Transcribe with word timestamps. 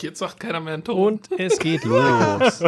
Jetzt 0.00 0.18
sagt 0.18 0.40
keiner 0.40 0.60
mehr 0.60 0.74
einen 0.74 0.84
Ton. 0.84 1.14
Und 1.14 1.28
es 1.38 1.58
geht 1.58 1.84
los. 1.84 2.62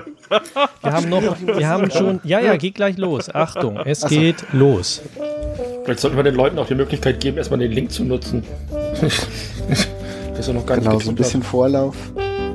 Wir 0.82 0.92
haben 0.92 1.08
noch, 1.08 1.36
wir 1.40 1.68
haben 1.68 1.90
schon, 1.90 2.20
ja, 2.24 2.40
ja, 2.40 2.56
geht 2.56 2.74
gleich 2.74 2.96
los. 2.96 3.32
Achtung, 3.34 3.78
es 3.78 4.04
geht 4.06 4.44
los. 4.52 5.02
Vielleicht 5.84 6.00
sollten 6.00 6.16
wir 6.16 6.24
den 6.24 6.34
Leuten 6.34 6.58
auch 6.58 6.66
die 6.66 6.74
Möglichkeit 6.74 7.20
geben, 7.20 7.38
erstmal 7.38 7.60
den 7.60 7.72
Link 7.72 7.90
zu 7.90 8.04
nutzen. 8.04 8.44
das 9.00 10.48
ist 10.48 10.52
noch 10.52 10.66
gar 10.66 10.78
genau, 10.78 10.94
nicht 10.94 11.04
so 11.04 11.10
ein 11.10 11.16
bisschen 11.16 11.42
Vorlauf. 11.42 11.96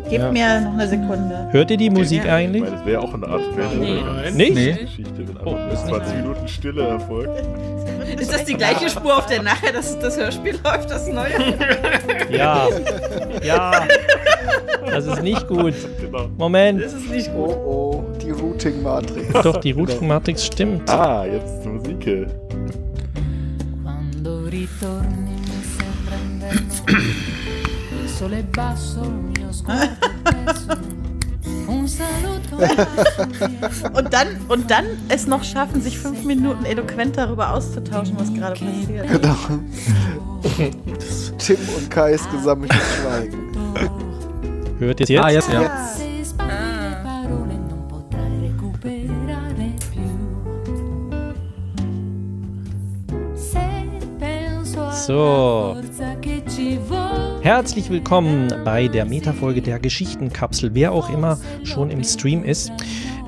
Gib 0.10 0.20
ja. 0.20 0.32
mir 0.32 0.62
noch 0.62 0.74
eine 0.74 0.88
Sekunde. 0.88 1.48
Hört 1.52 1.72
ihr 1.72 1.78
die 1.78 1.90
Musik 1.90 2.26
ja. 2.26 2.36
eigentlich? 2.36 2.64
Das 2.64 2.86
wäre 2.86 3.02
auch 3.02 3.14
eine 3.14 3.28
Art 3.28 3.42
nee. 3.80 4.02
Nicht? 4.32 4.54
Nee. 4.54 4.74
Geschichte, 4.74 5.28
wenn 5.28 5.38
oh, 5.44 5.58
20 5.88 6.16
Minuten 6.18 6.48
Stille 6.48 6.88
erfolgt. 6.88 7.44
Ist 8.20 8.34
das 8.34 8.46
die 8.46 8.56
gleiche 8.56 8.90
Spur, 8.90 9.18
auf 9.18 9.26
der 9.26 9.42
nachher 9.42 9.74
das, 9.74 9.98
das 10.00 10.18
Hörspiel 10.18 10.60
läuft, 10.64 10.90
das 10.90 11.08
neue? 11.08 11.36
Ja. 12.30 12.68
Ja. 13.44 13.88
Das 14.86 15.06
ist 15.06 15.22
nicht 15.22 15.48
gut. 15.48 15.74
Genau. 16.02 16.28
Moment. 16.38 16.82
Das 16.82 16.94
ist 16.94 17.10
nicht 17.10 17.32
gut. 17.34 17.50
Oh, 17.50 18.04
oh, 18.04 18.18
die 18.22 18.32
Routing-Matrix. 18.32 19.34
Doch, 19.44 19.58
die 19.58 19.72
Routing-Matrix 19.72 20.46
stimmt. 20.46 20.90
Ah, 20.90 21.26
jetzt 21.26 21.66
Musik. 21.66 22.28
Quando 23.84 24.44
ritorni 24.50 25.36
mi 25.40 25.62
sembra 25.78 26.50
il 28.04 28.10
sole 28.10 28.44
basso, 28.44 29.02
il 29.04 29.32
mio 29.40 29.52
sguardo 29.52 30.95
und 33.94 34.14
dann 34.14 34.28
und 34.48 34.72
dann 34.72 34.86
es 35.10 35.28
noch 35.28 35.44
schaffen, 35.44 35.82
sich 35.82 35.98
fünf 35.98 36.24
Minuten 36.24 36.64
eloquent 36.66 37.18
darüber 37.18 37.54
auszutauschen, 37.54 38.16
was 38.18 38.34
gerade 38.34 38.54
passiert. 38.54 39.08
Genau. 39.08 39.36
Tim 41.38 41.58
und 41.78 41.90
Kais 41.90 42.22
gesammeltes 42.32 42.78
Schweigen. 43.02 43.52
Hört 44.80 45.00
ihr 45.00 45.08
jetzt? 45.08 45.24
Ah, 45.24 45.30
jetzt. 45.30 45.52
Ja. 45.52 45.62
jetzt. 45.62 46.06
So. 55.06 55.76
Herzlich 57.46 57.92
willkommen 57.92 58.52
bei 58.66 58.88
der 58.88 59.06
Metafolge 59.06 59.62
der 59.62 59.78
Geschichtenkapsel, 59.78 60.74
wer 60.74 60.92
auch 60.92 61.12
immer 61.12 61.38
schon 61.64 61.92
im 61.92 62.04
Stream 62.04 62.44
ist. 62.44 62.72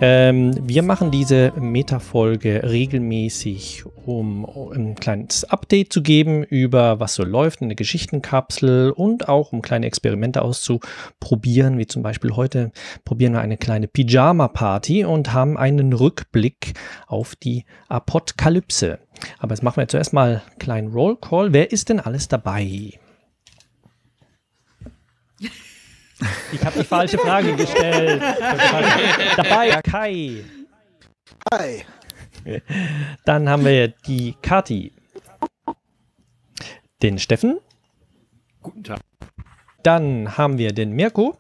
Ähm, 0.02 0.58
wir 0.64 0.82
machen 0.82 1.12
diese 1.12 1.54
Metafolge 1.56 2.64
regelmäßig, 2.64 3.84
um 4.08 4.44
ein 4.74 4.96
kleines 4.96 5.44
Update 5.44 5.94
zu 5.94 6.02
geben 6.02 6.44
über 6.44 7.00
was 7.00 7.14
so 7.14 7.24
läuft 7.24 7.62
in 7.62 7.70
der 7.70 7.76
Geschichtenkapsel 7.76 8.90
und 8.90 9.30
auch 9.30 9.54
um 9.54 9.62
kleine 9.62 9.86
Experimente 9.86 10.42
auszuprobieren, 10.42 11.78
wie 11.78 11.86
zum 11.86 12.02
Beispiel 12.02 12.36
heute 12.36 12.72
probieren 13.06 13.34
wir 13.34 13.42
eine 13.42 13.58
kleine 13.58 13.88
Pyjama-Party 13.88 15.06
und 15.06 15.32
haben 15.32 15.58
einen 15.58 15.94
Rückblick 15.94 16.74
auf 17.06 17.36
die 17.36 17.66
Apokalypse. 17.88 18.98
Aber 19.38 19.54
jetzt 19.54 19.62
machen 19.62 19.78
wir 19.78 19.88
zuerst 19.88 20.12
mal 20.12 20.42
einen 20.48 20.58
kleinen 20.58 20.92
Rollcall. 20.92 21.54
Wer 21.54 21.72
ist 21.72 21.90
denn 21.90 22.00
alles 22.00 22.28
dabei? 22.28 22.98
Ich 26.52 26.66
habe 26.66 26.80
die 26.80 26.86
falsche 26.86 27.18
Frage 27.18 27.56
gestellt. 27.56 28.22
Dabei 29.38 29.82
Kai. 29.82 30.44
Hi. 31.52 31.84
Dann 33.26 33.50
haben 33.50 33.66
wir 33.66 33.90
die 33.90 34.36
Kati. 34.42 34.94
Den 37.02 37.20
Steffen. 37.20 37.60
Guten 38.62 38.84
Tag. 38.84 39.00
Dann 39.84 40.38
haben 40.38 40.58
wir 40.58 40.74
den 40.74 40.94
Mirko. 40.94 41.38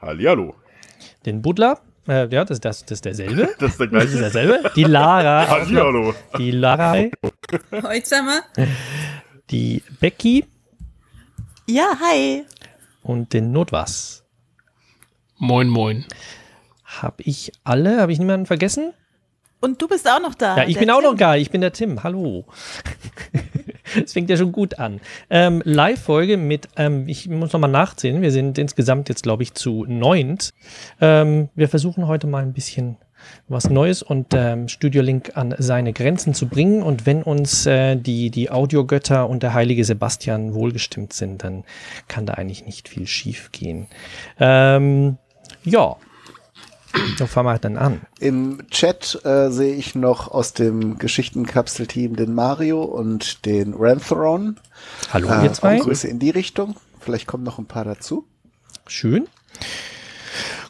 Hallihallo. 0.00 0.54
Den 1.24 1.40
Butler. 1.40 1.80
Äh, 2.06 2.28
ja, 2.28 2.44
das, 2.44 2.60
das, 2.60 2.84
das 2.84 2.98
ist 2.98 3.04
derselbe. 3.06 3.48
Das 3.58 3.72
ist 3.72 3.80
der 3.80 3.86
gleiche. 3.86 4.06
Das 4.06 4.14
ist 4.14 4.20
derselbe. 4.20 4.70
Die 4.76 4.84
Lara. 4.84 5.48
Hallihallo. 5.48 6.14
Die 6.36 6.50
Lara. 6.50 6.92
Heute. 6.92 8.16
Die 9.50 9.82
Becky. 10.00 10.44
Ja, 11.66 11.96
hi 11.98 12.44
und 13.04 13.32
den 13.32 13.52
Notwas. 13.52 14.24
Moin, 15.36 15.68
moin. 15.68 16.04
Hab 16.84 17.20
ich 17.20 17.52
alle? 17.62 18.00
Habe 18.00 18.12
ich 18.12 18.18
niemanden 18.18 18.46
vergessen? 18.46 18.92
Und 19.60 19.80
du 19.80 19.88
bist 19.88 20.08
auch 20.08 20.20
noch 20.20 20.34
da. 20.34 20.56
Ja, 20.58 20.64
ich 20.64 20.76
bin 20.76 20.88
Tim. 20.88 20.94
auch 20.94 21.02
noch 21.02 21.14
da. 21.14 21.36
Ich 21.36 21.50
bin 21.50 21.60
der 21.60 21.72
Tim. 21.72 22.02
Hallo. 22.02 22.44
Es 24.02 24.12
fängt 24.14 24.28
ja 24.28 24.36
schon 24.36 24.50
gut 24.50 24.80
an. 24.80 25.00
Ähm, 25.30 25.62
Live-Folge 25.64 26.36
mit, 26.36 26.68
ähm, 26.76 27.06
ich 27.06 27.28
muss 27.28 27.52
nochmal 27.52 27.70
nachzählen. 27.70 28.22
Wir 28.22 28.32
sind 28.32 28.58
insgesamt 28.58 29.08
jetzt, 29.08 29.22
glaube 29.22 29.44
ich, 29.44 29.54
zu 29.54 29.84
neunt. 29.86 30.52
Ähm, 31.00 31.48
wir 31.54 31.68
versuchen 31.68 32.08
heute 32.08 32.26
mal 32.26 32.42
ein 32.42 32.54
bisschen 32.54 32.96
was 33.48 33.70
Neues 33.70 34.02
und 34.02 34.28
ähm, 34.32 34.68
Studio 34.68 35.02
Link 35.02 35.32
an 35.36 35.54
seine 35.58 35.92
Grenzen 35.92 36.34
zu 36.34 36.48
bringen. 36.48 36.82
Und 36.82 37.06
wenn 37.06 37.22
uns 37.22 37.66
äh, 37.66 37.96
die, 37.96 38.30
die 38.30 38.50
Audiogötter 38.50 39.28
und 39.28 39.42
der 39.42 39.54
heilige 39.54 39.84
Sebastian 39.84 40.54
wohlgestimmt 40.54 41.12
sind, 41.12 41.44
dann 41.44 41.64
kann 42.08 42.26
da 42.26 42.34
eigentlich 42.34 42.64
nicht 42.64 42.88
viel 42.88 43.06
schief 43.06 43.50
gehen. 43.52 43.86
Ähm, 44.38 45.18
ja. 45.64 45.96
So 47.18 47.26
fangen 47.26 47.48
wir 47.48 47.58
dann 47.58 47.76
an. 47.76 48.02
Im 48.20 48.68
Chat 48.70 49.20
äh, 49.24 49.50
sehe 49.50 49.74
ich 49.74 49.96
noch 49.96 50.30
aus 50.30 50.52
dem 50.52 50.96
Geschichtenkapsel-Team 50.98 52.14
den 52.14 52.34
Mario 52.34 52.84
und 52.84 53.44
den 53.46 53.74
Rantheron. 53.74 54.60
Hallo, 55.12 55.28
ihr 55.28 55.50
äh, 55.50 55.52
zwei. 55.52 55.78
Grüße 55.78 56.06
in 56.06 56.20
die 56.20 56.30
Richtung. 56.30 56.76
Vielleicht 57.00 57.26
kommen 57.26 57.42
noch 57.42 57.58
ein 57.58 57.66
paar 57.66 57.84
dazu. 57.84 58.24
Schön. 58.86 59.26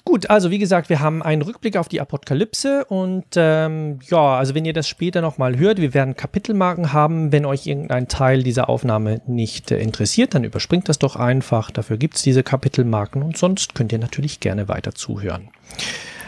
Gut, 0.07 0.29
also 0.29 0.51
wie 0.51 0.59
gesagt, 0.59 0.91
wir 0.91 1.01
haben 1.01 1.23
einen 1.23 1.41
Rückblick 1.41 1.79
auf 1.79 1.89
die 1.89 1.99
Apokalypse 1.99 2.85
und 2.85 3.25
ähm, 3.37 4.01
ja, 4.07 4.37
also 4.37 4.55
wenn 4.55 4.67
ihr 4.67 4.75
das 4.75 4.87
später 4.87 5.23
nochmal 5.23 5.57
hört, 5.57 5.81
wir 5.81 5.95
werden 5.95 6.15
Kapitelmarken 6.15 6.93
haben. 6.93 7.33
Wenn 7.33 7.47
euch 7.47 7.67
irgendein 7.67 8.07
Teil 8.07 8.43
dieser 8.43 8.69
Aufnahme 8.69 9.23
nicht 9.27 9.71
äh, 9.71 9.79
interessiert, 9.79 10.35
dann 10.35 10.45
überspringt 10.45 10.91
das 10.91 10.99
doch 10.99 11.17
einfach. 11.17 11.71
Dafür 11.71 11.97
gibt 11.97 12.17
es 12.17 12.23
diese 12.23 12.43
Kapitelmarken 12.43 13.23
und 13.23 13.39
sonst 13.39 13.75
könnt 13.75 13.93
ihr 13.93 13.99
natürlich 13.99 14.41
gerne 14.41 14.69
weiter 14.69 14.95
zuhören. 14.95 15.49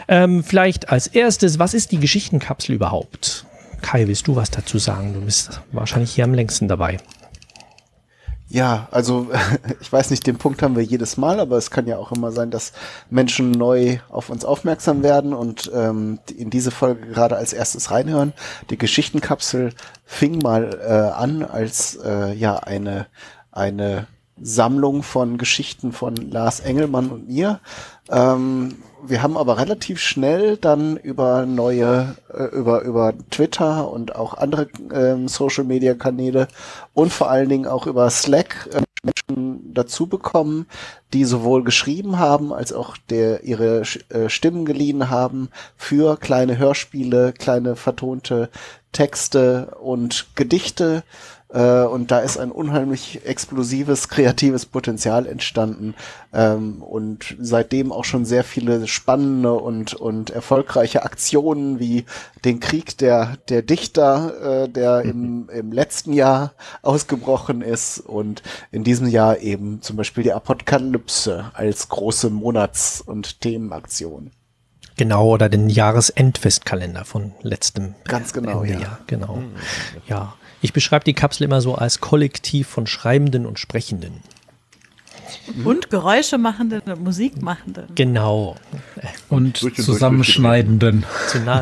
Ähm, 0.07 0.43
vielleicht 0.43 0.89
als 0.89 1.05
erstes, 1.05 1.59
was 1.59 1.75
ist 1.75 1.91
die 1.91 1.99
Geschichtenkapsel 1.99 2.73
überhaupt? 2.73 3.45
Kai, 3.83 4.07
willst 4.07 4.27
du 4.27 4.35
was 4.35 4.49
dazu 4.49 4.79
sagen? 4.79 5.13
Du 5.13 5.21
bist 5.21 5.61
wahrscheinlich 5.71 6.11
hier 6.11 6.23
am 6.23 6.33
längsten 6.33 6.67
dabei. 6.67 6.97
Ja, 8.49 8.87
also 8.91 9.27
ich 9.81 9.91
weiß 9.91 10.09
nicht, 10.09 10.25
den 10.25 10.37
Punkt 10.37 10.61
haben 10.61 10.75
wir 10.75 10.83
jedes 10.83 11.17
Mal, 11.17 11.39
aber 11.39 11.57
es 11.57 11.69
kann 11.69 11.87
ja 11.87 11.97
auch 11.97 12.11
immer 12.11 12.31
sein, 12.31 12.49
dass 12.49 12.71
Menschen 13.09 13.51
neu 13.51 13.99
auf 14.09 14.29
uns 14.29 14.45
aufmerksam 14.45 15.03
werden 15.03 15.33
und 15.33 15.69
ähm, 15.73 16.19
in 16.35 16.49
diese 16.49 16.71
Folge 16.71 17.07
gerade 17.07 17.35
als 17.35 17.53
erstes 17.53 17.91
reinhören. 17.91 18.33
Die 18.69 18.77
Geschichtenkapsel 18.77 19.73
fing 20.05 20.39
mal 20.39 20.79
äh, 20.81 20.91
an 20.91 21.43
als 21.43 21.97
äh, 22.03 22.33
ja 22.33 22.57
eine 22.57 23.07
eine 23.51 24.07
Sammlung 24.39 25.03
von 25.03 25.37
Geschichten 25.37 25.91
von 25.91 26.15
Lars 26.15 26.59
Engelmann 26.59 27.09
und 27.09 27.27
mir. 27.27 27.59
Ähm, 28.09 28.75
wir 29.09 29.21
haben 29.21 29.37
aber 29.37 29.57
relativ 29.57 29.99
schnell 29.99 30.57
dann 30.57 30.97
über 30.97 31.45
neue, 31.45 32.15
äh, 32.33 32.45
über, 32.45 32.81
über 32.81 33.13
Twitter 33.31 33.89
und 33.89 34.15
auch 34.15 34.33
andere 34.33 34.67
ähm, 34.93 35.27
Social 35.27 35.63
Media 35.63 35.93
Kanäle 35.93 36.47
und 36.93 37.13
vor 37.13 37.29
allen 37.29 37.49
Dingen 37.49 37.67
auch 37.67 37.87
über 37.87 38.09
Slack 38.09 38.69
äh, 38.73 38.81
Menschen 39.03 39.73
dazu 39.73 40.07
bekommen, 40.07 40.67
die 41.13 41.25
sowohl 41.25 41.63
geschrieben 41.63 42.19
haben 42.19 42.53
als 42.53 42.73
auch 42.73 42.97
der 43.09 43.43
ihre 43.43 43.83
äh, 44.09 44.29
Stimmen 44.29 44.65
geliehen 44.65 45.09
haben 45.09 45.49
für 45.75 46.17
kleine 46.17 46.57
Hörspiele, 46.57 47.33
kleine 47.33 47.75
vertonte 47.75 48.49
Texte 48.91 49.75
und 49.79 50.27
Gedichte 50.35 51.03
äh, 51.49 51.83
und 51.83 52.11
da 52.11 52.19
ist 52.19 52.37
ein 52.37 52.51
unheimlich 52.51 53.25
explosives, 53.25 54.09
kreatives 54.09 54.65
Potenzial 54.65 55.25
entstanden 55.25 55.95
ähm, 56.33 56.81
und 56.81 57.37
seitdem 57.39 57.91
auch 57.91 58.03
schon 58.03 58.25
sehr 58.25 58.43
viele 58.43 58.87
spannende 58.87 59.53
und, 59.53 59.93
und 59.93 60.29
erfolgreiche 60.29 61.03
Aktionen 61.03 61.79
wie 61.79 62.05
den 62.43 62.59
Krieg 62.59 62.97
der, 62.97 63.37
der 63.47 63.61
Dichter, 63.61 64.63
äh, 64.65 64.69
der 64.69 65.03
im, 65.03 65.43
mhm. 65.43 65.49
im 65.49 65.71
letzten 65.71 66.11
Jahr 66.11 66.53
ausgebrochen 66.81 67.61
ist 67.61 67.99
und 67.99 68.43
in 68.71 68.83
diesem 68.83 69.07
Jahr 69.07 69.39
eben 69.39 69.81
zum 69.81 69.95
Beispiel 69.95 70.23
die 70.23 70.33
Apokalypse 70.33 71.51
als 71.53 71.87
große 71.87 72.29
Monats- 72.29 72.99
und 72.99 73.39
Themenaktion. 73.39 74.31
Genau, 74.97 75.27
oder 75.27 75.47
den 75.47 75.69
Jahresendfestkalender 75.69 77.05
von 77.05 77.33
letztem 77.41 77.93
Ganz 78.05 78.33
genau, 78.33 78.63
ja. 78.63 78.79
Jahr. 78.79 78.99
Genau. 79.05 79.35
Mhm. 79.35 79.51
Ja. 80.07 80.33
Ich 80.61 80.73
beschreibe 80.73 81.05
die 81.05 81.13
Kapsel 81.13 81.43
immer 81.43 81.61
so 81.61 81.75
als 81.75 81.99
Kollektiv 81.99 82.67
von 82.67 82.87
Schreibenden 82.87 83.45
und 83.45 83.59
Sprechenden. 83.59 84.21
Und 85.63 85.89
Geräusche 85.89 86.37
machenden 86.37 86.81
und 86.81 87.03
Musik 87.03 87.41
machenden. 87.41 87.87
Genau. 87.95 88.55
Und 89.29 89.57
zusammenschneidenden. 89.57 91.05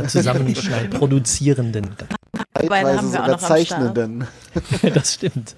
Zusammenschneidenden, 0.07 0.89
produzierenden. 0.99 1.95
Teilweise 2.53 3.07
sogar 3.07 3.37
Zeichnenden. 3.37 4.27
das 4.93 5.15
stimmt. 5.15 5.55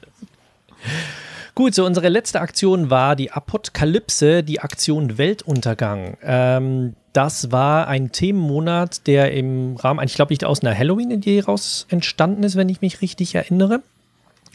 Gut, 1.57 1.73
so 1.73 1.87
unsere 1.87 2.09
letzte 2.09 2.39
Aktion 2.39 2.91
war 2.91 3.15
die 3.15 3.31
Apokalypse, 3.31 4.43
die 4.43 4.59
Aktion 4.59 5.17
Weltuntergang. 5.17 6.15
Ähm, 6.21 6.93
das 7.13 7.51
war 7.51 7.87
ein 7.87 8.11
Themenmonat, 8.11 9.07
der 9.07 9.33
im 9.33 9.75
Rahmen, 9.75 10.05
ich 10.05 10.13
glaube, 10.13 10.33
nicht 10.33 10.45
aus 10.45 10.61
einer 10.61 10.77
Halloween-Idee 10.77 11.39
raus 11.39 11.87
entstanden 11.89 12.43
ist, 12.43 12.57
wenn 12.57 12.69
ich 12.69 12.81
mich 12.81 13.01
richtig 13.01 13.33
erinnere. 13.33 13.81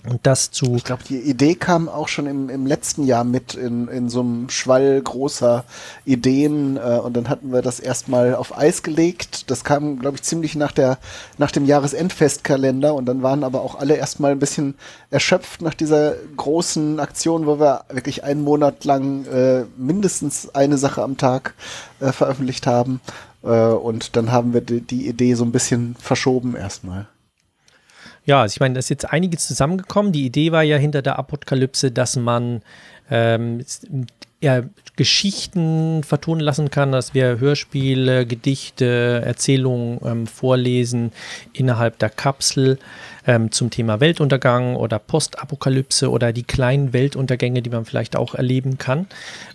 Und 0.08 0.18
das 0.24 0.50
zu. 0.50 0.74
Ich 0.74 0.82
glaube, 0.82 1.04
die 1.08 1.20
Idee 1.20 1.54
kam 1.54 1.88
auch 1.88 2.08
schon 2.08 2.26
im, 2.26 2.48
im 2.48 2.66
letzten 2.66 3.04
Jahr 3.04 3.22
mit 3.22 3.54
in, 3.54 3.86
in 3.86 4.08
so 4.08 4.20
einem 4.20 4.48
Schwall 4.50 5.00
großer 5.00 5.64
Ideen 6.04 6.76
äh, 6.76 6.98
und 6.98 7.16
dann 7.16 7.28
hatten 7.28 7.52
wir 7.52 7.62
das 7.62 7.78
erstmal 7.78 8.34
auf 8.34 8.56
Eis 8.56 8.82
gelegt. 8.82 9.48
Das 9.48 9.62
kam, 9.62 10.00
glaube 10.00 10.16
ich, 10.16 10.24
ziemlich 10.24 10.56
nach 10.56 10.72
der 10.72 10.98
nach 11.38 11.52
dem 11.52 11.66
Jahresendfestkalender 11.66 12.94
und 12.94 13.06
dann 13.06 13.22
waren 13.22 13.44
aber 13.44 13.62
auch 13.62 13.76
alle 13.76 13.94
erstmal 13.94 14.32
ein 14.32 14.40
bisschen 14.40 14.74
erschöpft 15.10 15.62
nach 15.62 15.74
dieser 15.74 16.14
großen 16.36 16.98
Aktion, 16.98 17.46
wo 17.46 17.60
wir 17.60 17.84
wirklich 17.88 18.24
einen 18.24 18.42
Monat 18.42 18.84
lang 18.84 19.24
äh, 19.26 19.66
mindestens 19.76 20.52
eine 20.52 20.78
Sache 20.78 21.02
am 21.02 21.16
Tag 21.16 21.54
äh, 22.00 22.10
veröffentlicht 22.10 22.66
haben. 22.66 23.00
Äh, 23.44 23.48
und 23.48 24.16
dann 24.16 24.32
haben 24.32 24.52
wir 24.52 24.62
die, 24.62 24.80
die 24.80 25.06
Idee 25.06 25.34
so 25.34 25.44
ein 25.44 25.52
bisschen 25.52 25.94
verschoben 26.00 26.56
erstmal. 26.56 27.06
Ja, 28.24 28.42
also 28.42 28.54
ich 28.54 28.60
meine, 28.60 28.74
da 28.74 28.78
ist 28.78 28.88
jetzt 28.88 29.10
einiges 29.10 29.46
zusammengekommen. 29.46 30.12
Die 30.12 30.24
Idee 30.24 30.52
war 30.52 30.62
ja 30.62 30.76
hinter 30.76 31.02
der 31.02 31.18
Apokalypse, 31.18 31.90
dass 31.90 32.16
man 32.16 32.62
ähm, 33.10 33.64
ja, 34.40 34.62
Geschichten 34.96 36.02
vertonen 36.02 36.40
lassen 36.40 36.70
kann, 36.70 36.92
dass 36.92 37.14
wir 37.14 37.38
Hörspiele, 37.38 38.26
Gedichte, 38.26 39.22
Erzählungen 39.24 40.00
ähm, 40.04 40.26
vorlesen 40.26 41.12
innerhalb 41.52 41.98
der 41.98 42.10
Kapsel 42.10 42.78
ähm, 43.26 43.52
zum 43.52 43.70
Thema 43.70 44.00
Weltuntergang 44.00 44.76
oder 44.76 44.98
Postapokalypse 44.98 46.10
oder 46.10 46.32
die 46.32 46.42
kleinen 46.42 46.92
Weltuntergänge, 46.92 47.62
die 47.62 47.70
man 47.70 47.84
vielleicht 47.84 48.16
auch 48.16 48.34
erleben 48.34 48.78
kann. 48.78 49.06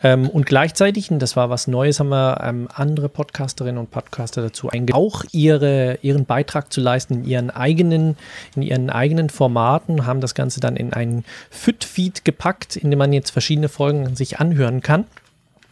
Ähm, 0.03 0.29
und 0.29 0.45
gleichzeitig, 0.45 1.11
und 1.11 1.19
das 1.19 1.35
war 1.35 1.49
was 1.49 1.67
Neues, 1.67 1.99
haben 1.99 2.09
wir 2.09 2.41
ähm, 2.43 2.67
andere 2.73 3.09
Podcasterinnen 3.09 3.79
und 3.79 3.91
Podcaster 3.91 4.41
dazu 4.41 4.69
eingeladen, 4.69 5.03
auch 5.03 5.23
ihre, 5.31 5.99
ihren 6.01 6.25
Beitrag 6.25 6.71
zu 6.71 6.81
leisten 6.81 7.15
in 7.15 7.25
ihren 7.25 7.49
eigenen, 7.49 8.17
in 8.55 8.61
ihren 8.61 8.89
eigenen 8.89 9.29
Formaten, 9.29 10.05
haben 10.05 10.21
das 10.21 10.35
Ganze 10.35 10.59
dann 10.59 10.75
in 10.75 10.93
einen 10.93 11.25
Fit-Feed 11.49 12.25
gepackt, 12.25 12.75
in 12.75 12.89
dem 12.89 12.99
man 12.99 13.13
jetzt 13.13 13.31
verschiedene 13.31 13.69
Folgen 13.69 14.15
sich 14.15 14.39
anhören 14.39 14.81
kann. 14.81 15.05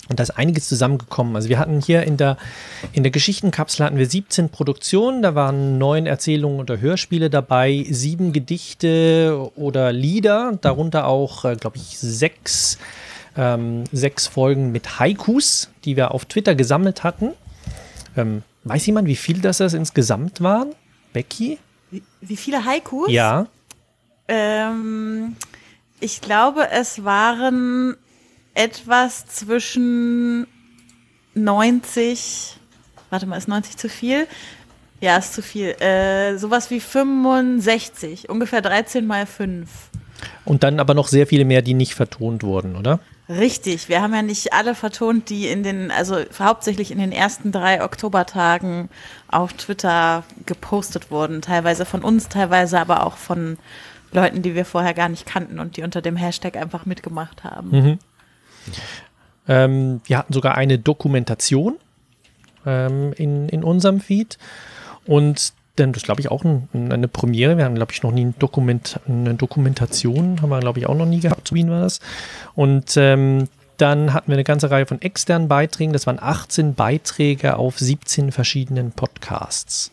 Und 0.07 0.19
da 0.19 0.23
ist 0.23 0.31
einiges 0.31 0.67
zusammengekommen. 0.67 1.35
Also 1.35 1.49
wir 1.49 1.57
hatten 1.57 1.81
hier 1.81 2.03
in 2.03 2.17
der, 2.17 2.37
in 2.93 3.01
der 3.01 3.11
Geschichtenkapsel 3.11 3.85
hatten 3.85 3.97
wir 3.97 4.07
17 4.07 4.49
Produktionen, 4.49 5.23
da 5.23 5.33
waren 5.33 5.79
neun 5.79 6.05
Erzählungen 6.05 6.59
oder 6.59 6.79
Hörspiele 6.79 7.29
dabei, 7.31 7.85
sieben 7.89 8.31
Gedichte 8.31 9.49
oder 9.55 9.91
Lieder, 9.91 10.57
darunter 10.61 11.07
auch, 11.07 11.43
äh, 11.45 11.55
glaube 11.55 11.77
ich, 11.77 11.97
sechs, 11.97 12.77
ähm, 13.35 13.85
sechs 13.91 14.27
Folgen 14.27 14.71
mit 14.71 14.99
Haikus, 14.99 15.69
die 15.85 15.95
wir 15.95 16.11
auf 16.11 16.25
Twitter 16.25 16.53
gesammelt 16.53 17.03
hatten. 17.03 17.31
Ähm, 18.15 18.43
weiß 18.63 18.85
jemand, 18.85 19.07
wie 19.07 19.15
viel 19.15 19.41
das, 19.41 19.57
das 19.57 19.73
insgesamt 19.73 20.41
waren? 20.41 20.73
Becky? 21.13 21.57
Wie, 21.89 22.03
wie 22.21 22.37
viele 22.37 22.63
Haikus? 22.63 23.09
Ja. 23.09 23.47
Ähm, 24.27 25.35
ich 25.99 26.21
glaube, 26.21 26.69
es 26.71 27.03
waren 27.03 27.95
etwas 28.55 29.27
zwischen 29.27 30.47
90, 31.35 32.57
warte 33.09 33.27
mal, 33.27 33.37
ist 33.37 33.47
90 33.47 33.77
zu 33.77 33.89
viel? 33.89 34.27
Ja, 35.01 35.17
ist 35.17 35.33
zu 35.33 35.41
viel. 35.41 35.69
Äh, 35.81 36.37
sowas 36.37 36.71
wie 36.71 36.79
65, 36.79 38.29
ungefähr 38.29 38.61
13 38.61 39.05
mal 39.05 39.25
5. 39.25 39.69
Und 40.45 40.63
dann 40.63 40.79
aber 40.79 40.93
noch 40.93 41.07
sehr 41.07 41.27
viele 41.27 41.45
mehr, 41.45 41.61
die 41.61 41.73
nicht 41.73 41.93
vertont 41.93 42.43
wurden, 42.43 42.75
oder? 42.75 42.99
Richtig, 43.27 43.89
wir 43.89 44.01
haben 44.01 44.13
ja 44.13 44.21
nicht 44.21 44.53
alle 44.53 44.75
vertont, 44.75 45.29
die 45.29 45.47
in 45.47 45.63
den, 45.63 45.91
also 45.91 46.17
hauptsächlich 46.39 46.91
in 46.91 46.99
den 46.99 47.11
ersten 47.11 47.51
drei 47.51 47.83
Oktobertagen 47.83 48.89
auf 49.27 49.53
Twitter 49.53 50.23
gepostet 50.45 51.11
wurden. 51.11 51.41
Teilweise 51.41 51.85
von 51.85 52.03
uns, 52.03 52.29
teilweise 52.29 52.79
aber 52.79 53.05
auch 53.05 53.17
von 53.17 53.57
Leuten, 54.11 54.43
die 54.43 54.55
wir 54.55 54.63
vorher 54.63 54.93
gar 54.93 55.09
nicht 55.09 55.25
kannten 55.25 55.59
und 55.59 55.75
die 55.75 55.83
unter 55.83 56.01
dem 56.01 56.15
Hashtag 56.15 56.55
einfach 56.55 56.85
mitgemacht 56.85 57.43
haben. 57.43 57.69
Mhm. 57.71 57.99
Ähm, 59.47 60.01
wir 60.05 60.17
hatten 60.17 60.33
sogar 60.33 60.55
eine 60.55 60.79
Dokumentation 60.79 61.75
ähm, 62.65 63.13
in, 63.13 63.49
in 63.49 63.63
unserem 63.63 63.99
Feed. 63.99 64.37
Und 65.05 65.53
dann, 65.75 65.93
das 65.93 66.03
glaube 66.03 66.21
ich 66.21 66.31
auch 66.31 66.43
ein, 66.43 66.69
eine 66.73 67.07
Premiere. 67.07 67.57
Wir 67.57 67.65
haben, 67.65 67.75
glaube 67.75 67.91
ich, 67.91 68.01
noch 68.01 68.11
nie 68.11 68.25
ein 68.25 68.35
Dokument, 68.39 68.99
eine 69.07 69.35
Dokumentation, 69.35 70.41
haben 70.41 70.49
wir, 70.49 70.59
glaube 70.59 70.79
ich, 70.79 70.87
auch 70.87 70.95
noch 70.95 71.05
nie 71.05 71.19
gehabt. 71.19 71.53
Wien 71.53 71.69
war 71.69 71.81
das. 71.81 71.99
Und 72.55 72.95
ähm, 72.97 73.49
dann 73.77 74.13
hatten 74.13 74.29
wir 74.29 74.35
eine 74.35 74.45
ganze 74.45 74.71
Reihe 74.71 74.85
von 74.85 75.01
externen 75.01 75.49
Beiträgen. 75.49 75.91
Das 75.91 76.07
waren 76.07 76.19
18 76.19 76.75
Beiträge 76.75 77.57
auf 77.57 77.77
17 77.77 78.31
verschiedenen 78.31 78.91
Podcasts 78.91 79.91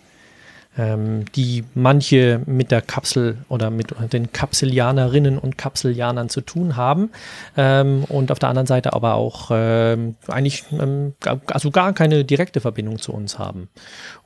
ähm, 0.78 1.24
die 1.34 1.64
manche 1.74 2.40
mit 2.46 2.70
der 2.70 2.82
Kapsel 2.82 3.38
oder 3.48 3.70
mit 3.70 3.94
den 4.12 4.32
Kapselianerinnen 4.32 5.38
und 5.38 5.58
Kapselianern 5.58 6.28
zu 6.28 6.40
tun 6.40 6.76
haben 6.76 7.10
ähm, 7.56 8.04
und 8.04 8.32
auf 8.32 8.38
der 8.38 8.48
anderen 8.48 8.66
Seite 8.66 8.92
aber 8.92 9.14
auch 9.14 9.50
ähm, 9.52 10.16
eigentlich 10.28 10.64
ähm, 10.72 11.14
also 11.46 11.70
gar 11.70 11.92
keine 11.92 12.24
direkte 12.24 12.60
Verbindung 12.60 12.98
zu 12.98 13.12
uns 13.12 13.38
haben. 13.38 13.68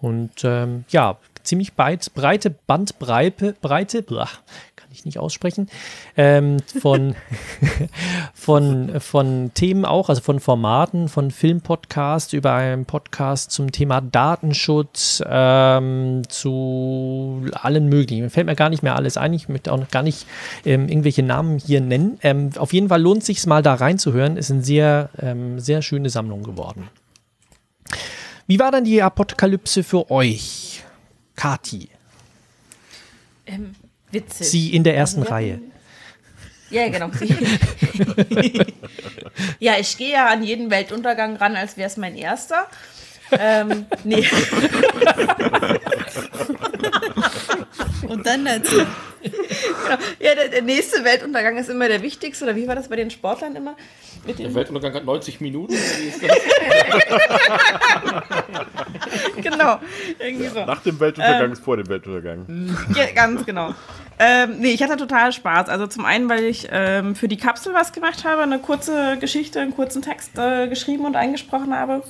Und 0.01 0.45
ähm, 0.45 0.85
ja, 0.89 1.19
ziemlich 1.43 1.75
breit, 1.75 2.13
breite 2.15 2.51
Bandbreite, 2.51 3.55
Breite, 3.61 4.05
ich 4.97 5.05
nicht 5.05 5.19
aussprechen, 5.19 5.69
ähm, 6.17 6.59
von, 6.81 7.15
von, 8.35 9.01
von 9.01 9.51
Themen 9.55 9.85
auch, 9.85 10.09
also 10.09 10.21
von 10.21 10.41
Formaten, 10.41 11.09
von 11.09 11.31
Filmpodcasts 11.31 12.33
über 12.33 12.55
einen 12.55 12.85
Podcast 12.85 13.51
zum 13.51 13.73
Thema 13.73 14.01
Datenschutz, 14.01 15.23
ähm, 15.27 16.23
zu 16.29 17.47
allen 17.53 17.89
möglichen. 17.89 18.25
Mir 18.25 18.31
fällt 18.31 18.47
mir 18.47 18.57
gar 18.57 18.71
nicht 18.71 18.83
mehr 18.83 18.97
alles 18.97 19.17
ein. 19.17 19.33
Ich 19.33 19.49
möchte 19.49 19.73
auch 19.73 19.79
noch 19.79 19.91
gar 19.91 20.03
nicht 20.03 20.27
ähm, 20.65 20.89
irgendwelche 20.89 21.23
Namen 21.23 21.59
hier 21.59 21.81
nennen. 21.81 22.19
Ähm, 22.23 22.51
auf 22.57 22.73
jeden 22.73 22.89
Fall 22.89 23.03
lohnt 23.03 23.21
es 23.21 23.27
sich 23.27 23.47
mal 23.47 23.63
da 23.63 23.75
reinzuhören. 23.75 24.37
Ist 24.37 24.51
eine 24.51 24.63
sehr, 24.63 25.11
ähm, 25.21 25.61
sehr 25.61 25.83
schöne 25.83 26.11
Sammlung 26.11 26.43
geworden. 26.43 26.89
Wie 28.47 28.59
war 28.59 28.71
dann 28.71 28.85
die 28.85 29.03
Apokalypse 29.03 29.83
für 29.83 30.11
euch? 30.11 30.85
Kati. 31.35 31.89
Ähm, 33.47 33.75
witzig. 34.11 34.49
Sie 34.49 34.75
in 34.75 34.85
der 34.85 34.97
ersten 34.97 35.23
wir 35.23 35.31
Reihe. 35.31 35.61
Ja, 36.71 36.89
genau. 36.89 37.11
ja, 39.61 39.75
ich 39.79 39.97
gehe 39.97 40.13
ja 40.13 40.27
an 40.29 40.43
jeden 40.43 40.71
Weltuntergang 40.71 41.37
ran, 41.37 41.55
als 41.55 41.77
wäre 41.77 41.89
es 41.89 41.97
mein 41.97 42.17
erster. 42.17 42.67
ähm, 43.31 43.87
nee. 44.05 44.27
Und 48.09 48.27
dann 48.27 48.45
dazu. 48.45 48.77
genau. 48.77 49.99
Ja, 50.21 50.35
der, 50.35 50.49
der 50.49 50.63
nächste 50.63 51.05
Weltuntergang 51.05 51.57
ist 51.57 51.69
immer 51.69 51.89
der 51.89 52.03
wichtigste. 52.03 52.45
Oder 52.45 52.57
wie 52.57 52.67
war 52.69 52.75
das 52.75 52.89
bei 52.89 52.97
den 52.97 53.11
Sportlern 53.11 53.57
immer? 53.57 53.77
Mit 54.27 54.39
Der 54.39 54.49
dem, 54.49 54.55
Weltuntergang 54.55 54.95
hat 54.95 55.05
90 55.05 55.41
Minuten. 55.41 55.73
Wie 55.99 56.09
ist 56.09 56.23
das? 56.23 56.37
genau. 59.43 59.79
Irgendwie 60.19 60.49
so. 60.49 60.65
Nach 60.65 60.81
dem 60.83 60.99
Weltuntergang 60.99 61.53
ist 61.53 61.63
vor 61.65 61.77
dem 61.77 61.89
Weltuntergang. 61.89 62.77
Ja, 62.95 63.07
ganz 63.15 63.45
genau. 63.47 63.75
Ähm, 64.19 64.59
nee, 64.59 64.73
ich 64.73 64.83
hatte 64.83 64.97
total 64.97 65.33
Spaß. 65.33 65.69
Also 65.69 65.87
zum 65.87 66.05
einen, 66.05 66.29
weil 66.29 66.45
ich 66.45 66.69
ähm, 66.71 67.15
für 67.15 67.29
die 67.29 67.37
Kapsel 67.37 67.75
was 67.75 67.93
gemacht 67.93 68.25
habe, 68.25 68.43
eine 68.43 68.59
kurze 68.59 69.19
Geschichte, 69.19 69.61
einen 69.61 69.75
kurzen 69.75 70.03
Text 70.03 70.39
äh, 70.39 70.69
geschrieben 70.69 71.05
und 71.05 71.17
eingesprochen 71.17 71.75
habe. 71.75 72.03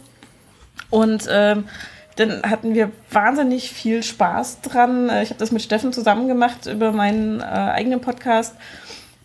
Und 0.91 1.27
ähm, 1.29 1.65
dann 2.17 2.43
hatten 2.43 2.75
wir 2.75 2.91
wahnsinnig 3.11 3.71
viel 3.71 4.03
Spaß 4.03 4.63
dran. 4.63 5.09
Äh, 5.09 5.23
Ich 5.23 5.31
habe 5.31 5.39
das 5.39 5.53
mit 5.53 5.63
Steffen 5.63 5.93
zusammen 5.93 6.29
gemacht 6.29 6.67
über 6.67 6.93
meinen 6.93 7.41
äh, 7.41 7.45
eigenen 7.45 8.01
Podcast, 8.01 8.55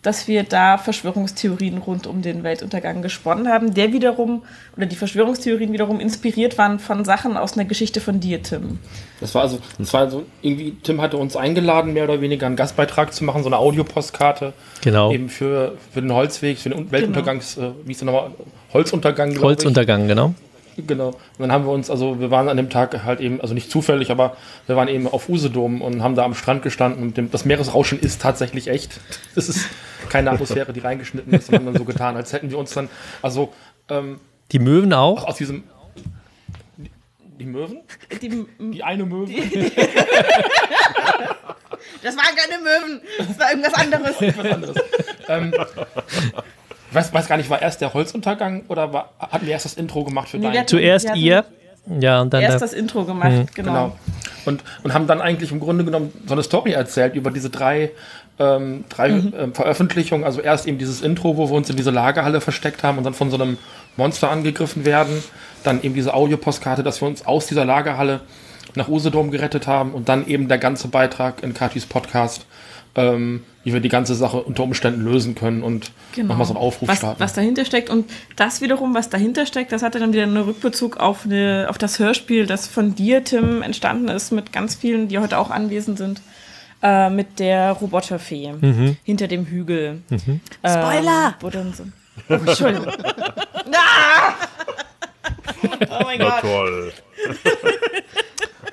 dass 0.02 0.26
wir 0.26 0.42
da 0.42 0.78
Verschwörungstheorien 0.78 1.78
rund 1.78 2.08
um 2.08 2.22
den 2.22 2.42
Weltuntergang 2.42 3.02
gesponnen 3.02 3.48
haben, 3.48 3.72
der 3.72 3.92
wiederum, 3.92 4.42
oder 4.76 4.86
die 4.86 4.96
Verschwörungstheorien 4.96 5.72
wiederum 5.72 6.00
inspiriert 6.00 6.58
waren 6.58 6.80
von 6.80 7.04
Sachen 7.04 7.36
aus 7.36 7.52
einer 7.52 7.66
Geschichte 7.66 8.00
von 8.00 8.18
dir, 8.18 8.42
Tim. 8.42 8.80
Das 9.20 9.32
war 9.36 9.42
also, 9.42 9.60
das 9.78 9.92
war 9.94 10.10
so 10.10 10.24
irgendwie, 10.42 10.76
Tim 10.82 11.00
hatte 11.00 11.18
uns 11.18 11.36
eingeladen, 11.36 11.92
mehr 11.92 12.04
oder 12.04 12.20
weniger 12.20 12.46
einen 12.46 12.56
Gastbeitrag 12.56 13.14
zu 13.14 13.22
machen, 13.22 13.44
so 13.44 13.48
eine 13.48 13.58
Audiopostkarte. 13.58 14.54
Genau. 14.82 15.12
Eben 15.12 15.28
für, 15.28 15.76
für 15.92 16.00
den 16.02 16.12
Holzweg, 16.12 16.58
für 16.58 16.70
den 16.70 16.90
Weltuntergangs, 16.90 17.56
äh, 17.56 17.70
wie 17.84 17.92
ist 17.92 18.00
der 18.00 18.06
nochmal? 18.06 18.32
Holzuntergang. 18.72 19.28
glaub 19.30 19.38
ich. 19.38 19.44
Holzuntergang, 19.44 20.08
genau. 20.08 20.34
Genau. 20.76 21.08
Und 21.08 21.18
dann 21.38 21.52
haben 21.52 21.64
wir 21.64 21.72
uns, 21.72 21.90
also 21.90 22.20
wir 22.20 22.30
waren 22.30 22.48
an 22.48 22.56
dem 22.56 22.70
Tag 22.70 23.04
halt 23.04 23.20
eben, 23.20 23.40
also 23.40 23.54
nicht 23.54 23.70
zufällig, 23.70 24.10
aber 24.10 24.36
wir 24.66 24.76
waren 24.76 24.88
eben 24.88 25.06
auf 25.06 25.28
Usedom 25.28 25.82
und 25.82 26.02
haben 26.02 26.14
da 26.14 26.24
am 26.24 26.34
Strand 26.34 26.62
gestanden 26.62 27.02
und 27.02 27.16
dem, 27.16 27.30
das 27.30 27.44
Meeresrauschen 27.44 27.98
ist 28.00 28.20
tatsächlich 28.22 28.68
echt. 28.68 29.00
Das 29.34 29.48
ist 29.48 29.66
keine 30.10 30.30
Atmosphäre, 30.30 30.72
die 30.74 30.80
reingeschnitten 30.80 31.32
ist. 31.32 31.50
Dann 31.52 31.74
so 31.76 31.84
getan, 31.84 32.16
als 32.16 32.32
hätten 32.32 32.50
wir 32.50 32.58
uns 32.58 32.72
dann, 32.74 32.88
also 33.22 33.52
ähm, 33.88 34.20
Die 34.52 34.58
Möwen 34.58 34.92
auch. 34.92 35.26
aus 35.26 35.36
diesem 35.36 35.64
die, 36.76 36.90
die 37.38 37.46
Möwen? 37.46 37.80
Die, 38.20 38.46
Die 38.72 38.82
eine 38.82 39.04
Möwe? 39.06 39.32
das 42.02 42.16
waren 42.16 42.36
keine 42.36 42.58
Möwen, 42.62 43.00
das 43.18 43.38
war 43.38 43.50
irgendwas 43.50 43.74
anderes. 43.74 44.16
was 44.20 44.52
anderes. 44.52 44.76
ähm, 45.28 45.54
ich 46.92 46.96
weiß, 46.96 47.14
weiß 47.14 47.26
gar 47.26 47.38
nicht, 47.38 47.48
war 47.48 47.62
erst 47.62 47.80
der 47.80 47.94
Holzuntergang 47.94 48.64
oder 48.68 48.92
war, 48.92 49.08
hatten 49.18 49.46
wir 49.46 49.52
erst 49.54 49.64
das 49.64 49.74
Intro 49.74 50.04
gemacht 50.04 50.28
für 50.28 50.36
Nee, 50.36 50.52
deinen? 50.52 50.66
Zuerst 50.66 51.08
ihr. 51.16 51.44
Ja, 52.00 52.20
und 52.20 52.32
dann 52.34 52.42
Erst 52.42 52.60
das 52.60 52.74
Intro 52.74 53.04
gemacht, 53.04 53.32
Mhm. 53.32 53.46
genau. 53.54 53.72
Genau. 53.72 53.96
Und, 54.44 54.62
und 54.82 54.92
haben 54.92 55.06
dann 55.06 55.20
eigentlich 55.22 55.50
im 55.52 55.58
Grunde 55.58 55.84
genommen 55.84 56.12
so 56.26 56.34
eine 56.34 56.42
Story 56.42 56.72
erzählt 56.72 57.14
über 57.14 57.30
diese 57.30 57.48
drei, 57.48 57.90
ähm, 58.38 58.84
drei 58.90 59.08
ähm, 59.08 59.54
Veröffentlichungen. 59.54 60.24
Also 60.24 60.42
erst 60.42 60.68
eben 60.68 60.76
dieses 60.78 61.00
Intro, 61.00 61.36
wo 61.38 61.48
wir 61.48 61.56
uns 61.56 61.70
in 61.70 61.76
diese 61.76 61.90
Lagerhalle 61.90 62.40
versteckt 62.42 62.82
haben 62.82 62.98
und 62.98 63.04
dann 63.04 63.14
von 63.14 63.30
so 63.30 63.36
einem 63.36 63.56
Monster 63.96 64.30
angegriffen 64.30 64.84
werden. 64.84 65.24
Dann 65.64 65.82
eben 65.82 65.94
diese 65.94 66.12
Audiopostkarte, 66.14 66.82
dass 66.82 67.00
wir 67.00 67.08
uns 67.08 67.24
aus 67.24 67.46
dieser 67.46 67.64
Lagerhalle 67.64 68.20
nach 68.74 68.88
Usedom 68.88 69.30
gerettet 69.30 69.66
haben 69.66 69.92
und 69.92 70.08
dann 70.08 70.26
eben 70.26 70.46
der 70.48 70.58
ganze 70.58 70.88
Beitrag 70.88 71.42
in 71.42 71.52
Katis 71.54 71.86
Podcast, 71.86 72.46
ähm, 72.94 73.42
wie 73.64 73.72
wir 73.72 73.80
die 73.80 73.88
ganze 73.88 74.14
Sache 74.14 74.38
unter 74.42 74.62
Umständen 74.64 75.02
lösen 75.02 75.34
können 75.34 75.62
und 75.62 75.92
nochmal 76.16 76.46
so 76.46 76.54
einen 76.54 76.62
Aufruf 76.62 76.80
Genau. 76.80 76.92
was, 76.92 76.98
starten. 76.98 77.20
was 77.20 77.32
dahinter 77.32 77.64
steckt. 77.64 77.90
Und 77.90 78.10
das 78.36 78.60
wiederum, 78.60 78.94
was 78.94 79.08
dahinter 79.08 79.46
steckt, 79.46 79.72
das 79.72 79.82
hatte 79.82 79.98
dann 79.98 80.12
wieder 80.12 80.24
einen 80.24 80.36
Rückbezug 80.36 80.96
auf, 80.98 81.24
eine, 81.24 81.66
auf 81.70 81.78
das 81.78 81.98
Hörspiel, 81.98 82.46
das 82.46 82.66
von 82.66 82.94
dir, 82.94 83.24
Tim, 83.24 83.62
entstanden 83.62 84.08
ist, 84.08 84.32
mit 84.32 84.52
ganz 84.52 84.74
vielen, 84.74 85.08
die 85.08 85.18
heute 85.18 85.38
auch 85.38 85.50
anwesend 85.50 85.98
sind. 85.98 86.20
Äh, 86.82 87.10
mit 87.10 87.38
der 87.38 87.70
Roboterfee 87.72 88.54
hinter 89.04 89.28
dem 89.28 89.46
Hügel. 89.46 90.02
Ähm, 90.10 90.40
Spoiler! 90.66 91.34
so, 91.40 91.84
oh, 92.28 92.32
Entschuldigung. 92.34 92.88
ah! 93.72 94.34
Oh 95.88 96.04
mein 96.04 96.18
Na 96.18 96.24
Gott. 96.28 96.40
toll. 96.40 96.92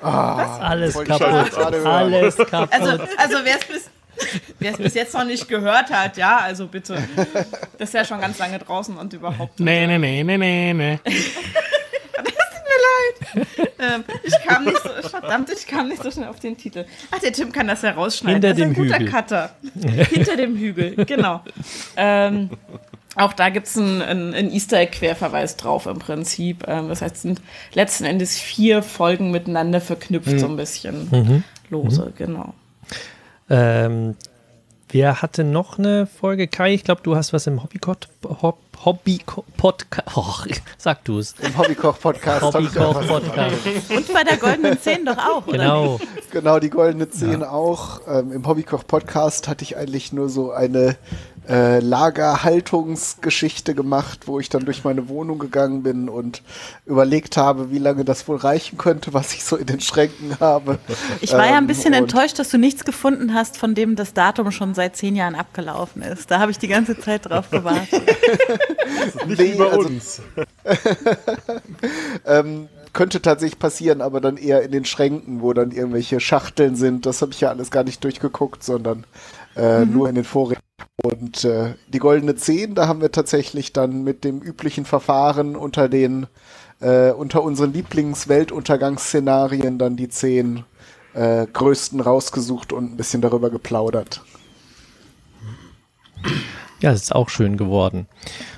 alles 0.00 0.94
wollte 0.96 1.12
ich 1.12 1.18
kaputt. 1.18 1.86
Alles 1.86 2.36
kaputt. 2.36 2.72
Also, 2.72 2.90
also 3.16 3.36
wer 3.44 3.56
es 3.58 3.64
bis, 3.66 3.90
wer's 4.58 4.76
bis 4.76 4.94
jetzt 4.94 5.14
noch 5.14 5.24
nicht 5.24 5.48
gehört 5.48 5.90
hat, 5.90 6.16
ja, 6.16 6.38
also 6.38 6.66
bitte. 6.66 6.96
Das 7.78 7.88
ist 7.88 7.94
ja 7.94 8.04
schon 8.04 8.20
ganz 8.20 8.38
lange 8.38 8.58
draußen 8.58 8.96
und 8.96 9.12
überhaupt. 9.12 9.60
Nee, 9.60 9.86
nee, 9.86 9.98
nee, 9.98 10.22
nee, 10.22 10.38
nee, 10.38 10.74
nee. 10.74 10.98
Ähm, 13.78 14.04
ich 14.22 14.34
kam 14.46 14.64
nicht 14.64 14.82
so, 14.82 15.08
verdammt, 15.08 15.50
ich 15.50 15.66
kam 15.66 15.88
nicht 15.88 16.02
so 16.02 16.10
schnell 16.10 16.28
auf 16.28 16.40
den 16.40 16.56
Titel. 16.56 16.84
Ach, 17.10 17.18
der 17.18 17.32
Tim 17.32 17.50
kann 17.52 17.66
das 17.66 17.82
ja 17.82 17.92
rausschneiden. 17.92 18.42
Hinter 18.42 18.48
das 18.50 18.58
ist 18.58 18.64
ein 18.64 18.74
dem 18.74 18.82
guter 18.82 18.98
Hügel. 18.98 19.10
Cutter. 19.10 19.50
Hinter 20.10 20.36
dem 20.36 20.56
Hügel, 20.56 21.04
genau. 21.06 21.42
Ähm, 21.96 22.50
auch 23.16 23.32
da 23.32 23.48
gibt 23.48 23.66
es 23.66 23.76
einen, 23.76 24.02
einen, 24.02 24.52
Easter 24.52 24.78
Egg-Querverweis 24.78 25.56
drauf 25.56 25.86
im 25.86 25.98
Prinzip. 25.98 26.64
Ähm, 26.68 26.88
das 26.88 27.02
heißt, 27.02 27.16
es 27.16 27.22
sind 27.22 27.40
letzten 27.72 28.04
Endes 28.04 28.38
vier 28.38 28.82
Folgen 28.82 29.30
miteinander 29.30 29.80
verknüpft, 29.80 30.38
so 30.38 30.46
ein 30.46 30.56
bisschen 30.56 31.44
lose, 31.70 32.12
genau. 32.16 32.54
Ähm, 33.50 34.14
wer 34.90 35.22
hatte 35.22 35.42
noch 35.44 35.78
eine 35.78 36.06
Folge? 36.06 36.46
Kai, 36.46 36.72
ich 36.72 36.84
glaube, 36.84 37.00
du 37.02 37.16
hast 37.16 37.32
was 37.32 37.46
im 37.48 37.62
Hobbycott 37.62 38.08
Hob, 38.40 38.58
Hobby 38.84 39.20
Podcast. 39.56 40.16
Och, 40.16 40.46
sag 40.78 41.04
du 41.04 41.18
es. 41.18 41.34
Im 41.42 41.58
Hobbykoch-Podcast. 41.58 42.42
hab 42.42 42.60
ich 42.60 42.78
auch 42.78 42.94
Hobbykoch 42.94 43.08
was 43.10 43.22
Podcast. 43.24 43.56
Und 43.96 44.12
bei 44.12 44.24
der 44.24 44.36
goldenen 44.36 44.80
Zehn 44.80 45.04
doch 45.04 45.18
auch, 45.18 45.46
oder? 45.46 45.58
Genau. 45.58 46.00
Genau, 46.30 46.58
die 46.60 46.70
goldene 46.70 47.10
Zehn 47.10 47.42
auch. 47.42 48.00
Ähm, 48.06 48.32
Im 48.32 48.46
Hobbykoch-Podcast 48.46 49.48
hatte 49.48 49.64
ich 49.64 49.76
eigentlich 49.76 50.12
nur 50.12 50.28
so 50.28 50.52
eine 50.52 50.96
äh, 51.48 51.80
Lagerhaltungsgeschichte 51.80 53.74
gemacht, 53.74 54.26
wo 54.26 54.38
ich 54.40 54.48
dann 54.50 54.64
durch 54.64 54.84
meine 54.84 55.08
Wohnung 55.08 55.38
gegangen 55.38 55.82
bin 55.82 56.08
und 56.08 56.42
überlegt 56.86 57.36
habe, 57.36 57.70
wie 57.72 57.78
lange 57.78 58.04
das 58.04 58.28
wohl 58.28 58.36
reichen 58.36 58.78
könnte, 58.78 59.14
was 59.14 59.32
ich 59.34 59.42
so 59.44 59.56
in 59.56 59.66
den 59.66 59.80
Schränken 59.80 60.38
habe. 60.38 60.78
Ich 61.20 61.32
war 61.32 61.46
ja 61.46 61.52
ein 61.56 61.64
Ähm, 61.64 61.66
bisschen 61.66 61.92
enttäuscht, 61.94 62.38
dass 62.38 62.50
du 62.50 62.58
nichts 62.58 62.84
gefunden 62.84 63.34
hast, 63.34 63.56
von 63.56 63.74
dem 63.74 63.96
das 63.96 64.14
Datum 64.14 64.50
schon 64.52 64.74
seit 64.74 64.96
zehn 64.96 65.16
Jahren 65.16 65.34
abgelaufen 65.34 66.02
ist. 66.02 66.30
Da 66.30 66.38
habe 66.38 66.50
ich 66.50 66.58
die 66.58 66.68
ganze 66.68 66.98
Zeit 66.98 67.28
drauf 67.28 67.50
gewartet. 67.50 68.02
Nicht 69.26 69.38
Nee, 69.40 69.54
bei 69.56 69.70
also- 69.70 69.88
uns. 69.88 70.22
Ähm, 72.26 72.68
könnte 72.92 73.22
tatsächlich 73.22 73.58
passieren, 73.58 74.00
aber 74.00 74.20
dann 74.20 74.36
eher 74.36 74.62
in 74.62 74.72
den 74.72 74.84
Schränken, 74.84 75.42
wo 75.42 75.52
dann 75.52 75.70
irgendwelche 75.70 76.20
Schachteln 76.20 76.74
sind. 76.76 77.06
Das 77.06 77.22
habe 77.22 77.32
ich 77.32 77.40
ja 77.40 77.48
alles 77.50 77.70
gar 77.70 77.84
nicht 77.84 78.02
durchgeguckt, 78.04 78.62
sondern 78.64 79.04
äh, 79.56 79.84
nur 79.84 80.08
in 80.08 80.16
den 80.16 80.24
Vorräten. 80.24 80.60
Und 81.02 81.44
äh, 81.44 81.74
die 81.88 81.98
goldene 81.98 82.36
10, 82.36 82.74
da 82.74 82.86
haben 82.86 83.00
wir 83.00 83.12
tatsächlich 83.12 83.72
dann 83.72 84.04
mit 84.04 84.24
dem 84.24 84.40
üblichen 84.40 84.84
Verfahren 84.84 85.56
unter 85.56 85.88
den 85.88 86.26
äh, 86.80 87.10
unter 87.10 87.42
unseren 87.42 87.72
Lieblings-Weltuntergangsszenarien 87.72 89.78
dann 89.78 89.96
die 89.96 90.08
zehn 90.08 90.64
äh, 91.14 91.46
größten 91.46 92.00
rausgesucht 92.00 92.72
und 92.72 92.92
ein 92.92 92.96
bisschen 92.96 93.20
darüber 93.20 93.50
geplaudert. 93.50 94.22
Ja, 96.80 96.92
das 96.92 97.02
ist 97.02 97.14
auch 97.14 97.28
schön 97.28 97.58
geworden. 97.58 98.06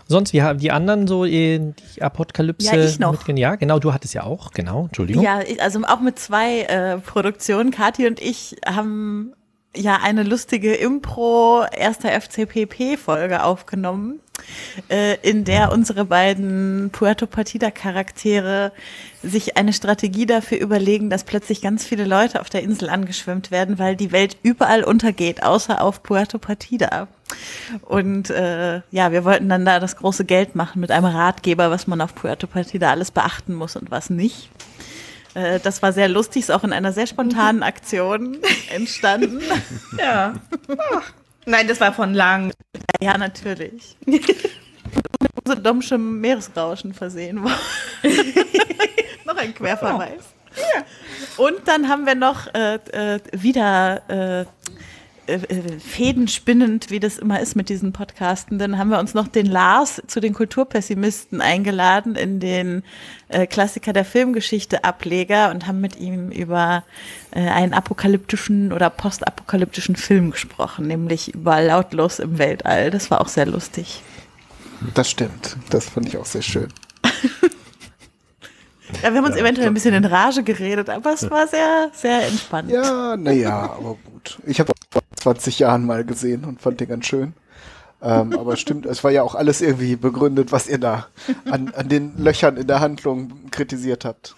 Sonst, 0.07 0.33
wie 0.33 0.43
haben 0.43 0.59
die 0.59 0.71
anderen 0.71 1.07
so 1.07 1.25
äh, 1.25 1.59
die 1.59 2.03
Apokalypse 2.03 2.77
Ja, 2.77 2.85
ich 2.85 3.01
noch. 3.01 3.29
Ja, 3.29 3.57
genau, 3.57 3.79
du 3.79 3.93
hattest 3.93 4.15
ja 4.15 4.23
auch, 4.25 4.53
genau, 4.53 4.85
Entschuldigung. 4.85 5.23
Ja, 5.25 5.41
also 5.61 5.81
auch 5.85 6.01
mit 6.01 6.19
zwei 6.19 6.63
äh, 6.63 6.97
Produktionen. 6.99 7.71
Kathi 7.73 8.07
und 8.07 8.21
ich 8.21 8.57
haben 8.67 9.33
ja 9.77 10.01
eine 10.03 10.23
lustige 10.23 10.75
Impro 10.75 11.65
erster 11.65 12.11
FCPP-Folge 12.21 13.43
aufgenommen, 13.43 14.21
äh, 14.89 15.17
in 15.23 15.45
der 15.45 15.73
unsere 15.73 16.05
beiden 16.05 16.91
Puerto 16.91 17.27
Partida-Charaktere 17.27 18.73
sich 19.23 19.57
eine 19.57 19.73
Strategie 19.73 20.27
dafür 20.27 20.59
überlegen, 20.59 21.09
dass 21.09 21.25
plötzlich 21.25 21.63
ganz 21.63 21.85
viele 21.85 22.05
Leute 22.05 22.41
auf 22.41 22.51
der 22.51 22.63
Insel 22.63 22.91
angeschwemmt 22.91 23.51
werden, 23.51 23.79
weil 23.79 23.97
die 23.97 24.13
Welt 24.13 24.37
überall 24.43 24.85
untergeht, 24.85 25.43
außer 25.43 25.81
auf 25.81 26.03
Puerto 26.03 26.39
Partida. 26.39 27.09
Und 27.83 28.29
äh, 28.29 28.83
ja, 28.91 29.11
wir 29.11 29.25
wollten 29.25 29.49
dann 29.49 29.65
da 29.65 29.81
das 29.81 29.97
große 29.97 30.27
Geld 30.27 30.55
machen 30.55 30.81
mit 30.81 30.91
einem 30.91 31.07
Ratgeber, 31.07 31.71
was 31.71 31.87
man 31.87 32.01
auf 32.01 32.15
Puerto 32.15 32.47
Partida 32.47 32.91
alles 32.91 33.11
beachten 33.11 33.55
muss 33.55 33.77
und 33.77 33.91
was 33.91 34.11
nicht. 34.11 34.51
Äh, 35.35 35.61
Das 35.61 35.83
war 35.83 35.93
sehr 35.93 36.09
lustig, 36.09 36.43
ist 36.43 36.51
auch 36.51 36.65
in 36.65 36.73
einer 36.73 36.93
sehr 36.93 37.07
spontanen 37.07 37.63
Aktion 37.73 38.39
entstanden. 38.73 39.43
Ja. 39.99 40.35
Nein, 41.47 41.69
das 41.69 41.81
war 41.81 41.93
von 41.93 42.15
lang. 42.15 42.53
Ja, 43.01 43.17
natürlich. 43.19 43.97
So 45.45 45.57
dummschem 45.57 46.21
Meeresrauschen 46.21 46.95
versehen 46.95 47.43
worden. 47.43 47.55
noch 49.25 49.37
ein 49.37 49.53
Querverweis. 49.53 50.23
Und 51.37 51.67
dann 51.67 51.89
haben 51.89 52.07
wir 52.07 52.15
noch 52.15 52.47
äh, 52.55 52.75
äh, 52.93 53.21
wieder 53.33 54.03
äh, 54.43 54.45
fädenspinnend, 55.79 56.91
wie 56.91 56.99
das 56.99 57.19
immer 57.19 57.41
ist 57.41 57.55
mit 57.55 57.69
diesen 57.69 57.93
Podcasten, 57.93 58.59
dann 58.59 58.77
haben 58.79 58.91
wir 58.91 58.99
uns 58.99 59.15
noch 59.15 59.29
den 59.29 59.47
Lars 59.47 60.03
zu 60.07 60.21
den 60.21 60.35
Kulturpessimisten 60.35 61.41
eingeladen 61.41 62.17
in 62.17 62.41
den 62.41 62.83
äh, 63.29 63.47
Klassiker 63.47 63.93
der 63.93 64.05
Filmgeschichte 64.05 64.85
Ableger 64.85 65.51
und 65.51 65.67
haben 65.67 65.81
mit 65.81 65.97
ihm 65.97 66.31
über 66.31 66.83
äh, 67.31 67.41
einen 67.41 67.73
apokalyptischen 67.73 68.73
oder 68.73 68.91
postapokalyptischen 68.91 69.97
Film 69.97 70.33
gesprochen, 70.33 70.89
nämlich 70.89 71.35
über 71.35 71.63
Lautlos 71.63 72.19
im 72.19 72.39
Weltall. 72.39 72.91
Das 72.91 73.11
war 73.11 73.21
auch 73.21 73.29
sehr 73.29 73.47
lustig. 73.47 74.03
Das 74.95 75.09
stimmt. 75.09 75.57
Das 75.71 75.89
fand 75.89 76.09
ich 76.09 76.17
auch 76.17 76.27
sehr 76.27 76.43
schön. 76.43 76.69
Ja, 79.03 79.11
wir 79.13 79.19
haben 79.19 79.27
uns 79.27 79.37
eventuell 79.37 79.69
ein 79.69 79.75
bisschen 79.75 79.95
in 79.95 80.05
Rage 80.05 80.43
geredet, 80.43 80.91
aber 80.91 81.15
es 81.15 81.31
war 81.31 81.49
sehr, 81.49 81.91
sehr 81.95 82.27
entspannt. 82.27 82.71
Ja, 82.71 83.17
naja, 83.17 83.75
aber 83.79 83.97
gut. 84.05 84.39
Ich 84.47 84.61
habe 84.61 84.72
vor 84.93 85.03
20 85.17 85.59
Jahren 85.59 85.87
mal 85.87 86.05
gesehen 86.05 86.45
und 86.45 86.61
fand 86.61 86.81
den 86.81 86.89
ganz 86.89 87.07
schön. 87.07 87.35
Ähm, 88.03 88.37
aber 88.37 88.57
stimmt, 88.57 88.85
es 88.85 89.05
war 89.05 89.13
ja 89.13 89.23
auch 89.23 89.37
alles 89.37 89.61
irgendwie 89.61 89.95
begründet, 89.95 90.51
was 90.51 90.67
ihr 90.67 90.79
da 90.79 91.07
an, 91.49 91.73
an 91.75 91.89
den 91.89 92.19
Löchern 92.19 92.57
in 92.57 92.67
der 92.67 92.81
Handlung 92.81 93.51
kritisiert 93.51 94.05
habt. 94.05 94.35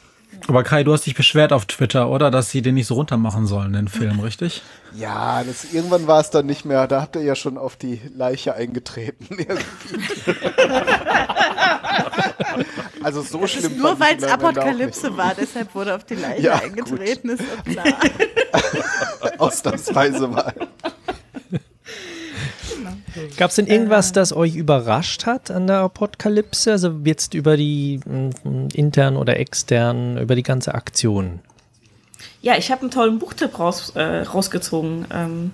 Aber 0.49 0.63
Kai, 0.63 0.85
du 0.85 0.93
hast 0.93 1.07
dich 1.07 1.15
beschwert 1.15 1.53
auf 1.53 1.65
Twitter, 1.65 2.11
oder? 2.11 2.31
Dass 2.31 2.51
sie 2.51 2.61
den 2.61 2.75
nicht 2.75 2.87
so 2.87 2.95
runter 2.95 3.17
machen 3.17 3.47
sollen, 3.47 3.73
den 3.73 3.89
Film, 3.89 4.21
richtig? 4.21 4.63
Ja, 4.95 5.43
das, 5.43 5.73
irgendwann 5.73 6.07
war 6.07 6.21
es 6.21 6.31
dann 6.31 6.45
nicht 6.45 6.65
mehr. 6.65 6.87
Da 6.87 7.01
habt 7.01 7.17
ihr 7.17 7.23
ja 7.23 7.35
schon 7.35 7.57
auf 7.57 7.77
die 7.77 8.01
Leiche 8.15 8.55
eingetreten. 8.55 9.27
irgendwie. 9.39 10.05
also 13.03 13.23
so 13.23 13.47
schlimm. 13.47 13.79
Nur 13.79 13.97
fand 13.97 14.01
ich 14.01 14.23
weil 14.23 14.29
es 14.29 14.33
Apokalypse 14.33 15.17
war, 15.17 15.35
deshalb 15.35 15.75
wurde 15.75 15.95
auf 15.95 16.05
die 16.05 16.17
Leiche 16.17 16.43
Ja, 16.43 16.55
eingetreten, 16.57 17.31
ist 17.31 17.43
doch 17.43 17.65
klar. 17.65 17.87
Ausnahmsweise 19.39 20.29
mal. 20.29 20.55
Gab 23.37 23.51
es 23.51 23.57
denn 23.57 23.67
irgendwas, 23.67 24.13
das 24.13 24.33
euch 24.33 24.57
überrascht 24.57 25.27
hat 25.27 25.51
an 25.51 25.67
der 25.67 25.79
Apokalypse? 25.79 26.73
Also 26.73 27.01
jetzt 27.05 27.35
über 27.35 27.57
die 27.57 28.01
mm, 28.05 28.69
intern 28.75 29.17
oder 29.17 29.39
extern, 29.39 30.19
über 30.19 30.35
die 30.35 30.43
ganze 30.43 30.75
Aktion? 30.75 31.41
Ja, 32.43 32.57
ich 32.57 32.71
habe 32.71 32.83
einen 32.83 32.91
tollen 32.91 33.19
Buchtipp 33.19 33.59
raus, 33.59 33.93
äh, 33.95 34.23
rausgezogen. 34.23 35.07
Ähm, 35.13 35.51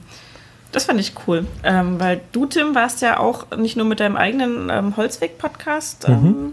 das 0.72 0.84
fand 0.84 1.00
ich 1.00 1.12
cool, 1.26 1.46
ähm, 1.64 1.98
weil 1.98 2.20
du, 2.32 2.46
Tim, 2.46 2.74
warst 2.74 3.02
ja 3.02 3.18
auch 3.18 3.50
nicht 3.56 3.76
nur 3.76 3.86
mit 3.86 4.00
deinem 4.00 4.16
eigenen 4.16 4.70
ähm, 4.70 4.96
Holzweg-Podcast 4.96 6.08
ähm, 6.08 6.52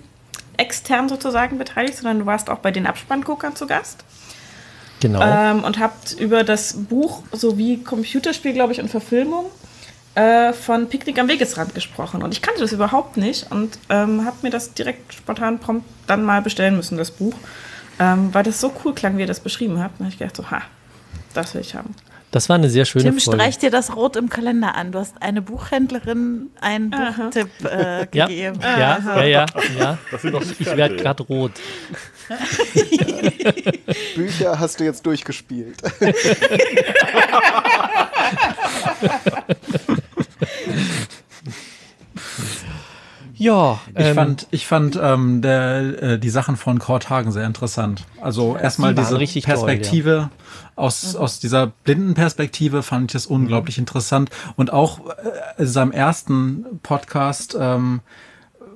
extern 0.57 1.07
sozusagen 1.07 1.57
beteiligt, 1.57 1.97
sondern 1.97 2.19
du 2.19 2.25
warst 2.25 2.49
auch 2.49 2.59
bei 2.59 2.71
den 2.71 2.87
Abspannguckern 2.87 3.55
zu 3.55 3.67
Gast 3.67 4.03
Genau. 4.99 5.21
ähm, 5.21 5.63
und 5.63 5.79
habt 5.79 6.13
über 6.13 6.43
das 6.43 6.73
Buch 6.73 7.23
sowie 7.31 7.77
Computerspiel, 7.83 8.53
glaube 8.53 8.73
ich, 8.73 8.81
und 8.81 8.89
Verfilmung 8.89 9.45
äh, 10.15 10.53
von 10.53 10.89
Picknick 10.89 11.19
am 11.19 11.27
Wegesrand 11.27 11.75
gesprochen. 11.75 12.23
Und 12.23 12.33
ich 12.33 12.41
kannte 12.41 12.61
das 12.61 12.71
überhaupt 12.71 13.17
nicht 13.17 13.51
und 13.51 13.77
ähm, 13.89 14.25
habe 14.25 14.37
mir 14.41 14.49
das 14.49 14.73
direkt 14.73 15.13
spontan 15.13 15.59
prompt 15.59 15.85
dann 16.07 16.23
mal 16.23 16.41
bestellen 16.41 16.75
müssen, 16.75 16.97
das 16.97 17.11
Buch. 17.11 17.35
Ähm, 17.99 18.33
weil 18.33 18.43
das 18.43 18.61
so 18.61 18.71
cool 18.83 18.93
klang, 18.93 19.17
wie 19.17 19.21
ihr 19.21 19.27
das 19.27 19.39
beschrieben 19.39 19.79
habt. 19.81 19.99
Da 19.99 20.05
habe 20.05 20.13
ich 20.13 20.19
gedacht, 20.19 20.35
so, 20.35 20.49
ha, 20.51 20.61
das 21.33 21.53
will 21.53 21.61
ich 21.61 21.75
haben. 21.75 21.95
Das 22.31 22.49
war 22.49 22.55
eine 22.57 22.69
sehr 22.69 22.83
schöne 22.85 23.05
Tim, 23.05 23.19
Folge. 23.19 23.39
streich 23.39 23.57
dir 23.57 23.71
das 23.71 23.95
rot 23.95 24.17
im 24.17 24.27
Kalender 24.29 24.75
an. 24.75 24.91
Du 24.91 24.99
hast 24.99 25.21
eine 25.21 25.41
Buchhändlerin 25.41 26.47
einen 26.59 26.93
Aha. 26.93 27.23
Buchtipp 27.23 27.49
äh, 27.63 27.99
Ja, 28.13 28.25
gegeben. 28.27 28.59
ja, 28.61 28.77
ja, 28.77 29.25
ja, 29.25 29.45
ja. 29.79 29.97
Das 30.11 30.21
sind 30.21 30.33
doch 30.33 30.43
Ich 30.59 30.65
werde 30.75 30.97
gerade 30.97 31.23
rot. 31.23 31.53
Bücher 34.15 34.59
hast 34.59 34.79
du 34.81 34.83
jetzt 34.83 35.05
durchgespielt. 35.05 35.77
Ja, 43.39 43.79
Ich 43.95 44.03
ähm, 44.05 44.15
fand, 44.15 44.47
ich 44.49 44.65
fand 44.65 44.99
ähm, 45.01 45.41
der, 45.43 46.01
äh, 46.01 46.19
die 46.19 46.29
Sachen 46.29 46.57
von 46.57 46.79
Kurt 46.79 47.09
Hagen 47.11 47.31
sehr 47.31 47.45
interessant. 47.45 48.03
Also 48.19 48.57
erstmal 48.57 48.95
die 48.95 49.01
diese 49.01 49.19
richtig 49.19 49.45
toll, 49.45 49.53
Aus, 50.77 51.15
aus 51.15 51.39
dieser 51.39 51.67
blinden 51.67 52.13
Perspektive 52.13 52.83
fand 52.83 53.11
ich 53.11 53.13
das 53.13 53.25
unglaublich 53.25 53.77
interessant. 53.77 54.29
Und 54.55 54.71
auch 54.71 54.99
äh, 55.07 55.61
in 55.61 55.67
seinem 55.67 55.91
ersten 55.91 56.79
Podcast, 56.83 57.57
ähm, 57.59 58.01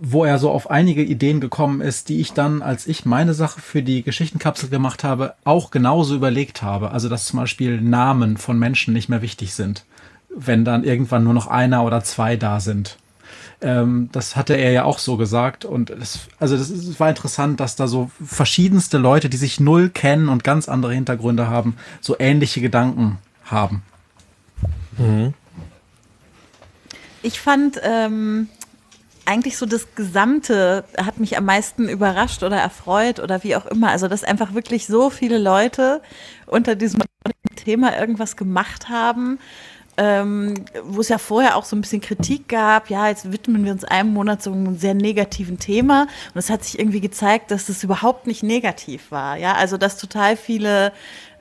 wo 0.01 0.25
er 0.25 0.39
so 0.39 0.49
auf 0.49 0.71
einige 0.71 1.03
Ideen 1.03 1.39
gekommen 1.39 1.79
ist, 1.79 2.09
die 2.09 2.19
ich 2.19 2.33
dann, 2.33 2.63
als 2.63 2.87
ich 2.87 3.05
meine 3.05 3.35
Sache 3.35 3.61
für 3.61 3.83
die 3.83 4.01
Geschichtenkapsel 4.01 4.69
gemacht 4.69 5.03
habe, 5.03 5.35
auch 5.43 5.69
genauso 5.69 6.15
überlegt 6.15 6.63
habe. 6.63 6.89
Also 6.89 7.07
dass 7.07 7.25
zum 7.25 7.39
Beispiel 7.39 7.79
Namen 7.79 8.37
von 8.37 8.57
Menschen 8.57 8.95
nicht 8.95 9.07
mehr 9.07 9.21
wichtig 9.21 9.53
sind, 9.53 9.85
wenn 10.35 10.65
dann 10.65 10.83
irgendwann 10.83 11.23
nur 11.23 11.35
noch 11.35 11.45
einer 11.45 11.85
oder 11.85 12.03
zwei 12.03 12.35
da 12.35 12.59
sind. 12.59 12.97
Ähm, 13.61 14.09
das 14.11 14.35
hatte 14.35 14.55
er 14.55 14.71
ja 14.71 14.83
auch 14.83 14.99
so 14.99 15.17
gesagt. 15.17 15.65
Und 15.65 15.89
es, 15.89 16.21
also 16.39 16.57
das 16.57 16.69
ist, 16.69 16.99
war 16.99 17.09
interessant, 17.09 17.59
dass 17.59 17.75
da 17.75 17.87
so 17.87 18.09
verschiedenste 18.23 18.97
Leute, 18.97 19.29
die 19.29 19.37
sich 19.37 19.59
null 19.59 19.89
kennen 19.89 20.29
und 20.29 20.43
ganz 20.43 20.67
andere 20.67 20.93
Hintergründe 20.93 21.47
haben, 21.47 21.75
so 21.99 22.15
ähnliche 22.19 22.61
Gedanken 22.61 23.19
haben. 23.45 23.83
Ich 27.23 27.39
fand 27.39 27.79
ähm, 27.83 28.49
eigentlich 29.25 29.57
so 29.57 29.65
das 29.65 29.95
Gesamte 29.95 30.83
hat 30.97 31.19
mich 31.19 31.37
am 31.37 31.45
meisten 31.45 31.87
überrascht 31.87 32.43
oder 32.43 32.57
erfreut 32.57 33.19
oder 33.19 33.43
wie 33.43 33.55
auch 33.55 33.65
immer. 33.65 33.89
Also, 33.89 34.07
dass 34.07 34.23
einfach 34.23 34.53
wirklich 34.53 34.87
so 34.87 35.09
viele 35.09 35.37
Leute 35.37 36.01
unter 36.47 36.75
diesem 36.75 37.01
Thema 37.55 37.97
irgendwas 37.97 38.35
gemacht 38.35 38.89
haben. 38.89 39.39
Ähm, 39.97 40.53
wo 40.85 41.01
es 41.01 41.09
ja 41.09 41.17
vorher 41.17 41.57
auch 41.57 41.65
so 41.65 41.75
ein 41.75 41.81
bisschen 41.81 41.99
Kritik 41.99 42.47
gab, 42.47 42.89
ja, 42.89 43.09
jetzt 43.09 43.33
widmen 43.33 43.65
wir 43.65 43.73
uns 43.73 43.83
einem 43.83 44.13
Monat 44.13 44.41
so 44.41 44.51
einem 44.53 44.77
sehr 44.77 44.93
negativen 44.93 45.59
Thema 45.59 46.07
und 46.33 46.39
es 46.39 46.49
hat 46.49 46.63
sich 46.63 46.79
irgendwie 46.79 47.01
gezeigt, 47.01 47.51
dass 47.51 47.67
es 47.67 47.83
überhaupt 47.83 48.25
nicht 48.25 48.41
negativ 48.41 49.11
war, 49.11 49.35
ja, 49.35 49.53
also 49.53 49.75
dass 49.75 49.97
total 49.97 50.37
viele 50.37 50.93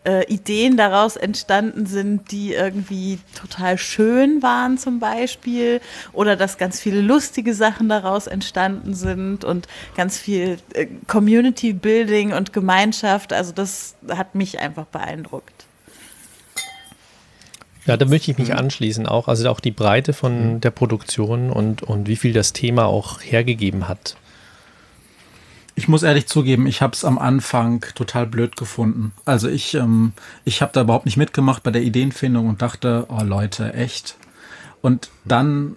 äh, 0.05 0.25
Ideen 0.33 0.77
daraus 0.77 1.17
entstanden 1.17 1.87
sind, 1.87 2.31
die 2.33 2.55
irgendwie 2.55 3.19
total 3.35 3.79
schön 3.79 4.43
waren 4.43 4.79
zum 4.79 4.99
Beispiel 4.99 5.81
oder 6.13 6.37
dass 6.37 6.59
ganz 6.59 6.81
viele 6.81 7.01
lustige 7.01 7.55
Sachen 7.55 7.89
daraus 7.89 8.27
entstanden 8.27 8.95
sind 8.95 9.45
und 9.45 9.69
ganz 9.97 10.19
viel 10.19 10.59
äh, 10.73 10.87
Community 11.07 11.73
Building 11.73 12.33
und 12.33 12.53
Gemeinschaft. 12.53 13.33
Also 13.33 13.53
das 13.53 13.95
hat 14.09 14.35
mich 14.35 14.59
einfach 14.59 14.87
beeindruckt. 14.87 15.60
Ja, 17.91 17.97
da 17.97 18.07
möchte 18.07 18.31
ich 18.31 18.39
mich 18.39 18.55
anschließen 18.55 19.05
auch. 19.09 19.27
Also 19.27 19.51
auch 19.51 19.59
die 19.59 19.73
Breite 19.73 20.13
von 20.13 20.61
der 20.61 20.71
Produktion 20.71 21.51
und, 21.51 21.83
und 21.83 22.07
wie 22.07 22.15
viel 22.15 22.33
das 22.33 22.53
Thema 22.53 22.85
auch 22.85 23.21
hergegeben 23.21 23.89
hat. 23.89 24.15
Ich 25.75 25.89
muss 25.89 26.05
ehrlich 26.05 26.29
zugeben, 26.29 26.69
ich 26.69 26.83
habe 26.83 26.93
es 26.93 27.05
am 27.05 27.19
Anfang 27.19 27.85
total 27.97 28.29
blöd 28.29 28.55
gefunden. 28.55 29.11
Also 29.25 29.49
ich, 29.49 29.75
ähm, 29.75 30.13
ich 30.45 30.63
habe 30.63 30.71
da 30.73 30.83
überhaupt 30.83 31.05
nicht 31.05 31.17
mitgemacht 31.17 31.65
bei 31.65 31.73
der 31.73 31.83
Ideenfindung 31.83 32.47
und 32.47 32.63
dachte, 32.63 33.07
oh 33.09 33.25
Leute, 33.25 33.75
echt. 33.75 34.15
Und 34.83 35.11
dann 35.25 35.77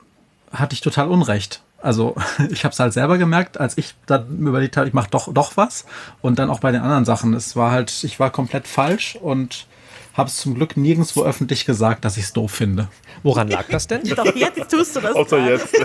hatte 0.52 0.76
ich 0.76 0.82
total 0.82 1.08
Unrecht. 1.08 1.64
Also 1.82 2.16
ich 2.52 2.64
habe 2.64 2.74
es 2.74 2.80
halt 2.80 2.94
selber 2.94 3.18
gemerkt, 3.18 3.60
als 3.60 3.76
ich 3.76 3.96
dann 4.06 4.38
überlegt 4.38 4.78
habe, 4.78 4.88
ich 4.88 4.94
mache 4.94 5.10
doch 5.10 5.34
doch 5.34 5.58
was. 5.58 5.86
Und 6.22 6.38
dann 6.38 6.52
auch 6.52 6.60
bei 6.60 6.72
den 6.72 6.82
anderen 6.82 7.06
Sachen. 7.06 7.34
Es 7.34 7.56
war 7.56 7.72
halt, 7.72 8.04
ich 8.04 8.20
war 8.20 8.30
komplett 8.30 8.68
falsch 8.68 9.16
und 9.16 9.66
habe 10.14 10.30
es 10.30 10.38
zum 10.38 10.56
Glück 10.56 10.78
nirgendwo 10.78 11.24
öffentlich 11.24 11.66
gesagt, 11.66 12.06
dass 12.06 12.18
ich 12.18 12.26
es 12.26 12.34
doof 12.34 12.52
finde. 12.52 12.88
Woran 13.24 13.48
lag 13.48 13.66
das 13.70 13.88
denn? 13.88 14.04
Doch 14.04 14.36
jetzt 14.36 14.70
tust 14.70 14.96
du 14.96 15.02
das. 15.02 15.16
Außer 15.16 15.38
gerade. 15.38 15.52
jetzt. 15.52 15.76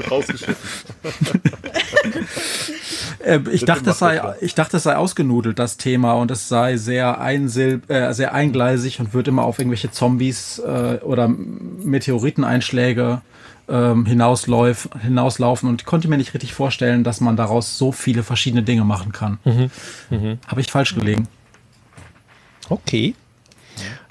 Rausgeschnitten. 0.10 0.56
Äh, 3.24 3.38
ich, 3.52 3.64
dachte, 3.64 3.90
es 3.90 4.00
sei, 4.00 4.20
ich 4.40 4.56
dachte, 4.56 4.78
es 4.78 4.82
sei 4.82 4.96
ausgenudelt, 4.96 5.56
das 5.58 5.76
Thema, 5.76 6.14
und 6.14 6.32
es 6.32 6.48
sei 6.48 6.76
sehr, 6.76 7.20
einsilb, 7.20 7.88
äh, 7.88 8.12
sehr 8.12 8.34
eingleisig 8.34 8.98
und 8.98 9.14
wird 9.14 9.28
immer 9.28 9.44
auf 9.44 9.60
irgendwelche 9.60 9.92
Zombies 9.92 10.58
äh, 10.58 10.98
oder 11.02 11.28
Meteoriteneinschläge 11.28 13.22
ähm, 13.68 14.06
hinausläuf, 14.06 14.88
hinauslaufen. 15.00 15.68
Und 15.68 15.82
ich 15.82 15.86
konnte 15.86 16.08
mir 16.08 16.16
nicht 16.16 16.34
richtig 16.34 16.52
vorstellen, 16.52 17.04
dass 17.04 17.20
man 17.20 17.36
daraus 17.36 17.78
so 17.78 17.92
viele 17.92 18.24
verschiedene 18.24 18.64
Dinge 18.64 18.84
machen 18.84 19.12
kann. 19.12 19.38
Habe 20.48 20.60
ich 20.60 20.70
falsch 20.72 20.96
gelegen. 20.96 21.28
Okay. 22.72 23.14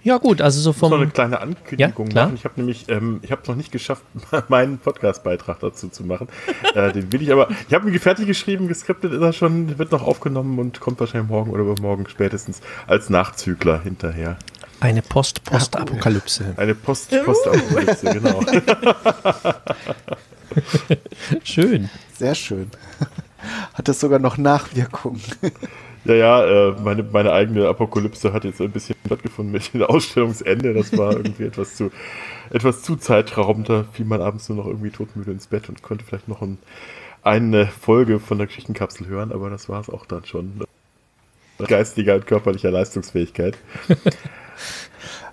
Ja, 0.04 0.18
gut, 0.18 0.42
also 0.42 0.60
so 0.60 0.72
Ich 0.72 0.82
muss 0.82 0.90
noch 0.90 0.98
eine 0.98 1.06
vom. 1.06 1.14
kleine 1.14 1.40
Ankündigung 1.42 2.10
Ja, 2.10 2.24
machen. 2.24 2.36
Ich 2.36 2.44
habe 2.46 2.56
nämlich, 2.60 2.90
ähm, 2.90 3.20
ich 3.22 3.32
habe 3.32 3.44
es 3.44 3.48
noch 3.48 3.56
nicht 3.56 3.72
geschafft, 3.72 4.02
meinen 4.50 4.80
Podcast-Beitrag 4.80 5.60
dazu 5.60 5.90
zu 5.90 6.04
machen. 6.04 6.28
äh, 6.74 6.92
den 6.92 7.14
will 7.14 7.22
ich 7.22 7.32
aber. 7.32 7.48
Ich 7.68 7.74
habe 7.76 7.88
ihn 7.90 8.00
fertig 8.00 8.26
geschrieben, 8.26 8.68
geskriptet 8.68 9.14
ist 9.14 9.22
er 9.22 9.34
schon, 9.34 9.78
wird 9.78 9.92
noch 9.92 10.02
aufgenommen 10.02 10.58
und 10.58 10.80
kommt 10.80 11.00
wahrscheinlich 11.00 11.30
morgen 11.30 11.52
oder 11.52 11.62
übermorgen 11.62 12.08
spätestens 12.10 12.62
als 12.88 13.12
Nachzügler 13.12 13.80
hinterher. 13.84 14.38
Eine 14.80 15.04
Post-Post-Apokalypse. 15.04 16.56
Eine 16.58 16.74
Post 16.74 17.12
Postapokalypse, 17.24 18.12
genau. 18.14 18.44
Schön. 21.44 21.90
Sehr 22.18 22.36
schön. 22.36 22.70
Hat 23.76 23.88
das 23.88 24.00
sogar 24.00 24.18
noch 24.20 24.38
Nachwirkungen. 24.38 25.22
Ja, 26.06 26.14
ja, 26.16 26.46
äh, 26.46 26.82
meine, 26.82 27.04
meine 27.04 27.32
eigene 27.32 27.68
Apokalypse 27.68 28.34
hat 28.34 28.44
jetzt 28.44 28.60
ein 28.60 28.72
bisschen 28.72 28.96
stattgefunden 29.06 29.52
mit 29.52 29.74
dem 29.74 29.84
Ausstellungsende. 29.84 30.74
Das 30.74 30.98
war 30.98 31.12
irgendwie 31.14 31.44
etwas 31.44 31.76
zu, 31.76 31.92
etwas 32.50 32.82
zu 32.82 32.96
zeitraubend. 32.96 33.70
Da 33.70 33.86
fiel 33.92 34.06
man 34.06 34.22
abends 34.22 34.50
nur 34.50 34.58
noch 34.58 34.68
irgendwie 34.68 34.90
todmüde 34.90 35.32
ins 35.32 35.48
Bett 35.48 35.70
und 35.70 35.84
konnte 35.84 36.04
vielleicht 36.04 36.28
noch 36.28 36.42
ein, 36.42 36.58
eine 37.24 37.68
Folge 37.68 38.20
von 38.20 38.40
der 38.40 38.48
Geschichtenkapsel 38.48 39.08
hören, 39.08 39.32
aber 39.32 39.50
das 39.50 39.70
war 39.70 39.80
es 39.80 39.90
auch 39.90 40.06
dann 40.06 40.26
schon. 40.26 40.64
Geistiger 41.60 42.16
und 42.16 42.26
körperlicher 42.26 42.72
Leistungsfähigkeit. 42.72 43.58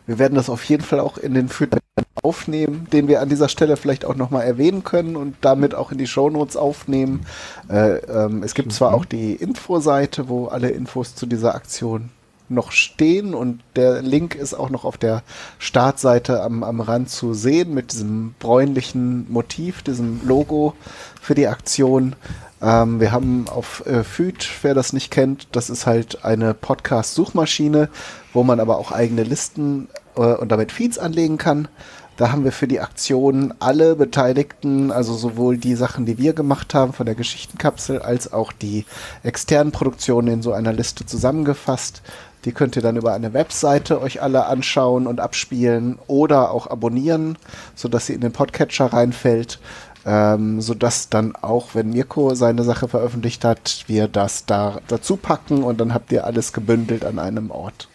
Wir 0.09 0.19
werden 0.19 0.37
das 0.37 0.49
auf 0.49 0.65
jeden 0.65 0.83
Fall 0.83 1.01
auch 1.01 1.19
in 1.19 1.35
den 1.35 1.51
Führern 1.51 1.81
aufnehmen, 2.23 2.87
den 2.95 3.09
wir 3.09 3.21
an 3.21 3.29
dieser 3.29 3.51
Stelle 3.51 3.77
vielleicht 3.77 4.07
auch 4.07 4.15
nochmal 4.15 4.47
erwähnen 4.47 4.83
können 4.83 5.17
und 5.17 5.37
damit 5.43 5.75
auch 5.75 5.93
in 5.93 5.99
die 5.99 6.07
Shownotes 6.07 6.57
aufnehmen. 6.57 7.27
Äh, 7.69 7.99
ähm, 8.07 8.43
es 8.43 8.55
gibt 8.55 8.73
zwar 8.73 8.95
auch 8.95 9.05
die 9.05 9.35
Infoseite, 9.35 10.31
wo 10.31 10.47
alle 10.47 10.71
Infos 10.71 11.15
zu 11.15 11.27
dieser 11.27 11.55
Aktion 11.55 12.09
noch 12.49 12.73
stehen 12.73 13.35
und 13.35 13.61
der 13.77 14.01
Link 14.01 14.35
ist 14.35 14.55
auch 14.55 14.71
noch 14.71 14.87
auf 14.87 14.97
der 14.97 15.23
Startseite 15.59 16.43
am, 16.43 16.65
am 16.65 16.81
Rand 16.81 17.11
zu 17.11 17.35
sehen 17.35 17.75
mit 17.75 17.93
diesem 17.93 18.35
bräunlichen 18.39 19.31
Motiv, 19.31 19.83
diesem 19.83 20.27
Logo 20.27 20.73
für 21.21 21.35
die 21.35 21.49
Aktion. 21.49 22.17
Ähm, 22.61 23.01
wir 23.01 23.13
haben 23.13 23.47
auf 23.49 23.87
äh, 23.87 24.03
Feed, 24.05 24.49
wer 24.63 24.75
das 24.75 24.93
nicht 24.93 25.11
kennt, 25.11 25.49
das 25.53 25.71
ist 25.71 25.87
halt 25.87 26.25
eine 26.25 26.55
Podcast-Suchmaschine, 26.55 27.89
wo 28.33 28.43
man 28.43 28.61
aber 28.61 28.79
auch 28.79 28.93
eigene 28.93 29.23
Listen 29.23 29.89
äh, 30.17 30.21
und 30.21 30.51
damit 30.51 30.73
Feeds 30.73 30.99
anlegen 30.99 31.39
kann. 31.39 31.69
Da 32.17 32.33
haben 32.33 32.43
wir 32.43 32.51
für 32.51 32.67
die 32.67 32.81
Aktion 32.81 33.55
alle 33.61 33.95
Beteiligten, 33.95 34.91
also 34.91 35.15
sowohl 35.15 35.57
die 35.57 35.77
Sachen, 35.77 36.05
die 36.05 36.19
wir 36.19 36.33
gemacht 36.33 36.75
haben 36.75 36.93
von 36.93 37.07
der 37.07 37.15
Geschichtenkapsel, 37.15 38.03
als 38.03 38.33
auch 38.33 38.51
die 38.51 38.87
externen 39.23 39.71
Produktionen 39.71 40.27
in 40.27 40.43
so 40.43 40.53
einer 40.53 40.73
Liste 40.73 41.07
zusammengefasst. 41.07 42.03
Die 42.45 42.51
könnt 42.51 42.75
ihr 42.75 42.83
dann 42.83 42.97
über 42.97 43.13
eine 43.13 43.35
Webseite 43.35 44.01
euch 44.01 44.21
alle 44.21 44.47
anschauen 44.47 45.07
und 45.07 45.21
abspielen 45.21 45.99
oder 46.09 46.51
auch 46.51 46.67
abonnieren, 46.67 47.39
sodass 47.77 48.07
sie 48.07 48.15
in 48.15 48.21
den 48.21 48.33
Podcatcher 48.33 48.87
reinfällt 48.87 49.61
ähm, 50.09 50.63
sodass 50.63 51.11
dann 51.11 51.37
auch, 51.37 51.75
wenn 51.75 51.91
Mirko 51.91 52.35
seine 52.35 52.65
Sache 52.65 52.89
veröffentlicht 52.89 53.45
hat, 53.45 53.85
wir 53.89 54.09
das 54.09 54.47
da 54.47 54.81
dazu 54.89 55.17
packen 55.17 55.63
und 55.63 55.79
dann 55.81 55.93
habt 55.93 56.11
ihr 56.13 56.25
alles 56.25 56.55
gebündelt 56.55 57.05
an 57.05 57.19
einem 57.19 57.51
Ort. 57.51 57.89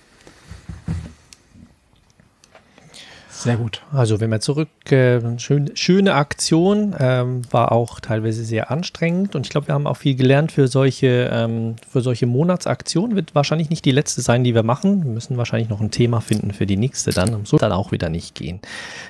Sehr 3.31 3.57
gut. 3.57 3.81
Also 3.91 4.21
wenn 4.21 4.29
wir 4.29 4.39
zurück, 4.39 4.69
äh, 4.91 5.19
schön, 5.39 5.75
schöne 5.75 6.13
Aktion, 6.13 6.95
ähm, 6.97 7.41
war 7.51 7.71
auch 7.71 7.99
teilweise 7.99 8.45
sehr 8.45 8.69
anstrengend 8.69 9.35
und 9.35 9.47
ich 9.47 9.49
glaube, 9.49 9.67
wir 9.67 9.73
haben 9.73 9.87
auch 9.87 9.97
viel 9.97 10.15
gelernt 10.15 10.51
für 10.51 10.67
solche, 10.67 11.29
ähm, 11.33 11.75
für 11.89 12.01
solche 12.01 12.27
Monatsaktionen. 12.27 13.17
Wird 13.17 13.33
wahrscheinlich 13.35 13.69
nicht 13.71 13.83
die 13.83 13.91
letzte 13.91 14.21
sein, 14.21 14.43
die 14.43 14.53
wir 14.53 14.63
machen. 14.63 15.03
Wir 15.03 15.11
müssen 15.11 15.35
wahrscheinlich 15.35 15.67
noch 15.67 15.81
ein 15.81 15.91
Thema 15.91 16.21
finden 16.21 16.53
für 16.53 16.67
die 16.67 16.77
nächste 16.77 17.11
dann. 17.11 17.43
Soll 17.43 17.59
dann 17.59 17.73
auch 17.73 17.91
wieder 17.91 18.07
nicht 18.07 18.35
gehen. 18.35 18.61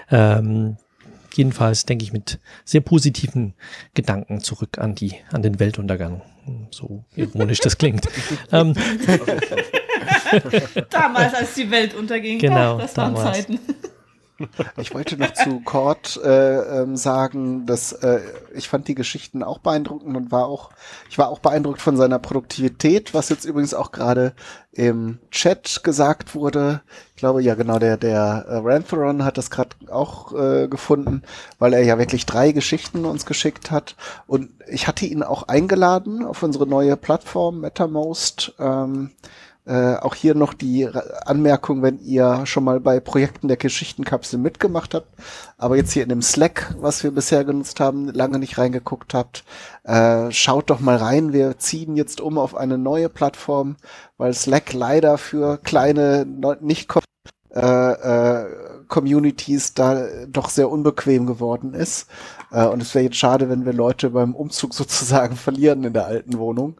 Ähm, 0.09 0.77
jedenfalls 1.33 1.85
denke 1.85 2.03
ich 2.03 2.13
mit 2.13 2.39
sehr 2.65 2.81
positiven 2.81 3.53
Gedanken 3.93 4.41
zurück 4.41 4.77
an 4.77 4.95
die, 4.95 5.15
an 5.31 5.41
den 5.41 5.59
Weltuntergang. 5.59 6.21
So 6.71 7.03
ironisch 7.15 7.59
das 7.59 7.77
klingt. 7.77 8.07
ähm, 8.51 8.73
Damals, 10.89 11.33
als 11.33 11.53
die 11.53 11.69
Welt 11.71 11.93
unterging. 11.93 12.39
Genau, 12.39 12.75
Ach, 12.75 12.81
das 12.81 12.97
waren 12.97 13.15
damals. 13.15 13.37
Zeiten. 13.37 13.59
Ich 14.77 14.93
wollte 14.93 15.17
noch 15.17 15.33
zu 15.33 15.59
Cord 15.61 16.19
äh, 16.23 16.81
ähm, 16.81 16.97
sagen, 16.97 17.65
dass 17.65 17.93
äh, 17.93 18.19
ich 18.53 18.67
fand 18.67 18.87
die 18.87 18.95
Geschichten 18.95 19.43
auch 19.43 19.59
beeindruckend 19.59 20.15
und 20.15 20.31
war 20.31 20.47
auch, 20.47 20.71
ich 21.09 21.17
war 21.17 21.29
auch 21.29 21.39
beeindruckt 21.39 21.81
von 21.81 21.97
seiner 21.97 22.19
Produktivität, 22.19 23.13
was 23.13 23.29
jetzt 23.29 23.45
übrigens 23.45 23.73
auch 23.73 23.91
gerade 23.91 24.33
im 24.71 25.19
Chat 25.29 25.81
gesagt 25.83 26.33
wurde. 26.33 26.81
Ich 27.11 27.17
glaube, 27.17 27.43
ja 27.43 27.55
genau, 27.55 27.77
der, 27.77 27.97
der 27.97 28.45
äh, 28.47 28.57
Rantheron 28.57 29.23
hat 29.23 29.37
das 29.37 29.51
gerade 29.51 29.75
auch 29.89 30.33
äh, 30.33 30.67
gefunden, 30.67 31.21
weil 31.59 31.73
er 31.73 31.83
ja 31.83 31.99
wirklich 31.99 32.25
drei 32.25 32.51
Geschichten 32.51 33.05
uns 33.05 33.25
geschickt 33.25 33.69
hat. 33.69 33.95
Und 34.25 34.49
ich 34.67 34.87
hatte 34.87 35.05
ihn 35.05 35.21
auch 35.21 35.43
eingeladen 35.43 36.25
auf 36.25 36.41
unsere 36.41 36.65
neue 36.65 36.97
Plattform 36.97 37.61
MetaMost. 37.61 38.55
Ähm, 38.59 39.11
äh, 39.65 39.95
auch 39.95 40.15
hier 40.15 40.35
noch 40.35 40.53
die 40.53 40.89
Anmerkung, 41.25 41.81
wenn 41.81 41.99
ihr 41.99 42.45
schon 42.45 42.63
mal 42.63 42.79
bei 42.79 42.99
Projekten 42.99 43.47
der 43.47 43.57
Geschichtenkapsel 43.57 44.37
mitgemacht 44.39 44.93
habt, 44.93 45.07
aber 45.57 45.77
jetzt 45.77 45.93
hier 45.93 46.03
in 46.03 46.09
dem 46.09 46.21
Slack, 46.21 46.75
was 46.79 47.03
wir 47.03 47.11
bisher 47.11 47.45
genutzt 47.45 47.79
haben, 47.79 48.09
lange 48.09 48.39
nicht 48.39 48.57
reingeguckt 48.57 49.13
habt, 49.13 49.45
äh, 49.83 50.31
schaut 50.31 50.69
doch 50.69 50.79
mal 50.79 50.97
rein. 50.97 51.33
Wir 51.33 51.57
ziehen 51.57 51.95
jetzt 51.95 52.19
um 52.19 52.37
auf 52.37 52.55
eine 52.55 52.77
neue 52.77 53.09
Plattform, 53.09 53.77
weil 54.17 54.33
Slack 54.33 54.73
leider 54.73 55.17
für 55.17 55.57
kleine, 55.57 56.25
nicht 56.59 56.89
äh, 57.55 57.59
äh, 57.61 58.45
Communities 58.87 59.73
da 59.73 60.07
doch 60.27 60.49
sehr 60.49 60.69
unbequem 60.69 61.25
geworden 61.25 61.73
ist. 61.73 62.07
Äh, 62.51 62.65
und 62.65 62.81
es 62.81 62.93
wäre 62.95 63.05
jetzt 63.05 63.17
schade, 63.17 63.49
wenn 63.49 63.65
wir 63.65 63.73
Leute 63.73 64.11
beim 64.11 64.35
Umzug 64.35 64.73
sozusagen 64.73 65.35
verlieren 65.35 65.83
in 65.83 65.93
der 65.93 66.05
alten 66.05 66.37
Wohnung. 66.37 66.77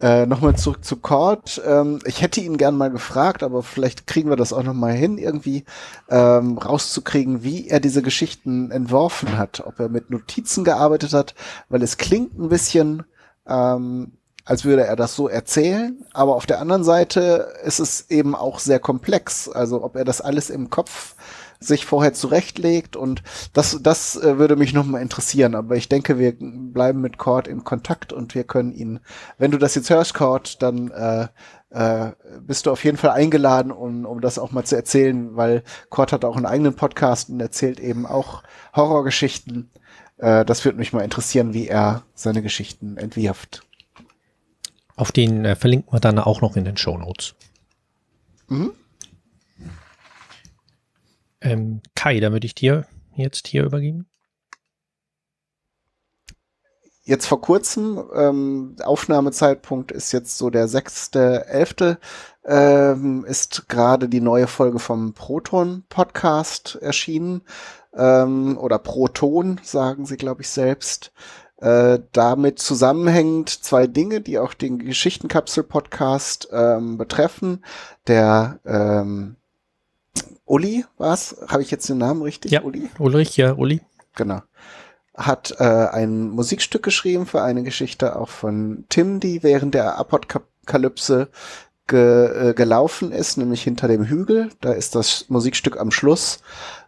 Äh, 0.00 0.26
Nochmal 0.26 0.56
zurück 0.56 0.84
zu 0.84 0.96
Cord. 0.96 1.62
Ähm, 1.64 2.00
ich 2.04 2.20
hätte 2.20 2.40
ihn 2.40 2.56
gern 2.56 2.76
mal 2.76 2.90
gefragt, 2.90 3.42
aber 3.42 3.62
vielleicht 3.62 4.06
kriegen 4.06 4.28
wir 4.28 4.36
das 4.36 4.52
auch 4.52 4.64
noch 4.64 4.74
mal 4.74 4.92
hin, 4.92 5.18
irgendwie 5.18 5.64
ähm, 6.10 6.58
rauszukriegen, 6.58 7.44
wie 7.44 7.68
er 7.68 7.78
diese 7.78 8.02
Geschichten 8.02 8.70
entworfen 8.72 9.38
hat. 9.38 9.62
Ob 9.64 9.78
er 9.78 9.88
mit 9.88 10.10
Notizen 10.10 10.64
gearbeitet 10.64 11.12
hat, 11.12 11.34
weil 11.68 11.82
es 11.82 11.96
klingt 11.96 12.36
ein 12.38 12.48
bisschen, 12.48 13.04
ähm, 13.46 14.12
als 14.44 14.64
würde 14.64 14.84
er 14.84 14.96
das 14.96 15.14
so 15.14 15.28
erzählen, 15.28 16.04
aber 16.12 16.34
auf 16.34 16.46
der 16.46 16.60
anderen 16.60 16.84
Seite 16.84 17.54
ist 17.64 17.78
es 17.78 18.10
eben 18.10 18.34
auch 18.34 18.58
sehr 18.58 18.80
komplex. 18.80 19.48
Also 19.48 19.82
ob 19.82 19.94
er 19.96 20.04
das 20.04 20.20
alles 20.20 20.50
im 20.50 20.70
Kopf 20.70 21.14
sich 21.66 21.86
vorher 21.86 22.12
zurechtlegt 22.14 22.96
und 22.96 23.22
das, 23.52 23.78
das 23.82 24.16
äh, 24.16 24.38
würde 24.38 24.56
mich 24.56 24.72
nochmal 24.72 25.02
interessieren. 25.02 25.54
Aber 25.54 25.76
ich 25.76 25.88
denke, 25.88 26.18
wir 26.18 26.34
bleiben 26.38 27.00
mit 27.00 27.18
Cord 27.18 27.48
in 27.48 27.64
Kontakt 27.64 28.12
und 28.12 28.34
wir 28.34 28.44
können 28.44 28.72
ihn, 28.72 29.00
wenn 29.38 29.50
du 29.50 29.58
das 29.58 29.74
jetzt 29.74 29.90
hörst, 29.90 30.14
Cord, 30.14 30.62
dann 30.62 30.90
äh, 30.90 31.28
äh, 31.70 32.12
bist 32.40 32.66
du 32.66 32.70
auf 32.70 32.84
jeden 32.84 32.96
Fall 32.96 33.10
eingeladen, 33.10 33.72
um, 33.72 34.04
um 34.04 34.20
das 34.20 34.38
auch 34.38 34.52
mal 34.52 34.64
zu 34.64 34.76
erzählen, 34.76 35.36
weil 35.36 35.64
Cord 35.90 36.12
hat 36.12 36.24
auch 36.24 36.36
einen 36.36 36.46
eigenen 36.46 36.76
Podcast 36.76 37.30
und 37.30 37.40
erzählt 37.40 37.80
eben 37.80 38.06
auch 38.06 38.42
Horrorgeschichten. 38.76 39.70
Äh, 40.18 40.44
das 40.44 40.64
würde 40.64 40.78
mich 40.78 40.92
mal 40.92 41.02
interessieren, 41.02 41.52
wie 41.52 41.66
er 41.66 42.02
seine 42.14 42.42
Geschichten 42.42 42.96
entwirft. 42.96 43.62
auf 44.96 45.10
den 45.10 45.44
äh, 45.44 45.56
verlinken 45.56 45.92
wir 45.92 46.00
dann 46.00 46.18
auch 46.20 46.40
noch 46.40 46.56
in 46.56 46.64
den 46.64 46.76
Show 46.76 46.96
Notes. 46.96 47.34
Mhm. 48.48 48.72
Ähm, 51.44 51.82
Kai, 51.94 52.18
da 52.18 52.32
würde 52.32 52.46
ich 52.46 52.56
dir 52.56 52.86
jetzt 53.14 53.46
hier 53.46 53.64
übergeben. 53.64 54.08
jetzt 57.04 57.26
vor 57.26 57.40
kurzem, 57.40 58.02
ähm, 58.14 58.76
Aufnahmezeitpunkt 58.82 59.92
ist 59.92 60.12
jetzt 60.12 60.38
so 60.38 60.50
der 60.50 60.68
6.11., 60.68 61.98
ähm, 62.46 63.24
ist 63.26 63.68
gerade 63.68 64.08
die 64.08 64.20
neue 64.20 64.46
Folge 64.46 64.78
vom 64.78 65.14
Proton 65.14 65.84
Podcast 65.88 66.78
erschienen. 66.80 67.42
Ähm, 67.94 68.58
oder 68.58 68.78
Proton, 68.78 69.60
sagen 69.62 70.06
sie, 70.06 70.16
glaube 70.16 70.42
ich, 70.42 70.48
selbst. 70.48 71.12
Äh, 71.58 72.00
damit 72.12 72.58
zusammenhängend 72.58 73.48
zwei 73.48 73.86
Dinge, 73.86 74.20
die 74.20 74.38
auch 74.38 74.54
den 74.54 74.78
Geschichtenkapsel-Podcast 74.78 76.48
ähm, 76.52 76.98
betreffen. 76.98 77.64
Der 78.06 78.58
ähm, 78.66 79.36
Uli, 80.46 80.84
was? 80.98 81.36
Habe 81.48 81.62
ich 81.62 81.70
jetzt 81.70 81.88
den 81.88 81.98
Namen 81.98 82.22
richtig? 82.22 82.52
Ja, 82.52 82.62
Uli? 82.62 82.90
Ulrich, 82.98 83.36
ja, 83.36 83.54
Uli. 83.54 83.80
Genau. 84.14 84.42
Hat 85.14 85.54
äh, 85.58 85.64
ein 85.64 86.30
Musikstück 86.30 86.82
geschrieben 86.82 87.26
für 87.26 87.42
eine 87.42 87.62
Geschichte 87.62 88.16
auch 88.16 88.28
von 88.28 88.84
Tim, 88.88 89.20
die 89.20 89.42
während 89.42 89.74
der 89.74 89.96
Apokalypse 89.96 91.28
ge, 91.86 92.50
äh, 92.50 92.54
gelaufen 92.54 93.12
ist, 93.12 93.36
nämlich 93.36 93.62
hinter 93.62 93.88
dem 93.88 94.04
Hügel. 94.04 94.50
Da 94.60 94.72
ist 94.72 94.94
das 94.94 95.26
Musikstück 95.28 95.78
am 95.78 95.90
Schluss. 95.90 96.40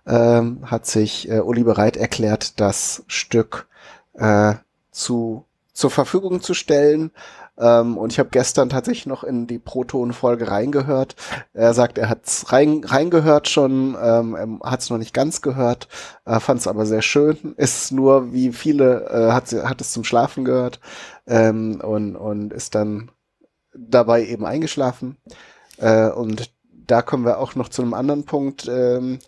Ähm, 0.06 0.70
hat 0.70 0.86
sich 0.86 1.28
äh, 1.30 1.40
Uli 1.40 1.64
bereit 1.64 1.96
erklärt, 1.96 2.60
das 2.60 3.04
Stück 3.06 3.68
äh, 4.14 4.54
zu 4.90 5.44
zur 5.72 5.90
Verfügung 5.90 6.40
zu 6.40 6.54
stellen. 6.54 7.10
Ähm, 7.58 7.96
und 7.96 8.12
ich 8.12 8.18
habe 8.18 8.28
gestern 8.30 8.68
tatsächlich 8.68 9.06
noch 9.06 9.24
in 9.24 9.46
die 9.46 9.58
Proton-Folge 9.58 10.50
reingehört. 10.50 11.16
Er 11.54 11.74
sagt, 11.74 11.98
er 11.98 12.08
hat's 12.08 12.52
rein, 12.52 12.82
reingehört 12.84 13.48
schon, 13.48 13.96
ähm, 14.00 14.60
er 14.62 14.70
hat's 14.70 14.90
noch 14.90 14.98
nicht 14.98 15.14
ganz 15.14 15.42
gehört, 15.42 15.88
äh, 16.24 16.38
fand 16.40 16.60
es 16.60 16.66
aber 16.66 16.86
sehr 16.86 17.02
schön. 17.02 17.54
Ist 17.56 17.92
nur, 17.92 18.32
wie 18.32 18.52
viele, 18.52 19.08
äh, 19.10 19.32
hat, 19.32 19.52
hat 19.52 19.80
es 19.80 19.92
zum 19.92 20.04
Schlafen 20.04 20.44
gehört 20.44 20.80
ähm, 21.26 21.80
und, 21.82 22.16
und 22.16 22.52
ist 22.52 22.74
dann 22.74 23.10
dabei 23.74 24.26
eben 24.26 24.44
eingeschlafen. 24.44 25.16
Äh, 25.78 26.10
und 26.10 26.50
da 26.86 27.02
kommen 27.02 27.24
wir 27.24 27.38
auch 27.38 27.54
noch 27.54 27.68
zu 27.68 27.82
einem 27.82 27.94
anderen 27.94 28.24
Punkt. 28.24 28.68
Ähm, 28.68 29.18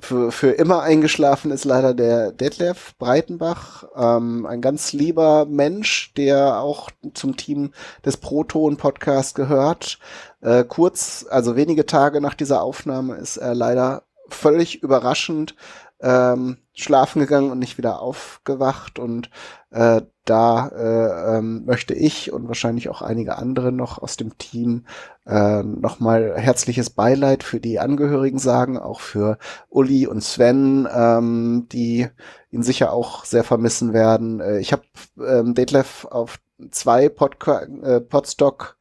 für, 0.00 0.32
für 0.32 0.50
immer 0.50 0.82
eingeschlafen 0.82 1.50
ist 1.50 1.64
leider 1.64 1.94
der 1.94 2.32
Detlef 2.32 2.94
Breitenbach, 2.98 3.84
ähm, 3.96 4.46
ein 4.46 4.60
ganz 4.60 4.92
lieber 4.92 5.46
Mensch, 5.46 6.12
der 6.16 6.60
auch 6.60 6.90
zum 7.14 7.36
Team 7.36 7.72
des 8.04 8.16
Proton 8.16 8.76
Podcast 8.76 9.34
gehört. 9.34 9.98
Äh, 10.40 10.64
kurz, 10.64 11.26
also 11.30 11.56
wenige 11.56 11.86
Tage 11.86 12.20
nach 12.20 12.34
dieser 12.34 12.62
Aufnahme 12.62 13.16
ist 13.16 13.36
er 13.36 13.54
leider 13.54 14.02
völlig 14.28 14.82
überraschend 14.82 15.54
ähm, 16.00 16.58
schlafen 16.72 17.20
gegangen 17.20 17.50
und 17.50 17.58
nicht 17.58 17.78
wieder 17.78 18.00
aufgewacht 18.00 18.98
und 18.98 19.30
äh, 19.70 20.02
da 20.24 20.68
äh, 20.68 21.36
ähm, 21.36 21.64
möchte 21.66 21.94
ich 21.94 22.32
und 22.32 22.48
wahrscheinlich 22.48 22.88
auch 22.88 23.02
einige 23.02 23.36
andere 23.36 23.72
noch 23.72 23.98
aus 23.98 24.16
dem 24.16 24.38
Team 24.38 24.86
äh, 25.26 25.62
nochmal 25.62 26.34
herzliches 26.36 26.90
Beileid 26.90 27.42
für 27.42 27.60
die 27.60 27.78
Angehörigen 27.78 28.38
sagen, 28.38 28.78
auch 28.78 29.00
für 29.00 29.38
Uli 29.68 30.06
und 30.06 30.22
Sven, 30.22 30.88
ähm, 30.92 31.66
die 31.70 32.08
ihn 32.50 32.62
sicher 32.62 32.92
auch 32.92 33.24
sehr 33.24 33.44
vermissen 33.44 33.92
werden. 33.92 34.40
Äh, 34.40 34.58
ich 34.60 34.72
habe 34.72 34.82
ähm, 35.18 35.54
Detlef 35.54 36.06
auf 36.06 36.38
zwei 36.70 37.08
Podca 37.08 37.60
äh, 37.60 38.00
Podstock 38.00 38.76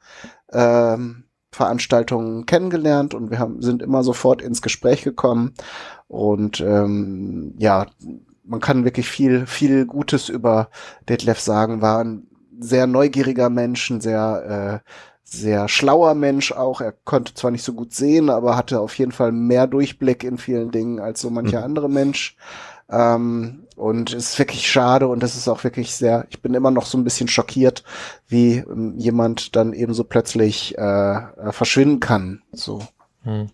ähm, 0.51 1.25
Veranstaltungen 1.53 2.45
kennengelernt 2.45 3.13
und 3.13 3.31
wir 3.31 3.39
haben, 3.39 3.61
sind 3.61 3.81
immer 3.81 4.03
sofort 4.03 4.41
ins 4.41 4.61
Gespräch 4.61 5.03
gekommen 5.03 5.53
und 6.07 6.61
ähm, 6.61 7.53
ja, 7.57 7.87
man 8.43 8.59
kann 8.59 8.83
wirklich 8.85 9.07
viel, 9.07 9.45
viel 9.45 9.85
Gutes 9.85 10.29
über 10.29 10.69
Detlef 11.07 11.39
sagen, 11.39 11.81
war 11.81 12.03
ein 12.03 12.27
sehr 12.59 12.87
neugieriger 12.87 13.49
Mensch, 13.49 13.89
ein 13.89 14.01
sehr, 14.01 14.81
äh, 14.83 14.89
sehr 15.23 15.67
schlauer 15.67 16.13
Mensch 16.13 16.51
auch. 16.51 16.81
Er 16.81 16.91
konnte 16.91 17.33
zwar 17.33 17.51
nicht 17.51 17.63
so 17.63 17.73
gut 17.73 17.93
sehen, 17.93 18.29
aber 18.29 18.55
hatte 18.57 18.79
auf 18.79 18.97
jeden 18.97 19.11
Fall 19.11 19.31
mehr 19.31 19.67
Durchblick 19.67 20.23
in 20.23 20.37
vielen 20.37 20.71
Dingen 20.71 20.99
als 20.99 21.21
so 21.21 21.29
mancher 21.29 21.59
Mhm. 21.59 21.63
andere 21.63 21.89
Mensch. 21.89 22.35
Ähm, 22.89 23.63
und 23.75 24.13
es 24.13 24.31
ist 24.31 24.39
wirklich 24.39 24.69
schade 24.69 25.07
und 25.07 25.21
das 25.23 25.35
ist 25.35 25.47
auch 25.47 25.63
wirklich 25.63 25.95
sehr, 25.95 26.27
ich 26.29 26.41
bin 26.41 26.53
immer 26.53 26.71
noch 26.71 26.85
so 26.85 26.97
ein 26.97 27.03
bisschen 27.03 27.27
schockiert, 27.27 27.83
wie 28.27 28.57
ähm, 28.57 28.97
jemand 28.97 29.55
dann 29.55 29.73
eben 29.73 29.93
so 29.93 30.03
plötzlich 30.03 30.77
äh, 30.77 31.21
verschwinden 31.51 31.99
kann. 31.99 32.41
So. 32.51 32.85
Hm. 33.23 33.49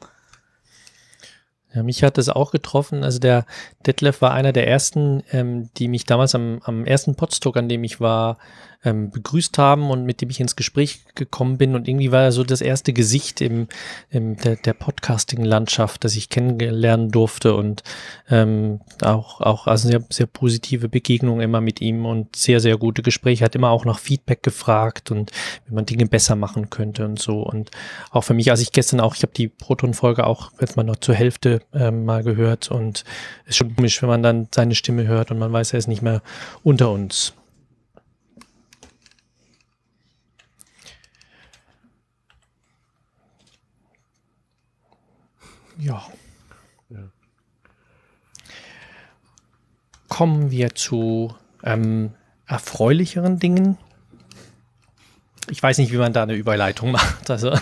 Ja, 1.73 1.83
mich 1.83 2.03
hat 2.03 2.17
das 2.17 2.29
auch 2.29 2.51
getroffen. 2.51 3.03
Also 3.03 3.19
der 3.19 3.45
Detlef 3.85 4.21
war 4.21 4.31
einer 4.31 4.51
der 4.51 4.67
ersten, 4.67 5.23
ähm, 5.31 5.69
die 5.77 5.87
mich 5.87 6.05
damals 6.05 6.33
am, 6.33 6.59
am 6.63 6.83
ersten 6.85 7.15
Podstock, 7.15 7.57
an 7.57 7.69
dem 7.69 7.83
ich 7.83 8.01
war, 8.01 8.37
ähm, 8.85 9.09
begrüßt 9.09 9.57
haben 9.57 9.89
und 9.89 10.05
mit 10.05 10.21
dem 10.21 10.29
ich 10.29 10.39
ins 10.39 10.55
Gespräch 10.55 11.01
gekommen 11.15 11.57
bin. 11.57 11.75
Und 11.75 11.87
irgendwie 11.87 12.11
war 12.11 12.23
er 12.23 12.31
so 12.31 12.43
das 12.43 12.61
erste 12.61 12.93
Gesicht 12.93 13.41
im, 13.41 13.67
im 14.09 14.37
der, 14.37 14.55
der 14.55 14.73
Podcasting-Landschaft, 14.73 16.03
das 16.03 16.15
ich 16.15 16.29
kennenlernen 16.29 17.11
durfte 17.11 17.55
und 17.55 17.83
ähm, 18.29 18.79
auch, 19.01 19.41
auch 19.41 19.67
also 19.67 19.89
sehr, 19.89 20.03
sehr 20.09 20.27
positive 20.27 20.87
Begegnungen 20.87 21.41
immer 21.41 21.59
mit 21.61 21.81
ihm 21.81 22.05
und 22.05 22.35
sehr, 22.35 22.59
sehr 22.59 22.77
gute 22.77 23.01
Gespräche. 23.01 23.43
Hat 23.43 23.55
immer 23.55 23.69
auch 23.69 23.85
nach 23.85 23.99
Feedback 23.99 24.43
gefragt 24.43 25.11
und 25.11 25.31
wie 25.67 25.75
man 25.75 25.85
Dinge 25.85 26.05
besser 26.05 26.35
machen 26.35 26.69
könnte 26.69 27.05
und 27.05 27.19
so. 27.19 27.41
Und 27.41 27.71
auch 28.11 28.23
für 28.23 28.33
mich, 28.33 28.49
als 28.49 28.61
ich 28.61 28.71
gestern 28.71 29.01
auch, 29.01 29.15
ich 29.15 29.23
habe 29.23 29.33
die 29.33 29.49
Proton-Folge 29.49 30.25
auch 30.25 30.51
jetzt 30.61 30.77
mal 30.77 30.83
noch 30.83 30.97
zur 30.97 31.15
Hälfte 31.15 31.61
ähm, 31.73 32.05
mal 32.05 32.23
gehört 32.23 32.71
und 32.71 33.03
es 33.43 33.49
ist 33.49 33.57
schon 33.57 33.75
komisch, 33.75 34.01
wenn 34.01 34.09
man 34.09 34.23
dann 34.23 34.47
seine 34.53 34.75
Stimme 34.75 35.05
hört 35.05 35.31
und 35.31 35.39
man 35.39 35.51
weiß, 35.51 35.73
er 35.73 35.79
ist 35.79 35.87
nicht 35.87 36.01
mehr 36.01 36.21
unter 36.63 36.91
uns. 36.91 37.33
Ja. 45.79 46.05
Kommen 50.07 50.51
wir 50.51 50.75
zu 50.75 51.33
ähm, 51.63 52.11
erfreulicheren 52.45 53.39
Dingen. 53.39 53.77
Ich 55.49 55.63
weiß 55.63 55.77
nicht, 55.77 55.91
wie 55.91 55.97
man 55.97 56.13
da 56.13 56.23
eine 56.23 56.33
Überleitung 56.33 56.91
macht. 56.93 57.29
Also, 57.29 57.53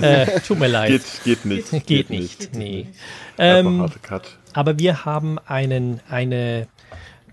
äh, 0.00 0.40
tut 0.40 0.58
mir 0.58 0.68
leid. 0.68 0.90
Geht, 0.90 1.24
geht 1.24 1.44
nicht. 1.44 1.70
Geht, 1.70 1.86
Geht 1.86 2.10
nicht, 2.10 2.40
nicht. 2.40 2.54
nee. 2.54 2.86
Ähm, 3.38 3.90
aber 4.54 4.78
wir 4.78 5.04
haben 5.04 5.38
einen, 5.38 6.00
eine 6.08 6.68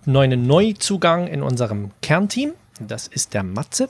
neuen 0.06 0.46
Neuzugang 0.46 1.28
in 1.28 1.42
unserem 1.42 1.92
Kernteam. 2.02 2.54
Das 2.80 3.08
ist 3.08 3.34
der 3.34 3.44
Matze. 3.44 3.90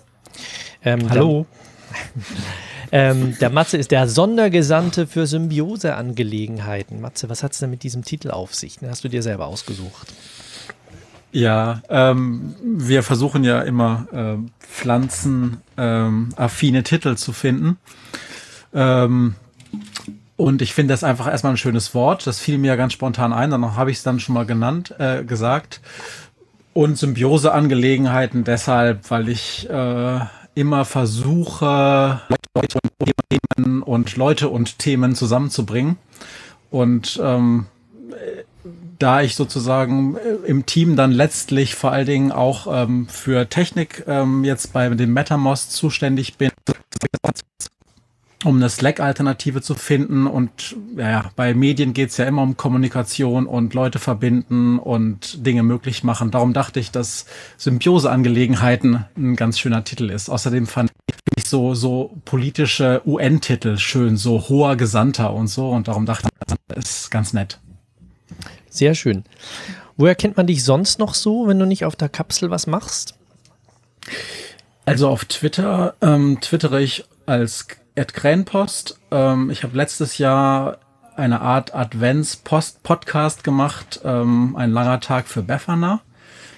Ähm, 0.84 1.10
Hallo. 1.10 1.46
Der, 2.92 3.12
ähm, 3.12 3.38
der 3.40 3.50
Matze 3.50 3.78
ist 3.78 3.92
der 3.92 4.08
Sondergesandte 4.08 5.08
für 5.08 5.28
Symbioseangelegenheiten. 5.28 7.02
Matze, 7.02 7.30
was 7.30 7.44
hat 7.44 7.54
es 7.54 7.60
denn 7.60 7.70
mit 7.70 7.84
diesem 7.84 8.04
Titel 8.04 8.32
auf 8.32 8.56
sich? 8.56 8.80
Den 8.80 8.90
hast 8.90 9.04
du 9.04 9.10
dir 9.10 9.24
selber 9.24 9.48
ausgesucht. 9.48 10.14
Ja, 11.32 11.84
ähm, 11.90 12.56
wir 12.64 13.04
versuchen 13.04 13.44
ja 13.44 13.62
immer 13.62 14.08
ähm, 14.12 14.52
pflanzenaffine 14.60 15.62
ähm, 15.78 16.30
affine 16.36 16.84
Titel 16.84 17.16
zu 17.16 17.34
finden. 17.34 17.78
Ähm, 18.74 19.36
und 20.38 20.62
ich 20.62 20.74
finde 20.74 20.94
das 20.94 21.04
einfach 21.04 21.28
erstmal 21.28 21.54
ein 21.54 21.58
schönes 21.58 21.94
Wort. 21.94 22.26
Das 22.26 22.40
fiel 22.40 22.58
mir 22.58 22.78
ganz 22.78 22.94
spontan 22.94 23.34
ein. 23.34 23.52
Dann 23.52 23.76
habe 23.76 23.92
ich 23.92 23.98
es 23.98 24.04
dann 24.04 24.20
schon 24.20 24.34
mal 24.34 24.46
genannt, 24.46 24.96
äh, 24.98 25.24
gesagt. 25.24 25.82
Und 26.74 26.98
Symbioseangelegenheiten 26.98 28.44
deshalb, 28.44 29.12
weil 29.12 29.30
ich 29.30 29.70
äh, 29.70 30.20
immer 30.60 30.84
versuche, 30.86 32.22
Leute 32.54 32.80
und 32.84 33.14
Themen 33.30 33.82
Leute 34.18 34.50
und 34.50 34.80
Themen 34.80 35.16
zusammenzubringen. 35.16 35.98
Und 36.70 37.20
ähm, 37.24 37.68
da 39.00 39.22
ich 39.22 39.36
sozusagen 39.36 40.18
im 40.46 40.66
Team 40.66 40.98
dann 40.98 41.12
letztlich 41.12 41.76
vor 41.76 41.92
allen 41.92 42.06
Dingen 42.06 42.32
auch 42.34 42.68
ähm, 42.70 43.08
für 43.08 43.48
Technik 43.48 44.04
ähm, 44.08 44.44
jetzt 44.44 44.74
bei 44.74 44.90
dem 44.90 45.14
MetaMost 45.14 45.72
zuständig 45.72 46.38
bin, 46.38 46.52
um 48.46 48.56
eine 48.56 48.70
Slack-Alternative 48.70 49.62
zu 49.62 49.76
finden. 49.76 50.26
Und 50.26 50.76
ja, 50.96 51.10
ja, 51.10 51.32
bei 51.36 51.54
Medien 51.54 51.94
geht's 51.94 52.18
ja 52.18 52.26
immer 52.26 52.42
um 52.42 52.56
Kommunikation 52.56 53.46
und 53.48 53.74
Leute 53.74 54.00
verbinden 54.00 54.80
und 54.80 55.46
Dinge 55.46 55.64
möglich 55.64 56.04
machen. 56.04 56.32
Darum 56.32 56.54
dachte 56.54 56.80
ich, 56.80 56.92
dass 56.92 57.26
Symbiose-Angelegenheiten 57.58 59.06
ein 59.18 59.36
ganz 59.36 59.60
schöner 59.60 59.84
Titel 59.84 60.10
ist. 60.10 60.30
Außerdem 60.30 60.68
fand 60.68 60.92
ich 61.36 61.48
so, 61.48 61.76
so 61.76 62.16
politische 62.26 63.02
UN-Titel 63.06 63.78
schön, 63.78 64.16
so 64.16 64.48
hoher 64.48 64.78
Gesandter 64.78 65.34
und 65.34 65.48
so. 65.48 65.70
Und 65.70 65.88
darum 65.90 66.06
dachte 66.06 66.30
ich, 66.32 66.56
das 66.68 66.86
ist 66.86 67.12
ganz 67.12 67.34
nett. 67.34 67.60
Sehr 68.70 68.96
schön. 68.96 69.24
Woher 69.98 70.16
kennt 70.16 70.38
man 70.38 70.48
dich 70.48 70.64
sonst 70.64 71.00
noch 71.00 71.14
so, 71.14 71.48
wenn 71.48 71.60
du 71.60 71.66
nicht 71.66 71.84
auf 71.84 71.98
der 71.98 72.08
Kapsel 72.08 72.50
was 72.50 72.68
machst? 72.68 73.16
Also 74.86 75.10
auf 75.10 75.26
Twitter 75.26 75.96
ähm, 76.02 76.40
twittere 76.40 76.82
ich 76.82 77.04
als 77.26 77.68
@krähenpost. 77.96 79.00
Ähm, 79.12 79.50
ich 79.50 79.64
habe 79.64 79.76
letztes 79.78 80.18
Jahr 80.18 80.78
eine 81.16 81.42
Art 81.42 81.76
Advents-Post-Podcast 81.76 83.44
gemacht, 83.44 84.00
ähm, 84.04 84.56
ein 84.56 84.72
langer 84.72 85.00
Tag 85.02 85.28
für 85.28 85.44
Befana. 85.44 86.02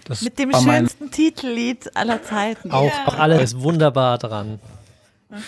Das 0.06 0.22
Mit 0.22 0.40
dem 0.40 0.54
war 0.54 0.62
mein- 0.62 0.84
schönsten 0.88 1.12
Titellied 1.12 1.96
aller 1.96 2.24
Zeiten. 2.24 2.72
Auch, 2.72 2.92
auch 3.06 3.20
alles 3.20 3.60
wunderbar 3.60 4.18
dran. 4.18 4.60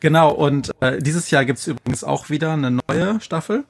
Genau, 0.00 0.30
und 0.30 0.70
äh, 0.80 0.98
dieses 1.00 1.30
Jahr 1.30 1.44
gibt's 1.46 1.66
übrigens 1.66 2.04
auch 2.04 2.28
wieder 2.28 2.52
eine 2.52 2.70
neue 2.70 3.18
Staffel. 3.20 3.64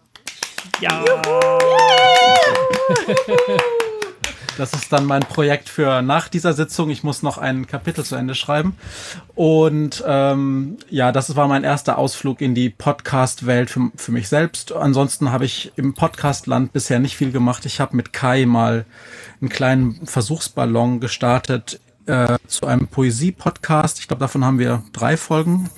Ja. 0.80 1.04
Das 4.56 4.72
ist 4.72 4.92
dann 4.92 5.04
mein 5.04 5.20
Projekt 5.20 5.68
für 5.68 6.00
nach 6.02 6.28
dieser 6.28 6.54
Sitzung. 6.54 6.88
Ich 6.90 7.02
muss 7.02 7.22
noch 7.22 7.36
ein 7.36 7.66
Kapitel 7.66 8.04
zu 8.04 8.16
Ende 8.16 8.34
schreiben. 8.34 8.76
Und 9.34 10.02
ähm, 10.06 10.78
ja, 10.88 11.12
das 11.12 11.36
war 11.36 11.46
mein 11.46 11.64
erster 11.64 11.98
Ausflug 11.98 12.40
in 12.40 12.54
die 12.54 12.70
Podcast-Welt 12.70 13.70
für, 13.70 13.90
für 13.96 14.12
mich 14.12 14.28
selbst. 14.28 14.72
Ansonsten 14.72 15.30
habe 15.30 15.44
ich 15.44 15.72
im 15.76 15.94
Podcast-Land 15.94 16.72
bisher 16.72 16.98
nicht 16.98 17.16
viel 17.16 17.32
gemacht. 17.32 17.66
Ich 17.66 17.80
habe 17.80 17.96
mit 17.96 18.12
Kai 18.12 18.46
mal 18.46 18.86
einen 19.40 19.50
kleinen 19.50 20.06
Versuchsballon 20.06 21.00
gestartet 21.00 21.80
äh, 22.06 22.38
zu 22.46 22.66
einem 22.66 22.88
Poesie-Podcast. 22.88 23.98
Ich 23.98 24.08
glaube, 24.08 24.20
davon 24.20 24.44
haben 24.44 24.58
wir 24.58 24.82
drei 24.92 25.16
Folgen 25.16 25.68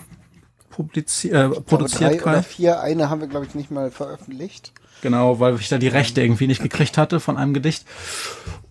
publiziert, 0.71 1.35
äh, 1.35 1.61
produziert. 1.61 2.13
drei 2.13 2.17
Kai. 2.17 2.31
oder 2.31 2.43
vier. 2.45 2.81
Eine 2.81 3.11
haben 3.11 3.21
wir, 3.21 3.29
glaube 3.29 3.47
ich, 3.47 3.55
nicht 3.57 3.73
mal 3.73 3.91
veröffentlicht. 3.91 4.73
Genau, 5.03 5.39
weil 5.39 5.55
ich 5.57 5.69
da 5.69 5.79
die 5.79 5.89
Rechte 5.89 6.23
irgendwie 6.23 6.47
nicht 6.47 6.63
gekriegt 6.63 6.99
hatte 6.99 7.21
von 7.21 7.37
einem 7.37 7.55
Gedicht. 7.55 7.85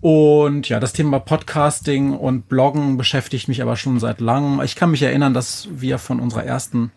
Und 0.01 0.69
ja, 0.69 0.79
das 0.79 0.93
Thema 0.93 1.19
Podcasting 1.19 2.13
und 2.13 2.49
Bloggen 2.49 2.97
beschäftigt 2.97 3.47
mich 3.47 3.61
aber 3.61 3.75
schon 3.77 3.99
seit 3.99 4.19
langem. 4.19 4.61
Ich 4.61 4.75
kann 4.75 4.91
mich 4.91 5.01
erinnern, 5.01 5.33
dass 5.33 5.67
wir 5.71 5.97
von 5.97 6.19
unserer 6.19 6.43
ersten 6.43 6.91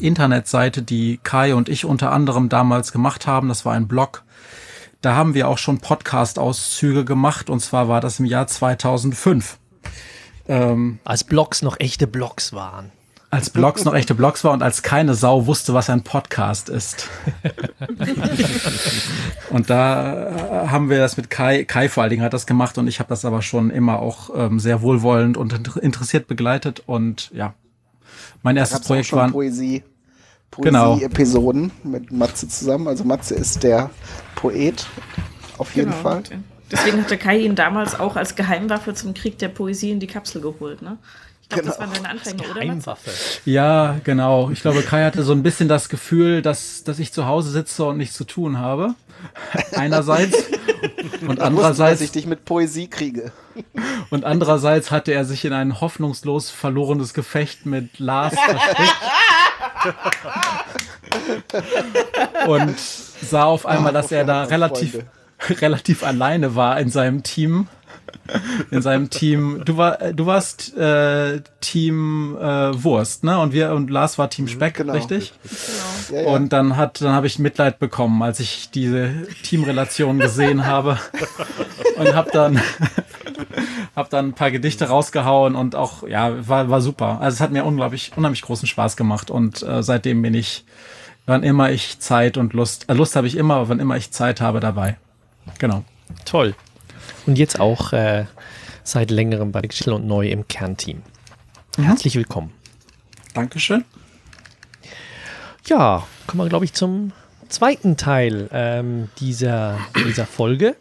Internetseite, 0.00 0.82
die 0.82 1.20
Kai 1.22 1.54
und 1.54 1.68
ich 1.68 1.84
unter 1.84 2.12
anderem 2.12 2.48
damals 2.48 2.92
gemacht 2.92 3.26
haben, 3.26 3.48
das 3.48 3.64
war 3.64 3.74
ein 3.74 3.88
Blog, 3.88 4.24
da 5.00 5.14
haben 5.14 5.34
wir 5.34 5.48
auch 5.48 5.58
schon 5.58 5.78
Podcast-Auszüge 5.78 7.04
gemacht 7.04 7.50
und 7.50 7.60
zwar 7.60 7.88
war 7.88 8.00
das 8.00 8.18
im 8.18 8.26
Jahr 8.26 8.46
2005. 8.46 9.58
Ähm, 10.48 10.98
Als 11.04 11.24
Blogs 11.24 11.62
noch 11.62 11.78
echte 11.78 12.06
Blogs 12.06 12.52
waren. 12.52 12.90
Als 13.30 13.50
Blogs 13.50 13.84
noch 13.84 13.94
echte 13.94 14.14
Blogs 14.14 14.42
war 14.44 14.52
und 14.52 14.62
als 14.62 14.82
keine 14.82 15.14
Sau 15.14 15.46
wusste, 15.46 15.74
was 15.74 15.90
ein 15.90 16.02
Podcast 16.02 16.68
ist. 16.70 17.08
und 19.50 19.70
da 19.70 20.64
äh, 20.64 20.68
haben 20.68 20.90
wir 20.90 20.98
das 20.98 21.16
mit 21.16 21.30
Kai, 21.30 21.64
Kai 21.64 21.88
vor 21.88 22.02
allen 22.02 22.10
Dingen 22.10 22.22
hat 22.22 22.32
das 22.32 22.46
gemacht 22.46 22.78
und 22.78 22.86
ich 22.88 22.98
habe 23.00 23.08
das 23.08 23.24
aber 23.24 23.42
schon 23.42 23.70
immer 23.70 24.00
auch 24.00 24.30
ähm, 24.34 24.58
sehr 24.58 24.82
wohlwollend 24.82 25.36
und 25.36 25.52
inter- 25.52 25.82
interessiert 25.82 26.26
begleitet 26.26 26.82
und 26.86 27.30
ja, 27.34 27.54
mein 28.42 28.56
erstes 28.56 28.80
Projekt 28.80 29.12
war 29.12 29.30
Poesie, 29.30 29.82
Genau. 30.56 30.94
Poesie-Episoden 30.94 31.70
mit 31.84 32.10
Matze 32.10 32.48
zusammen. 32.48 32.88
Also 32.88 33.04
Matze 33.04 33.34
ist 33.34 33.62
der 33.62 33.90
Poet, 34.34 34.86
auf 35.58 35.74
jeden 35.76 35.90
Genau. 35.90 36.02
Fall. 36.02 36.22
Deswegen 36.70 37.02
hatte 37.02 37.16
Kai 37.18 37.38
ihn 37.38 37.54
damals 37.54 37.98
auch 37.98 38.16
als 38.16 38.34
Geheimwaffe 38.34 38.94
zum 38.94 39.14
Krieg 39.14 39.38
der 39.38 39.48
Poesie 39.48 39.90
in 39.90 40.00
die 40.00 40.06
Kapsel 40.06 40.40
geholt, 40.40 40.82
ne? 40.82 40.98
Ich 41.50 41.54
glaube, 41.54 41.68
das 41.68 41.78
Genau. 41.78 41.88
waren 41.88 41.94
deine 42.02 42.10
Anfänge, 42.10 42.42
oder? 42.50 42.60
Geheimwaffe. 42.60 43.10
Ja, 43.46 43.96
genau. 44.04 44.50
Ich 44.50 44.60
glaube, 44.60 44.82
Kai 44.82 45.04
hatte 45.04 45.22
so 45.22 45.32
ein 45.32 45.42
bisschen 45.42 45.66
das 45.68 45.88
Gefühl, 45.88 46.42
dass, 46.42 46.84
dass 46.84 46.98
ich 46.98 47.10
zu 47.12 47.26
Hause 47.26 47.50
sitze 47.50 47.84
und 47.86 47.96
nichts 47.96 48.16
zu 48.16 48.24
tun 48.24 48.58
habe. 48.58 48.94
Einerseits. 49.74 50.36
Und 50.36 50.44
Ich 50.44 51.22
wusste, 51.22 51.34
dass 51.36 51.40
andererseits, 51.46 52.00
ich 52.02 52.12
dich 52.12 52.26
mit 52.26 52.44
Poesie 52.44 52.88
kriege. 52.88 53.32
und 54.10 54.24
andererseits 54.24 54.90
hatte 54.90 55.12
er 55.12 55.24
sich 55.24 55.44
in 55.46 55.54
ein 55.54 55.80
hoffnungslos 55.80 56.50
verlorenes 56.50 57.14
Gefecht 57.14 57.64
mit 57.64 57.98
Lars 57.98 58.34
verstrickt. 58.34 58.94
und 62.46 62.78
sah 62.78 63.44
auf 63.44 63.64
einmal, 63.66 63.92
dass 63.92 64.12
er 64.12 64.24
da 64.24 64.44
relativ, 64.44 64.98
relativ 65.48 66.02
alleine 66.02 66.54
war 66.54 66.78
in 66.78 66.90
seinem 66.90 67.22
Team. 67.22 67.68
In 68.70 68.82
seinem 68.82 69.10
Team. 69.10 69.62
Du, 69.64 69.76
war, 69.76 69.96
du 70.12 70.26
warst 70.26 70.76
äh, 70.76 71.40
Team 71.60 72.36
äh, 72.36 72.82
Wurst, 72.82 73.24
ne? 73.24 73.38
Und 73.38 73.52
wir 73.52 73.72
und 73.72 73.90
Lars 73.90 74.18
war 74.18 74.30
Team 74.30 74.48
Speck, 74.48 74.74
genau. 74.74 74.92
richtig? 74.92 75.32
Ja, 76.10 76.20
ja. 76.22 76.28
Und 76.28 76.52
dann 76.52 76.76
hat, 76.76 77.00
dann 77.00 77.12
habe 77.12 77.26
ich 77.26 77.38
Mitleid 77.38 77.78
bekommen, 77.78 78.22
als 78.22 78.40
ich 78.40 78.70
diese 78.70 79.10
Teamrelation 79.42 80.18
gesehen 80.18 80.66
habe 80.66 80.98
und 81.96 82.14
habe 82.14 82.30
dann, 82.32 82.60
hab 83.96 84.10
dann 84.10 84.28
ein 84.28 84.34
paar 84.34 84.50
Gedichte 84.50 84.86
rausgehauen 84.86 85.54
und 85.54 85.74
auch 85.74 86.06
ja 86.06 86.48
war, 86.48 86.70
war 86.70 86.80
super. 86.80 87.20
Also 87.20 87.36
es 87.36 87.40
hat 87.40 87.52
mir 87.52 87.64
unglaublich 87.64 88.12
unheimlich 88.16 88.42
großen 88.42 88.68
Spaß 88.68 88.96
gemacht 88.96 89.30
und 89.30 89.62
äh, 89.62 89.82
seitdem 89.82 90.22
bin 90.22 90.34
ich 90.34 90.64
wann 91.28 91.42
immer 91.42 91.70
ich 91.70 92.00
Zeit 92.00 92.36
und 92.36 92.54
Lust, 92.54 92.88
äh, 92.88 92.94
Lust 92.94 93.14
habe 93.14 93.26
ich 93.26 93.36
immer, 93.36 93.56
aber 93.56 93.68
wann 93.68 93.80
immer 93.80 93.96
ich 93.96 94.10
Zeit 94.10 94.40
habe 94.40 94.60
dabei. 94.60 94.96
Genau. 95.58 95.84
Toll. 96.24 96.54
Und 97.26 97.38
jetzt 97.38 97.60
auch 97.60 97.92
äh, 97.92 98.24
seit 98.84 99.10
längerem 99.10 99.52
bei 99.52 99.60
Geschichte 99.62 99.94
und 99.94 100.06
neu 100.06 100.28
im 100.28 100.46
Kernteam. 100.48 101.02
Herzlich 101.80 102.14
willkommen. 102.16 102.52
Dankeschön. 103.34 103.84
Ja, 105.66 106.06
kommen 106.26 106.42
wir, 106.44 106.48
glaube 106.48 106.64
ich, 106.64 106.72
zum 106.72 107.12
zweiten 107.48 107.96
Teil 107.96 108.48
ähm, 108.52 109.08
dieser, 109.20 109.78
dieser 110.06 110.26
Folge. 110.26 110.76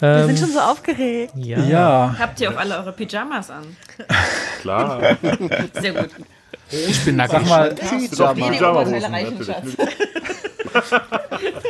Wir 0.00 0.08
Ähm, 0.08 0.26
sind 0.26 0.38
schon 0.40 0.52
so 0.52 0.60
aufgeregt. 0.60 1.32
ja. 1.36 1.58
Ja. 1.64 2.16
Habt 2.18 2.40
ihr 2.40 2.50
auch 2.52 2.56
alle 2.56 2.76
eure 2.78 2.92
Pyjamas 2.92 3.50
an? 3.50 3.64
Klar. 4.60 5.16
Sehr 5.74 5.92
gut. 5.92 6.10
Ich 6.70 7.04
bin 7.04 7.16
nackt. 7.16 7.32
Sag 7.32 7.46
mal, 7.46 7.74
Doch, 7.74 8.36
Wenige 8.36 8.66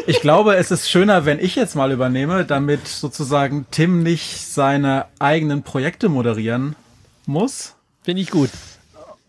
Ich 0.06 0.20
glaube, 0.20 0.56
es 0.56 0.70
ist 0.70 0.90
schöner, 0.90 1.26
wenn 1.26 1.38
ich 1.38 1.54
jetzt 1.54 1.74
mal 1.74 1.92
übernehme, 1.92 2.44
damit 2.44 2.88
sozusagen 2.88 3.66
Tim 3.70 4.02
nicht 4.02 4.46
seine 4.46 5.06
eigenen 5.18 5.62
Projekte 5.62 6.08
moderieren 6.08 6.76
muss. 7.26 7.74
Finde 8.02 8.22
ich 8.22 8.30
gut. 8.30 8.50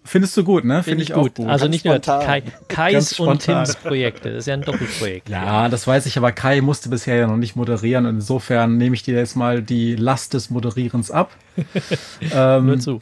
Findest 0.05 0.35
du 0.37 0.43
gut, 0.43 0.63
ne? 0.63 0.81
Finde 0.81 1.03
ich 1.03 1.13
auch 1.13 1.23
gut. 1.23 1.39
Also 1.41 1.65
Ganz 1.65 1.71
nicht 1.71 1.85
nur 1.85 1.95
spontan. 1.95 2.25
Kai, 2.25 2.43
Kais 2.67 3.19
und. 3.19 3.43
Tims 3.43 3.75
Projekte. 3.75 4.29
Das 4.29 4.39
ist 4.39 4.45
ja 4.47 4.55
ein 4.55 4.61
Doppelprojekt. 4.61 5.29
Ja, 5.29 5.69
das 5.69 5.85
weiß 5.85 6.07
ich, 6.07 6.17
aber 6.17 6.31
Kai 6.31 6.61
musste 6.61 6.89
bisher 6.89 7.15
ja 7.15 7.27
noch 7.27 7.37
nicht 7.37 7.55
moderieren 7.55 8.07
und 8.07 8.15
insofern 8.15 8.77
nehme 8.77 8.95
ich 8.95 9.03
dir 9.03 9.15
jetzt 9.15 9.35
mal 9.35 9.61
die 9.61 9.95
Last 9.95 10.33
des 10.33 10.49
Moderierens 10.49 11.11
ab. 11.11 11.31
ähm, 12.33 12.65
Nur 12.65 12.79
zu. 12.79 13.01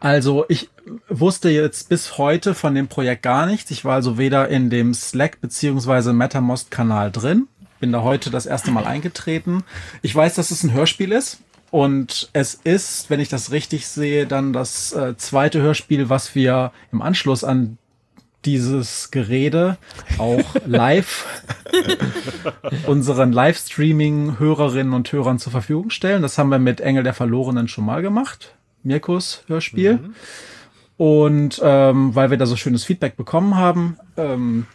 Also 0.00 0.44
ich 0.48 0.70
wusste 1.08 1.50
jetzt 1.50 1.88
bis 1.88 2.18
heute 2.18 2.54
von 2.54 2.74
dem 2.74 2.88
Projekt 2.88 3.22
gar 3.22 3.46
nichts. 3.46 3.70
Ich 3.70 3.84
war 3.84 3.94
also 3.94 4.18
weder 4.18 4.48
in 4.48 4.70
dem 4.70 4.94
Slack 4.94 5.40
beziehungsweise 5.40 6.12
MetaMost-Kanal 6.12 7.10
drin. 7.10 7.48
Bin 7.80 7.92
da 7.92 8.02
heute 8.02 8.30
das 8.30 8.46
erste 8.46 8.70
Mal 8.70 8.86
eingetreten. 8.86 9.64
Ich 10.02 10.14
weiß, 10.14 10.34
dass 10.34 10.50
es 10.50 10.62
ein 10.62 10.72
Hörspiel 10.72 11.12
ist. 11.12 11.40
Und 11.70 12.30
es 12.32 12.54
ist, 12.54 13.10
wenn 13.10 13.20
ich 13.20 13.28
das 13.28 13.50
richtig 13.52 13.86
sehe, 13.86 14.26
dann 14.26 14.52
das 14.52 14.92
äh, 14.92 15.16
zweite 15.16 15.60
Hörspiel, 15.60 16.08
was 16.08 16.34
wir 16.34 16.72
im 16.92 17.02
Anschluss 17.02 17.44
an 17.44 17.76
dieses 18.44 19.10
Gerede 19.10 19.76
auch 20.16 20.54
live 20.66 21.26
unseren 22.86 23.32
Livestreaming-Hörerinnen 23.32 24.94
und 24.94 25.12
Hörern 25.12 25.38
zur 25.38 25.52
Verfügung 25.52 25.90
stellen. 25.90 26.22
Das 26.22 26.38
haben 26.38 26.48
wir 26.48 26.58
mit 26.58 26.80
Engel 26.80 27.02
der 27.02 27.14
Verlorenen 27.14 27.68
schon 27.68 27.84
mal 27.84 28.00
gemacht. 28.00 28.54
Mirkus 28.82 29.44
Hörspiel. 29.46 30.10
Und 30.96 31.60
ähm, 31.62 32.14
weil 32.14 32.30
wir 32.30 32.38
da 32.38 32.46
so 32.46 32.56
schönes 32.56 32.84
Feedback 32.84 33.16
bekommen 33.16 33.54
haben, 33.56 33.98
ähm, 34.16 34.66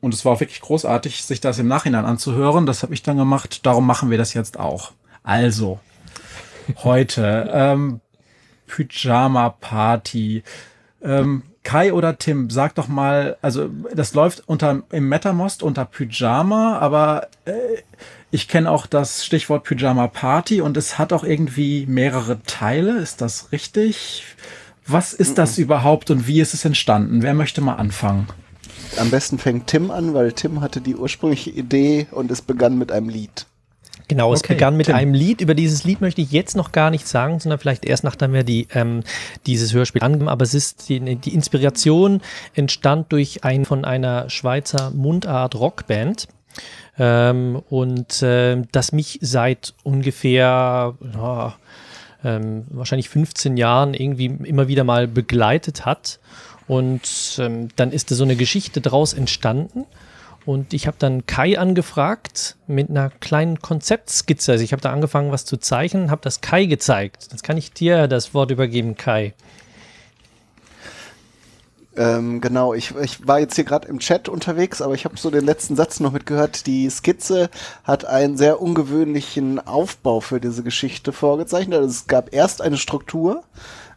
und 0.00 0.12
es 0.12 0.24
war 0.24 0.32
auch 0.32 0.40
wirklich 0.40 0.60
großartig, 0.60 1.24
sich 1.24 1.40
das 1.40 1.60
im 1.60 1.68
Nachhinein 1.68 2.04
anzuhören, 2.04 2.66
das 2.66 2.82
habe 2.82 2.92
ich 2.92 3.02
dann 3.02 3.16
gemacht. 3.16 3.64
Darum 3.64 3.86
machen 3.86 4.10
wir 4.10 4.18
das 4.18 4.34
jetzt 4.34 4.58
auch. 4.58 4.92
Also, 5.22 5.78
heute 6.82 7.48
ähm, 7.52 8.00
Pyjama 8.66 9.50
Party. 9.50 10.42
Ähm, 11.02 11.42
Kai 11.62 11.92
oder 11.92 12.18
Tim, 12.18 12.50
sag 12.50 12.74
doch 12.74 12.88
mal, 12.88 13.36
also 13.40 13.70
das 13.94 14.14
läuft 14.14 14.42
unter 14.48 14.82
im 14.90 15.08
MetaMost 15.08 15.62
unter 15.62 15.84
Pyjama, 15.84 16.78
aber 16.78 17.28
äh, 17.44 17.82
ich 18.32 18.48
kenne 18.48 18.70
auch 18.70 18.86
das 18.86 19.24
Stichwort 19.24 19.64
Pyjama 19.64 20.08
Party 20.08 20.62
und 20.62 20.76
es 20.78 20.98
hat 20.98 21.12
auch 21.12 21.22
irgendwie 21.22 21.84
mehrere 21.86 22.42
Teile. 22.44 22.98
Ist 22.98 23.20
das 23.20 23.52
richtig? 23.52 24.24
Was 24.86 25.12
ist 25.12 25.38
das 25.38 25.58
überhaupt 25.58 26.10
und 26.10 26.26
wie 26.26 26.40
ist 26.40 26.54
es 26.54 26.64
entstanden? 26.64 27.22
Wer 27.22 27.34
möchte 27.34 27.60
mal 27.60 27.74
anfangen? 27.76 28.26
Am 28.96 29.10
besten 29.10 29.38
fängt 29.38 29.66
Tim 29.68 29.90
an, 29.90 30.14
weil 30.14 30.32
Tim 30.32 30.62
hatte 30.62 30.80
die 30.80 30.96
ursprüngliche 30.96 31.50
Idee 31.50 32.06
und 32.10 32.30
es 32.30 32.42
begann 32.42 32.78
mit 32.78 32.90
einem 32.90 33.10
Lied. 33.10 33.46
Genau, 34.08 34.32
es 34.32 34.40
Okay, 34.40 34.54
begann 34.54 34.76
mit 34.78 34.86
Tim. 34.86 34.96
einem 34.96 35.14
Lied. 35.14 35.42
Über 35.42 35.54
dieses 35.54 35.84
Lied 35.84 36.00
möchte 36.00 36.22
ich 36.22 36.32
jetzt 36.32 36.56
noch 36.56 36.72
gar 36.72 36.90
nichts 36.90 37.10
sagen, 37.10 37.38
sondern 37.38 37.58
vielleicht 37.60 37.84
erst 37.84 38.02
nachdem 38.02 38.32
wir 38.32 38.44
die, 38.44 38.66
ähm, 38.74 39.02
dieses 39.46 39.74
Hörspiel 39.74 40.02
angeben. 40.02 40.28
Aber 40.28 40.42
es 40.42 40.54
ist 40.54 40.88
die, 40.88 41.16
die 41.16 41.34
Inspiration 41.34 42.22
entstand 42.54 43.12
durch 43.12 43.44
ein 43.44 43.66
von 43.66 43.84
einer 43.84 44.28
Schweizer 44.30 44.90
Mundart 44.90 45.54
Rockband. 45.54 46.28
Ähm, 46.98 47.62
und 47.70 48.20
ähm, 48.22 48.68
das 48.72 48.92
mich 48.92 49.18
seit 49.22 49.74
ungefähr 49.82 50.94
ja, 51.14 51.54
ähm, 52.24 52.64
wahrscheinlich 52.70 53.08
15 53.08 53.56
Jahren 53.56 53.94
irgendwie 53.94 54.26
immer 54.26 54.68
wieder 54.68 54.84
mal 54.84 55.08
begleitet 55.08 55.84
hat. 55.86 56.20
Und 56.68 57.36
ähm, 57.38 57.68
dann 57.76 57.92
ist 57.92 58.10
da 58.10 58.14
so 58.14 58.24
eine 58.24 58.36
Geschichte 58.36 58.80
draus 58.80 59.14
entstanden. 59.14 59.84
Und 60.44 60.74
ich 60.74 60.86
habe 60.86 60.96
dann 60.98 61.26
Kai 61.26 61.58
angefragt 61.58 62.56
mit 62.66 62.90
einer 62.90 63.10
kleinen 63.10 63.60
Konzeptskizze. 63.60 64.52
Also 64.52 64.64
ich 64.64 64.72
habe 64.72 64.82
da 64.82 64.92
angefangen, 64.92 65.30
was 65.30 65.44
zu 65.44 65.56
zeichnen, 65.56 66.10
habe 66.10 66.22
das 66.22 66.40
Kai 66.40 66.66
gezeigt. 66.66 67.28
Jetzt 67.30 67.44
kann 67.44 67.56
ich 67.56 67.72
dir 67.72 68.08
das 68.08 68.34
Wort 68.34 68.50
übergeben, 68.50 68.96
Kai. 68.96 69.34
Ähm, 71.96 72.40
genau, 72.40 72.72
ich, 72.72 72.94
ich 73.02 73.26
war 73.28 73.38
jetzt 73.38 73.54
hier 73.54 73.64
gerade 73.64 73.86
im 73.88 73.98
Chat 73.98 74.28
unterwegs, 74.28 74.80
aber 74.80 74.94
ich 74.94 75.04
habe 75.04 75.16
so 75.18 75.30
den 75.30 75.44
letzten 75.44 75.76
Satz 75.76 76.00
noch 76.00 76.12
mitgehört. 76.12 76.66
Die 76.66 76.88
Skizze 76.88 77.50
hat 77.84 78.04
einen 78.06 78.36
sehr 78.38 78.62
ungewöhnlichen 78.62 79.58
Aufbau 79.66 80.20
für 80.20 80.40
diese 80.40 80.62
Geschichte 80.62 81.12
vorgezeichnet. 81.12 81.78
Also 81.78 81.90
es 81.90 82.06
gab 82.06 82.32
erst 82.32 82.62
eine 82.62 82.78
Struktur, 82.78 83.42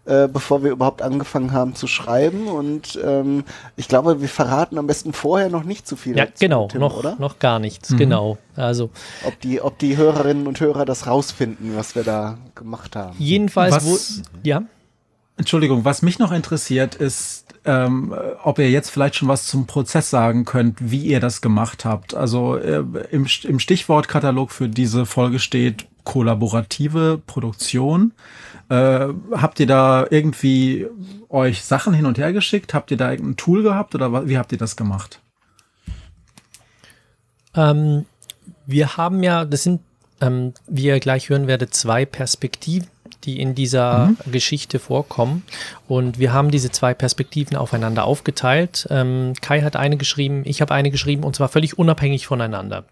äh, 0.04 0.28
bevor 0.28 0.62
wir 0.64 0.72
überhaupt 0.72 1.02
angefangen 1.02 1.54
haben 1.54 1.74
zu 1.74 1.88
schreiben. 1.88 2.48
Und 2.48 3.00
ähm, 3.02 3.46
ich 3.78 3.88
glaube, 3.88 4.20
wir 4.20 4.28
verraten 4.30 4.78
am 4.78 4.88
besten 4.88 5.14
vorher 5.14 5.50
noch 5.50 5.64
nicht 5.64 5.88
zu 5.88 5.96
viel. 5.96 6.18
Ja, 6.18 6.26
dazu, 6.26 6.36
genau, 6.40 6.68
Tim, 6.68 6.82
noch, 6.82 6.98
oder? 6.98 7.16
noch 7.18 7.40
gar 7.40 7.60
nichts, 7.60 7.96
genau. 7.96 8.38
Also 8.58 8.90
Ob 9.26 9.40
die, 9.40 9.62
ob 9.62 9.80
die 9.80 9.96
Hörerinnen 9.96 10.48
und 10.48 10.60
Hörer 10.60 10.84
das 10.84 11.08
rausfinden, 11.08 11.78
was 11.78 11.96
wir 11.96 12.04
da 12.04 12.38
gemacht 12.56 12.96
haben. 12.98 13.16
jedenfalls, 13.20 13.74
Was- 13.76 13.86
wo, 13.86 13.98
ja, 14.44 14.64
Entschuldigung, 15.38 15.84
was 15.86 16.02
mich 16.02 16.20
noch 16.20 16.32
interessiert 16.32 16.96
ist, 16.96 17.45
ähm, 17.66 18.14
äh, 18.14 18.34
ob 18.44 18.60
ihr 18.60 18.70
jetzt 18.70 18.90
vielleicht 18.90 19.16
schon 19.16 19.28
was 19.28 19.48
zum 19.48 19.68
Prozess 19.68 20.10
sagen 20.10 20.46
könnt, 20.46 20.92
wie 20.92 21.04
ihr 21.06 21.20
das 21.20 21.42
gemacht 21.42 21.86
habt. 21.86 22.14
Also 22.14 22.58
äh, 22.58 22.84
im, 23.12 23.28
im 23.44 23.60
Stichwortkatalog 23.60 24.52
für 24.52 24.70
diese 24.70 25.06
Folge 25.06 25.40
steht 25.40 25.88
kollaborative 26.04 27.22
Produktion. 27.26 28.14
Äh, 28.70 29.08
habt 29.32 29.60
ihr 29.60 29.68
da 29.68 30.06
irgendwie 30.10 30.88
euch 31.30 31.64
Sachen 31.64 31.94
hin 31.94 32.06
und 32.06 32.18
her 32.18 32.34
geschickt? 32.34 32.74
Habt 32.74 32.92
ihr 32.92 32.98
da 32.98 33.12
irgendein 33.12 33.38
Tool 33.38 33.64
gehabt 33.64 33.96
oder 33.96 34.28
wie 34.28 34.38
habt 34.38 34.52
ihr 34.52 34.58
das 34.58 34.76
gemacht? 34.76 35.20
Ähm, 37.56 38.06
wir 38.66 38.98
haben 38.98 39.24
ja, 39.24 39.46
das 39.46 39.64
sind, 39.64 39.82
ähm, 40.22 40.54
wie 40.68 40.86
ihr 40.86 41.00
gleich 41.00 41.30
hören 41.30 41.48
werdet, 41.48 41.74
zwei 41.74 42.06
Perspektiven, 42.06 42.88
die 43.26 43.40
in 43.40 43.56
dieser 43.56 44.12
Geschichte 44.32 44.80
vorkommen. 44.80 45.44
Und 45.88 46.20
wir 46.20 46.34
haben 46.34 46.52
diese 46.52 46.72
zwei 46.72 46.94
Perspektiven 46.94 47.58
aufeinander 47.58 48.06
aufgeteilt. 48.06 48.88
Ähm, 48.90 49.34
Kai 49.42 49.62
hat 49.62 49.76
eine 49.76 49.98
geschrieben, 49.98 50.44
ich 50.46 50.62
habe 50.62 50.74
eine 50.74 50.92
geschrieben 50.92 51.24
und 51.24 51.36
zwar 51.36 51.50
völlig 51.50 51.78
unabhängig 51.78 52.28
voneinander. 52.28 52.86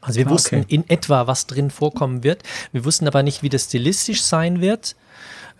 Also 0.00 0.18
wir 0.18 0.26
Ah, 0.28 0.30
wussten 0.30 0.60
okay. 0.60 0.74
in 0.74 0.88
etwa, 0.88 1.26
was 1.26 1.46
drin 1.46 1.70
vorkommen 1.70 2.24
wird. 2.24 2.42
Wir 2.72 2.84
wussten 2.84 3.06
aber 3.06 3.22
nicht, 3.22 3.42
wie 3.42 3.48
das 3.48 3.64
stilistisch 3.64 4.22
sein 4.22 4.60
wird 4.60 4.96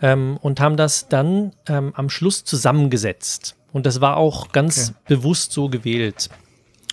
ähm, 0.01 0.37
und 0.41 0.59
haben 0.59 0.77
das 0.77 1.07
dann 1.07 1.53
ähm, 1.67 1.93
am 1.95 2.09
Schluss 2.09 2.43
zusammengesetzt. 2.43 3.55
Und 3.71 3.85
das 3.85 4.01
war 4.01 4.17
auch 4.17 4.51
ganz 4.51 4.93
bewusst 5.07 5.51
so 5.51 5.69
gewählt. 5.69 6.29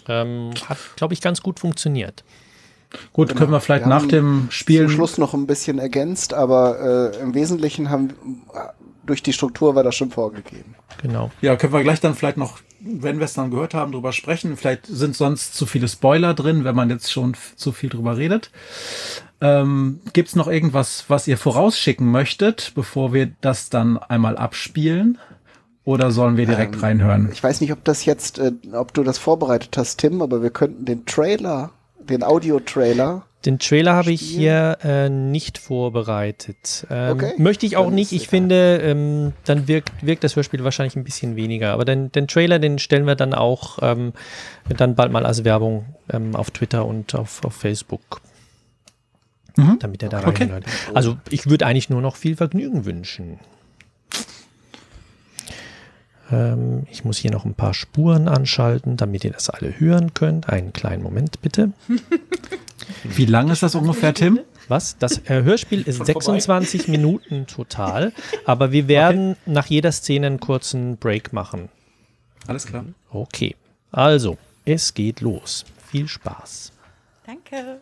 Ähm, 0.09 0.53
hat, 0.69 0.79
glaube 0.97 1.15
ich, 1.15 1.21
ganz 1.21 1.43
gut 1.43 1.59
funktioniert. 1.61 2.25
Gut, 3.13 3.37
können 3.37 3.53
wir 3.53 3.61
vielleicht 3.61 3.85
Wir 3.85 3.91
nach 3.91 4.07
dem 4.07 4.49
Spielen. 4.51 4.89
Zum 4.89 4.97
Schluss 4.97 5.19
noch 5.19 5.35
ein 5.35 5.47
bisschen 5.47 5.79
ergänzt, 5.79 6.33
aber 6.33 7.13
äh, 7.15 7.21
im 7.21 7.35
Wesentlichen 7.35 7.91
haben 7.91 8.15
durch 9.05 9.23
die 9.23 9.33
Struktur 9.33 9.75
war 9.75 9.83
das 9.83 9.95
schon 9.95 10.11
vorgegeben. 10.11 10.75
Genau. 11.03 11.31
Ja, 11.41 11.57
können 11.57 11.73
wir 11.73 11.83
gleich 11.83 12.01
dann 12.01 12.15
vielleicht 12.15 12.37
noch, 12.37 12.59
wenn 12.81 13.19
wir 13.19 13.25
es 13.25 13.35
dann 13.35 13.51
gehört 13.51 13.75
haben, 13.75 13.93
drüber 13.93 14.13
sprechen. 14.13 14.57
Vielleicht 14.57 14.87
sind 14.87 15.17
sonst 15.17 15.55
zu 15.55 15.67
viele 15.67 15.89
Spoiler 15.89 16.35
drin, 16.35 16.65
wenn 16.65 16.77
man 16.77 16.91
jetzt 16.91 17.11
schon 17.11 17.35
zu 17.57 17.73
viel 17.73 17.89
drüber 17.91 18.17
redet. 18.17 18.51
Ähm, 19.41 20.01
Gibt 20.13 20.29
es 20.29 20.37
noch 20.37 20.49
irgendwas, 20.49 21.05
was 21.09 21.29
ihr 21.29 21.39
vorausschicken 21.39 22.11
möchtet, 22.11 22.73
bevor 22.75 23.13
wir 23.13 23.31
das 23.41 23.71
dann 23.71 23.97
einmal 23.99 24.37
abspielen? 24.37 25.19
Oder 25.85 26.11
sollen 26.11 26.37
wir 26.37 26.45
direkt 26.45 26.75
Ähm, 26.75 26.81
reinhören? 26.81 27.31
Ich 27.33 27.43
weiß 27.43 27.63
nicht, 27.63 27.73
ob 27.73 27.83
das 27.85 28.05
jetzt, 28.05 28.39
äh, 28.39 28.53
ob 28.73 28.93
du 28.93 29.05
das 29.05 29.17
vorbereitet 29.17 29.77
hast, 29.79 29.97
Tim, 29.99 30.21
aber 30.21 30.43
wir 30.43 30.51
könnten 30.51 30.85
den 30.85 31.07
Trailer, 31.07 31.71
den 32.09 32.23
Audio-Trailer, 32.23 33.25
Den 33.45 33.59
Trailer 33.59 33.95
habe 33.95 34.11
ich 34.11 34.21
hier 34.21 34.79
äh, 34.83 35.09
nicht 35.09 35.59
vorbereitet. 35.59 36.87
Ähm, 36.91 37.13
Okay. 37.13 37.33
Möchte 37.39 37.67
ich 37.67 37.77
auch 37.77 37.87
Dann 37.87 37.95
nicht. 37.95 38.13
Ich 38.13 38.23
egal. 38.23 38.31
finde, 38.31 38.77
ähm, 38.83 39.33
dann 39.45 39.69
wirkt, 39.69 39.91
wirkt 40.05 40.25
das 40.25 40.35
Hörspiel 40.37 40.65
wahrscheinlich 40.65 40.97
ein 40.97 41.05
bisschen 41.05 41.37
weniger. 41.37 41.73
Aber 41.73 41.85
den, 41.85 42.11
den 42.13 42.27
Trailer, 42.27 42.59
den 42.59 42.79
stellen 42.79 43.07
wir 43.07 43.15
dann 43.15 43.35
auch 43.35 43.79
ähm, 43.83 44.13
dann 44.77 44.95
bald 44.97 45.13
mal 45.13 45.25
als 45.25 45.45
Werbung 45.45 45.87
ähm, 46.11 46.35
auf 46.35 46.51
Twitter 46.51 46.85
und 46.85 47.15
auf, 47.15 47.45
auf 47.45 47.55
Facebook. 47.55 48.21
Mhm. 49.57 49.79
Damit 49.81 50.03
er 50.03 50.09
da 50.09 50.27
Okay. 50.27 50.45
reinhört. 50.45 50.65
Also 50.95 51.17
ich 51.31 51.49
würde 51.49 51.67
eigentlich 51.67 51.91
nur 51.91 52.01
noch 52.01 52.17
viel 52.17 52.37
Vergnügen 52.37 52.85
wünschen. 52.85 53.39
Ähm, 56.31 56.87
ich 56.91 57.05
muss 57.05 57.19
hier 57.19 57.31
noch 57.31 57.45
ein 57.45 57.55
paar 57.55 57.75
Spuren 57.75 58.29
anschalten, 58.29 58.97
damit 58.97 59.25
ihr 59.25 59.33
das 59.33 59.51
alle 59.51 59.79
hören 59.79 60.15
könnt. 60.15 60.49
Einen 60.49 60.73
kleinen 60.73 61.03
Moment 61.03 61.41
bitte. 61.43 61.73
Wie 63.05 63.27
lang 63.27 63.51
ist 63.51 63.63
das 63.63 63.75
ungefähr, 63.75 64.15
Tim? 64.15 64.41
Was? 64.69 64.99
Das 64.99 65.19
äh, 65.29 65.43
Hörspiel 65.43 65.83
ist 65.83 66.05
26 66.05 66.89
Minuten 66.89 67.47
total, 67.47 68.13
aber 68.45 68.71
wir 68.71 68.87
werden 68.87 69.37
nach 69.47 69.67
jeder 69.67 69.93
Szene 69.93 70.27
einen 70.27 70.41
kurzen 70.41 70.99
Break 70.99 71.33
machen. 71.33 71.71
Alles 72.47 72.67
klar. 72.67 72.85
Okay, 73.11 73.57
also, 73.91 74.37
es 74.65 74.93
geht 74.93 75.21
los. 75.21 75.65
Viel 75.91 76.09
Spaß. 76.09 76.73
Danke. 77.27 77.81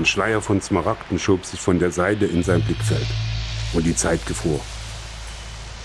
Ein 0.00 0.06
Schleier 0.06 0.40
von 0.40 0.62
Smaragden 0.62 1.18
schob 1.18 1.44
sich 1.44 1.60
von 1.60 1.78
der 1.78 1.90
Seite 1.90 2.24
in 2.24 2.42
sein 2.42 2.62
Blickfeld. 2.62 3.06
Und 3.74 3.84
die 3.84 3.94
Zeit 3.94 4.24
gefror. 4.24 4.58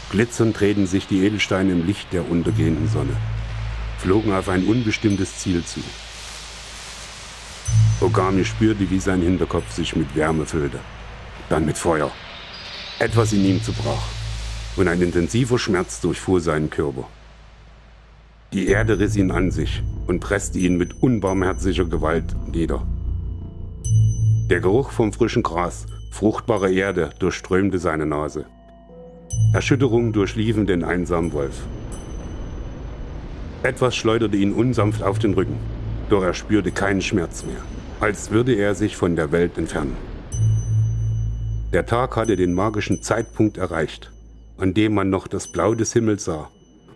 Glitzernd 0.09 0.57
drehten 0.57 0.88
sich 0.88 1.05
die 1.05 1.26
Edelsteine 1.26 1.74
im 1.74 1.86
Licht 1.86 2.13
der 2.13 2.32
untergehenden 2.32 2.88
Sonne, 2.88 3.18
flogen 3.97 4.32
auf 4.32 4.47
ein 4.47 4.63
unbestimmtes 4.68 5.39
Ziel 5.39 5.66
zu. 5.66 5.82
Ogami 7.99 8.45
spürte, 8.45 8.89
wie 8.89 8.99
sein 8.99 9.22
Hinterkopf 9.22 9.70
sich 9.74 9.97
mit 9.97 10.16
Wärme 10.16 10.45
füllte, 10.45 10.80
dann 11.49 11.66
mit 11.66 11.78
Feuer. 11.78 12.09
Etwas 12.99 13.34
in 13.34 13.43
ihm 13.43 13.61
zerbrach 13.61 14.07
und 14.78 14.88
ein 14.88 15.01
intensiver 15.01 15.59
Schmerz 15.59 15.99
durchfuhr 15.99 16.39
seinen 16.39 16.70
Körper. 16.70 17.09
Die 18.53 18.68
Erde 18.68 18.97
riss 18.97 19.18
ihn 19.18 19.32
an 19.32 19.51
sich 19.51 19.84
und 20.07 20.22
presste 20.22 20.57
ihn 20.57 20.78
mit 20.78 21.03
unbarmherziger 21.03 21.84
Gewalt 21.84 22.34
nieder. 22.49 22.88
Der 24.50 24.60
Geruch 24.60 24.91
vom 24.91 25.12
frischen 25.12 25.41
Gras, 25.41 25.88
fruchtbarer 26.12 26.70
Erde 26.70 27.10
durchströmte 27.18 27.80
seine 27.80 28.06
Nase. 28.06 28.46
Erschütterungen 29.54 30.14
durchliefen 30.14 30.68
den 30.68 30.84
einsamen 30.84 31.34
Wolf. 31.34 31.64
Etwas 33.64 33.96
schleuderte 33.96 34.38
ihn 34.38 34.54
unsanft 34.54 35.02
auf 35.02 35.18
den 35.18 35.34
Rücken, 35.34 35.58
doch 36.12 36.22
er 36.22 36.36
spürte 36.36 36.72
keinen 36.72 37.02
Schmerz 37.02 37.43
mehr, 37.43 37.62
als 38.00 38.30
würde 38.30 38.54
er 38.54 38.76
sich 38.76 38.96
von 38.96 39.16
der 39.16 39.32
Welt 39.32 39.58
entfernen. 39.58 39.98
Der 41.74 41.88
Tag 41.88 42.16
hatte 42.16 42.36
den 42.36 42.54
magischen 42.54 43.02
Zeitpunkt 43.02 43.58
erreicht, 43.58 44.12
an 44.60 44.76
dem 44.76 44.93
man 44.93 45.10
noch 45.10 45.28
das 45.28 45.48
Blau 45.48 45.74
des 45.74 45.91
Himmels 45.93 46.24
sah, 46.24 46.50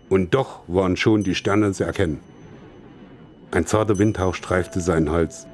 und 0.08 0.36
doch 0.36 0.60
waren 0.68 0.98
schon 0.98 1.24
die 1.24 1.34
Sterne 1.34 1.72
zu 1.72 1.84
erkennen. 1.84 2.20
Ein 3.50 3.66
zarter 3.66 3.98
Windhauch 3.98 4.36
streifte 4.36 4.82
seinen 4.82 5.10
Hals, 5.10 5.48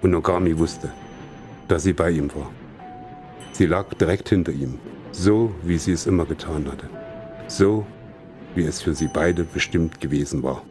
und 0.00 0.14
Ogami 0.14 0.56
wusste, 0.56 0.90
dass 1.70 1.84
sie 1.84 1.92
bei 1.92 2.10
ihm 2.10 2.34
war. 2.34 2.52
Sie 3.52 3.66
lag 3.66 3.94
direkt 3.94 4.28
hinter 4.28 4.50
ihm, 4.50 4.80
so 5.12 5.54
wie 5.62 5.78
sie 5.78 5.92
es 5.92 6.06
immer 6.06 6.26
getan 6.26 6.70
hatte. 6.70 6.90
So 7.46 7.86
wie 8.56 8.64
es 8.64 8.82
für 8.82 8.94
sie 8.94 9.06
beide 9.06 9.44
bestimmt 9.44 10.00
gewesen 10.00 10.42
war. 10.42 10.64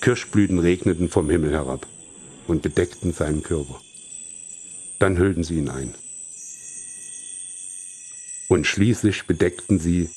Kirschblüten 0.00 0.60
regneten 0.60 1.08
vom 1.08 1.28
Himmel 1.28 1.50
herab 1.50 1.86
und 2.46 2.62
bedeckten 2.62 3.12
seinen 3.12 3.42
Körper. 3.42 3.80
Dann 5.00 5.18
hüllten 5.18 5.42
sie 5.42 5.58
ihn 5.58 5.68
ein. 5.68 5.94
Und 8.48 8.66
schließlich 8.66 9.26
bedeckten 9.26 9.80
sie 9.80 10.08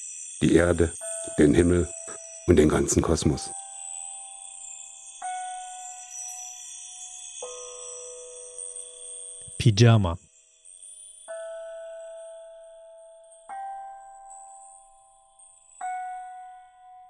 die 0.41 0.53
Erde, 0.53 0.93
den 1.39 1.55
Himmel 1.55 1.89
und 2.45 2.57
den 2.57 2.69
ganzen 2.69 3.01
Kosmos. 3.01 3.49
Pyjama. 9.64 10.18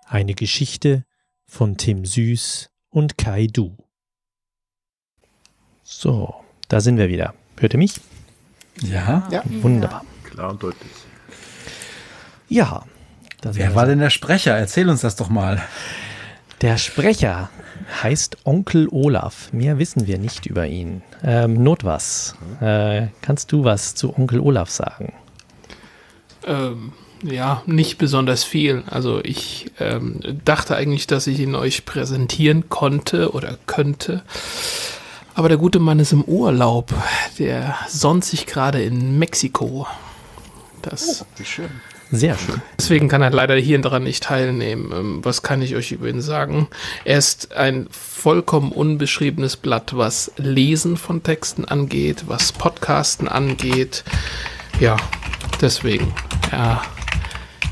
Eine 0.06 0.36
Geschichte 0.36 1.04
von 1.48 1.78
Tim 1.78 2.06
Süß 2.06 2.70
und 2.92 3.18
Kai 3.18 3.48
Du. 3.48 3.76
So, 5.82 6.36
da 6.68 6.80
sind 6.80 6.98
wir 6.98 7.10
wieder. 7.10 7.34
Hört 7.58 7.74
ihr 7.74 7.80
mich? 7.80 8.00
Ja. 8.82 9.28
Ja. 9.32 9.42
Wunderbar. 9.46 10.06
Klar 10.24 10.52
und 10.52 10.62
deutlich. 10.62 10.92
Ja. 12.50 12.86
da 13.42 13.52
sind 13.52 13.64
Wer 13.64 13.74
war 13.74 13.88
denn 13.88 13.98
der 13.98 14.12
Sprecher? 14.12 14.56
Erzähl 14.56 14.88
uns 14.90 15.02
das 15.02 15.16
doch 15.16 15.30
mal. 15.30 15.60
Der 16.64 16.78
Sprecher 16.78 17.50
heißt 18.02 18.38
Onkel 18.46 18.88
Olaf. 18.90 19.52
Mehr 19.52 19.80
wissen 19.80 20.08
wir 20.08 20.18
nicht 20.18 20.46
über 20.46 20.66
ihn. 20.66 21.02
Ähm, 21.22 21.62
Not 21.62 21.84
was. 21.84 22.36
Äh, 22.62 23.08
kannst 23.22 23.52
du 23.52 23.66
was 23.66 23.96
zu 23.96 24.18
Onkel 24.18 24.40
Olaf 24.40 24.70
sagen? 24.70 25.12
Ähm, 26.48 26.94
ja, 27.22 27.64
nicht 27.66 27.98
besonders 27.98 28.46
viel. 28.46 28.84
Also 28.90 29.20
ich 29.22 29.72
ähm, 29.78 30.22
dachte 30.46 30.78
eigentlich, 30.78 31.06
dass 31.06 31.28
ich 31.28 31.42
ihn 31.42 31.54
euch 31.54 31.84
präsentieren 31.84 32.70
konnte 32.70 33.34
oder 33.34 33.58
könnte. 33.66 34.24
Aber 35.36 35.50
der 35.50 35.58
gute 35.58 35.80
Mann 35.80 36.00
ist 36.00 36.14
im 36.14 36.24
Urlaub. 36.24 36.94
Der 37.40 37.76
sonnt 37.90 38.24
sich 38.24 38.46
gerade 38.46 38.82
in 38.82 39.20
Mexiko. 39.20 39.86
Das, 40.82 41.26
Wie 41.36 41.44
schön. 41.44 41.70
Sehr 42.16 42.38
schön. 42.38 42.62
deswegen 42.78 43.10
kann 43.10 43.24
er 43.24 43.32
leider 43.32 43.56
hier 43.56 43.82
daran 43.82 44.04
nicht 44.04 44.24
teilnehmen. 44.24 44.92
Ähm, 44.94 45.20
was 45.26 45.42
kann 45.42 45.64
ich 45.64 45.76
euch 45.76 45.92
über 45.92 46.08
ihn 46.08 46.22
sagen? 46.22 46.68
Er 47.06 47.18
ist 47.18 47.56
ein 47.56 47.88
vollkommen 47.90 48.72
unbeschriebenes 48.72 49.58
Blatt, 49.58 49.98
was 49.98 50.32
Lesen 50.38 50.96
von 50.96 51.24
Texten 51.24 51.66
angeht, 51.66 52.26
was 52.28 52.52
Podcasten 52.52 53.28
angeht. 53.28 54.04
Ja, 54.80 54.96
deswegen. 55.60 56.14
Ja, 56.52 56.84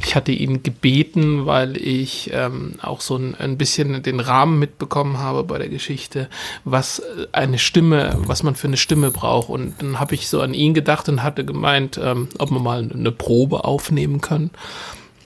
ich 0.05 0.15
hatte 0.15 0.31
ihn 0.31 0.63
gebeten, 0.63 1.45
weil 1.45 1.77
ich 1.77 2.31
ähm, 2.33 2.75
auch 2.81 3.01
so 3.01 3.15
ein, 3.15 3.35
ein 3.35 3.57
bisschen 3.57 4.03
den 4.03 4.19
Rahmen 4.19 4.59
mitbekommen 4.59 5.19
habe 5.19 5.43
bei 5.43 5.57
der 5.57 5.69
Geschichte, 5.69 6.29
was 6.63 6.99
äh, 6.99 7.27
eine 7.31 7.59
Stimme, 7.59 8.17
was 8.25 8.43
man 8.43 8.55
für 8.55 8.67
eine 8.67 8.77
Stimme 8.77 9.11
braucht. 9.11 9.49
Und 9.49 9.81
dann 9.81 9.99
habe 9.99 10.15
ich 10.15 10.27
so 10.27 10.41
an 10.41 10.53
ihn 10.53 10.73
gedacht 10.73 11.07
und 11.09 11.23
hatte 11.23 11.45
gemeint, 11.45 11.99
ähm, 12.01 12.29
ob 12.37 12.51
wir 12.51 12.59
mal 12.59 12.89
eine 12.91 13.11
Probe 13.11 13.63
aufnehmen 13.63 14.21
können. 14.21 14.51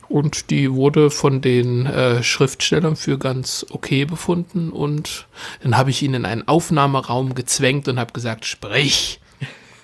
Und 0.07 0.51
die 0.51 0.71
wurde 0.71 1.09
von 1.09 1.41
den 1.41 1.87
äh, 1.87 2.21
Schriftstellern 2.21 2.95
für 2.95 3.17
ganz 3.17 3.65
okay 3.69 4.05
befunden. 4.05 4.69
Und 4.69 5.27
dann 5.63 5.77
habe 5.77 5.89
ich 5.89 6.03
ihn 6.03 6.13
in 6.13 6.25
einen 6.25 6.47
Aufnahmeraum 6.47 7.33
gezwängt 7.33 7.87
und 7.87 7.99
habe 7.99 8.13
gesagt, 8.13 8.45
sprich. 8.45 9.19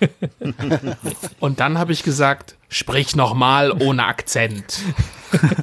und 1.40 1.60
dann 1.60 1.78
habe 1.78 1.92
ich 1.92 2.02
gesagt, 2.02 2.56
sprich 2.72 3.14
nochmal 3.14 3.70
ohne 3.70 4.04
Akzent. 4.06 4.80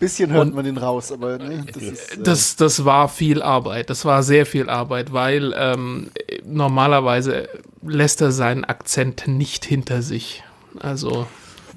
Bisschen 0.00 0.32
hört 0.32 0.46
Und- 0.48 0.54
man 0.54 0.64
den 0.64 0.78
raus, 0.78 1.12
aber 1.12 1.38
ne, 1.38 1.64
das 1.72 1.82
ist. 1.82 2.16
Äh, 2.18 2.22
Das, 2.22 2.56
das 2.56 2.84
war 2.84 3.08
viel 3.08 3.40
Arbeit. 3.42 3.88
Das 3.90 4.04
war 4.04 4.22
sehr 4.24 4.46
viel 4.46 4.68
Arbeit, 4.68 5.12
weil 5.12 5.54
ähm, 5.56 6.10
normalerweise 6.44 7.48
lässt 7.86 8.20
er 8.20 8.32
seinen 8.32 8.64
Akzent 8.64 9.28
nicht 9.28 9.64
hinter 9.64 10.02
sich. 10.02 10.42
Also 10.80 11.26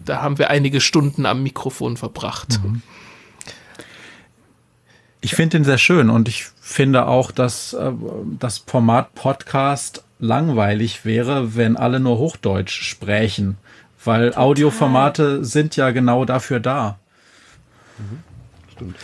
da 0.04 0.22
haben 0.22 0.38
wir 0.40 0.50
einige 0.50 0.82
Stunden 0.82 1.26
am 1.26 1.44
Mikrofon 1.44 1.98
verbracht. 1.98 2.60
Ich 5.22 5.36
finde 5.36 5.58
ihn 5.58 5.64
sehr 5.64 5.78
schön 5.80 6.10
und 6.10 6.28
ich 6.28 6.46
finde 6.62 7.08
auch, 7.08 7.32
dass 7.32 7.74
äh, 7.74 7.92
das 8.40 8.60
Format 8.60 9.14
Podcast 9.16 10.04
langweilig 10.20 11.04
wäre, 11.06 11.56
wenn 11.56 11.78
alle 11.78 12.00
nur 12.00 12.18
Hochdeutsch 12.18 12.82
sprechen, 12.84 13.58
weil 14.06 14.36
Audioformate 14.36 15.44
sind 15.44 15.76
ja 15.76 15.92
genau 15.92 16.26
dafür 16.26 16.60
da. 16.60 17.00
Stimmt. 18.72 18.96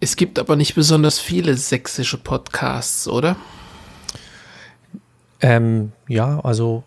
Es 0.00 0.16
gibt 0.16 0.38
aber 0.38 0.56
nicht 0.56 0.74
besonders 0.74 1.20
viele 1.20 1.56
sächsische 1.56 2.18
Podcasts, 2.18 3.06
oder? 3.06 3.36
Ähm, 5.40 5.92
ja, 6.08 6.40
also 6.40 6.82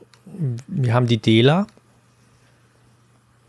wir 0.67 0.93
haben 0.93 1.07
die 1.07 1.17
Dela. 1.17 1.67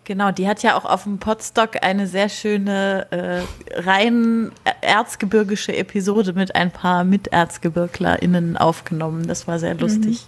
Genau, 0.04 0.30
die 0.30 0.46
hat 0.46 0.62
ja 0.62 0.76
auch 0.76 0.84
auf 0.84 1.02
dem 1.02 1.18
Podstock 1.18 1.82
eine 1.82 2.06
sehr 2.06 2.28
schöne 2.28 3.08
äh, 3.10 3.80
rein 3.80 4.52
erzgebirgische 4.80 5.76
Episode 5.76 6.32
mit 6.32 6.54
ein 6.54 6.70
paar 6.70 7.02
MiterzgebirglerInnen 7.02 8.56
aufgenommen. 8.56 9.26
Das 9.26 9.48
war 9.48 9.58
sehr 9.58 9.74
lustig. 9.74 10.26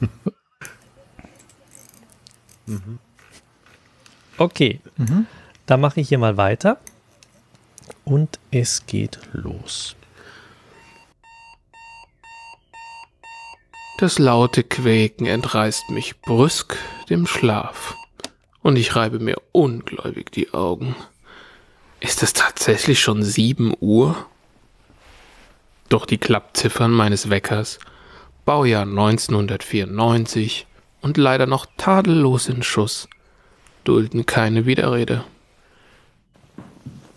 Okay, 4.38 4.80
dann 5.66 5.80
mache 5.80 6.00
ich 6.00 6.08
hier 6.08 6.18
mal 6.18 6.36
weiter. 6.36 6.78
Und 8.04 8.38
es 8.50 8.86
geht 8.86 9.18
los. 9.32 9.96
Das 13.98 14.18
laute 14.18 14.62
Quäken 14.62 15.26
entreißt 15.26 15.88
mich 15.90 16.20
brüsk 16.20 16.76
dem 17.08 17.26
Schlaf. 17.26 17.96
Und 18.62 18.76
ich 18.76 18.94
reibe 18.94 19.20
mir 19.20 19.40
ungläubig 19.52 20.30
die 20.32 20.52
Augen. 20.52 20.94
Ist 22.00 22.22
es 22.22 22.34
tatsächlich 22.34 23.00
schon 23.00 23.22
sieben 23.22 23.74
Uhr? 23.80 24.26
Doch 25.88 26.04
die 26.04 26.18
Klappziffern 26.18 26.90
meines 26.90 27.30
Weckers, 27.30 27.78
Baujahr 28.44 28.82
1994 28.82 30.66
und 31.06 31.18
leider 31.18 31.46
noch 31.46 31.66
tadellos 31.76 32.48
in 32.48 32.64
Schuss, 32.64 33.08
dulden 33.84 34.26
keine 34.26 34.66
Widerrede. 34.66 35.22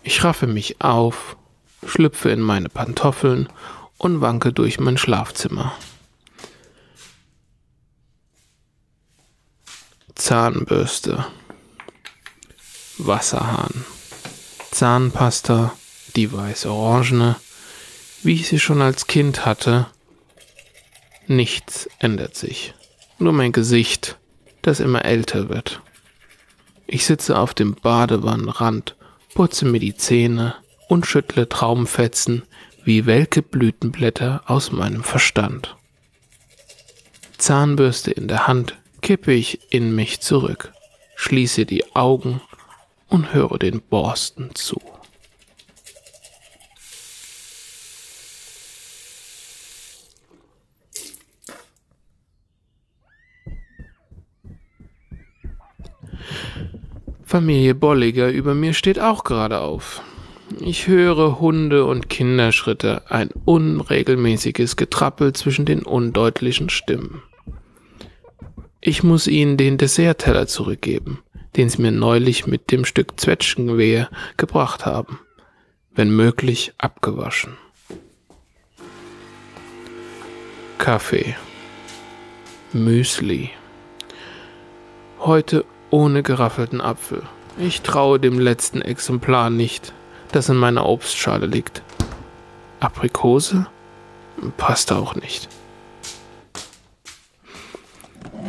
Ich 0.04 0.22
raffe 0.22 0.46
mich 0.46 0.80
auf, 0.80 1.36
schlüpfe 1.84 2.30
in 2.30 2.38
meine 2.38 2.68
Pantoffeln 2.68 3.48
und 3.98 4.20
wanke 4.20 4.52
durch 4.52 4.78
mein 4.78 4.96
Schlafzimmer. 4.96 5.72
Zahnbürste, 10.14 11.26
Wasserhahn, 12.96 13.84
Zahnpasta, 14.70 15.72
die 16.14 16.32
weiß-orangene, 16.32 17.34
wie 18.22 18.34
ich 18.34 18.46
sie 18.46 18.60
schon 18.60 18.82
als 18.82 19.08
Kind 19.08 19.46
hatte. 19.46 19.88
Nichts 21.26 21.88
ändert 21.98 22.36
sich, 22.36 22.72
nur 23.20 23.32
mein 23.32 23.52
Gesicht, 23.52 24.18
das 24.62 24.80
immer 24.80 25.04
älter 25.04 25.48
wird. 25.48 25.80
Ich 26.86 27.06
sitze 27.06 27.38
auf 27.38 27.54
dem 27.54 27.74
Badewannenrand, 27.74 28.96
putze 29.34 29.64
mir 29.64 29.80
die 29.80 29.94
Zähne 29.94 30.54
und 30.88 31.06
schüttle 31.06 31.48
Traumfetzen 31.48 32.42
wie 32.84 33.06
welke 33.06 33.42
Blütenblätter 33.42 34.42
aus 34.46 34.72
meinem 34.72 35.04
Verstand. 35.04 35.76
Zahnbürste 37.38 38.10
in 38.10 38.28
der 38.28 38.46
Hand 38.46 38.76
kippe 39.00 39.32
ich 39.32 39.72
in 39.72 39.94
mich 39.94 40.20
zurück, 40.20 40.72
schließe 41.16 41.66
die 41.66 41.94
Augen 41.94 42.40
und 43.08 43.32
höre 43.32 43.58
den 43.58 43.80
Borsten 43.80 44.54
zu. 44.54 44.80
Familie 57.30 57.76
Bolliger 57.76 58.28
über 58.28 58.54
mir 58.54 58.74
steht 58.74 58.98
auch 58.98 59.22
gerade 59.22 59.60
auf. 59.60 60.02
Ich 60.58 60.88
höre 60.88 61.38
Hunde 61.38 61.84
und 61.84 62.08
Kinderschritte, 62.10 63.02
ein 63.08 63.30
unregelmäßiges 63.44 64.74
Getrappel 64.74 65.32
zwischen 65.32 65.64
den 65.64 65.84
undeutlichen 65.84 66.70
Stimmen. 66.70 67.22
Ich 68.80 69.04
muss 69.04 69.28
ihnen 69.28 69.56
den 69.56 69.78
Dessertteller 69.78 70.48
zurückgeben, 70.48 71.22
den 71.54 71.68
sie 71.68 71.80
mir 71.80 71.92
neulich 71.92 72.48
mit 72.48 72.72
dem 72.72 72.84
Stück 72.84 73.20
Zwetschgenwehe 73.20 74.08
gebracht 74.36 74.84
haben, 74.84 75.20
wenn 75.94 76.10
möglich 76.10 76.72
abgewaschen. 76.78 77.56
Kaffee. 80.78 81.36
Müsli. 82.72 83.50
Heute 85.20 85.64
ohne 85.90 86.22
geraffelten 86.22 86.80
Apfel. 86.80 87.22
Ich 87.58 87.82
traue 87.82 88.18
dem 88.18 88.38
letzten 88.38 88.80
Exemplar 88.80 89.50
nicht, 89.50 89.92
das 90.32 90.48
in 90.48 90.56
meiner 90.56 90.86
Obstschale 90.86 91.46
liegt. 91.46 91.82
Aprikose? 92.80 93.66
Passt 94.56 94.92
auch 94.92 95.14
nicht. 95.14 95.48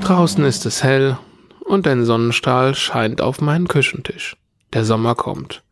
Draußen 0.02 0.44
ist 0.46 0.66
es 0.66 0.84
hell 0.84 1.18
und 1.66 1.88
ein 1.88 2.06
Sonnenstrahl 2.06 2.76
scheint 2.76 3.22
auf 3.22 3.42
meinen 3.42 3.68
Küchentisch. 3.68 4.38
Der 4.74 4.86
Sommer 4.86 5.16
kommt. 5.16 5.64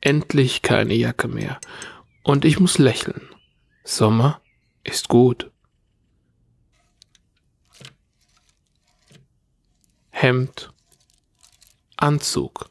Endlich 0.00 0.62
keine 0.62 0.94
Jacke 0.94 1.28
mehr. 1.28 1.58
Und 2.22 2.44
ich 2.44 2.60
muss 2.60 2.78
lächeln. 2.78 3.28
Sommer 3.84 4.40
ist 4.84 5.08
gut. 5.08 5.50
Hemd. 10.10 10.71
Anzug. 12.02 12.68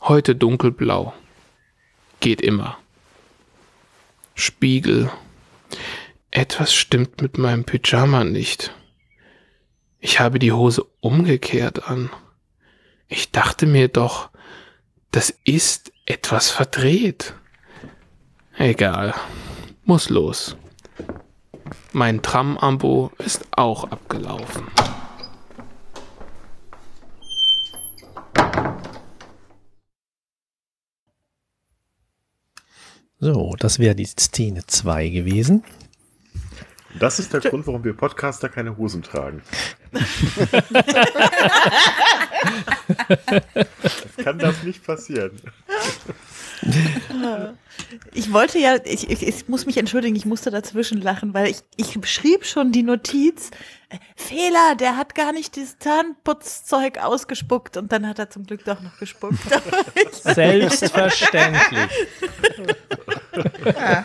Heute 0.00 0.34
dunkelblau. 0.34 1.12
Geht 2.20 2.40
immer. 2.40 2.78
Spiegel. 4.34 5.10
Etwas 6.30 6.72
stimmt 6.72 7.20
mit 7.20 7.36
meinem 7.36 7.64
Pyjama 7.64 8.24
nicht. 8.24 8.72
Ich 10.00 10.18
habe 10.18 10.38
die 10.38 10.52
Hose 10.52 10.86
umgekehrt 11.00 11.90
an. 11.90 12.08
Ich 13.06 13.32
dachte 13.32 13.66
mir 13.66 13.88
doch, 13.88 14.30
das 15.10 15.34
ist 15.44 15.92
etwas 16.06 16.48
verdreht. 16.48 17.34
Egal. 18.56 19.14
Muss 19.84 20.08
los. 20.08 20.56
Mein 21.92 22.22
Tram-Abo 22.22 23.12
ist 23.18 23.44
auch 23.50 23.84
abgelaufen. 23.84 24.66
So, 33.18 33.54
das 33.58 33.78
wäre 33.78 33.94
die 33.94 34.04
Szene 34.04 34.66
2 34.66 35.08
gewesen. 35.08 35.64
Das 36.98 37.18
ist 37.18 37.32
der 37.32 37.40
Grund, 37.40 37.66
warum 37.66 37.84
wir 37.84 37.94
Podcaster 37.94 38.48
keine 38.48 38.76
Hosen 38.76 39.02
tragen. 39.02 39.42
Es 43.82 44.24
kann 44.24 44.38
das 44.38 44.62
nicht 44.62 44.84
passieren. 44.84 45.32
Ich 48.12 48.32
wollte 48.32 48.58
ja, 48.58 48.76
ich, 48.84 49.10
ich, 49.10 49.26
ich 49.26 49.48
muss 49.48 49.66
mich 49.66 49.76
entschuldigen, 49.76 50.16
ich 50.16 50.26
musste 50.26 50.50
dazwischen 50.50 51.00
lachen, 51.00 51.34
weil 51.34 51.48
ich, 51.48 51.58
ich 51.76 51.98
schrieb 52.08 52.44
schon 52.44 52.72
die 52.72 52.82
Notiz, 52.82 53.50
Fehler, 54.16 54.74
der 54.76 54.96
hat 54.96 55.14
gar 55.14 55.32
nicht 55.32 55.56
dieses 55.56 55.78
Zahnputzzeug 55.78 56.98
ausgespuckt 56.98 57.76
und 57.76 57.92
dann 57.92 58.06
hat 58.06 58.18
er 58.18 58.30
zum 58.30 58.44
Glück 58.44 58.64
doch 58.64 58.80
noch 58.80 58.98
gespuckt. 58.98 59.38
Selbstverständlich. 60.22 61.90
Ja. 63.64 64.04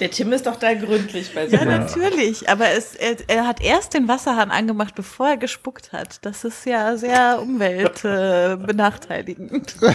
Der 0.00 0.10
Tim 0.10 0.32
ist 0.32 0.46
doch 0.46 0.56
da 0.56 0.74
gründlich 0.74 1.34
bei 1.34 1.44
ja, 1.44 1.58
so. 1.58 1.64
natürlich, 1.66 2.48
aber 2.48 2.70
es, 2.70 2.94
er, 2.94 3.16
er 3.28 3.46
hat 3.46 3.62
erst 3.62 3.92
den 3.92 4.08
Wasserhahn 4.08 4.50
angemacht, 4.50 4.94
bevor 4.94 5.28
er 5.28 5.36
gespuckt 5.36 5.92
hat. 5.92 6.24
Das 6.24 6.44
ist 6.44 6.64
ja 6.64 6.96
sehr 6.96 7.42
umweltbenachteiligend. 7.42 8.66
Benachteiligend. 8.66 9.76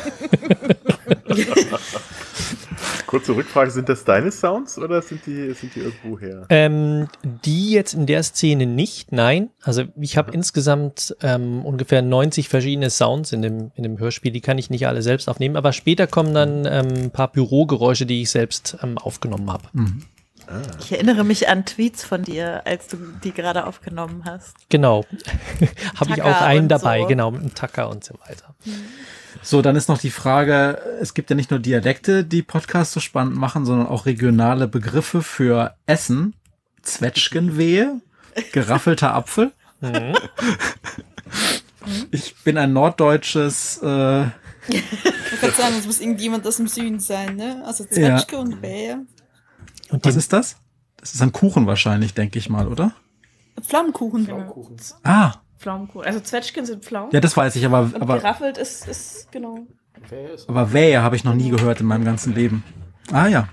Kurze 3.08 3.36
Rückfrage, 3.36 3.72
sind 3.72 3.90
das 3.90 4.04
deine 4.04 4.32
Sounds 4.32 4.78
oder 4.78 5.02
sind 5.02 5.26
die, 5.26 5.54
sind 5.54 5.76
die 5.76 5.82
irgendwo 5.82 6.20
her? 6.20 6.46
Ähm, 6.50 7.08
die 7.24 7.72
jetzt 7.72 7.94
in 7.94 8.06
der 8.06 8.24
Szene 8.24 8.66
nicht, 8.66 9.12
nein. 9.12 9.50
Also 9.62 9.84
ich 10.00 10.18
habe 10.18 10.32
insgesamt 10.32 11.16
ähm, 11.22 11.66
ungefähr 11.66 12.02
90 12.02 12.50
verschiedene 12.50 12.90
Sounds 12.90 13.32
in 13.32 13.42
dem, 13.42 13.72
in 13.76 13.84
dem 13.84 14.00
Hörspiel. 14.00 14.32
Die 14.32 14.42
kann 14.42 14.58
ich 14.58 14.70
nicht 14.70 14.88
alle 14.88 15.02
selbst 15.02 15.30
aufnehmen, 15.30 15.56
aber 15.56 15.72
später 15.72 16.08
kommen 16.08 16.34
dann 16.34 16.66
ähm, 16.66 17.06
ein 17.06 17.12
paar 17.12 17.32
Bürogeräusche, 17.32 18.06
die 18.06 18.22
ich 18.22 18.32
selbst 18.32 18.78
ähm, 18.84 18.98
aufgenommen 18.98 19.52
habe. 19.52 19.64
Ich 20.80 20.92
erinnere 20.92 21.24
mich 21.24 21.48
an 21.50 21.66
Tweets 21.66 22.04
von 22.04 22.24
dir, 22.24 22.66
als 22.66 22.88
du 22.88 22.98
die 23.24 23.32
gerade 23.32 23.66
aufgenommen 23.66 24.24
hast. 24.26 24.56
Genau. 24.70 25.06
habe 25.96 26.12
ich 26.12 26.22
auch 26.22 26.42
einen 26.42 26.68
dabei, 26.68 27.02
so. 27.02 27.08
genau, 27.08 27.32
mit 27.32 27.42
einem 27.42 27.56
Tacker 27.56 27.90
und 27.90 28.04
so 28.04 28.16
weiter. 28.28 28.56
So, 29.42 29.62
dann 29.62 29.76
ist 29.76 29.90
noch 29.90 29.98
die 29.98 30.12
Frage, 30.12 30.82
es 31.02 31.14
gibt 31.14 31.30
ja 31.30 31.36
nicht 31.36 31.52
nur 31.52 31.60
Dialekte, 31.60 32.24
die 32.24 32.42
Podcasts 32.42 32.94
so 32.94 33.00
spannend 33.00 33.36
machen, 33.36 33.66
sondern 33.66 33.88
auch 33.88 34.06
regionale 34.06 34.68
Begriffe 34.68 35.22
für 35.22 35.76
Essen. 35.86 36.36
Zwetschgenwehe, 36.82 38.02
geraffelter 38.52 39.14
Apfel. 39.14 39.52
Ich 42.12 42.36
bin 42.44 42.58
ein 42.58 42.74
norddeutsches 42.74 43.80
äh, 43.84 44.24
Ich 44.68 45.42
würde 45.42 45.56
sagen, 45.56 45.76
es 45.78 45.86
muss 45.86 46.00
irgendjemand 46.00 46.48
aus 46.48 46.58
dem 46.58 46.68
Süden 46.68 47.00
sein, 47.00 47.36
ne? 47.36 47.64
Also 47.66 47.84
Ja. 47.84 48.18
Zwetschge 48.18 48.38
und 48.38 48.62
Bär. 48.62 49.00
Und 49.90 50.06
Was 50.06 50.16
ist 50.16 50.34
das? 50.34 50.58
Das 50.98 51.14
ist 51.14 51.22
ein 51.22 51.32
Kuchen 51.32 51.68
wahrscheinlich, 51.68 52.14
denke 52.14 52.40
ich 52.40 52.50
mal, 52.50 52.68
oder? 52.68 52.94
Flammkuchen. 53.62 54.28
Ah, 55.04 55.34
Pflaumenkuchen. 55.58 56.06
Also 56.06 56.20
Zwetschgen 56.20 56.66
sind 56.66 56.84
Pflaumen. 56.84 57.12
ja, 57.12 57.20
das 57.20 57.36
weiß 57.36 57.56
ich, 57.56 57.66
aber, 57.66 57.82
und 57.82 58.02
aber, 58.02 58.18
geraffelt 58.18 58.58
ist, 58.58 58.88
ist 58.88 59.32
genau. 59.32 59.66
aber 60.48 60.74
Wähe 60.74 61.02
habe 61.02 61.16
ich 61.16 61.24
noch 61.24 61.34
nie 61.34 61.50
gehört 61.50 61.80
in 61.82 61.88
meinem 61.88 62.06
ganzen 62.06 62.36
Leben. 62.36 62.64
Ah 63.12 63.28
ja. 63.28 63.48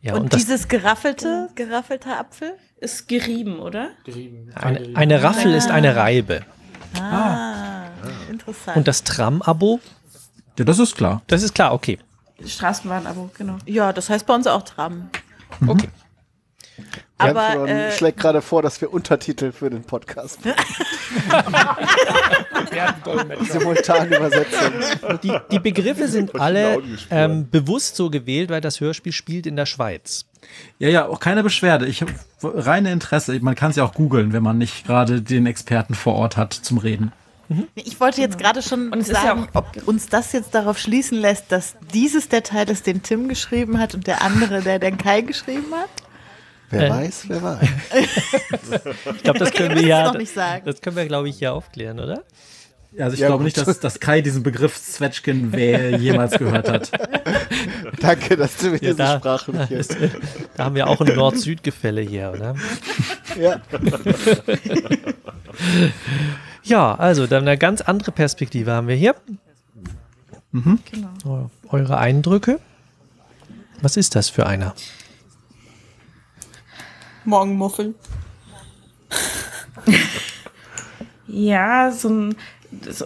ja, 0.00 0.14
und 0.14 0.22
und 0.22 0.34
dieses 0.34 0.68
geraffelte, 0.68 1.48
geraffelter 1.54 2.18
Apfel? 2.18 2.54
Ist 2.78 3.08
gerieben, 3.08 3.58
oder? 3.58 3.90
eine, 4.54 4.96
eine 4.96 5.22
Raffel 5.22 5.54
ist 5.54 5.70
eine 5.70 5.96
Reibe. 5.96 6.42
Ah, 7.00 7.86
interessant. 8.30 8.76
Und 8.76 8.86
das 8.88 9.02
Tram-Abo, 9.04 9.80
Ja, 10.58 10.64
das 10.66 10.78
ist 10.78 10.94
klar. 10.94 11.22
das 11.26 11.42
ist 11.42 11.54
klar, 11.54 11.72
okay. 11.72 11.98
Straßenbahnabo, 12.44 13.30
genau. 13.38 13.56
ja, 13.64 13.94
das 13.94 14.10
heißt 14.10 14.26
bei 14.26 14.34
uns 14.34 14.46
auch 14.46 14.62
Tram. 14.62 15.08
Okay. 15.66 15.88
Aber, 17.18 17.66
äh, 17.66 17.92
schlägt 17.92 18.20
gerade 18.20 18.42
vor, 18.42 18.60
dass 18.60 18.80
wir 18.82 18.92
Untertitel 18.92 19.50
für 19.52 19.70
den 19.70 19.84
Podcast 19.84 20.40
simultan. 23.50 24.10
Die, 25.22 25.32
die 25.50 25.58
Begriffe 25.58 26.08
sind 26.08 26.38
alle 26.38 26.82
ähm, 27.10 27.48
bewusst 27.50 27.96
so 27.96 28.10
gewählt, 28.10 28.50
weil 28.50 28.60
das 28.60 28.80
Hörspiel 28.80 29.12
spielt 29.12 29.46
in 29.46 29.56
der 29.56 29.64
Schweiz. 29.64 30.26
Ja, 30.78 30.90
ja, 30.90 31.06
auch 31.06 31.20
keine 31.20 31.42
Beschwerde. 31.42 31.86
Ich 31.86 32.02
habe 32.02 32.12
reine 32.42 32.92
Interesse. 32.92 33.38
Man 33.40 33.54
kann 33.54 33.70
es 33.70 33.76
ja 33.76 33.84
auch 33.84 33.94
googeln, 33.94 34.34
wenn 34.34 34.42
man 34.42 34.58
nicht 34.58 34.86
gerade 34.86 35.22
den 35.22 35.46
Experten 35.46 35.94
vor 35.94 36.16
Ort 36.16 36.36
hat 36.36 36.52
zum 36.52 36.76
Reden. 36.78 37.12
Ich 37.74 38.00
wollte 38.00 38.20
jetzt 38.20 38.38
gerade 38.38 38.60
schon 38.62 38.90
Und 38.92 39.00
ist 39.00 39.08
ja 39.08 39.14
sagen, 39.22 39.48
auch- 39.52 39.64
ob 39.64 39.86
uns 39.88 40.08
das 40.08 40.32
jetzt 40.32 40.54
darauf 40.54 40.78
schließen 40.78 41.18
lässt, 41.18 41.52
dass 41.52 41.76
dieses 41.94 42.28
der 42.28 42.42
Teil 42.42 42.68
ist, 42.70 42.86
den 42.86 43.02
Tim 43.02 43.28
geschrieben 43.28 43.78
hat 43.78 43.94
und 43.94 44.06
der 44.06 44.22
andere, 44.22 44.62
der 44.62 44.78
den 44.78 44.98
Kai 44.98 45.20
geschrieben 45.20 45.72
hat. 45.74 45.88
Wer 46.70 46.86
Äh. 46.86 46.90
weiß, 46.90 47.24
wer 47.28 47.42
weiß. 47.42 47.68
Ich 49.16 49.22
glaube, 49.22 49.38
das 49.38 49.50
können 49.54 49.76
wir 49.76 49.86
ja, 49.86 50.06
es 50.06 50.12
noch 50.12 50.18
nicht 50.18 50.34
sagen. 50.34 50.62
das 50.64 50.80
können 50.80 50.96
wir, 50.96 51.06
glaube 51.06 51.28
ich, 51.28 51.38
hier 51.38 51.52
aufklären, 51.54 52.00
oder? 52.00 52.24
Also 52.98 53.12
ich 53.14 53.20
Ja, 53.20 53.26
glaube 53.26 53.44
gut. 53.44 53.56
nicht, 53.56 53.58
dass, 53.68 53.78
dass 53.78 54.00
Kai 54.00 54.22
diesen 54.22 54.42
Begriff 54.42 54.74
Zwetschgen 54.82 55.52
Wähe 55.52 55.96
jemals 55.98 56.32
gehört 56.38 56.68
hat. 56.70 56.90
Danke, 58.00 58.36
dass 58.38 58.56
du 58.56 58.66
mir 58.68 58.72
Ja, 58.72 58.78
diese 58.78 58.94
da- 58.96 59.18
sprachliche. 59.18 59.80
Da 60.56 60.64
haben 60.64 60.74
wir 60.74 60.86
auch 60.88 61.00
ein 61.02 61.14
Nord-Süd-Gefälle 61.14 62.00
hier, 62.00 62.32
oder? 62.34 62.54
Ja. 63.38 63.60
Ja, 66.66 66.94
also 66.94 67.26
dann 67.26 67.42
eine 67.46 67.56
ganz 67.58 67.80
andere 67.80 68.10
Perspektive 68.12 68.72
haben 68.72 68.88
wir 68.88 68.96
hier. 68.96 69.14
Genau. 70.52 71.08
Eu- 71.24 71.48
Eure 71.68 71.98
Eindrücke? 71.98 72.58
Was 73.82 73.96
ist 73.96 74.14
das 74.14 74.28
für 74.30 74.46
einer? 74.46 74.74
Morgenmuffel. 77.24 77.94
Ja, 81.28 81.90
so 81.90 82.08
ein. 82.08 82.36
So, 82.88 83.04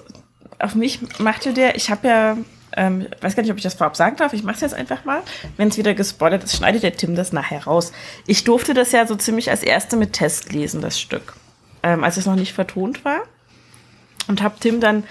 auf 0.59 0.75
mich 0.75 1.01
machte 1.19 1.55
der, 1.55 1.75
ich 1.77 1.91
habe 1.91 2.07
ja, 2.07 2.37
ähm, 2.77 3.07
weiß 3.23 3.35
gar 3.35 3.43
nicht, 3.43 3.51
ob 3.51 3.57
ich 3.57 3.63
das 3.63 3.75
vorab 3.75 3.97
sagen 3.97 4.17
darf, 4.17 4.35
ich 4.35 4.43
mache 4.43 4.57
es 4.57 4.61
jetzt 4.61 4.75
einfach 4.75 5.05
mal. 5.07 5.23
Wenn 5.57 5.69
es 5.69 5.79
wieder 5.79 5.95
gespoilert 5.95 6.45
ist, 6.45 6.55
schneidet 6.55 6.83
der 6.83 6.93
Tim 6.95 7.15
das 7.17 7.33
nachher 7.33 7.65
raus. 7.65 7.93
Ich 8.27 8.45
durfte 8.45 8.75
das 8.75 8.93
ja 8.93 9.07
so 9.07 9.17
ziemlich 9.17 9.51
als 9.51 9.63
erste 9.63 9.97
mit 9.97 10.13
Test 10.13 10.53
lesen, 10.53 10.83
das 10.83 11.01
Stück, 11.01 11.35
ähm, 11.83 12.05
als 12.05 12.19
es 12.19 12.27
noch 12.27 12.37
nicht 12.37 12.53
vertont 12.53 13.05
war. 13.07 13.21
Und 14.31 14.43
habe 14.43 14.55
Tim 14.61 14.81
dann 14.81 15.05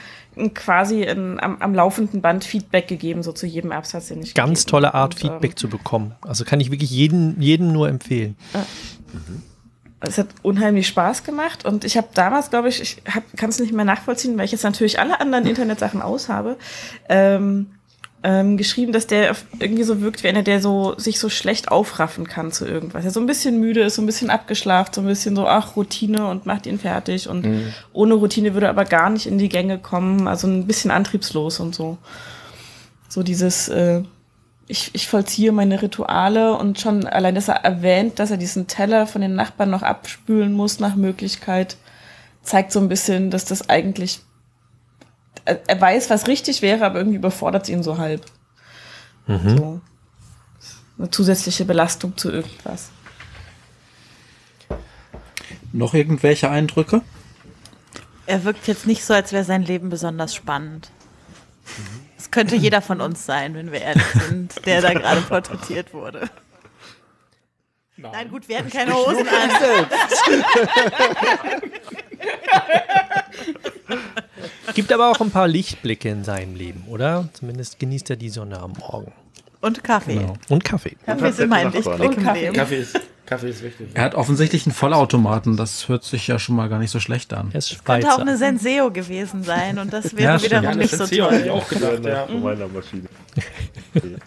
quasi 0.53 1.03
in, 1.03 1.39
am, 1.39 1.57
am 1.61 1.75
laufenden 1.75 2.21
Band 2.21 2.43
Feedback 2.45 2.87
gegeben, 2.87 3.23
so 3.23 3.31
zu 3.31 3.45
jedem 3.45 3.71
Absatz, 3.71 4.07
den 4.07 4.21
ich 4.21 4.33
Ganz 4.33 4.61
gegeben 4.61 4.71
tolle. 4.71 4.93
Art, 4.93 5.15
Und, 5.15 5.23
ähm, 5.23 5.31
Feedback 5.31 5.59
zu 5.59 5.67
bekommen. 5.67 6.15
Also 6.21 6.45
kann 6.45 6.59
ich 6.59 6.71
wirklich 6.71 6.89
jeden, 6.89 7.39
jedem 7.41 7.73
nur 7.73 7.89
empfehlen. 7.89 8.37
es 9.99 10.17
hat 10.17 10.27
unheimlich 10.41 10.87
Spaß 10.87 11.23
gemacht 11.23 11.65
und 11.65 11.83
ich 11.83 11.97
habe 11.97 12.07
damals, 12.13 12.49
glaube 12.49 12.69
ich, 12.69 12.81
ich 12.81 13.01
kann 13.35 13.49
es 13.49 13.59
nicht 13.59 13.73
mehr 13.73 13.85
nachvollziehen, 13.85 14.37
weil 14.37 14.45
ich 14.45 14.51
jetzt 14.51 14.63
natürlich 14.63 14.99
alle 14.99 15.19
anderen 15.19 15.45
Internetsachen 15.45 16.01
aus 16.01 16.29
habe, 16.29 16.57
ähm, 17.09 17.67
ähm, 18.21 18.57
geschrieben, 18.57 18.91
dass 18.91 19.07
der 19.07 19.35
irgendwie 19.59 19.83
so 19.83 20.01
wirkt 20.01 20.23
wie 20.23 20.27
einer, 20.27 20.43
der 20.43 20.61
so 20.61 20.97
sich 20.97 21.19
so 21.19 21.29
schlecht 21.29 21.71
aufraffen 21.71 22.27
kann 22.27 22.51
zu 22.51 22.65
irgendwas. 22.65 23.03
Der 23.03 23.11
so 23.11 23.19
ein 23.19 23.27
bisschen 23.27 23.59
müde 23.59 23.81
ist, 23.81 23.95
so 23.95 24.01
ein 24.01 24.05
bisschen 24.05 24.29
abgeschlafen, 24.29 24.93
so 24.93 25.01
ein 25.01 25.07
bisschen 25.07 25.35
so, 25.35 25.47
ach, 25.47 25.75
Routine 25.75 26.27
und 26.27 26.45
macht 26.45 26.65
ihn 26.65 26.79
fertig 26.79 27.29
und 27.29 27.47
ohne 27.93 28.15
Routine 28.15 28.53
würde 28.53 28.67
er 28.67 28.71
aber 28.71 28.85
gar 28.85 29.09
nicht 29.09 29.25
in 29.25 29.37
die 29.37 29.49
Gänge 29.49 29.77
kommen, 29.77 30.27
also 30.27 30.47
ein 30.47 30.67
bisschen 30.67 30.91
antriebslos 30.91 31.59
und 31.61 31.73
so. 31.73 31.97
So 33.07 33.23
dieses, 33.23 33.69
äh, 33.69 34.03
ich, 34.67 34.91
ich 34.93 35.07
vollziehe 35.07 35.51
meine 35.51 35.81
Rituale 35.81 36.55
und 36.55 36.79
schon 36.79 37.07
allein, 37.07 37.35
dass 37.35 37.47
er 37.47 37.65
erwähnt, 37.65 38.19
dass 38.19 38.31
er 38.31 38.37
diesen 38.37 38.67
Teller 38.67 39.07
von 39.07 39.21
den 39.21 39.33
Nachbarn 39.33 39.71
noch 39.71 39.81
abspülen 39.81 40.53
muss 40.53 40.79
nach 40.79 40.95
Möglichkeit, 40.95 41.75
zeigt 42.43 42.71
so 42.71 42.79
ein 42.79 42.87
bisschen, 42.87 43.31
dass 43.31 43.45
das 43.45 43.67
eigentlich, 43.69 44.19
er, 45.45 45.81
weiß, 45.81 46.09
was 46.09 46.27
richtig 46.27 46.61
wäre, 46.61 46.85
aber 46.85 46.99
irgendwie 46.99 47.17
überfordert 47.17 47.63
es 47.63 47.69
ihn 47.69 47.83
so 47.83 47.97
halb. 47.97 48.25
So. 49.27 49.81
Eine 50.97 51.11
zusätzliche 51.11 51.65
Belastung 51.65 52.17
zu 52.17 52.31
irgendwas. 52.31 52.89
Noch 55.71 55.93
irgendwelche 55.93 56.49
Eindrücke? 56.49 57.01
Er 58.25 58.43
wirkt 58.43 58.67
jetzt 58.67 58.87
nicht 58.87 59.05
so, 59.05 59.13
als 59.13 59.31
wäre 59.31 59.43
sein 59.43 59.63
Leben 59.63 59.89
besonders 59.89 60.33
spannend. 60.33 60.89
Es 62.17 62.31
könnte 62.31 62.55
jeder 62.55 62.81
von 62.81 63.01
uns 63.01 63.25
sein, 63.25 63.53
wenn 63.53 63.71
wir 63.71 63.81
ehrlich 63.81 64.05
sind, 64.27 64.65
der 64.65 64.81
da 64.81 64.93
gerade 64.93 65.21
porträtiert 65.21 65.93
wurde. 65.93 66.29
Nein, 68.01 68.29
gut, 68.29 68.47
wir 68.47 68.59
hatten 68.59 68.69
keine 68.69 68.93
Hosen 68.93 69.27
an. 69.27 69.49
Gibt 74.75 74.93
aber 74.93 75.09
auch 75.11 75.19
ein 75.19 75.31
paar 75.31 75.47
Lichtblicke 75.47 76.09
in 76.09 76.23
seinem 76.23 76.55
Leben, 76.55 76.83
oder? 76.87 77.27
Zumindest 77.33 77.79
genießt 77.79 78.09
er 78.11 78.15
die 78.15 78.29
Sonne 78.29 78.59
am 78.59 78.73
Morgen. 78.73 79.11
Und 79.61 79.83
Kaffee. 79.83 80.15
Genau. 80.15 80.33
Und 80.47 80.63
Kaffee. 80.63 80.95
Kaffee 81.05 81.29
ist 81.29 81.39
immer 81.39 81.57
ein. 81.57 81.71
Lichtblick 81.71 81.99
Und 82.09 82.17
im 82.17 82.23
Kaffee. 82.23 82.41
Leben. 82.43 82.53
Kaffee 82.55 82.77
ist, 82.79 82.99
Kaffee 83.25 83.49
ist 83.49 83.61
wichtig. 83.63 83.89
Er 83.93 84.03
hat 84.03 84.15
offensichtlich 84.15 84.65
einen 84.65 84.73
Vollautomaten. 84.73 85.57
Das 85.57 85.89
hört 85.89 86.03
sich 86.05 86.27
ja 86.27 86.39
schon 86.39 86.55
mal 86.55 86.69
gar 86.69 86.79
nicht 86.79 86.91
so 86.91 86.99
schlecht 87.01 87.33
an. 87.33 87.51
Ist 87.51 87.83
Könnte 87.83 88.13
auch 88.13 88.19
eine 88.19 88.37
Senseo 88.37 88.89
gewesen 88.91 89.43
sein 89.43 89.77
und 89.79 89.91
das 89.91 90.15
wäre 90.15 90.35
Ja, 90.37 90.41
wiederum 90.41 90.63
Ja, 90.63 90.75
nicht 90.75 90.91
so 90.91 90.97
Senseo 90.97 91.25
hätte 91.29 91.41
ich 91.41 91.47
toll. 91.49 91.59
auch 91.59 91.67
gedacht, 91.67 92.05
ja. 92.05 92.25
Von 92.27 92.41
meiner 92.43 92.67
Maschine. 92.67 93.09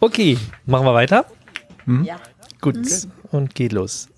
Okay, 0.00 0.38
machen 0.66 0.86
wir 0.86 0.94
weiter. 0.94 1.24
Ja. 2.04 2.16
Gut. 2.60 3.08
Und 3.30 3.54
geht 3.54 3.72
los. 3.72 4.08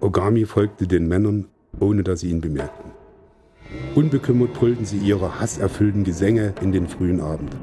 Ogami 0.00 0.44
folgte 0.44 0.86
den 0.86 1.06
Männern, 1.08 1.46
ohne 1.80 2.02
dass 2.02 2.20
sie 2.20 2.30
ihn 2.30 2.40
bemerkten. 2.40 2.90
Unbekümmert 3.94 4.52
brüllten 4.52 4.84
sie 4.84 4.98
ihre 4.98 5.40
hasserfüllten 5.40 6.04
Gesänge 6.04 6.54
in 6.60 6.72
den 6.72 6.88
frühen 6.88 7.20
Abend. 7.20 7.56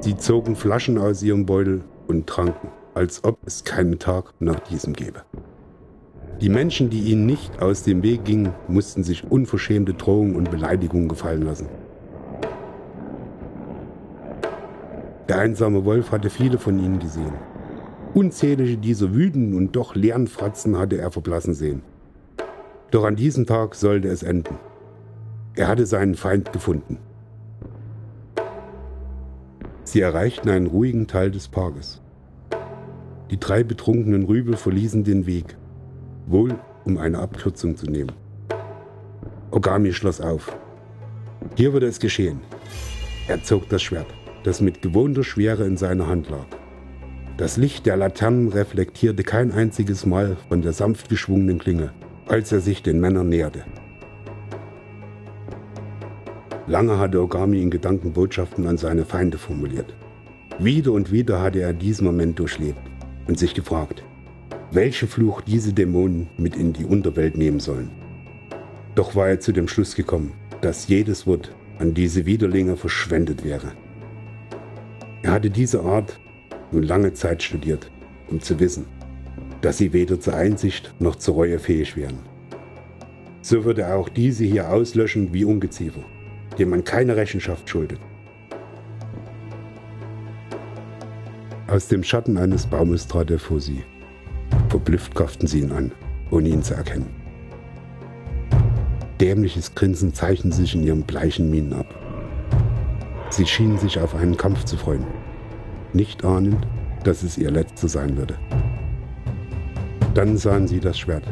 Sie 0.00 0.16
zogen 0.16 0.56
Flaschen 0.56 0.98
aus 0.98 1.22
ihrem 1.22 1.46
Beutel 1.46 1.84
und 2.06 2.26
tranken, 2.26 2.68
als 2.94 3.24
ob 3.24 3.38
es 3.46 3.64
keinen 3.64 3.98
Tag 3.98 4.34
nach 4.40 4.60
diesem 4.60 4.92
gäbe. 4.92 5.22
Die 6.40 6.50
Menschen, 6.50 6.90
die 6.90 7.00
ihnen 7.00 7.24
nicht 7.24 7.62
aus 7.62 7.82
dem 7.82 8.02
Weg 8.02 8.24
gingen, 8.24 8.52
mussten 8.68 9.02
sich 9.02 9.30
unverschämte 9.30 9.94
Drohungen 9.94 10.36
und 10.36 10.50
Beleidigungen 10.50 11.08
gefallen 11.08 11.42
lassen. 11.42 11.68
Der 15.28 15.38
einsame 15.38 15.84
Wolf 15.86 16.12
hatte 16.12 16.28
viele 16.28 16.58
von 16.58 16.78
ihnen 16.78 16.98
gesehen. 16.98 17.32
Unzählige 18.12 18.76
dieser 18.76 19.14
wütenden 19.14 19.56
und 19.56 19.74
doch 19.74 19.94
leeren 19.94 20.26
Fratzen 20.26 20.78
hatte 20.78 20.98
er 20.98 21.10
verblassen 21.10 21.54
sehen. 21.54 21.82
Doch 22.90 23.04
an 23.04 23.16
diesem 23.16 23.46
Tag 23.46 23.74
sollte 23.74 24.08
es 24.08 24.22
enden. 24.22 24.56
Er 25.54 25.68
hatte 25.68 25.86
seinen 25.86 26.14
Feind 26.14 26.52
gefunden. 26.52 26.98
Sie 29.84 30.00
erreichten 30.00 30.50
einen 30.50 30.66
ruhigen 30.66 31.06
Teil 31.06 31.30
des 31.30 31.48
Parkes. 31.48 32.02
Die 33.30 33.40
drei 33.40 33.64
betrunkenen 33.64 34.24
Rübel 34.24 34.56
verließen 34.56 35.02
den 35.02 35.26
Weg, 35.26 35.56
wohl 36.26 36.58
um 36.84 36.98
eine 36.98 37.18
Abkürzung 37.18 37.76
zu 37.76 37.86
nehmen. 37.86 38.12
Ogami 39.50 39.92
schloss 39.92 40.20
auf. 40.20 40.56
Hier 41.56 41.72
würde 41.72 41.86
es 41.86 41.98
geschehen. 41.98 42.40
Er 43.28 43.42
zog 43.42 43.68
das 43.68 43.82
Schwert, 43.82 44.06
das 44.44 44.60
mit 44.60 44.82
gewohnter 44.82 45.24
Schwere 45.24 45.64
in 45.64 45.76
seiner 45.76 46.06
Hand 46.06 46.30
lag. 46.30 46.46
Das 47.36 47.56
Licht 47.56 47.86
der 47.86 47.96
Laternen 47.96 48.48
reflektierte 48.48 49.22
kein 49.22 49.52
einziges 49.52 50.06
Mal 50.06 50.36
von 50.48 50.62
der 50.62 50.72
sanft 50.72 51.08
geschwungenen 51.08 51.58
Klinge, 51.58 51.92
als 52.28 52.50
er 52.52 52.60
sich 52.60 52.82
den 52.82 53.00
Männern 53.00 53.28
näherte. 53.28 53.64
Lange 56.66 56.98
hatte 56.98 57.22
Ogami 57.22 57.62
in 57.62 57.70
Gedanken 57.70 58.12
Botschaften 58.12 58.66
an 58.66 58.78
seine 58.78 59.04
Feinde 59.04 59.38
formuliert. 59.38 59.94
Wieder 60.58 60.92
und 60.92 61.12
wieder 61.12 61.40
hatte 61.40 61.60
er 61.60 61.72
diesen 61.72 62.06
Moment 62.06 62.38
durchlebt 62.38 62.80
und 63.28 63.38
sich 63.38 63.54
gefragt, 63.54 64.02
welche 64.76 65.06
Fluch 65.06 65.40
diese 65.40 65.72
Dämonen 65.72 66.28
mit 66.36 66.54
in 66.54 66.74
die 66.74 66.84
Unterwelt 66.84 67.36
nehmen 67.36 67.60
sollen. 67.60 67.90
Doch 68.94 69.16
war 69.16 69.28
er 69.28 69.40
zu 69.40 69.52
dem 69.52 69.68
Schluss 69.68 69.96
gekommen, 69.96 70.34
dass 70.60 70.86
jedes 70.86 71.26
Wort 71.26 71.54
an 71.78 71.94
diese 71.94 72.26
Widerlinge 72.26 72.76
verschwendet 72.76 73.42
wäre. 73.42 73.72
Er 75.22 75.32
hatte 75.32 75.50
diese 75.50 75.80
Art 75.80 76.20
nun 76.72 76.82
lange 76.82 77.14
Zeit 77.14 77.42
studiert, 77.42 77.90
um 78.28 78.40
zu 78.40 78.60
wissen, 78.60 78.84
dass 79.62 79.78
sie 79.78 79.94
weder 79.94 80.20
zur 80.20 80.34
Einsicht 80.34 80.94
noch 80.98 81.16
zur 81.16 81.36
Reue 81.36 81.58
fähig 81.58 81.96
wären. 81.96 82.18
So 83.40 83.64
würde 83.64 83.82
er 83.82 83.96
auch 83.96 84.10
diese 84.10 84.44
hier 84.44 84.70
auslöschen 84.70 85.32
wie 85.32 85.46
Ungeziefer, 85.46 86.04
dem 86.58 86.68
man 86.70 86.84
keine 86.84 87.16
Rechenschaft 87.16 87.68
schuldet. 87.70 88.00
Aus 91.66 91.88
dem 91.88 92.04
Schatten 92.04 92.36
eines 92.36 92.66
Baumes 92.66 93.08
trat 93.08 93.30
er 93.30 93.38
vor 93.38 93.60
sie. 93.60 93.82
Verblüfft 94.68 95.14
kauften 95.14 95.46
sie 95.46 95.60
ihn 95.60 95.72
an, 95.72 95.92
ohne 96.30 96.48
ihn 96.48 96.62
zu 96.62 96.74
erkennen. 96.74 97.10
Dämliches 99.20 99.74
Grinsen 99.74 100.12
zeichnete 100.12 100.56
sich 100.56 100.74
in 100.74 100.82
ihren 100.82 101.02
bleichen 101.02 101.50
Mienen 101.50 101.72
ab. 101.72 101.86
Sie 103.30 103.46
schienen 103.46 103.78
sich 103.78 103.98
auf 103.98 104.14
einen 104.14 104.36
Kampf 104.36 104.64
zu 104.64 104.76
freuen, 104.76 105.06
nicht 105.92 106.24
ahnend, 106.24 106.66
dass 107.04 107.22
es 107.22 107.38
ihr 107.38 107.50
letzter 107.50 107.88
sein 107.88 108.16
würde. 108.16 108.34
Dann 110.14 110.36
sahen 110.36 110.66
sie 110.66 110.80
das 110.80 110.98
Schwert. 110.98 111.24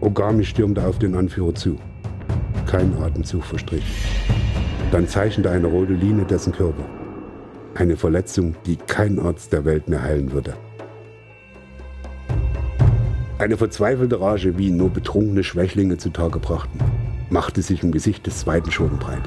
Ogami 0.00 0.44
stürmte 0.44 0.86
auf 0.86 0.98
den 0.98 1.14
Anführer 1.14 1.54
zu. 1.54 1.78
Kein 2.66 2.94
Atemzug 2.98 3.44
verstrich. 3.44 3.84
Dann 4.90 5.08
zeichnete 5.08 5.50
eine 5.50 5.66
rote 5.66 5.94
Linie 5.94 6.24
dessen 6.24 6.52
Körper. 6.52 6.84
Eine 7.74 7.96
Verletzung, 7.96 8.54
die 8.66 8.76
kein 8.76 9.18
Arzt 9.18 9.52
der 9.52 9.64
Welt 9.64 9.88
mehr 9.88 10.02
heilen 10.02 10.32
würde. 10.32 10.54
Eine 13.44 13.58
verzweifelte 13.58 14.22
Rage, 14.22 14.56
wie 14.56 14.70
nur 14.70 14.88
betrunkene 14.88 15.44
Schwächlinge 15.44 15.98
zutage 15.98 16.38
brachten, 16.38 16.78
machte 17.28 17.60
sich 17.60 17.82
im 17.82 17.92
Gesicht 17.92 18.26
des 18.26 18.38
zweiten 18.38 18.70
Schurken 18.70 18.98
breit. 18.98 19.20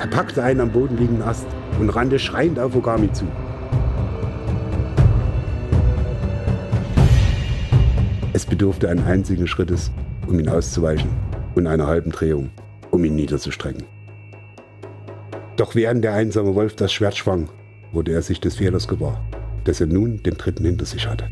Er 0.00 0.08
packte 0.08 0.42
einen 0.42 0.62
am 0.62 0.72
Boden 0.72 0.98
liegenden 0.98 1.22
Ast 1.22 1.46
und 1.78 1.88
rannte 1.90 2.18
schreiend 2.18 2.58
auf 2.58 2.74
Ogami 2.74 3.12
zu. 3.12 3.24
Es 8.32 8.44
bedurfte 8.44 8.88
einen 8.88 9.04
einzigen 9.04 9.46
Schrittes, 9.46 9.92
um 10.26 10.40
ihn 10.40 10.48
auszuweichen 10.48 11.10
und 11.54 11.68
einer 11.68 11.86
halben 11.86 12.10
Drehung, 12.10 12.50
um 12.90 13.04
ihn 13.04 13.14
niederzustrecken. 13.14 13.84
Doch 15.54 15.76
während 15.76 16.02
der 16.02 16.14
einsame 16.14 16.56
Wolf 16.56 16.74
das 16.74 16.92
Schwert 16.92 17.16
schwang, 17.16 17.48
wurde 17.92 18.10
er 18.10 18.22
sich 18.22 18.40
des 18.40 18.56
Fehlers 18.56 18.88
gewahr, 18.88 19.24
dass 19.62 19.80
er 19.80 19.86
nun 19.86 20.20
den 20.24 20.34
dritten 20.34 20.64
hinter 20.64 20.84
sich 20.84 21.06
hatte. 21.06 21.28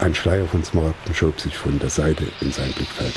Ein 0.00 0.14
Schleier 0.14 0.46
von 0.46 0.64
Smaragden 0.64 1.14
schob 1.14 1.40
sich 1.40 1.56
von 1.56 1.78
der 1.78 1.90
Seite 1.90 2.24
in 2.40 2.52
sein 2.52 2.72
Blickfeld. 2.72 3.14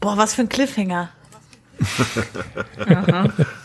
Boah, 0.00 0.16
was 0.16 0.34
für 0.34 0.42
ein 0.42 0.48
Cliffhanger. 0.48 1.10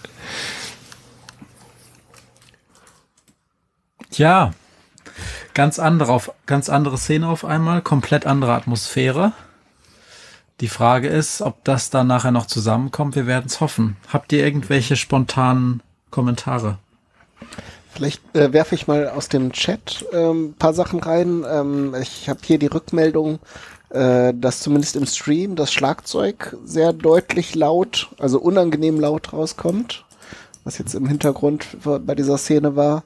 Ja, 4.14 4.52
ganz 5.54 5.80
andere, 5.80 6.12
auf, 6.12 6.34
ganz 6.46 6.70
andere 6.70 6.98
Szene 6.98 7.28
auf 7.28 7.46
einmal, 7.46 7.82
komplett 7.82 8.26
andere 8.26 8.54
Atmosphäre. 8.54 9.32
Die 10.62 10.68
Frage 10.68 11.08
ist, 11.08 11.42
ob 11.42 11.64
das 11.64 11.90
dann 11.90 12.06
nachher 12.06 12.30
noch 12.30 12.46
zusammenkommt. 12.46 13.16
Wir 13.16 13.26
werden 13.26 13.46
es 13.48 13.62
hoffen. 13.62 13.98
Habt 14.08 14.32
ihr 14.32 14.46
irgendwelche 14.46 14.96
spontanen 14.96 15.82
Kommentare? 16.12 16.78
Vielleicht 17.90 18.22
äh, 18.36 18.54
werfe 18.54 18.76
ich 18.76 18.88
mal 18.88 19.10
aus 19.10 19.28
dem 19.28 19.52
Chat 19.52 20.06
ähm, 20.14 20.54
paar 20.60 20.74
Sachen 20.76 21.00
rein. 21.00 21.44
Ähm, 21.50 21.96
ich 22.00 22.30
habe 22.30 22.40
hier 22.44 22.60
die 22.60 22.68
Rückmeldung, 22.68 23.40
äh, 23.90 24.34
dass 24.36 24.60
zumindest 24.60 24.96
im 24.96 25.08
Stream 25.08 25.56
das 25.56 25.74
Schlagzeug 25.74 26.56
sehr 26.64 26.94
deutlich 26.94 27.56
laut, 27.56 28.10
also 28.20 28.40
unangenehm 28.40 29.00
laut 29.00 29.34
rauskommt, 29.34 30.06
was 30.64 30.78
jetzt 30.78 30.94
im 30.94 31.08
Hintergrund 31.08 31.66
bei 31.84 32.14
dieser 32.14 32.38
Szene 32.38 32.76
war. 32.76 33.04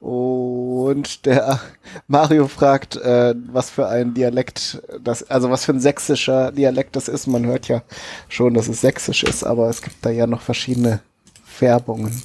Und 0.00 1.24
der 1.24 1.60
Mario 2.06 2.48
fragt, 2.48 2.96
äh, 2.96 3.34
was 3.50 3.70
für 3.70 3.88
ein 3.88 4.12
Dialekt 4.14 4.82
das, 5.00 5.28
also 5.30 5.50
was 5.50 5.64
für 5.64 5.72
ein 5.72 5.80
sächsischer 5.80 6.52
Dialekt 6.52 6.96
das 6.96 7.08
ist. 7.08 7.26
Man 7.26 7.46
hört 7.46 7.68
ja 7.68 7.82
schon, 8.28 8.54
dass 8.54 8.68
es 8.68 8.82
sächsisch 8.82 9.24
ist, 9.24 9.42
aber 9.44 9.68
es 9.70 9.80
gibt 9.82 10.04
da 10.04 10.10
ja 10.10 10.26
noch 10.26 10.42
verschiedene 10.42 11.00
Färbungen. 11.44 12.22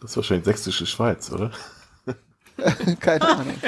Das 0.00 0.10
ist 0.10 0.16
wahrscheinlich 0.16 0.44
sächsische 0.46 0.86
Schweiz, 0.86 1.30
oder? 1.30 1.52
Keine 3.00 3.28
Ahnung. 3.28 3.54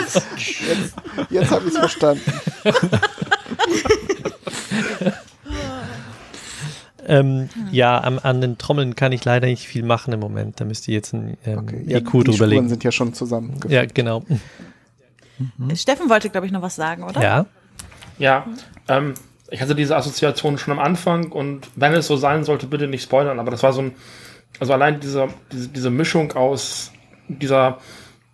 Jetzt, 0.00 0.94
jetzt 1.30 1.50
habe 1.50 1.66
ich 1.66 1.72
es 1.72 1.78
verstanden. 1.78 2.32
Ähm, 7.06 7.48
ja, 7.70 8.02
am, 8.02 8.18
an 8.22 8.40
den 8.40 8.58
Trommeln 8.58 8.94
kann 8.94 9.12
ich 9.12 9.24
leider 9.24 9.46
nicht 9.46 9.66
viel 9.66 9.82
machen 9.84 10.12
im 10.12 10.20
Moment. 10.20 10.60
Da 10.60 10.64
müsst 10.64 10.86
ihr 10.88 10.94
jetzt 10.94 11.12
ein 11.12 11.36
ähm, 11.44 11.66
Ja, 11.86 11.98
EQ 11.98 12.10
die 12.12 12.18
drüber 12.18 12.32
Spuren 12.32 12.50
legen. 12.50 12.68
sind 12.68 12.84
ja 12.84 12.92
schon 12.92 13.14
zusammen. 13.14 13.58
Ja, 13.68 13.84
genau. 13.86 14.24
Steffen 15.74 16.10
wollte, 16.10 16.28
glaube 16.30 16.46
ich, 16.46 16.52
noch 16.52 16.62
was 16.62 16.76
sagen, 16.76 17.02
oder? 17.02 17.22
Ja. 17.22 17.46
Ja, 18.18 18.46
ähm, 18.88 19.14
ich 19.50 19.60
hatte 19.62 19.74
diese 19.74 19.96
Assoziation 19.96 20.58
schon 20.58 20.72
am 20.72 20.78
Anfang 20.78 21.32
und 21.32 21.68
wenn 21.74 21.92
es 21.94 22.06
so 22.06 22.16
sein 22.16 22.44
sollte, 22.44 22.66
bitte 22.66 22.86
nicht 22.86 23.02
spoilern, 23.02 23.38
aber 23.38 23.50
das 23.50 23.62
war 23.62 23.72
so 23.72 23.80
ein, 23.82 23.92
also 24.58 24.74
allein 24.74 25.00
diese, 25.00 25.28
diese, 25.50 25.68
diese 25.68 25.90
Mischung 25.90 26.32
aus 26.32 26.92
dieser 27.28 27.78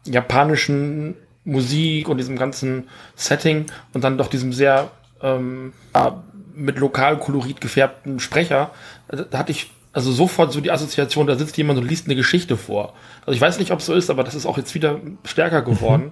japanischen 0.05 1.15
Musik 1.45 2.09
und 2.09 2.19
diesem 2.19 2.37
ganzen 2.37 2.89
Setting 3.15 3.67
und 3.95 4.03
dann 4.03 4.19
doch 4.19 4.27
diesem 4.27 4.53
sehr 4.53 4.91
ähm, 5.23 5.73
ja, 5.95 6.23
mit 6.57 6.79
Lokalkolorit 6.79 7.61
gefärbten 7.61 8.19
Sprecher, 8.19 8.73
da 9.09 9.39
hatte 9.39 9.53
ich 9.53 9.71
also 9.93 10.11
sofort 10.13 10.53
so 10.53 10.61
die 10.61 10.71
Assoziation, 10.71 11.27
da 11.27 11.37
sitzt 11.37 11.57
jemand 11.57 11.79
und 11.79 11.89
liest 11.89 12.05
eine 12.07 12.17
Geschichte 12.17 12.59
vor. 12.59 12.93
Also 13.25 13.33
ich 13.33 13.41
weiß 13.41 13.59
nicht, 13.59 13.71
ob 13.71 13.79
es 13.79 13.87
so 13.87 13.95
ist, 13.95 14.11
aber 14.11 14.25
das 14.25 14.35
ist 14.35 14.45
auch 14.45 14.59
jetzt 14.59 14.75
wieder 14.75 15.01
stärker 15.25 15.63
geworden. 15.63 16.11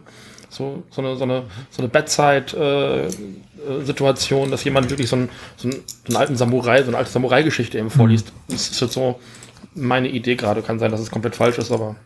So, 0.49 0.85
so 0.91 1.03
eine, 1.03 1.17
so 1.17 1.25
eine, 1.25 1.43
so 1.71 1.83
eine 1.83 1.89
Bedside-Situation, 1.89 4.51
dass 4.51 4.65
jemand 4.65 4.89
wirklich 4.89 5.09
so 5.09 5.17
einen, 5.17 5.29
so, 5.57 5.69
einen, 5.69 5.83
so 5.83 6.07
einen 6.07 6.17
alten 6.17 6.37
Samurai, 6.37 6.83
so 6.83 6.89
eine 6.89 6.97
alte 6.97 7.11
Samurai-Geschichte 7.11 7.77
eben 7.77 7.91
vorliest. 7.91 8.33
Das 8.49 8.71
ist 8.71 8.81
jetzt 8.81 8.95
so 8.95 9.21
meine 9.75 10.09
Idee 10.09 10.37
gerade. 10.37 10.63
Kann 10.63 10.79
sein, 10.79 10.91
dass 10.91 11.01
es 11.01 11.11
komplett 11.11 11.37
falsch 11.37 11.59
ist, 11.59 11.71
aber 11.73 11.97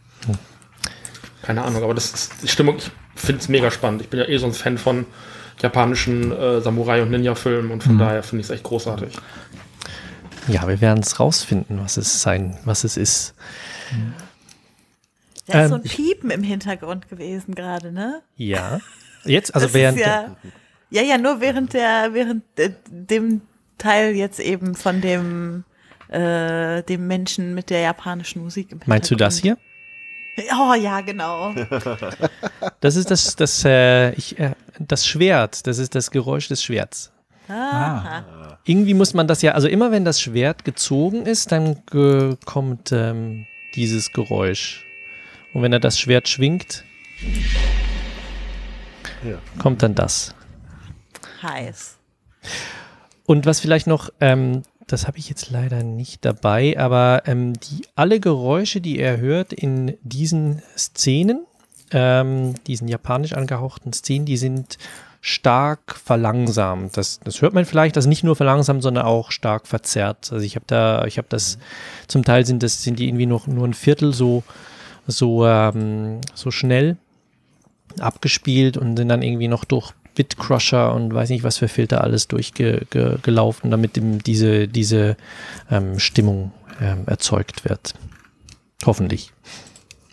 keine 1.42 1.62
Ahnung. 1.62 1.84
Aber 1.84 1.94
das 1.94 2.12
ist 2.12 2.32
die 2.42 2.48
Stimmung, 2.48 2.78
ich 2.78 2.90
finde 3.14 3.40
es 3.40 3.48
mega 3.48 3.70
spannend. 3.70 4.02
Ich 4.02 4.08
bin 4.08 4.18
ja 4.18 4.26
eh 4.26 4.38
so 4.38 4.46
ein 4.46 4.52
Fan 4.52 4.78
von 4.78 5.06
japanischen 5.60 6.32
äh, 6.32 6.60
Samurai- 6.60 7.02
und 7.02 7.10
Ninja-Filmen 7.10 7.70
und 7.70 7.82
von 7.82 7.94
Mhm. 7.94 7.98
daher 7.98 8.22
finde 8.22 8.40
ich 8.42 8.46
es 8.48 8.50
echt 8.54 8.64
großartig. 8.64 9.14
Ja, 10.48 10.66
wir 10.66 10.80
werden 10.80 11.00
es 11.00 11.20
rausfinden, 11.20 11.78
was 11.80 11.96
es 11.96 12.22
sein, 12.22 12.56
was 12.64 12.84
es 12.84 12.96
ist. 12.96 13.34
Da 15.46 15.62
ist 15.64 15.68
so 15.70 15.74
Ähm, 15.76 15.80
ein 15.82 15.88
Piepen 15.88 16.30
im 16.30 16.42
Hintergrund 16.42 17.08
gewesen 17.08 17.54
gerade, 17.54 17.92
ne? 17.92 18.22
Ja. 18.36 18.80
Jetzt, 19.24 19.54
also 19.54 19.66
Das 19.66 19.74
während. 19.74 19.98
ist 19.98 20.06
ja, 20.06 20.36
ja, 20.90 21.02
ja, 21.02 21.18
nur 21.18 21.40
während 21.40 21.72
der, 21.74 22.14
während 22.14 22.44
äh, 22.56 22.70
dem 22.88 23.42
Teil 23.78 24.14
jetzt 24.14 24.40
eben 24.40 24.74
von 24.74 25.00
dem, 25.00 25.64
äh, 26.08 26.82
dem 26.82 27.06
Menschen 27.06 27.54
mit 27.54 27.70
der 27.70 27.80
japanischen 27.80 28.42
Musik 28.42 28.72
im 28.72 28.80
meinst 28.86 29.10
du 29.10 29.16
das 29.16 29.38
hier? 29.38 29.58
Oh 30.58 30.74
ja, 30.74 31.00
genau. 31.00 31.54
Das 32.80 32.94
ist 32.96 33.10
das, 33.10 33.34
das, 33.34 33.64
äh, 33.64 34.12
ich, 34.12 34.38
äh, 34.38 34.52
das 34.78 35.04
Schwert. 35.06 35.66
Das 35.66 35.78
ist 35.78 35.94
das 35.94 36.10
Geräusch 36.12 36.46
des 36.48 36.62
Schwerts. 36.62 37.10
Aha. 37.48 38.58
Irgendwie 38.64 38.94
muss 38.94 39.14
man 39.14 39.26
das 39.26 39.42
ja, 39.42 39.52
also 39.52 39.66
immer 39.68 39.90
wenn 39.90 40.04
das 40.04 40.20
Schwert 40.20 40.64
gezogen 40.64 41.26
ist, 41.26 41.50
dann 41.50 41.82
äh, 41.92 42.36
kommt 42.44 42.92
ähm, 42.92 43.46
dieses 43.74 44.12
Geräusch. 44.12 44.84
Und 45.54 45.62
wenn 45.62 45.72
er 45.72 45.80
das 45.80 45.98
Schwert 45.98 46.28
schwingt, 46.28 46.84
Ja. 49.24 49.38
kommt 49.58 49.82
dann 49.82 49.94
das. 49.94 50.34
Heiß. 51.42 51.96
Und 53.26 53.46
was 53.46 53.60
vielleicht 53.60 53.86
noch, 53.86 54.10
ähm, 54.20 54.62
das 54.88 55.06
habe 55.06 55.18
ich 55.18 55.28
jetzt 55.28 55.50
leider 55.50 55.82
nicht 55.82 56.24
dabei, 56.24 56.78
aber 56.78 57.22
ähm, 57.26 57.52
die, 57.52 57.86
alle 57.94 58.20
Geräusche, 58.20 58.80
die 58.80 58.98
er 58.98 59.18
hört 59.18 59.52
in 59.52 59.96
diesen 60.02 60.62
Szenen, 60.76 61.46
ähm, 61.92 62.54
diesen 62.66 62.88
japanisch 62.88 63.34
angehauchten 63.34 63.92
Szenen, 63.92 64.24
die 64.24 64.38
sind 64.38 64.78
stark 65.20 65.94
verlangsamt. 65.96 66.96
Das, 66.96 67.20
das 67.22 67.42
hört 67.42 67.52
man 67.52 67.66
vielleicht, 67.66 67.96
das 67.96 68.06
ist 68.06 68.08
nicht 68.08 68.24
nur 68.24 68.34
verlangsamt, 68.34 68.82
sondern 68.82 69.04
auch 69.04 69.30
stark 69.30 69.66
verzerrt. 69.66 70.32
Also 70.32 70.44
ich 70.44 70.56
habe 70.56 70.64
da, 70.66 71.04
ich 71.04 71.18
habe 71.18 71.28
das, 71.28 71.58
zum 72.06 72.24
Teil 72.24 72.46
sind 72.46 72.62
das, 72.62 72.82
sind 72.82 72.98
die 72.98 73.08
irgendwie 73.08 73.26
noch 73.26 73.46
nur 73.46 73.66
ein 73.66 73.74
Viertel 73.74 74.14
so, 74.14 74.42
so, 75.06 75.46
ähm, 75.46 76.20
so 76.34 76.50
schnell 76.50 76.96
abgespielt 77.98 78.76
und 78.76 78.96
sind 78.96 79.08
dann 79.08 79.22
irgendwie 79.22 79.48
noch 79.48 79.64
durch 79.64 79.92
Bitcrusher 80.18 80.92
und 80.92 81.14
weiß 81.14 81.30
nicht, 81.30 81.44
was 81.44 81.58
für 81.58 81.68
Filter 81.68 82.02
alles 82.02 82.26
durchgelaufen, 82.26 83.70
damit 83.70 83.96
eben 83.96 84.18
diese, 84.18 84.66
diese 84.66 85.16
ähm, 85.70 86.00
Stimmung 86.00 86.50
ähm, 86.80 87.04
erzeugt 87.06 87.64
wird. 87.64 87.94
Hoffentlich. 88.84 89.32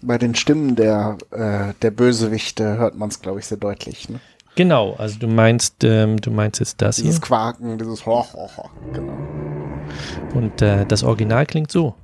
Bei 0.04 0.20
den 0.20 0.36
Stimmen 0.36 0.76
der, 0.76 1.18
äh, 1.32 1.74
der 1.82 1.90
Bösewichte 1.90 2.78
hört 2.78 2.96
man 2.96 3.10
es, 3.10 3.20
glaube 3.20 3.40
ich, 3.40 3.48
sehr 3.48 3.58
deutlich. 3.58 4.08
Ne? 4.08 4.20
Genau, 4.54 4.94
also 4.94 5.18
du 5.18 5.28
meinst, 5.28 5.84
ähm, 5.84 6.22
du 6.22 6.30
meinst 6.30 6.60
jetzt 6.60 6.84
das 6.84 6.98
Dieses 6.98 7.16
hier. 7.16 7.22
Quaken, 7.22 7.80
dieses 7.80 8.06
Ho, 8.06 8.24
ho, 8.32 8.50
ho. 8.58 8.70
Genau. 8.94 9.18
Und 10.36 10.62
äh, 10.62 10.86
das 10.86 11.04
Original 11.04 11.48
klingt 11.48 11.72
so. 11.72 11.96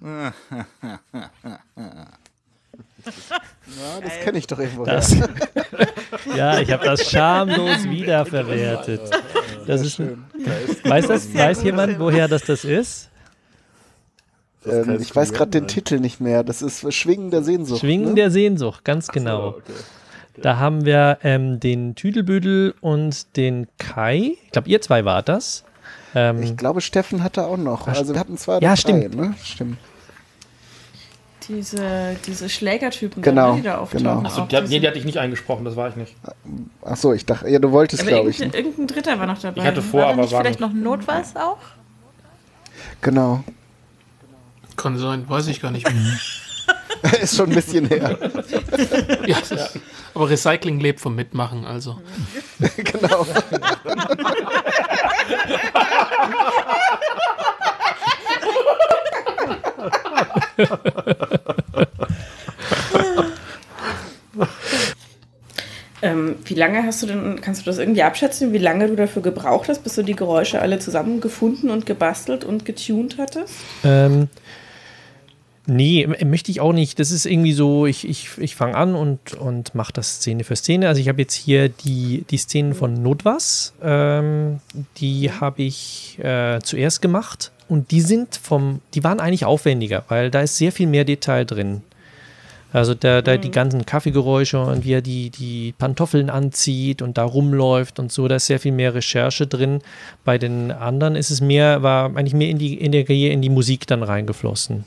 Ja, 3.78 4.00
das 4.00 4.20
kenne 4.20 4.38
ich 4.38 4.46
doch 4.46 4.58
irgendwo. 4.58 4.84
Das, 4.84 5.14
ja, 6.36 6.58
ich 6.60 6.70
habe 6.72 6.84
das 6.84 7.10
schamlos 7.10 7.84
wiederverwertet. 7.84 9.00
Das 9.66 9.82
ist, 9.82 10.00
weiß, 10.00 11.06
das, 11.06 11.34
weiß 11.34 11.62
jemand, 11.62 11.98
woher 11.98 12.28
das 12.28 12.42
das 12.42 12.64
ist? 12.64 13.10
Ähm, 14.66 14.98
ich 15.00 15.14
weiß 15.14 15.32
gerade 15.32 15.50
den 15.50 15.66
Titel 15.66 16.00
nicht 16.00 16.20
mehr. 16.20 16.44
Das 16.44 16.62
ist 16.62 16.92
Schwingen 16.92 17.30
der 17.30 17.42
Sehnsucht. 17.42 17.80
Schwingen 17.80 18.10
ne? 18.10 18.14
der 18.14 18.30
Sehnsucht, 18.30 18.84
ganz 18.84 19.08
genau. 19.08 19.56
Da 20.36 20.58
haben 20.58 20.84
wir 20.84 21.18
ähm, 21.22 21.60
den 21.60 21.94
Tüdelbüdel 21.94 22.74
und 22.80 23.36
den 23.36 23.68
Kai. 23.78 24.36
Ich 24.44 24.50
glaube, 24.52 24.68
ihr 24.68 24.80
zwei 24.80 25.04
wart 25.04 25.28
das. 25.28 25.64
Ähm, 26.14 26.42
Ich 26.42 26.56
glaube, 26.56 26.80
Steffen 26.80 27.22
hatte 27.22 27.46
auch 27.46 27.56
noch. 27.56 27.86
Also 27.86 28.12
wir 28.14 28.20
hatten 28.20 28.36
zwei 28.36 28.54
Ja, 28.54 28.70
drei, 28.70 28.76
stimmt. 28.76 29.14
Ne? 29.14 29.34
Stimmt. 29.42 29.78
Diese, 31.50 32.16
diese 32.26 32.48
Schlägertypen, 32.48 33.22
Genau, 33.22 33.50
da, 33.50 33.56
die 33.56 33.62
da 33.62 33.78
auftauchen. 33.78 34.04
genau. 34.06 34.22
Achso, 34.22 34.42
die, 34.46 34.60
nee, 34.68 34.78
die 34.78 34.86
hatte 34.86 34.98
ich 34.98 35.04
nicht 35.04 35.18
eingesprochen, 35.18 35.64
das 35.64 35.74
war 35.74 35.88
ich 35.88 35.96
nicht. 35.96 36.14
Ach 36.84 36.96
so, 36.96 37.12
ich 37.12 37.26
dachte, 37.26 37.48
ja, 37.48 37.58
du 37.58 37.72
wolltest, 37.72 38.06
glaube 38.06 38.30
ich. 38.30 38.38
irgendein, 38.40 38.62
Ne? 38.62 38.68
irgendein 38.68 38.86
Dritter 38.94 39.18
war 39.18 39.26
noch 39.26 39.38
dabei. 39.40 39.60
Ich 39.60 39.66
hatte 39.66 39.82
vor, 39.82 40.02
War 40.02 40.08
aber 40.10 40.22
nicht 40.22 40.32
war 40.32 40.42
vielleicht 40.42 40.60
nicht. 40.60 40.74
noch 40.74 40.80
Notwas 40.80 41.34
auch? 41.34 41.58
Genau. 43.00 43.42
Kann 44.76 44.96
sein, 44.96 45.28
weiß 45.28 45.48
ich 45.48 45.60
gar 45.60 45.72
nicht 45.72 45.90
mehr. 45.92 46.18
ist 47.22 47.36
schon 47.36 47.48
ein 47.48 47.54
bisschen 47.54 47.86
her. 47.86 48.16
ja, 49.26 49.38
ist, 49.38 49.78
aber 50.14 50.28
Recycling 50.30 50.78
lebt 50.80 51.00
vom 51.00 51.14
Mitmachen, 51.16 51.64
also. 51.64 52.00
genau. 52.76 53.26
Ähm, 66.02 66.36
wie 66.50 66.54
lange 66.54 66.82
hast 66.82 67.02
du 67.02 67.06
denn, 67.06 67.40
kannst 67.40 67.62
du 67.62 67.64
das 67.66 67.78
irgendwie 67.78 68.02
abschätzen, 68.02 68.52
wie 68.52 68.58
lange 68.58 68.88
du 68.88 68.96
dafür 68.96 69.22
gebraucht 69.22 69.68
hast, 69.68 69.84
bis 69.84 69.94
du 69.94 70.02
die 70.02 70.16
Geräusche 70.16 70.60
alle 70.60 70.78
zusammengefunden 70.78 71.70
und 71.70 71.86
gebastelt 71.86 72.44
und 72.44 72.64
getuned 72.64 73.16
hattest? 73.18 73.54
Ähm, 73.84 74.28
nee, 75.66 76.08
möchte 76.24 76.50
ich 76.50 76.60
auch 76.60 76.72
nicht. 76.72 76.98
Das 76.98 77.12
ist 77.12 77.24
irgendwie 77.24 77.52
so, 77.52 77.86
ich, 77.86 78.08
ich, 78.08 78.30
ich 78.38 78.56
fange 78.56 78.74
an 78.74 78.94
und, 78.94 79.34
und 79.34 79.74
mache 79.74 79.92
das 79.92 80.16
Szene 80.16 80.44
für 80.44 80.56
Szene. 80.56 80.88
Also 80.88 81.00
ich 81.00 81.08
habe 81.08 81.22
jetzt 81.22 81.34
hier 81.34 81.68
die, 81.68 82.24
die 82.28 82.36
Szenen 82.36 82.74
von 82.74 82.94
Notwas, 83.00 83.72
ähm, 83.82 84.58
die 84.96 85.30
habe 85.30 85.62
ich 85.62 86.18
äh, 86.20 86.58
zuerst 86.62 87.00
gemacht 87.00 87.52
und 87.68 87.92
die 87.92 88.00
sind 88.00 88.34
vom, 88.34 88.80
die 88.94 89.04
waren 89.04 89.20
eigentlich 89.20 89.44
aufwendiger, 89.44 90.04
weil 90.08 90.30
da 90.30 90.40
ist 90.40 90.58
sehr 90.58 90.72
viel 90.72 90.88
mehr 90.88 91.04
Detail 91.04 91.44
drin. 91.44 91.82
Also 92.72 92.94
da, 92.94 93.20
da 93.20 93.36
die 93.36 93.50
ganzen 93.50 93.84
Kaffeegeräusche 93.84 94.60
und 94.60 94.84
wie 94.84 94.92
er 94.92 95.02
die, 95.02 95.30
die 95.30 95.74
Pantoffeln 95.76 96.30
anzieht 96.30 97.02
und 97.02 97.18
da 97.18 97.24
rumläuft 97.24 97.98
und 97.98 98.12
so, 98.12 98.28
da 98.28 98.36
ist 98.36 98.46
sehr 98.46 98.60
viel 98.60 98.72
mehr 98.72 98.94
Recherche 98.94 99.46
drin. 99.46 99.80
Bei 100.24 100.38
den 100.38 100.70
anderen 100.70 101.16
ist 101.16 101.30
es 101.30 101.40
mehr, 101.40 101.82
war 101.82 102.06
eigentlich 102.16 102.34
mehr 102.34 102.48
in 102.48 102.58
die, 102.58 102.74
in 102.74 102.92
der, 102.92 103.08
in 103.10 103.42
die 103.42 103.48
Musik 103.48 103.86
dann 103.88 104.04
reingeflossen. 104.04 104.84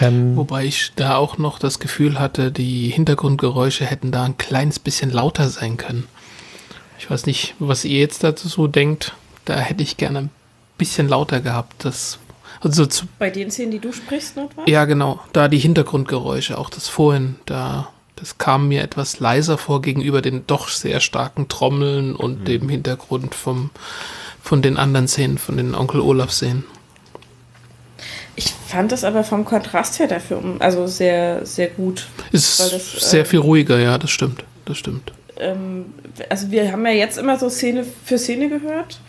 Ähm, 0.00 0.36
Wobei 0.36 0.64
ich 0.64 0.92
da 0.96 1.16
auch 1.16 1.38
noch 1.38 1.58
das 1.58 1.78
Gefühl 1.78 2.18
hatte, 2.18 2.50
die 2.50 2.88
Hintergrundgeräusche 2.88 3.84
hätten 3.84 4.12
da 4.12 4.24
ein 4.24 4.38
kleines 4.38 4.78
bisschen 4.78 5.10
lauter 5.10 5.48
sein 5.48 5.76
können. 5.76 6.06
Ich 6.98 7.10
weiß 7.10 7.26
nicht, 7.26 7.54
was 7.58 7.84
ihr 7.84 7.98
jetzt 7.98 8.24
dazu 8.24 8.48
so 8.48 8.66
denkt. 8.66 9.14
Da 9.44 9.56
hätte 9.56 9.82
ich 9.82 9.96
gerne 9.96 10.18
ein 10.20 10.30
bisschen 10.78 11.08
lauter 11.08 11.40
gehabt. 11.40 11.84
Das, 11.84 12.18
also 12.60 12.86
zu, 12.86 13.06
Bei 13.18 13.30
den 13.30 13.50
Szenen, 13.50 13.70
die 13.72 13.78
du 13.78 13.92
sprichst, 13.92 14.36
Notwas? 14.36 14.64
ja, 14.66 14.84
genau. 14.84 15.20
Da 15.32 15.48
die 15.48 15.58
Hintergrundgeräusche, 15.58 16.58
auch 16.58 16.70
das 16.70 16.88
vorhin, 16.88 17.36
da, 17.46 17.88
das 18.16 18.38
kam 18.38 18.68
mir 18.68 18.82
etwas 18.82 19.20
leiser 19.20 19.58
vor 19.58 19.82
gegenüber 19.82 20.22
den 20.22 20.46
doch 20.46 20.68
sehr 20.68 21.00
starken 21.00 21.48
Trommeln 21.48 22.14
und 22.16 22.46
dem 22.48 22.68
Hintergrund 22.68 23.34
vom, 23.34 23.70
von 24.42 24.62
den 24.62 24.76
anderen 24.76 25.08
Szenen, 25.08 25.38
von 25.38 25.56
den 25.56 25.74
Onkel 25.74 26.00
Olaf-Szenen. 26.00 26.64
Ich 28.36 28.52
fand 28.68 28.92
das 28.92 29.02
aber 29.02 29.24
vom 29.24 29.44
Kontrast 29.44 29.98
her 29.98 30.06
dafür 30.06 30.38
um- 30.38 30.60
also 30.60 30.86
sehr, 30.86 31.44
sehr 31.44 31.68
gut. 31.68 32.06
Ist 32.30 32.60
Weil 32.60 32.70
das, 32.70 32.92
sehr 33.10 33.22
äh, 33.22 33.24
viel 33.24 33.40
ruhiger, 33.40 33.78
ja, 33.80 33.98
das 33.98 34.10
stimmt. 34.10 34.44
Das 34.64 34.78
stimmt. 34.78 35.12
ähm, 35.38 35.86
also 36.28 36.50
wir 36.50 36.70
haben 36.70 36.84
ja 36.86 36.92
jetzt 36.92 37.18
immer 37.18 37.38
so 37.38 37.48
Szene 37.48 37.84
für 38.04 38.18
Szene 38.18 38.48
gehört. 38.48 39.00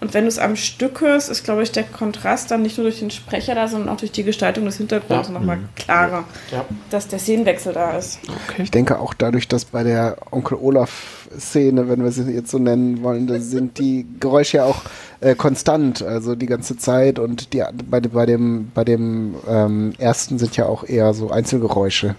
Und 0.00 0.14
wenn 0.14 0.24
du 0.24 0.28
es 0.28 0.38
am 0.38 0.56
Stück 0.56 1.02
hörst, 1.02 1.28
ist, 1.28 1.44
glaube 1.44 1.62
ich, 1.62 1.72
der 1.72 1.82
Kontrast 1.84 2.50
dann 2.50 2.62
nicht 2.62 2.78
nur 2.78 2.84
durch 2.86 3.00
den 3.00 3.10
Sprecher 3.10 3.54
da, 3.54 3.68
sondern 3.68 3.90
auch 3.90 3.98
durch 3.98 4.12
die 4.12 4.22
Gestaltung 4.24 4.64
des 4.64 4.78
Hintergrunds 4.78 5.28
Ja. 5.28 5.34
nochmal 5.34 5.58
klarer, 5.76 6.24
Ja. 6.50 6.64
dass 6.88 7.06
der 7.06 7.18
Szenenwechsel 7.18 7.74
da 7.74 7.98
ist. 7.98 8.18
Ich 8.56 8.70
denke 8.70 8.98
auch 8.98 9.12
dadurch, 9.12 9.46
dass 9.46 9.66
bei 9.66 9.82
der 9.82 10.16
Onkel 10.30 10.56
Olaf-Szene, 10.58 11.88
wenn 11.90 12.02
wir 12.02 12.12
sie 12.12 12.22
jetzt 12.32 12.50
so 12.50 12.58
nennen 12.58 13.02
wollen, 13.02 13.26
da 13.26 13.38
sind 13.40 13.78
die 13.78 14.06
Geräusche 14.20 14.58
ja 14.58 14.64
auch 14.64 14.82
äh, 15.20 15.34
konstant, 15.34 16.00
also 16.02 16.34
die 16.34 16.46
ganze 16.46 16.78
Zeit 16.78 17.18
und 17.18 17.52
die, 17.52 17.62
bei, 17.90 18.00
bei 18.00 18.24
dem, 18.24 18.70
bei 18.74 18.84
dem 18.84 19.34
ähm, 19.46 19.92
ersten 19.98 20.38
sind 20.38 20.56
ja 20.56 20.64
auch 20.64 20.82
eher 20.84 21.12
so 21.12 21.30
Einzelgeräusche. 21.30 22.14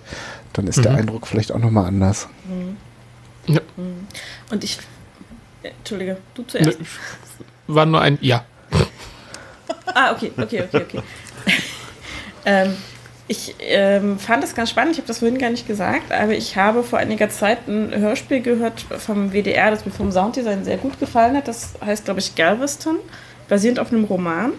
Dann 0.53 0.67
ist 0.67 0.83
der 0.85 0.91
Mhm. 0.91 0.97
Eindruck 0.99 1.25
vielleicht 1.25 1.51
auch 1.51 1.57
nochmal 1.59 1.87
anders. 1.87 2.27
Ja. 3.47 3.59
Und 4.51 4.63
ich. 4.63 4.77
äh, 5.63 5.69
Entschuldige, 5.79 6.17
du 6.35 6.43
zuerst. 6.43 6.79
Ne, 6.79 6.85
War 7.67 7.85
nur 7.85 8.01
ein 8.01 8.17
Ja. 8.21 8.45
Ah, 9.93 10.13
okay, 10.13 10.31
okay, 10.37 10.63
okay, 10.63 10.81
okay. 10.81 10.99
ähm, 12.45 12.75
ich 13.27 13.55
ähm, 13.59 14.19
fand 14.19 14.43
das 14.43 14.55
ganz 14.55 14.69
spannend, 14.69 14.93
ich 14.93 14.97
habe 14.97 15.07
das 15.07 15.19
vorhin 15.19 15.37
gar 15.37 15.49
nicht 15.49 15.67
gesagt, 15.67 16.11
aber 16.11 16.33
ich 16.33 16.57
habe 16.57 16.83
vor 16.83 16.99
einiger 16.99 17.29
Zeit 17.29 17.67
ein 17.67 17.93
Hörspiel 17.95 18.41
gehört 18.41 18.81
vom 18.81 19.31
WDR, 19.31 19.71
das 19.71 19.85
mir 19.85 19.91
vom 19.91 20.11
Sounddesign 20.11 20.65
sehr 20.65 20.77
gut 20.77 20.99
gefallen 20.99 21.37
hat. 21.37 21.47
Das 21.47 21.73
heißt, 21.83 22.05
glaube 22.05 22.19
ich, 22.19 22.35
Galveston, 22.35 22.97
basierend 23.47 23.79
auf 23.79 23.91
einem 23.91 24.03
Roman. 24.03 24.53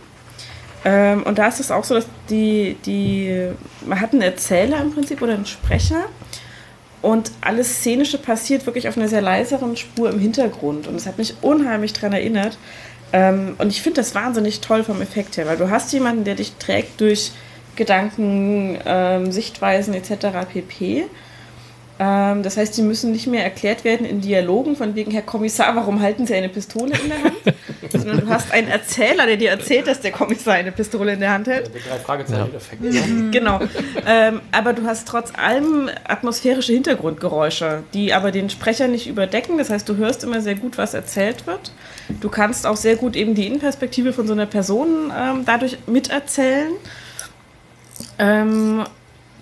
Ähm, 0.85 1.23
und 1.25 1.39
da 1.39 1.49
ist 1.49 1.61
es 1.61 1.71
auch 1.71 1.85
so, 1.85 1.95
dass 1.95 2.07
die, 2.31 2.77
die, 2.85 3.49
man 3.87 4.01
hat 4.01 4.13
einen 4.13 4.23
Erzähler 4.23 4.81
im 4.81 4.93
Prinzip 4.93 5.21
oder 5.23 5.35
einen 5.35 5.47
Sprecher 5.47 6.07
und 7.03 7.33
alles 7.41 7.81
Szenische 7.81 8.17
passiert 8.17 8.65
wirklich 8.65 8.89
auf 8.89 8.97
einer 8.97 9.09
sehr 9.09 9.21
leiseren 9.21 9.77
Spur 9.77 10.11
im 10.11 10.19
Hintergrund. 10.21 10.87
Und 10.87 10.95
es 10.95 11.07
hat 11.07 11.19
mich 11.19 11.35
unheimlich 11.43 11.93
daran 11.93 12.13
erinnert. 12.13 12.57
Ähm, 13.13 13.57
und 13.59 13.69
ich 13.69 13.83
finde 13.83 14.01
das 14.01 14.15
wahnsinnig 14.15 14.61
toll 14.61 14.85
vom 14.85 15.03
Effekt 15.03 15.37
her, 15.37 15.47
weil 15.47 15.57
du 15.57 15.71
hast 15.71 15.93
jemanden, 15.93 16.25
der 16.25 16.35
dich 16.35 16.55
trägt 16.57 17.01
durch 17.01 17.33
Gedanken, 17.77 18.79
ähm, 18.85 19.33
Sichtweisen 19.33 19.95
etc. 19.95 20.47
pp. 20.51 21.07
Ähm, 21.99 22.43
das 22.43 22.57
heißt, 22.57 22.77
die 22.77 22.83
müssen 22.83 23.13
nicht 23.13 23.27
mehr 23.27 23.45
erklärt 23.45 23.85
werden 23.85 24.07
in 24.07 24.21
Dialogen 24.21 24.77
von 24.77 24.95
wegen, 24.95 25.11
Herr 25.11 25.23
Kommissar, 25.23 25.77
warum 25.77 26.01
halten 26.01 26.27
Sie 26.27 26.35
eine 26.35 26.49
Pistole 26.49 26.95
in 27.01 27.09
der 27.09 27.23
Hand? 27.23 27.37
Sondern 27.93 28.21
du 28.21 28.29
hast 28.29 28.53
einen 28.53 28.69
Erzähler, 28.69 29.27
der 29.27 29.37
dir 29.37 29.51
erzählt, 29.51 29.87
dass 29.87 30.01
der 30.01 30.11
Kommissar 30.11 30.55
eine 30.55 30.73
Pistole 30.73 31.13
in 31.13 31.21
der 31.21 31.33
Hand 31.33 31.47
hält. 31.47 31.73
Der 31.73 31.81
drei 31.81 31.99
Fragezeichen-Effekt. 31.99 32.83
Genau. 33.33 33.61
ähm, 34.07 34.41
aber 34.53 34.73
du 34.73 34.85
hast 34.85 35.07
trotz 35.07 35.33
allem 35.37 35.91
atmosphärische 36.05 36.73
Hintergrundgeräusche, 36.73 37.83
die 37.95 38.13
aber 38.13 38.31
den 38.31 38.51
Sprecher 38.51 38.89
nicht 38.89 39.07
überdecken. 39.07 39.59
Das 39.59 39.71
heißt, 39.71 39.89
du 39.89 39.97
hörst 39.97 40.25
immer 40.25 40.41
sehr 40.41 40.55
gut, 40.55 40.79
was 40.79 40.95
erzählt 40.95 41.47
wird. 41.47 41.73
Du 42.21 42.29
kannst 42.29 42.67
auch 42.67 42.77
sehr 42.77 42.97
gut 42.97 43.17
eben 43.17 43.35
die 43.35 43.47
Innenperspektive 43.47 44.13
von 44.13 44.27
so 44.27 44.33
einer 44.33 44.47
Person 44.47 45.13
ähm, 45.17 45.45
dadurch 45.45 45.79
miterzählen. 45.87 46.73
Ähm, 48.19 48.85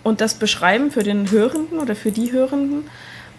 und 0.03 0.21
das 0.21 0.35
beschreiben 0.35 0.91
für 0.91 1.03
den 1.03 1.31
Hörenden 1.31 1.79
oder 1.79 1.95
für 1.95 2.11
die 2.11 2.33
Hörenden. 2.33 2.85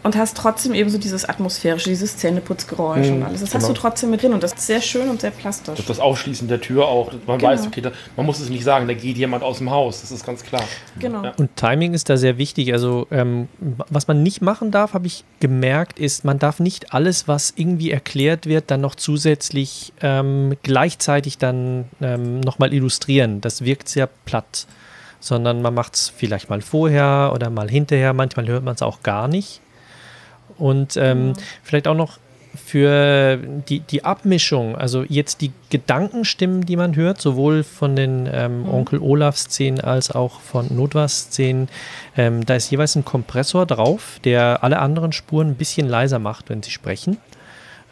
Und 0.04 0.16
hast 0.16 0.36
trotzdem 0.38 0.74
eben 0.74 0.90
so 0.90 0.98
dieses 0.98 1.26
atmosphärische, 1.30 1.90
dieses 1.90 2.18
Zähneputzgeräusch 2.18 3.08
Mhm, 3.08 3.14
und 3.18 3.24
alles. 3.24 3.42
Das 3.42 3.52
genau. 3.52 3.62
hast 3.62 3.70
du 3.70 3.74
trotzdem 3.74 4.10
mit 4.12 4.24
drin 4.24 4.34
und 4.34 4.42
das 4.42 4.54
ist 4.54 4.66
sehr 4.66 4.82
schön 4.82 5.10
und 5.10 5.22
sehr 5.22 5.32
plastisch. 5.32 5.78
Das, 5.78 5.86
das 5.86 6.00
Aufschließen 6.00 6.48
der 6.48 6.60
Tür 6.60 6.88
auch. 6.88 7.12
Man 7.28 7.38
Genau. 7.38 7.52
weiß, 7.52 7.68
okay, 7.68 7.82
da, 7.82 7.92
man 8.18 8.26
muss 8.26 8.40
es 8.40 8.50
nicht 8.50 8.64
sagen, 8.64 8.88
da 8.88 8.94
geht 8.94 9.18
jemand 9.18 9.44
aus 9.44 9.60
dem 9.60 9.70
Haus. 9.70 10.02
Das 10.02 10.12
ist 10.12 10.26
ganz 10.26 10.44
klar. 10.44 10.64
Genau. 11.00 11.24
Ja. 11.24 11.34
Und 11.38 11.56
Timing 11.56 11.94
ist 11.94 12.10
da 12.10 12.18
sehr 12.18 12.38
wichtig. 12.38 12.74
Also, 12.74 13.08
ähm, 13.12 13.48
was 13.60 14.08
man 14.08 14.24
nicht 14.24 14.42
machen 14.42 14.72
darf, 14.72 14.94
habe 14.94 15.06
ich 15.08 15.24
gemerkt, 15.40 16.00
ist, 16.00 16.26
man 16.26 16.40
darf 16.40 16.60
nicht 16.60 16.94
alles, 16.94 17.28
was 17.28 17.54
irgendwie 17.56 17.92
erklärt 17.92 18.48
wird, 18.48 18.72
dann 18.72 18.82
noch 18.82 18.96
zusätzlich 18.96 19.94
ähm, 20.02 20.56
gleichzeitig 20.64 21.38
dann 21.38 21.86
ähm, 22.02 22.40
nochmal 22.40 22.74
illustrieren. 22.74 23.42
Das 23.42 23.64
wirkt 23.64 23.88
sehr 23.90 24.08
platt. 24.26 24.66
Sondern 25.20 25.62
man 25.62 25.76
macht 25.76 25.96
es 25.96 26.10
vielleicht 26.16 26.50
mal 26.50 26.62
vorher 26.62 27.32
oder 27.36 27.52
mal 27.52 27.70
hinterher. 27.70 28.14
Manchmal 28.14 28.48
hört 28.48 28.64
man 28.64 28.74
es 28.74 28.82
auch 28.82 29.04
gar 29.04 29.28
nicht. 29.28 29.62
Und 30.62 30.96
ähm, 30.96 31.34
vielleicht 31.64 31.88
auch 31.88 31.96
noch 31.96 32.20
für 32.54 33.38
die, 33.70 33.80
die 33.80 34.04
Abmischung, 34.04 34.76
also 34.76 35.04
jetzt 35.08 35.42
die 35.42 35.52
Gedankenstimmen, 35.70 36.66
die 36.66 36.76
man 36.76 36.96
hört, 36.96 37.22
sowohl 37.22 37.64
von 37.64 37.96
den 37.96 38.30
ähm, 38.32 38.68
Onkel 38.70 39.00
Olaf-Szenen 39.00 39.80
als 39.80 40.12
auch 40.12 40.42
von 40.42 40.68
Notwas-Szenen, 40.70 41.70
ähm, 42.18 42.46
da 42.46 42.56
ist 42.56 42.70
jeweils 42.70 42.96
ein 42.96 43.06
Kompressor 43.06 43.66
drauf, 43.66 44.20
der 44.24 44.64
alle 44.64 44.80
anderen 44.80 45.14
Spuren 45.14 45.50
ein 45.50 45.56
bisschen 45.56 45.88
leiser 45.88 46.20
macht, 46.20 46.50
wenn 46.50 46.62
sie 46.62 46.72
sprechen. 46.72 47.18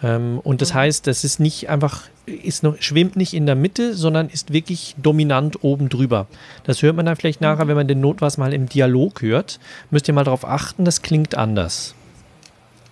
Ähm, 0.04 0.40
und 0.44 0.62
das 0.62 0.74
heißt, 0.74 1.08
das 1.08 1.24
ist 1.24 1.40
nicht 1.40 1.70
einfach, 1.70 2.04
ist 2.26 2.64
noch, 2.64 2.76
schwimmt 2.82 3.16
nicht 3.16 3.34
in 3.34 3.46
der 3.46 3.56
Mitte, 3.56 3.94
sondern 3.94 4.30
ist 4.30 4.52
wirklich 4.52 4.96
dominant 5.02 5.64
oben 5.64 5.90
drüber. 5.90 6.28
Das 6.66 6.82
hört 6.82 6.96
man 6.96 7.06
dann 7.06 7.16
vielleicht 7.16 7.42
nachher, 7.42 7.68
wenn 7.68 7.78
man 7.78 7.88
den 7.88 8.02
Notwas 8.02 8.38
mal 8.38 8.54
im 8.54 8.68
Dialog 8.68 9.22
hört. 9.22 9.60
Müsst 9.90 10.08
ihr 10.08 10.14
mal 10.14 10.26
darauf 10.26 10.46
achten, 10.46 10.86
das 10.86 11.02
klingt 11.02 11.36
anders. 11.36 11.96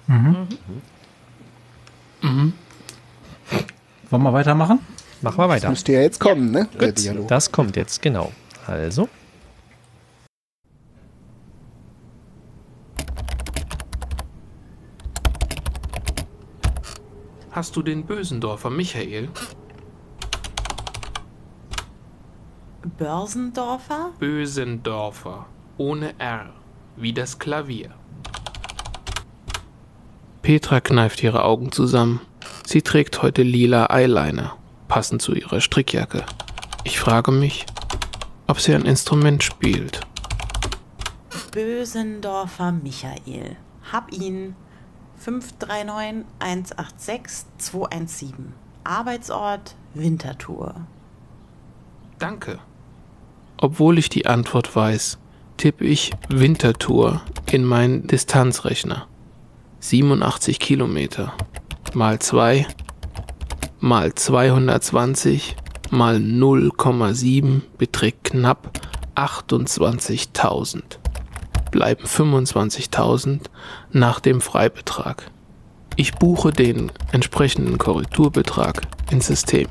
Wollen 0.08 0.48
wir 4.10 4.34
weitermachen? 4.34 4.80
Machen 5.22 5.38
wir 5.38 5.50
weiter. 5.50 5.70
Müsste 5.70 5.94
ja 5.94 6.02
jetzt 6.02 6.20
kommen, 6.20 6.52
ne? 6.52 6.68
Gut, 6.80 7.30
das 7.30 7.52
kommt 7.52 7.76
jetzt, 7.76 8.02
genau. 8.02 8.32
Also. 8.66 9.10
Hast 17.52 17.76
du 17.76 17.82
den 17.82 18.06
Bösendorfer 18.06 18.70
Michael? 18.70 19.30
Börsendorfer? 22.98 24.12
Bösendorfer. 24.20 25.48
Ohne 25.78 26.14
R. 26.20 26.54
Wie 26.96 27.14
das 27.14 27.40
Klavier. 27.40 27.97
Petra 30.48 30.80
kneift 30.80 31.22
ihre 31.24 31.44
Augen 31.44 31.74
zusammen. 31.74 32.22
Sie 32.66 32.82
trägt 32.82 33.22
heute 33.22 33.44
lila 33.44 33.88
Eyeliner, 33.88 34.56
passend 34.88 35.22
zu 35.22 35.36
ihrer 35.36 35.60
Strickjacke. 35.60 36.24
Ich 36.86 37.02
frage 37.02 37.34
mich, 37.34 37.66
ob 38.48 38.62
sie 38.62 38.74
ein 38.74 38.86
Instrument 38.86 39.44
spielt. 39.44 40.00
Bösendorfer 41.52 42.72
Michael. 42.72 43.58
Hab 43.92 44.14
ihn. 44.14 44.56
539 45.18 46.26
186 46.40 47.46
217. 47.58 48.54
Arbeitsort 48.86 49.76
Winterthur. 49.96 50.76
Danke. 52.20 52.60
Obwohl 53.58 53.98
ich 53.98 54.08
die 54.08 54.28
Antwort 54.28 54.74
weiß, 54.74 55.18
tippe 55.58 55.84
ich 55.84 56.12
Wintertour 56.30 57.20
in 57.52 57.66
meinen 57.66 58.08
Distanzrechner. 58.08 59.08
87 59.80 60.60
Kilometer 60.60 61.34
mal 61.94 62.20
2 62.20 62.66
mal 63.80 64.14
220 64.14 65.56
mal 65.92 66.18
0,7 66.18 67.62
beträgt 67.78 68.26
knapp 68.26 68.72
28.000. 69.16 70.82
Bleiben 71.72 72.06
25.000 72.06 73.42
nach 73.92 74.20
dem 74.20 74.42
Freibetrag. 74.42 75.32
Ich 75.96 76.14
buche 76.14 76.52
den 76.52 76.92
entsprechenden 77.12 77.78
Korrekturbetrag 77.78 78.82
ins 79.12 79.28
System. 79.28 79.68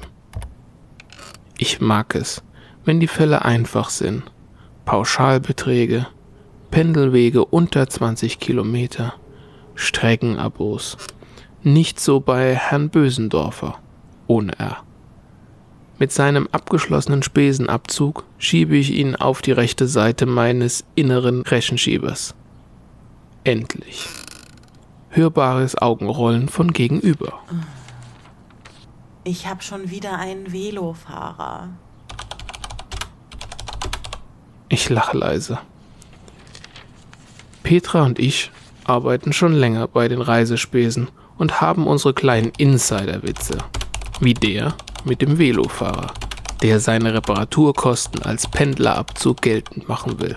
Ich 1.58 1.80
mag 1.80 2.14
es, 2.14 2.42
wenn 2.84 3.00
die 3.00 3.06
Fälle 3.06 3.44
einfach 3.44 3.90
sind. 3.90 4.24
Pauschalbeträge, 4.84 6.06
Pendelwege 6.70 7.44
unter 7.44 7.88
20 7.88 8.38
Kilometer, 8.38 9.14
Streckenabos. 9.76 10.96
Nicht 11.62 12.00
so 12.00 12.20
bei 12.20 12.54
Herrn 12.54 12.88
Bösendorfer, 12.90 13.78
ohne 14.26 14.58
R. 14.58 14.78
Mit 15.98 16.12
seinem 16.12 16.48
abgeschlossenen 16.52 17.22
Spesenabzug 17.22 18.24
schiebe 18.38 18.76
ich 18.76 18.90
ihn 18.90 19.16
auf 19.16 19.40
die 19.42 19.52
rechte 19.52 19.86
Seite 19.86 20.26
meines 20.26 20.84
inneren 20.94 21.42
Rechenschiebers. 21.42 22.34
Endlich. 23.44 24.08
Hörbares 25.10 25.78
Augenrollen 25.78 26.48
von 26.48 26.72
gegenüber. 26.72 27.40
Ich 29.24 29.46
hab 29.46 29.62
schon 29.62 29.90
wieder 29.90 30.18
einen 30.18 30.52
Velofahrer. 30.52 31.70
Ich 34.68 34.90
lache 34.90 35.16
leise. 35.16 35.58
Petra 37.62 38.02
und 38.02 38.18
ich 38.18 38.50
arbeiten 38.86 39.32
schon 39.32 39.52
länger 39.52 39.88
bei 39.88 40.08
den 40.08 40.20
Reisespesen 40.20 41.08
und 41.38 41.60
haben 41.60 41.86
unsere 41.86 42.14
kleinen 42.14 42.52
Insiderwitze. 42.56 43.58
Wie 44.20 44.34
der 44.34 44.74
mit 45.04 45.22
dem 45.22 45.38
Velofahrer, 45.38 46.12
der 46.62 46.80
seine 46.80 47.14
Reparaturkosten 47.14 48.22
als 48.22 48.48
Pendlerabzug 48.48 49.42
geltend 49.42 49.88
machen 49.88 50.20
will. 50.20 50.36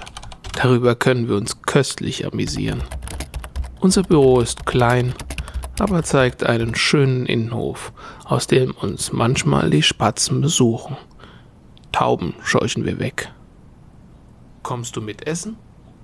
Darüber 0.53 0.95
können 0.95 1.29
wir 1.29 1.35
uns 1.35 1.61
köstlich 1.61 2.25
amüsieren. 2.25 2.83
Unser 3.79 4.03
Büro 4.03 4.41
ist 4.41 4.65
klein, 4.65 5.13
aber 5.79 6.03
zeigt 6.03 6.43
einen 6.43 6.75
schönen 6.75 7.25
Innenhof, 7.25 7.93
aus 8.25 8.47
dem 8.47 8.71
uns 8.71 9.13
manchmal 9.13 9.69
die 9.69 9.83
Spatzen 9.83 10.41
besuchen. 10.41 10.97
Tauben 11.91 12.33
scheuchen 12.43 12.85
wir 12.85 12.99
weg. 12.99 13.31
Kommst 14.63 14.95
du 14.97 15.01
mit 15.01 15.25
Essen? 15.25 15.55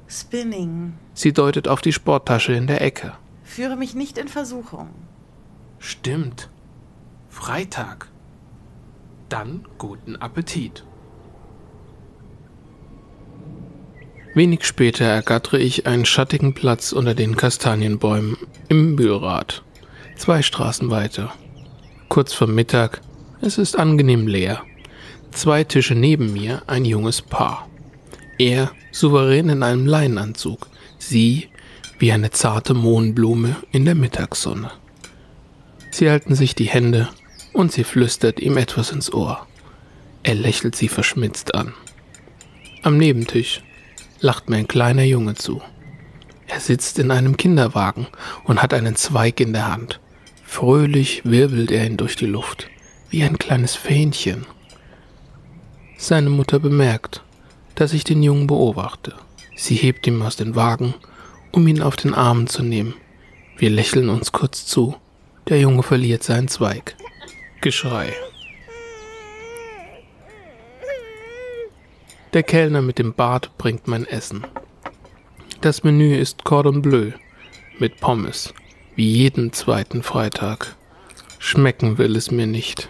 Spinning. 0.07 0.93
Sie 1.13 1.33
deutet 1.33 1.67
auf 1.67 1.81
die 1.81 1.93
Sporttasche 1.93 2.53
in 2.53 2.67
der 2.67 2.81
Ecke. 2.81 3.13
Führe 3.43 3.75
mich 3.75 3.95
nicht 3.95 4.17
in 4.17 4.27
Versuchung. 4.27 4.89
Stimmt. 5.79 6.49
Freitag. 7.29 8.07
Dann 9.29 9.65
guten 9.77 10.15
Appetit. 10.15 10.83
Wenig 14.35 14.65
später 14.65 15.05
ergattere 15.05 15.59
ich 15.59 15.87
einen 15.87 16.05
schattigen 16.05 16.53
Platz 16.53 16.91
unter 16.91 17.15
den 17.15 17.37
Kastanienbäumen 17.37 18.37
im 18.67 18.95
Mühlrad. 18.95 19.63
Zwei 20.17 20.41
Straßen 20.41 20.89
weiter. 20.89 21.33
Kurz 22.09 22.33
vor 22.33 22.47
Mittag. 22.47 23.01
Es 23.41 23.57
ist 23.57 23.77
angenehm 23.77 24.27
leer. 24.27 24.61
Zwei 25.31 25.63
Tische 25.63 25.95
neben 25.95 26.33
mir 26.33 26.63
ein 26.67 26.85
junges 26.85 27.21
Paar. 27.21 27.67
Er 28.37 28.71
souverän 28.91 29.49
in 29.49 29.63
einem 29.63 29.85
Leinenanzug. 29.85 30.67
Sie 30.97 31.49
wie 31.99 32.11
eine 32.11 32.31
zarte 32.31 32.73
Mohnblume 32.73 33.55
in 33.71 33.85
der 33.85 33.95
Mittagssonne. 33.95 34.71
Sie 35.91 36.09
halten 36.09 36.35
sich 36.35 36.55
die 36.55 36.65
Hände 36.65 37.09
und 37.53 37.71
sie 37.71 37.85
flüstert 37.85 38.39
ihm 38.39 38.57
etwas 38.57 38.91
ins 38.91 39.13
Ohr. 39.13 39.47
Er 40.23 40.35
lächelt 40.35 40.75
sie 40.75 40.89
verschmitzt 40.89 41.55
an. 41.55 41.73
Am 42.81 42.97
Nebentisch 42.97 43.61
lacht 44.19 44.49
mir 44.49 44.57
ein 44.57 44.67
kleiner 44.67 45.03
Junge 45.03 45.35
zu. 45.35 45.61
Er 46.47 46.59
sitzt 46.59 46.99
in 46.99 47.11
einem 47.11 47.37
Kinderwagen 47.37 48.07
und 48.43 48.61
hat 48.61 48.73
einen 48.73 48.95
Zweig 48.95 49.39
in 49.39 49.53
der 49.53 49.71
Hand. 49.71 49.99
Fröhlich 50.43 51.21
wirbelt 51.23 51.71
er 51.71 51.85
ihn 51.85 51.97
durch 51.97 52.15
die 52.15 52.27
Luft, 52.27 52.67
wie 53.09 53.23
ein 53.23 53.37
kleines 53.37 53.75
Fähnchen. 53.75 54.45
Seine 55.97 56.29
Mutter 56.29 56.59
bemerkt, 56.59 57.23
dass 57.75 57.93
ich 57.93 58.03
den 58.03 58.23
Jungen 58.23 58.47
beobachte. 58.47 59.13
Sie 59.55 59.75
hebt 59.75 60.07
ihn 60.07 60.21
aus 60.21 60.35
dem 60.35 60.55
Wagen, 60.55 60.93
um 61.51 61.67
ihn 61.67 61.81
auf 61.81 61.95
den 61.95 62.13
Arm 62.13 62.47
zu 62.47 62.63
nehmen. 62.63 62.93
Wir 63.57 63.69
lächeln 63.69 64.09
uns 64.09 64.31
kurz 64.31 64.65
zu. 64.65 64.95
Der 65.47 65.59
Junge 65.59 65.83
verliert 65.83 66.23
seinen 66.23 66.47
Zweig. 66.47 66.95
Geschrei. 67.61 68.13
Der 72.33 72.43
Kellner 72.43 72.81
mit 72.81 72.99
dem 72.99 73.13
Bart 73.13 73.57
bringt 73.57 73.87
mein 73.87 74.05
Essen. 74.05 74.45
Das 75.61 75.83
Menü 75.83 76.15
ist 76.15 76.43
Cordon 76.43 76.81
Bleu 76.81 77.11
mit 77.79 78.01
Pommes, 78.01 78.53
wie 78.95 79.09
jeden 79.09 79.53
zweiten 79.53 80.03
Freitag. 80.03 80.75
Schmecken 81.39 81.97
will 81.97 82.15
es 82.15 82.31
mir 82.31 82.47
nicht. 82.47 82.89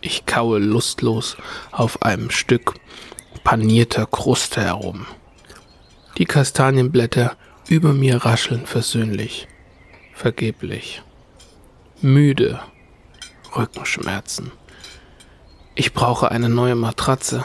Ich 0.00 0.24
kaue 0.24 0.58
lustlos 0.60 1.36
auf 1.72 2.02
einem 2.02 2.30
Stück 2.30 2.74
panierter 3.44 4.06
Kruste 4.06 4.62
herum. 4.62 5.06
Die 6.18 6.24
Kastanienblätter 6.24 7.36
Über 7.68 7.92
mir 7.92 8.24
rascheln 8.24 8.66
versöhnlich, 8.66 9.46
vergeblich. 10.12 11.02
Müde, 12.00 12.60
Rückenschmerzen. 13.56 14.50
Ich 15.74 15.92
brauche 15.92 16.30
eine 16.30 16.48
neue 16.48 16.74
Matratze, 16.74 17.44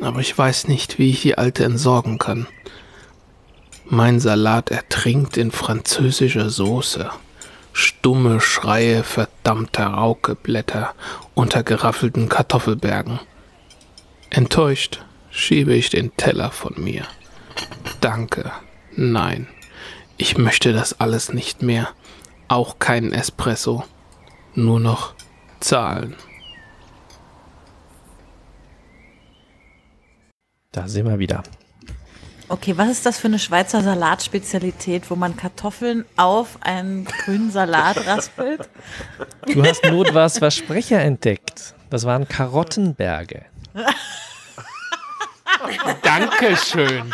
aber 0.00 0.20
ich 0.20 0.36
weiß 0.36 0.68
nicht, 0.68 0.98
wie 0.98 1.10
ich 1.10 1.22
die 1.22 1.36
alte 1.36 1.64
entsorgen 1.64 2.18
kann. 2.18 2.46
Mein 3.84 4.18
Salat 4.18 4.70
ertrinkt 4.70 5.36
in 5.36 5.52
französischer 5.52 6.50
Soße. 6.50 7.10
Stumme 7.72 8.40
Schreie 8.40 9.04
verdammter 9.04 9.86
Raukeblätter 9.86 10.94
unter 11.34 11.62
geraffelten 11.62 12.28
Kartoffelbergen. 12.28 13.20
Enttäuscht 14.30 15.04
schiebe 15.36 15.74
ich 15.74 15.90
den 15.90 16.16
Teller 16.16 16.50
von 16.50 16.74
mir. 16.82 17.04
Danke, 18.00 18.50
nein. 18.96 19.46
Ich 20.16 20.38
möchte 20.38 20.72
das 20.72 21.00
alles 21.00 21.32
nicht 21.32 21.62
mehr. 21.62 21.88
Auch 22.48 22.78
keinen 22.78 23.12
Espresso. 23.12 23.84
Nur 24.54 24.80
noch 24.80 25.14
Zahlen. 25.60 26.16
Da 30.72 30.88
sind 30.88 31.06
wir 31.06 31.18
wieder. 31.18 31.42
Okay, 32.48 32.78
was 32.78 32.88
ist 32.88 33.06
das 33.06 33.18
für 33.18 33.26
eine 33.26 33.38
Schweizer 33.38 33.82
Salatspezialität, 33.82 35.10
wo 35.10 35.16
man 35.16 35.36
Kartoffeln 35.36 36.04
auf 36.16 36.58
einen 36.60 37.04
grünen 37.04 37.50
Salat 37.50 38.06
raspelt? 38.06 38.68
Du 39.52 39.64
hast 39.64 39.84
Notwas 39.84 40.38
Versprecher 40.38 41.00
entdeckt. 41.00 41.74
Das 41.90 42.04
waren 42.04 42.28
Karottenberge. 42.28 43.46
Dankeschön. 46.02 47.12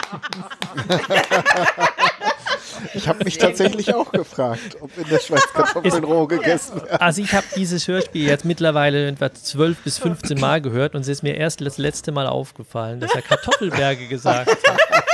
Ich 2.94 3.08
habe 3.08 3.24
mich 3.24 3.38
tatsächlich 3.38 3.94
auch 3.94 4.10
gefragt, 4.12 4.76
ob 4.80 4.96
in 4.98 5.08
der 5.08 5.20
Schweiz 5.20 5.46
Kartoffeln 5.52 6.04
roh 6.04 6.26
gegessen 6.26 6.76
werden. 6.76 7.00
Also 7.00 7.22
ich 7.22 7.32
habe 7.32 7.46
dieses 7.56 7.86
Hörspiel 7.88 8.26
jetzt 8.26 8.44
mittlerweile 8.44 9.08
etwa 9.08 9.32
12 9.32 9.78
bis 9.78 9.98
15 9.98 10.38
Mal 10.38 10.60
gehört 10.60 10.94
und 10.94 11.02
es 11.02 11.08
ist 11.08 11.22
mir 11.22 11.36
erst 11.36 11.60
das 11.60 11.78
letzte 11.78 12.12
Mal 12.12 12.26
aufgefallen, 12.26 13.00
dass 13.00 13.14
er 13.14 13.22
Kartoffelberge 13.22 14.08
gesagt 14.08 14.50
hat. 14.50 14.58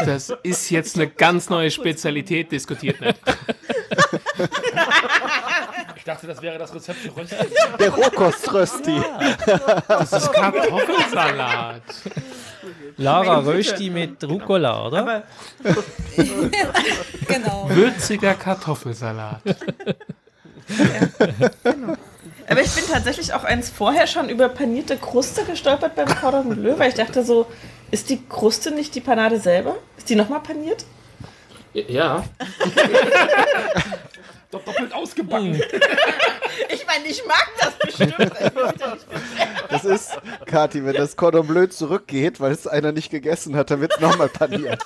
Das 0.07 0.33
ist 0.43 0.71
jetzt 0.71 0.97
eine 0.97 1.09
ganz 1.09 1.51
neue 1.51 1.71
Spezialität, 1.71 2.53
diskutiert 2.53 3.01
nicht. 3.01 3.19
Ich 5.97 6.05
dachte, 6.05 6.27
das 6.27 6.41
wäre 6.41 6.59
das 6.59 6.75
Rezept 6.75 7.01
für 7.01 7.17
Rösti. 7.17 7.37
Der 7.79 7.91
Rohkoströsti. 7.91 9.03
Das 9.89 10.13
ist 10.13 10.33
Kartoffelsalat. 10.33 11.83
Lara 12.97 13.39
Rösti 13.41 13.91
mit 13.91 14.23
Rucola, 14.25 14.87
oder? 14.87 14.99
Aber 14.99 15.23
Genau. 17.27 17.69
Würziger 17.71 18.35
Kartoffelsalat. 18.35 19.41
Aber 22.49 22.63
ich 22.63 22.71
bin 22.75 22.85
tatsächlich 22.91 23.33
auch 23.35 23.45
eins 23.45 23.69
vorher 23.71 24.07
schon 24.07 24.29
über 24.31 24.49
panierte 24.49 24.97
Kruste 24.97 25.45
gestolpert 25.45 25.95
beim 25.95 26.09
Cordon 26.09 26.49
Bleu, 26.57 26.79
weil 26.79 26.89
ich 26.89 26.95
dachte 26.95 27.23
so, 27.23 27.47
ist 27.91 28.09
die 28.11 28.23
Kruste 28.27 28.71
nicht 28.71 28.95
die 28.95 29.01
Panade 29.01 29.39
selber? 29.39 29.77
Ist 29.97 30.09
die 30.09 30.17
nochmal 30.17 30.41
paniert? 30.41 30.85
Ja. 31.75 32.25
Doch 34.51 34.65
doppelt 34.65 34.95
ausgebacken. 34.95 35.61
Ich 36.71 36.87
meine, 36.87 37.07
ich 37.07 37.23
mag 37.27 37.49
das 37.61 37.79
bestimmt. 37.79 38.33
Das 39.83 39.85
ist, 39.85 40.19
Kathi, 40.47 40.85
wenn 40.85 40.95
das 40.95 41.17
Cordon 41.17 41.47
Bleu 41.47 41.67
zurückgeht, 41.67 42.41
weil 42.41 42.53
es 42.53 42.67
einer 42.67 42.93
nicht 42.93 43.11
gegessen 43.11 43.57
hat, 43.57 43.71
dann 43.71 43.81
wird 43.81 43.93
es 43.95 44.01
nochmal 44.01 44.29
paniert. 44.29 44.83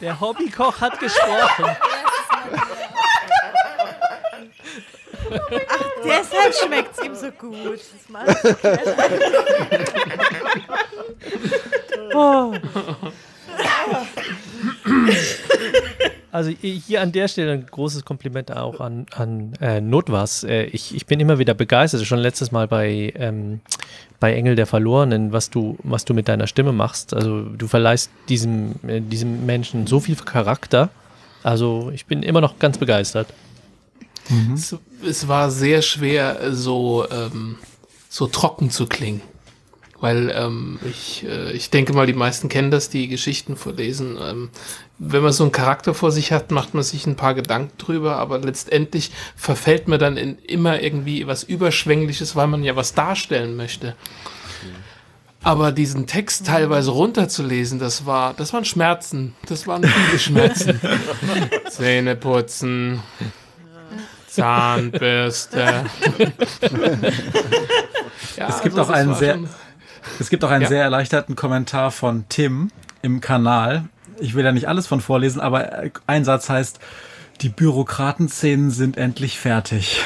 Der 0.00 0.20
Hobbykoch 0.20 0.80
hat 0.80 0.98
gesprochen. 1.00 1.76
Deshalb 6.04 6.54
schmeckt 6.54 6.96
es 6.98 7.04
ihm 7.04 7.14
so 7.14 7.30
gut. 7.32 7.80
Das 7.80 8.08
macht 8.08 8.28
Oh. 12.14 12.54
Also 16.30 16.50
hier 16.50 17.00
an 17.00 17.12
der 17.12 17.26
Stelle 17.26 17.52
ein 17.52 17.66
großes 17.66 18.04
Kompliment 18.04 18.54
auch 18.54 18.80
an, 18.80 19.06
an 19.14 19.54
äh, 19.60 19.80
Notwas. 19.80 20.44
Äh, 20.44 20.64
ich, 20.64 20.94
ich 20.94 21.06
bin 21.06 21.20
immer 21.20 21.38
wieder 21.38 21.54
begeistert, 21.54 22.04
schon 22.04 22.18
letztes 22.18 22.52
Mal 22.52 22.68
bei, 22.68 23.14
ähm, 23.16 23.60
bei 24.20 24.34
Engel 24.34 24.54
der 24.54 24.66
Verlorenen, 24.66 25.32
was 25.32 25.48
du, 25.48 25.78
was 25.82 26.04
du 26.04 26.12
mit 26.12 26.28
deiner 26.28 26.46
Stimme 26.46 26.72
machst. 26.72 27.14
Also 27.14 27.44
du 27.44 27.66
verleihst 27.66 28.10
diesem, 28.28 28.74
äh, 28.86 29.00
diesem 29.00 29.46
Menschen 29.46 29.86
so 29.86 30.00
viel 30.00 30.16
Charakter. 30.16 30.90
Also 31.42 31.90
ich 31.94 32.04
bin 32.04 32.22
immer 32.22 32.42
noch 32.42 32.58
ganz 32.58 32.76
begeistert. 32.76 33.28
Es, 34.54 34.76
es 35.06 35.28
war 35.28 35.50
sehr 35.50 35.80
schwer, 35.80 36.52
so, 36.52 37.06
ähm, 37.10 37.56
so 38.10 38.26
trocken 38.26 38.70
zu 38.70 38.86
klingen. 38.86 39.22
Weil 40.00 40.30
ähm, 40.32 40.78
ich, 40.88 41.24
äh, 41.28 41.50
ich 41.52 41.70
denke 41.70 41.92
mal, 41.92 42.06
die 42.06 42.12
meisten 42.12 42.48
kennen 42.48 42.70
das, 42.70 42.88
die 42.88 43.08
Geschichten 43.08 43.56
vorlesen. 43.56 44.16
Ähm, 44.22 44.50
wenn 44.98 45.22
man 45.22 45.32
so 45.32 45.42
einen 45.42 45.50
Charakter 45.52 45.92
vor 45.92 46.12
sich 46.12 46.30
hat, 46.30 46.52
macht 46.52 46.72
man 46.74 46.84
sich 46.84 47.06
ein 47.06 47.16
paar 47.16 47.34
Gedanken 47.34 47.76
drüber, 47.78 48.16
aber 48.16 48.38
letztendlich 48.38 49.10
verfällt 49.36 49.88
man 49.88 49.98
dann 49.98 50.16
in 50.16 50.38
immer 50.38 50.80
irgendwie 50.80 51.26
was 51.26 51.42
Überschwängliches, 51.42 52.36
weil 52.36 52.46
man 52.46 52.62
ja 52.62 52.76
was 52.76 52.94
darstellen 52.94 53.56
möchte. 53.56 53.96
Aber 55.42 55.70
diesen 55.72 56.06
Text 56.06 56.46
teilweise 56.46 56.90
runterzulesen, 56.90 57.78
das 57.78 58.06
war, 58.06 58.34
das 58.34 58.52
waren 58.52 58.64
Schmerzen. 58.64 59.34
Das 59.46 59.66
waren 59.66 59.82
viele 59.84 60.18
Schmerzen. 60.18 60.80
Zähne 61.70 62.16
putzen, 62.16 63.00
Zahnbürste. 64.28 65.84
Ja, 68.36 68.48
Es 68.48 68.62
gibt 68.62 68.78
also 68.78 68.92
auch 68.92 68.94
einen 68.94 69.14
sehr- 69.14 69.38
Es 70.18 70.30
gibt 70.30 70.44
auch 70.44 70.50
einen 70.50 70.62
Ja. 70.62 70.68
sehr 70.68 70.82
erleichterten 70.82 71.36
Kommentar 71.36 71.90
von 71.90 72.24
Tim 72.28 72.70
im 73.02 73.20
Kanal. 73.20 73.84
Ich 74.20 74.34
will 74.34 74.42
da 74.44 74.52
nicht 74.52 74.68
alles 74.68 74.86
von 74.86 75.00
vorlesen, 75.00 75.40
aber 75.40 75.82
ein 76.06 76.24
Satz 76.24 76.48
heißt, 76.48 76.80
die 77.40 77.48
Bürokratenszenen 77.48 78.70
sind 78.70 78.96
endlich 78.96 79.38
fertig. 79.38 80.00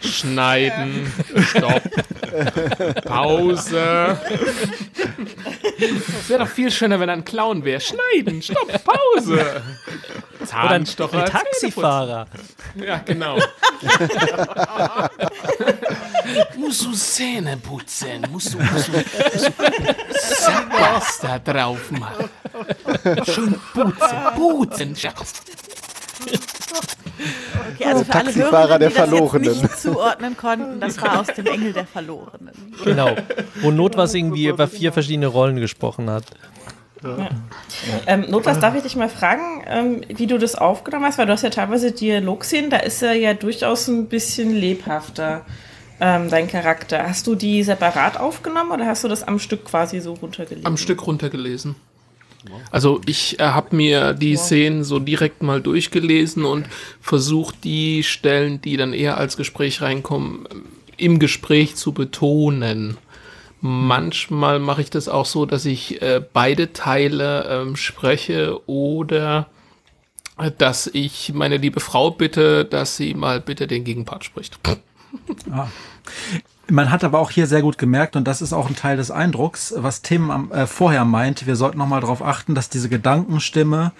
Schneiden, 0.00 1.12
Stopp, 1.48 1.82
Pause. 3.04 4.18
Es 5.78 6.28
wäre 6.28 6.44
doch 6.44 6.48
viel 6.48 6.70
schöner, 6.70 7.00
wenn 7.00 7.08
er 7.08 7.16
ein 7.16 7.24
Clown 7.24 7.64
wäre. 7.64 7.80
Schneiden, 7.80 8.40
Stopp, 8.42 8.70
Pause. 8.84 9.34
Oder 9.34 9.62
ein, 10.40 10.46
Zahnstocher, 10.46 11.24
ein 11.24 11.30
Taxifahrer. 11.30 12.26
Ja, 12.74 12.98
genau. 13.04 13.38
musst 16.56 16.84
du 16.84 16.92
Zähne 16.92 17.56
putzen, 17.56 18.26
musst 18.30 18.54
du, 18.54 18.58
musst 18.58 18.88
du, 18.88 18.92
musst 18.92 19.46
du 19.46 19.52
Zahnpasta 20.18 21.38
drauf 21.38 21.90
machen. 21.90 22.30
Schön 23.24 23.54
putzen, 23.84 24.94
putzen. 24.94 24.96
Okay, 27.74 27.84
also 27.84 28.04
für 28.04 28.14
alle 28.14 28.24
Taxifahrer 28.24 28.68
Hörer, 28.68 28.78
der 28.78 28.88
die 28.88 28.94
das 28.94 29.08
Verlorenen. 29.08 29.44
jetzt 29.44 29.62
nicht 29.62 29.78
zuordnen 29.78 30.36
konnten, 30.36 30.80
das 30.80 31.00
war 31.00 31.20
aus 31.20 31.26
dem 31.28 31.46
Engel 31.46 31.72
der 31.72 31.86
Verlorenen. 31.86 32.52
Genau. 32.84 33.14
Wo 33.60 33.70
Notwas 33.70 34.14
irgendwie 34.14 34.46
über 34.46 34.68
vier 34.68 34.92
verschiedene 34.92 35.26
Rollen 35.26 35.56
gesprochen 35.56 36.10
hat. 36.10 36.24
Ähm, 38.06 38.26
Notwas, 38.28 38.60
darf 38.60 38.76
ich 38.76 38.82
dich 38.82 38.94
mal 38.94 39.08
fragen, 39.08 39.64
ähm, 39.66 40.02
wie 40.08 40.28
du 40.28 40.38
das 40.38 40.54
aufgenommen 40.54 41.04
hast? 41.04 41.18
Weil 41.18 41.26
du 41.26 41.32
hast 41.32 41.42
ja 41.42 41.50
teilweise 41.50 41.90
Dialogszenen, 41.90 42.70
da 42.70 42.76
ist 42.78 43.02
er 43.02 43.14
ja 43.14 43.34
durchaus 43.34 43.88
ein 43.88 44.06
bisschen 44.06 44.54
lebhafter, 44.54 45.44
ähm, 46.00 46.28
dein 46.30 46.46
Charakter. 46.46 47.08
Hast 47.08 47.26
du 47.26 47.34
die 47.34 47.64
separat 47.64 48.20
aufgenommen 48.20 48.70
oder 48.70 48.86
hast 48.86 49.02
du 49.02 49.08
das 49.08 49.24
am 49.24 49.40
Stück 49.40 49.64
quasi 49.64 50.00
so 50.00 50.14
runtergelegt? 50.14 50.64
Am 50.64 50.76
Stück 50.76 51.04
runtergelesen. 51.04 51.74
Also 52.70 53.00
ich 53.06 53.38
äh, 53.38 53.44
habe 53.44 53.76
mir 53.76 54.14
die 54.14 54.36
Szenen 54.36 54.84
so 54.84 54.98
direkt 54.98 55.42
mal 55.42 55.60
durchgelesen 55.60 56.44
und 56.44 56.66
versucht 57.00 57.64
die 57.64 58.02
Stellen, 58.02 58.60
die 58.60 58.76
dann 58.76 58.92
eher 58.92 59.16
als 59.16 59.36
Gespräch 59.36 59.82
reinkommen, 59.82 60.48
ähm, 60.50 60.64
im 60.96 61.18
Gespräch 61.18 61.76
zu 61.76 61.92
betonen. 61.92 62.98
Manchmal 63.60 64.58
mache 64.58 64.82
ich 64.82 64.90
das 64.90 65.08
auch 65.08 65.26
so, 65.26 65.46
dass 65.46 65.64
ich 65.66 66.02
äh, 66.02 66.20
beide 66.32 66.72
Teile 66.72 67.46
ähm, 67.48 67.76
spreche 67.76 68.60
oder 68.68 69.46
äh, 70.38 70.50
dass 70.56 70.88
ich 70.88 71.32
meine 71.32 71.58
liebe 71.58 71.80
Frau 71.80 72.10
bitte, 72.10 72.64
dass 72.64 72.96
sie 72.96 73.14
mal 73.14 73.40
bitte 73.40 73.66
den 73.66 73.84
Gegenpart 73.84 74.24
spricht. 74.24 74.58
Man 76.72 76.90
hat 76.90 77.04
aber 77.04 77.18
auch 77.18 77.30
hier 77.30 77.46
sehr 77.46 77.60
gut 77.60 77.76
gemerkt, 77.76 78.16
und 78.16 78.26
das 78.26 78.40
ist 78.40 78.54
auch 78.54 78.66
ein 78.66 78.74
Teil 78.74 78.96
des 78.96 79.10
Eindrucks, 79.10 79.74
was 79.76 80.00
Tim 80.00 80.50
äh, 80.50 80.66
vorher 80.66 81.04
meint, 81.04 81.46
wir 81.46 81.54
sollten 81.54 81.76
nochmal 81.76 82.00
darauf 82.00 82.22
achten, 82.22 82.54
dass 82.54 82.70
diese 82.70 82.88
Gedankenstimme 82.88 83.92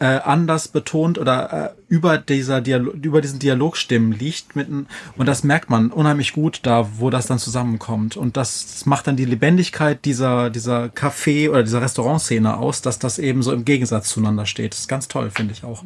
äh, 0.00 0.06
anders 0.06 0.66
betont 0.66 1.18
oder 1.18 1.52
äh, 1.52 1.70
über 1.86 2.18
dieser 2.18 2.60
Dialog, 2.60 2.94
über 2.94 3.20
diesen 3.20 3.38
Dialogstimmen 3.38 4.10
liegt 4.10 4.56
mitten 4.56 4.88
und 5.16 5.26
das 5.26 5.44
merkt 5.44 5.70
man 5.70 5.92
unheimlich 5.92 6.32
gut 6.32 6.60
da, 6.64 6.88
wo 6.98 7.10
das 7.10 7.28
dann 7.28 7.38
zusammenkommt 7.38 8.16
und 8.16 8.36
das, 8.36 8.84
macht 8.86 9.06
dann 9.06 9.14
die 9.14 9.24
Lebendigkeit 9.24 10.04
dieser 10.04 10.50
dieser 10.50 10.86
Café 10.86 11.48
oder 11.48 11.62
dieser 11.62 11.80
Restaurantszene 11.80 12.56
aus, 12.56 12.82
dass 12.82 12.98
das 12.98 13.20
eben 13.20 13.44
so 13.44 13.52
im 13.52 13.64
Gegensatz 13.64 14.08
zueinander 14.08 14.46
steht. 14.46 14.72
Das 14.72 14.80
ist 14.80 14.88
ganz 14.88 15.06
toll, 15.06 15.30
finde 15.30 15.52
ich 15.52 15.62
auch. 15.62 15.84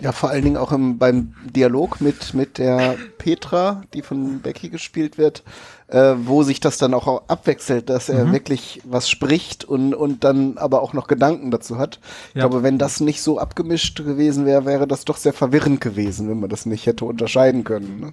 Ja, 0.00 0.12
vor 0.12 0.30
allen 0.30 0.44
Dingen 0.44 0.56
auch 0.56 0.72
im, 0.72 0.98
beim 0.98 1.34
Dialog 1.54 2.00
mit, 2.00 2.34
mit 2.34 2.58
der 2.58 2.96
Petra, 3.18 3.82
die 3.94 4.02
von 4.02 4.40
Becky 4.40 4.68
gespielt 4.68 5.18
wird, 5.18 5.42
äh, 5.88 6.14
wo 6.18 6.42
sich 6.42 6.60
das 6.60 6.78
dann 6.78 6.94
auch 6.94 7.28
abwechselt, 7.28 7.88
dass 7.90 8.08
er 8.08 8.26
Mhm. 8.26 8.32
wirklich 8.32 8.80
was 8.84 9.08
spricht 9.08 9.64
und, 9.64 9.94
und 9.94 10.24
dann 10.24 10.58
aber 10.58 10.82
auch 10.82 10.92
noch 10.92 11.06
Gedanken 11.06 11.50
dazu 11.50 11.78
hat. 11.78 12.00
Ich 12.30 12.36
Ja. 12.36 12.40
glaube, 12.48 12.62
wenn 12.62 12.78
das 12.78 13.00
nicht 13.00 13.22
so 13.22 13.38
abgemischt 13.38 13.96
gewesen 14.04 14.46
wäre, 14.46 14.64
wäre 14.66 14.86
das 14.86 15.04
doch 15.04 15.16
sehr 15.16 15.32
verwirrend 15.32 15.80
gewesen, 15.80 16.28
wenn 16.28 16.40
man 16.40 16.50
das 16.50 16.66
nicht 16.66 16.86
hätte 16.86 17.04
unterscheiden 17.04 17.64
können. 17.64 18.00
Ne? 18.00 18.12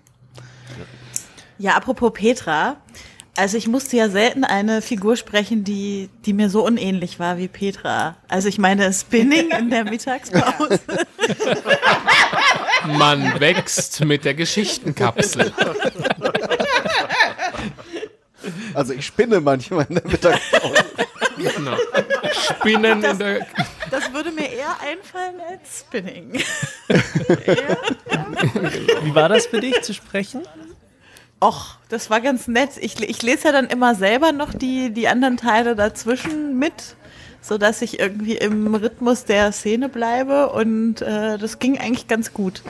Ja, 1.59 1.75
apropos 1.75 2.11
Petra. 2.13 2.77
Also 3.35 3.57
ich 3.57 3.68
musste 3.68 3.97
ja 3.97 4.10
selten 4.10 4.43
eine 4.43 4.84
Figur 4.84 5.18
sprechen, 5.18 5.64
die, 5.64 6.10
die 6.26 6.34
mir 6.34 6.51
so 6.51 6.64
unähnlich 6.64 7.19
war 7.19 7.38
wie 7.38 7.47
Petra. 7.47 8.15
Also 8.27 8.47
ich 8.47 8.60
meine 8.60 8.93
Spinning 8.93 9.49
in 9.49 9.72
der 9.72 9.85
Mittagspause. 9.85 10.80
Man 12.85 13.39
wächst 13.39 14.05
mit 14.05 14.26
der 14.26 14.35
Geschichtenkapsel. 14.35 15.51
Also 18.73 18.93
ich 18.93 19.05
spinne 19.05 19.39
manchmal 19.39 19.85
in 19.89 19.95
der 19.95 20.07
Mittagspause. 20.07 20.84
Genau. 21.38 21.77
Spinnen 22.31 23.03
in 23.03 23.18
der. 23.18 23.47
Das 23.89 24.14
würde 24.14 24.31
mir 24.31 24.51
eher 24.51 24.76
einfallen 24.81 25.41
als 25.49 25.80
Spinning. 25.80 26.34
Wie 29.03 29.15
war 29.15 29.30
das 29.30 29.47
für 29.47 29.60
dich 29.60 29.81
zu 29.81 29.93
sprechen? 29.93 30.41
Och, 31.43 31.77
das 31.89 32.09
war 32.09 32.21
ganz 32.21 32.47
nett. 32.47 32.69
Ich, 32.79 32.97
ich 33.01 33.21
lese 33.21 33.49
ja 33.49 33.51
dann 33.51 33.67
immer 33.67 33.95
selber 33.95 34.31
noch 34.31 34.53
die, 34.53 34.91
die 34.91 35.09
anderen 35.09 35.35
Teile 35.35 35.75
dazwischen 35.75 36.57
mit, 36.57 36.95
sodass 37.41 37.81
ich 37.81 37.99
irgendwie 37.99 38.37
im 38.37 38.73
Rhythmus 38.73 39.25
der 39.25 39.51
Szene 39.51 39.89
bleibe 39.89 40.53
und 40.53 41.01
äh, 41.01 41.37
das 41.37 41.59
ging 41.59 41.77
eigentlich 41.77 42.07
ganz 42.07 42.33
gut. 42.33 42.61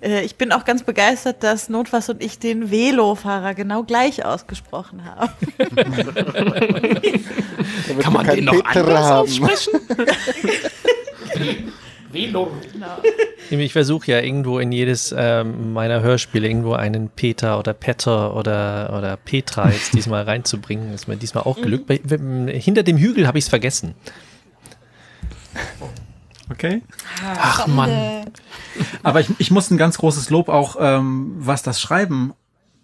Äh, 0.00 0.24
ich 0.24 0.36
bin 0.36 0.52
auch 0.52 0.64
ganz 0.64 0.84
begeistert, 0.84 1.42
dass 1.42 1.68
Notfass 1.68 2.08
und 2.08 2.22
ich 2.22 2.38
den 2.38 2.70
Velofahrer 2.70 3.54
genau 3.54 3.82
gleich 3.82 4.24
ausgesprochen 4.24 5.04
haben. 5.04 5.32
Kann 8.00 8.12
man 8.12 8.28
den 8.28 8.44
noch 8.44 8.64
anders 8.64 9.10
aussprechen? 9.10 9.80
Velo. 12.12 12.50
Ich 13.50 13.72
versuche 13.72 14.12
ja 14.12 14.20
irgendwo 14.20 14.58
in 14.58 14.72
jedes 14.72 15.14
ähm, 15.16 15.72
meiner 15.72 16.02
Hörspiele 16.02 16.48
irgendwo 16.48 16.72
einen 16.72 17.08
Peter 17.08 17.58
oder 17.58 17.72
Petter 17.72 18.36
oder, 18.36 18.94
oder 18.96 19.16
Petra 19.16 19.70
jetzt 19.70 19.94
diesmal 19.94 20.24
reinzubringen. 20.24 20.94
Ist 20.94 21.08
mir 21.08 21.16
diesmal 21.16 21.44
auch 21.44 21.60
gelückt. 21.60 21.86
Bei, 21.86 21.98
bei, 21.98 22.18
hinter 22.58 22.82
dem 22.82 22.96
Hügel 22.96 23.26
habe 23.26 23.38
ich 23.38 23.44
es 23.44 23.48
vergessen. 23.48 23.94
Okay. 26.50 26.82
Ach 27.22 27.66
Mann. 27.66 28.26
Aber 29.02 29.20
ich, 29.20 29.28
ich 29.38 29.50
muss 29.50 29.70
ein 29.70 29.78
ganz 29.78 29.98
großes 29.98 30.30
Lob 30.30 30.48
auch, 30.48 30.76
ähm, 30.78 31.32
was 31.38 31.62
das 31.62 31.80
Schreiben 31.80 32.34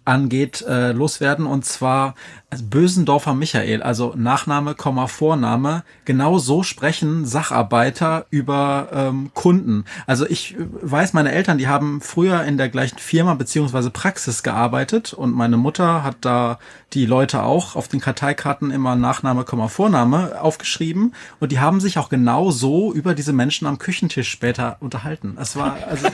angeht, 0.07 0.63
äh, 0.67 0.91
loswerden. 0.91 1.45
Und 1.45 1.65
zwar 1.65 2.15
Bösendorfer 2.63 3.33
Michael, 3.33 3.83
also 3.83 4.13
Nachname, 4.15 4.73
Komma, 4.73 5.07
Vorname. 5.07 5.83
Genau 6.05 6.37
so 6.37 6.63
sprechen 6.63 7.25
Sacharbeiter 7.25 8.25
über 8.29 8.87
ähm, 8.93 9.31
Kunden. 9.33 9.83
Also 10.05 10.25
ich 10.25 10.55
äh, 10.55 10.65
weiß, 10.81 11.11
meine 11.11 11.33
Eltern, 11.33 11.57
die 11.57 11.67
haben 11.67 11.99
früher 11.99 12.43
in 12.43 12.57
der 12.57 12.69
gleichen 12.69 12.99
Firma 12.99 13.33
beziehungsweise 13.33 13.89
Praxis 13.89 14.43
gearbeitet 14.43 15.13
und 15.13 15.35
meine 15.35 15.57
Mutter 15.57 16.03
hat 16.03 16.17
da 16.21 16.57
die 16.93 17.05
Leute 17.05 17.43
auch 17.43 17.75
auf 17.75 17.89
den 17.89 17.99
Karteikarten 17.99 18.71
immer 18.71 18.95
Nachname, 18.95 19.43
Komma, 19.43 19.67
Vorname 19.67 20.41
aufgeschrieben 20.41 21.13
und 21.41 21.51
die 21.51 21.59
haben 21.59 21.81
sich 21.81 21.97
auch 21.97 22.07
genau 22.07 22.49
so 22.51 22.93
über 22.93 23.13
diese 23.13 23.33
Menschen 23.33 23.67
am 23.67 23.77
Küchentisch 23.77 24.29
später 24.29 24.77
unterhalten. 24.79 25.33
Das 25.35 25.57
war 25.57 25.75
also 25.85 26.07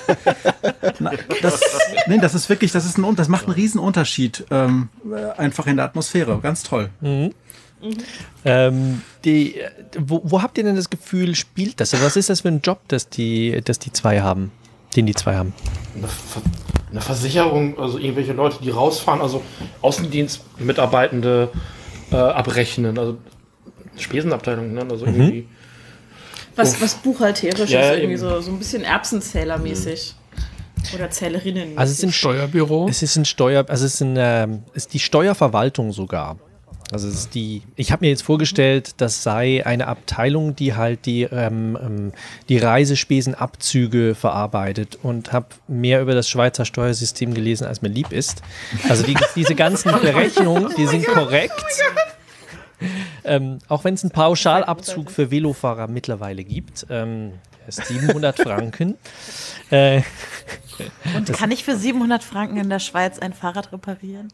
na, 1.00 1.12
das, 1.44 1.62
nee, 2.08 2.18
das 2.18 2.34
ist 2.34 2.50
wirklich, 2.50 2.72
das 2.72 2.86
ist 2.86 2.98
ein, 2.98 3.16
das 3.16 3.28
macht 3.28 3.46
einen 3.46 3.54
riesen 3.54 3.80
Unterschied 3.84 4.46
ähm, 4.52 4.90
äh, 5.12 5.40
einfach 5.40 5.68
in 5.68 5.78
der 5.78 5.86
Atmosphäre. 5.86 6.40
Ganz 6.42 6.64
toll. 6.64 6.90
Ähm, 8.46 9.02
die, 9.26 9.56
wo, 9.98 10.22
wo 10.24 10.42
habt 10.42 10.58
ihr 10.58 10.64
denn 10.64 10.76
das 10.76 10.90
Gefühl, 10.90 11.36
spielt 11.36 11.80
das? 11.80 11.94
Also 11.94 12.06
was 12.06 12.16
ist 12.16 12.30
das 12.30 12.42
für 12.42 12.48
ein 12.48 12.62
Job, 12.62 12.80
das 12.88 13.10
die, 13.10 13.62
das 13.64 13.80
die 13.80 13.92
zwei 13.92 14.22
haben? 14.22 14.52
Den 14.96 15.06
die 15.06 15.14
zwei 15.14 15.36
haben? 15.36 15.54
Eine, 15.96 16.08
Ver 16.08 16.42
eine 16.92 17.02
Versicherung, 17.02 17.80
also 17.80 17.98
irgendwelche 17.98 18.34
Leute, 18.34 18.58
die 18.62 18.70
rausfahren, 18.70 19.22
also 19.22 19.42
Außendienstmitarbeitende 19.82 21.50
äh, 22.12 22.16
abrechnen, 22.16 22.98
also 22.98 23.18
Spesenabteilung, 23.98 24.74
ne? 24.74 24.86
also 24.90 25.06
irgendwie. 25.06 25.48
Was, 26.56 26.80
was 26.82 26.96
buchhalterisch 26.96 27.72
Ja, 27.72 27.92
ist, 27.92 28.00
irgendwie 28.00 28.18
so, 28.18 28.40
so 28.42 28.52
ein 28.52 28.60
bisschen 28.60 28.84
Erbsenzählermäßig. 28.84 30.16
Oder 30.94 31.10
Zählerinnen. 31.10 31.78
Also 31.78 31.92
es 31.92 32.00
sind 32.00 32.14
Steuerbüro. 32.14 32.88
Es 32.90 33.04
ist 33.04 33.16
ein 33.16 33.26
Steuer, 33.26 33.66
also 33.68 33.86
es 33.86 33.96
ist, 33.96 34.02
ein, 34.02 34.16
ähm, 34.18 34.64
es 34.74 34.86
ist 34.86 34.94
die 34.94 35.00
Steuerverwaltung 35.00 35.92
sogar. 35.92 36.38
Also 36.92 37.08
es 37.08 37.16
ist 37.16 37.36
die, 37.36 37.64
ich 37.76 37.92
habe 37.92 38.06
mir 38.06 38.10
jetzt 38.10 38.22
vorgestellt, 38.22 38.96
das 38.98 39.24
sei 39.24 39.66
eine 39.66 39.88
Abteilung, 39.88 40.56
die 40.56 40.76
halt 40.76 41.06
die, 41.08 41.24
ähm, 41.24 41.78
ähm, 41.82 42.12
die 42.50 42.60
Reisespesenabzüge 42.60 44.14
verarbeitet 44.14 45.00
und 45.02 45.34
habe 45.34 45.48
mehr 45.68 46.02
über 46.02 46.14
das 46.14 46.30
Schweizer 46.30 46.66
Steuersystem 46.66 47.34
gelesen, 47.34 47.66
als 47.66 47.82
mir 47.82 47.90
lieb 47.90 48.12
ist. 48.12 48.44
Also 48.90 49.04
die, 49.04 49.16
diese 49.36 49.56
ganzen 49.56 49.92
Berechnungen, 49.92 50.72
die 50.78 50.86
sind 50.86 51.06
korrekt. 51.08 51.66
Ähm, 53.24 53.60
auch 53.70 53.84
wenn 53.86 53.94
es 53.94 54.04
einen 54.04 54.12
Pauschalabzug 54.12 55.10
für 55.10 55.32
Velofahrer 55.32 55.88
mittlerweile 55.88 56.44
gibt, 56.44 56.86
ähm, 56.90 57.32
ist 57.32 57.53
700 57.68 58.40
Franken. 58.40 58.96
Äh, 59.70 60.02
Und 61.16 61.32
kann 61.34 61.50
ich 61.50 61.64
für 61.64 61.76
700 61.76 62.24
Franken 62.24 62.58
in 62.58 62.70
der 62.70 62.78
Schweiz 62.80 63.18
ein 63.18 63.34
Fahrrad 63.34 63.72
reparieren? 63.72 64.28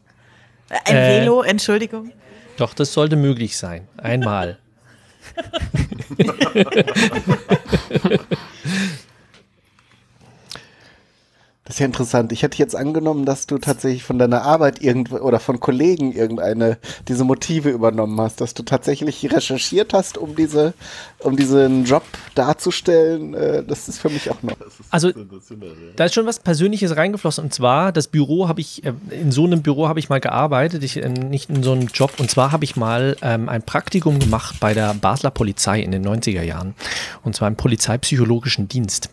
Äh, 0.68 0.90
Ein 0.90 0.96
Äh. 0.96 1.20
Velo, 1.20 1.42
Entschuldigung. 1.42 2.12
Doch, 2.58 2.74
das 2.74 2.92
sollte 2.92 3.16
möglich 3.16 3.56
sein. 3.56 3.88
Einmal. 3.96 4.58
Das 11.64 11.76
ist 11.76 11.80
ja 11.80 11.86
interessant. 11.86 12.32
Ich 12.32 12.42
hätte 12.42 12.58
jetzt 12.58 12.74
angenommen, 12.74 13.24
dass 13.24 13.46
du 13.46 13.56
tatsächlich 13.58 14.02
von 14.02 14.18
deiner 14.18 14.42
Arbeit 14.42 14.82
irgendwo 14.82 15.18
oder 15.18 15.38
von 15.38 15.60
Kollegen 15.60 16.10
irgendeine 16.12 16.78
diese 17.06 17.22
Motive 17.22 17.70
übernommen 17.70 18.20
hast, 18.20 18.40
dass 18.40 18.54
du 18.54 18.64
tatsächlich 18.64 19.30
recherchiert 19.32 19.92
hast, 19.94 20.18
um 20.18 20.34
diese, 20.34 20.74
um 21.22 21.36
diesen 21.36 21.84
Job 21.84 22.02
darzustellen. 22.34 23.34
Äh, 23.34 23.62
das 23.64 23.88
ist 23.88 23.98
für 23.98 24.08
mich 24.08 24.30
auch 24.30 24.42
noch. 24.42 24.56
Also, 24.90 25.12
da 25.96 26.04
ist 26.04 26.14
schon 26.14 26.26
was 26.26 26.38
Persönliches 26.38 26.96
reingeflossen. 26.96 27.44
Und 27.44 27.54
zwar, 27.54 27.92
das 27.92 28.08
Büro 28.08 28.48
habe 28.48 28.60
ich, 28.60 28.84
äh, 28.84 28.92
in 29.10 29.32
so 29.32 29.44
einem 29.44 29.62
Büro 29.62 29.88
habe 29.88 29.98
ich 29.98 30.08
mal 30.08 30.20
gearbeitet, 30.20 30.82
ich, 30.82 30.96
äh, 30.96 31.08
nicht 31.08 31.50
in 31.50 31.62
so 31.62 31.72
einem 31.72 31.88
Job. 31.88 32.12
Und 32.18 32.30
zwar 32.30 32.52
habe 32.52 32.64
ich 32.64 32.76
mal 32.76 33.16
ähm, 33.22 33.48
ein 33.48 33.62
Praktikum 33.62 34.18
gemacht 34.18 34.56
bei 34.60 34.74
der 34.74 34.94
Basler 34.94 35.30
Polizei 35.30 35.80
in 35.80 35.92
den 35.92 36.06
90er 36.06 36.42
Jahren. 36.42 36.74
Und 37.22 37.36
zwar 37.36 37.48
im 37.48 37.56
polizeipsychologischen 37.56 38.68
Dienst. 38.68 39.10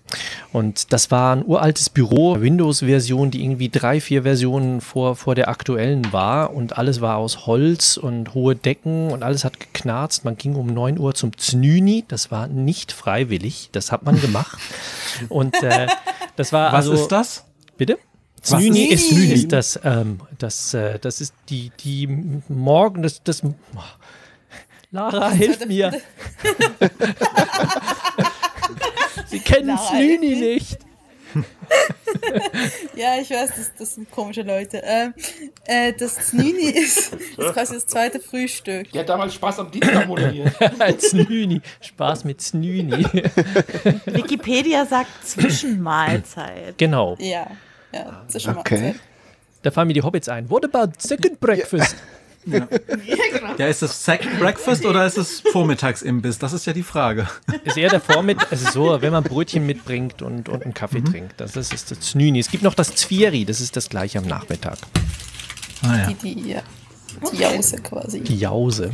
Und 0.53 0.93
das 0.93 1.11
war 1.11 1.35
ein 1.35 1.45
uraltes 1.45 1.89
Büro, 1.89 2.39
Windows-Version, 2.39 3.31
die 3.31 3.43
irgendwie 3.43 3.69
drei, 3.69 3.99
vier 3.99 4.23
Versionen 4.23 4.81
vor, 4.81 5.15
vor 5.15 5.35
der 5.35 5.49
aktuellen 5.49 6.11
war. 6.13 6.53
Und 6.53 6.77
alles 6.77 7.01
war 7.01 7.17
aus 7.17 7.45
Holz 7.45 7.97
und 7.97 8.33
hohe 8.33 8.55
Decken 8.55 9.11
und 9.11 9.23
alles 9.23 9.43
hat 9.43 9.59
geknarzt. 9.59 10.25
Man 10.25 10.37
ging 10.37 10.55
um 10.55 10.67
9 10.67 10.99
Uhr 10.99 11.13
zum 11.13 11.37
Znüni. 11.37 11.96
Das 12.07 12.31
war 12.31 12.47
nicht 12.47 12.91
freiwillig. 12.91 13.69
Das 13.71 13.91
hat 13.91 14.03
man 14.03 14.19
gemacht. 14.19 14.57
Und 15.29 15.61
äh, 15.63 15.87
das 16.35 16.53
war 16.53 16.71
Was 16.73 16.89
also, 16.89 16.93
ist 16.93 17.07
das? 17.07 17.45
Bitte? 17.77 17.97
Znüni 18.41 18.85
ist 18.85 19.03
ist, 19.03 19.09
Znüni? 19.09 19.33
ist 19.33 19.51
das, 19.51 19.79
ähm, 19.83 20.19
das, 20.37 20.73
äh, 20.73 20.99
das 20.99 21.21
ist 21.21 21.33
die, 21.49 21.71
die 21.79 22.07
Morgen, 22.47 23.01
das, 23.01 23.23
das, 23.23 23.41
Lara, 24.91 25.29
hilf 25.31 25.65
mir. 25.65 26.01
Sie 29.25 29.39
kennen 29.39 29.77
Znüni 29.77 30.35
nicht. 30.35 30.86
Ja, 32.95 33.15
ich 33.21 33.29
weiß, 33.29 33.51
das, 33.55 33.71
das 33.77 33.95
sind 33.95 34.09
komische 34.09 34.41
Leute. 34.41 34.81
Ähm, 34.83 35.13
äh, 35.65 35.93
das 35.93 36.15
Znüni 36.15 36.69
ist, 36.69 37.13
das 37.13 37.45
ist 37.47 37.53
quasi 37.53 37.73
das 37.75 37.85
zweite 37.85 38.19
Frühstück. 38.19 38.91
Die 38.91 38.99
hat 38.99 39.07
damals 39.09 39.35
Spaß 39.35 39.59
am 39.59 39.71
Dienstag 39.71 40.07
moderiert. 40.07 40.51
Znüni. 41.01 41.61
Spaß 41.81 42.23
mit 42.23 42.41
Znüni. 42.41 43.03
Wikipedia 44.05 44.85
sagt 44.85 45.09
Zwischenmahlzeit. 45.23 46.77
genau. 46.77 47.15
Ja, 47.19 47.47
ja, 47.93 48.23
zwischen 48.27 48.57
Okay. 48.57 48.95
Da 49.61 49.71
fallen 49.71 49.87
mir 49.87 49.93
die 49.93 50.01
Hobbits 50.03 50.29
ein. 50.29 50.49
What 50.49 50.65
about 50.65 50.93
second 50.97 51.39
breakfast? 51.39 51.95
Ja, 53.57 53.67
ist 53.67 53.81
es 53.81 54.05
Second 54.05 54.39
Breakfast 54.39 54.85
oder 54.85 55.05
ist 55.05 55.17
es 55.17 55.41
Vormittagsimbiss? 55.51 56.37
Das 56.37 56.53
ist 56.53 56.65
ja 56.65 56.73
die 56.73 56.83
Frage. 56.83 57.27
Ist 57.63 57.77
eher 57.77 57.89
der 57.89 58.01
Vormittag, 58.01 58.47
es 58.51 58.61
ist 58.61 58.73
so, 58.73 59.01
wenn 59.01 59.11
man 59.11 59.23
Brötchen 59.23 59.65
mitbringt 59.65 60.21
und, 60.21 60.47
und 60.47 60.63
einen 60.63 60.73
Kaffee 60.73 61.01
trinkt. 61.01 61.39
Das 61.41 61.55
ist, 61.55 61.73
ist 61.73 61.89
das 61.89 61.99
Znüni. 62.01 62.39
Es 62.39 62.51
gibt 62.51 62.63
noch 62.63 62.75
das 62.75 62.93
Zvieri, 62.93 63.45
das 63.45 63.59
ist 63.59 63.75
das 63.75 63.89
gleiche 63.89 64.19
am 64.19 64.25
Nachmittag. 64.25 64.77
Ah, 65.81 65.97
ja. 65.97 66.07
Die, 66.07 66.35
die, 66.35 66.49
ja. 66.49 66.61
die 67.31 67.37
Jause 67.37 67.77
quasi. 67.77 68.21
Die 68.21 68.37
Jause. 68.37 68.91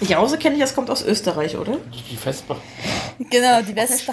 Jause 0.00 0.38
kenne 0.38 0.56
ich, 0.56 0.60
das 0.60 0.74
kommt 0.74 0.90
aus 0.90 1.02
Österreich, 1.02 1.56
oder? 1.56 1.78
Die 2.10 2.16
Vespa. 2.16 2.56
Genau, 3.30 3.62
die 3.62 3.72
Vespa. 3.72 4.12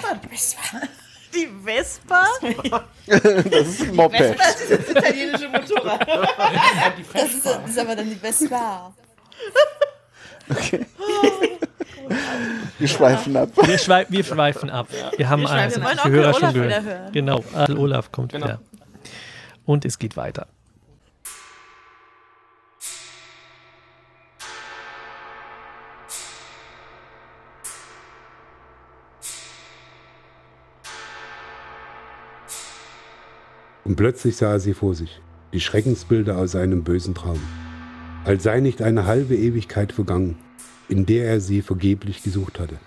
Die 1.34 1.48
Vespa? 1.64 2.26
Das 3.08 3.68
ist 3.68 3.82
ein 3.82 3.96
Moped. 3.96 4.38
Das 4.40 4.62
ist 4.62 4.72
das 4.72 4.90
italienische 4.90 5.50
Motorrad. 5.50 6.08
Das 7.14 7.34
ist, 7.34 7.46
das 7.46 7.70
ist 7.70 7.80
aber 7.80 7.96
dann 7.96 8.10
die 8.10 8.16
Vespa. 8.16 8.94
Wir 12.80 12.88
schweifen 12.88 13.36
ab. 13.38 13.50
Wir, 13.64 13.78
schweif, 13.78 14.08
wir 14.10 14.24
schweifen 14.24 14.70
ab. 14.70 14.88
Wir 15.18 15.30
haben 15.30 15.42
Wir 15.44 15.50
also, 15.50 15.82
wollen 15.84 16.04
Hörer 16.04 16.34
schon 16.34 16.44
Olaf 16.44 16.54
gehört. 16.54 16.70
wieder 16.70 16.84
hören. 16.84 17.12
Genau, 17.12 17.44
Onkel 17.54 17.78
Olaf 17.78 18.12
kommt 18.12 18.32
Genau. 18.32 18.46
wieder. 18.46 18.62
Und 19.66 19.86
es 19.86 20.00
geht 20.00 20.18
weiter. 20.18 20.48
Und 33.84 33.96
plötzlich 33.96 34.36
sah 34.36 34.54
er 34.54 34.60
sie 34.60 34.74
vor 34.74 34.94
sich, 34.94 35.22
die 35.54 35.60
Schreckensbilder 35.60 36.38
aus 36.38 36.56
einem 36.56 36.84
bösen 36.84 37.16
Traum. 37.16 37.40
Als 38.24 38.44
sei 38.44 38.60
nicht 38.60 38.82
eine 38.82 39.06
halbe 39.06 39.36
Ewigkeit 39.36 39.92
vergangen, 39.92 40.38
in 40.88 41.06
der 41.06 41.26
er 41.26 41.40
sie 41.40 41.62
vergeblich 41.62 42.22
gesucht 42.22 42.60
hatte, 42.60 42.78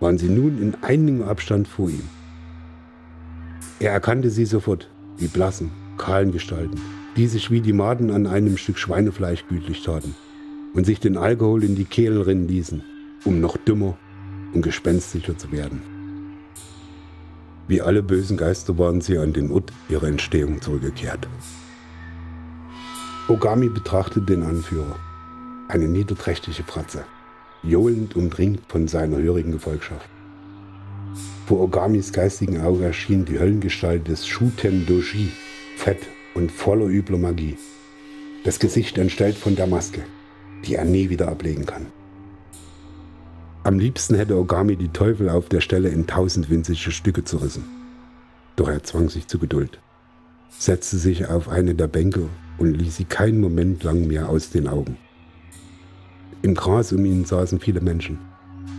waren 0.00 0.18
sie 0.18 0.28
nun 0.28 0.60
in 0.60 0.76
einigem 0.82 1.22
Abstand 1.22 1.68
vor 1.68 1.90
ihm. 1.90 2.08
Er 3.80 3.92
erkannte 3.92 4.30
sie 4.30 4.46
sofort, 4.46 4.88
die 5.20 5.26
blassen, 5.26 5.70
kahlen 5.98 6.32
Gestalten, 6.32 6.80
die 7.16 7.26
sich 7.26 7.50
wie 7.50 7.60
die 7.60 7.72
Maden 7.72 8.10
an 8.10 8.26
einem 8.26 8.56
Stück 8.56 8.78
Schweinefleisch 8.78 9.46
gütlich 9.48 9.82
taten 9.82 10.14
und 10.74 10.86
sich 10.86 11.00
den 11.00 11.16
Alkohol 11.16 11.64
in 11.64 11.76
die 11.76 11.84
Kehlen 11.84 12.22
rinnen 12.22 12.48
ließen, 12.48 12.82
um 13.24 13.40
noch 13.40 13.56
dümmer 13.56 13.96
und 14.52 14.62
gespenstischer 14.62 15.36
zu 15.36 15.52
werden. 15.52 15.93
Wie 17.66 17.80
alle 17.80 18.02
bösen 18.02 18.36
Geister 18.36 18.78
waren 18.78 19.00
sie 19.00 19.16
an 19.16 19.32
den 19.32 19.50
Ort 19.50 19.72
ihrer 19.88 20.06
Entstehung 20.06 20.60
zurückgekehrt. 20.60 21.26
Ogami 23.28 23.70
betrachtete 23.70 24.26
den 24.26 24.42
Anführer, 24.42 24.96
eine 25.68 25.88
niederträchtige 25.88 26.62
Fratze, 26.62 27.04
johlend 27.62 28.16
umringt 28.16 28.60
von 28.68 28.86
seiner 28.86 29.16
hörigen 29.16 29.52
Gefolgschaft. 29.52 30.08
Vor 31.46 31.60
Ogamis 31.60 32.12
geistigen 32.12 32.60
Auge 32.60 32.84
erschien 32.84 33.24
die 33.24 33.38
Höllengestalt 33.38 34.08
des 34.08 34.26
Shuten 34.26 34.84
Doji, 34.84 35.30
fett 35.76 36.06
und 36.34 36.52
voller 36.52 36.86
übler 36.86 37.18
Magie. 37.18 37.56
Das 38.44 38.58
Gesicht 38.58 38.98
entstellt 38.98 39.38
von 39.38 39.56
der 39.56 39.66
Maske, 39.66 40.02
die 40.66 40.74
er 40.74 40.84
nie 40.84 41.08
wieder 41.08 41.28
ablegen 41.28 41.64
kann. 41.64 41.86
Am 43.64 43.78
liebsten 43.78 44.14
hätte 44.14 44.38
Ogami 44.38 44.76
die 44.76 44.90
Teufel 44.90 45.30
auf 45.30 45.48
der 45.48 45.62
Stelle 45.62 45.88
in 45.88 46.06
tausend 46.06 46.50
winzige 46.50 46.90
Stücke 46.90 47.24
zerrissen. 47.24 47.64
Doch 48.56 48.68
er 48.68 48.82
zwang 48.82 49.08
sich 49.08 49.26
zu 49.26 49.38
Geduld, 49.38 49.80
setzte 50.50 50.98
sich 50.98 51.26
auf 51.28 51.48
eine 51.48 51.74
der 51.74 51.86
Bänke 51.86 52.28
und 52.58 52.74
ließ 52.74 52.96
sie 52.96 53.06
keinen 53.06 53.40
Moment 53.40 53.82
lang 53.82 54.06
mehr 54.06 54.28
aus 54.28 54.50
den 54.50 54.68
Augen. 54.68 54.98
Im 56.42 56.54
Gras 56.54 56.92
um 56.92 57.06
ihn 57.06 57.24
saßen 57.24 57.58
viele 57.58 57.80
Menschen. 57.80 58.18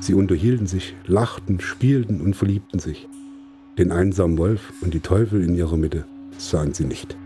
Sie 0.02 0.14
unterhielten 0.14 0.68
sich, 0.68 0.96
lachten, 1.08 1.60
spielten 1.60 2.22
und 2.22 2.36
verliebten 2.36 2.78
sich. 2.78 3.08
Den 3.80 3.92
einsamen 3.92 4.38
Wolf 4.38 4.72
und 4.82 4.94
die 4.94 5.00
Teufel 5.00 5.44
in 5.44 5.56
ihrer 5.56 5.78
Mitte 5.78 6.06
sahen 6.38 6.76
sie 6.76 6.86
nicht. 6.86 7.18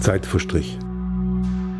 Zeit 0.00 0.26
verstrich. 0.26 0.80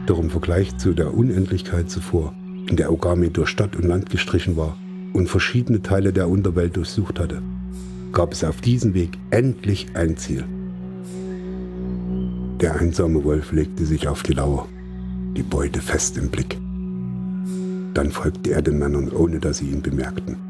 Doch 0.07 0.21
im 0.21 0.31
Vergleich 0.31 0.77
zu 0.79 0.95
der 0.95 1.13
Unendlichkeit 1.13 1.91
zuvor, 1.91 2.33
in 2.69 2.77
der 2.77 2.93
Ogami 2.93 3.31
durch 3.31 3.49
Stadt 3.49 3.75
und 3.77 3.85
Land 3.85 4.09
gestrichen 4.09 4.57
war 4.57 4.77
und 5.13 5.29
verschiedene 5.29 5.83
Teile 5.83 6.13
der 6.13 6.29
Unterwelt 6.29 6.77
durchsucht 6.77 7.19
hatte, 7.19 7.43
gab 8.13 8.33
es 8.33 8.45
auf 8.45 8.61
diesem 8.61 8.95
Weg 8.95 9.19
endlich 9.31 9.89
ein 9.95 10.17
Ziel. 10.17 10.45
Der 12.61 12.77
einsame 12.77 13.25
Wolf 13.25 13.53
legte 13.53 13.85
sich 13.85 14.09
auf 14.09 14.23
die 14.23 14.33
Lauer, 14.33 14.69
die 15.37 15.43
Beute 15.43 15.81
fest 15.81 16.17
im 16.17 16.31
Blick. 16.31 16.57
Dann 17.93 18.11
folgte 18.11 18.53
er 18.53 18.63
den 18.63 18.79
Männern, 18.79 19.11
ohne 19.11 19.41
dass 19.41 19.59
sie 19.59 19.71
ihn 19.71 19.83
bemerkten. 19.83 20.46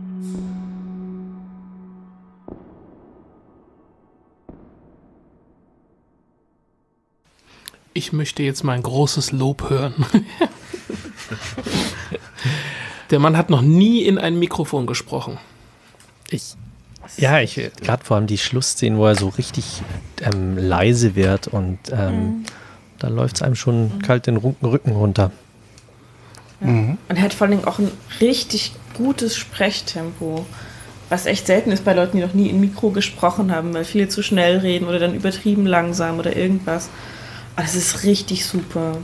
Ich 7.96 8.12
möchte 8.12 8.42
jetzt 8.42 8.62
mal 8.62 8.74
ein 8.74 8.82
großes 8.82 9.32
Lob 9.32 9.70
hören. 9.70 9.94
Der 13.10 13.18
Mann 13.18 13.38
hat 13.38 13.48
noch 13.48 13.62
nie 13.62 14.02
in 14.02 14.18
ein 14.18 14.38
Mikrofon 14.38 14.86
gesprochen. 14.86 15.38
Ich, 16.28 16.56
ja, 17.16 17.40
ich 17.40 17.54
gerade 17.54 18.04
vor 18.04 18.18
allem 18.18 18.26
die 18.26 18.36
Schlussszenen, 18.36 18.98
wo 18.98 19.06
er 19.06 19.14
so 19.14 19.28
richtig 19.28 19.80
ähm, 20.20 20.58
leise 20.58 21.14
wird 21.14 21.48
und 21.48 21.78
ähm, 21.90 22.44
da 22.98 23.08
läuft 23.08 23.36
es 23.36 23.42
einem 23.42 23.54
schon 23.54 24.02
kalt 24.02 24.26
den 24.26 24.36
Rücken, 24.36 24.66
Rücken 24.66 24.92
runter. 24.92 25.30
Und 26.60 27.16
er 27.16 27.22
hat 27.22 27.32
vor 27.32 27.46
allen 27.46 27.56
Dingen 27.56 27.66
auch 27.66 27.78
ein 27.78 27.90
richtig 28.20 28.74
gutes 28.92 29.38
Sprechtempo. 29.38 30.44
Was 31.08 31.24
echt 31.24 31.46
selten 31.46 31.72
ist 31.72 31.86
bei 31.86 31.94
Leuten, 31.94 32.18
die 32.18 32.22
noch 32.22 32.34
nie 32.34 32.50
in 32.50 32.60
Mikro 32.60 32.90
gesprochen 32.90 33.54
haben, 33.54 33.72
weil 33.72 33.86
viele 33.86 34.08
zu 34.08 34.22
schnell 34.22 34.58
reden 34.58 34.86
oder 34.86 34.98
dann 34.98 35.14
übertrieben 35.14 35.64
langsam 35.64 36.18
oder 36.18 36.36
irgendwas. 36.36 36.90
Aber 37.56 37.62
das 37.62 37.74
ist 37.74 38.04
richtig 38.04 38.44
super. 38.44 38.98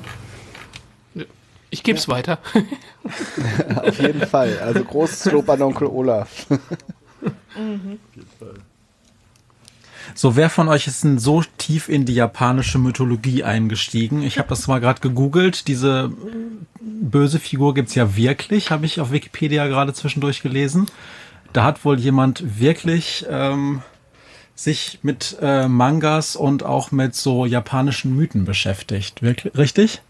Ich 1.71 1.83
gebe 1.83 1.99
es 1.99 2.07
weiter. 2.07 2.39
Auf 3.77 3.99
jeden 3.99 4.27
Fall. 4.27 4.59
Also 4.59 4.85
großes 4.85 5.33
Lob 5.33 5.49
an 5.49 5.63
Onkel 5.63 5.89
Olaf. 5.89 6.47
So, 10.15 10.37
wer 10.37 10.51
von 10.51 10.69
euch 10.69 10.87
ist 10.89 11.05
denn 11.05 11.19
so 11.19 11.43
tief 11.57 11.89
in 11.89 12.05
die 12.05 12.15
japanische 12.15 12.79
Mythologie 12.79 13.45
eingestiegen? 13.45 14.23
Ich 14.23 14.39
habe 14.39 14.49
das 14.49 14.67
mal 14.67 14.81
gerade 14.81 15.01
gegoogelt. 15.01 15.69
Diese 15.69 16.13
böse 16.81 17.39
Figur 17.39 17.73
gibt's 17.73 17.95
ja 17.95 18.15
wirklich, 18.17 18.71
habe 18.71 18.85
ich 18.85 19.01
auf 19.01 19.11
Wikipedia 19.11 19.67
gerade 19.69 19.95
zwischendurch 19.95 20.43
gelesen. 20.43 20.87
Da 21.53 21.65
hat 21.65 21.85
wohl 21.85 21.99
jemand 21.99 22.61
wirklich 22.61 23.25
ähm, 23.31 23.83
sich 24.55 25.01
mit 25.03 25.37
äh, 25.41 25.69
Mangas 25.69 26.37
und 26.37 26.63
auch 26.63 26.91
mit 26.93 27.15
so 27.15 27.47
japanischen 27.47 28.15
Mythen 28.15 28.45
beschäftigt. 28.45 29.23
Wirklich, 29.23 29.57
richtig? 29.57 30.03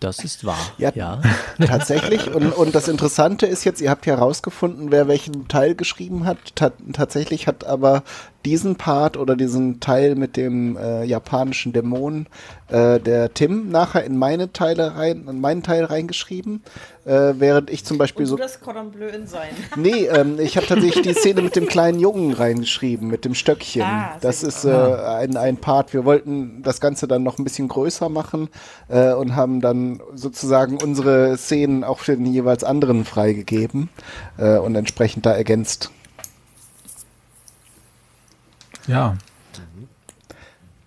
Das 0.00 0.18
ist 0.18 0.44
wahr. 0.44 0.58
Ja, 0.76 1.22
tatsächlich. 1.66 2.32
Und, 2.32 2.52
und 2.52 2.74
das 2.74 2.86
Interessante 2.86 3.46
ist 3.46 3.64
jetzt, 3.64 3.80
ihr 3.80 3.88
habt 3.88 4.04
ja 4.04 4.16
herausgefunden, 4.16 4.90
wer 4.90 5.08
welchen 5.08 5.48
Teil 5.48 5.74
geschrieben 5.74 6.26
hat. 6.26 6.38
Ta 6.54 6.72
tatsächlich 6.92 7.46
hat 7.46 7.64
aber 7.64 8.02
diesen 8.46 8.76
Part 8.76 9.16
oder 9.16 9.34
diesen 9.34 9.80
Teil 9.80 10.14
mit 10.14 10.36
dem 10.36 10.76
äh, 10.76 11.04
japanischen 11.04 11.72
Dämon 11.72 12.26
äh, 12.68 13.00
der 13.00 13.34
Tim 13.34 13.70
nachher 13.70 14.04
in 14.04 14.16
meine 14.16 14.52
Teile 14.52 14.94
rein, 14.94 15.26
in 15.28 15.40
meinen 15.40 15.64
Teil 15.64 15.84
reingeschrieben, 15.84 16.62
äh, 17.04 17.34
während 17.38 17.70
ich 17.70 17.84
zum 17.84 17.98
Beispiel 17.98 18.22
Und 18.22 18.30
so 18.30 18.36
du 18.36 18.42
das 18.42 18.60
Cordon 18.60 18.92
Bleu 18.92 19.08
in 19.08 19.26
sein. 19.26 19.48
Nee, 19.76 20.06
ähm, 20.06 20.38
ich 20.38 20.56
habe 20.56 20.66
tatsächlich 20.66 21.02
die 21.02 21.14
Szene 21.14 21.42
mit 21.42 21.56
dem 21.56 21.66
kleinen 21.66 21.98
Jungen 21.98 22.32
reingeschrieben, 22.32 23.08
mit 23.08 23.24
dem 23.24 23.34
Stöckchen. 23.34 23.82
Ah, 23.82 24.16
das 24.20 24.44
ist 24.44 24.64
äh, 24.64 24.70
ein, 24.70 25.36
ein 25.36 25.56
Part. 25.56 25.92
Wir 25.92 26.04
wollten 26.04 26.62
das 26.62 26.80
Ganze 26.80 27.08
dann 27.08 27.24
noch 27.24 27.38
ein 27.38 27.44
bisschen 27.44 27.66
größer 27.66 28.08
machen 28.08 28.48
äh, 28.88 29.12
und 29.12 29.34
haben 29.34 29.60
dann 29.60 30.00
sozusagen 30.14 30.78
unsere 30.80 31.36
Szenen 31.36 31.82
auch 31.82 31.98
für 31.98 32.16
den 32.16 32.26
jeweils 32.26 32.62
anderen 32.62 33.04
freigegeben 33.04 33.88
äh, 34.38 34.56
und 34.58 34.76
entsprechend 34.76 35.26
da 35.26 35.32
ergänzt. 35.32 35.90
Ja. 38.86 39.16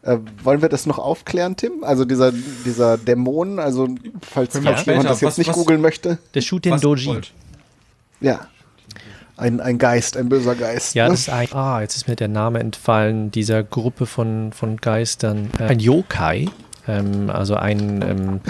Äh, 0.02 0.18
wollen 0.44 0.62
wir 0.62 0.70
das 0.70 0.86
noch 0.86 0.98
aufklären, 0.98 1.56
Tim? 1.58 1.84
Also 1.84 2.06
dieser, 2.06 2.32
dieser 2.32 2.98
Dämon, 2.98 3.60
also 3.60 3.88
falls, 4.22 4.54
wir 4.56 4.62
falls 4.62 4.86
jemand 4.86 5.10
das 5.10 5.22
jetzt 5.22 5.32
Was- 5.32 5.38
nicht 5.38 5.50
was- 5.50 5.56
googeln 5.56 5.82
möchte. 5.82 6.18
Der 6.34 6.42
Shuten 6.42 6.80
Doji. 6.80 7.08
wollt? 7.08 7.32
Ja. 8.22 8.48
Ein, 9.36 9.62
ein 9.62 9.78
Geist, 9.78 10.18
ein 10.18 10.28
böser 10.28 10.56
Geist. 10.56 10.96
Ja, 10.96 11.06
ne? 11.06 11.12
das 11.12 11.22
ist 11.22 11.30
ein. 11.30 11.48
Ah, 11.54 11.80
jetzt 11.82 11.96
ist 11.96 12.08
mir 12.10 12.16
der 12.16 12.28
Name 12.28 12.60
entfallen, 12.60 13.32
dieser 13.32 13.64
Gruppe 13.64 14.06
von, 14.06 14.52
von 14.52 14.78
Geistern. 14.78 15.50
Äh, 15.60 15.64
ein 15.64 15.80
Yokai. 15.80 16.48
Ähm, 16.88 17.30
also 17.30 17.56
ein. 17.56 18.02
Ähm, 18.02 18.42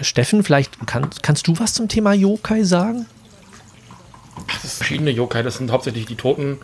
Steffen, 0.00 0.42
vielleicht 0.44 0.86
kann, 0.86 1.08
kannst 1.22 1.46
du 1.46 1.58
was 1.58 1.74
zum 1.74 1.88
Thema 1.88 2.14
Yokai 2.14 2.62
sagen? 2.62 3.06
Das 4.46 4.62
sind 4.62 4.70
verschiedene 4.72 5.10
Yokai, 5.10 5.42
das 5.42 5.58
sind 5.58 5.70
hauptsächlich 5.70 6.06
die 6.06 6.14
toten, 6.14 6.58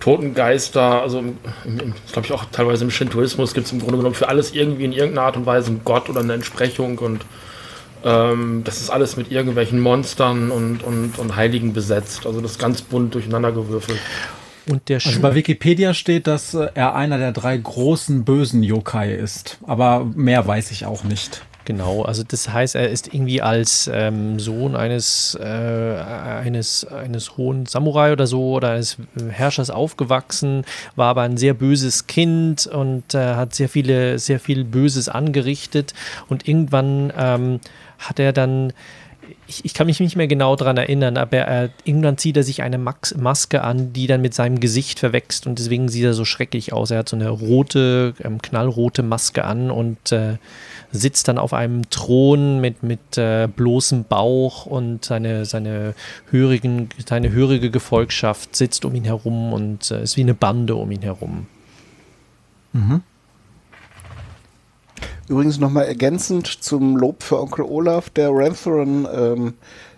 toten 0.00 0.34
Geister, 0.34 1.02
also 1.02 1.22
glaube 2.12 2.26
ich 2.26 2.32
auch 2.32 2.44
teilweise 2.52 2.84
im 2.84 2.90
Shintoismus 2.90 3.54
gibt 3.54 3.66
es 3.66 3.72
im 3.72 3.80
Grunde 3.80 3.98
genommen 3.98 4.14
für 4.14 4.28
alles 4.28 4.52
irgendwie 4.52 4.84
in 4.84 4.92
irgendeiner 4.92 5.26
Art 5.26 5.36
und 5.36 5.46
Weise 5.46 5.68
einen 5.68 5.82
Gott 5.84 6.08
oder 6.08 6.20
eine 6.20 6.34
Entsprechung 6.34 6.98
und 6.98 7.24
ähm, 8.04 8.62
das 8.64 8.80
ist 8.80 8.90
alles 8.90 9.16
mit 9.16 9.30
irgendwelchen 9.30 9.80
Monstern 9.80 10.50
und, 10.50 10.82
und, 10.82 11.18
und 11.18 11.36
Heiligen 11.36 11.72
besetzt. 11.72 12.26
Also 12.26 12.40
das 12.40 12.52
ist 12.52 12.58
ganz 12.58 12.82
bunt 12.82 13.14
durcheinandergewürfelt. 13.14 13.98
Und 14.68 14.88
der 14.88 15.00
Also 15.04 15.20
bei 15.20 15.34
Wikipedia 15.34 15.94
steht, 15.94 16.26
dass 16.26 16.54
äh, 16.54 16.68
er 16.74 16.94
einer 16.94 17.18
der 17.18 17.32
drei 17.32 17.56
großen 17.56 18.24
bösen 18.24 18.62
Yokai 18.62 19.14
ist. 19.14 19.58
Aber 19.66 20.04
mehr 20.14 20.46
weiß 20.46 20.70
ich 20.70 20.86
auch 20.86 21.04
nicht. 21.04 21.42
Genau, 21.68 22.00
also 22.00 22.22
das 22.26 22.48
heißt, 22.48 22.76
er 22.76 22.88
ist 22.88 23.12
irgendwie 23.12 23.42
als 23.42 23.90
ähm, 23.92 24.40
Sohn 24.40 24.74
eines, 24.74 25.38
äh, 25.38 25.44
eines, 25.44 26.86
eines 26.86 27.36
hohen 27.36 27.66
Samurai 27.66 28.10
oder 28.10 28.26
so 28.26 28.52
oder 28.52 28.70
eines 28.70 28.96
Herrschers 29.28 29.68
aufgewachsen, 29.68 30.64
war 30.96 31.08
aber 31.08 31.20
ein 31.20 31.36
sehr 31.36 31.52
böses 31.52 32.06
Kind 32.06 32.66
und 32.68 33.12
äh, 33.12 33.34
hat 33.34 33.54
sehr 33.54 33.68
viele, 33.68 34.18
sehr 34.18 34.40
viel 34.40 34.64
Böses 34.64 35.10
angerichtet 35.10 35.92
und 36.30 36.48
irgendwann 36.48 37.12
ähm, 37.14 37.60
hat 37.98 38.18
er 38.18 38.32
dann 38.32 38.72
ich, 39.46 39.64
ich, 39.64 39.74
kann 39.74 39.86
mich 39.86 40.00
nicht 40.00 40.16
mehr 40.16 40.26
genau 40.26 40.56
daran 40.56 40.78
erinnern, 40.78 41.18
aber 41.18 41.36
er, 41.36 41.70
irgendwann 41.84 42.16
zieht 42.16 42.36
er 42.36 42.42
sich 42.44 42.62
eine 42.62 42.78
Max 42.78 43.14
Maske 43.14 43.62
an, 43.62 43.92
die 43.92 44.06
dann 44.06 44.22
mit 44.22 44.32
seinem 44.32 44.58
Gesicht 44.60 44.98
verwächst 44.98 45.46
und 45.46 45.58
deswegen 45.58 45.90
sieht 45.90 46.04
er 46.04 46.14
so 46.14 46.24
schrecklich 46.24 46.72
aus. 46.72 46.90
Er 46.90 46.98
hat 46.98 47.10
so 47.10 47.16
eine 47.16 47.28
rote, 47.28 48.14
ähm, 48.22 48.40
knallrote 48.40 49.02
Maske 49.02 49.44
an 49.44 49.70
und 49.70 50.12
äh, 50.12 50.38
sitzt 50.90 51.28
dann 51.28 51.38
auf 51.38 51.52
einem 51.52 51.88
Thron 51.90 52.60
mit, 52.60 52.82
mit 52.82 53.18
äh, 53.18 53.46
bloßem 53.46 54.04
Bauch 54.04 54.66
und 54.66 55.04
seine, 55.04 55.44
seine, 55.44 55.94
hörigen, 56.30 56.88
seine 57.06 57.30
hörige 57.30 57.70
Gefolgschaft 57.70 58.56
sitzt 58.56 58.84
um 58.84 58.94
ihn 58.94 59.04
herum 59.04 59.52
und 59.52 59.90
äh, 59.90 60.02
ist 60.02 60.16
wie 60.16 60.22
eine 60.22 60.34
Bande 60.34 60.74
um 60.76 60.90
ihn 60.90 61.02
herum. 61.02 61.46
Mhm. 62.72 63.02
Übrigens 65.28 65.58
nochmal 65.58 65.84
ergänzend 65.84 66.46
zum 66.46 66.96
Lob 66.96 67.22
für 67.22 67.38
Onkel 67.40 67.64
Olaf, 67.64 68.08
der 68.08 68.30
Rantheron 68.32 69.06
ähm, 69.12 69.54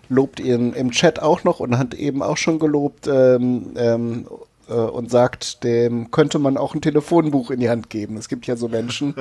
lobt 0.09 0.41
ihn 0.41 0.73
im 0.73 0.91
Chat 0.91 1.21
auch 1.21 1.45
noch 1.45 1.61
und 1.61 1.77
hat 1.77 1.93
eben 1.93 2.21
auch 2.21 2.35
schon 2.35 2.59
gelobt 2.59 3.07
ähm, 3.07 3.71
ähm, 3.77 4.27
äh, 4.71 4.73
und 4.73 5.11
sagt, 5.11 5.63
dem 5.63 6.09
könnte 6.11 6.39
man 6.39 6.57
auch 6.57 6.73
ein 6.73 6.81
Telefonbuch 6.81 7.51
in 7.51 7.59
die 7.59 7.69
Hand 7.69 7.89
geben. 7.89 8.17
Es 8.17 8.29
gibt 8.29 8.47
ja 8.47 8.55
so 8.55 8.67
Menschen, 8.67 9.13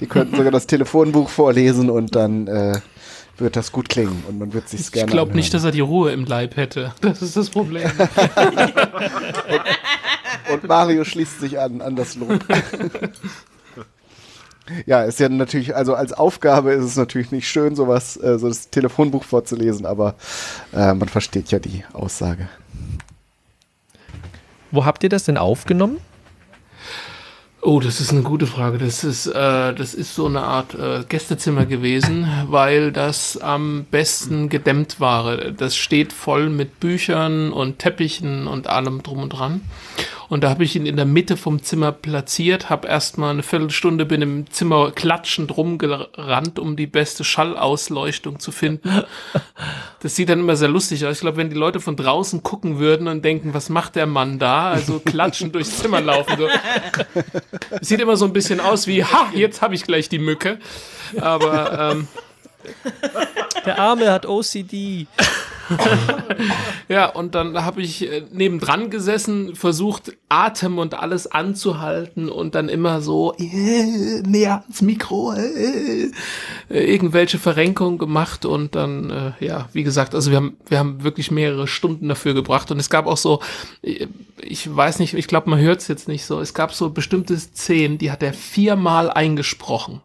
die 0.00 0.06
könnten 0.06 0.36
sogar 0.36 0.52
das 0.52 0.66
Telefonbuch 0.66 1.28
vorlesen 1.28 1.90
und 1.90 2.14
dann 2.14 2.46
äh, 2.46 2.80
wird 3.38 3.56
das 3.56 3.72
gut 3.72 3.88
klingen 3.88 4.22
und 4.28 4.38
man 4.38 4.52
wird 4.52 4.68
sich 4.68 4.80
Ich 4.80 4.92
gerne 4.92 5.10
glaube 5.10 5.34
nicht, 5.34 5.54
dass 5.54 5.64
er 5.64 5.70
die 5.70 5.80
Ruhe 5.80 6.12
im 6.12 6.24
Leib 6.24 6.56
hätte. 6.56 6.92
Das 7.00 7.22
ist 7.22 7.36
das 7.36 7.50
Problem. 7.50 7.90
Und 10.52 10.64
Mario 10.64 11.04
schließt 11.04 11.40
sich 11.40 11.58
an, 11.58 11.80
an 11.80 11.96
das 11.96 12.16
Lob. 12.16 12.44
ja, 14.86 15.02
ist 15.02 15.20
ja 15.20 15.28
natürlich, 15.28 15.74
also 15.74 15.94
als 15.94 16.12
Aufgabe 16.12 16.72
ist 16.72 16.84
es 16.84 16.96
natürlich 16.96 17.30
nicht 17.30 17.48
schön, 17.48 17.74
sowas, 17.74 18.16
äh, 18.16 18.38
so 18.38 18.48
das 18.48 18.70
Telefonbuch 18.70 19.24
vorzulesen, 19.24 19.86
aber 19.86 20.14
äh, 20.72 20.94
man 20.94 21.08
versteht 21.08 21.50
ja 21.50 21.58
die 21.58 21.84
Aussage. 21.92 22.48
Wo 24.70 24.84
habt 24.84 25.02
ihr 25.02 25.08
das 25.08 25.24
denn 25.24 25.36
aufgenommen? 25.36 25.98
Oh, 27.62 27.78
das 27.78 28.00
ist 28.00 28.10
eine 28.10 28.22
gute 28.22 28.46
Frage. 28.46 28.78
Das 28.78 29.04
ist, 29.04 29.26
äh, 29.26 29.74
das 29.74 29.92
ist 29.92 30.14
so 30.14 30.26
eine 30.26 30.40
Art 30.40 30.74
äh, 30.74 31.04
Gästezimmer 31.06 31.66
gewesen, 31.66 32.26
weil 32.48 32.90
das 32.90 33.36
am 33.36 33.84
besten 33.90 34.48
gedämmt 34.48 34.98
war. 34.98 35.36
Das 35.36 35.76
steht 35.76 36.14
voll 36.14 36.48
mit 36.48 36.80
Büchern 36.80 37.52
und 37.52 37.78
Teppichen 37.78 38.46
und 38.46 38.66
allem 38.66 39.02
drum 39.02 39.18
und 39.18 39.28
dran. 39.30 39.60
Und 40.30 40.44
da 40.44 40.50
habe 40.50 40.62
ich 40.62 40.76
ihn 40.76 40.86
in 40.86 40.96
der 40.96 41.06
Mitte 41.06 41.36
vom 41.36 41.60
Zimmer 41.62 41.90
platziert, 41.90 42.70
habe 42.70 42.86
erstmal 42.86 43.32
eine 43.32 43.42
Viertelstunde 43.42 44.06
bin 44.06 44.22
im 44.22 44.50
Zimmer 44.50 44.92
klatschend 44.92 45.56
rumgerannt, 45.56 46.60
um 46.60 46.76
die 46.76 46.86
beste 46.86 47.24
Schallausleuchtung 47.24 48.40
zu 48.40 48.52
finden. 48.52 49.04
Das 50.02 50.16
sieht 50.16 50.30
dann 50.30 50.40
immer 50.40 50.56
sehr 50.56 50.70
lustig 50.70 51.04
aus. 51.04 51.16
Ich 51.16 51.20
glaube, 51.20 51.36
wenn 51.36 51.50
die 51.50 51.56
Leute 51.56 51.78
von 51.78 51.94
draußen 51.94 52.42
gucken 52.42 52.78
würden 52.78 53.06
und 53.06 53.22
denken, 53.22 53.52
was 53.52 53.68
macht 53.68 53.96
der 53.96 54.06
Mann 54.06 54.38
da? 54.38 54.70
Also 54.70 54.98
klatschend 54.98 55.54
durchs 55.54 55.76
Zimmer 55.76 56.00
laufen. 56.00 56.38
So. 56.38 56.48
Sieht 57.82 58.00
immer 58.00 58.16
so 58.16 58.24
ein 58.24 58.32
bisschen 58.32 58.60
aus 58.60 58.86
wie, 58.86 59.04
ha, 59.04 59.30
jetzt 59.34 59.60
habe 59.60 59.74
ich 59.74 59.84
gleich 59.84 60.08
die 60.08 60.18
Mücke. 60.18 60.58
Aber 61.20 61.92
ähm, 61.92 62.08
Der 63.66 63.78
Arme 63.78 64.10
hat 64.10 64.24
OCD. 64.24 65.06
ja, 66.88 67.06
und 67.06 67.34
dann 67.34 67.64
habe 67.64 67.82
ich 67.82 68.10
äh, 68.10 68.22
nebendran 68.32 68.90
gesessen, 68.90 69.54
versucht, 69.54 70.12
Atem 70.28 70.78
und 70.78 70.94
alles 70.94 71.26
anzuhalten 71.26 72.28
und 72.28 72.54
dann 72.54 72.68
immer 72.68 73.00
so 73.00 73.34
äh, 73.38 74.22
näher 74.22 74.62
ans 74.62 74.82
Mikro, 74.82 75.32
äh, 75.34 76.10
äh, 76.70 76.92
irgendwelche 76.92 77.38
Verrenkungen 77.38 77.98
gemacht 77.98 78.44
und 78.44 78.74
dann, 78.74 79.10
äh, 79.10 79.44
ja, 79.44 79.68
wie 79.72 79.82
gesagt, 79.82 80.14
also 80.14 80.30
wir 80.30 80.36
haben, 80.36 80.56
wir 80.68 80.78
haben 80.78 81.02
wirklich 81.02 81.30
mehrere 81.30 81.66
Stunden 81.66 82.08
dafür 82.08 82.34
gebracht 82.34 82.70
und 82.70 82.78
es 82.78 82.90
gab 82.90 83.06
auch 83.06 83.16
so, 83.16 83.40
äh, 83.82 84.06
ich 84.42 84.74
weiß 84.74 84.98
nicht, 84.98 85.14
ich 85.14 85.26
glaube, 85.26 85.50
man 85.50 85.58
hört 85.58 85.80
es 85.80 85.88
jetzt 85.88 86.08
nicht 86.08 86.24
so, 86.24 86.40
es 86.40 86.54
gab 86.54 86.72
so 86.72 86.90
bestimmte 86.90 87.38
Szenen, 87.38 87.98
die 87.98 88.10
hat 88.10 88.22
er 88.22 88.32
viermal 88.32 89.10
eingesprochen. 89.10 90.00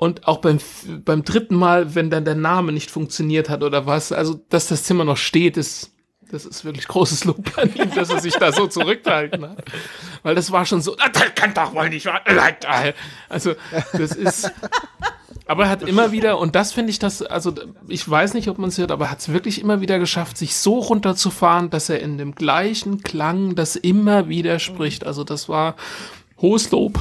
Und 0.00 0.26
auch 0.26 0.38
beim, 0.38 0.58
beim 1.04 1.24
dritten 1.24 1.54
Mal, 1.54 1.94
wenn 1.94 2.08
dann 2.08 2.24
der 2.24 2.34
Name 2.34 2.72
nicht 2.72 2.90
funktioniert 2.90 3.50
hat 3.50 3.62
oder 3.62 3.84
was, 3.84 4.12
also 4.12 4.40
dass 4.48 4.66
das 4.66 4.84
Zimmer 4.84 5.04
noch 5.04 5.18
steht, 5.18 5.58
ist, 5.58 5.90
das 6.30 6.46
ist 6.46 6.64
wirklich 6.64 6.88
großes 6.88 7.26
Lob 7.26 7.58
an 7.58 7.74
ihn, 7.74 7.90
dass 7.94 8.08
er 8.08 8.18
sich 8.18 8.32
da 8.32 8.50
so 8.50 8.66
zurückgehalten 8.66 9.46
hat. 9.46 9.62
Weil 10.22 10.34
das 10.34 10.50
war 10.52 10.64
schon 10.64 10.80
so, 10.80 10.96
"Ah, 10.96 11.10
das 11.12 11.34
kann 11.34 11.52
doch 11.52 11.74
wohl 11.74 11.90
nicht 11.90 12.06
wahr 12.06 12.22
sein." 12.26 12.94
Also, 13.28 13.52
das 13.92 14.12
ist. 14.12 14.50
Aber 15.46 15.64
er 15.64 15.68
hat 15.68 15.82
immer 15.82 16.12
wieder, 16.12 16.38
und 16.38 16.54
das 16.54 16.72
finde 16.72 16.88
ich 16.92 16.98
das, 16.98 17.20
also 17.20 17.52
ich 17.86 18.08
weiß 18.08 18.32
nicht, 18.32 18.48
ob 18.48 18.56
man 18.56 18.70
es 18.70 18.78
hört, 18.78 18.92
aber 18.92 19.04
er 19.06 19.10
hat 19.10 19.18
es 19.18 19.30
wirklich 19.30 19.60
immer 19.60 19.82
wieder 19.82 19.98
geschafft, 19.98 20.38
sich 20.38 20.56
so 20.56 20.78
runterzufahren, 20.78 21.68
dass 21.68 21.90
er 21.90 22.00
in 22.00 22.16
dem 22.16 22.34
gleichen 22.34 23.02
Klang 23.02 23.54
das 23.54 23.76
immer 23.76 24.30
wieder 24.30 24.60
spricht. 24.60 25.04
Also 25.04 25.24
das 25.24 25.50
war 25.50 25.76
hohes 26.40 26.70
Lob. 26.70 26.98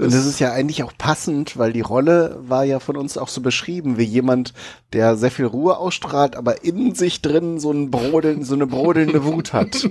Und 0.00 0.12
das 0.12 0.26
ist 0.26 0.38
ja 0.40 0.52
eigentlich 0.52 0.82
auch 0.82 0.92
passend, 0.96 1.56
weil 1.58 1.72
die 1.72 1.80
Rolle 1.80 2.38
war 2.42 2.64
ja 2.64 2.78
von 2.80 2.96
uns 2.96 3.18
auch 3.18 3.28
so 3.28 3.40
beschrieben 3.40 3.98
wie 3.98 4.04
jemand, 4.04 4.52
der 4.92 5.16
sehr 5.16 5.30
viel 5.30 5.44
Ruhe 5.46 5.76
ausstrahlt, 5.76 6.36
aber 6.36 6.64
in 6.64 6.94
sich 6.94 7.20
drin 7.20 7.58
so, 7.60 7.70
ein 7.72 7.90
Brodeln, 7.90 8.44
so 8.44 8.54
eine 8.54 8.66
brodelnde 8.66 9.24
Wut 9.24 9.52
hat. 9.52 9.88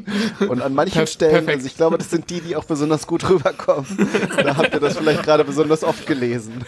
Und 0.47 0.61
an 0.61 0.73
manchen 0.73 1.01
Perf- 1.03 1.07
Stellen, 1.11 1.31
perfekt. 1.34 1.57
also 1.57 1.67
ich 1.67 1.75
glaube, 1.77 1.97
das 1.97 2.09
sind 2.09 2.29
die, 2.29 2.41
die 2.41 2.55
auch 2.55 2.63
besonders 2.65 3.05
gut 3.07 3.29
rüberkommen. 3.29 3.85
Da 4.43 4.57
habt 4.57 4.73
ihr 4.73 4.79
das 4.79 4.97
vielleicht 4.97 5.23
gerade 5.23 5.43
besonders 5.43 5.84
oft 5.84 6.05
gelesen. 6.07 6.63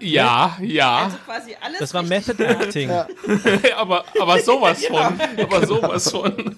Ja, 0.00 0.56
ja. 0.60 1.04
Also 1.04 1.16
quasi 1.26 1.56
alles 1.60 1.78
Das 1.80 1.94
war 1.94 2.02
Method. 2.02 2.42
Acting. 2.44 2.90
aber, 3.76 4.04
aber 4.20 4.40
sowas 4.40 4.84
von. 4.84 4.98
Aber 5.42 5.66
sowas 5.66 6.10
von. 6.10 6.54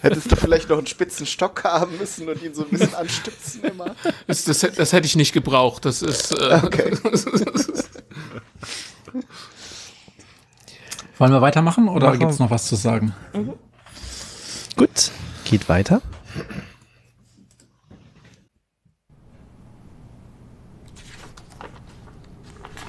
Hättest 0.00 0.30
du 0.30 0.36
vielleicht 0.36 0.68
noch 0.68 0.78
einen 0.78 0.86
spitzen 0.86 1.26
Stock 1.26 1.64
haben 1.64 1.98
müssen 1.98 2.28
und 2.28 2.42
ihn 2.42 2.54
so 2.54 2.62
ein 2.62 2.68
bisschen 2.70 2.94
anstützen 2.94 3.62
immer. 3.64 3.94
Das, 4.26 4.44
das, 4.44 4.60
das 4.60 4.92
hätte 4.92 5.01
ich 5.06 5.16
nicht 5.16 5.32
gebraucht. 5.32 5.84
Das 5.84 6.02
ist. 6.02 6.32
Äh, 6.32 6.60
Okay. 6.62 6.96
Wollen 11.18 11.32
wir 11.32 11.42
weitermachen 11.42 11.88
oder 11.88 12.16
gibt 12.16 12.32
es 12.32 12.38
noch 12.40 12.50
was 12.50 12.66
zu 12.66 12.74
sagen? 12.74 13.14
Gut, 14.76 15.10
geht 15.44 15.68
weiter. 15.68 16.00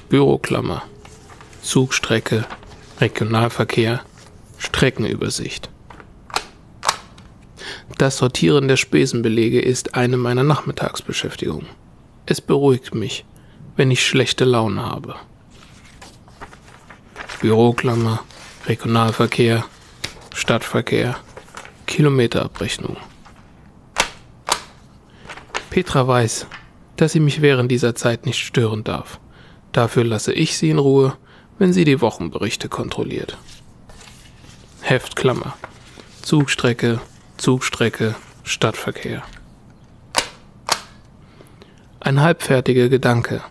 Büroklammer. 0.10 0.84
Zugstrecke. 1.62 2.46
Regionalverkehr. 3.00 4.02
Streckenübersicht. 4.58 5.70
Das 7.98 8.18
Sortieren 8.18 8.68
der 8.68 8.78
Spesenbelege 8.78 9.62
ist 9.62 9.96
eine 9.96 10.18
meiner 10.18 10.44
Nachmittagsbeschäftigungen. 10.44 11.68
Es 12.26 12.40
beruhigt 12.40 12.96
mich, 12.96 13.26
wenn 13.76 13.92
ich 13.92 14.06
schlechte 14.06 14.46
Laune 14.46 14.84
habe. 14.84 15.16
Büroklammer, 17.42 18.24
Regionalverkehr, 18.66 19.66
Stadtverkehr, 20.34 21.18
Kilometerabrechnung. 21.86 22.96
Petra 25.70 26.08
weiß, 26.08 26.48
dass 26.96 27.12
sie 27.12 27.20
mich 27.20 27.42
während 27.42 27.72
dieser 27.72 27.96
Zeit 27.96 28.26
nicht 28.26 28.40
stören 28.40 28.84
darf. 28.84 29.20
Dafür 29.74 30.04
lasse 30.04 30.32
ich 30.32 30.58
sie 30.58 30.70
in 30.70 30.80
Ruhe, 30.80 31.18
wenn 31.58 31.74
sie 31.74 31.84
die 31.84 32.00
Wochenberichte 32.00 32.70
kontrolliert. 32.70 33.38
Heftklammer. 34.82 35.58
Zugstrecke, 36.22 37.02
Zugstrecke, 37.38 38.16
Stadtverkehr. 38.44 39.24
Ein 42.06 42.20
halbfertiger 42.20 42.90
Gedanke. 42.90 43.42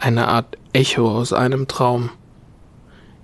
Eine 0.00 0.26
Art 0.26 0.58
Echo 0.72 1.16
aus 1.16 1.32
einem 1.32 1.68
Traum. 1.68 2.10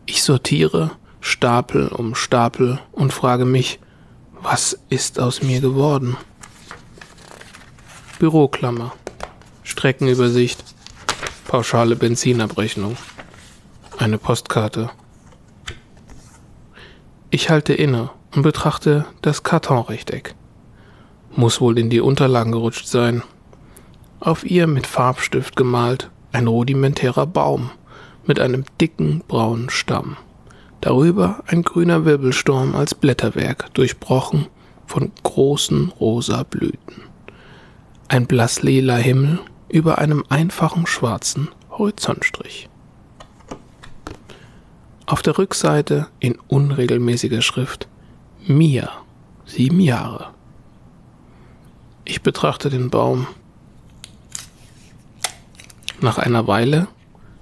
Ich 0.07 0.23
sortiere 0.23 0.93
Stapel 1.21 1.89
um 1.89 2.15
Stapel 2.15 2.79
und 2.93 3.13
frage 3.13 3.47
mich, 3.47 3.81
Was 4.41 4.79
ist 4.89 5.19
aus 5.19 5.43
mir 5.43 5.61
geworden? 5.61 6.17
Büroklammer. 8.21 8.93
Streckenübersicht. 9.65 10.63
Pauschale 11.49 11.97
Benzinabrechnung. 11.97 12.97
Eine 13.99 14.19
Postkarte. 14.19 14.91
Ich 17.31 17.51
halte 17.51 17.75
inne 17.75 18.11
und 18.37 18.43
betrachte 18.43 19.05
das 19.21 19.43
Kartonrechteck. 19.43 20.37
Muss 21.35 21.61
wohl 21.61 21.77
in 21.77 21.91
die 21.91 22.01
Unterlagen 22.01 22.53
gerutscht 22.53 22.87
sein. 22.87 23.25
Auf 24.21 24.45
ihr 24.45 24.67
mit 24.67 24.87
Farbstift 24.87 25.57
gemalt 25.57 26.11
ein 26.33 26.47
rudimentärer 26.47 27.27
Baum 27.27 27.71
mit 28.27 28.39
einem 28.39 28.65
dicken 28.79 29.23
braunen 29.27 29.71
Stamm. 29.71 30.19
Darüber 30.83 31.43
ein 31.47 31.63
grüner 31.63 32.05
Wirbelsturm 32.05 32.75
als 32.75 32.95
Blätterwerk, 32.95 33.73
durchbrochen 33.73 34.47
von 34.87 35.11
großen 35.23 35.93
rosa 35.99 36.43
Blüten. 36.43 37.03
Ein 38.09 38.27
blasslila 38.27 38.97
Himmel 38.97 39.39
über 39.71 39.99
einem 39.99 40.25
einfachen 40.29 40.87
schwarzen 40.87 41.49
Horizontstrich. 41.71 42.69
Auf 45.07 45.23
der 45.23 45.39
Rückseite 45.39 46.09
in 46.19 46.39
unregelmäßiger 46.47 47.41
Schrift 47.41 47.89
Mia, 48.47 48.91
sieben 49.47 49.81
Jahre. 49.81 50.29
Ich 52.05 52.23
betrachte 52.23 52.69
den 52.69 52.91
Baum. 52.91 53.27
Nach 56.03 56.17
einer 56.17 56.47
Weile 56.47 56.89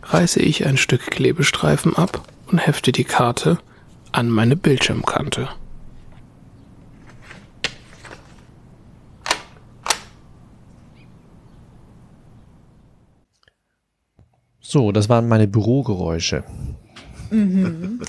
reiße 0.02 0.40
ich 0.40 0.66
ein 0.66 0.76
Stück 0.76 1.02
Klebestreifen 1.02 1.96
ab 1.96 2.22
und 2.48 2.58
hefte 2.58 2.90
die 2.90 3.04
Karte 3.04 3.58
an 4.10 4.30
meine 4.30 4.56
Bildschirmkante. 4.56 5.48
So, 14.60 14.92
das 14.92 15.08
waren 15.08 15.28
meine 15.28 15.46
Bürogeräusche. 15.46 16.44
Mhm. 17.30 18.00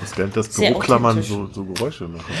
Was 0.00 0.18
während 0.18 0.36
das 0.36 0.54
Sehr 0.54 0.70
Büroklammern 0.70 1.22
so, 1.22 1.46
so 1.46 1.64
Geräusche 1.64 2.06
machen. 2.06 2.32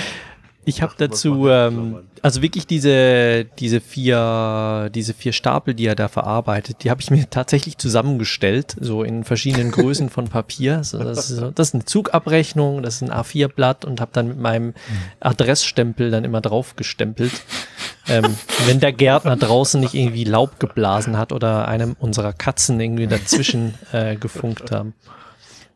Ich 0.64 0.80
habe 0.80 0.92
dazu, 0.96 1.48
ähm, 1.48 2.04
also 2.22 2.40
wirklich 2.40 2.68
diese, 2.68 3.44
diese 3.58 3.80
vier, 3.80 4.90
diese 4.94 5.12
vier 5.12 5.32
Stapel, 5.32 5.74
die 5.74 5.86
er 5.86 5.96
da 5.96 6.06
verarbeitet, 6.06 6.84
die 6.84 6.90
habe 6.90 7.00
ich 7.00 7.10
mir 7.10 7.28
tatsächlich 7.28 7.78
zusammengestellt, 7.78 8.76
so 8.80 9.02
in 9.02 9.24
verschiedenen 9.24 9.70
Größen 9.72 10.08
von 10.08 10.28
Papier. 10.28 10.84
So, 10.84 10.98
das, 10.98 11.30
ist, 11.30 11.42
das 11.56 11.68
ist 11.68 11.74
eine 11.74 11.84
Zugabrechnung, 11.84 12.82
das 12.82 12.96
ist 12.96 13.02
ein 13.02 13.10
A4-Blatt 13.10 13.84
und 13.84 14.00
habe 14.00 14.12
dann 14.14 14.28
mit 14.28 14.38
meinem 14.38 14.74
Adressstempel 15.18 16.12
dann 16.12 16.22
immer 16.22 16.40
drauf 16.40 16.76
gestempelt. 16.76 17.32
Ähm, 18.08 18.36
wenn 18.66 18.78
der 18.78 18.92
Gärtner 18.92 19.36
draußen 19.36 19.80
nicht 19.80 19.94
irgendwie 19.94 20.24
Laub 20.24 20.60
geblasen 20.60 21.16
hat 21.18 21.32
oder 21.32 21.66
einem 21.66 21.96
unserer 21.98 22.32
Katzen 22.32 22.78
irgendwie 22.80 23.06
dazwischen 23.08 23.74
äh, 23.92 24.16
gefunkt 24.16 24.70
haben. 24.70 24.94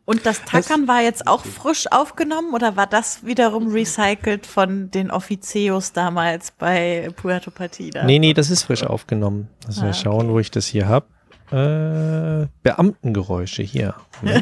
Und 0.07 0.25
das 0.25 0.45
Tackern 0.45 0.87
war 0.87 1.03
jetzt 1.03 1.27
auch 1.27 1.45
frisch 1.45 1.91
aufgenommen 1.91 2.55
oder 2.55 2.77
war 2.77 2.87
das 2.87 3.27
wiederum 3.27 3.73
recycelt 3.73 4.47
von 4.47 4.89
den 4.93 5.11
Offizios 5.11 5.93
damals 5.93 6.53
bei 6.53 7.11
Puerto 7.17 7.51
Partida? 7.51 8.05
Nee, 8.05 8.21
nee, 8.21 8.33
das 8.33 8.51
ist 8.51 8.63
frisch 8.63 8.85
aufgenommen. 8.85 9.49
Also 9.67 9.83
Ah, 9.83 9.87
wir 9.87 9.95
schauen, 9.95 10.29
wo 10.31 10.39
ich 10.39 10.53
das 10.53 10.67
hier 10.67 10.87
habe. 10.87 11.07
Äh, 11.51 12.47
Beamtengeräusche 12.63 13.63
hier. 13.63 13.95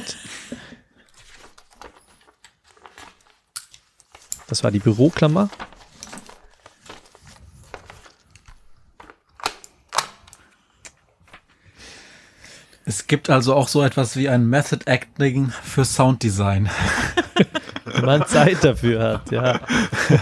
Das 4.47 4.62
war 4.62 4.70
die 4.70 4.78
Büroklammer. 4.78 5.49
Es 12.86 13.06
gibt 13.06 13.31
also 13.31 13.55
auch 13.55 13.69
so 13.69 13.82
etwas 13.82 14.16
wie 14.16 14.28
ein 14.28 14.47
Method 14.47 14.85
Acting 14.86 15.51
für 15.62 15.85
Sounddesign. 15.85 16.69
Wenn 17.85 18.05
man 18.05 18.27
Zeit 18.27 18.62
dafür 18.62 19.02
hat, 19.02 19.31
ja. 19.31 19.61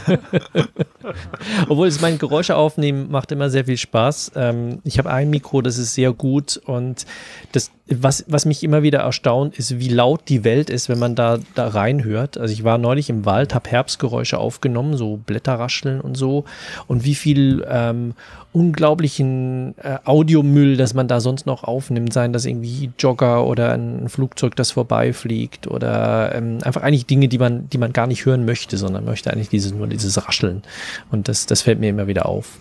Obwohl 1.69 1.89
es 1.89 2.01
mein 2.01 2.19
Geräusche 2.19 2.57
aufnehmen 2.57 3.11
macht 3.11 3.33
immer 3.33 3.51
sehr 3.51 3.65
viel 3.65 3.77
Spaß. 3.77 4.33
Ähm, 4.37 4.81
ich 4.85 4.99
habe 4.99 5.11
ein 5.11 5.31
Mikro, 5.31 5.63
das 5.63 5.79
ist 5.79 5.95
sehr 5.95 6.13
gut 6.13 6.61
und 6.65 7.07
das, 7.53 7.71
was, 7.89 8.25
was 8.29 8.45
mich 8.45 8.63
immer 8.63 8.83
wieder 8.83 9.01
erstaunt, 9.01 9.59
ist, 9.59 9.79
wie 9.79 9.89
laut 9.89 10.29
die 10.29 10.45
Welt 10.45 10.71
ist, 10.71 10.89
wenn 10.89 10.99
man 10.99 11.15
da, 11.15 11.39
da 11.55 11.69
reinhört. 11.69 12.39
Also 12.39 12.53
ich 12.53 12.65
war 12.65 12.79
neulich 12.79 13.11
im 13.11 13.25
Wald, 13.25 13.55
habe 13.55 13.71
Herbstgeräusche 13.71 14.39
aufgenommen, 14.39 14.97
so 14.97 15.17
Blätterrascheln 15.17 16.01
und 16.01 16.17
so 16.17 16.45
und 16.87 17.05
wie 17.05 17.15
viel 17.15 17.67
ähm, 17.69 18.15
unglaublichen 18.53 19.75
äh, 19.79 19.99
Audiomüll, 20.05 20.77
das 20.77 20.93
man 20.93 21.09
da 21.09 21.21
sonst 21.21 21.47
noch 21.47 21.65
aufnimmt, 21.65 22.13
seien 22.13 22.35
das 22.35 22.45
irgendwie 22.45 22.91
Jogger 22.99 23.47
oder 23.47 23.73
ein 23.73 24.09
Flugzeug, 24.09 24.57
das 24.57 24.73
vorbeifliegt 24.73 25.67
oder 25.67 26.35
ähm, 26.35 26.59
einfach 26.63 26.83
eigentlich 26.83 27.07
Dinge, 27.07 27.29
die 27.29 27.39
man, 27.39 27.71
die 27.71 27.79
man 27.79 27.93
gar 27.95 28.07
nicht 28.07 28.27
hören 28.27 28.45
möchte, 28.45 28.77
sondern 28.77 29.07
möchte 29.07 29.33
eigentlich 29.33 29.49
dieses, 29.49 29.73
nur 29.73 29.87
dieses 29.87 30.27
Rascheln. 30.27 30.63
Und 31.11 31.29
das, 31.29 31.47
das 31.47 31.63
fällt 31.63 31.81
mir 31.81 31.91
immer 31.91 32.07
wieder 32.07 32.27
auf. 32.27 32.59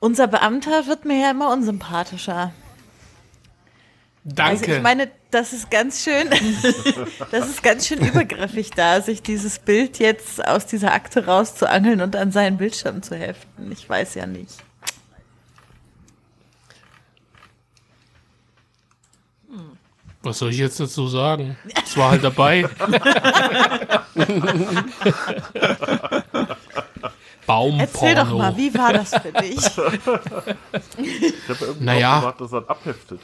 Unser 0.00 0.26
Beamter 0.26 0.86
wird 0.86 1.04
mir 1.04 1.20
ja 1.20 1.30
immer 1.30 1.52
unsympathischer. 1.52 2.52
Danke. 4.24 4.50
Also 4.50 4.72
ich 4.72 4.82
meine, 4.82 5.10
das 5.30 5.52
ist 5.52 5.70
ganz 5.70 6.04
schön, 6.04 6.28
das 7.30 7.48
ist 7.48 7.62
ganz 7.62 7.86
schön 7.86 8.06
übergriffig 8.06 8.70
da, 8.70 9.00
sich 9.00 9.22
dieses 9.22 9.58
Bild 9.58 9.98
jetzt 9.98 10.46
aus 10.46 10.66
dieser 10.66 10.92
Akte 10.92 11.26
rauszuangeln 11.26 12.00
und 12.00 12.14
an 12.14 12.30
seinen 12.30 12.56
Bildschirm 12.56 13.02
zu 13.02 13.16
heften. 13.16 13.72
Ich 13.72 13.88
weiß 13.88 14.14
ja 14.14 14.26
nicht. 14.26 14.62
Was 20.22 20.38
soll 20.38 20.50
ich 20.50 20.58
jetzt 20.58 20.78
dazu 20.78 21.08
sagen? 21.08 21.56
Es 21.84 21.96
war 21.96 22.12
halt 22.12 22.22
dabei. 22.22 22.68
Baumporno. 27.46 27.82
Erzähl 27.82 28.14
doch 28.14 28.30
mal, 28.38 28.56
wie 28.56 28.72
war 28.74 28.92
das 28.92 29.10
für 29.10 29.32
dich? 29.32 29.56
Ich 29.56 29.72
habe 29.74 31.64
irgendwie 31.64 31.84
Naja. 31.84 32.20
naja. 32.20 32.34
dass 32.38 32.52
er 32.52 32.70
abheftet. 32.70 33.20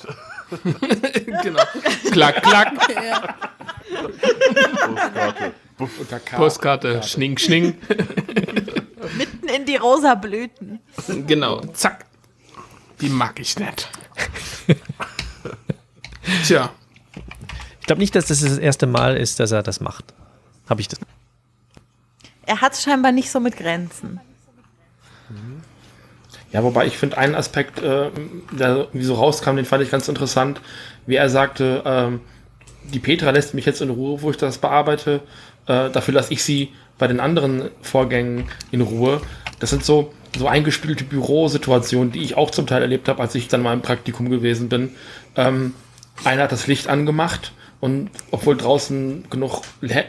genau. 1.43 1.63
Klack, 2.11 2.43
klack. 2.43 2.75
Postkarte. 4.89 5.53
Buff. 5.77 5.91
Postkarte. 6.37 7.03
Schning, 7.05 7.39
schning. 7.39 7.79
Mitten 9.17 9.49
in 9.49 9.65
die 9.65 9.77
rosa 9.77 10.15
Blüten. 10.17 10.81
Genau. 11.27 11.61
Zack. 11.73 12.07
Die 13.01 13.09
mag 13.09 13.39
ich 13.39 13.57
nicht. 13.57 13.89
Tja. 16.45 16.71
Ich 17.89 17.91
glaube 17.91 18.03
nicht, 18.03 18.15
dass 18.15 18.27
das 18.27 18.43
das 18.43 18.59
erste 18.59 18.87
Mal 18.87 19.17
ist, 19.17 19.41
dass 19.41 19.51
er 19.51 19.63
das 19.63 19.81
macht. 19.81 20.05
Habe 20.69 20.83
ich 20.83 20.89
das? 20.89 20.99
Er 22.45 22.61
hat 22.61 22.75
es 22.75 22.83
scheinbar 22.83 23.13
nicht 23.13 23.31
so 23.31 23.41
mit 23.41 23.57
Grenzen. 23.57 24.21
Ja, 26.53 26.63
wobei 26.63 26.87
ich 26.87 26.99
finde 26.99 27.17
einen 27.17 27.35
Aspekt, 27.35 27.81
äh, 27.83 28.11
der 28.53 28.89
wie 28.93 29.03
so 29.03 29.15
rauskam, 29.15 29.57
den 29.57 29.65
fand 29.65 29.83
ich 29.83 29.91
ganz 29.91 30.07
interessant, 30.07 30.61
wie 31.07 31.15
er 31.15 31.31
sagte, 31.31 31.83
ähm, 31.87 32.21
die 32.85 32.99
Petra 32.99 33.31
lässt 33.31 33.55
mich 33.55 33.65
jetzt 33.65 33.81
in 33.81 33.89
Ruhe, 33.89 34.21
wo 34.21 34.31
ich 34.31 34.37
das 34.37 34.59
bearbeite, 34.59 35.23
äh, 35.65 35.89
dafür 35.89 36.13
lasse 36.13 36.35
ich 36.35 36.45
sie 36.45 36.75
bei 36.99 37.07
den 37.07 37.21
anderen 37.21 37.71
Vorgängen 37.81 38.51
in 38.71 38.83
Ruhe. 38.83 39.23
Das 39.61 39.71
sind 39.71 39.83
so, 39.83 40.13
so 40.37 40.47
eingespielte 40.47 41.05
Bürosituationen, 41.05 42.13
die 42.13 42.21
ich 42.21 42.37
auch 42.37 42.51
zum 42.51 42.67
Teil 42.67 42.83
erlebt 42.83 43.09
habe, 43.09 43.23
als 43.23 43.35
ich 43.35 43.49
dann 43.49 43.63
mal 43.63 43.73
im 43.73 43.81
Praktikum 43.81 44.29
gewesen 44.29 44.69
bin. 44.69 44.91
Ähm, 45.37 45.73
einer 46.25 46.43
hat 46.43 46.53
das 46.53 46.67
Licht 46.67 46.89
angemacht 46.89 47.53
und 47.81 48.11
obwohl 48.33 48.57
draußen 48.57 49.25
genug 49.31 49.63
äh, 49.83 50.03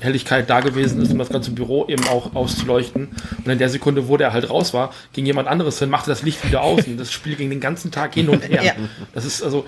Helligkeit 0.00 0.50
da 0.50 0.60
gewesen 0.60 1.00
ist, 1.00 1.10
um 1.10 1.18
das 1.18 1.30
ganze 1.30 1.52
Büro 1.52 1.86
eben 1.88 2.06
auch 2.08 2.34
auszuleuchten. 2.34 3.08
Und 3.44 3.50
in 3.50 3.58
der 3.58 3.70
Sekunde, 3.70 4.08
wo 4.08 4.16
der 4.18 4.32
halt 4.34 4.50
raus 4.50 4.74
war, 4.74 4.92
ging 5.14 5.24
jemand 5.24 5.48
anderes 5.48 5.78
hin, 5.78 5.88
machte 5.88 6.10
das 6.10 6.22
Licht 6.22 6.46
wieder 6.46 6.60
aus 6.62 6.86
und 6.86 6.98
das 6.98 7.10
Spiel 7.10 7.36
ging 7.36 7.48
den 7.48 7.60
ganzen 7.60 7.90
Tag 7.90 8.12
hin 8.14 8.28
und 8.28 8.46
her. 8.48 8.62
Ja. 8.62 8.72
Das 9.14 9.24
ist 9.24 9.42
also, 9.42 9.64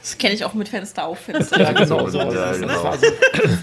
Das 0.00 0.16
kenne 0.16 0.34
ich 0.34 0.44
auch 0.44 0.54
mit 0.54 0.68
Fenster 0.68 1.04
auf, 1.06 1.18
Fenster 1.18 1.60
ja, 1.60 1.72
genau 1.72 2.08
so. 2.08 2.18
Ja, 2.20 2.52
genau. 2.52 2.82
also, 2.84 3.06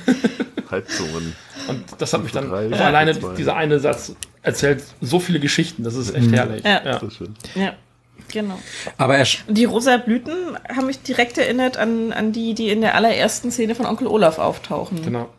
Halbzungen. 0.70 1.36
und 1.68 1.84
das 1.98 2.14
hat 2.14 2.24
mich 2.24 2.32
dann, 2.32 2.50
Drei, 2.50 2.70
alleine 2.72 3.20
zwei. 3.20 3.36
dieser 3.36 3.56
eine 3.56 3.80
Satz 3.80 4.16
erzählt 4.42 4.84
so 5.02 5.20
viele 5.20 5.40
Geschichten, 5.40 5.84
das 5.84 5.96
ist 5.96 6.16
echt 6.16 6.28
Mhm. 6.28 6.34
herrlich. 6.34 6.64
Ja. 6.64 7.00
Ja. 7.56 7.74
Genau. 8.32 8.60
Aber 8.98 9.18
er, 9.18 9.26
Die 9.48 9.66
rosa 9.66 9.98
Blüten 9.98 10.58
haben 10.70 10.88
mich 10.88 11.02
direkt 11.02 11.38
erinnert 11.38 11.78
an, 11.78 12.12
an 12.14 12.32
die, 12.32 12.54
die 12.54 12.70
in 12.70 12.82
der 12.82 12.96
allerersten 12.96 13.52
Szene 13.52 13.76
von 13.76 13.86
Onkel 13.86 14.08
Olaf 14.08 14.40
auftauchen. 14.40 15.02
Genau. 15.02 15.30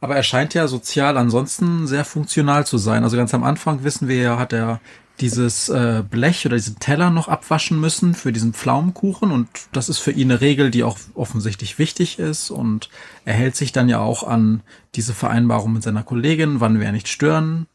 aber 0.00 0.16
er 0.16 0.22
scheint 0.22 0.54
ja 0.54 0.66
sozial 0.68 1.16
ansonsten 1.16 1.86
sehr 1.86 2.04
funktional 2.04 2.66
zu 2.66 2.78
sein. 2.78 3.04
Also 3.04 3.16
ganz 3.16 3.34
am 3.34 3.44
Anfang 3.44 3.84
wissen 3.84 4.08
wir 4.08 4.16
ja, 4.16 4.38
hat 4.38 4.52
er 4.52 4.80
dieses 5.20 5.68
äh, 5.68 6.02
Blech 6.08 6.46
oder 6.46 6.56
diesen 6.56 6.78
Teller 6.78 7.10
noch 7.10 7.28
abwaschen 7.28 7.80
müssen 7.80 8.14
für 8.14 8.32
diesen 8.32 8.54
Pflaumenkuchen 8.54 9.30
und 9.30 9.48
das 9.72 9.88
ist 9.88 9.98
für 9.98 10.10
ihn 10.10 10.30
eine 10.30 10.40
Regel, 10.40 10.70
die 10.70 10.84
auch 10.84 10.98
offensichtlich 11.14 11.78
wichtig 11.78 12.18
ist 12.18 12.50
und 12.50 12.88
er 13.24 13.34
hält 13.34 13.54
sich 13.54 13.72
dann 13.72 13.88
ja 13.88 14.00
auch 14.00 14.24
an 14.24 14.62
diese 14.94 15.14
Vereinbarung 15.14 15.74
mit 15.74 15.82
seiner 15.82 16.02
Kollegin, 16.02 16.60
wann 16.60 16.80
wir 16.80 16.90
nicht 16.92 17.08
stören 17.08 17.66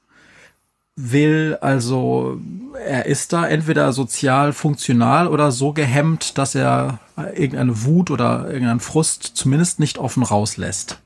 will. 0.98 1.58
Also 1.62 2.42
er 2.86 3.06
ist 3.06 3.32
da 3.32 3.48
entweder 3.48 3.94
sozial 3.94 4.52
funktional 4.52 5.28
oder 5.28 5.52
so 5.52 5.72
gehemmt, 5.72 6.38
dass 6.38 6.56
er 6.56 7.00
irgendeine 7.36 7.86
Wut 7.86 8.12
oder 8.12 8.48
irgendeinen 8.48 8.80
Frust 8.82 9.24
zumindest 9.36 9.80
nicht 9.80 9.98
offen 10.00 10.24
rauslässt. 10.24 11.00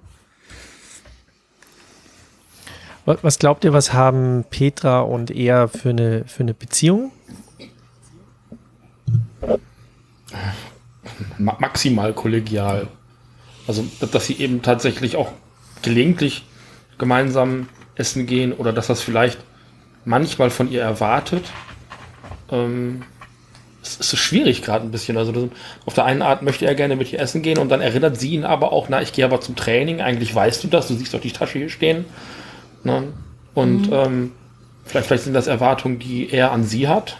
Wa- 3.06 3.18
Was 3.22 3.38
glaubt 3.40 3.64
ihr, 3.64 3.74
was 3.74 3.94
haben 3.94 4.46
Petra 4.50 5.02
und 5.02 5.30
er 5.32 5.68
für 5.68 5.90
eine, 5.90 6.24
für 6.26 6.42
eine 6.44 6.54
Beziehung? 6.54 7.12
ma 11.38 11.58
maximal 11.60 12.14
kollegial. 12.14 12.88
Also, 13.68 13.86
dass 14.12 14.28
sie 14.28 14.38
eben 14.38 14.62
tatsächlich 14.62 15.16
auch 15.16 15.32
gelegentlich 15.82 16.46
gemeinsam 16.98 17.68
essen 17.96 18.26
gehen 18.28 18.54
oder 18.54 18.72
dass 18.74 18.88
das 18.88 19.02
vielleicht 19.02 19.40
manchmal 20.06 20.50
von 20.50 20.72
ihr 20.72 20.82
erwartet. 20.82 21.46
Ähm, 22.52 23.04
es 23.84 23.96
ist 23.98 24.10
so 24.10 24.18
schwierig 24.18 24.62
gerade 24.62 24.86
ein 24.86 24.92
bisschen. 24.92 25.18
Also 25.18 25.32
das, 25.32 25.44
auf 25.86 25.94
der 25.94 26.06
einen 26.06 26.22
Art 26.22 26.42
möchte 26.44 26.66
er 26.66 26.76
gerne 26.76 26.96
mit 26.96 27.12
ihr 27.12 27.20
essen 27.20 27.42
gehen 27.42 27.58
und 27.58 27.70
dann 27.70 27.82
erinnert 27.82 28.20
sie 28.20 28.32
ihn 28.32 28.46
aber 28.46 28.72
auch, 28.72 28.88
na, 28.90 29.02
ich 29.02 29.12
gehe 29.14 29.26
aber 29.26 29.42
zum 29.42 29.56
Training. 29.56 30.02
Eigentlich 30.02 30.34
weißt 30.34 30.64
du 30.64 30.68
das, 30.68 30.88
du 30.88 30.94
siehst 30.96 31.14
doch 31.14 31.22
die 31.22 31.32
Tasche 31.32 31.58
hier 31.60 31.70
stehen. 31.70 32.06
Ne? 32.84 33.04
Und 33.54 33.88
Mhm. 33.88 33.94
ähm, 33.94 34.32
vielleicht, 34.86 35.08
vielleicht 35.08 35.24
sind 35.24 35.34
das 35.34 35.48
Erwartungen, 35.48 35.98
die 36.00 36.30
er 36.32 36.52
an 36.52 36.64
sie 36.64 36.88
hat. 36.88 37.18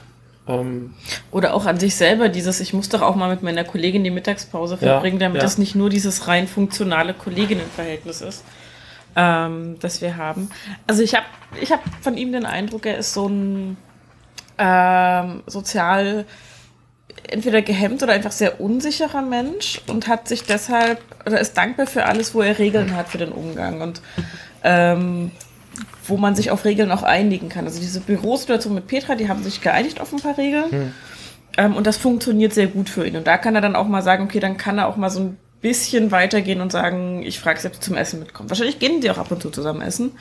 Ähm, 0.48 0.94
Oder 1.32 1.54
auch 1.54 1.66
an 1.66 1.80
sich 1.80 1.96
selber, 1.96 2.30
dieses, 2.30 2.60
ich 2.60 2.74
muss 2.74 2.90
doch 2.90 3.02
auch 3.02 3.16
mal 3.16 3.30
mit 3.30 3.44
meiner 3.44 3.64
Kollegin 3.64 4.04
die 4.04 4.10
Mittagspause 4.12 4.74
Ja, 4.76 4.80
verbringen, 4.80 5.20
damit 5.20 5.38
ja. 5.38 5.44
das 5.44 5.58
nicht 5.58 5.76
nur 5.76 5.90
dieses 5.90 6.28
rein 6.28 6.48
funktionale 6.48 7.14
Kolleginnenverhältnis 7.14 8.22
ist, 8.22 8.44
ähm, 9.16 9.78
das 9.80 10.02
wir 10.02 10.18
haben. 10.18 10.50
Also 10.88 11.04
ich 11.04 11.16
habe 11.16 11.26
ich 11.62 11.72
hab 11.72 11.82
von 12.02 12.18
ihm 12.18 12.32
den 12.32 12.46
Eindruck, 12.46 12.86
er 12.86 12.98
ist 12.98 13.14
so 13.14 13.28
ein 13.28 13.78
ähm, 14.58 15.44
sozial 15.48 16.26
entweder 17.30 17.62
gehemmt 17.62 18.02
oder 18.04 18.14
einfach 18.14 18.32
sehr 18.32 18.62
unsicherer 18.62 19.22
Mensch 19.22 19.82
und 19.88 20.08
hat 20.08 20.28
sich 20.28 20.44
deshalb 20.44 21.00
oder 21.26 21.40
ist 21.40 21.58
dankbar 21.58 21.88
für 21.88 22.06
alles, 22.06 22.34
wo 22.34 22.42
er 22.42 22.58
Regeln 22.58 22.96
hat 22.96 23.10
für 23.10 23.18
den 23.18 23.32
Umgang 23.32 23.82
und 23.82 24.02
ähm, 24.64 25.32
wo 26.06 26.18
man 26.18 26.36
sich 26.36 26.52
auf 26.52 26.66
Regeln 26.66 26.92
auch 26.92 27.04
einigen 27.04 27.50
kann. 27.50 27.66
Also 27.66 27.80
diese 27.80 28.02
Bürosituation 28.02 28.74
mit 28.74 28.88
Petra, 28.88 29.16
die 29.16 29.30
haben 29.30 29.44
sich 29.44 29.62
geeinigt 29.62 30.02
auf 30.02 30.12
ein 30.12 30.20
paar 30.20 30.38
Regeln. 30.38 30.72
Hm. 30.72 30.94
Ähm, 31.58 31.76
und 31.76 31.88
das 31.88 31.98
funktioniert 31.98 32.54
sehr 32.54 32.68
gut 32.68 32.90
für 32.90 33.06
ihn. 33.06 33.16
Und 33.16 33.28
da 33.28 33.38
kann 33.38 33.56
er 33.56 33.62
dann 33.62 33.76
auch 33.76 33.88
mal 33.88 34.02
sagen, 34.02 34.24
okay, 34.26 34.40
dann 34.40 34.58
kann 34.58 34.78
er 34.78 34.88
auch 34.88 34.98
mal 34.98 35.10
so 35.10 35.20
ein 35.22 35.38
bisschen 35.62 36.12
weitergehen 36.12 36.62
und 36.62 36.72
sagen, 36.72 37.24
ich 37.24 37.40
frage 37.40 37.60
selbst 37.60 37.84
zum 37.84 37.96
Essen 37.96 38.20
mitkommen. 38.20 38.50
Wahrscheinlich 38.50 38.80
gehen 38.80 39.02
die 39.02 39.12
auch 39.12 39.18
ab 39.18 39.32
und 39.32 39.42
zu 39.42 39.50
zusammen 39.50 39.82
essen 39.82 40.12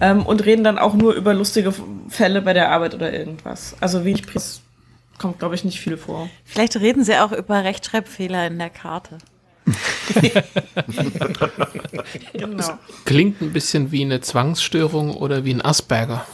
ähm, 0.00 0.24
und 0.24 0.44
reden 0.44 0.64
dann 0.64 0.78
auch 0.78 0.94
nur 0.94 1.14
über 1.14 1.34
lustige 1.34 1.74
Fälle 2.08 2.42
bei 2.42 2.52
der 2.52 2.70
Arbeit 2.70 2.94
oder 2.94 3.12
irgendwas. 3.12 3.76
Also 3.80 4.04
wenig 4.04 4.26
Preis 4.26 4.60
kommt, 5.18 5.38
glaube 5.38 5.54
ich, 5.54 5.64
nicht 5.64 5.80
viel 5.80 5.96
vor. 5.96 6.28
Vielleicht 6.44 6.76
reden 6.76 7.04
sie 7.04 7.16
auch 7.18 7.32
über 7.32 7.64
Rechtschreibfehler 7.64 8.46
in 8.46 8.58
der 8.58 8.70
Karte. 8.70 9.18
Genau. 12.32 12.78
Klingt 13.04 13.40
ein 13.42 13.52
bisschen 13.52 13.92
wie 13.92 14.02
eine 14.02 14.20
Zwangsstörung 14.20 15.14
oder 15.14 15.44
wie 15.44 15.52
ein 15.52 15.64
Asperger. 15.64 16.24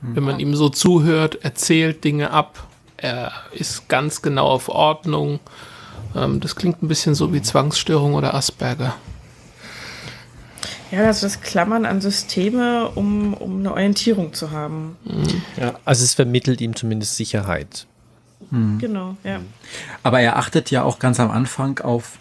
Wenn 0.00 0.24
man 0.24 0.40
ihm 0.40 0.56
so 0.56 0.68
zuhört, 0.68 1.44
erzählt 1.44 2.02
Dinge 2.02 2.32
ab, 2.32 2.66
er 2.96 3.32
ist 3.52 3.88
ganz 3.88 4.20
genau 4.20 4.48
auf 4.48 4.68
Ordnung. 4.68 5.38
Ähm, 6.14 6.40
das 6.40 6.56
klingt 6.56 6.82
ein 6.82 6.88
bisschen 6.88 7.14
so 7.14 7.32
wie 7.32 7.42
Zwangsstörung 7.42 8.14
oder 8.14 8.34
Asperger. 8.34 8.94
Ja, 10.90 11.06
also 11.06 11.26
das 11.26 11.40
Klammern 11.40 11.86
an 11.86 12.02
Systeme, 12.02 12.90
um, 12.94 13.32
um 13.32 13.60
eine 13.60 13.72
Orientierung 13.72 14.34
zu 14.34 14.50
haben. 14.50 14.96
Also 15.86 16.04
es 16.04 16.12
vermittelt 16.12 16.60
ihm 16.60 16.76
zumindest 16.76 17.16
Sicherheit. 17.16 17.86
Genau, 18.50 19.16
ja. 19.24 19.40
Aber 20.02 20.20
er 20.20 20.36
achtet 20.36 20.70
ja 20.70 20.82
auch 20.82 20.98
ganz 20.98 21.18
am 21.18 21.30
Anfang 21.30 21.78
auf 21.78 22.18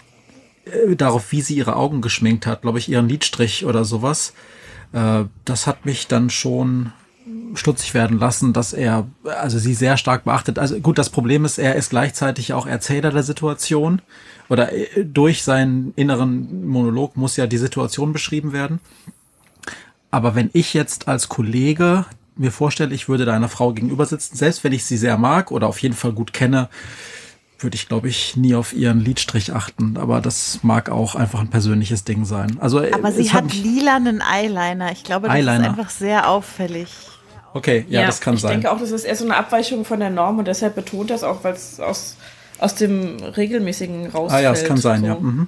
äh, 0.64 0.96
darauf, 0.96 1.34
wie 1.34 1.42
sie 1.42 1.56
ihre 1.56 1.76
Augen 1.76 2.02
geschminkt 2.02 2.48
hat, 2.48 2.62
glaube 2.62 2.80
ich, 2.80 2.88
ihren 2.88 3.10
Lidstrich 3.10 3.66
oder 3.66 3.84
sowas. 3.84 4.34
Äh, 4.94 5.26
das 5.44 5.68
hat 5.68 5.86
mich 5.86 6.08
dann 6.08 6.30
schon 6.30 6.94
stutzig 7.54 7.94
werden 7.94 8.20
lassen, 8.20 8.54
dass 8.54 8.74
er 8.74 9.08
also 9.24 9.60
sie 9.60 9.74
sehr 9.74 9.98
stark 9.98 10.24
beachtet. 10.24 10.58
Also 10.58 10.80
gut, 10.80 10.98
das 10.98 11.10
Problem 11.10 11.46
ist, 11.46 11.58
er 11.58 11.76
ist 11.76 11.90
gleichzeitig 11.90 12.54
auch 12.54 12.66
Erzähler 12.66 13.12
der 13.12 13.24
Situation 13.24 14.02
oder 14.50 14.74
äh, 14.74 15.06
durch 15.06 15.44
seinen 15.44 15.94
inneren 15.96 16.68
Monolog 16.68 17.18
muss 17.18 17.38
ja 17.38 17.48
die 17.48 17.58
Situation 17.58 18.14
beschrieben 18.14 18.54
werden. 18.54 18.80
Aber 20.10 20.36
wenn 20.36 20.50
ich 20.54 20.74
jetzt 20.74 21.08
als 21.08 21.30
Kollege 21.30 22.06
mir 22.36 22.52
vorstelle, 22.52 22.94
ich 22.94 23.08
würde 23.08 23.26
deiner 23.26 23.50
Frau 23.50 23.74
gegenüber 23.74 24.06
sitzen, 24.06 24.36
selbst 24.36 24.64
wenn 24.64 24.74
ich 24.74 24.86
sie 24.86 24.98
sehr 24.98 25.18
mag 25.18 25.52
oder 25.52 25.68
auf 25.68 25.80
jeden 25.80 25.96
Fall 25.96 26.12
gut 26.12 26.34
kenne, 26.34 26.70
würde 27.64 27.76
ich, 27.76 27.88
glaube 27.88 28.10
ich, 28.10 28.36
nie 28.36 28.56
auf 28.56 28.74
ihren 28.74 29.00
Lidstrich 29.00 29.54
achten. 29.54 29.98
Aber 29.98 30.22
das 30.22 30.60
mag 30.64 30.90
auch 30.90 31.16
einfach 31.16 31.40
ein 31.40 31.50
persönliches 31.50 32.04
Ding 32.04 32.26
sein. 32.26 32.58
Also, 32.60 32.82
äh, 32.82 32.92
Aber 32.94 33.12
sie 33.12 33.32
hat 33.32 33.54
lilanen 33.54 34.22
Eyeliner. 34.22 34.92
Ich 34.92 35.04
glaube, 35.04 35.28
das 35.28 35.36
Eyeliner. 35.36 35.62
ist 35.62 35.68
einfach 35.68 35.90
sehr 35.90 36.30
auffällig. 36.30 36.90
Okay, 37.54 37.86
ja, 37.90 38.06
das 38.06 38.22
kann 38.22 38.36
ich 38.36 38.42
sein. 38.42 38.52
denke 38.52 38.72
auch, 38.72 38.80
das 38.80 38.92
ist 38.92 39.04
eher 39.04 39.16
so 39.16 39.26
eine 39.26 39.36
Abweichung 39.36 39.84
von 39.84 40.00
der 40.00 40.10
Norm 40.10 40.40
und 40.40 40.48
deshalb 40.48 40.76
betont 40.76 41.10
das 41.10 41.24
auch, 41.24 41.44
weil 41.44 41.54
es 41.54 41.80
aus, 41.80 42.16
aus 42.60 42.76
dem 42.76 43.18
regelmäßigen 43.18 44.08
rausfällt. 44.08 44.32
ah 44.32 44.42
ja, 44.42 44.52
es 44.54 44.64
kann 44.64 44.78
sein, 44.78 45.02
so. 45.02 45.08
ja. 45.08 45.16
Mhm. 45.16 45.48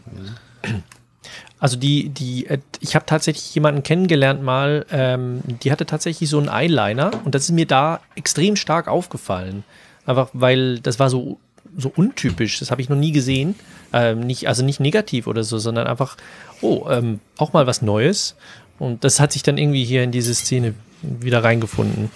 Also 1.59 1.77
die, 1.77 2.09
die, 2.09 2.45
äh, 2.47 2.57
ich 2.81 2.93
habe 2.93 3.05
tatsächlich 3.05 3.55
jemanden 3.55 3.83
kennengelernt 3.83 4.43
mal, 4.43 4.85
ähm, 4.91 5.39
die 5.63 5.71
hatte 5.71 5.85
tatsächlich 5.85 6.29
so 6.29 6.37
einen 6.37 6.49
Eyeliner 6.49 7.11
und 7.23 7.35
das 7.35 7.43
ist 7.43 7.51
mir 7.51 7.65
da 7.65 8.01
extrem 8.15 8.57
stark 8.57 8.89
aufgefallen. 8.89 9.63
Einfach 10.05 10.27
weil 10.33 10.79
das 10.79 10.99
war 10.99 11.09
so, 11.09 11.39
so 11.77 11.91
untypisch, 11.95 12.59
das 12.59 12.71
habe 12.71 12.81
ich 12.81 12.89
noch 12.89 12.97
nie 12.97 13.11
gesehen. 13.11 13.55
Ähm, 13.91 14.21
nicht, 14.21 14.47
also 14.47 14.63
nicht 14.63 14.79
negativ 14.79 15.27
oder 15.27 15.43
so, 15.43 15.57
sondern 15.57 15.87
einfach, 15.87 16.17
oh, 16.61 16.87
ähm, 16.89 17.19
auch 17.37 17.53
mal 17.53 17.67
was 17.67 17.81
Neues. 17.81 18.35
Und 18.79 19.03
das 19.03 19.19
hat 19.19 19.31
sich 19.31 19.43
dann 19.43 19.57
irgendwie 19.57 19.83
hier 19.83 20.03
in 20.03 20.11
diese 20.11 20.33
Szene 20.33 20.73
wieder 21.01 21.43
reingefunden. 21.43 22.09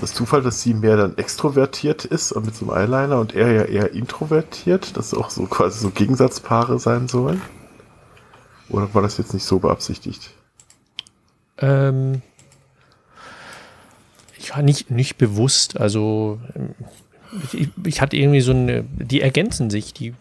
Das 0.00 0.14
Zufall, 0.14 0.40
dass 0.40 0.62
sie 0.62 0.72
mehr 0.72 0.96
dann 0.96 1.18
extrovertiert 1.18 2.06
ist 2.06 2.32
und 2.32 2.46
mit 2.46 2.54
so 2.54 2.70
einem 2.70 2.92
Eyeliner 2.92 3.20
und 3.20 3.34
er 3.34 3.52
ja 3.52 3.64
eher 3.64 3.92
introvertiert, 3.92 4.96
dass 4.96 5.12
auch 5.12 5.28
so 5.28 5.44
quasi 5.44 5.80
so 5.80 5.90
Gegensatzpaare 5.90 6.78
sein 6.78 7.06
sollen? 7.06 7.42
Oder 8.70 8.94
war 8.94 9.02
das 9.02 9.18
jetzt 9.18 9.34
nicht 9.34 9.44
so 9.44 9.58
beabsichtigt? 9.58 10.30
Ähm, 11.58 12.22
ja, 14.38 14.62
nicht, 14.62 14.90
nicht 14.90 15.16
bewusst. 15.16 15.78
Also 15.78 16.40
ich, 17.52 17.68
ich 17.84 18.00
hatte 18.00 18.16
irgendwie 18.16 18.40
so 18.40 18.52
eine, 18.52 18.84
die 18.84 19.20
ergänzen 19.20 19.70
sich, 19.70 19.92
die 19.92 20.14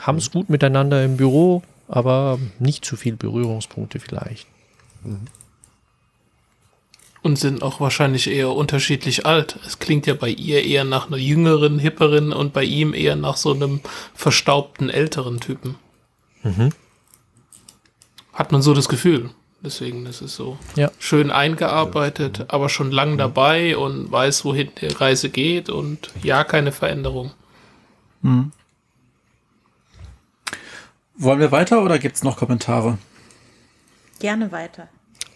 haben 0.00 0.18
es 0.18 0.30
gut 0.30 0.48
miteinander 0.48 1.04
im 1.04 1.16
Büro, 1.16 1.62
aber 1.88 2.38
nicht 2.58 2.84
zu 2.84 2.96
viel 2.96 3.16
Berührungspunkte 3.16 3.98
vielleicht. 4.00 4.46
Und 7.22 7.38
sind 7.38 7.62
auch 7.62 7.80
wahrscheinlich 7.80 8.30
eher 8.30 8.50
unterschiedlich 8.50 9.26
alt. 9.26 9.58
Es 9.66 9.78
klingt 9.78 10.06
ja 10.06 10.14
bei 10.14 10.28
ihr 10.28 10.64
eher 10.64 10.84
nach 10.84 11.08
einer 11.08 11.16
jüngeren, 11.16 11.78
hipperen 11.78 12.32
und 12.32 12.52
bei 12.52 12.64
ihm 12.64 12.94
eher 12.94 13.16
nach 13.16 13.36
so 13.36 13.52
einem 13.52 13.80
verstaubten, 14.14 14.88
älteren 14.88 15.40
Typen. 15.40 15.76
Mhm. 16.42 16.70
Hat 18.32 18.52
man 18.52 18.62
so 18.62 18.72
das 18.72 18.88
Gefühl. 18.88 19.30
Deswegen 19.68 20.06
ist 20.06 20.22
es 20.22 20.34
so 20.34 20.56
Ja. 20.76 20.90
schön 20.98 21.30
eingearbeitet, 21.30 22.46
aber 22.48 22.70
schon 22.70 22.90
lang 22.90 23.18
dabei 23.18 23.76
und 23.76 24.10
weiß, 24.10 24.46
wohin 24.46 24.70
die 24.80 24.86
Reise 24.86 25.28
geht 25.28 25.68
und 25.68 26.08
ja, 26.22 26.42
keine 26.42 26.72
Veränderung. 26.72 27.32
Mhm. 28.22 28.52
Wollen 31.18 31.38
wir 31.40 31.52
weiter 31.52 31.82
oder 31.82 31.98
gibt 31.98 32.16
es 32.16 32.22
noch 32.22 32.38
Kommentare? 32.38 32.96
Gerne 34.20 34.50
weiter. 34.52 34.88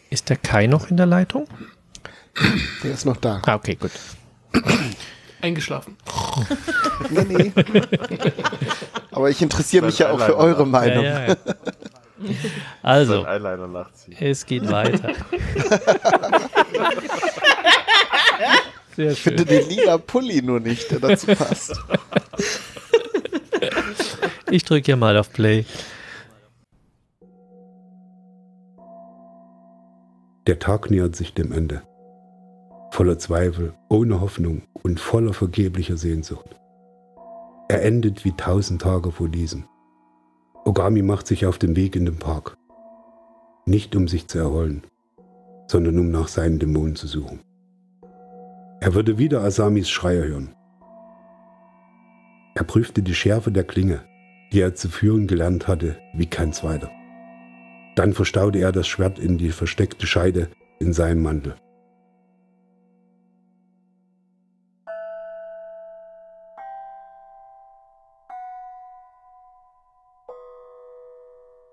Ist 0.09 0.31
der 0.31 0.39
Kai 0.39 0.67
noch 0.67 0.89
in 0.89 0.97
der 0.97 1.05
Leitung? 1.05 1.47
Der 2.83 2.93
ist 2.93 3.05
noch 3.05 3.19
da. 3.19 3.43
Ah, 3.45 3.57
okay, 3.57 3.75
gut. 3.75 3.91
Eingeschlafen. 5.43 5.97
Nee, 7.11 7.25
nee. 7.25 7.53
Aber 9.11 9.29
ich 9.29 9.43
interessiere 9.43 9.85
mich 9.85 9.99
ja 9.99 10.11
auch 10.13 10.21
für 10.21 10.37
eure 10.37 10.67
Meinung. 10.67 11.05
Ja, 11.05 11.21
ja, 11.27 11.29
ja. 11.29 11.37
Also, 12.83 13.25
es 14.21 14.47
geht 14.47 14.71
weiter. 14.71 15.15
Sehr 18.97 19.13
Ich 19.13 19.23
finde 19.23 19.47
schön. 19.47 19.61
den 19.61 19.69
lila 19.69 19.99
Pulli 19.99 20.43
nur 20.43 20.61
nicht, 20.61 20.91
der 20.91 21.01
dazu 21.01 21.27
passt. 21.29 21.79
Ich 24.51 24.65
drücke 24.65 24.85
hier 24.85 24.97
mal 24.97 25.17
auf 25.17 25.33
Play. 25.33 25.65
Der 30.47 30.59
Tag 30.59 30.91
nähert 30.91 31.17
sich 31.17 31.33
dem 31.33 31.53
Ende. 31.53 31.83
Voller 32.91 33.17
Zweifel, 33.19 33.73
ohne 33.89 34.21
Hoffnung 34.21 34.63
und 34.83 35.01
voller 35.01 35.33
vergeblicher 35.33 35.97
Sehnsucht. 35.97 36.57
Er 37.71 37.83
endet 37.83 38.27
wie 38.27 38.33
tausend 38.33 38.83
Tage 38.83 39.11
vor 39.11 39.29
diesem. 39.31 39.65
Ogami 40.65 41.03
macht 41.03 41.27
sich 41.27 41.45
auf 41.47 41.59
den 41.59 41.75
Weg 41.75 41.97
in 41.97 42.05
den 42.05 42.19
Park. 42.19 42.57
Nicht 43.67 43.97
um 43.97 44.07
sich 44.07 44.29
zu 44.29 44.39
erholen, 44.39 44.83
sondern 45.67 45.99
um 45.99 46.11
nach 46.11 46.29
seinen 46.29 46.61
Dämonen 46.61 46.95
zu 46.95 47.09
suchen. 47.09 47.41
Er 48.81 48.95
würde 48.95 49.19
wieder 49.19 49.43
Asamis 49.43 49.91
Schreier 49.91 50.25
hören. 50.25 50.55
Er 52.55 52.65
prüfte 52.65 53.03
die 53.03 53.15
Schärfe 53.15 53.51
der 53.51 53.65
Klinge, 53.65 54.01
die 54.53 54.61
er 54.61 54.75
zu 54.75 54.89
führen 54.89 55.27
gelernt 55.27 55.67
hatte, 55.67 55.97
wie 56.15 56.27
kein 56.27 56.53
zweiter. 56.53 56.91
Dann 57.97 58.13
verstaute 58.13 58.59
er 58.59 58.73
das 58.73 58.87
Schwert 58.87 59.19
in 59.19 59.39
die 59.39 59.51
versteckte 59.51 60.07
Scheide 60.07 60.49
in 60.79 60.93
seinem 60.93 61.23
Mantel. 61.23 61.57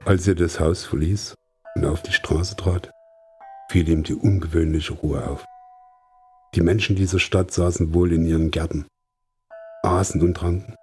Als 0.05 0.27
er 0.27 0.35
das 0.35 0.59
Haus 0.59 0.85
verließ 0.85 1.35
und 1.75 1.85
auf 1.85 2.01
die 2.01 2.13
Straße 2.13 2.55
trat, 2.55 2.89
fiel 3.69 3.87
ihm 3.89 4.03
die 4.03 4.15
ungewöhnliche 4.15 4.93
Ruhe 4.93 5.27
auf. 5.27 5.45
Die 6.55 6.61
Menschen 6.61 6.95
dieser 6.95 7.19
Stadt 7.19 7.51
saßen 7.51 7.93
wohl 7.93 8.13
in 8.13 8.25
ihren 8.25 8.49
Gärten, 8.49 8.87
aßen 9.83 10.21
und 10.21 10.35
tranken. 10.35 10.75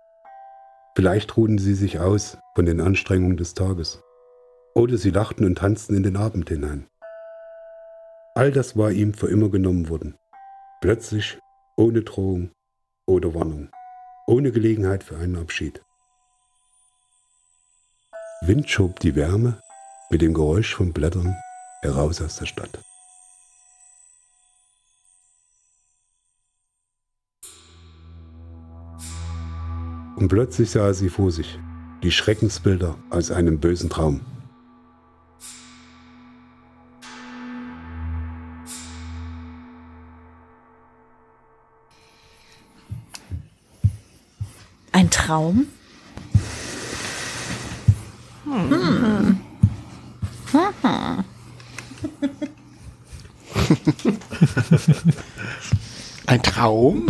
Vielleicht 0.95 1.37
ruhten 1.37 1.59
sie 1.59 1.75
sich 1.75 1.99
aus 1.99 2.39
von 2.55 2.67
den 2.67 2.81
Anstrengungen 2.81 3.37
des 3.37 3.55
Tages. 3.55 4.03
Oder 4.75 4.99
sie 4.99 5.11
lachten 5.11 5.47
und 5.47 5.57
tanzten 5.57 5.97
in 5.97 6.03
den 6.03 6.17
Abend 6.17 6.51
hinein. 6.51 6.87
All 8.35 8.53
das 8.53 8.77
war 8.77 8.91
ihm 8.91 9.15
für 9.15 9.29
immer 9.29 9.49
genommen 9.49 9.89
worden. 9.89 10.15
Plötzlich, 10.83 11.39
ohne 11.77 12.03
Drohung 12.03 12.51
oder 13.07 13.35
Warnung, 13.35 13.71
ohne 14.27 14.53
Gelegenheit 14.53 15.03
für 15.03 15.17
einen 15.17 15.37
Abschied. 15.37 15.86
Wind 18.47 18.71
schob 18.71 19.01
die 19.01 19.17
Wärme 19.17 19.61
mit 20.09 20.23
dem 20.23 20.33
Geräusch 20.33 20.77
von 20.77 20.93
Blättern 20.93 21.35
heraus 21.83 22.23
aus 22.23 22.37
der 22.37 22.47
Stadt. 22.47 22.79
Und 30.15 30.29
plötzlich 30.29 30.71
sah 30.71 30.95
sie 30.95 31.09
vor 31.09 31.33
sich, 31.33 31.59
die 32.05 32.13
Schreckensbilder 32.13 32.97
aus 33.11 33.33
einem 33.33 33.59
bösen 33.59 33.91
Traum. 33.91 34.21
Ein 44.93 45.11
Traum? 45.11 45.67
Hm. 48.47 48.71
Hm. 48.71 49.41
Ein 56.27 56.43
Traum? 56.43 57.07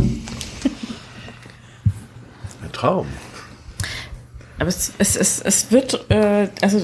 Ein 2.63 2.73
Traum. 2.73 3.07
Aber 4.59 4.69
es, 4.69 4.93
es, 4.97 5.17
es, 5.17 5.41
es 5.41 5.71
wird, 5.71 6.11
äh, 6.11 6.49
also 6.63 6.81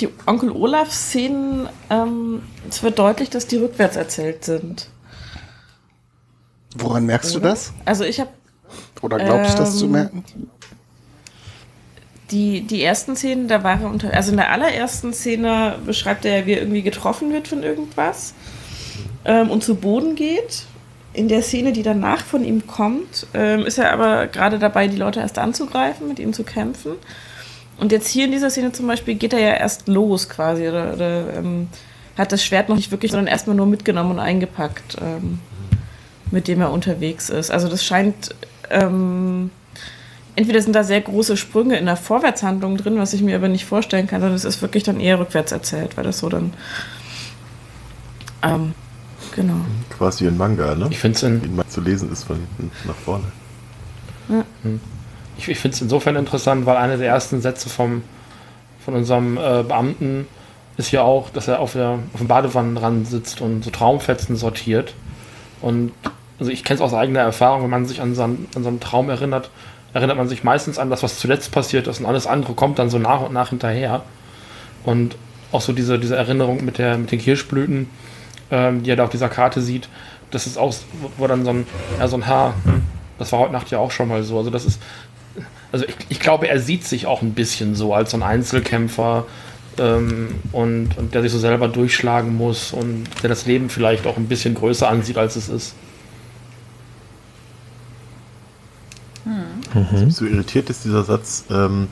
die 0.00 0.08
Onkel 0.26 0.50
Olaf-Szenen, 0.52 1.68
ähm, 1.90 2.42
es 2.68 2.82
wird 2.82 2.98
deutlich, 2.98 3.28
dass 3.28 3.46
die 3.46 3.56
rückwärts 3.56 3.96
erzählt 3.96 4.44
sind. 4.44 4.88
Woran 6.78 7.04
merkst 7.04 7.34
du 7.34 7.40
das? 7.40 7.74
Also 7.84 8.04
ich 8.04 8.20
habe 8.20 8.30
Oder 9.02 9.18
glaubst 9.18 9.54
du 9.54 9.58
das 9.58 9.76
zu 9.76 9.84
Ähm, 9.86 9.90
merken? 9.92 10.24
Die, 12.30 12.62
die 12.62 12.82
ersten 12.82 13.16
Szenen, 13.16 13.48
da 13.48 13.62
war 13.62 13.80
er 13.80 13.90
unter, 13.90 14.12
also 14.12 14.30
in 14.30 14.36
der 14.36 14.50
allerersten 14.52 15.12
Szene 15.12 15.76
beschreibt 15.84 16.24
er 16.24 16.46
wie 16.46 16.52
er 16.52 16.60
irgendwie 16.60 16.82
getroffen 16.82 17.32
wird 17.32 17.48
von 17.48 17.62
irgendwas 17.62 18.34
ähm, 19.24 19.50
und 19.50 19.64
zu 19.64 19.74
Boden 19.74 20.14
geht. 20.14 20.66
In 21.12 21.26
der 21.26 21.42
Szene, 21.42 21.72
die 21.72 21.82
danach 21.82 22.24
von 22.24 22.44
ihm 22.44 22.66
kommt, 22.66 23.26
ähm, 23.34 23.66
ist 23.66 23.78
er 23.78 23.92
aber 23.92 24.28
gerade 24.28 24.58
dabei, 24.58 24.86
die 24.86 24.96
Leute 24.96 25.20
erst 25.20 25.38
anzugreifen, 25.38 26.06
mit 26.06 26.20
ihm 26.20 26.32
zu 26.32 26.44
kämpfen. 26.44 26.92
Und 27.78 27.92
jetzt 27.92 28.08
hier 28.08 28.26
in 28.26 28.30
dieser 28.30 28.50
Szene 28.50 28.72
zum 28.72 28.86
Beispiel 28.86 29.14
geht 29.14 29.32
er 29.32 29.40
ja 29.40 29.54
erst 29.54 29.88
los 29.88 30.28
quasi 30.28 30.68
oder, 30.68 30.92
oder 30.94 31.34
ähm, 31.34 31.68
hat 32.16 32.30
das 32.30 32.44
Schwert 32.44 32.68
noch 32.68 32.76
nicht 32.76 32.90
wirklich, 32.90 33.10
sondern 33.10 33.26
erstmal 33.26 33.56
nur 33.56 33.66
mitgenommen 33.66 34.12
und 34.12 34.18
eingepackt, 34.18 34.98
ähm, 35.00 35.40
mit 36.30 36.46
dem 36.46 36.60
er 36.60 36.70
unterwegs 36.70 37.30
ist. 37.30 37.50
Also 37.50 37.68
das 37.68 37.84
scheint 37.84 38.34
ähm, 38.70 39.50
entweder 40.40 40.62
sind 40.62 40.74
da 40.74 40.84
sehr 40.84 41.02
große 41.02 41.36
Sprünge 41.36 41.76
in 41.76 41.84
der 41.84 41.96
Vorwärtshandlung 41.96 42.78
drin, 42.78 42.96
was 42.96 43.12
ich 43.12 43.20
mir 43.20 43.36
aber 43.36 43.48
nicht 43.48 43.66
vorstellen 43.66 44.06
kann, 44.06 44.22
sondern 44.22 44.36
es 44.36 44.46
ist 44.46 44.62
wirklich 44.62 44.82
dann 44.82 44.98
eher 44.98 45.18
rückwärts 45.18 45.52
erzählt, 45.52 45.98
weil 45.98 46.04
das 46.04 46.18
so 46.18 46.30
dann. 46.30 46.54
Ähm, 48.42 48.72
genau. 49.36 49.56
Quasi 49.90 50.26
ein 50.26 50.38
Manga, 50.38 50.74
ne? 50.74 50.88
Ich 50.90 50.98
finde 50.98 51.16
es 51.16 51.22
in, 51.22 51.44
Wie 51.44 51.48
mal 51.48 51.66
zu 51.68 51.82
lesen 51.82 52.10
ist 52.10 52.24
von 52.24 52.36
hinten 52.36 52.70
nach 52.86 52.94
vorne. 52.94 53.24
ich, 55.36 55.46
ich 55.46 55.58
find's 55.58 55.82
insofern 55.82 56.16
interessant, 56.16 56.64
weil 56.64 56.78
einer 56.78 56.96
der 56.96 57.08
ersten 57.08 57.42
Sätze 57.42 57.68
vom, 57.68 58.02
von 58.82 58.94
unserem 58.94 59.36
äh, 59.36 59.62
Beamten 59.62 60.26
ist 60.78 60.90
ja 60.90 61.02
auch, 61.02 61.28
dass 61.28 61.48
er 61.48 61.60
auf, 61.60 61.74
der, 61.74 61.98
auf 62.14 62.20
dem 62.20 62.28
Badewannenrand 62.28 63.06
sitzt 63.06 63.42
und 63.42 63.62
so 63.62 63.70
Traumfetzen 63.70 64.36
sortiert. 64.36 64.94
Und 65.60 65.92
also 66.38 66.50
ich 66.50 66.64
kenne 66.64 66.76
es 66.76 66.80
aus 66.80 66.94
eigener 66.94 67.20
Erfahrung, 67.20 67.64
wenn 67.64 67.70
man 67.70 67.84
sich 67.84 68.00
an 68.00 68.14
so, 68.14 68.22
einen, 68.22 68.48
an 68.54 68.62
so 68.62 68.70
einen 68.70 68.80
Traum 68.80 69.10
erinnert, 69.10 69.50
erinnert 69.92 70.16
man 70.16 70.28
sich 70.28 70.44
meistens 70.44 70.78
an 70.78 70.90
das, 70.90 71.02
was 71.02 71.18
zuletzt 71.18 71.52
passiert 71.52 71.86
ist 71.86 72.00
und 72.00 72.06
alles 72.06 72.26
andere 72.26 72.54
kommt 72.54 72.78
dann 72.78 72.90
so 72.90 72.98
nach 72.98 73.22
und 73.22 73.32
nach 73.32 73.50
hinterher. 73.50 74.02
Und 74.84 75.16
auch 75.52 75.60
so 75.60 75.72
diese, 75.72 75.98
diese 75.98 76.16
Erinnerung 76.16 76.64
mit, 76.64 76.78
der, 76.78 76.96
mit 76.96 77.10
den 77.10 77.18
Kirschblüten, 77.18 77.88
ähm, 78.50 78.82
die 78.82 78.90
er 78.90 78.96
da 78.96 79.04
auf 79.04 79.10
dieser 79.10 79.28
Karte 79.28 79.60
sieht, 79.60 79.88
das 80.30 80.46
ist 80.46 80.58
auch, 80.58 80.74
wo 81.16 81.26
dann 81.26 81.44
so 81.44 81.50
ein, 81.50 81.66
ja, 81.98 82.08
so 82.08 82.16
ein 82.16 82.26
Haar, 82.26 82.54
das 83.18 83.32
war 83.32 83.40
heute 83.40 83.52
Nacht 83.52 83.70
ja 83.70 83.78
auch 83.78 83.90
schon 83.90 84.08
mal 84.08 84.22
so. 84.22 84.38
Also 84.38 84.50
das 84.50 84.64
ist, 84.64 84.80
also 85.72 85.84
ich, 85.84 85.94
ich 86.08 86.20
glaube, 86.20 86.48
er 86.48 86.60
sieht 86.60 86.84
sich 86.84 87.06
auch 87.06 87.22
ein 87.22 87.34
bisschen 87.34 87.74
so 87.74 87.92
als 87.92 88.12
so 88.12 88.16
ein 88.16 88.22
Einzelkämpfer 88.22 89.26
ähm, 89.78 90.36
und, 90.52 90.96
und 90.96 91.14
der 91.14 91.22
sich 91.22 91.32
so 91.32 91.38
selber 91.38 91.68
durchschlagen 91.68 92.36
muss 92.36 92.72
und 92.72 93.06
der 93.22 93.28
das 93.28 93.46
Leben 93.46 93.70
vielleicht 93.70 94.06
auch 94.06 94.16
ein 94.16 94.26
bisschen 94.26 94.54
größer 94.54 94.88
ansieht, 94.88 95.18
als 95.18 95.36
es 95.36 95.48
ist. 95.48 95.74
Was 99.74 100.00
mich 100.02 100.14
so 100.14 100.24
irritiert 100.24 100.70
ist 100.70 100.84
dieser 100.84 101.04
Satz, 101.04 101.44
ähm, 101.50 101.88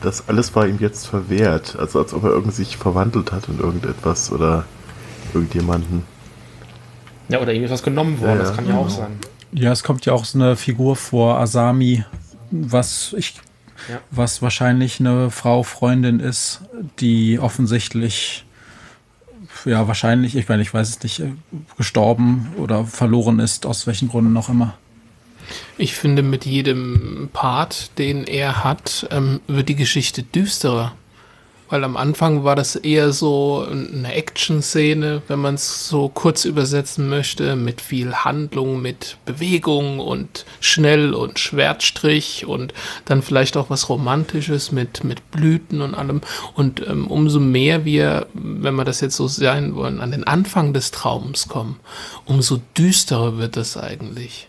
das 0.00 0.28
alles 0.28 0.54
war 0.54 0.66
ihm 0.66 0.78
jetzt 0.78 1.06
verwehrt. 1.06 1.76
Also 1.78 1.98
als 1.98 2.14
ob 2.14 2.24
er 2.24 2.30
irgendwie 2.30 2.54
sich 2.54 2.76
verwandelt 2.76 3.32
hat 3.32 3.48
in 3.48 3.58
irgendetwas 3.58 4.30
oder 4.30 4.64
irgendjemanden. 5.34 6.04
Ja, 7.28 7.40
oder 7.40 7.52
ihm 7.52 7.64
ist 7.64 7.70
was 7.70 7.82
genommen 7.82 8.18
worden, 8.20 8.30
Ja, 8.30 8.36
ja. 8.36 8.42
das 8.42 8.54
kann 8.56 8.66
ja 8.68 8.76
auch 8.78 8.88
sein. 8.88 9.18
Ja, 9.52 9.72
es 9.72 9.82
kommt 9.82 10.06
ja 10.06 10.12
auch 10.12 10.24
so 10.24 10.38
eine 10.38 10.56
Figur 10.56 10.94
vor, 10.96 11.38
Asami, 11.38 12.04
was 12.50 13.14
ich, 13.18 13.34
Ja. 13.88 13.98
was 14.10 14.40
wahrscheinlich 14.40 15.00
eine 15.00 15.30
Frau 15.30 15.62
Freundin 15.62 16.20
ist, 16.20 16.62
die 17.00 17.38
offensichtlich, 17.38 18.44
ja, 19.64 19.86
wahrscheinlich, 19.88 20.36
ich 20.36 20.48
meine, 20.48 20.62
ich 20.62 20.72
weiß 20.72 20.88
es 20.88 21.02
nicht, 21.02 21.20
äh, 21.20 21.32
gestorben 21.76 22.48
oder 22.56 22.84
verloren 22.84 23.40
ist, 23.40 23.66
aus 23.66 23.86
welchen 23.86 24.08
Gründen 24.08 24.36
auch 24.36 24.48
immer. 24.48 24.74
Ich 25.76 25.94
finde, 25.94 26.22
mit 26.22 26.44
jedem 26.46 27.28
Part, 27.32 27.98
den 27.98 28.24
er 28.24 28.64
hat, 28.64 29.06
ähm, 29.10 29.40
wird 29.46 29.68
die 29.68 29.76
Geschichte 29.76 30.22
düsterer. 30.22 30.92
Weil 31.70 31.84
am 31.84 31.98
Anfang 31.98 32.44
war 32.44 32.56
das 32.56 32.76
eher 32.76 33.12
so 33.12 33.66
eine 33.70 34.14
Action-Szene, 34.14 35.22
wenn 35.28 35.38
man 35.38 35.56
es 35.56 35.88
so 35.88 36.08
kurz 36.08 36.46
übersetzen 36.46 37.10
möchte, 37.10 37.56
mit 37.56 37.82
viel 37.82 38.14
Handlung, 38.14 38.80
mit 38.80 39.18
Bewegung 39.26 39.98
und 40.00 40.46
schnell 40.60 41.12
und 41.12 41.38
Schwertstrich 41.38 42.46
und 42.46 42.72
dann 43.04 43.20
vielleicht 43.20 43.58
auch 43.58 43.68
was 43.68 43.90
Romantisches 43.90 44.72
mit, 44.72 45.04
mit 45.04 45.30
Blüten 45.30 45.82
und 45.82 45.94
allem. 45.94 46.22
Und 46.54 46.86
ähm, 46.86 47.06
umso 47.06 47.38
mehr 47.38 47.84
wir, 47.84 48.26
wenn 48.32 48.74
wir 48.74 48.84
das 48.84 49.02
jetzt 49.02 49.16
so 49.16 49.28
sein 49.28 49.74
wollen, 49.74 50.00
an 50.00 50.10
den 50.10 50.24
Anfang 50.24 50.72
des 50.72 50.90
Traums 50.90 51.48
kommen, 51.48 51.78
umso 52.24 52.60
düsterer 52.78 53.36
wird 53.36 53.58
das 53.58 53.76
eigentlich. 53.76 54.48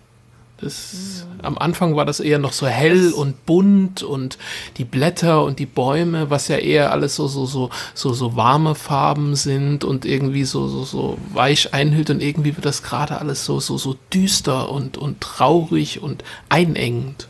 Das, 0.61 1.25
am 1.41 1.57
Anfang 1.57 1.95
war 1.95 2.05
das 2.05 2.19
eher 2.19 2.37
noch 2.37 2.51
so 2.51 2.67
hell 2.67 3.13
und 3.13 3.45
bunt 3.45 4.03
und 4.03 4.37
die 4.77 4.83
Blätter 4.83 5.43
und 5.43 5.59
die 5.59 5.65
Bäume, 5.65 6.29
was 6.29 6.49
ja 6.49 6.57
eher 6.57 6.91
alles 6.91 7.15
so, 7.15 7.27
so, 7.27 7.45
so, 7.45 7.69
so, 7.93 8.13
so 8.13 8.35
warme 8.35 8.75
Farben 8.75 9.35
sind 9.35 9.85
und 9.85 10.03
irgendwie 10.03 10.43
so, 10.43 10.67
so, 10.67 10.83
so 10.83 11.17
weich 11.33 11.73
einhüllt 11.73 12.09
und 12.09 12.21
irgendwie 12.21 12.57
wird 12.57 12.65
das 12.65 12.83
gerade 12.83 13.19
alles 13.19 13.45
so, 13.45 13.59
so, 13.59 13.77
so 13.77 13.95
düster 14.13 14.69
und, 14.69 14.97
und 14.97 15.21
traurig 15.21 16.01
und 16.01 16.25
einengend. 16.49 17.27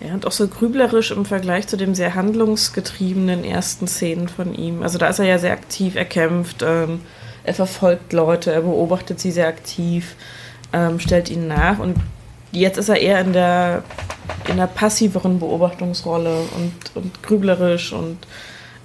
Ja, 0.00 0.14
und 0.14 0.26
auch 0.26 0.32
so 0.32 0.48
grüblerisch 0.48 1.10
im 1.10 1.24
Vergleich 1.24 1.66
zu 1.68 1.76
dem 1.76 1.94
sehr 1.94 2.14
handlungsgetriebenen 2.14 3.44
ersten 3.44 3.86
Szenen 3.86 4.28
von 4.28 4.54
ihm. 4.54 4.82
Also 4.82 4.98
da 4.98 5.08
ist 5.08 5.18
er 5.18 5.26
ja 5.26 5.38
sehr 5.38 5.52
aktiv, 5.52 5.94
er 5.94 6.06
kämpft, 6.06 6.62
ähm, 6.62 7.00
er 7.44 7.54
verfolgt 7.54 8.12
Leute, 8.12 8.52
er 8.52 8.62
beobachtet 8.62 9.20
sie 9.20 9.30
sehr 9.30 9.48
aktiv, 9.48 10.16
ähm, 10.72 11.00
stellt 11.00 11.30
ihnen 11.30 11.48
nach 11.48 11.78
und 11.78 11.96
jetzt 12.52 12.78
ist 12.78 12.88
er 12.88 13.00
eher 13.00 13.20
in 13.20 13.32
der, 13.32 13.82
in 14.48 14.56
der 14.56 14.66
passiveren 14.66 15.38
Beobachtungsrolle 15.38 16.40
und, 16.56 16.72
und 16.94 17.22
grüblerisch 17.22 17.92
und 17.92 18.18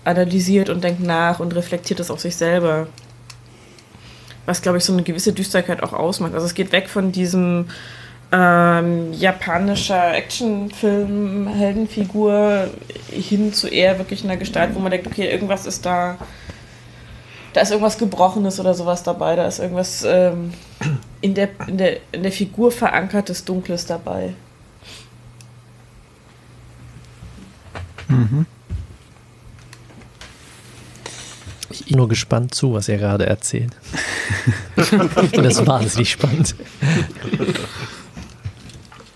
analysiert 0.04 0.70
und 0.70 0.84
denkt 0.84 1.02
nach 1.02 1.40
und 1.40 1.56
reflektiert 1.56 2.00
es 2.00 2.12
auf 2.12 2.20
sich 2.20 2.36
selber. 2.36 2.88
Was, 4.46 4.62
glaube 4.62 4.78
ich, 4.78 4.86
so 4.86 4.94
eine 4.94 5.02
gewisse 5.02 5.34
Düsterkeit 5.34 5.82
auch 5.82 5.94
ausmacht. 5.94 6.36
Also 6.36 6.46
es 6.46 6.54
geht 6.54 6.72
weg 6.72 6.88
von 6.88 7.12
diesem 7.12 7.66
ähm, 8.32 9.14
japanischer 9.14 10.14
Actionfilm, 10.14 11.48
Heldenfigur 11.48 12.70
hin 13.12 13.54
zu 13.54 13.68
eher 13.68 13.98
wirklich 13.98 14.24
einer 14.24 14.38
Gestalt, 14.38 14.76
wo 14.76 14.80
man 14.80 14.92
denkt, 14.92 15.08
okay, 15.08 15.30
irgendwas 15.30 15.66
ist 15.66 15.86
da, 15.86 16.18
da 17.56 17.62
ist 17.62 17.72
irgendwas 17.72 17.98
Gebrochenes 17.98 18.60
oder 18.60 18.74
sowas 18.74 19.02
dabei, 19.02 19.38
da 19.38 19.48
ist 19.48 19.60
irgendwas 19.60 20.04
ähm, 20.06 20.54
in, 21.22 21.34
der, 21.34 21.50
in, 21.68 21.78
der, 21.78 22.00
in 22.12 22.22
der 22.22 22.32
Figur 22.34 22.70
verankertes 22.70 23.46
Dunkles 23.46 23.86
dabei. 23.86 24.34
Mhm. 28.10 28.46
Ich 31.70 31.86
bin 31.86 31.98
nur 31.98 32.10
gespannt 32.10 32.54
zu, 32.54 32.74
was 32.74 32.90
er 32.90 32.98
gerade 32.98 33.26
erzählt. 33.26 33.72
das 34.76 34.92
wahnsinnig 35.66 36.12
spannend. 36.12 36.56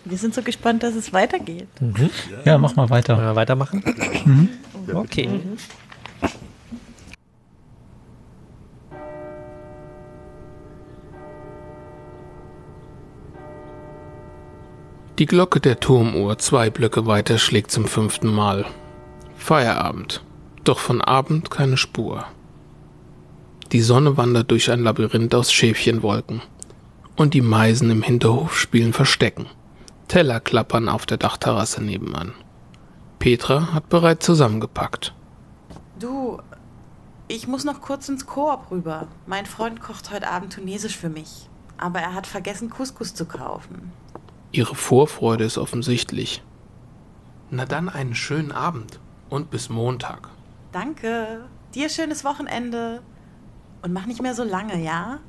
Wir 0.05 0.17
sind 0.17 0.33
so 0.33 0.41
gespannt, 0.41 0.83
dass 0.83 0.95
es 0.95 1.11
weitergeht. 1.11 1.67
Mhm. 1.81 2.09
Ja, 2.45 2.57
mach 2.57 2.73
mal 2.77 2.89
weiter. 2.89 3.17
Wollen 3.17 3.27
wir 3.27 3.35
weitermachen? 3.35 3.83
Mhm. 4.23 4.49
Okay. 4.95 5.41
Die 15.19 15.25
Glocke 15.25 15.59
der 15.59 15.81
Turmuhr 15.81 16.37
zwei 16.37 16.69
Blöcke 16.69 17.05
weiter 17.05 17.37
schlägt 17.39 17.71
zum 17.71 17.83
fünften 17.83 18.33
Mal. 18.33 18.65
Feierabend. 19.35 20.23
Doch 20.63 20.79
von 20.79 21.01
Abend 21.01 21.51
keine 21.51 21.75
Spur. 21.75 22.23
Die 23.73 23.81
Sonne 23.81 24.15
wandert 24.15 24.49
durch 24.49 24.71
ein 24.71 24.81
Labyrinth 24.81 25.35
aus 25.35 25.51
Schäfchenwolken. 25.51 26.41
Und 27.17 27.33
die 27.33 27.41
Meisen 27.41 27.91
im 27.91 28.01
Hinterhof 28.01 28.57
spielen 28.57 28.93
Verstecken. 28.93 29.47
Teller 30.07 30.39
klappern 30.39 30.87
auf 30.87 31.05
der 31.05 31.17
Dachterrasse 31.17 31.83
nebenan. 31.83 32.31
Petra 33.19 33.73
hat 33.73 33.89
bereits 33.89 34.25
zusammengepackt. 34.25 35.13
Du, 35.99 36.39
ich 37.27 37.45
muss 37.45 37.65
noch 37.65 37.81
kurz 37.81 38.07
ins 38.07 38.25
Koop 38.25 38.71
rüber. 38.71 39.07
Mein 39.27 39.45
Freund 39.45 39.81
kocht 39.81 40.11
heute 40.11 40.29
Abend 40.29 40.53
Tunesisch 40.53 40.95
für 40.95 41.09
mich. 41.09 41.49
Aber 41.77 41.99
er 41.99 42.13
hat 42.13 42.25
vergessen, 42.25 42.69
Couscous 42.69 43.13
zu 43.13 43.25
kaufen. 43.25 43.91
Ihre 44.51 44.75
Vorfreude 44.75 45.43
ist 45.43 45.57
offensichtlich. 45.57 46.41
Na 47.51 47.65
dann 47.65 47.89
einen 47.89 48.15
schönen 48.15 48.51
Abend 48.51 48.99
und 49.29 49.51
bis 49.51 49.69
Montag. 49.69 50.29
Danke. 50.71 51.45
Dir 51.75 51.89
schönes 51.89 52.23
Wochenende. 52.23 53.01
Und 53.81 53.93
mach 53.93 54.05
nicht 54.05 54.21
mehr 54.21 54.35
so 54.35 54.43
lange, 54.43 54.83
ja? 54.83 55.19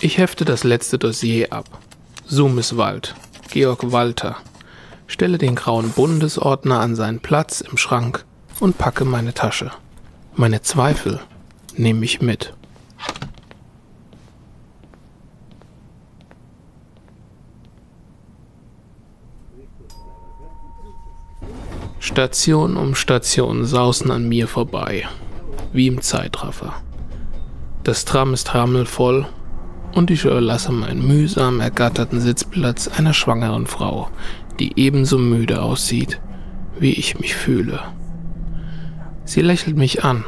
Ich 0.00 0.18
hefte 0.18 0.44
das 0.44 0.62
letzte 0.62 0.98
Dossier 0.98 1.52
ab. 1.52 1.66
Sumiswald, 2.26 3.14
Georg 3.50 3.90
Walter. 3.90 4.36
Stelle 5.06 5.38
den 5.38 5.54
grauen 5.54 5.90
Bundesordner 5.90 6.80
an 6.80 6.94
seinen 6.94 7.20
Platz 7.20 7.60
im 7.60 7.76
Schrank 7.78 8.24
und 8.60 8.78
packe 8.78 9.04
meine 9.04 9.34
Tasche. 9.34 9.72
Meine 10.36 10.62
Zweifel 10.62 11.20
nehme 11.76 12.04
ich 12.04 12.20
mit. 12.20 12.54
Station 22.08 22.78
um 22.78 22.94
Station 22.94 23.66
sausen 23.66 24.10
an 24.10 24.26
mir 24.30 24.48
vorbei, 24.48 25.06
wie 25.74 25.88
im 25.88 26.00
Zeitraffer. 26.00 26.72
Das 27.84 28.06
Tram 28.06 28.32
ist 28.32 28.54
rammelvoll 28.54 29.26
und 29.94 30.10
ich 30.10 30.24
überlasse 30.24 30.72
meinen 30.72 31.06
mühsam 31.06 31.60
ergatterten 31.60 32.18
Sitzplatz 32.18 32.88
einer 32.88 33.12
schwangeren 33.12 33.66
Frau, 33.66 34.08
die 34.58 34.80
ebenso 34.80 35.18
müde 35.18 35.60
aussieht, 35.60 36.18
wie 36.80 36.92
ich 36.92 37.20
mich 37.20 37.36
fühle. 37.36 37.80
Sie 39.26 39.42
lächelt 39.42 39.76
mich 39.76 40.02
an, 40.02 40.24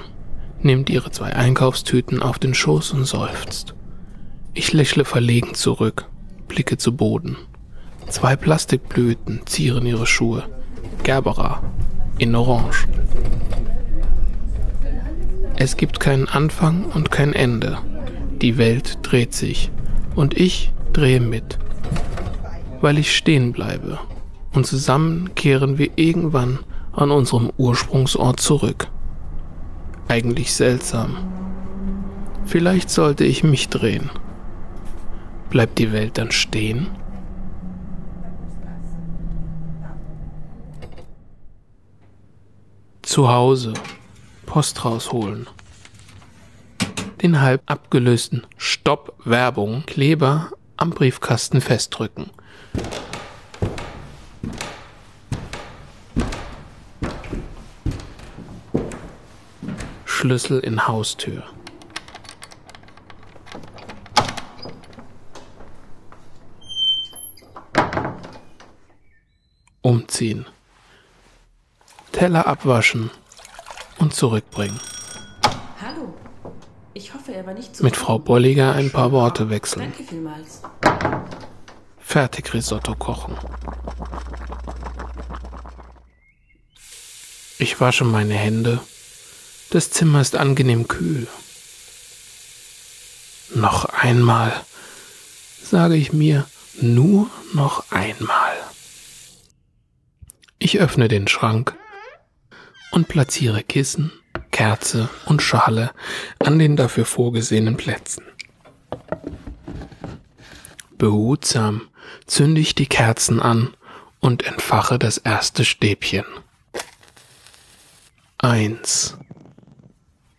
nimmt 0.60 0.90
ihre 0.90 1.10
zwei 1.10 1.32
Einkaufstüten 1.32 2.20
auf 2.22 2.38
den 2.38 2.52
Schoß 2.52 2.92
und 2.92 3.06
seufzt. 3.06 3.74
Ich 4.52 4.74
lächle 4.74 5.06
verlegen 5.06 5.54
zurück, 5.54 6.04
blicke 6.46 6.76
zu 6.76 6.94
Boden. 6.94 7.38
Zwei 8.10 8.36
Plastikblüten 8.36 9.46
zieren 9.46 9.86
ihre 9.86 10.06
Schuhe. 10.06 10.44
Gerbera 11.02 11.62
in 12.18 12.34
Orange. 12.34 12.86
Es 15.56 15.76
gibt 15.76 16.00
keinen 16.00 16.28
Anfang 16.28 16.84
und 16.84 17.10
kein 17.10 17.32
Ende. 17.32 17.78
Die 18.40 18.58
Welt 18.58 18.98
dreht 19.02 19.34
sich 19.34 19.70
und 20.14 20.36
ich 20.38 20.72
drehe 20.92 21.20
mit, 21.20 21.58
weil 22.80 22.98
ich 22.98 23.14
stehen 23.14 23.52
bleibe 23.52 23.98
und 24.52 24.66
zusammen 24.66 25.34
kehren 25.34 25.78
wir 25.78 25.90
irgendwann 25.96 26.60
an 26.92 27.10
unserem 27.10 27.52
Ursprungsort 27.56 28.40
zurück. 28.40 28.88
Eigentlich 30.08 30.52
seltsam. 30.52 31.16
Vielleicht 32.46 32.90
sollte 32.90 33.24
ich 33.24 33.44
mich 33.44 33.68
drehen. 33.68 34.10
Bleibt 35.50 35.78
die 35.78 35.92
Welt 35.92 36.18
dann 36.18 36.32
stehen? 36.32 36.88
Zu 43.10 43.28
Hause. 43.28 43.74
Post 44.46 44.84
rausholen. 44.84 45.48
Den 47.20 47.40
halb 47.40 47.60
abgelösten 47.66 48.46
Stopp 48.56 49.14
Werbung 49.24 49.82
Kleber 49.84 50.52
am 50.76 50.90
Briefkasten 50.90 51.60
festdrücken. 51.60 52.30
Schlüssel 60.04 60.60
in 60.60 60.86
Haustür. 60.86 61.42
Umziehen. 69.82 70.46
Teller 72.12 72.46
abwaschen 72.46 73.10
und 73.98 74.14
zurückbringen. 74.14 74.78
Hallo. 75.80 76.14
Ich 76.94 77.14
hoffe, 77.14 77.32
er 77.32 77.46
war 77.46 77.54
nicht 77.54 77.76
zu 77.76 77.84
Mit 77.84 77.96
Frau 77.96 78.18
Bolliger 78.18 78.74
ein 78.74 78.90
paar 78.90 79.12
Worte 79.12 79.50
wechseln. 79.50 79.82
Danke 79.82 80.04
vielmals. 80.04 80.62
Fertig 81.98 82.52
Risotto 82.52 82.94
kochen. 82.94 83.36
Ich 87.58 87.80
wasche 87.80 88.04
meine 88.04 88.34
Hände. 88.34 88.80
Das 89.70 89.90
Zimmer 89.90 90.20
ist 90.20 90.34
angenehm 90.34 90.88
kühl. 90.88 91.28
Noch 93.54 93.84
einmal, 93.84 94.52
sage 95.62 95.96
ich 95.96 96.12
mir, 96.12 96.46
nur 96.80 97.28
noch 97.52 97.90
einmal. 97.90 98.56
Ich 100.58 100.78
öffne 100.78 101.08
den 101.08 101.28
Schrank 101.28 101.76
und 102.90 103.08
platziere 103.08 103.62
Kissen, 103.62 104.12
Kerze 104.50 105.08
und 105.26 105.42
Schale 105.42 105.92
an 106.38 106.58
den 106.58 106.76
dafür 106.76 107.04
vorgesehenen 107.04 107.76
Plätzen. 107.76 108.24
Behutsam 110.98 111.88
zünde 112.26 112.60
ich 112.60 112.74
die 112.74 112.86
Kerzen 112.86 113.40
an 113.40 113.74
und 114.20 114.44
entfache 114.44 114.98
das 114.98 115.18
erste 115.18 115.64
Stäbchen. 115.64 116.24
Eins. 118.38 119.18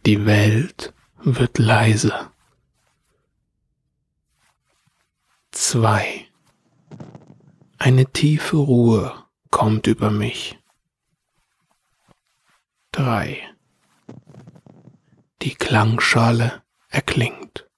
Die 0.05 0.25
Welt 0.25 0.93
wird 1.23 1.57
leise. 1.57 2.31
Zwei. 5.51 6.25
Eine 7.77 8.05
tiefe 8.05 8.57
Ruhe 8.57 9.13
kommt 9.49 9.87
über 9.87 10.11
mich. 10.11 10.60
Drei. 12.93 13.41
Die 15.41 15.55
Klangschale 15.55 16.61
erklingt. 16.89 17.69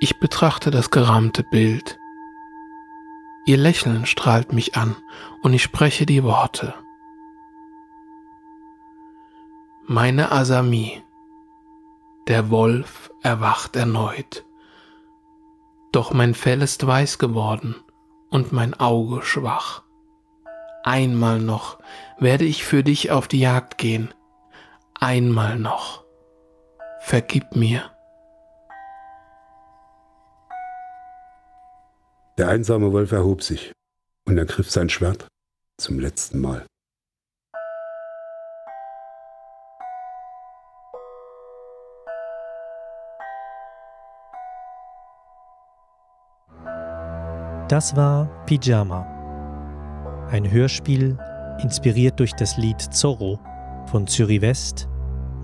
Ich 0.00 0.18
betrachte 0.18 0.70
das 0.70 0.90
gerahmte 0.90 1.42
Bild. 1.42 2.00
Ihr 3.44 3.58
Lächeln 3.58 4.06
strahlt 4.06 4.54
mich 4.54 4.74
an 4.74 4.96
und 5.42 5.52
ich 5.52 5.62
spreche 5.62 6.06
die 6.06 6.24
Worte. 6.24 6.72
Meine 9.86 10.32
Asami. 10.32 11.02
Der 12.30 12.48
Wolf 12.48 13.10
erwacht 13.24 13.74
erneut. 13.74 14.44
Doch 15.90 16.12
mein 16.12 16.34
Fell 16.34 16.62
ist 16.62 16.86
weiß 16.86 17.18
geworden 17.18 17.74
und 18.30 18.52
mein 18.52 18.72
Auge 18.72 19.22
schwach. 19.22 19.82
Einmal 20.84 21.40
noch 21.40 21.80
werde 22.20 22.44
ich 22.44 22.64
für 22.64 22.84
dich 22.84 23.10
auf 23.10 23.26
die 23.26 23.40
Jagd 23.40 23.78
gehen. 23.78 24.14
Einmal 24.94 25.58
noch. 25.58 26.04
Vergib 27.00 27.56
mir. 27.56 27.90
Der 32.38 32.48
einsame 32.48 32.92
Wolf 32.92 33.10
erhob 33.10 33.42
sich 33.42 33.72
und 34.24 34.38
ergriff 34.38 34.70
sein 34.70 34.88
Schwert 34.88 35.26
zum 35.78 35.98
letzten 35.98 36.38
Mal. 36.38 36.64
Das 47.70 47.94
war 47.94 48.28
Pyjama. 48.46 49.06
Ein 50.32 50.50
Hörspiel 50.50 51.16
inspiriert 51.62 52.18
durch 52.18 52.32
das 52.32 52.56
Lied 52.56 52.80
Zorro 52.80 53.38
von 53.86 54.08
Zuri 54.08 54.42
West 54.42 54.88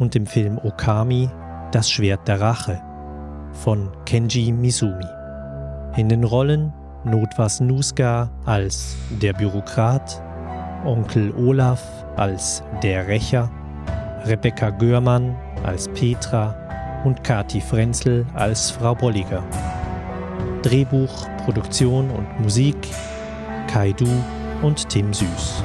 und 0.01 0.13
dem 0.17 0.27
Film 0.27 0.59
Okami 0.59 1.31
Das 1.71 1.89
Schwert 1.89 2.27
der 2.27 2.41
Rache 2.41 2.83
von 3.53 3.93
Kenji 4.07 4.51
Mizumi. 4.51 5.07
In 5.95 6.09
den 6.09 6.25
Rollen 6.25 6.73
Notwas 7.05 7.61
Nuska 7.61 8.29
als 8.45 8.97
der 9.23 9.33
Bürokrat, 9.33 10.21
Onkel 10.85 11.33
Olaf 11.37 11.81
als 12.17 12.65
der 12.83 13.07
Rächer, 13.07 13.49
Rebecca 14.25 14.71
Görmann 14.71 15.37
als 15.63 15.87
Petra 15.91 16.57
und 17.05 17.23
Kati 17.23 17.61
Frenzel 17.61 18.27
als 18.35 18.73
Frau 18.73 18.97
Bolliger. 18.97 19.45
Drehbuch, 20.63 21.29
Produktion 21.47 22.11
und 22.11 22.41
Musik 22.41 22.75
Kai 23.69 23.93
Du 23.93 24.09
und 24.63 24.89
Tim 24.89 25.15
Süß. 25.15 25.63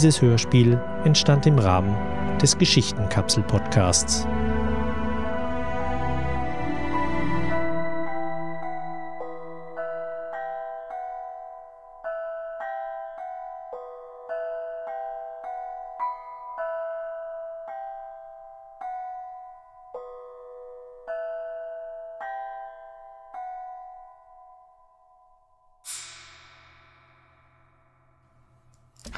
Dieses 0.00 0.22
Hörspiel 0.22 0.80
entstand 1.04 1.44
im 1.44 1.58
Rahmen 1.58 1.94
des 2.38 2.56
Geschichtenkapsel-Podcasts. 2.56 4.26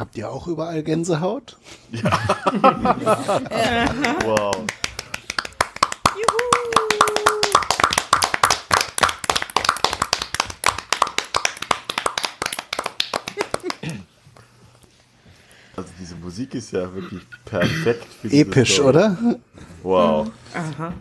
Habt 0.02 0.16
ihr 0.16 0.28
auch 0.28 0.48
überall 0.48 0.82
Gänsehaut? 0.82 1.56
Wow. 4.24 4.66
Also 15.76 15.88
diese 16.00 16.16
Musik 16.16 16.54
ist 16.56 16.72
ja 16.72 16.92
wirklich 16.92 17.22
perfekt. 17.44 18.04
Episch, 18.24 18.80
oder? 18.80 19.16
Wow. 19.84 20.32
Aha. 20.52 20.94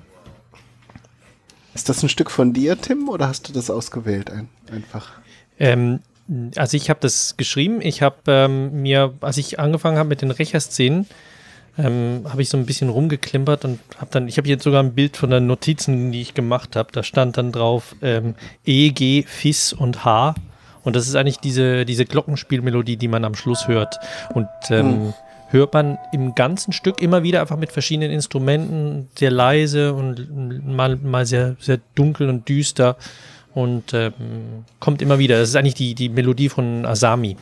Ist 1.73 1.89
das 1.89 2.03
ein 2.03 2.09
Stück 2.09 2.29
von 2.29 2.53
dir, 2.53 2.79
Tim, 2.79 3.09
oder 3.09 3.27
hast 3.27 3.49
du 3.49 3.53
das 3.53 3.71
ausgewählt 3.71 4.29
ein, 4.29 4.47
einfach? 4.71 5.13
Ähm, 5.57 6.01
also 6.55 6.77
ich 6.77 6.89
habe 6.89 6.99
das 7.01 7.35
geschrieben. 7.37 7.81
Ich 7.81 8.01
habe 8.01 8.17
ähm, 8.27 8.81
mir, 8.81 9.13
als 9.21 9.37
ich 9.37 9.59
angefangen 9.59 9.97
habe 9.97 10.09
mit 10.09 10.21
den 10.21 10.31
Rächerszenen, 10.31 11.07
ähm, 11.77 12.25
habe 12.29 12.41
ich 12.41 12.49
so 12.49 12.57
ein 12.57 12.65
bisschen 12.65 12.89
rumgeklimpert 12.89 13.65
und 13.65 13.79
habe 13.97 14.11
dann, 14.11 14.27
ich 14.27 14.37
habe 14.37 14.47
jetzt 14.47 14.63
sogar 14.63 14.83
ein 14.83 14.93
Bild 14.93 15.17
von 15.17 15.29
den 15.29 15.47
Notizen, 15.47 16.11
die 16.11 16.21
ich 16.21 16.33
gemacht 16.33 16.75
habe. 16.75 16.89
Da 16.91 17.03
stand 17.03 17.37
dann 17.37 17.51
drauf 17.51 17.95
ähm, 18.01 18.35
E, 18.65 18.89
G, 18.89 19.23
Fis 19.23 19.73
und 19.73 20.03
H. 20.05 20.35
Und 20.83 20.95
das 20.95 21.07
ist 21.07 21.15
eigentlich 21.15 21.37
diese, 21.37 21.85
diese 21.85 22.05
Glockenspielmelodie, 22.05 22.97
die 22.97 23.07
man 23.07 23.23
am 23.23 23.35
Schluss 23.35 23.67
hört. 23.67 23.99
Und 24.33 24.47
ähm, 24.69 25.13
hört 25.49 25.73
man 25.73 25.97
im 26.11 26.33
ganzen 26.33 26.73
Stück 26.73 27.01
immer 27.01 27.23
wieder 27.23 27.41
einfach 27.41 27.57
mit 27.57 27.71
verschiedenen 27.71 28.11
Instrumenten, 28.11 29.09
sehr 29.17 29.31
leise 29.31 29.93
und 29.93 30.65
mal, 30.65 30.95
mal 30.95 31.25
sehr, 31.25 31.55
sehr 31.59 31.79
dunkel 31.95 32.29
und 32.29 32.49
düster. 32.49 32.97
Und 33.53 33.93
ähm, 33.93 34.65
kommt 34.79 35.01
immer 35.01 35.19
wieder. 35.19 35.39
Das 35.39 35.49
ist 35.49 35.55
eigentlich 35.55 35.75
die, 35.75 35.95
die 35.95 36.09
Melodie 36.09 36.49
von 36.49 36.85
Asami. 36.85 37.37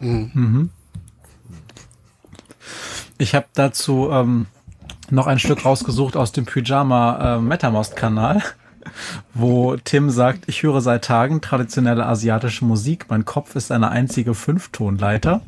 Mhm. 0.00 0.70
Ich 3.18 3.34
habe 3.34 3.46
dazu 3.54 4.10
ähm, 4.10 4.46
noch 5.10 5.26
ein 5.26 5.38
Stück 5.38 5.64
rausgesucht 5.64 6.16
aus 6.16 6.32
dem 6.32 6.46
Pyjama 6.46 7.36
äh, 7.36 7.40
MetaMost-Kanal, 7.40 8.42
wo 9.34 9.76
Tim 9.76 10.10
sagt, 10.10 10.44
ich 10.48 10.62
höre 10.62 10.80
seit 10.80 11.04
Tagen 11.04 11.40
traditionelle 11.40 12.06
asiatische 12.06 12.64
Musik, 12.64 13.06
mein 13.08 13.24
Kopf 13.24 13.54
ist 13.54 13.70
eine 13.70 13.90
einzige 13.90 14.34
Fünftonleiter. 14.34 15.42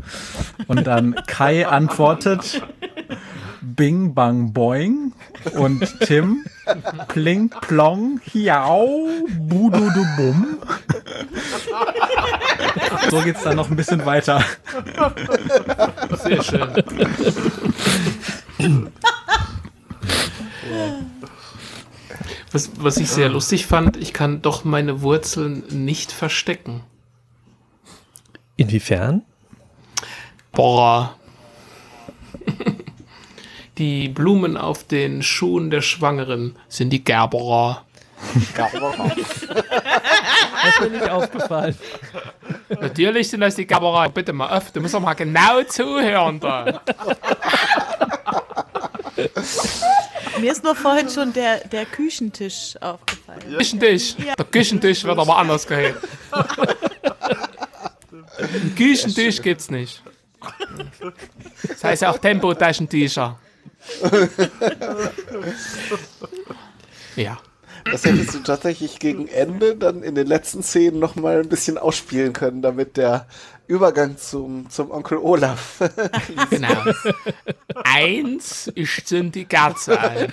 Und 0.68 0.86
dann 0.86 1.16
Kai 1.26 1.66
antwortet, 1.66 2.62
Bing 3.60 4.14
Bang 4.14 4.52
Boing 4.52 5.12
und 5.54 5.82
Tim 6.00 6.44
Pling 7.08 7.50
Plong 7.50 8.20
Hiau 8.32 9.08
Budu 9.38 9.90
du 9.90 10.06
Bum. 10.16 10.58
So 13.10 13.20
geht's 13.20 13.42
dann 13.42 13.56
noch 13.56 13.70
ein 13.70 13.76
bisschen 13.76 14.04
weiter. 14.04 14.42
Sehr 16.22 16.42
schön. 16.42 16.68
Was, 22.52 22.70
was 22.78 22.96
ich 22.96 23.10
sehr 23.10 23.28
lustig 23.28 23.66
fand, 23.66 23.96
ich 23.96 24.12
kann 24.12 24.42
doch 24.42 24.64
meine 24.64 25.02
Wurzeln 25.02 25.64
nicht 25.70 26.12
verstecken. 26.12 26.82
Inwiefern? 28.56 29.22
Boah. 30.52 31.16
Die 33.78 34.08
Blumen 34.08 34.56
auf 34.56 34.84
den 34.84 35.22
Schuhen 35.22 35.70
der 35.70 35.82
Schwangeren 35.82 36.56
sind 36.68 36.90
die 36.90 37.04
Gerberer. 37.04 37.84
Das 38.64 38.72
ist 38.72 38.80
mir 40.80 40.90
nicht 40.90 41.10
aufgefallen. 41.10 41.76
Natürlich 42.80 43.28
sind 43.28 43.40
das 43.40 43.56
die 43.56 43.66
Gerberer. 43.66 44.08
Bitte 44.08 44.32
mal 44.32 44.56
öff, 44.56 44.70
du 44.70 44.80
musst 44.80 44.94
doch 44.94 45.00
mal 45.00 45.12
genau 45.12 45.62
zuhören 45.64 46.40
da. 46.40 46.80
Mir 50.40 50.52
ist 50.52 50.64
nur 50.64 50.74
vorhin 50.74 51.10
schon 51.10 51.34
der, 51.34 51.58
der 51.68 51.84
Küchentisch 51.84 52.76
aufgefallen. 52.80 53.40
Küchentisch. 53.58 54.14
Ja. 54.24 54.34
Der 54.36 54.46
Küchentisch 54.46 55.04
wird 55.04 55.18
aber 55.18 55.36
anders 55.36 55.66
gehört. 55.66 55.96
Einen 58.38 58.74
Küchentisch 58.74 59.42
gibt's 59.42 59.70
nicht. 59.70 60.02
Das 61.68 61.84
heißt 61.84 62.00
ja 62.02 62.10
auch 62.10 62.18
Tempotaschentücher. 62.18 63.38
Ja. 67.16 67.38
Das 67.90 68.04
hättest 68.04 68.34
du 68.34 68.40
tatsächlich 68.40 68.98
gegen 68.98 69.28
Ende 69.28 69.76
dann 69.76 70.02
in 70.02 70.14
den 70.14 70.26
letzten 70.26 70.62
Szenen 70.62 70.98
noch 70.98 71.14
mal 71.14 71.40
ein 71.40 71.48
bisschen 71.48 71.78
ausspielen 71.78 72.32
können, 72.32 72.60
damit 72.60 72.96
der 72.96 73.26
Übergang 73.68 74.16
zum, 74.16 74.68
zum 74.70 74.90
Onkel 74.90 75.18
Olaf. 75.18 75.80
Genau. 76.50 76.68
Eins, 77.84 78.70
ich 78.74 79.04
zünd 79.04 79.34
die 79.34 79.44
an. 79.98 80.28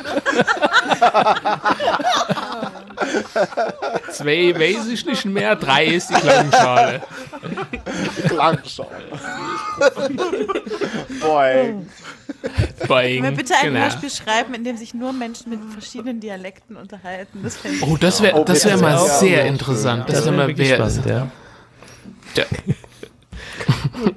Zwei 4.11 4.53
weiß 4.55 4.87
ich 4.87 5.05
nicht 5.05 5.25
mehr, 5.25 5.55
drei 5.55 5.85
ist 5.85 6.09
die 6.09 6.13
Klangschale. 6.15 7.01
Klangschale. 8.27 8.89
Boing. 11.21 11.87
Boing. 12.87 13.21
Können 13.21 13.23
wir 13.23 13.31
bitte 13.31 13.55
ein 13.55 13.65
Genau. 13.67 13.79
Hörspiel 13.81 14.09
schreiben, 14.09 14.53
in 14.53 14.63
dem 14.63 14.77
sich 14.77 14.93
nur 14.93 15.13
Menschen 15.13 15.49
mit 15.49 15.59
verschiedenen 15.71 16.19
Dialekten 16.19 16.75
unterhalten? 16.77 17.41
Das 17.43 17.57
Oh, 17.81 17.97
das 17.99 18.21
wäre 18.21 18.37
Oh, 18.39 18.43
das 18.43 18.65
wär 18.65 18.73
bitte. 18.73 18.83
mal 18.83 18.99
sehr 19.07 19.45
interessant. 19.45 20.05
Das, 20.07 20.25
wär 20.25 20.25
wäre 20.25 20.47
mal 20.47 20.57
wer, 20.57 20.75
spannend, 20.75 21.05
ja. 21.05 21.27
Ja. 22.35 22.43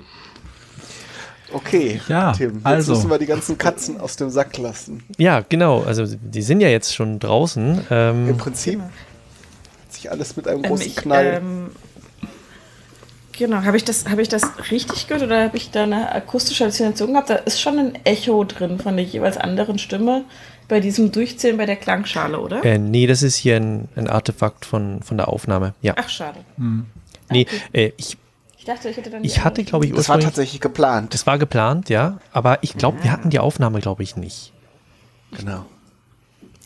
Okay, 1.53 2.01
Ja, 2.09 2.33
Tim, 2.33 2.55
jetzt 2.57 2.67
also. 2.67 2.95
müssen 2.95 3.09
wir 3.11 3.19
die 3.19 3.27
ganzen 3.27 3.57
Katzen 3.57 4.01
aus 4.01 4.17
dem 4.17 4.31
Sack 4.31 4.59
lassen. 4.59 5.05
Ja, 5.17 5.45
genau. 5.49 5.83
Also 5.85 6.05
die 6.07 6.43
sind 6.43 6.61
ja 6.61 6.69
jetzt 6.69 6.93
schon 6.95 7.19
draußen. 7.21 7.79
Im 7.79 8.29
Ähm, 8.29 8.37
Prinzip 8.37 8.81
hat 8.81 9.93
sich 9.93 10.11
alles 10.11 10.37
mit 10.37 10.49
einem 10.49 10.65
Ähm, 10.65 10.71
großen 10.71 10.87
ich, 10.87 10.97
Knall. 10.97 11.41
ähm, 11.41 11.71
genau, 13.33 13.63
habe 13.63 13.77
ich, 13.77 13.85
das- 13.85 14.09
habe 14.09 14.23
ich 14.23 14.29
das 14.29 14.43
richtig 14.73 15.07
gehört 15.07 15.23
oder 15.23 15.45
habe 15.45 15.57
ich 15.57 15.71
da 15.71 15.85
eine 15.85 16.13
akustische 16.13 16.65
Halluzination 16.65 17.13
gehabt? 17.13 17.31
Da 17.31 17.37
ist 17.37 17.61
schon 17.61 17.79
ein 17.79 17.99
Echo 18.05 18.43
drin 18.43 18.81
von 18.81 18.97
der 18.97 19.05
jeweils 19.07 19.37
anderen 19.37 19.79
Stimme 19.79 20.25
bei 20.69 20.81
diesem 20.81 21.13
Durchzählen 21.13 21.57
bei 21.57 21.65
der 21.67 21.77
Klangschale, 21.77 22.41
oder? 22.41 22.65
äh, 22.65 22.77
nee, 22.77 23.07
das 23.07 23.23
ist 23.23 23.37
hier 23.37 23.57
ein, 23.57 23.87
ein 23.95 24.09
Artefakt 24.09 24.65
von, 24.67 25.01
von 25.01 25.17
der 25.17 25.29
Aufnahme. 25.29 25.75
Ja. 25.81 25.95
Ach, 25.97 26.09
schade. 26.09 26.41
Nee, 27.31 27.47
äh, 27.73 27.93
ich, 27.97 28.11
Ich 28.11 28.17
dachte, 28.67 28.89
ich 28.91 28.97
hätte 28.97 29.11
dann. 29.11 29.25
ich 29.25 29.43
hatte, 29.43 29.65
glaube 29.65 29.87
ich, 29.87 29.93
das 29.93 30.09
war 30.09 30.17
ursprünglich. 30.17 30.25
tatsächlich 30.27 30.61
geplant. 30.61 31.15
Das 31.15 31.27
war 31.27 31.39
geplant, 31.39 31.89
ja. 31.89 32.19
Aber 32.33 32.59
ich 32.63 32.75
glaube, 32.77 33.03
wir 33.03 33.11
hatten 33.13 33.31
die 33.31 33.39
Aufnahme, 33.39 33.81
glaube 33.81 34.03
ich, 34.03 34.17
nicht. 34.17 34.53
Genau. 35.37 35.65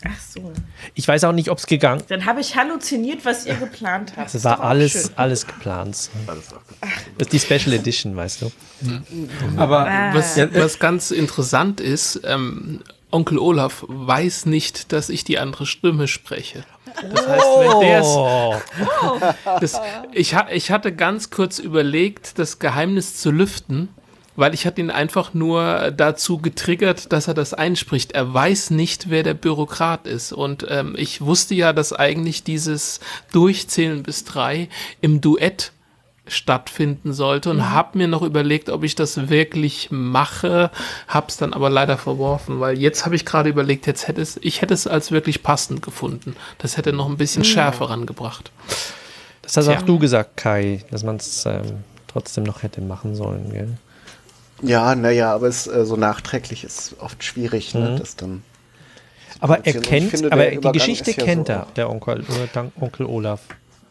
Ach 0.03 0.19
so. 0.19 0.51
Ich 0.95 1.07
weiß 1.07 1.25
auch 1.25 1.31
nicht, 1.31 1.49
ob 1.51 1.59
es 1.59 1.67
gegangen 1.67 2.01
Dann 2.07 2.25
habe 2.25 2.41
ich 2.41 2.55
halluziniert, 2.55 3.23
was 3.23 3.45
ihr 3.45 3.53
geplant 3.53 4.13
habt. 4.17 4.29
Es 4.29 4.35
Ist 4.35 4.43
war 4.45 4.61
alles, 4.61 4.91
schön. 4.93 5.11
alles 5.15 5.45
geplant. 5.45 6.09
Das 6.25 7.27
ist 7.27 7.33
die 7.33 7.39
Special 7.39 7.73
Edition, 7.73 8.15
weißt 8.15 8.41
du. 8.41 8.51
Aber 9.57 9.87
Ah. 9.87 10.13
Was, 10.15 10.37
was 10.37 10.79
ganz 10.79 11.11
interessant 11.11 11.79
ist, 11.81 12.19
ähm, 12.23 12.81
Onkel 13.11 13.37
Olaf 13.37 13.83
weiß 13.87 14.47
nicht, 14.47 14.91
dass 14.91 15.09
ich 15.09 15.23
die 15.23 15.37
andere 15.37 15.67
Stimme 15.67 16.07
spreche. 16.07 16.63
Das 17.13 17.27
heißt, 17.27 17.45
wenn 17.59 17.79
der 17.81 18.03
Oh, 18.03 18.55
das, 19.59 19.79
ich, 20.11 20.35
ich 20.51 20.71
hatte 20.71 20.93
ganz 20.93 21.29
kurz 21.29 21.59
überlegt, 21.59 22.39
das 22.39 22.59
Geheimnis 22.59 23.17
zu 23.17 23.31
lüften, 23.31 23.89
weil 24.35 24.53
ich 24.53 24.65
hatte 24.65 24.81
ihn 24.81 24.91
einfach 24.91 25.33
nur 25.33 25.91
dazu 25.91 26.37
getriggert, 26.37 27.11
dass 27.11 27.27
er 27.27 27.33
das 27.33 27.53
einspricht. 27.53 28.13
Er 28.13 28.33
weiß 28.33 28.71
nicht, 28.71 29.09
wer 29.09 29.23
der 29.23 29.33
Bürokrat 29.33 30.07
ist. 30.07 30.31
Und 30.31 30.65
ähm, 30.69 30.95
ich 30.97 31.21
wusste 31.21 31.53
ja, 31.53 31.73
dass 31.73 31.93
eigentlich 31.93 32.43
dieses 32.43 33.01
Durchzählen 33.31 34.03
bis 34.03 34.23
drei 34.23 34.69
im 35.01 35.21
Duett 35.21 35.73
stattfinden 36.27 37.13
sollte 37.13 37.49
und 37.49 37.71
habe 37.71 37.97
mir 37.97 38.07
noch 38.07 38.21
überlegt, 38.21 38.69
ob 38.69 38.83
ich 38.83 38.95
das 38.95 39.29
wirklich 39.29 39.89
mache, 39.91 40.69
hab's 41.07 41.37
dann 41.37 41.51
aber 41.53 41.69
leider 41.69 41.97
verworfen, 41.97 42.59
weil 42.59 42.77
jetzt 42.79 43.05
habe 43.05 43.15
ich 43.15 43.25
gerade 43.25 43.49
überlegt, 43.49 43.87
jetzt 43.87 44.07
hätte 44.07 44.21
es, 44.21 44.37
ich 44.41 44.61
hätte 44.61 44.73
es 44.73 44.87
als 44.87 45.11
wirklich 45.11 45.43
passend 45.43 45.81
gefunden. 45.81 46.35
Das 46.59 46.77
hätte 46.77 46.93
noch 46.93 47.09
ein 47.09 47.17
bisschen 47.17 47.43
Schärfe 47.43 47.89
rangebracht. 47.89 48.51
das 49.41 49.57
hast 49.57 49.65
Tja. 49.65 49.77
auch 49.79 49.81
du 49.81 49.97
gesagt, 49.99 50.37
Kai, 50.37 50.83
dass 50.91 51.03
man 51.03 51.15
es 51.17 51.45
ähm, 51.45 51.83
trotzdem 52.07 52.43
noch 52.43 52.61
hätte 52.63 52.81
machen 52.81 53.15
sollen, 53.15 53.51
gell? 53.51 53.69
Ja, 54.61 54.93
naja, 54.93 55.33
aber 55.33 55.47
es 55.47 55.65
äh, 55.65 55.85
so 55.85 55.95
nachträglich 55.97 56.63
ist 56.63 56.95
oft 56.99 57.23
schwierig, 57.23 57.73
ne, 57.73 57.91
Mhm. 57.91 57.97
das 57.97 58.15
dann. 58.15 58.43
Aber 59.39 59.65
er 59.65 59.73
kennt, 59.81 60.11
finde, 60.11 60.31
aber 60.31 60.43
der 60.45 60.59
die 60.59 60.71
Geschichte 60.77 61.09
ist 61.09 61.17
ja 61.17 61.23
kennt 61.25 61.47
so 61.47 61.53
er, 61.53 61.67
der 61.75 61.89
Onkel, 61.89 62.19
oder 62.29 62.47
Dank- 62.53 62.73
Onkel 62.79 63.07
Olaf. 63.07 63.41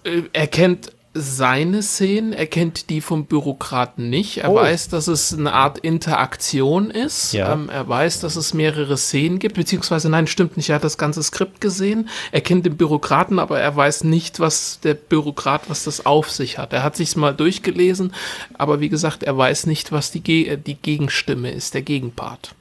Äh, 0.04 0.22
Er 0.32 0.46
kennt 0.46 0.92
seine 1.12 1.82
Szenen, 1.82 2.32
er 2.32 2.46
kennt 2.46 2.88
die 2.88 3.00
vom 3.00 3.24
Bürokraten 3.26 4.08
nicht. 4.10 4.38
Er 4.38 4.50
Oh. 4.52 4.54
weiß, 4.54 4.88
dass 4.90 5.08
es 5.08 5.34
eine 5.36 5.52
Art 5.52 5.78
Interaktion 5.78 6.90
ist. 6.90 7.32
Ja. 7.32 7.52
Ähm, 7.52 7.68
er 7.68 7.88
weiß, 7.88 8.20
dass 8.20 8.36
es 8.36 8.54
mehrere 8.54 8.96
Szenen 8.96 9.40
gibt, 9.40 9.56
beziehungsweise 9.56 10.08
nein, 10.08 10.28
stimmt 10.28 10.56
nicht, 10.56 10.68
er 10.68 10.76
hat 10.76 10.84
das 10.84 10.98
ganze 10.98 11.22
Skript 11.24 11.60
gesehen. 11.60 12.08
Er 12.30 12.42
kennt 12.42 12.64
den 12.64 12.76
Bürokraten, 12.76 13.40
aber 13.40 13.58
er 13.58 13.74
weiß 13.74 14.04
nicht, 14.04 14.38
was 14.38 14.78
der 14.84 14.94
Bürokrat, 14.94 15.62
was 15.68 15.82
das 15.82 16.06
auf 16.06 16.30
sich 16.30 16.58
hat. 16.58 16.72
Er 16.72 16.84
hat 16.84 16.94
sich's 16.96 17.16
mal 17.16 17.34
durchgelesen, 17.34 18.14
aber 18.56 18.78
wie 18.78 18.88
gesagt, 18.88 19.24
er 19.24 19.36
weiß 19.36 19.66
nicht, 19.66 19.90
was 19.90 20.12
die, 20.12 20.20
Ge 20.20 20.56
die 20.58 20.76
Gegenstimme 20.76 21.50
ist, 21.50 21.74
der 21.74 21.82
Gegenpart. 21.82 22.54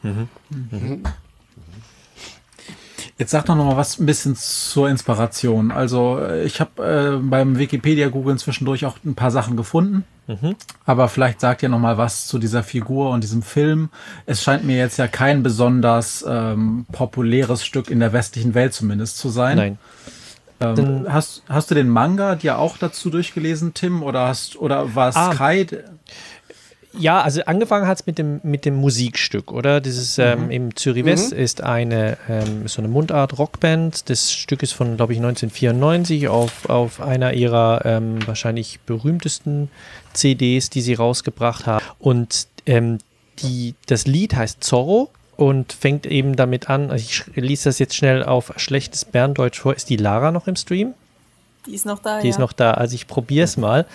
Jetzt 3.18 3.32
sag 3.32 3.46
doch 3.46 3.56
noch 3.56 3.66
mal 3.66 3.78
was 3.78 4.00
ein 4.00 4.06
bisschen 4.06 4.36
zur 4.36 4.90
Inspiration. 4.90 5.72
Also 5.72 6.20
äh, 6.20 6.44
ich 6.44 6.60
habe 6.62 6.84
äh, 6.84 7.18
beim 7.22 7.58
Wikipedia-Googeln 7.58 8.38
zwischendurch 8.38 8.86
auch 8.86 8.98
ein 9.06 9.16
paar 9.16 9.32
Sachen 9.32 9.58
gefunden. 9.58 10.04
Aber 10.86 11.10
vielleicht 11.10 11.40
sagt 11.42 11.64
ihr 11.64 11.70
noch 11.70 11.80
mal 11.80 11.98
was 11.98 12.28
zu 12.28 12.38
dieser 12.38 12.62
Figur 12.62 13.10
und 13.10 13.24
diesem 13.24 13.42
Film. 13.42 13.90
Es 14.28 14.44
scheint 14.44 14.64
mir 14.64 14.78
jetzt 14.78 14.98
ja 14.98 15.08
kein 15.08 15.42
besonders 15.42 16.24
ähm, 16.28 16.86
populäres 16.92 17.66
Stück 17.66 17.90
in 17.90 18.00
der 18.00 18.14
westlichen 18.14 18.54
Welt 18.54 18.76
zumindest 18.76 19.18
zu 19.18 19.30
sein. 19.30 19.58
Nein. 19.58 19.78
Ähm, 20.62 21.08
hast, 21.10 21.42
hast 21.50 21.72
du 21.72 21.76
den 21.76 21.90
Manga 21.90 22.36
dir 22.36 22.60
auch 22.60 22.78
dazu 22.78 23.10
durchgelesen, 23.10 23.74
Tim? 23.74 24.04
Oder 24.04 24.28
hast 24.28 24.56
oder 24.58 24.94
war 24.94 25.10
es 25.10 25.16
Ah. 25.16 25.34
Kai? 25.34 25.66
Ja, 26.98 27.22
also 27.22 27.42
angefangen 27.46 27.88
hat 27.88 28.00
es 28.00 28.08
mit 28.08 28.18
dem, 28.18 28.40
mit 28.44 28.66
dem 28.66 28.76
Musikstück, 28.76 29.52
oder? 29.52 29.80
Das 29.80 29.96
ist 29.96 30.18
ähm, 30.18 30.50
im 30.50 30.76
Zürich 30.76 31.06
West 31.06 31.32
ist 31.32 31.62
eine 31.62 32.18
ähm, 32.28 32.68
so 32.68 32.82
eine 32.82 32.88
Mundart-Rockband. 32.88 34.10
Das 34.10 34.32
Stück 34.32 34.64
ist 34.64 34.74
von, 34.74 34.98
glaube 34.98 35.14
ich, 35.14 35.20
1994 35.20 36.28
auf, 36.30 36.68
auf 36.68 37.00
einer 37.00 37.34
ihrer 37.34 37.86
ähm, 37.86 38.26
wahrscheinlich 38.26 38.80
berühmtesten 38.88 39.70
CDs, 40.14 40.72
die 40.72 40.82
sie 40.82 40.96
rausgebracht 40.96 41.68
haben. 41.68 41.86
Und 42.00 42.48
ähm, 42.66 42.98
die, 43.40 43.76
das 43.86 44.08
Lied 44.08 44.36
heißt 44.36 44.64
Zorro 44.64 45.12
und 45.38 45.74
fängt 45.74 46.08
eben 46.08 46.36
damit 46.36 46.70
an, 46.70 46.90
also 46.90 47.06
ich 47.08 47.26
lies 47.36 47.64
das 47.64 47.80
jetzt 47.80 47.96
schnell 47.96 48.24
auf 48.24 48.52
schlechtes 48.58 49.06
Berndeutsch 49.06 49.60
vor. 49.60 49.76
Ist 49.76 49.90
die 49.90 49.98
Lara 49.98 50.32
noch 50.32 50.48
im 50.48 50.56
Stream? 50.56 50.96
Die 51.66 51.76
ist 51.76 51.86
noch 51.86 52.00
da, 52.00 52.20
Die 52.20 52.28
ja. 52.28 52.32
ist 52.32 52.40
noch 52.40 52.52
da. 52.52 52.72
Also 52.72 52.96
ich 52.96 53.08
probiere 53.08 53.46
es 53.46 53.58
mal. 53.58 53.86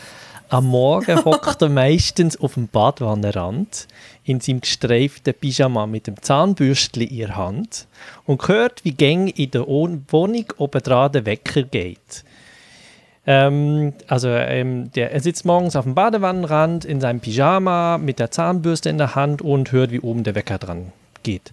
Am 0.50 0.66
Morgen 0.66 1.24
hockt 1.24 1.62
er 1.62 1.68
meistens 1.70 2.36
auf 2.38 2.54
dem 2.54 2.68
Badwannenrand 2.68 3.88
in 4.24 4.40
seinem 4.40 4.60
gestreiften 4.60 5.34
Pyjama 5.34 5.86
mit 5.86 6.06
dem 6.06 6.20
Zahnbürstchen 6.20 7.02
in 7.02 7.16
der 7.16 7.36
Hand 7.36 7.86
und 8.26 8.46
hört, 8.46 8.84
wie 8.84 8.92
Gang 8.92 9.36
in 9.36 9.50
der 9.50 9.66
Wohnung 9.66 10.46
oben 10.58 10.82
dran 10.82 11.12
der 11.12 11.26
Wecker 11.26 11.62
geht. 11.62 12.24
Ähm, 13.26 13.94
also 14.06 14.28
ähm, 14.28 14.92
der, 14.92 15.12
er 15.12 15.20
sitzt 15.20 15.46
morgens 15.46 15.76
auf 15.76 15.84
dem 15.84 15.94
Badewannenrand 15.94 16.84
in 16.84 17.00
seinem 17.00 17.20
Pyjama 17.20 17.96
mit 17.96 18.18
der 18.18 18.30
Zahnbürste 18.30 18.90
in 18.90 18.98
der 18.98 19.14
Hand 19.14 19.40
und 19.40 19.72
hört, 19.72 19.92
wie 19.92 20.00
oben 20.00 20.24
der 20.24 20.34
Wecker 20.34 20.58
dran 20.58 20.92
geht. 21.22 21.52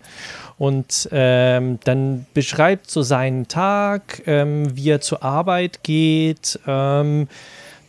Und 0.58 1.08
ähm, 1.14 1.80
dann 1.86 2.26
beschreibt 2.34 2.92
so 2.92 3.02
seinen 3.02 3.48
Tag, 3.48 4.22
ähm, 4.28 4.76
wie 4.76 4.90
er 4.90 5.02
zur 5.02 5.24
Arbeit 5.24 5.82
geht. 5.84 6.60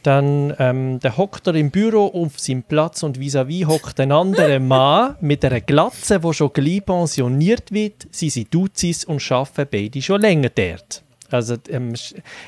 Dann 0.03 0.55
ähm, 0.59 0.99
der 1.01 1.17
hockt 1.17 1.47
er 1.47 1.55
im 1.55 1.71
Büro 1.71 2.07
auf 2.07 2.39
seinem 2.39 2.63
Platz 2.65 3.03
und 3.03 3.19
vis-à-vis 3.19 3.67
hockt 3.67 4.01
ein 4.01 4.11
anderer 4.11 4.59
Mann 4.59 5.17
mit 5.21 5.45
einer 5.45 5.61
Glatze, 5.61 6.19
der 6.19 6.33
schon 6.33 6.53
gleich 6.53 6.85
pensioniert 6.85 7.71
wird. 7.71 8.09
Sie 8.11 8.31
sind 8.31 8.53
Duzis 8.53 9.05
und 9.05 9.23
arbeiten 9.31 9.69
beide 9.71 10.03
schon 10.03 10.21
länger 10.21 10.49
dort. 10.49 11.03
Also 11.31 11.57
ähm, 11.69 11.95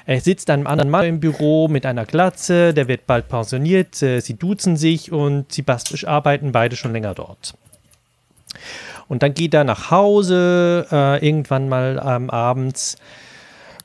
er 0.06 0.20
sitzt 0.20 0.50
einem 0.50 0.66
anderen 0.66 0.90
Mann 0.90 1.06
im 1.06 1.20
Büro 1.20 1.68
mit 1.68 1.86
einer 1.86 2.04
Glatze, 2.04 2.74
der 2.74 2.88
wird 2.88 3.06
bald 3.06 3.28
pensioniert, 3.28 4.02
äh, 4.02 4.20
sie 4.20 4.34
duzen 4.34 4.76
sich 4.76 5.10
und 5.10 5.52
sie 5.52 5.64
arbeiten 6.06 6.52
beide 6.52 6.76
schon 6.76 6.92
länger 6.92 7.14
dort. 7.14 7.54
Und 9.08 9.22
dann 9.22 9.34
geht 9.34 9.54
er 9.54 9.64
nach 9.64 9.90
Hause, 9.90 10.86
äh, 10.90 11.26
irgendwann 11.26 11.68
mal 11.68 12.02
ähm, 12.04 12.30
abends. 12.30 12.96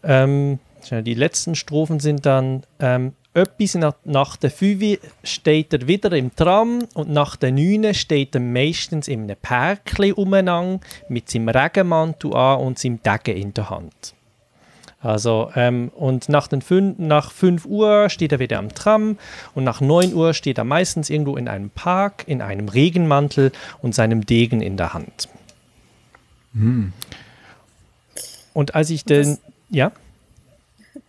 Ähm, 0.04 0.60
die 0.92 1.14
letzten 1.14 1.56
Strophen 1.56 2.00
sind 2.00 2.26
dann, 2.26 2.64
ähm, 2.80 3.14
etwas 3.34 3.76
nach, 3.76 3.96
nach 4.06 4.36
der 4.38 4.52
5 4.52 5.00
steht 5.24 5.74
er 5.74 5.88
wieder 5.88 6.12
im 6.14 6.36
Tram 6.36 6.86
und 6.94 7.10
nach 7.10 7.36
der 7.36 7.52
9 7.52 7.94
steht 7.94 8.36
er 8.36 8.42
meistens 8.42 9.08
in 9.08 9.24
einem 9.24 9.38
Päckchen 9.42 10.14
umeinander 10.14 10.80
mit 11.10 11.30
seinem 11.30 11.50
Regenmantel 11.50 12.34
an 12.36 12.60
und 12.60 12.80
seinem 12.80 13.02
Degen 13.04 13.38
in 13.38 13.54
der 13.54 13.70
Hand. 13.70 14.16
Also, 15.02 15.50
ähm, 15.56 15.92
und 15.96 16.28
nach, 16.28 16.48
den 16.48 16.62
fün 16.62 16.96
nach 16.98 17.32
5 17.32 17.66
Uhr 17.66 18.10
steht 18.10 18.34
er 18.34 18.40
wieder 18.40 18.60
am 18.60 18.74
Tram 18.74 19.18
und 19.56 19.64
nach 19.64 19.80
9 19.80 20.14
Uhr 20.14 20.34
steht 20.34 20.58
er 20.58 20.66
meistens 20.66 21.10
irgendwo 21.10 21.38
in 21.38 21.48
einem 21.48 21.70
Park, 21.70 22.26
in 22.28 22.42
einem 22.42 22.68
Regenmantel 22.68 23.54
und 23.82 23.96
seinem 23.96 24.26
Degen 24.26 24.62
in 24.62 24.76
der 24.76 24.94
Hand. 24.94 25.30
Und 28.54 28.76
als 28.76 28.90
ich 28.90 29.06
den. 29.06 29.38
Ja? 29.70 29.92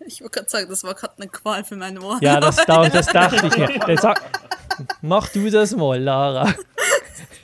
Ich 0.06 0.20
wollte 0.20 0.38
gerade 0.38 0.50
sagen, 0.50 0.68
das 0.68 0.82
war 0.82 0.94
gerade 0.94 1.14
eine 1.18 1.28
Qual 1.28 1.62
für 1.64 1.76
meine 1.76 2.00
Ohren. 2.00 2.18
Ja, 2.22 2.40
das, 2.40 2.56
da, 2.56 2.88
das 2.88 3.06
dachte 3.12 3.46
ich 3.46 3.56
mir. 3.56 3.78
Der 3.80 3.98
sagt, 3.98 4.22
mach 5.02 5.28
du 5.28 5.50
das 5.50 5.72
mal, 5.76 6.00
Lara. 6.00 6.54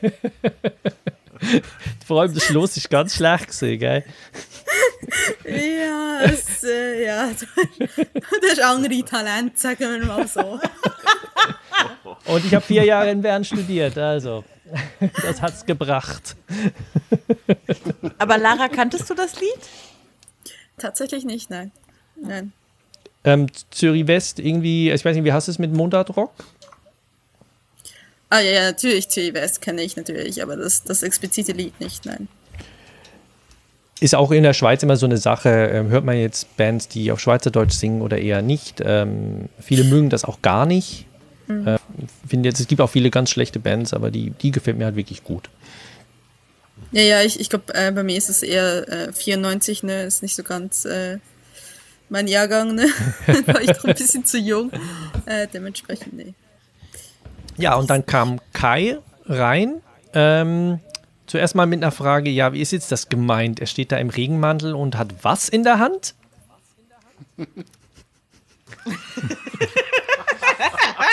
Vor 2.07 2.23
allem 2.23 2.33
der 2.33 2.41
Schluss 2.41 2.77
ist 2.77 2.89
ganz 2.89 3.15
schlecht 3.15 3.49
gesehen, 3.49 3.79
gell? 3.79 4.05
ja, 5.45 6.21
es, 6.23 6.65
äh, 6.65 7.05
ja, 7.05 7.29
das 7.79 8.53
ist 8.53 8.63
andere 8.63 9.05
Talent, 9.05 9.59
sagen 9.59 10.01
wir 10.01 10.07
mal 10.07 10.27
so. 10.27 10.59
Und 12.25 12.45
ich 12.45 12.55
habe 12.55 12.65
vier 12.65 12.85
Jahre 12.85 13.11
in 13.11 13.21
Bern 13.21 13.45
studiert, 13.45 13.99
also 13.99 14.45
das 15.23 15.43
hat's 15.43 15.67
gebracht. 15.67 16.37
Aber 18.19 18.39
Lara, 18.39 18.69
kanntest 18.69 19.09
du 19.11 19.15
das 19.15 19.39
Lied? 19.41 19.61
Tatsächlich 20.79 21.25
nicht, 21.25 21.51
nein. 21.51 21.71
Nein. 22.21 22.53
Ähm, 23.25 23.47
Zürich 23.71 24.07
West, 24.07 24.39
irgendwie, 24.39 24.91
ich 24.91 25.05
weiß 25.05 25.17
nicht, 25.17 25.25
wie 25.25 25.33
hast 25.33 25.49
du 25.49 25.53
es 25.53 25.59
mit 25.59 25.73
Mundartrock? 25.73 26.33
Ah 28.29 28.41
ja, 28.41 28.51
ja, 28.51 28.63
natürlich, 28.63 29.09
T 29.09 29.35
West 29.35 29.61
kenne 29.61 29.83
ich 29.83 29.97
natürlich, 29.97 30.43
aber 30.43 30.57
das, 30.57 30.85
das 30.85 31.03
explizite 31.03 31.53
Lied 31.53 31.79
nicht, 31.81 32.05
nein. 32.07 32.29
Ist 33.99 34.15
auch 34.15 34.31
in 34.31 34.43
der 34.43 34.53
Schweiz 34.53 34.83
immer 34.83 34.97
so 34.97 35.07
eine 35.07 35.17
Sache. 35.17 35.49
Ähm, 35.49 35.89
hört 35.89 36.05
man 36.05 36.19
jetzt 36.19 36.55
Bands, 36.57 36.87
die 36.89 37.11
auf 37.11 37.19
Schweizerdeutsch 37.19 37.73
singen 37.73 38.03
oder 38.03 38.19
eher 38.19 38.43
nicht? 38.43 38.83
Ähm, 38.85 39.49
viele 39.59 39.85
mögen 39.85 40.11
das 40.11 40.25
auch 40.25 40.43
gar 40.43 40.67
nicht. 40.67 41.07
Mhm. 41.47 41.67
Äh, 41.67 41.79
finde 42.29 42.49
jetzt, 42.49 42.61
es 42.61 42.69
gibt 42.69 42.81
auch 42.81 42.91
viele 42.91 43.11
ganz 43.11 43.31
schlechte 43.31 43.59
Bands, 43.59 43.95
aber 43.95 44.11
die, 44.11 44.31
die 44.31 44.51
gefällt 44.51 44.77
mir 44.77 44.85
halt 44.85 44.97
wirklich 44.97 45.25
gut. 45.25 45.49
Ja, 46.93 47.03
ja, 47.03 47.23
ich, 47.23 47.41
ich 47.41 47.49
glaube, 47.49 47.75
äh, 47.75 47.91
bei 47.91 48.03
mir 48.03 48.19
ist 48.19 48.29
es 48.29 48.43
eher 48.43 49.09
äh, 49.09 49.13
94, 49.13 49.83
ne, 49.83 50.03
ist 50.03 50.23
nicht 50.23 50.37
so 50.37 50.43
ganz 50.43 50.85
äh, 50.85 51.19
mein 52.09 52.29
Jahrgang, 52.29 52.75
ne? 52.75 52.85
War 53.47 53.61
ich 53.61 53.71
doch 53.71 53.85
ein 53.85 53.95
bisschen 53.95 54.25
zu 54.25 54.39
jung. 54.39 54.71
Äh, 55.27 55.47
dementsprechend, 55.53 56.15
nee. 56.15 56.35
Ja, 57.57 57.75
und 57.77 57.91
dann 57.91 58.07
kam 58.07 58.41
Kai 58.53 58.99
rein. 59.27 59.81
Ähm, 60.13 60.81
zuerst 61.27 61.55
mal 61.55 61.67
mit 61.67 61.83
einer 61.83 61.93
Frage: 61.93 62.31
Ja, 62.31 62.53
wie 62.53 62.61
ist 62.61 62.73
jetzt 62.73 62.93
das 62.93 63.09
gemeint? 63.09 63.61
Er 63.61 63.67
steht 63.67 63.93
da 63.93 63.97
im 63.97 64.11
Regenmantel 64.11 64.75
und 64.75 64.97
hat 64.97 65.15
was 65.23 65.49
in 65.49 65.63
der 65.65 65.79
Hand? 65.79 66.15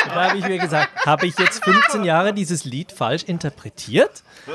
da 0.05 0.29
habe 0.29 0.37
ich 0.37 0.47
mir 0.47 0.57
gesagt: 0.59 1.05
Habe 1.05 1.27
ich 1.27 1.37
jetzt 1.37 1.63
15 1.63 2.03
Jahre 2.03 2.33
dieses 2.33 2.65
Lied 2.65 2.91
falsch 2.91 3.23
interpretiert? 3.23 4.23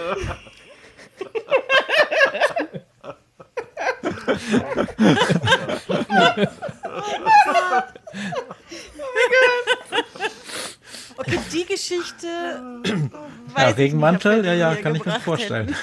Okay, 11.17 11.39
die 11.53 11.67
Geschichte. 11.67 12.27
Ja, 13.57 13.69
Regenmantel, 13.71 14.45
ja, 14.45 14.53
ja, 14.53 14.77
kann 14.77 14.95
ich 14.95 15.05
mir 15.05 15.19
vorstellen. 15.21 15.75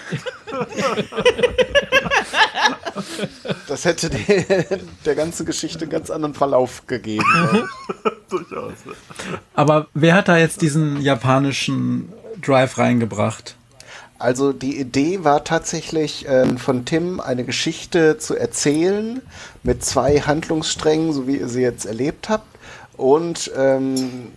Das 3.68 3.84
hätte 3.84 4.10
die, 4.10 4.46
der 5.06 5.16
ganzen 5.16 5.46
Geschichte 5.46 5.82
einen 5.82 5.92
ganz 5.92 6.10
anderen 6.10 6.34
Verlauf 6.34 6.88
gegeben. 6.88 7.26
Durchaus. 8.30 8.74
Aber 9.54 9.88
wer 9.94 10.14
hat 10.16 10.30
da 10.30 10.38
jetzt 10.38 10.62
diesen 10.62 11.02
japanischen 11.02 12.14
Drive 12.42 12.78
reingebracht? 12.78 13.58
Also 14.18 14.54
die 14.54 14.80
Idee 14.80 15.24
war 15.24 15.44
tatsächlich 15.44 16.26
ähm, 16.28 16.58
von 16.58 16.86
Tim 16.86 17.20
eine 17.20 17.44
Geschichte 17.44 18.18
zu 18.18 18.36
erzählen 18.36 19.22
mit 19.64 19.84
zwei 19.84 20.22
Handlungssträngen, 20.22 21.12
so 21.12 21.28
wie 21.28 21.38
ihr 21.38 21.50
sie 21.50 21.62
jetzt 21.62 21.86
erlebt 21.86 22.30
habt. 22.30 22.48
Und 22.96 23.52
ähm, 23.58 24.32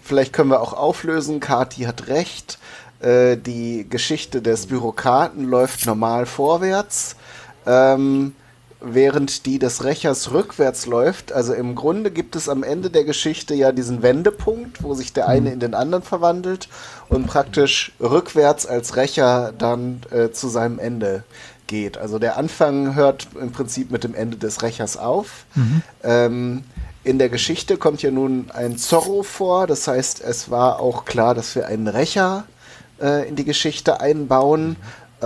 vielleicht 0.00 0.32
können 0.32 0.50
wir 0.50 0.60
auch 0.60 0.72
auflösen, 0.72 1.40
Kati 1.40 1.82
hat 1.82 2.06
recht. 2.06 2.58
Äh, 3.00 3.36
die 3.36 3.86
Geschichte 3.88 4.42
des 4.42 4.66
Bürokraten 4.66 5.44
läuft 5.44 5.86
normal 5.86 6.26
vorwärts. 6.26 7.16
Ähm, 7.66 8.32
während 8.94 9.46
die 9.46 9.58
des 9.58 9.84
Rächers 9.84 10.32
rückwärts 10.32 10.86
läuft. 10.86 11.32
Also 11.32 11.54
im 11.54 11.74
Grunde 11.74 12.10
gibt 12.10 12.36
es 12.36 12.48
am 12.48 12.62
Ende 12.62 12.90
der 12.90 13.04
Geschichte 13.04 13.54
ja 13.54 13.72
diesen 13.72 14.02
Wendepunkt, 14.02 14.82
wo 14.82 14.94
sich 14.94 15.12
der 15.12 15.28
eine 15.28 15.52
in 15.52 15.60
den 15.60 15.74
anderen 15.74 16.02
verwandelt 16.02 16.68
und 17.08 17.26
praktisch 17.26 17.92
rückwärts 18.00 18.66
als 18.66 18.96
Rächer 18.96 19.52
dann 19.56 20.00
äh, 20.10 20.30
zu 20.30 20.48
seinem 20.48 20.78
Ende 20.78 21.24
geht. 21.66 21.98
Also 21.98 22.18
der 22.18 22.36
Anfang 22.36 22.94
hört 22.94 23.28
im 23.40 23.52
Prinzip 23.52 23.90
mit 23.90 24.04
dem 24.04 24.14
Ende 24.14 24.36
des 24.36 24.62
Rächers 24.62 24.96
auf. 24.96 25.46
Ähm, 26.02 26.64
in 27.04 27.18
der 27.18 27.28
Geschichte 27.28 27.76
kommt 27.76 28.02
ja 28.02 28.10
nun 28.10 28.50
ein 28.52 28.78
Zorro 28.78 29.22
vor, 29.22 29.66
das 29.66 29.86
heißt, 29.86 30.22
es 30.22 30.50
war 30.50 30.80
auch 30.80 31.04
klar, 31.04 31.34
dass 31.34 31.54
wir 31.54 31.66
einen 31.66 31.86
Rächer 31.86 32.44
äh, 33.00 33.28
in 33.28 33.36
die 33.36 33.44
Geschichte 33.44 34.00
einbauen. 34.00 34.76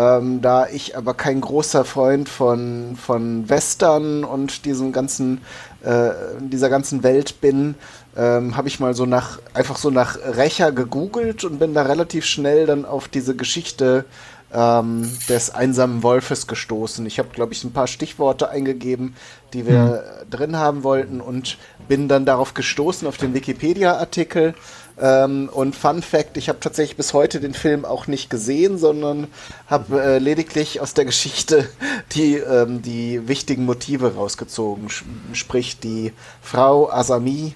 Ähm, 0.01 0.41
da 0.41 0.67
ich 0.67 0.97
aber 0.97 1.13
kein 1.13 1.43
großer 1.43 1.85
Freund 1.85 2.27
von, 2.31 2.97
von 2.97 3.51
Western 3.51 4.25
und 4.25 4.65
diesem 4.65 4.93
ganzen, 4.93 5.43
äh, 5.83 6.11
dieser 6.39 6.71
ganzen 6.71 7.03
Welt 7.03 7.43
bin, 7.43 7.75
ähm, 8.17 8.57
habe 8.57 8.69
ich 8.69 8.81
mal 8.81 8.95
so 8.95 9.05
nach, 9.05 9.41
einfach 9.53 9.77
so 9.77 9.91
nach 9.91 10.17
Rächer 10.17 10.73
gegoogelt 10.73 11.45
und 11.45 11.59
bin 11.59 11.75
da 11.75 11.83
relativ 11.83 12.25
schnell 12.25 12.65
dann 12.65 12.87
auf 12.87 13.09
diese 13.09 13.37
Geschichte 13.37 14.07
ähm, 14.55 15.11
des 15.29 15.51
einsamen 15.51 16.03
Wolfes 16.03 16.47
gestoßen. 16.47 17.05
Ich 17.05 17.19
habe, 17.19 17.29
glaube 17.29 17.53
ich, 17.53 17.63
ein 17.63 17.73
paar 17.73 17.87
Stichworte 17.87 18.49
eingegeben, 18.49 19.15
die 19.53 19.67
wir 19.67 20.25
drin 20.31 20.57
haben 20.57 20.83
wollten 20.83 21.21
und 21.21 21.59
bin 21.89 22.09
dann 22.09 22.25
darauf 22.25 22.55
gestoßen, 22.55 23.07
auf 23.07 23.19
den 23.19 23.35
Wikipedia-Artikel. 23.35 24.55
Ähm, 25.01 25.49
und 25.53 25.75
Fun 25.75 26.03
Fact, 26.03 26.37
ich 26.37 26.49
habe 26.49 26.61
tatsächlich 26.61 26.97
bis 26.97 27.15
heute 27.15 27.41
den 27.41 27.55
Film 27.55 27.85
auch 27.85 28.07
nicht 28.07 28.29
gesehen, 28.29 28.77
sondern 28.79 29.29
habe 29.67 30.03
äh, 30.03 30.19
lediglich 30.19 30.81
aus 30.81 30.95
der 30.95 31.07
Geschichte 31.07 31.69
die, 32.13 32.37
ähm, 32.37 32.83
die 32.83 33.27
wichtigen 33.27 33.65
Motive 33.65 34.15
rausgezogen. 34.15 34.89
Sch 34.91 35.05
sprich 35.33 35.79
die 35.81 36.13
Frau 36.43 36.91
Asami 36.91 37.55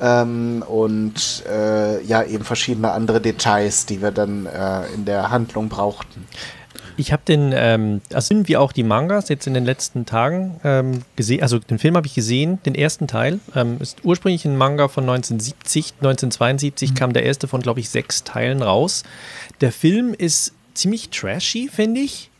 ähm, 0.00 0.64
und 0.66 1.44
äh, 1.48 2.02
ja 2.02 2.22
eben 2.22 2.44
verschiedene 2.44 2.92
andere 2.92 3.20
Details, 3.20 3.86
die 3.86 4.00
wir 4.00 4.10
dann 4.10 4.46
äh, 4.46 4.86
in 4.94 5.04
der 5.04 5.30
Handlung 5.30 5.68
brauchten. 5.68 6.26
Ich 6.98 7.12
habe 7.12 7.22
den, 7.28 7.52
ähm, 7.54 8.00
also 8.12 8.28
sind 8.28 8.48
wir 8.48 8.60
auch 8.60 8.72
die 8.72 8.82
Mangas 8.82 9.28
jetzt 9.28 9.46
in 9.46 9.54
den 9.54 9.64
letzten 9.64 10.06
Tagen 10.06 10.60
ähm, 10.64 11.02
gesehen, 11.16 11.42
also 11.42 11.58
den 11.58 11.78
Film 11.78 11.96
habe 11.96 12.06
ich 12.06 12.14
gesehen, 12.14 12.58
den 12.64 12.74
ersten 12.74 13.06
Teil. 13.06 13.40
Ähm, 13.54 13.76
ist 13.80 14.04
ursprünglich 14.04 14.44
ein 14.44 14.56
Manga 14.56 14.88
von 14.88 15.04
1970, 15.04 15.94
1972 16.00 16.94
kam 16.94 17.12
der 17.12 17.24
erste 17.24 17.48
von, 17.48 17.60
glaube 17.60 17.80
ich, 17.80 17.90
sechs 17.90 18.24
Teilen 18.24 18.62
raus. 18.62 19.02
Der 19.60 19.72
Film 19.72 20.14
ist 20.16 20.52
ziemlich 20.74 21.10
trashy, 21.10 21.68
finde 21.72 22.00
ich. 22.00 22.30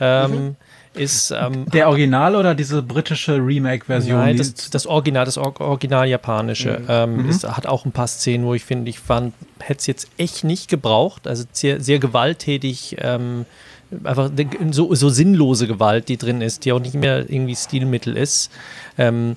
Ähm, 0.00 0.56
Ist, 0.94 1.32
ähm, 1.32 1.66
Der 1.72 1.88
Original 1.88 2.36
oder 2.36 2.54
diese 2.54 2.80
britische 2.80 3.34
Remake-Version? 3.44 4.16
Nein, 4.16 4.36
das, 4.36 4.54
das 4.70 4.86
Original, 4.86 5.24
das 5.24 5.36
Or 5.38 5.60
Original 5.60 6.06
japanische. 6.06 6.78
Mhm. 6.78 6.86
Ähm, 6.88 7.16
Mhm. 7.24 7.28
ist, 7.30 7.42
hat 7.44 7.66
auch 7.66 7.84
ein 7.84 7.90
paar 7.90 8.06
Szenen, 8.06 8.44
wo 8.44 8.54
ich 8.54 8.64
finde, 8.64 8.88
ich 8.90 9.00
fand, 9.00 9.34
hätte 9.58 9.80
es 9.80 9.86
jetzt 9.88 10.08
echt 10.18 10.44
nicht 10.44 10.68
gebraucht. 10.68 11.26
Also 11.26 11.44
sehr, 11.50 11.80
sehr 11.80 11.98
gewalttätig, 11.98 12.96
ähm, 13.00 13.44
einfach 14.04 14.30
so, 14.70 14.94
so 14.94 15.08
sinnlose 15.08 15.66
Gewalt, 15.66 16.08
die 16.08 16.16
drin 16.16 16.40
ist, 16.40 16.64
die 16.64 16.72
auch 16.72 16.80
nicht 16.80 16.94
mehr 16.94 17.30
irgendwie 17.30 17.54
Stilmittel 17.54 18.16
ist. 18.16 18.50
Ähm, 18.98 19.36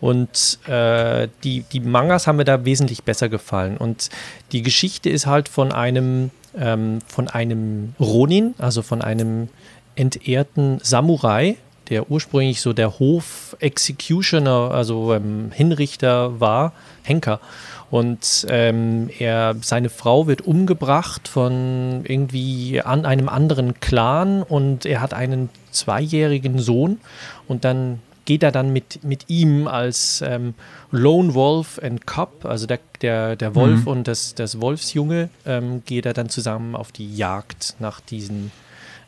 und 0.00 0.58
äh, 0.66 1.28
die, 1.44 1.64
die 1.72 1.80
Mangas 1.80 2.26
haben 2.26 2.36
mir 2.36 2.44
da 2.44 2.64
wesentlich 2.64 3.04
besser 3.04 3.28
gefallen. 3.28 3.76
Und 3.78 4.10
die 4.52 4.62
Geschichte 4.62 5.08
ist 5.08 5.26
halt 5.26 5.48
von 5.48 5.72
einem, 5.72 6.30
ähm, 6.58 6.98
von 7.06 7.28
einem 7.28 7.94
Ronin, 7.98 8.54
also 8.58 8.82
von 8.82 9.00
einem 9.00 9.48
entehrten 9.96 10.78
Samurai, 10.82 11.56
der 11.88 12.10
ursprünglich 12.10 12.60
so 12.60 12.72
der 12.72 12.98
Hof-Executioner, 12.98 14.70
also 14.72 15.14
ähm, 15.14 15.50
Hinrichter 15.54 16.38
war, 16.40 16.72
Henker. 17.02 17.40
Und 17.90 18.46
ähm, 18.48 19.08
er, 19.18 19.54
seine 19.60 19.88
Frau 19.88 20.26
wird 20.26 20.42
umgebracht 20.42 21.28
von 21.28 22.04
irgendwie 22.04 22.82
an 22.82 23.06
einem 23.06 23.28
anderen 23.28 23.78
Clan 23.80 24.42
und 24.42 24.84
er 24.84 25.00
hat 25.00 25.14
einen 25.14 25.48
zweijährigen 25.70 26.58
Sohn 26.58 26.98
und 27.46 27.64
dann 27.64 28.00
geht 28.24 28.42
er 28.42 28.52
dann 28.52 28.72
mit, 28.72 29.04
mit 29.04 29.28
ihm 29.28 29.68
als 29.68 30.22
ähm, 30.26 30.54
Lone 30.90 31.34
Wolf 31.34 31.78
and 31.82 32.06
Cub, 32.06 32.44
also 32.44 32.66
der, 32.66 32.80
der, 33.02 33.36
der 33.36 33.54
Wolf 33.54 33.82
Mhm. 33.82 33.88
und 33.88 34.08
das, 34.08 34.34
das 34.34 34.60
Wolfsjunge, 34.60 35.28
ähm, 35.44 35.82
geht 35.84 36.06
er 36.06 36.14
dann 36.14 36.28
zusammen 36.28 36.74
auf 36.74 36.90
die 36.90 37.14
Jagd 37.14 37.76
nach 37.80 38.00
diesen, 38.00 38.50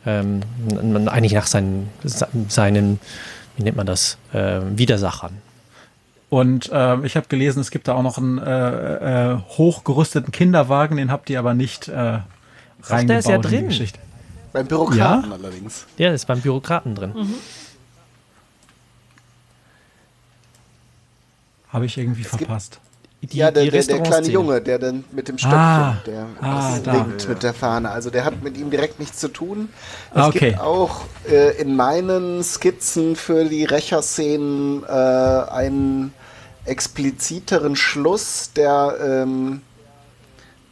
ähm, 0.05 0.43
eigentlich 1.09 1.33
nach 1.33 1.47
seinen, 1.47 1.89
seinen, 2.49 3.01
wie 3.57 3.63
nennt 3.63 3.77
man 3.77 3.87
das, 3.87 4.19
ähm, 4.35 4.79
Widersachern. 4.79 5.39
Und 6.29 6.71
äh, 6.73 6.99
ich 7.07 7.17
habe 7.17 7.27
gelesen, 7.29 7.61
es 7.61 7.71
gibt 7.71 7.87
da 7.89 7.95
auch 7.95 8.03
noch 8.03 8.19
einen 8.19 8.39
äh, 8.39 9.33
äh, 9.33 9.39
hochgerüsteten 9.57 10.33
Kinderwagen, 10.33 10.97
den 10.97 11.11
habt 11.13 11.31
ihr 11.31 11.39
aber 11.39 11.55
nicht 11.55 11.87
äh, 11.89 12.19
reingebaut 12.83 13.09
der 13.09 13.19
ist 13.21 13.29
ja 13.29 13.35
in 13.37 13.43
die 13.43 13.49
drin. 13.49 13.69
Geschichte. 13.69 13.99
Beim 14.53 14.67
Bürokraten 14.67 15.31
Ja? 15.31 15.37
allerdings. 15.37 15.87
Der 15.99 16.15
ist 16.15 16.27
beim 16.27 16.41
Bürokraten 16.41 16.95
drin. 16.95 17.15
Habe 21.69 21.87
ich 21.87 21.99
irgendwie 21.99 22.25
verpasst. 22.25 22.81
Die, 23.23 23.39
ja, 23.39 23.51
der, 23.51 23.65
der, 23.71 23.83
der 23.83 24.01
kleine. 24.03 24.29
Junge, 24.29 24.61
der 24.61 24.79
dann 24.79 25.05
mit 25.11 25.27
dem 25.27 25.37
Stöckchen, 25.39 25.59
Ah. 25.59 25.97
der 26.07 26.27
Ah, 26.41 26.79
winkt 26.85 27.29
mit 27.29 27.43
der 27.43 27.55
Fahne. 27.55 27.91
Also 27.91 28.11
der 28.11 28.25
hat 28.25 28.43
mit 28.43 28.57
ihm 28.57 28.71
direkt 28.71 29.01
nichts 29.01 29.19
zu 29.19 29.29
tun. 29.29 29.69
Es 30.13 30.17
Ah, 30.17 30.29
okay. 30.29 30.51
gibt 30.51 30.61
auch 30.61 31.01
äh, 31.29 31.61
in 31.61 31.75
meinen 31.75 32.45
Skizzen 32.45 33.17
für 33.17 33.45
die 33.47 33.65
Rächerszenen 33.65 34.85
äh, 34.85 34.87
einen 34.87 36.13
expliziteren 36.67 37.77
Schluss, 37.77 38.51
der 38.55 38.97
ähm, 39.03 39.63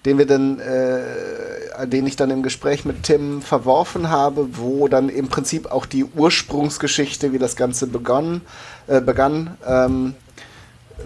den 0.05 0.19
wir 0.19 0.27
dann, 0.27 0.61
äh, 0.61 1.87
den 1.87 2.07
ich 2.07 2.17
dann 2.17 2.31
im 2.31 2.43
Gespräch 2.43 2.85
mit 2.85 3.05
Tim 3.05 3.41
verworfen 3.41 4.11
habe, 4.11 4.49
wo 4.59 4.87
dann 4.89 5.09
im 5.09 5.29
Prinzip 5.29 5.71
auch 5.71 5.87
die 5.87 6.05
Ursprungsgeschichte, 6.05 7.33
wie 7.33 7.39
das 7.39 7.57
Ganze 7.57 7.87
begann, 7.87 8.43
äh, 8.87 9.01
begann, 9.01 9.57
ähm, 9.67 10.15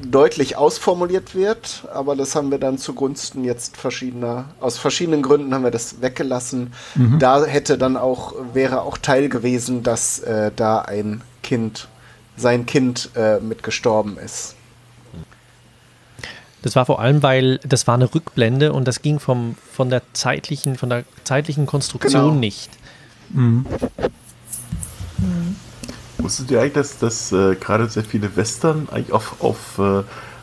deutlich 0.03 0.57
ausformuliert 0.57 1.35
wird, 1.35 1.85
aber 1.93 2.15
das 2.15 2.35
haben 2.35 2.51
wir 2.51 2.59
dann 2.59 2.77
zugunsten 2.77 3.45
jetzt 3.45 3.77
verschiedener, 3.77 4.47
aus 4.61 4.79
verschiedenen 4.79 5.23
Gründen 5.23 5.55
haben 5.55 5.65
wir 5.65 5.71
das 5.71 6.03
weggelassen. 6.03 6.73
Mhm. 6.95 7.19
Da 7.19 7.45
hätte 7.45 7.79
dann 7.79 7.97
auch, 7.97 8.35
wäre 8.53 8.83
auch 8.83 8.99
Teil 8.99 9.29
gewesen, 9.29 9.83
dass 9.83 10.19
äh, 10.21 10.51
da 10.55 10.81
ein 10.81 11.23
Kind, 11.43 11.89
sein 12.37 12.67
Kind 12.67 13.11
äh, 13.17 13.41
mit 13.41 13.63
gestorben 13.63 14.19
ist. 14.19 14.57
Das 16.63 16.75
war 16.77 16.87
vor 16.87 17.01
allem, 17.01 17.23
weil 17.23 17.59
das 17.59 17.87
war 17.87 17.95
eine 17.95 18.13
Rückblende 18.13 18.73
und 18.73 18.87
das 18.87 19.03
ging 19.03 19.21
vom, 19.21 19.55
von 19.73 19.91
der 19.91 20.03
zeitlichen, 20.13 20.77
von 20.77 20.89
der 20.91 21.05
zeitlichen 21.25 21.67
Konstruktion 21.67 22.23
Genau. 22.23 22.35
nicht. 22.35 22.71
Mhm. 23.31 23.65
Wusstet 26.19 26.51
ihr 26.51 26.61
eigentlich, 26.61 26.73
dass, 26.73 26.99
dass 26.99 27.33
äh, 27.33 27.55
gerade 27.55 27.89
sehr 27.89 28.05
viele 28.05 28.35
Western 28.37 28.89
eigentlich 28.91 29.13
auf, 29.13 29.37
auf, 29.41 29.79
äh, 29.79 30.03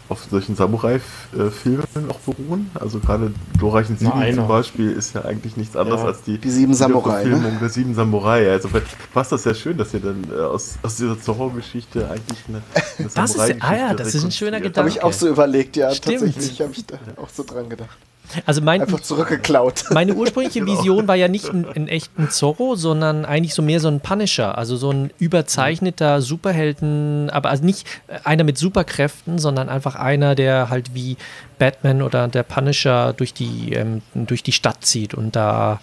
auf 0.10 0.23
solchen 0.30 0.56
Samurai-Filmen 0.56 2.10
auch 2.11 2.19
beruhen? 2.19 2.69
Also 2.76 2.99
gerade 2.99 3.32
Glorreichen 3.57 3.98
Sieben 3.98 4.11
einer. 4.14 4.36
zum 4.38 4.48
Beispiel 4.48 4.91
ist 4.91 5.14
ja 5.15 5.23
eigentlich 5.26 5.57
nichts 5.57 5.76
anderes 5.76 6.02
Ja. 6.02 6.07
als 6.07 6.22
die, 6.23 6.38
Die 6.38 6.49
Sieben 6.52 6.73
Samurai, 6.73 7.23
ne? 7.23 7.30
Verfilmung 7.32 7.60
der 7.60 7.69
Sieben 7.69 7.94
Samurai. 7.95 8.52
Also 8.52 8.69
passt 9.14 9.32
das 9.32 9.44
ja 9.45 9.53
schön, 9.53 9.77
dass 9.77 9.94
ihr 9.94 9.99
dann 10.02 10.23
äh, 10.32 10.41
aus, 10.41 10.76
aus 10.84 10.98
dieser 10.98 11.19
Zorro-Geschichte 11.19 12.10
eigentlich 12.10 12.40
eine, 12.48 12.61
eine 12.99 13.10
Das 13.14 13.36
ist- 13.36 13.56
ah 13.61 13.76
ja, 13.76 13.94
das 13.94 14.14
ist 14.15 14.23
ein 14.23 14.32
schöner 14.32 14.57
rekonstruiert. 14.57 14.77
Habe 14.77 14.90
ich 14.90 15.03
auch 15.03 15.14
so 15.14 15.27
überlegt, 15.27 15.76
ja, 15.76 15.91
Stimmt. 15.91 16.19
tatsächlich 16.22 16.61
habe 16.61 16.72
ich 16.73 16.86
da 16.86 16.98
auch 17.18 17.30
so 17.30 17.44
dran 17.44 17.69
gedacht. 17.69 17.98
Also 18.46 18.62
mein, 18.62 18.82
Einfach 18.82 19.00
zurückgeklaut. 19.02 19.86
meine 19.92 20.14
ursprüngliche 20.14 20.60
Genau. 20.60 20.78
Vision 20.78 21.08
war 21.08 21.16
ja 21.16 21.28
nicht 21.28 21.50
ein, 21.50 21.66
ein 21.68 21.88
echten 21.88 22.30
Zorro, 22.30 22.76
sondern 22.76 23.26
eigentlich 23.26 23.54
so 23.54 23.62
mehr 23.62 23.80
so 23.80 23.88
ein 23.88 24.00
Punisher, 24.00 24.58
also 24.58 24.76
so 24.78 24.92
ein 24.92 25.12
überzeichneter 25.20 26.22
Superhelden, 26.22 27.30
aber 27.30 27.50
also 27.50 27.64
nicht 27.64 27.86
einer 28.24 28.44
mit 28.44 28.58
Superkräften, 28.58 29.38
sondern 29.40 29.70
einfach 29.70 29.96
einer, 29.96 30.36
der 30.36 30.70
halt 30.70 30.94
wie 30.94 31.18
Batman 31.60 32.02
oder 32.02 32.28
der 32.28 32.44
Punisher 32.44 33.14
durch 33.14 33.34
die, 33.34 33.74
ähm, 33.74 34.02
durch 34.14 34.44
die 34.44 34.52
Stadt 34.52 34.84
zieht 34.86 35.14
und 35.14 35.36
da 35.36 35.80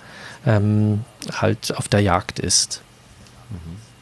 ähm, 0.47 1.02
halt 1.32 1.74
auf 1.77 1.89
der 1.89 2.01
Jagd 2.01 2.39
ist. 2.39 2.82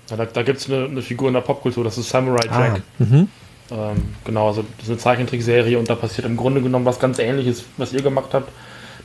Ja, 0.09 0.17
da 0.17 0.25
da 0.27 0.43
gibt 0.43 0.59
es 0.61 0.67
eine, 0.69 0.85
eine 0.87 1.03
Figur 1.03 1.29
in 1.29 1.35
der 1.35 1.41
Popkultur, 1.41 1.85
das 1.85 1.99
ist 1.99 2.09
Samurai 2.09 2.49
Ah, 2.51 2.61
Jack. 2.67 2.83
mhm. 2.99 3.29
Ähm, 3.71 4.15
genau, 4.25 4.49
also 4.49 4.65
das 4.77 4.85
ist 4.87 4.91
eine 4.91 4.99
Zeichentrickserie 4.99 5.79
und 5.79 5.89
da 5.89 5.95
passiert 5.95 6.27
im 6.27 6.37
Grunde 6.37 6.61
genommen 6.61 6.85
was 6.85 6.99
ganz 6.99 7.19
ähnliches, 7.19 7.65
was 7.77 7.93
ihr 7.93 8.03
gemacht 8.03 8.31
habt. 8.33 8.51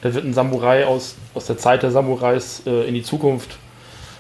Da 0.02 0.14
wird 0.14 0.26
ein 0.26 0.34
Samurai 0.34 0.86
aus, 0.86 1.16
aus 1.34 1.46
der 1.46 1.58
Zeit 1.58 1.84
der 1.84 1.92
Samurais 1.92 2.62
äh, 2.66 2.88
in 2.88 2.94
die 2.94 3.04
Zukunft 3.04 3.58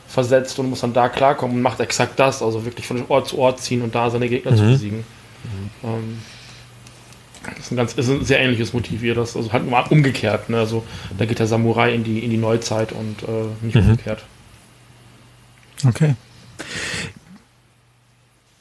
versetzt 0.07 0.57
und 0.59 0.69
muss 0.69 0.81
dann 0.81 0.93
da 0.93 1.09
klarkommen 1.09 1.57
und 1.57 1.61
macht 1.61 1.80
exakt 1.80 2.19
das, 2.19 2.41
also 2.41 2.63
wirklich 2.65 2.88
von 2.88 3.03
Ort 3.09 3.27
zu 3.27 3.38
Ort 3.39 3.59
ziehen 3.59 3.81
und 3.81 3.93
da 3.95 4.09
seine 4.09 4.30
Gegner 4.30 4.55
zu 4.55 4.63
Mhm. 4.63 4.72
besiegen. 4.72 5.03
Ähm, 5.84 6.19
das 7.47 7.59
ist 7.65 7.72
ein 7.72 7.76
ganz 7.77 7.93
ist 7.93 8.09
ein 8.09 8.26
sehr 8.26 8.39
ähnliches 8.39 8.73
Motiv 8.73 9.01
wie 9.01 9.07
ihr 9.07 9.15
das, 9.15 9.35
also 9.35 9.51
halt 9.53 9.67
nur 9.69 9.91
umgekehrt. 9.91 10.49
Ne? 10.49 10.57
Also 10.59 10.84
da 11.17 11.26
geht 11.26 11.38
der 11.39 11.47
Samurai 11.47 11.93
in 11.93 12.03
die, 12.03 12.19
in 12.19 12.31
die 12.31 12.38
Neuzeit 12.38 12.91
und 12.91 13.23
äh, 13.23 13.65
nicht 13.65 13.76
Mhm. 13.76 13.81
umgekehrt. 13.91 14.23
Okay. 15.88 16.15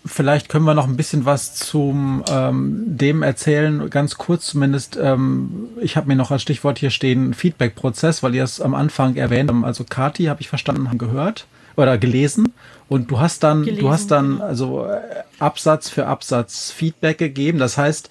Vielleicht 0.07 0.51
können 0.51 0.67
wir 0.67 0.75
noch 0.75 0.87
ein 0.87 0.97
bisschen 0.97 1.25
was 1.25 1.55
zum 1.55 2.23
ähm, 2.29 2.83
dem 2.87 3.23
erzählen, 3.23 3.89
ganz 3.89 4.17
kurz 4.17 4.47
zumindest. 4.49 4.99
Ähm, 5.01 5.69
ich 5.81 5.97
habe 5.97 6.09
mir 6.09 6.17
noch 6.17 6.31
als 6.31 6.43
Stichwort 6.43 6.79
hier 6.79 6.91
stehen 6.91 7.33
Feedback-Prozess, 7.33 8.23
weil 8.23 8.35
ihr 8.35 8.45
es 8.45 8.61
am 8.61 8.75
Anfang 8.75 9.17
erwähnt 9.17 9.51
habt. 9.51 9.65
Also 9.65 9.85
Kati, 9.85 10.25
habe 10.25 10.43
ich 10.43 10.49
verstanden, 10.49 10.91
haben 10.91 10.99
gehört 10.99 11.47
oder 11.77 11.97
gelesen. 11.97 12.53
Und 12.89 13.11
du 13.11 13.19
hast 13.19 13.43
dann, 13.43 13.61
du 13.61 13.67
Gelesen, 13.67 13.89
hast 13.89 14.11
dann 14.11 14.31
genau. 14.33 14.45
also 14.45 14.85
äh, 14.85 15.01
Absatz 15.39 15.89
für 15.89 16.07
Absatz 16.07 16.71
Feedback 16.71 17.17
gegeben. 17.17 17.59
Das 17.59 17.79
heißt, 17.79 18.11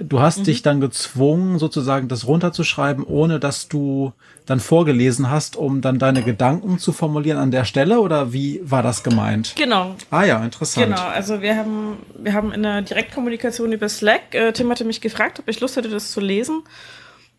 du 0.00 0.20
hast 0.20 0.40
Mhm. 0.40 0.44
dich 0.44 0.62
dann 0.62 0.80
gezwungen, 0.80 1.58
sozusagen 1.58 2.08
das 2.08 2.26
runterzuschreiben, 2.26 3.04
ohne 3.04 3.38
dass 3.38 3.68
du 3.68 4.12
dann 4.46 4.60
vorgelesen 4.60 5.30
hast, 5.30 5.56
um 5.56 5.80
dann 5.80 5.98
deine 5.98 6.22
Gedanken 6.22 6.78
zu 6.78 6.92
formulieren 6.92 7.38
an 7.38 7.50
der 7.50 7.64
Stelle? 7.64 8.00
Oder 8.00 8.32
wie 8.32 8.60
war 8.64 8.82
das 8.82 9.02
gemeint? 9.02 9.54
Genau. 9.56 9.94
Ah 10.10 10.24
ja, 10.24 10.42
interessant. 10.42 10.86
Genau, 10.86 11.06
also 11.06 11.42
wir 11.42 11.56
haben, 11.56 11.98
wir 12.18 12.32
haben 12.32 12.52
in 12.52 12.62
der 12.62 12.82
Direktkommunikation 12.82 13.72
über 13.72 13.88
Slack, 13.88 14.34
äh, 14.34 14.52
Tim 14.52 14.70
hatte 14.70 14.84
mich 14.84 15.00
gefragt, 15.00 15.38
ob 15.38 15.48
ich 15.48 15.60
Lust 15.60 15.76
hätte, 15.76 15.88
das 15.88 16.10
zu 16.10 16.20
lesen 16.20 16.62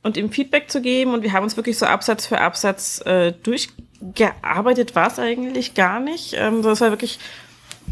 und 0.03 0.17
ihm 0.17 0.31
Feedback 0.31 0.69
zu 0.69 0.81
geben. 0.81 1.13
Und 1.13 1.23
wir 1.23 1.33
haben 1.33 1.43
uns 1.43 1.57
wirklich 1.57 1.77
so 1.77 1.85
Absatz 1.85 2.27
für 2.27 2.39
Absatz 2.39 3.01
äh, 3.05 3.33
durchgearbeitet, 3.43 4.95
war 4.95 5.07
es 5.07 5.17
eigentlich 5.17 5.73
gar 5.73 5.99
nicht. 5.99 6.35
Ähm, 6.37 6.61
das 6.61 6.81
war 6.81 6.89
wirklich, 6.89 7.19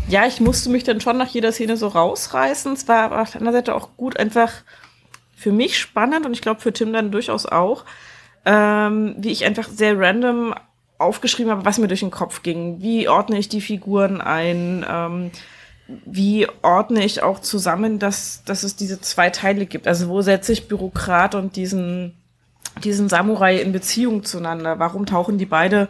ja, 0.07 0.27
ich 0.27 0.39
musste 0.39 0.69
mich 0.69 0.83
dann 0.83 1.01
schon 1.01 1.17
nach 1.17 1.29
jeder 1.29 1.51
Szene 1.51 1.77
so 1.77 1.87
rausreißen. 1.87 2.73
Es 2.73 2.87
war 2.87 3.03
aber 3.03 3.21
auf 3.21 3.31
der 3.31 3.41
anderen 3.41 3.57
Seite 3.57 3.75
auch 3.75 3.89
gut, 3.97 4.17
einfach 4.17 4.51
für 5.35 5.51
mich 5.51 5.79
spannend 5.79 6.25
und 6.25 6.33
ich 6.33 6.41
glaube 6.41 6.61
für 6.61 6.71
Tim 6.71 6.93
dann 6.93 7.11
durchaus 7.11 7.47
auch, 7.47 7.83
ähm, 8.45 9.15
wie 9.17 9.31
ich 9.31 9.45
einfach 9.45 9.69
sehr 9.69 9.99
random 9.99 10.53
aufgeschrieben 10.97 11.51
habe, 11.51 11.65
was 11.65 11.77
mir 11.77 11.87
durch 11.87 12.01
den 12.01 12.11
Kopf 12.11 12.43
ging. 12.43 12.81
Wie 12.81 13.07
ordne 13.07 13.37
ich 13.37 13.49
die 13.49 13.61
Figuren 13.61 14.21
ein? 14.21 14.85
Ähm, 14.87 15.31
wie 16.05 16.47
ordne 16.61 17.03
ich 17.03 17.21
auch 17.21 17.39
zusammen, 17.39 17.99
dass, 17.99 18.43
dass 18.45 18.63
es 18.63 18.75
diese 18.75 19.01
zwei 19.01 19.29
Teile 19.29 19.65
gibt? 19.65 19.87
Also 19.87 20.07
wo 20.07 20.21
setze 20.21 20.53
ich 20.53 20.67
Bürokrat 20.67 21.35
und 21.35 21.55
diesen, 21.55 22.13
diesen 22.83 23.09
Samurai 23.09 23.57
in 23.57 23.73
Beziehung 23.73 24.23
zueinander? 24.23 24.79
Warum 24.79 25.05
tauchen 25.05 25.37
die 25.37 25.45
beide 25.45 25.89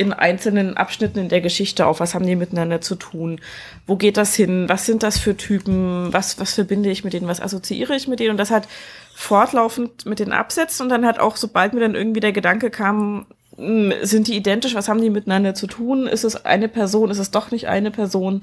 in 0.00 0.14
einzelnen 0.14 0.78
Abschnitten 0.78 1.18
in 1.18 1.28
der 1.28 1.42
Geschichte 1.42 1.84
auf? 1.84 2.00
Was 2.00 2.14
haben 2.14 2.24
die 2.26 2.34
miteinander 2.34 2.80
zu 2.80 2.94
tun? 2.94 3.38
Wo 3.86 3.96
geht 3.96 4.16
das 4.16 4.34
hin? 4.34 4.66
Was 4.66 4.86
sind 4.86 5.02
das 5.02 5.18
für 5.18 5.36
Typen? 5.36 6.10
Was, 6.10 6.40
was 6.40 6.54
verbinde 6.54 6.90
ich 6.90 7.04
mit 7.04 7.12
denen? 7.12 7.28
Was 7.28 7.42
assoziiere 7.42 7.94
ich 7.94 8.08
mit 8.08 8.18
denen? 8.18 8.30
Und 8.30 8.36
das 8.38 8.50
hat 8.50 8.66
fortlaufend 9.14 10.06
mit 10.06 10.18
den 10.18 10.32
Absätzen 10.32 10.84
und 10.84 10.88
dann 10.88 11.04
hat 11.04 11.18
auch, 11.18 11.36
sobald 11.36 11.74
mir 11.74 11.80
dann 11.80 11.94
irgendwie 11.94 12.20
der 12.20 12.32
Gedanke 12.32 12.70
kam, 12.70 13.26
hm, 13.56 13.92
sind 14.00 14.26
die 14.26 14.36
identisch? 14.36 14.74
Was 14.74 14.88
haben 14.88 15.02
die 15.02 15.10
miteinander 15.10 15.54
zu 15.54 15.66
tun? 15.66 16.06
Ist 16.06 16.24
es 16.24 16.46
eine 16.46 16.68
Person? 16.68 17.10
Ist 17.10 17.18
es 17.18 17.30
doch 17.30 17.50
nicht 17.50 17.68
eine 17.68 17.90
Person? 17.90 18.40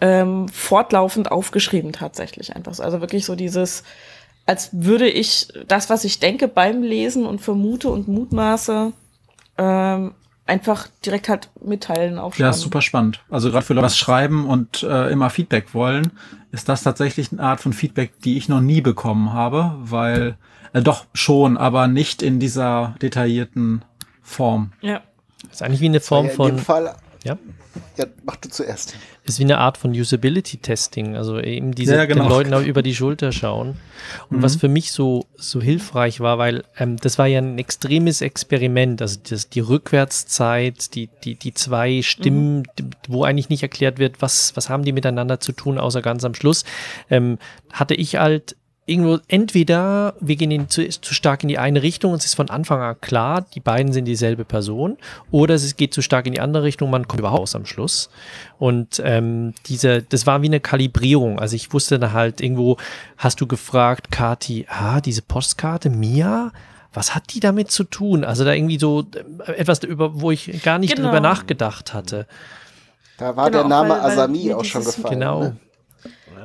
Ähm, 0.00 0.48
fortlaufend 0.48 1.30
aufgeschrieben 1.30 1.92
tatsächlich 1.92 2.56
einfach 2.56 2.74
so. 2.74 2.82
Also 2.82 3.00
wirklich 3.00 3.24
so 3.24 3.36
dieses, 3.36 3.84
als 4.44 4.70
würde 4.72 5.08
ich 5.08 5.52
das, 5.68 5.88
was 5.88 6.02
ich 6.02 6.18
denke 6.18 6.48
beim 6.48 6.82
Lesen 6.82 7.26
und 7.26 7.40
vermute 7.40 7.90
und 7.90 8.08
mutmaße, 8.08 8.92
ähm, 9.56 10.14
einfach 10.46 10.88
direkt 11.04 11.28
halt 11.28 11.48
mitteilen, 11.64 12.18
aufschreiben. 12.18 12.44
Ja, 12.46 12.50
ist 12.50 12.60
super 12.60 12.82
spannend. 12.82 13.20
Also 13.30 13.50
gerade 13.50 13.64
für 13.64 13.74
Leute, 13.74 13.82
die 13.84 13.86
was 13.86 13.98
schreiben 13.98 14.46
und 14.46 14.82
äh, 14.82 15.10
immer 15.10 15.30
Feedback 15.30 15.74
wollen, 15.74 16.12
ist 16.52 16.68
das 16.68 16.82
tatsächlich 16.82 17.32
eine 17.32 17.42
Art 17.42 17.60
von 17.60 17.72
Feedback, 17.72 18.20
die 18.20 18.36
ich 18.36 18.48
noch 18.48 18.60
nie 18.60 18.80
bekommen 18.80 19.32
habe, 19.32 19.74
weil 19.78 20.36
äh, 20.72 20.82
doch 20.82 21.06
schon, 21.14 21.56
aber 21.56 21.88
nicht 21.88 22.22
in 22.22 22.40
dieser 22.40 22.94
detaillierten 23.00 23.84
Form. 24.22 24.72
Ja. 24.80 25.00
Das 25.44 25.56
ist 25.56 25.62
eigentlich 25.62 25.80
wie 25.80 25.86
eine 25.86 26.00
Form 26.00 26.26
Ja, 26.26 26.30
in 26.30 26.36
von. 26.36 26.46
dem 26.48 26.58
Fall 26.58 26.94
Ja? 27.24 27.38
Ja, 27.96 28.04
mach 28.24 28.36
du 28.36 28.48
zuerst. 28.50 28.94
ist 29.24 29.38
wie 29.38 29.44
eine 29.44 29.58
Art 29.58 29.78
von 29.78 29.92
Usability-Testing, 29.92 31.16
also 31.16 31.40
eben 31.40 31.74
diese 31.74 31.94
Ja, 31.96 32.04
genau. 32.04 32.24
den 32.24 32.28
Leuten 32.30 32.54
auch 32.54 32.62
über 32.62 32.82
die 32.82 32.94
Schulter 32.94 33.32
schauen. 33.32 33.76
Und 34.30 34.42
was 34.42 34.56
für 34.56 34.68
mich 34.68 34.92
so, 34.92 35.24
so 35.36 35.60
hilfreich 35.62 36.20
war, 36.20 36.36
weil 36.38 36.64
ähm, 36.78 36.96
das 36.98 37.18
war 37.18 37.26
ja 37.26 37.38
ein 37.40 37.58
extremes 37.58 38.20
Experiment, 38.20 39.00
also 39.00 39.18
das, 39.28 39.48
die 39.48 39.60
Rückwärtszeit, 39.60 40.94
die, 40.94 41.08
die, 41.24 41.34
die 41.36 41.54
zwei 41.54 42.02
Stimmen, 42.02 42.64
die- 42.78 42.84
wo 43.08 43.24
eigentlich 43.24 43.48
nicht 43.48 43.62
erklärt 43.62 43.98
wird, 43.98 44.20
was, 44.22 44.54
was 44.56 44.68
haben 44.68 44.84
die 44.84 44.92
miteinander 44.92 45.40
zu 45.40 45.52
tun, 45.52 45.78
außer 45.78 46.02
ganz 46.02 46.24
am 46.24 46.34
Schluss, 46.34 46.64
ähm, 47.10 47.38
hatte 47.72 47.94
ich 47.94 48.16
halt 48.16 48.56
irgendwo 48.86 49.18
entweder 49.28 50.14
wir 50.20 50.36
gehen 50.36 50.50
in, 50.50 50.68
zu, 50.68 50.86
zu 50.88 51.14
stark 51.14 51.42
in 51.42 51.48
die 51.48 51.58
eine 51.58 51.82
Richtung 51.82 52.12
und 52.12 52.18
es 52.18 52.26
ist 52.26 52.34
von 52.34 52.50
Anfang 52.50 52.80
an 52.82 53.00
klar, 53.00 53.46
die 53.54 53.60
beiden 53.60 53.92
sind 53.92 54.04
dieselbe 54.04 54.44
Person, 54.44 54.98
oder 55.30 55.54
es 55.54 55.76
geht 55.76 55.94
zu 55.94 56.02
stark 56.02 56.26
in 56.26 56.34
die 56.34 56.40
andere 56.40 56.64
Richtung, 56.64 56.90
man 56.90 57.08
kommt 57.08 57.20
überhaupt 57.20 57.40
raus 57.40 57.54
am 57.54 57.64
Schluss. 57.66 58.10
Und 58.58 59.00
ähm, 59.04 59.54
diese, 59.66 60.02
das 60.02 60.26
war 60.26 60.42
wie 60.42 60.46
eine 60.46 60.60
Kalibrierung. 60.60 61.38
Also 61.38 61.56
ich 61.56 61.72
wusste 61.72 61.98
dann 61.98 62.12
halt 62.12 62.40
irgendwo, 62.40 62.76
hast 63.16 63.40
du 63.40 63.46
gefragt, 63.46 64.10
Kati, 64.10 64.66
ah, 64.68 65.00
diese 65.00 65.22
Postkarte, 65.22 65.88
Mia, 65.90 66.52
was 66.92 67.14
hat 67.14 67.32
die 67.34 67.40
damit 67.40 67.70
zu 67.70 67.84
tun? 67.84 68.22
Also 68.22 68.44
da 68.44 68.52
irgendwie 68.52 68.78
so 68.78 69.04
äh, 69.46 69.52
etwas 69.52 69.82
über, 69.82 70.20
wo 70.20 70.30
ich 70.30 70.62
gar 70.62 70.78
nicht 70.78 70.94
Genau. 70.94 71.08
drüber 71.08 71.20
nachgedacht 71.20 71.92
hatte. 71.94 72.26
Da 73.18 73.34
war 73.36 73.50
Genau, 73.50 73.62
der 73.62 73.68
Name 73.68 73.90
weil- 73.90 74.02
weil 74.02 74.10
Asami 74.10 74.52
auch 74.52 74.64
schon 74.64 74.84
gefallen. 74.84 75.14
Genau. 75.20 75.40
Ne? 75.42 75.56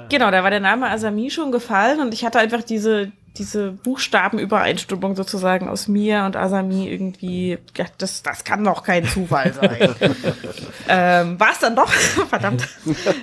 Genau, 0.09 0.31
da 0.31 0.43
war 0.43 0.49
der 0.49 0.59
Name 0.59 0.89
Asami 0.89 1.29
schon 1.29 1.51
gefallen 1.51 2.01
und 2.01 2.13
ich 2.13 2.25
hatte 2.25 2.39
einfach 2.39 2.63
diese, 2.63 3.11
diese 3.37 3.71
Buchstabenübereinstimmung 3.71 5.15
sozusagen 5.15 5.69
aus 5.69 5.87
mir 5.87 6.23
und 6.25 6.35
Asami 6.35 6.89
irgendwie, 6.89 7.59
ja, 7.77 7.85
das, 7.97 8.23
das 8.23 8.43
kann 8.43 8.63
doch 8.63 8.83
kein 8.83 9.05
Zufall 9.05 9.53
sein. 9.53 9.95
ähm, 10.89 11.39
war 11.39 11.51
es 11.51 11.59
dann 11.59 11.75
doch, 11.75 11.91
verdammt. 12.29 12.67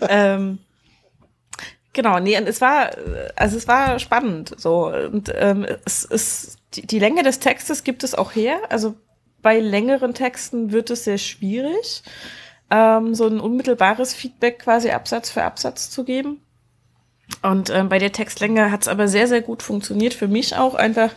ähm, 0.08 0.58
genau, 1.92 2.20
nee, 2.20 2.38
und 2.38 2.48
es 2.48 2.60
war, 2.60 2.90
also 3.34 3.56
es 3.56 3.66
war 3.66 3.98
spannend, 3.98 4.54
so, 4.56 4.86
und 4.86 5.32
ähm, 5.34 5.66
es 5.84 6.04
ist, 6.04 6.58
die, 6.74 6.86
die 6.86 7.00
Länge 7.00 7.24
des 7.24 7.40
Textes 7.40 7.82
gibt 7.82 8.04
es 8.04 8.14
auch 8.14 8.34
her, 8.34 8.58
also 8.68 8.94
bei 9.42 9.58
längeren 9.58 10.14
Texten 10.14 10.72
wird 10.72 10.90
es 10.90 11.04
sehr 11.04 11.18
schwierig, 11.18 12.04
ähm, 12.70 13.14
so 13.14 13.26
ein 13.26 13.40
unmittelbares 13.40 14.14
Feedback 14.14 14.60
quasi 14.60 14.90
Absatz 14.90 15.30
für 15.30 15.42
Absatz 15.42 15.90
zu 15.90 16.04
geben. 16.04 16.40
Und 17.43 17.70
ähm, 17.70 17.89
bei 17.89 17.98
der 17.98 18.12
Textlänge 18.12 18.70
hat 18.70 18.82
es 18.82 18.89
aber 18.89 19.09
sehr, 19.09 19.27
sehr 19.27 19.40
gut 19.43 19.62
funktioniert. 19.62 20.15
Für 20.15 20.28
mich 20.28 20.57
auch 20.57 20.74
einfach, 20.74 21.11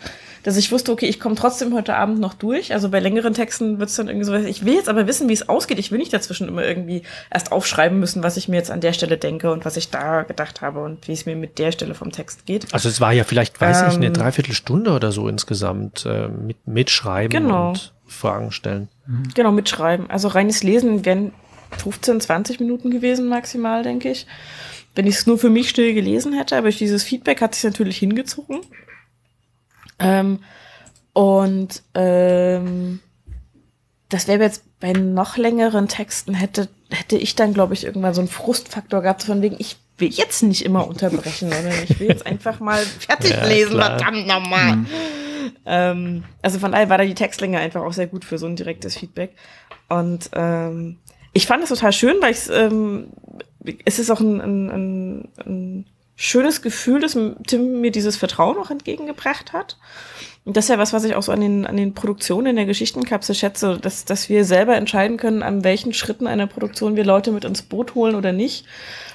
dass 0.43 0.57
ich 0.57 0.71
wusste, 0.71 0.91
okay, 0.91 1.05
ich 1.05 1.19
komme 1.19 1.35
trotzdem 1.35 1.73
heute 1.73 1.95
Abend 1.95 2.19
noch 2.19 2.33
durch. 2.33 2.73
Also 2.73 2.89
bei 2.89 2.99
längeren 2.99 3.33
Texten 3.33 3.77
wird 3.79 3.89
es 3.89 3.95
dann 3.95 4.07
irgendwie 4.07 4.25
so, 4.25 4.33
ich 4.35 4.65
will 4.65 4.73
jetzt 4.73 4.89
aber 4.89 5.05
wissen, 5.05 5.29
wie 5.29 5.33
es 5.33 5.47
ausgeht. 5.49 5.77
Ich 5.79 5.91
will 5.91 5.99
nicht 5.99 6.13
dazwischen 6.13 6.47
immer 6.47 6.63
irgendwie 6.63 7.03
erst 7.31 7.51
aufschreiben 7.51 7.99
müssen, 7.99 8.23
was 8.23 8.37
ich 8.37 8.47
mir 8.47 8.55
jetzt 8.57 8.71
an 8.71 8.81
der 8.81 8.93
Stelle 8.93 9.17
denke 9.17 9.51
und 9.51 9.65
was 9.65 9.77
ich 9.77 9.89
da 9.91 10.23
gedacht 10.23 10.61
habe 10.61 10.81
und 10.83 11.07
wie 11.07 11.13
es 11.13 11.25
mir 11.25 11.35
mit 11.35 11.59
der 11.59 11.71
Stelle 11.71 11.93
vom 11.93 12.11
Text 12.11 12.45
geht. 12.45 12.73
Also 12.73 12.89
es 12.89 12.99
war 13.01 13.11
ja 13.11 13.23
vielleicht, 13.23 13.59
weiß 13.61 13.83
ich, 13.89 13.95
eine 13.95 14.07
Ähm, 14.07 14.13
Dreiviertelstunde 14.13 14.91
oder 14.91 15.11
so 15.11 15.27
insgesamt 15.27 16.05
äh, 16.05 16.27
mit 16.27 16.67
Mitschreiben 16.67 17.29
Genau. 17.43 17.69
und 17.69 17.93
Fragen 18.07 18.51
stellen. 18.51 18.87
Genau, 19.35 19.51
mitschreiben. 19.51 20.09
Also 20.09 20.27
reines 20.29 20.63
Lesen 20.63 21.05
wären 21.05 21.33
15, 21.77 22.19
20 22.21 22.59
Minuten 22.59 22.89
gewesen 22.89 23.27
maximal, 23.29 23.83
denke 23.83 24.09
ich. 24.09 24.25
Wenn 24.95 25.07
ich 25.07 25.15
es 25.15 25.27
nur 25.27 25.37
für 25.37 25.49
mich 25.49 25.69
still 25.69 25.93
gelesen 25.93 26.33
hätte, 26.33 26.55
aber 26.57 26.63
durch 26.65 26.77
dieses 26.77 27.03
Feedback 27.03 27.41
hat 27.41 27.55
sich 27.55 27.63
natürlich 27.63 27.97
hingezogen. 27.97 28.59
Ähm, 29.99 30.39
und 31.13 31.83
ähm, 31.93 32.99
das 34.09 34.27
wäre 34.27 34.41
jetzt 34.43 34.63
bei 34.79 34.93
noch 34.93 35.37
längeren 35.37 35.87
Texten 35.87 36.33
hätte, 36.33 36.69
hätte 36.89 37.17
ich 37.17 37.35
dann, 37.35 37.53
glaube 37.53 37.73
ich, 37.73 37.83
irgendwann 37.85 38.13
so 38.13 38.21
einen 38.21 38.29
Frustfaktor 38.29 39.01
gehabt, 39.01 39.23
von 39.23 39.41
wegen, 39.41 39.57
ich 39.59 39.77
will 39.97 40.09
jetzt 40.09 40.41
nicht 40.43 40.63
immer 40.63 40.87
unterbrechen, 40.87 41.51
sondern 41.51 41.73
ich 41.87 41.99
will 41.99 42.07
jetzt 42.07 42.25
einfach 42.25 42.59
mal 42.59 42.77
fertig 42.99 43.31
Ja, 43.31 43.45
lesen, 43.45 43.73
klar. 43.73 43.99
verdammt 43.99 44.27
nochmal. 44.27 44.77
Ähm, 45.65 46.23
also 46.41 46.59
von 46.59 46.71
daher 46.71 46.89
war 46.89 46.97
da 46.97 47.03
die 47.05 47.13
Textlänge 47.15 47.59
einfach 47.59 47.81
auch 47.81 47.93
sehr 47.93 48.07
gut 48.07 48.23
für 48.25 48.37
so 48.37 48.45
ein 48.47 48.55
direktes 48.55 48.97
Feedback. 48.97 49.35
Und 49.89 50.29
ähm, 50.33 50.97
ich 51.33 51.45
fand 51.45 51.63
es 51.63 51.69
total 51.69 51.91
schön, 51.93 52.15
weil 52.21 52.31
ich 52.31 52.49
ähm, 52.49 53.07
es 53.85 53.99
ist 53.99 54.09
auch 54.09 54.19
ein, 54.19 54.41
ein, 54.41 54.69
ein, 54.69 55.27
ein 55.45 55.85
schönes 56.15 56.61
Gefühl, 56.61 56.99
dass 56.99 57.17
Tim 57.47 57.81
mir 57.81 57.91
dieses 57.91 58.17
Vertrauen 58.17 58.57
auch 58.57 58.69
entgegengebracht 58.69 59.53
hat. 59.53 59.77
Und 60.45 60.57
das 60.57 60.65
ist 60.65 60.69
ja 60.69 60.77
was, 60.77 60.93
was 60.93 61.03
ich 61.03 61.15
auch 61.15 61.21
so 61.21 61.31
an 61.31 61.41
den, 61.41 61.67
an 61.67 61.77
den 61.77 61.93
Produktionen 61.93 62.47
in 62.47 62.55
der 62.55 62.65
Geschichtenkapsel 62.65 63.35
schätze, 63.35 63.77
dass, 63.77 64.05
dass 64.05 64.29
wir 64.29 64.45
selber 64.45 64.75
entscheiden 64.75 65.17
können, 65.17 65.43
an 65.43 65.63
welchen 65.63 65.93
Schritten 65.93 66.27
einer 66.27 66.47
Produktion 66.47 66.95
wir 66.95 67.05
Leute 67.05 67.31
mit 67.31 67.45
ins 67.45 67.61
Boot 67.61 67.93
holen 67.93 68.15
oder 68.15 68.31
nicht. 68.31 68.65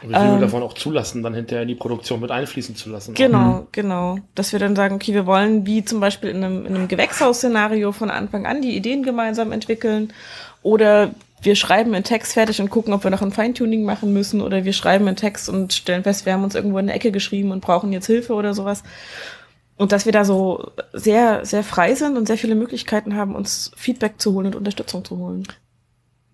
Und 0.02 0.10
wie 0.10 0.14
viel 0.14 0.22
Ähm, 0.22 0.34
wir 0.34 0.40
davon 0.40 0.62
auch 0.62 0.74
zulassen, 0.74 1.22
dann 1.22 1.34
hinterher 1.34 1.62
in 1.62 1.68
die 1.68 1.74
Produktion 1.74 2.20
mit 2.20 2.30
einfließen 2.30 2.76
zu 2.76 2.88
lassen. 2.88 3.14
Genau, 3.14 3.66
genau. 3.72 4.18
Dass 4.34 4.52
wir 4.52 4.58
dann 4.58 4.76
sagen, 4.76 4.94
okay, 4.94 5.12
wir 5.12 5.26
wollen 5.26 5.66
wie 5.66 5.84
zum 5.84 5.98
Beispiel 5.98 6.30
in 6.30 6.44
einem, 6.44 6.66
in 6.66 6.74
einem 6.74 6.88
Gewächshausszenario 6.88 7.92
von 7.92 8.10
Anfang 8.10 8.46
an 8.46 8.62
die 8.62 8.76
Ideen 8.76 9.02
gemeinsam 9.02 9.50
entwickeln. 9.50 10.12
Oder 10.62 11.10
wir 11.44 11.56
schreiben 11.56 11.94
einen 11.94 12.04
Text 12.04 12.32
fertig 12.32 12.60
und 12.60 12.70
gucken, 12.70 12.92
ob 12.94 13.04
wir 13.04 13.10
noch 13.10 13.22
ein 13.22 13.32
Feintuning 13.32 13.84
machen 13.84 14.12
müssen. 14.12 14.40
Oder 14.40 14.64
wir 14.64 14.72
schreiben 14.72 15.06
einen 15.06 15.16
Text 15.16 15.48
und 15.48 15.72
stellen 15.72 16.02
fest, 16.02 16.26
wir 16.26 16.32
haben 16.32 16.44
uns 16.44 16.54
irgendwo 16.54 16.78
in 16.78 16.86
der 16.86 16.96
Ecke 16.96 17.12
geschrieben 17.12 17.50
und 17.50 17.60
brauchen 17.60 17.92
jetzt 17.92 18.06
Hilfe 18.06 18.34
oder 18.34 18.54
sowas. 18.54 18.82
Und 19.76 19.92
dass 19.92 20.06
wir 20.06 20.12
da 20.12 20.24
so 20.24 20.70
sehr, 20.92 21.44
sehr 21.44 21.64
frei 21.64 21.94
sind 21.94 22.16
und 22.16 22.26
sehr 22.26 22.38
viele 22.38 22.54
Möglichkeiten 22.54 23.16
haben, 23.16 23.34
uns 23.34 23.72
Feedback 23.76 24.14
zu 24.18 24.32
holen 24.32 24.46
und 24.46 24.56
Unterstützung 24.56 25.04
zu 25.04 25.18
holen. 25.18 25.46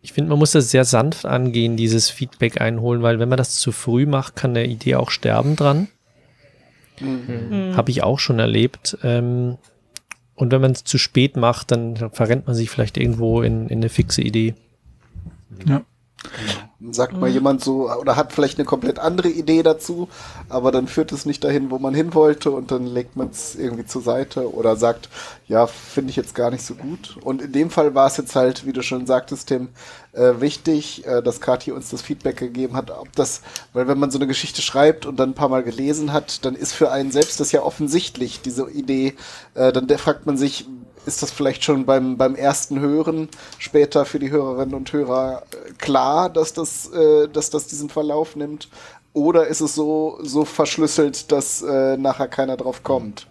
Ich 0.02 0.12
finde, 0.12 0.30
man 0.30 0.38
muss 0.38 0.52
das 0.52 0.70
sehr 0.70 0.84
sanft 0.84 1.26
angehen, 1.26 1.76
dieses 1.76 2.08
Feedback 2.08 2.60
einholen, 2.60 3.02
weil 3.02 3.18
wenn 3.18 3.28
man 3.28 3.38
das 3.38 3.56
zu 3.56 3.72
früh 3.72 4.06
macht, 4.06 4.36
kann 4.36 4.50
eine 4.50 4.66
Idee 4.66 4.96
auch 4.96 5.10
sterben 5.10 5.56
dran. 5.56 5.88
Mhm. 7.00 7.76
Habe 7.76 7.90
ich 7.90 8.02
auch 8.02 8.18
schon 8.18 8.38
erlebt. 8.38 8.96
Ähm, 9.02 9.58
und 10.34 10.52
wenn 10.52 10.60
man 10.60 10.72
es 10.72 10.84
zu 10.84 10.96
spät 10.96 11.36
macht, 11.36 11.70
dann 11.70 11.96
verrennt 12.12 12.46
man 12.46 12.56
sich 12.56 12.70
vielleicht 12.70 12.96
irgendwo 12.96 13.42
in, 13.42 13.68
in 13.68 13.78
eine 13.78 13.90
fixe 13.90 14.22
Idee. 14.22 14.54
Ja. 15.66 15.82
Sagt 16.90 17.14
mal 17.14 17.28
jemand 17.28 17.62
so, 17.62 17.90
oder 17.90 18.16
hat 18.16 18.32
vielleicht 18.32 18.58
eine 18.58 18.66
komplett 18.66 18.98
andere 18.98 19.28
Idee 19.28 19.62
dazu, 19.62 20.08
aber 20.48 20.70
dann 20.70 20.86
führt 20.86 21.12
es 21.12 21.24
nicht 21.24 21.44
dahin, 21.44 21.70
wo 21.70 21.78
man 21.78 21.94
hin 21.94 22.14
wollte 22.14 22.50
und 22.50 22.70
dann 22.70 22.86
legt 22.86 23.16
man 23.16 23.28
es 23.28 23.54
irgendwie 23.54 23.86
zur 23.86 24.02
Seite 24.02 24.52
oder 24.54 24.76
sagt, 24.76 25.08
ja, 25.46 25.66
finde 25.66 26.10
ich 26.10 26.16
jetzt 26.16 26.34
gar 26.34 26.50
nicht 26.50 26.64
so 26.64 26.74
gut. 26.74 27.18
Und 27.22 27.42
in 27.42 27.52
dem 27.52 27.70
Fall 27.70 27.94
war 27.94 28.06
es 28.06 28.16
jetzt 28.16 28.34
halt, 28.36 28.66
wie 28.66 28.72
du 28.72 28.82
schon 28.82 29.06
sagtest, 29.06 29.48
Tim, 29.48 29.68
äh, 30.20 30.40
wichtig, 30.40 31.06
äh, 31.06 31.22
dass 31.22 31.40
Kathi 31.40 31.72
uns 31.72 31.90
das 31.90 32.02
Feedback 32.02 32.36
gegeben 32.36 32.76
hat, 32.76 32.90
ob 32.90 33.12
das, 33.14 33.40
weil 33.72 33.88
wenn 33.88 33.98
man 33.98 34.10
so 34.10 34.18
eine 34.18 34.26
Geschichte 34.26 34.60
schreibt 34.60 35.06
und 35.06 35.18
dann 35.18 35.30
ein 35.30 35.34
paar 35.34 35.48
Mal 35.48 35.62
gelesen 35.62 36.12
hat, 36.12 36.44
dann 36.44 36.54
ist 36.54 36.72
für 36.72 36.90
einen 36.90 37.10
selbst 37.10 37.40
das 37.40 37.52
ja 37.52 37.62
offensichtlich, 37.62 38.42
diese 38.42 38.70
Idee. 38.70 39.14
Äh, 39.54 39.72
dann 39.72 39.88
fragt 39.98 40.26
man 40.26 40.36
sich, 40.36 40.66
ist 41.06 41.22
das 41.22 41.30
vielleicht 41.30 41.64
schon 41.64 41.86
beim, 41.86 42.18
beim 42.18 42.34
ersten 42.34 42.80
Hören 42.80 43.28
später 43.58 44.04
für 44.04 44.18
die 44.18 44.30
Hörerinnen 44.30 44.74
und 44.74 44.92
Hörer 44.92 45.44
äh, 45.52 45.72
klar, 45.78 46.28
dass 46.28 46.52
das, 46.52 46.90
äh, 46.92 47.28
dass 47.28 47.48
das 47.48 47.66
diesen 47.66 47.88
Verlauf 47.88 48.36
nimmt? 48.36 48.68
Oder 49.12 49.48
ist 49.48 49.60
es 49.60 49.74
so, 49.74 50.18
so 50.22 50.44
verschlüsselt, 50.44 51.32
dass 51.32 51.62
äh, 51.62 51.96
nachher 51.96 52.28
keiner 52.28 52.56
drauf 52.56 52.84
kommt? 52.84 53.26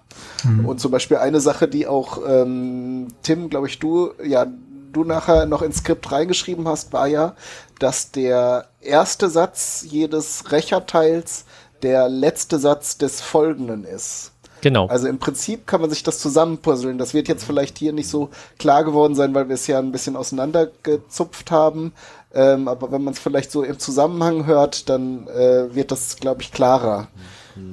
Und 0.65 0.79
zum 0.79 0.91
Beispiel 0.91 1.17
eine 1.17 1.39
Sache, 1.39 1.67
die 1.67 1.87
auch 1.87 2.19
ähm, 2.27 3.07
Tim, 3.21 3.49
glaube 3.49 3.67
ich, 3.67 3.79
du, 3.79 4.11
ja, 4.23 4.47
du 4.91 5.03
nachher 5.03 5.45
noch 5.45 5.61
ins 5.61 5.77
Skript 5.77 6.11
reingeschrieben 6.11 6.67
hast, 6.67 6.93
war 6.93 7.07
ja, 7.07 7.35
dass 7.79 8.11
der 8.11 8.65
erste 8.81 9.29
Satz 9.29 9.85
jedes 9.87 10.51
Recherteils 10.51 11.45
der 11.81 12.09
letzte 12.09 12.59
Satz 12.59 12.97
des 12.97 13.21
folgenden 13.21 13.83
ist. 13.85 14.31
Genau. 14.61 14.87
Also 14.87 15.07
im 15.07 15.19
Prinzip 15.19 15.67
kann 15.67 15.79
man 15.79 15.89
sich 15.89 16.03
das 16.03 16.19
zusammenpuzzeln. 16.19 16.97
Das 16.97 17.13
wird 17.13 17.29
jetzt 17.29 17.45
vielleicht 17.45 17.77
hier 17.77 17.93
nicht 17.93 18.09
so 18.09 18.29
klar 18.57 18.83
geworden 18.83 19.15
sein, 19.15 19.33
weil 19.33 19.47
wir 19.47 19.55
es 19.55 19.67
ja 19.67 19.79
ein 19.79 19.93
bisschen 19.93 20.17
auseinandergezupft 20.17 21.49
haben. 21.49 21.93
Ähm, 22.33 22.67
aber 22.67 22.91
wenn 22.91 23.03
man 23.03 23.13
es 23.13 23.19
vielleicht 23.19 23.51
so 23.51 23.63
im 23.63 23.79
Zusammenhang 23.79 24.45
hört, 24.45 24.89
dann 24.89 25.27
äh, 25.27 25.73
wird 25.73 25.91
das, 25.91 26.17
glaube 26.17 26.41
ich, 26.41 26.51
klarer. 26.51 27.07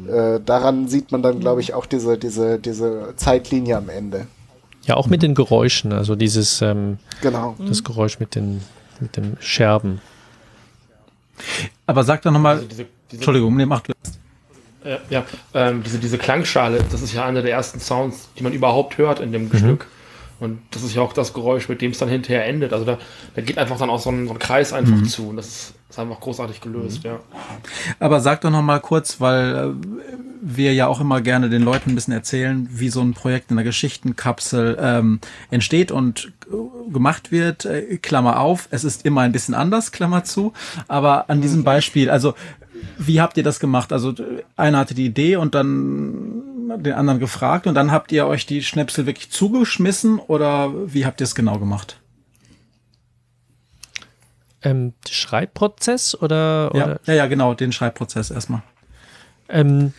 Äh, 0.09 0.41
daran 0.45 0.89
sieht 0.89 1.13
man 1.13 1.23
dann, 1.23 1.41
glaube 1.41 1.61
ich, 1.61 1.75
auch 1.75 1.87
diese, 1.87 2.19
diese, 2.19 2.59
diese 2.59 3.15
Zeitlinie 3.17 3.77
am 3.77 3.89
Ende. 3.89 4.27
Ja, 4.87 4.97
auch 4.97 5.07
mit 5.09 5.23
den 5.23 5.35
Geräuschen, 5.35 5.93
also 5.93 6.15
dieses, 6.15 6.63
ähm, 6.63 6.99
Genau. 7.21 7.57
das 7.59 7.83
Geräusch 7.85 8.19
mit 8.21 8.35
den, 8.35 8.63
mit 9.01 9.17
dem 9.17 9.37
Scherben. 9.41 10.01
Aber 11.87 12.05
sag 12.05 12.23
doch 12.23 12.31
nochmal, 12.31 12.57
Also 12.57 12.69
diese, 12.69 12.87
diese, 13.11 13.17
Entschuldigung, 13.17 13.57
nee, 13.57 13.67
mach 13.67 13.81
du. 13.81 13.93
Äh, 14.85 14.99
ja, 15.11 15.25
ähm, 15.55 15.83
diese, 15.83 15.99
diese 15.99 16.19
Klangschale, 16.19 16.85
das 16.91 17.03
ist 17.03 17.13
ja 17.13 17.25
einer 17.25 17.43
der 17.43 17.53
ersten 17.53 17.81
Sounds, 17.81 18.29
die 18.39 18.43
man 18.43 18.53
überhaupt 18.53 18.99
hört 18.99 19.21
in 19.21 19.33
dem 19.33 19.49
Stück. 19.57 19.87
Und 20.39 20.61
das 20.71 20.83
ist 20.83 20.95
ja 20.95 21.01
auch 21.03 21.15
das 21.15 21.33
Geräusch, 21.33 21.69
mit 21.69 21.81
dem 21.81 21.93
es 21.93 21.99
dann 21.99 22.11
hinterher 22.11 22.45
endet. 22.47 22.73
Also 22.75 22.85
da, 22.85 22.99
da 23.35 23.43
geht 23.43 23.57
einfach 23.59 23.79
dann 23.79 23.89
auch 23.89 23.99
so 24.01 24.11
ein, 24.11 24.27
so 24.29 24.35
ein 24.35 24.39
Kreis 24.39 24.73
einfach 24.73 25.03
zu. 25.09 25.31
Und 25.31 25.37
das 25.37 25.47
ist, 25.47 25.75
ist 25.89 25.99
einfach 25.99 26.21
großartig 26.21 26.61
gelöst, 26.61 27.05
ja. 27.05 27.21
Aber 28.01 28.21
sag 28.21 28.43
doch 28.43 28.51
noch 28.51 28.61
mal 28.63 28.81
kurz, 28.81 29.19
weil 29.21 29.55
äh, 29.55 30.13
wir 30.41 30.75
ja 30.75 30.87
auch 30.87 31.01
immer 31.01 31.21
gerne 31.21 31.49
den 31.49 31.63
Leuten 31.63 31.91
ein 31.91 31.95
bisschen 31.95 32.15
erzählen, 32.15 32.69
wie 32.71 32.89
so 32.89 33.01
ein 33.01 33.15
Projekt 33.15 33.51
in 33.51 33.57
der 33.57 33.65
Geschichtenkapsel 33.65 34.77
ähm, 34.81 35.21
entsteht 35.51 35.91
und 35.91 36.33
äh, 36.51 36.93
gemacht 36.93 37.33
wird. 37.33 37.65
Äh, 37.65 37.99
Klammer 37.99 38.41
auf, 38.41 38.69
es 38.71 38.85
ist 38.85 39.05
immer 39.05 39.23
ein 39.23 39.33
bisschen 39.33 39.55
anders, 39.55 39.93
Klammer 39.93 40.25
zu. 40.25 40.53
Aber 40.89 41.31
an 41.31 41.41
diesem 41.41 41.65
Beispiel, 41.65 42.11
also 42.11 42.35
wie 42.99 43.21
habt 43.21 43.37
ihr 43.37 43.43
das 43.43 43.61
gemacht? 43.61 43.93
Also 43.93 44.15
einer 44.57 44.79
hatte 44.79 44.95
die 44.95 45.07
Idee 45.07 45.37
und 45.37 45.55
dann 45.55 46.43
den 46.79 46.95
anderen 46.95 47.21
gefragt 47.21 47.67
und 47.67 47.75
dann 47.75 47.93
habt 47.93 48.13
ihr 48.13 48.27
euch 48.27 48.47
die 48.47 48.63
Schnäpsel 48.63 49.07
wirklich 49.07 49.31
zugeschmissen 49.31 50.19
oder 50.19 50.73
wie 50.93 51.07
habt 51.07 51.21
ihr 51.21 51.25
es 51.25 51.35
genau 51.35 51.59
gemacht? 51.59 52.01
Ähm, 54.63 54.95
Schreibprozess 55.09 56.15
oder, 56.21 56.71
Ja, 56.75 56.85
oder 56.85 57.01
ja, 57.07 57.15
ja, 57.15 57.27
genau, 57.27 57.55
den 57.55 57.73
Schreibprozess 57.73 58.31
erstmal. 58.31 58.63
Ähm, 59.49 59.93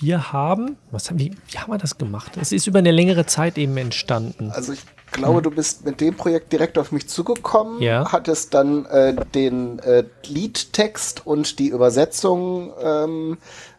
wir 0.00 0.32
haben, 0.32 0.76
was 0.90 1.10
haben 1.10 1.18
wir, 1.18 1.30
wie 1.48 1.58
haben 1.58 1.70
wir 1.72 1.78
das 1.78 1.98
gemacht? 1.98 2.32
Es 2.40 2.52
ist 2.52 2.66
über 2.66 2.78
eine 2.78 2.90
längere 2.90 3.26
Zeit 3.26 3.58
eben 3.58 3.76
entstanden. 3.76 4.50
Also 4.50 4.72
ich 4.72 4.80
glaube, 5.12 5.42
du 5.42 5.50
bist 5.50 5.84
mit 5.84 6.00
dem 6.00 6.16
Projekt 6.16 6.52
direkt 6.52 6.78
auf 6.78 6.92
mich 6.92 7.08
zugekommen, 7.08 7.82
Ja. 7.82 8.10
hattest 8.10 8.54
dann 8.54 8.86
äh, 8.86 9.14
den 9.34 9.78
äh, 9.80 10.04
Liedtext 10.26 11.26
und 11.26 11.58
die 11.58 11.68
Übersetzung 11.68 12.72
ähm, 12.82 13.38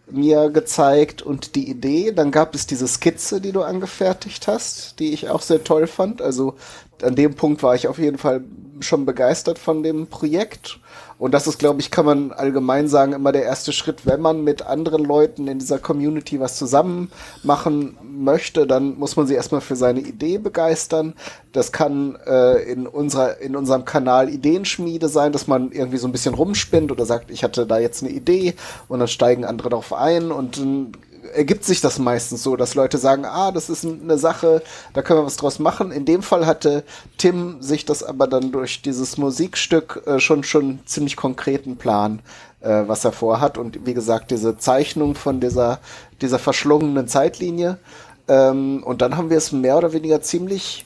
mir 0.10 0.50
gezeigt 0.50 1.22
und 1.22 1.56
die 1.56 1.70
Idee. 1.70 2.12
Dann 2.12 2.32
gab 2.32 2.54
es 2.54 2.68
diese 2.68 2.88
Skizze, 2.88 3.40
die 3.42 3.52
du 3.54 3.62
angefertigt 3.62 4.48
hast, 4.48 5.00
die 5.00 5.14
ich 5.14 5.30
auch 5.30 5.42
sehr 5.42 5.64
toll 5.64 5.88
fand. 5.88 6.22
Also 6.22 6.56
an 7.04 7.16
dem 7.16 7.36
Punkt 7.36 7.64
war 7.64 7.76
ich 7.76 7.88
auf 7.88 7.98
jeden 7.98 8.18
Fall 8.18 8.44
schon 8.80 9.06
begeistert 9.06 9.60
von 9.60 9.84
dem 9.84 10.08
Projekt. 10.08 10.80
Und 11.18 11.36
das 11.36 11.46
ist, 11.46 11.60
glaube 11.60 11.82
ich, 11.82 11.92
kann 11.92 12.06
man 12.06 12.32
allgemein 12.32 12.88
sagen, 12.88 13.14
immer 13.14 13.32
der 13.32 13.44
erste 13.44 13.74
Schritt, 13.74 14.08
wenn 14.08 14.22
man 14.22 14.44
mit 14.44 14.64
anderen 14.64 15.06
Leuten 15.06 15.48
in 15.48 15.60
dieser 15.60 15.78
Community 15.78 16.40
was 16.40 16.58
zusammen 16.58 17.12
machen 17.44 17.96
möchte, 18.04 18.66
dann 18.66 18.98
muss 18.98 19.16
man 19.16 19.28
sie 19.28 19.36
erstmal 19.36 19.62
für 19.62 19.76
seine 19.76 20.00
Idee 20.00 20.40
begeistern. 20.40 21.14
Das 21.52 21.72
kann 21.72 22.18
äh, 22.26 22.64
in, 22.64 22.88
unserer, 22.88 23.40
in 23.40 23.56
unserem 23.56 23.86
Kanal 23.86 24.30
Ideenschmiede 24.30 25.10
sein, 25.10 25.32
dass 25.32 25.46
man 25.46 25.72
irgendwie 25.72 25.98
so 25.98 26.08
ein 26.08 26.12
bisschen 26.12 26.34
rumspinnt 26.34 26.92
oder 26.92 27.06
sagt, 27.06 27.30
ich 27.30 27.44
hatte 27.44 27.68
da 27.68 27.78
jetzt 27.78 28.02
eine 28.02 28.12
Idee 28.12 28.56
und 28.88 28.98
dann 28.98 29.08
steigen 29.08 29.46
andere 29.46 29.70
darauf 29.70 29.94
ein 29.94 30.32
und 30.32 30.58
dann 30.58 30.94
ergibt 31.34 31.64
sich 31.64 31.82
das 31.82 32.00
meistens 32.00 32.44
so, 32.44 32.56
dass 32.56 32.76
Leute 32.76 32.98
sagen, 32.98 33.26
ah, 33.26 33.52
das 33.52 33.70
ist 33.70 33.86
eine 33.86 34.18
Sache, 34.18 34.62
da 34.94 35.02
können 35.02 35.20
wir 35.20 35.26
was 35.26 35.38
draus 35.38 35.60
machen. 35.60 35.92
In 35.92 36.06
dem 36.06 36.24
Fall 36.24 36.46
hatte 36.46 36.84
Tim 37.18 37.62
sich 37.62 37.86
das 37.86 38.04
aber 38.04 38.28
dann 38.28 38.52
durch 38.52 38.82
dieses 38.82 39.18
Musikstück 39.18 40.04
äh, 40.06 40.20
schon 40.20 40.44
schon 40.44 40.80
ziemlich 40.86 41.16
konkreten 41.16 41.78
Plan, 41.78 42.20
äh, 42.62 42.84
was 42.88 43.06
er 43.06 43.12
vorhat. 43.12 43.58
Und 43.58 43.86
wie 43.86 43.94
gesagt, 43.94 44.32
diese 44.32 44.58
Zeichnung 44.58 45.16
von 45.16 45.40
dieser, 45.40 45.80
dieser 46.22 46.40
verschlungenen 46.40 47.08
Zeitlinie. 47.08 47.78
Ähm, 48.28 48.84
und 48.84 49.02
dann 49.02 49.18
haben 49.18 49.30
wir 49.30 49.38
es 49.38 49.52
mehr 49.52 49.78
oder 49.78 49.94
weniger 49.94 50.22
ziemlich, 50.22 50.86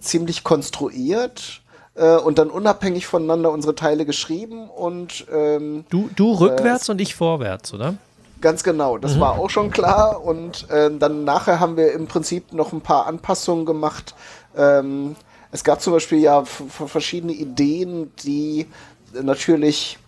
ziemlich 0.00 0.44
konstruiert. 0.44 1.60
äh, 1.94 2.16
Und 2.16 2.38
dann 2.38 2.50
unabhängig 2.50 3.06
voneinander 3.06 3.50
unsere 3.50 3.74
Teile 3.74 4.06
geschrieben 4.06 4.68
und 4.70 5.26
ähm, 5.32 5.84
Du, 5.90 6.08
du 6.14 6.32
rückwärts 6.32 6.88
und 6.88 7.00
ich 7.00 7.14
vorwärts, 7.14 7.74
oder? 7.74 7.94
Ganz 8.42 8.62
genau, 8.64 8.98
das 8.98 9.14
Mhm. 9.16 9.20
war 9.20 9.38
auch 9.38 9.48
schon 9.48 9.70
klar. 9.70 10.22
Und 10.22 10.68
äh, 10.68 10.90
dann 10.94 11.24
nachher 11.24 11.60
haben 11.60 11.76
wir 11.76 11.92
im 11.92 12.06
Prinzip 12.06 12.52
noch 12.52 12.72
ein 12.72 12.82
paar 12.82 13.06
Anpassungen 13.06 13.64
gemacht. 13.64 14.14
Ähm, 14.56 15.16
es 15.52 15.64
gab 15.64 15.80
zum 15.80 15.92
Beispiel 15.94 16.18
ja 16.18 16.44
verschiedene 16.44 17.32
Ideen, 17.32 18.12
die 18.22 18.66
natürlich. 19.22 19.98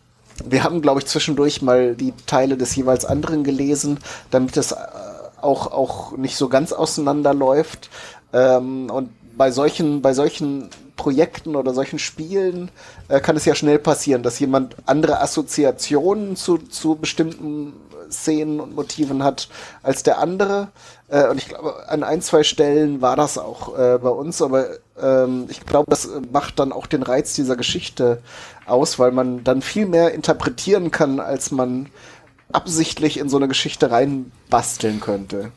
Wir 0.44 0.65
haben, 0.65 0.82
glaube 0.82 0.98
ich, 0.98 1.06
zwischendurch 1.06 1.62
mal 1.62 1.94
die 1.94 2.12
Teile 2.27 2.56
des 2.56 2.74
jeweils 2.74 3.05
anderen 3.05 3.44
gelesen, 3.44 4.01
damit 4.32 4.56
es 4.56 4.73
äh, 4.73 4.77
auch, 5.40 5.70
auch 5.70 6.16
nicht 6.16 6.36
so 6.36 6.48
ganz 6.48 6.73
auseinanderläuft. 6.73 7.89
Ähm, 8.32 8.90
und 8.90 9.11
bei 9.36 9.52
solchen, 9.52 10.02
bei 10.02 10.12
solchen 10.12 10.70
Projekten 10.97 11.55
oder 11.55 11.73
solchen 11.73 12.01
Spielen 12.01 12.70
äh, 13.09 13.20
kann 13.20 13.36
es 13.36 13.44
ja 13.44 13.55
schnell 13.55 13.78
passieren, 13.78 14.24
dass 14.24 14.40
jemand 14.40 14.74
andere 14.86 15.20
Assoziationen 15.20 16.35
zu, 16.35 16.59
zu 16.59 16.97
bestimmten 16.97 17.74
Szenen 18.15 18.61
und 18.61 18.74
Motiven 18.74 19.23
hat 19.23 19.49
als 19.82 20.03
der 20.03 20.19
andere. 20.19 20.69
Äh, 21.09 21.28
und 21.28 21.39
ich 21.39 21.49
glaube, 21.49 21.89
an 21.89 22.03
ein, 22.03 22.23
zwei 22.23 22.43
Stellen 22.43 23.01
war 23.03 23.16
das 23.16 23.39
auch 23.39 23.78
äh, 23.78 23.99
bei 23.99 24.09
uns, 24.09 24.41
aber 24.41 24.66
ähm, 25.01 25.47
ich 25.49 25.65
glaube, 25.66 25.91
das 25.91 26.09
macht 26.32 26.59
dann 26.59 26.73
auch 26.73 26.86
den 26.86 27.03
Reiz 27.03 27.35
dieser 27.35 27.57
Geschichte 27.57 28.23
aus, 28.66 28.99
weil 28.99 29.12
man 29.12 29.45
dann 29.45 29.62
viel 29.62 29.86
mehr 29.86 30.15
interpretieren 30.15 30.91
kann, 30.91 31.20
als 31.20 31.51
man 31.51 31.89
absichtlich 32.53 33.19
in 33.19 33.28
so 33.28 33.36
eine 33.36 33.49
Geschichte 33.49 33.91
reinbasteln 33.91 35.01
könnte. 35.01 35.51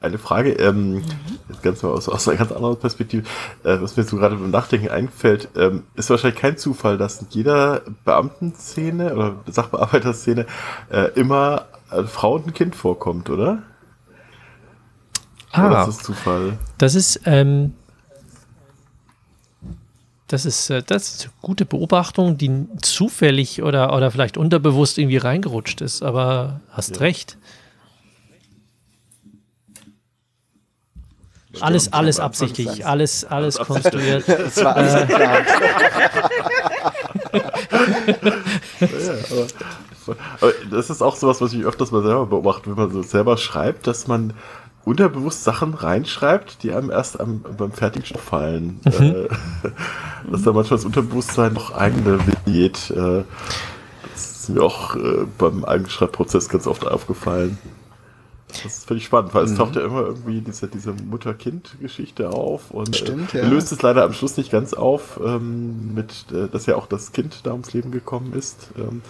Eine 0.00 0.18
Frage, 0.18 0.52
ähm, 0.52 1.02
jetzt 1.48 1.62
ganz 1.62 1.82
mal 1.82 1.88
aus, 1.90 2.08
aus 2.08 2.28
einer 2.28 2.36
ganz 2.36 2.52
anderen 2.52 2.78
Perspektive, 2.78 3.22
äh, 3.64 3.80
was 3.80 3.96
mir 3.96 4.04
so 4.04 4.16
gerade 4.16 4.36
beim 4.36 4.50
Nachdenken 4.50 4.88
einfällt, 4.90 5.48
ähm, 5.56 5.84
ist 5.94 6.10
wahrscheinlich 6.10 6.38
kein 6.38 6.58
Zufall, 6.58 6.98
dass 6.98 7.22
in 7.22 7.28
jeder 7.30 7.80
Beamtenszene 8.04 9.14
oder 9.14 9.36
Sachbearbeiterszene 9.46 10.46
äh, 10.90 11.10
immer 11.18 11.66
eine 11.90 12.06
Frau 12.06 12.34
und 12.34 12.46
ein 12.46 12.52
Kind 12.54 12.76
vorkommt, 12.76 13.30
oder? 13.30 13.62
Oder 15.54 15.78
Ah, 15.78 15.82
ist 15.84 15.98
das 15.98 16.04
Zufall? 16.04 16.58
das 16.76 16.94
ist, 16.94 17.20
ähm, 17.24 17.72
das 20.28 20.44
ist, 20.44 20.68
äh, 20.70 20.82
das 20.82 21.08
ist 21.14 21.22
eine 21.24 21.32
gute 21.40 21.64
Beobachtung, 21.64 22.36
die 22.36 22.66
zufällig 22.82 23.62
oder, 23.62 23.94
oder 23.94 24.10
vielleicht 24.10 24.36
unterbewusst 24.36 24.98
irgendwie 24.98 25.16
reingerutscht 25.16 25.80
ist, 25.80 26.02
aber 26.02 26.60
hast 26.70 27.00
recht. 27.00 27.38
Alles, 31.60 31.92
alles 31.92 32.20
absichtlich, 32.20 32.86
alles, 32.86 33.24
alles 33.24 33.58
konstruiert. 33.58 34.24
Das 34.46 34.64
war 34.64 34.76
alles 34.76 34.94
Äh, 34.94 35.06
geplant. 35.06 35.46
Aber, 40.40 40.52
das 40.70 40.90
ist 40.90 41.02
auch 41.02 41.16
sowas, 41.16 41.40
was 41.40 41.52
ich 41.52 41.64
öfters 41.64 41.90
mal 41.90 42.02
selber 42.02 42.26
beobachte, 42.26 42.70
wenn 42.70 42.76
man 42.76 42.90
so 42.92 43.02
selber 43.02 43.36
schreibt, 43.36 43.86
dass 43.86 44.06
man 44.06 44.32
unterbewusst 44.84 45.42
Sachen 45.42 45.74
reinschreibt, 45.74 46.62
die 46.62 46.72
einem 46.72 46.90
erst 46.90 47.18
am, 47.18 47.44
beim 47.56 47.72
Fertigstoff 47.72 48.20
fallen. 48.22 48.80
Äh, 48.84 49.28
dass 50.30 50.42
da 50.42 50.52
manchmal 50.52 50.78
das 50.78 50.84
Unterbewusstsein 50.84 51.54
noch 51.54 51.74
eigene 51.74 52.20
Vignet. 52.26 52.90
Äh, 52.90 53.24
das 54.12 54.30
ist 54.42 54.48
mir 54.50 54.62
auch 54.62 54.96
beim 55.38 55.64
Eigenschreibprozess 55.64 56.48
ganz 56.48 56.66
oft 56.68 56.86
aufgefallen. 56.86 57.58
Das 58.62 58.84
finde 58.84 58.98
ich 58.98 59.04
spannend, 59.06 59.34
weil 59.34 59.44
es 59.44 59.50
Mhm. 59.52 59.56
taucht 59.56 59.76
ja 59.76 59.82
immer 59.84 60.02
irgendwie 60.02 60.40
diese, 60.40 60.68
diese 60.68 60.92
Mutter-Kind-Geschichte 60.92 62.30
auf 62.30 62.70
und 62.70 62.94
Stimmt, 62.96 63.34
äh, 63.34 63.42
ja. 63.42 63.48
löst 63.48 63.72
es 63.72 63.82
leider 63.82 64.04
am 64.04 64.12
Schluss 64.12 64.36
nicht 64.36 64.50
ganz 64.50 64.72
auf, 64.72 65.20
ähm, 65.24 65.94
mit, 65.94 66.26
äh, 66.32 66.48
dass 66.48 66.66
ja 66.66 66.76
auch 66.76 66.86
das 66.86 67.12
Kind 67.12 67.40
da 67.44 67.52
ums 67.52 67.72
Leben 67.72 67.90
gekommen 67.90 68.32
ist. 68.32 68.68
Ähm, 68.78 69.02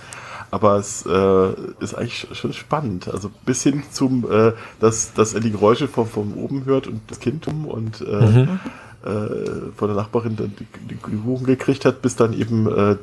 aber 0.50 0.76
es 0.76 1.04
äh, 1.06 1.48
ist 1.80 1.94
eigentlich 1.94 2.26
schon 2.32 2.52
spannend. 2.54 3.08
Also 3.08 3.30
bis 3.44 3.62
hin 3.62 3.82
zum, 3.90 4.30
äh, 4.30 4.52
dass, 4.80 5.12
dass 5.12 5.34
er 5.34 5.40
die 5.40 5.50
Geräusche 5.50 5.86
von, 5.88 6.06
von 6.06 6.34
oben 6.34 6.64
hört 6.64 6.86
und 6.86 7.02
das 7.08 7.20
Kind 7.20 7.46
um 7.46 7.66
und 7.66 8.00
äh, 8.00 8.04
Mhm. 8.04 8.60
äh, 9.04 9.70
von 9.76 9.88
der 9.88 9.96
Nachbarin 9.96 10.36
dann 10.36 10.54
die, 10.58 10.66
die, 10.88 10.96
Kuchen 10.96 11.46
gekriegt 11.46 11.84
hat, 11.84 12.00
bis 12.02 12.16
dann 12.16 12.32
eben 12.32 12.66
äh, 12.66 12.96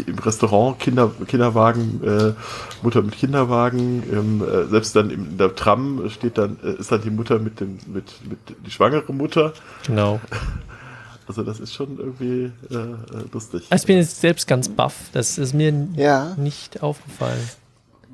im 0.00 0.18
Restaurant 0.18 0.78
Kinder, 0.78 1.10
Kinderwagen, 1.26 2.00
äh, 2.04 2.32
Mutter 2.82 3.02
mit 3.02 3.12
Kinderwagen, 3.16 4.02
ähm, 4.12 4.42
äh, 4.42 4.66
selbst 4.68 4.94
dann 4.96 5.10
in 5.10 5.38
der 5.38 5.54
Tram 5.54 6.08
steht 6.10 6.38
dann, 6.38 6.56
äh, 6.62 6.72
ist 6.80 6.90
dann 6.92 7.02
die 7.02 7.10
Mutter 7.10 7.38
mit 7.38 7.60
dem, 7.60 7.78
mit, 7.86 8.04
mit 8.28 8.38
die 8.66 8.70
schwangere 8.70 9.12
Mutter. 9.12 9.52
Genau. 9.86 10.20
Also 11.28 11.44
das 11.44 11.60
ist 11.60 11.72
schon 11.72 11.98
irgendwie 11.98 12.50
äh, 12.70 12.74
äh, 12.74 12.94
lustig. 13.32 13.62
Also 13.70 13.82
ich 13.84 13.86
bin 13.86 13.96
jetzt 13.98 14.20
selbst 14.20 14.48
ganz 14.48 14.68
baff. 14.68 14.94
Das 15.12 15.38
ist 15.38 15.54
mir 15.54 15.72
Ja. 15.94 16.34
nicht 16.36 16.82
aufgefallen. 16.82 17.38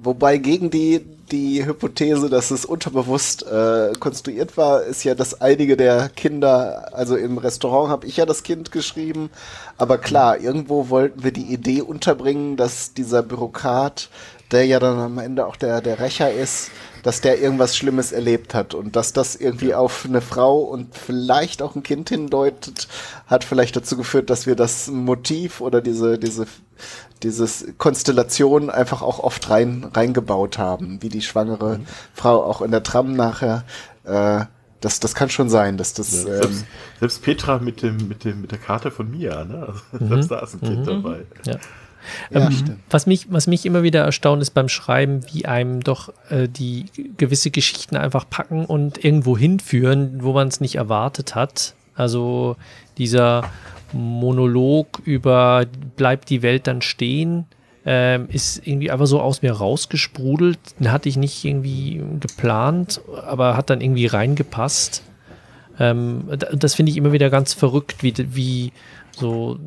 Wobei 0.00 0.38
gegen 0.38 0.70
die, 0.70 1.04
die 1.32 1.66
Hypothese, 1.66 2.30
dass 2.30 2.52
es 2.52 2.64
unterbewusst 2.64 3.44
äh, 3.46 3.92
konstruiert 3.98 4.56
war, 4.56 4.82
ist 4.82 5.02
ja, 5.02 5.14
dass 5.16 5.40
einige 5.40 5.76
der 5.76 6.08
Kinder, 6.08 6.94
also 6.94 7.16
im 7.16 7.38
Restaurant 7.38 7.90
habe 7.90 8.06
ich 8.06 8.16
ja 8.16 8.24
das 8.24 8.44
Kind 8.44 8.70
geschrieben, 8.70 9.28
aber 9.76 9.98
klar, 9.98 10.38
irgendwo 10.38 10.88
wollten 10.88 11.24
wir 11.24 11.32
die 11.32 11.52
Idee 11.52 11.82
unterbringen, 11.82 12.56
dass 12.56 12.94
dieser 12.94 13.22
Bürokrat, 13.24 14.08
der 14.52 14.66
ja 14.66 14.78
dann 14.78 14.98
am 14.98 15.18
Ende 15.18 15.46
auch 15.46 15.56
der, 15.56 15.80
der 15.80 15.98
Rächer 15.98 16.32
ist, 16.32 16.70
dass 17.02 17.20
der 17.20 17.40
irgendwas 17.40 17.76
Schlimmes 17.76 18.12
erlebt 18.12 18.54
hat 18.54 18.74
und 18.74 18.96
dass 18.96 19.12
das 19.12 19.36
irgendwie 19.36 19.74
auf 19.74 20.04
eine 20.04 20.20
Frau 20.20 20.60
und 20.60 20.96
vielleicht 20.96 21.62
auch 21.62 21.74
ein 21.74 21.82
Kind 21.82 22.08
hindeutet, 22.08 22.88
hat 23.26 23.44
vielleicht 23.44 23.76
dazu 23.76 23.96
geführt, 23.96 24.30
dass 24.30 24.46
wir 24.46 24.56
das 24.56 24.88
Motiv 24.88 25.60
oder 25.60 25.80
diese, 25.80 26.18
diese, 26.18 26.46
dieses 27.22 27.66
Konstellation 27.78 28.70
einfach 28.70 29.02
auch 29.02 29.18
oft 29.18 29.50
rein, 29.50 29.86
reingebaut 29.92 30.58
haben, 30.58 31.02
wie 31.02 31.08
die 31.08 31.22
schwangere 31.22 31.80
Frau 32.14 32.42
auch 32.44 32.62
in 32.62 32.70
der 32.70 32.82
Tram 32.82 33.14
nachher. 33.14 33.64
Äh, 34.04 34.44
das, 34.80 35.00
das 35.00 35.14
kann 35.16 35.28
schon 35.28 35.48
sein, 35.48 35.76
dass 35.76 35.92
das. 35.94 36.24
Ja, 36.24 36.30
ähm, 36.30 36.40
selbst, 36.42 36.64
selbst 37.00 37.22
Petra 37.22 37.58
mit 37.58 37.82
dem, 37.82 38.06
mit 38.08 38.24
dem, 38.24 38.40
mit 38.40 38.52
der 38.52 38.58
Karte 38.58 38.90
von 38.92 39.10
Mia, 39.10 39.44
ne? 39.44 39.66
Also, 39.66 39.80
Mhm. 40.04 40.08
selbst 40.08 40.30
da 40.30 40.38
ist 40.40 40.54
ein 40.54 40.60
Kind 40.60 40.80
Mhm. 40.80 40.84
dabei. 40.84 41.18
Ja. 41.44 41.56
Ja, 42.30 42.46
Ähm, 42.46 42.78
was, 42.88 43.06
mich, 43.06 43.26
was 43.30 43.48
mich 43.48 43.66
immer 43.66 43.82
wieder 43.82 44.02
erstaunt 44.04 44.40
ist 44.40 44.50
beim 44.50 44.68
Schreiben, 44.68 45.20
wie 45.32 45.46
einem 45.46 45.82
doch 45.82 46.10
äh, 46.30 46.48
die 46.48 46.86
gewisse 47.18 47.50
Geschichten 47.50 47.96
einfach 47.96 48.24
packen 48.30 48.64
und 48.64 49.04
irgendwo 49.04 49.36
hinführen, 49.36 50.22
wo 50.22 50.32
man 50.32 50.46
es 50.48 50.60
nicht 50.60 50.76
erwartet 50.76 51.34
hat. 51.34 51.74
Also 51.96 52.56
dieser 52.96 53.42
Monolog 53.92 55.00
über 55.04 55.64
bleibt 55.96 56.30
die 56.30 56.42
Welt 56.42 56.66
dann 56.66 56.82
stehen, 56.82 57.46
ähm, 57.86 58.28
ist 58.30 58.66
irgendwie 58.66 58.90
einfach 58.90 59.06
so 59.06 59.20
aus 59.20 59.42
mir 59.42 59.52
rausgesprudelt. 59.52 60.58
Den 60.78 60.92
hatte 60.92 61.08
ich 61.08 61.16
nicht 61.16 61.44
irgendwie 61.44 62.02
geplant, 62.20 63.00
aber 63.26 63.56
hat 63.56 63.70
dann 63.70 63.80
irgendwie 63.80 64.06
reingepasst. 64.06 65.02
Ähm, 65.78 66.24
das 66.52 66.74
finde 66.74 66.90
ich 66.90 66.98
immer 66.98 67.12
wieder 67.12 67.30
ganz 67.30 67.54
verrückt, 67.54 68.02
wie, 68.02 68.14
wie 68.34 68.72
so 69.12 69.58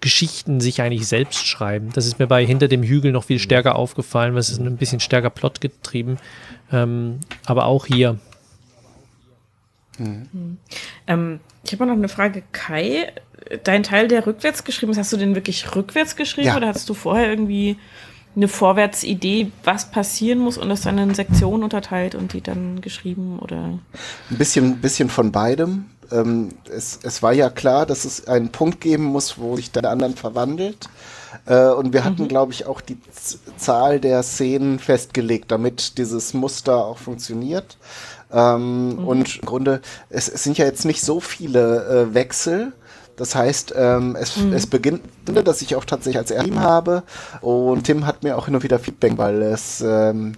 Geschichten 0.00 0.60
sich 0.60 0.82
eigentlich 0.82 1.06
selbst 1.06 1.46
schreiben. 1.46 1.90
Das 1.94 2.06
ist 2.06 2.18
mir 2.18 2.26
bei 2.26 2.44
Hinter 2.44 2.68
dem 2.68 2.82
Hügel 2.82 3.12
noch 3.12 3.24
viel 3.24 3.38
stärker 3.38 3.76
aufgefallen, 3.76 4.34
was 4.34 4.50
ist 4.50 4.60
ein 4.60 4.76
bisschen 4.76 5.00
stärker 5.00 5.30
plotgetrieben. 5.30 6.18
Ähm, 6.72 7.20
aber 7.46 7.66
auch 7.66 7.86
hier. 7.86 8.18
Ähm, 11.06 11.38
ich 11.64 11.72
habe 11.72 11.86
noch 11.86 11.92
eine 11.94 12.08
Frage, 12.08 12.42
Kai. 12.52 13.12
Dein 13.64 13.82
Teil, 13.82 14.08
der 14.08 14.26
rückwärts 14.26 14.64
geschrieben 14.64 14.92
ist, 14.92 14.98
hast 14.98 15.12
du 15.12 15.16
den 15.16 15.34
wirklich 15.34 15.74
rückwärts 15.74 16.16
geschrieben 16.16 16.48
Ja. 16.48 16.56
oder 16.56 16.68
hattest 16.68 16.88
du 16.88 16.94
vorher 16.94 17.28
irgendwie 17.28 17.76
eine 18.34 18.48
Vorwärtsidee, 18.48 19.50
was 19.64 19.90
passieren 19.90 20.38
muss 20.38 20.56
und 20.56 20.68
das 20.70 20.82
dann 20.82 20.96
in 20.96 21.14
Sektionen 21.14 21.62
unterteilt 21.62 22.14
und 22.14 22.32
die 22.32 22.40
dann 22.40 22.80
geschrieben 22.80 23.38
oder? 23.40 23.78
Ein 24.30 24.38
bisschen, 24.38 24.80
bisschen 24.80 25.10
von 25.10 25.32
beidem. 25.32 25.86
Ähm, 26.10 26.50
es, 26.70 27.00
es 27.02 27.22
war 27.22 27.32
ja 27.32 27.50
klar, 27.50 27.84
dass 27.84 28.04
es 28.04 28.26
einen 28.26 28.50
Punkt 28.50 28.80
geben 28.80 29.04
muss, 29.04 29.38
wo 29.38 29.56
sich 29.56 29.70
der 29.70 29.84
anderen 29.90 30.14
verwandelt. 30.14 30.88
Äh, 31.46 31.68
und 31.68 31.92
wir 31.92 32.04
hatten, 32.04 32.28
glaube 32.28 32.52
ich, 32.52 32.66
auch 32.66 32.80
die 32.80 32.98
Z 33.10 33.38
Zahl 33.56 34.00
der 34.00 34.22
Szenen 34.22 34.78
festgelegt, 34.78 35.50
damit 35.50 35.98
dieses 35.98 36.32
Muster 36.34 36.84
auch 36.86 36.98
funktioniert. 36.98 37.76
Ähm, 38.32 38.98
Und 39.06 39.36
im 39.40 39.46
Grunde, 39.46 39.80
es, 40.08 40.28
es 40.28 40.42
sind 40.42 40.58
ja 40.58 40.64
jetzt 40.64 40.84
nicht 40.84 41.02
so 41.02 41.20
viele 41.20 42.08
äh, 42.10 42.14
Wechsel. 42.14 42.72
Das 43.16 43.34
heißt, 43.34 43.74
ähm, 43.76 44.16
es, 44.18 44.36
es 44.52 44.66
beginnt, 44.66 45.02
dass 45.26 45.60
ich 45.60 45.76
auch 45.76 45.84
tatsächlich 45.84 46.18
als 46.18 46.30
Team 46.44 46.60
habe. 46.60 47.02
Und 47.42 47.84
Tim 47.84 48.06
hat 48.06 48.22
mir 48.22 48.38
auch 48.38 48.46
hin 48.46 48.54
und 48.54 48.62
wieder 48.62 48.78
Feedback, 48.78 49.18
weil 49.18 49.42
es, 49.42 49.82
ähm, 49.86 50.32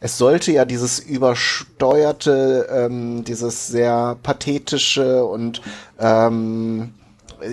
es 0.00 0.18
sollte 0.18 0.50
ja 0.52 0.64
dieses 0.64 0.98
übersteuerte, 0.98 2.66
ähm, 2.70 3.24
dieses 3.24 3.68
sehr 3.68 4.16
pathetische 4.22 5.24
und 5.24 5.62
ähm, 6.00 6.94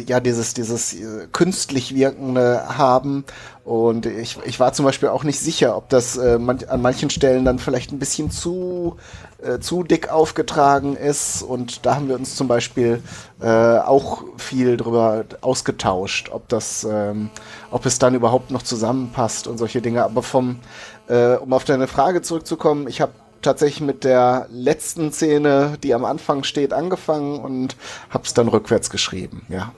ja, 0.07 0.19
dieses, 0.19 0.53
dieses 0.53 0.93
äh, 0.93 1.27
künstlich 1.31 1.93
wirkende 1.93 2.77
haben. 2.77 3.25
Und 3.63 4.05
ich, 4.05 4.37
ich 4.45 4.59
war 4.59 4.73
zum 4.73 4.85
Beispiel 4.85 5.09
auch 5.09 5.23
nicht 5.23 5.39
sicher, 5.39 5.77
ob 5.77 5.89
das 5.89 6.17
äh, 6.17 6.37
man, 6.39 6.63
an 6.65 6.81
manchen 6.81 7.09
Stellen 7.09 7.45
dann 7.45 7.59
vielleicht 7.59 7.91
ein 7.91 7.99
bisschen 7.99 8.31
zu, 8.31 8.97
äh, 9.43 9.59
zu 9.59 9.83
dick 9.83 10.09
aufgetragen 10.09 10.95
ist. 10.95 11.41
Und 11.41 11.85
da 11.85 11.95
haben 11.95 12.07
wir 12.07 12.15
uns 12.15 12.35
zum 12.35 12.47
Beispiel 12.47 13.01
äh, 13.41 13.47
auch 13.47 14.23
viel 14.37 14.77
drüber 14.77 15.25
ausgetauscht, 15.41 16.29
ob 16.31 16.47
das, 16.49 16.87
ähm, 16.89 17.29
ob 17.71 17.85
es 17.85 17.99
dann 17.99 18.15
überhaupt 18.15 18.51
noch 18.51 18.63
zusammenpasst 18.63 19.47
und 19.47 19.57
solche 19.57 19.81
Dinge. 19.81 20.03
Aber 20.03 20.23
vom, 20.23 20.59
äh, 21.07 21.35
um 21.35 21.53
auf 21.53 21.65
deine 21.65 21.87
Frage 21.87 22.21
zurückzukommen, 22.21 22.87
ich 22.87 23.01
habe 23.01 23.13
tatsächlich 23.41 23.81
mit 23.81 24.03
der 24.03 24.47
letzten 24.51 25.11
Szene, 25.11 25.77
die 25.83 25.93
am 25.93 26.05
Anfang 26.05 26.43
steht, 26.43 26.73
angefangen 26.73 27.39
und 27.39 27.75
habe 28.09 28.23
es 28.23 28.33
dann 28.33 28.47
rückwärts 28.47 28.89
geschrieben, 28.89 29.45
ja. 29.49 29.71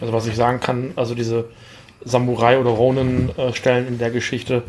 Also 0.00 0.12
was 0.12 0.26
ich 0.26 0.36
sagen 0.36 0.60
kann, 0.60 0.92
also 0.94 1.16
diese 1.16 1.46
Samurai- 2.04 2.58
oder 2.58 2.70
Ronin-Stellen 2.70 3.88
in 3.88 3.98
der 3.98 4.10
Geschichte, 4.10 4.62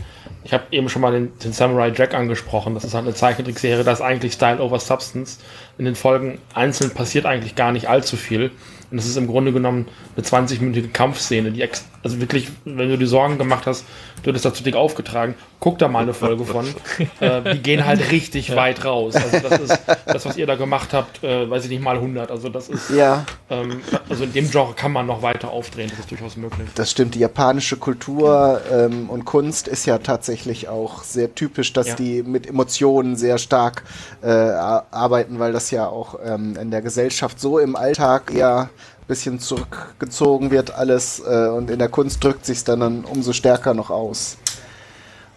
ich 0.44 0.54
habe 0.54 0.64
eben 0.72 0.90
schon 0.90 1.02
mal 1.02 1.12
den, 1.12 1.38
den 1.40 1.54
Samurai 1.54 1.92
Jack 1.96 2.14
angesprochen. 2.14 2.74
Das 2.74 2.84
ist 2.84 2.94
halt 2.94 3.06
eine 3.06 3.14
Zeichentrickserie, 3.14 3.84
da 3.84 3.92
ist 3.92 4.02
eigentlich 4.02 4.34
Style 4.34 4.62
over 4.62 4.80
Substance. 4.80 5.40
In 5.78 5.86
den 5.86 5.96
Folgen 5.96 6.40
einzeln 6.54 6.92
passiert 6.92 7.26
eigentlich 7.26 7.56
gar 7.56 7.72
nicht 7.72 7.88
allzu 7.90 8.16
viel. 8.16 8.52
Und 8.90 8.98
das 8.98 9.06
ist 9.06 9.18
im 9.18 9.28
Grunde 9.28 9.54
genommen 9.54 9.88
eine 10.16 10.26
20-minütige 10.26 10.92
Kampfszene, 10.92 11.52
die 11.52 11.68
also 12.02 12.20
wirklich, 12.20 12.50
wenn 12.66 12.90
du 12.90 12.98
dir 12.98 13.08
Sorgen 13.08 13.38
gemacht 13.38 13.68
hast, 13.68 13.86
du 14.24 14.30
hättest 14.30 14.46
da 14.46 14.54
zu 14.54 14.64
dick 14.64 14.76
aufgetragen, 14.76 15.36
guck 15.60 15.78
da 15.80 15.88
mal 15.88 16.04
eine 16.04 16.14
Folge 16.14 16.46
von. 16.46 16.66
äh, 17.20 17.54
die 17.54 17.60
gehen 17.62 17.86
halt 17.86 18.12
richtig 18.12 18.56
weit 18.56 18.86
raus. 18.86 19.16
Also 19.16 19.40
das 19.50 19.60
ist 19.60 19.80
das, 20.06 20.26
was 20.26 20.38
ihr 20.38 20.48
da 20.48 20.56
gemacht 20.56 20.94
habt, 20.94 21.24
äh, 21.24 21.50
weiß 21.50 21.64
ich 21.66 21.70
nicht, 21.70 21.82
mal 21.84 21.96
100. 21.96 22.32
Also 22.32 22.50
das 22.50 22.70
ist, 22.70 22.90
Ja, 22.90 23.26
ähm, 23.50 23.82
also 24.10 24.24
in 24.24 24.34
dem 24.34 24.50
Genre 24.50 24.74
kann 24.74 24.92
man 24.92 25.06
noch 25.06 25.22
weiter 25.22 25.50
aufdrehen, 25.52 25.90
das 25.90 26.00
ist 26.00 26.12
durchaus 26.12 26.38
möglich. 26.38 26.68
das 26.76 26.92
stimmt. 26.92 27.16
Die 27.16 27.20
japanische 27.20 27.78
Kultur 27.78 28.62
ähm, 28.72 29.10
und 29.10 29.26
Kunst 29.26 29.68
ist 29.68 29.86
ja 29.86 29.98
tatsächlich 29.98 30.70
auch 30.70 31.04
sehr 31.04 31.34
typisch, 31.36 31.74
dass 31.74 31.88
Ja. 31.90 31.96
die 31.96 32.24
mit 32.24 32.48
Emotionen 32.48 33.16
sehr 33.16 33.38
stark 33.38 33.84
äh, 34.22 34.28
arbeiten, 34.30 35.40
weil 35.40 35.52
das 35.54 35.72
ja 35.72 35.88
auch 35.88 36.20
ähm, 36.24 36.56
in 36.60 36.72
der 36.72 36.82
Gesellschaft 36.82 37.40
so 37.40 37.60
im 37.60 37.76
Alltag 37.76 38.32
eher 38.34 38.70
ein 38.99 38.99
bisschen 39.10 39.40
zurückgezogen 39.40 40.52
wird 40.52 40.74
alles 40.74 41.20
äh, 41.20 41.50
und 41.50 41.70
in 41.70 41.80
der 41.80 41.90
Kunst 41.90 42.24
drückt 42.24 42.46
sich 42.46 42.64
dann, 42.64 42.80
dann 42.80 43.04
umso 43.04 43.34
stärker 43.34 43.74
noch 43.74 43.90
aus. 43.90 44.38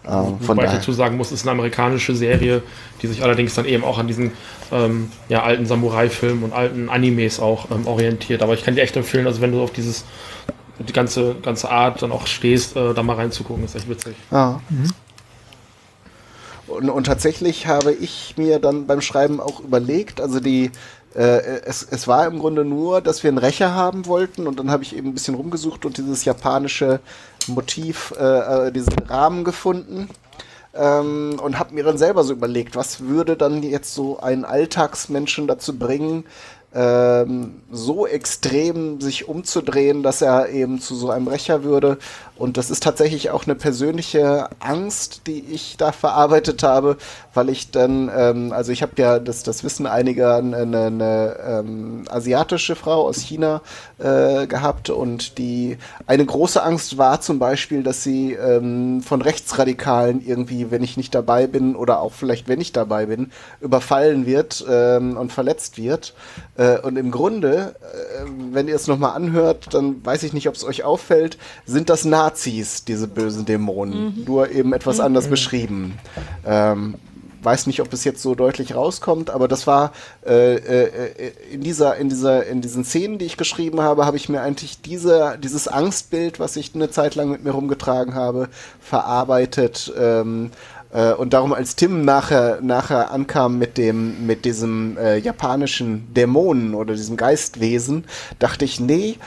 Ähm, 0.05 0.39
von 0.39 0.39
Wobei 0.39 0.63
ich 0.63 0.67
daher. 0.67 0.79
dazu 0.79 0.91
sagen 0.93 1.17
muss, 1.17 1.27
es 1.27 1.39
ist 1.39 1.43
eine 1.43 1.51
amerikanische 1.51 2.15
Serie, 2.15 2.61
die 3.01 3.07
sich 3.07 3.23
allerdings 3.23 3.55
dann 3.55 3.65
eben 3.65 3.83
auch 3.83 3.97
an 3.97 4.07
diesen 4.07 4.31
ähm, 4.71 5.11
ja, 5.27 5.43
alten 5.43 5.65
Samurai-Filmen 5.65 6.43
und 6.43 6.53
alten 6.53 6.89
Animes 6.89 7.39
auch 7.39 7.71
ähm, 7.71 7.87
orientiert. 7.87 8.41
Aber 8.41 8.53
ich 8.53 8.63
kann 8.63 8.75
dir 8.75 8.81
echt 8.81 8.95
empfehlen, 8.95 9.27
also 9.27 9.41
wenn 9.41 9.51
du 9.51 9.61
auf 9.61 9.71
dieses 9.71 10.05
die 10.79 10.93
ganze, 10.93 11.35
ganze 11.35 11.69
Art 11.69 12.01
dann 12.01 12.11
auch 12.11 12.27
stehst, 12.27 12.75
äh, 12.75 12.93
da 12.93 13.03
mal 13.03 13.15
reinzugucken, 13.15 13.63
ist 13.63 13.75
echt 13.75 13.89
witzig. 13.89 14.15
Ja. 14.31 14.59
Und, 16.67 16.89
und 16.89 17.03
tatsächlich 17.05 17.67
habe 17.67 17.93
ich 17.93 18.35
mir 18.37 18.59
dann 18.59 18.87
beim 18.87 19.01
Schreiben 19.01 19.39
auch 19.39 19.59
überlegt, 19.59 20.19
also 20.19 20.39
die, 20.39 20.71
äh, 21.15 21.61
es, 21.65 21.85
es 21.89 22.07
war 22.07 22.25
im 22.25 22.39
Grunde 22.39 22.65
nur, 22.65 23.01
dass 23.01 23.23
wir 23.23 23.29
einen 23.29 23.37
Rächer 23.37 23.73
haben 23.73 24.05
wollten 24.05 24.47
und 24.47 24.59
dann 24.59 24.71
habe 24.71 24.83
ich 24.83 24.95
eben 24.95 25.09
ein 25.09 25.13
bisschen 25.13 25.35
rumgesucht 25.35 25.85
und 25.85 25.97
dieses 25.97 26.25
japanische 26.25 26.99
Motiv, 27.47 28.13
äh, 28.17 28.67
äh, 28.67 28.71
diesen 28.71 28.97
Rahmen 29.07 29.43
gefunden. 29.43 30.09
Ähm, 30.75 31.39
und 31.39 31.59
habe 31.59 31.75
mir 31.75 31.83
dann 31.83 31.99
selber 31.99 32.23
so 32.23 32.33
überlegt, 32.33 32.75
was 32.75 33.01
würde 33.01 33.37
dann 33.37 33.61
jetzt 33.61 33.93
so 33.93 34.19
einen 34.19 34.43
Alltagsmenschen 34.43 35.45
dazu 35.45 35.77
bringen, 35.77 36.25
ähm, 36.75 37.61
so 37.71 38.07
extrem 38.07 38.99
sich 38.99 39.27
umzudrehen, 39.27 40.01
dass 40.01 40.21
er 40.21 40.49
eben 40.49 40.79
zu 40.79 40.95
so 40.95 41.11
einem 41.11 41.27
Rächer 41.27 41.63
würde. 41.63 41.97
Und 42.35 42.57
das 42.57 42.71
ist 42.71 42.81
tatsächlich 42.83 43.29
auch 43.29 43.45
eine 43.45 43.55
persönliche 43.55 44.49
Angst, 44.59 45.21
die 45.27 45.39
ich 45.39 45.77
da 45.77 45.91
verarbeitet 45.91 46.63
habe, 46.63 46.97
weil 47.33 47.49
ich 47.49 47.69
dann, 47.69 48.11
ähm, 48.15 48.51
also 48.51 48.71
ich 48.71 48.81
habe 48.81 48.93
ja, 48.97 49.19
das, 49.19 49.43
das 49.43 49.63
wissen 49.63 49.85
einige, 49.85 50.33
eine, 50.33 50.57
eine 50.57 51.37
ähm, 51.45 52.05
asiatische 52.09 52.75
Frau 52.75 53.07
aus 53.07 53.19
China 53.19 53.61
äh, 54.03 54.47
gehabt 54.47 54.89
und 54.89 55.37
die 55.37 55.77
eine 56.07 56.25
große 56.25 56.61
Angst 56.61 56.97
war 56.97 57.21
zum 57.21 57.39
Beispiel, 57.39 57.83
dass 57.83 58.03
sie 58.03 58.33
ähm, 58.33 59.01
von 59.01 59.21
Rechtsradikalen 59.21 60.25
irgendwie, 60.25 60.71
wenn 60.71 60.83
ich 60.83 60.97
nicht 60.97 61.15
dabei 61.15 61.47
bin 61.47 61.75
oder 61.75 62.01
auch 62.01 62.13
vielleicht 62.13 62.47
wenn 62.47 62.59
ich 62.59 62.73
dabei 62.73 63.05
bin, 63.05 63.31
überfallen 63.61 64.25
wird 64.25 64.65
ähm, 64.69 65.17
und 65.17 65.31
verletzt 65.31 65.77
wird. 65.77 66.13
Äh, 66.57 66.79
und 66.79 66.97
im 66.97 67.11
Grunde, 67.11 67.75
äh, 67.81 68.25
wenn 68.51 68.67
ihr 68.67 68.75
es 68.75 68.87
nochmal 68.87 69.15
anhört, 69.15 69.73
dann 69.73 70.05
weiß 70.05 70.23
ich 70.23 70.33
nicht, 70.33 70.47
ob 70.49 70.55
es 70.55 70.63
euch 70.63 70.83
auffällt, 70.83 71.37
sind 71.65 71.89
das 71.89 72.05
Nazis, 72.05 72.83
diese 72.83 73.07
bösen 73.07 73.45
Dämonen. 73.45 74.23
Nur 74.25 74.51
eben 74.51 74.73
etwas 74.73 74.99
anders 74.99 75.27
beschrieben. 75.27 75.97
Ähm, 76.45 76.95
weiß 77.43 77.67
nicht, 77.67 77.81
ob 77.81 77.91
es 77.93 78.03
jetzt 78.03 78.21
so 78.21 78.35
deutlich 78.35 78.75
rauskommt, 78.75 79.29
aber 79.29 79.47
das 79.47 79.67
war 79.67 79.93
äh, 80.25 80.55
äh, 80.55 81.31
in 81.51 81.61
dieser, 81.61 81.97
in 81.97 82.09
dieser, 82.09 82.45
in 82.45 82.61
diesen 82.61 82.83
Szenen, 82.85 83.17
die 83.17 83.25
ich 83.25 83.37
geschrieben 83.37 83.81
habe, 83.81 84.05
habe 84.05 84.17
ich 84.17 84.29
mir 84.29 84.41
eigentlich 84.41 84.81
diese, 84.81 85.37
dieses 85.41 85.67
Angstbild, 85.67 86.39
was 86.39 86.55
ich 86.55 86.73
eine 86.75 86.89
Zeit 86.89 87.15
lang 87.15 87.29
mit 87.29 87.43
mir 87.43 87.51
rumgetragen 87.51 88.15
habe, 88.15 88.49
verarbeitet. 88.79 89.91
Ähm, 89.97 90.51
äh, 90.93 91.13
und 91.13 91.33
darum, 91.33 91.53
als 91.53 91.75
Tim 91.75 92.05
nachher, 92.05 92.59
nachher 92.61 93.11
ankam 93.11 93.57
mit 93.57 93.77
dem, 93.77 94.25
mit 94.25 94.45
diesem 94.45 94.97
äh, 94.97 95.17
japanischen 95.17 96.13
Dämonen 96.13 96.75
oder 96.75 96.93
diesem 96.93 97.17
Geistwesen, 97.17 98.05
dachte 98.39 98.63
ich, 98.63 98.79
nee, 98.79 99.17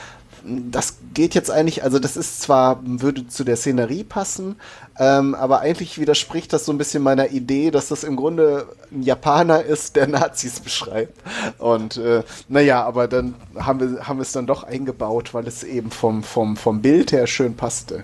das 0.47 0.97
geht 1.13 1.35
jetzt 1.35 1.51
eigentlich, 1.51 1.83
also 1.83 1.99
das 1.99 2.15
ist 2.15 2.41
zwar, 2.41 2.79
würde 2.83 3.27
zu 3.27 3.43
der 3.43 3.57
Szenerie 3.57 4.03
passen, 4.03 4.55
ähm, 4.97 5.35
aber 5.35 5.59
eigentlich 5.59 5.99
widerspricht 5.99 6.53
das 6.53 6.65
so 6.65 6.71
ein 6.71 6.77
bisschen 6.77 7.03
meiner 7.03 7.31
Idee, 7.31 7.71
dass 7.71 7.89
das 7.89 8.03
im 8.03 8.15
Grunde 8.15 8.67
ein 8.91 9.03
Japaner 9.03 9.63
ist, 9.63 9.95
der 9.95 10.07
Nazis 10.07 10.59
beschreibt. 10.59 11.19
Und 11.57 11.97
äh, 11.97 12.23
naja, 12.47 12.83
aber 12.83 13.07
dann 13.07 13.35
haben 13.57 13.79
wir, 13.79 14.07
haben 14.07 14.17
wir 14.17 14.23
es 14.23 14.31
dann 14.31 14.47
doch 14.47 14.63
eingebaut, 14.63 15.33
weil 15.33 15.47
es 15.47 15.63
eben 15.63 15.91
vom, 15.91 16.23
vom, 16.23 16.55
vom 16.55 16.81
Bild 16.81 17.11
her 17.11 17.27
schön 17.27 17.55
passte. 17.55 18.03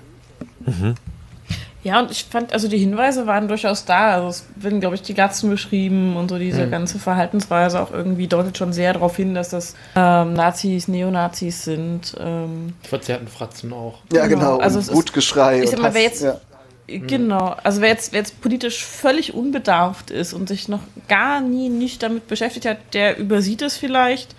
Ja, 1.83 1.99
und 1.99 2.11
ich 2.11 2.23
fand, 2.23 2.53
also 2.53 2.69
die 2.69 2.77
Hinweise 2.77 3.27
waren 3.27 3.49
durchaus 3.49 3.83
da. 3.83 4.13
Also 4.15 4.27
es 4.29 4.45
werden, 4.55 4.79
glaube 4.79 4.95
ich, 4.95 5.01
die 5.01 5.13
Glatzen 5.13 5.49
beschrieben 5.49 6.15
und 6.15 6.29
so 6.29 6.37
diese 6.39 6.65
Mhm. 6.65 6.71
ganze 6.71 6.97
Verhaltensweise 6.97 7.81
auch 7.81 7.91
irgendwie 7.91 8.27
deutet 8.27 8.57
schon 8.57 8.71
sehr 8.71 8.93
darauf 8.93 9.17
hin, 9.17 9.35
dass 9.35 9.49
das 9.49 9.75
ähm, 9.95 10.33
Nazis, 10.33 10.87
Neonazis 10.87 11.63
sind. 11.65 12.15
Ähm, 12.19 12.73
Die 12.85 12.87
verzerrten 12.87 13.27
Fratzen 13.27 13.73
auch. 13.73 13.99
Ja, 14.13 14.27
Genau. 14.27 14.51
genau. 14.53 14.57
Also 14.59 14.77
und 14.77 14.83
es 14.83 14.87
ist- 14.89 14.95
Wutgeschrei. 14.95 15.57
ich 15.57 15.63
und 15.65 15.71
sag 15.71 15.81
mal, 15.81 15.93
wer 15.93 16.01
jetzt- 16.03 16.21
ja. 16.23 16.39
Genau, 16.87 17.55
also 17.63 17.79
wer 17.81 17.89
jetzt, 17.89 18.11
wer 18.11 18.19
jetzt 18.19 18.41
politisch 18.41 18.83
völlig 18.85 19.33
unbedarft 19.33 20.11
ist 20.11 20.33
und 20.33 20.47
sich 20.49 20.67
noch 20.67 20.81
gar 21.07 21.39
nie 21.41 21.69
nicht 21.69 22.03
damit 22.03 22.27
beschäftigt 22.27 22.65
hat, 22.65 22.77
der 22.93 23.17
übersieht 23.17 23.61
es 23.61 23.77
vielleicht, 23.77 24.35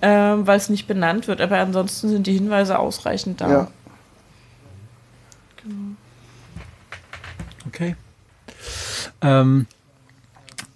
ähm, 0.00 0.46
weil 0.46 0.56
es 0.56 0.68
nicht 0.70 0.86
benannt 0.86 1.28
wird. 1.28 1.40
Aber 1.42 1.58
ansonsten 1.58 2.08
sind 2.08 2.26
die 2.26 2.32
Hinweise 2.32 2.78
ausreichend 2.78 3.40
da. 3.42 3.50
Ja. 3.50 3.68
Okay. 7.72 7.96
Ähm, 9.22 9.66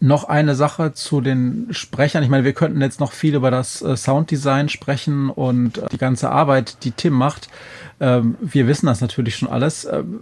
noch 0.01 0.25
eine 0.25 0.55
Sache 0.55 0.95
zu 0.95 1.21
den 1.21 1.69
Sprechern. 1.71 2.23
Ich 2.23 2.31
meine, 2.31 2.45
wir 2.45 2.55
könnten 2.55 2.81
jetzt 2.81 3.01
noch 3.01 3.13
viel 3.13 3.35
über 3.35 3.51
das 3.51 3.83
äh, 3.83 3.97
Sounddesign 3.97 4.71
sprechen 4.71 5.29
und 5.29 5.79
äh, 5.79 5.89
die 5.93 5.99
ganze 5.99 6.31
Arbeit, 6.31 6.85
die 6.85 6.93
Tim 6.93 7.13
macht. 7.13 7.49
Ähm, 8.01 8.37
wir 8.41 8.67
wissen 8.67 8.87
das 8.87 9.03
natürlich 9.03 9.37
schon 9.37 9.49
alles. 9.49 9.85
Ähm, 9.85 10.21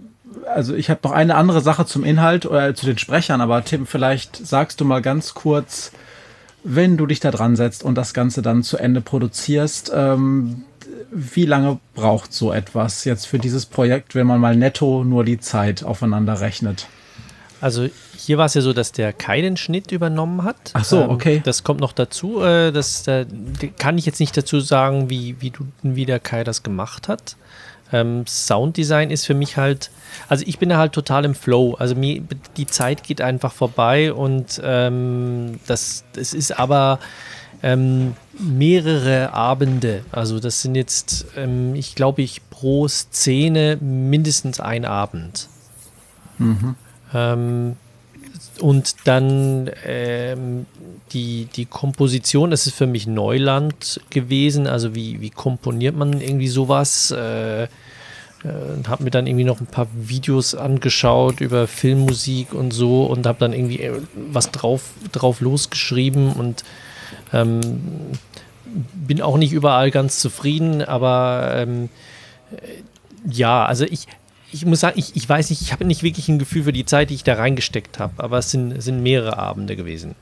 also 0.53 0.75
ich 0.75 0.89
habe 0.89 0.99
noch 1.03 1.11
eine 1.11 1.35
andere 1.35 1.61
Sache 1.61 1.85
zum 1.85 2.03
Inhalt 2.03 2.45
oder 2.45 2.75
zu 2.75 2.85
den 2.85 2.97
Sprechern, 2.97 3.39
aber 3.39 3.63
Tim, 3.63 3.85
vielleicht 3.85 4.35
sagst 4.45 4.81
du 4.81 4.85
mal 4.85 5.01
ganz 5.01 5.33
kurz, 5.33 5.91
wenn 6.63 6.97
du 6.97 7.05
dich 7.05 7.21
da 7.21 7.31
dran 7.31 7.55
setzt 7.55 7.83
und 7.83 7.95
das 7.95 8.13
Ganze 8.13 8.41
dann 8.41 8.63
zu 8.63 8.77
Ende 8.77 8.99
produzierst, 8.99 9.91
ähm, 9.95 10.63
wie 11.11 11.45
lange 11.45 11.79
braucht 11.93 12.33
so 12.33 12.51
etwas 12.51 13.05
jetzt 13.05 13.25
für 13.25 13.39
dieses 13.39 13.65
Projekt, 13.65 14.15
wenn 14.15 14.27
man 14.27 14.39
mal 14.39 14.55
netto 14.55 15.03
nur 15.03 15.23
die 15.23 15.39
Zeit 15.39 15.83
aufeinander 15.83 16.41
rechnet? 16.41 16.87
Also 17.61 17.87
hier 18.17 18.37
war 18.37 18.45
es 18.45 18.53
ja 18.53 18.61
so, 18.61 18.73
dass 18.73 18.91
der 18.91 19.13
keinen 19.13 19.57
Schnitt 19.57 19.91
übernommen 19.91 20.43
hat. 20.43 20.71
Ach 20.73 20.83
so, 20.83 21.01
Ähm, 21.01 21.09
okay. 21.09 21.41
Das 21.43 21.63
kommt 21.63 21.79
noch 21.79 21.93
dazu. 21.93 22.41
Äh, 22.41 22.71
das 22.71 23.07
äh, 23.07 23.25
kann 23.77 23.97
ich 23.97 24.05
jetzt 24.05 24.19
nicht 24.19 24.35
dazu 24.35 24.59
sagen, 24.59 25.09
wie, 25.09 25.37
wie, 25.39 25.51
du, 25.51 25.65
wie 25.81 26.05
der 26.05 26.19
Kai 26.19 26.43
das 26.43 26.63
gemacht 26.63 27.07
hat. 27.07 27.37
Ähm, 27.93 28.25
Sounddesign 28.27 29.11
ist 29.11 29.25
für 29.25 29.35
mich 29.35 29.57
halt, 29.57 29.91
also 30.27 30.43
ich 30.47 30.59
bin 30.59 30.69
da 30.69 30.77
halt 30.77 30.93
total 30.93 31.23
im 31.23 31.35
Flow. 31.35 31.75
Also 31.75 31.95
mir, 31.95 32.21
die 32.57 32.65
Zeit 32.65 33.03
geht 33.03 33.21
einfach 33.21 33.53
vorbei 33.53 34.11
und 34.11 34.59
ähm, 34.63 35.59
das, 35.67 36.03
das 36.13 36.33
ist 36.33 36.59
aber 36.59 36.99
ähm, 37.63 38.15
mehrere 38.39 39.33
Abende. 39.33 40.03
Also 40.11 40.39
das 40.39 40.61
sind 40.61 40.75
jetzt, 40.75 41.27
ähm, 41.37 41.75
ich 41.75 41.95
glaube, 41.95 42.21
ich 42.21 42.41
pro 42.49 42.87
Szene 42.87 43.77
mindestens 43.81 44.59
ein 44.59 44.85
Abend. 44.85 45.47
Mhm. 46.37 46.75
Ähm, 47.13 47.75
und 48.59 48.95
dann 49.05 49.69
ähm, 49.85 50.65
die, 51.11 51.47
die 51.55 51.65
Komposition, 51.65 52.51
das 52.51 52.67
ist 52.67 52.75
für 52.75 52.87
mich 52.87 53.07
Neuland 53.07 54.01
gewesen. 54.09 54.67
Also 54.67 54.95
wie, 54.95 55.21
wie 55.21 55.29
komponiert 55.29 55.95
man 55.95 56.21
irgendwie 56.21 56.47
sowas? 56.47 57.11
Äh, 57.11 57.63
äh, 58.45 58.87
habe 58.87 59.03
mir 59.03 59.11
dann 59.11 59.27
irgendwie 59.27 59.43
noch 59.43 59.59
ein 59.59 59.67
paar 59.67 59.87
Videos 59.93 60.55
angeschaut 60.55 61.41
über 61.41 61.67
Filmmusik 61.67 62.53
und 62.53 62.71
so 62.71 63.05
und 63.05 63.25
habe 63.25 63.39
dann 63.39 63.53
irgendwie 63.53 63.79
äh, 63.81 64.01
was 64.31 64.51
drauf, 64.51 64.91
drauf 65.11 65.41
losgeschrieben 65.41 66.33
und 66.33 66.63
ähm, 67.35 67.59
bin 68.93 69.21
auch 69.21 69.37
nicht 69.37 69.53
überall 69.53 69.91
ganz 69.91 70.19
zufrieden, 70.19 70.81
aber 70.81 71.51
ähm, 71.55 71.89
äh, 72.51 72.83
ja, 73.29 73.65
also 73.65 73.85
ich, 73.85 74.07
ich 74.51 74.65
muss 74.65 74.81
sagen, 74.81 74.97
ich, 74.97 75.15
ich 75.15 75.27
weiß 75.27 75.49
nicht, 75.49 75.61
ich 75.61 75.71
habe 75.71 75.85
nicht 75.85 76.03
wirklich 76.03 76.29
ein 76.29 76.39
Gefühl 76.39 76.63
für 76.63 76.73
die 76.73 76.85
Zeit, 76.85 77.09
die 77.09 77.15
ich 77.15 77.23
da 77.23 77.35
reingesteckt 77.35 77.99
habe, 77.99 78.23
aber 78.23 78.37
es 78.37 78.51
sind, 78.51 78.81
sind 78.81 79.01
mehrere 79.01 79.37
Abende 79.37 79.75
gewesen. 79.75 80.15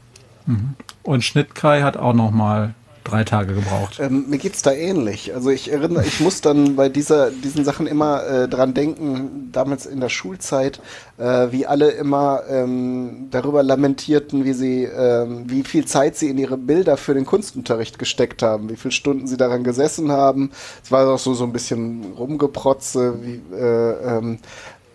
Mhm. 0.46 0.76
Und 1.04 1.24
Schnittkai 1.24 1.82
hat 1.82 1.98
auch 1.98 2.14
noch 2.14 2.32
mal 2.32 2.74
drei 3.04 3.24
Tage 3.24 3.54
gebraucht. 3.54 4.00
Ähm, 4.00 4.26
mir 4.30 4.38
geht's 4.38 4.62
da 4.62 4.72
ähnlich. 4.72 5.34
Also 5.34 5.50
ich 5.50 5.72
erinnere, 5.72 6.06
ich 6.06 6.20
muss 6.20 6.42
dann 6.42 6.76
bei 6.76 6.90
dieser, 6.90 7.32
diesen 7.32 7.66
Sachen 7.66 7.88
immer 7.88 8.26
äh, 8.26 8.48
dran 8.48 8.74
denken, 8.74 9.50
damals 9.52 9.86
in 9.86 10.00
der 10.00 10.10
Schulzeit, 10.10 10.80
äh, 11.18 11.48
wie 11.52 11.66
alle 11.66 11.92
immer 11.92 12.42
ähm, 12.50 13.28
darüber 13.32 13.64
lamentierten, 13.64 14.46
wie 14.46 14.54
sie, 14.54 14.84
ähm, 14.84 15.44
wie 15.48 15.64
viel 15.64 15.86
Zeit 15.86 16.16
sie 16.16 16.30
in 16.30 16.38
ihre 16.38 16.58
Bilder 16.58 16.98
für 16.98 17.14
den 17.14 17.26
Kunstunterricht 17.26 18.00
gesteckt 18.00 18.42
haben, 18.42 18.70
wie 18.70 18.76
viele 18.76 18.92
Stunden 18.92 19.28
sie 19.28 19.38
daran 19.38 19.64
gesessen 19.64 20.12
haben. 20.12 20.52
Es 20.84 20.92
war 20.92 21.08
auch 21.08 21.20
so 21.20 21.34
so 21.34 21.44
ein 21.44 21.54
bisschen 21.54 22.14
rumgeprotze, 22.18 23.16
wie 23.22 23.42
äh, 23.56 24.18
ähm, 24.18 24.40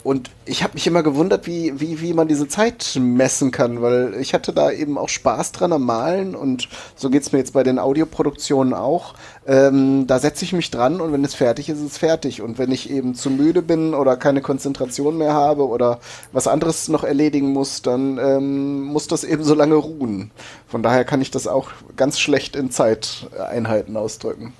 und 0.09 0.31
ich 0.47 0.63
habe 0.63 0.73
mich 0.73 0.87
immer 0.87 1.03
gewundert, 1.03 1.47
wie, 1.47 1.79
wie, 1.83 2.01
wie 2.01 2.15
man 2.15 2.29
diese 2.29 2.49
Zeit 2.49 2.99
messen 2.99 3.51
kann, 3.51 3.83
weil 3.83 4.15
ich 4.19 4.33
hatte 4.33 4.55
da 4.55 4.71
eben 4.71 4.97
auch 4.97 5.11
Spaß 5.11 5.53
dran 5.53 5.71
am 5.71 5.85
Malen 5.85 6.35
und 6.35 6.71
so 6.97 7.11
geht's 7.11 7.31
mir 7.31 7.41
jetzt 7.41 7.53
bei 7.53 7.63
den 7.63 7.79
Audioproduktionen 7.79 8.73
auch. 8.73 9.13
Ähm, 9.47 10.07
da 10.07 10.19
setze 10.19 10.47
ich 10.47 10.55
mich 10.55 10.71
dran 10.71 11.03
und 11.03 11.13
wenn 11.13 11.23
es 11.27 11.35
fertig 11.35 11.69
ist, 11.69 11.81
ist 11.81 11.93
es 11.93 11.99
fertig. 11.99 12.41
Und 12.41 12.57
wenn 12.57 12.73
ich 12.73 12.89
eben 12.89 13.15
zu 13.15 13.29
müde 13.29 13.61
bin 13.61 13.93
oder 13.93 14.17
keine 14.17 14.41
Konzentration 14.41 15.19
mehr 15.19 15.35
habe 15.35 15.69
oder 15.69 16.01
was 16.33 16.49
anderes 16.49 16.89
noch 16.89 17.05
erledigen 17.05 17.53
muss, 17.53 17.83
dann 17.83 18.17
ähm, 18.17 18.85
muss 18.85 19.09
das 19.09 19.25
eben 19.25 19.45
so 19.45 19.53
lange 19.53 19.75
ruhen. 19.75 20.31
Von 20.69 20.83
daher 20.83 21.05
kann 21.05 21.21
ich 21.21 21.31
das 21.31 21.47
auch 21.47 21.69
ganz 21.97 22.19
schlecht 22.19 22.57
in 22.57 22.71
Zeiteinheiten 22.71 23.95
ausdrücken. 23.99 24.55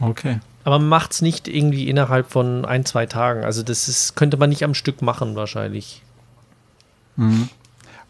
Okay. 0.00 0.38
Aber 0.64 0.78
man 0.78 0.88
macht 0.88 1.12
es 1.12 1.22
nicht 1.22 1.48
irgendwie 1.48 1.88
innerhalb 1.88 2.30
von 2.30 2.64
ein, 2.64 2.84
zwei 2.84 3.06
Tagen. 3.06 3.44
Also 3.44 3.62
das 3.62 3.88
ist, 3.88 4.16
könnte 4.16 4.36
man 4.36 4.50
nicht 4.50 4.64
am 4.64 4.74
Stück 4.74 5.02
machen 5.02 5.34
wahrscheinlich. 5.34 6.02
Mhm. 7.16 7.48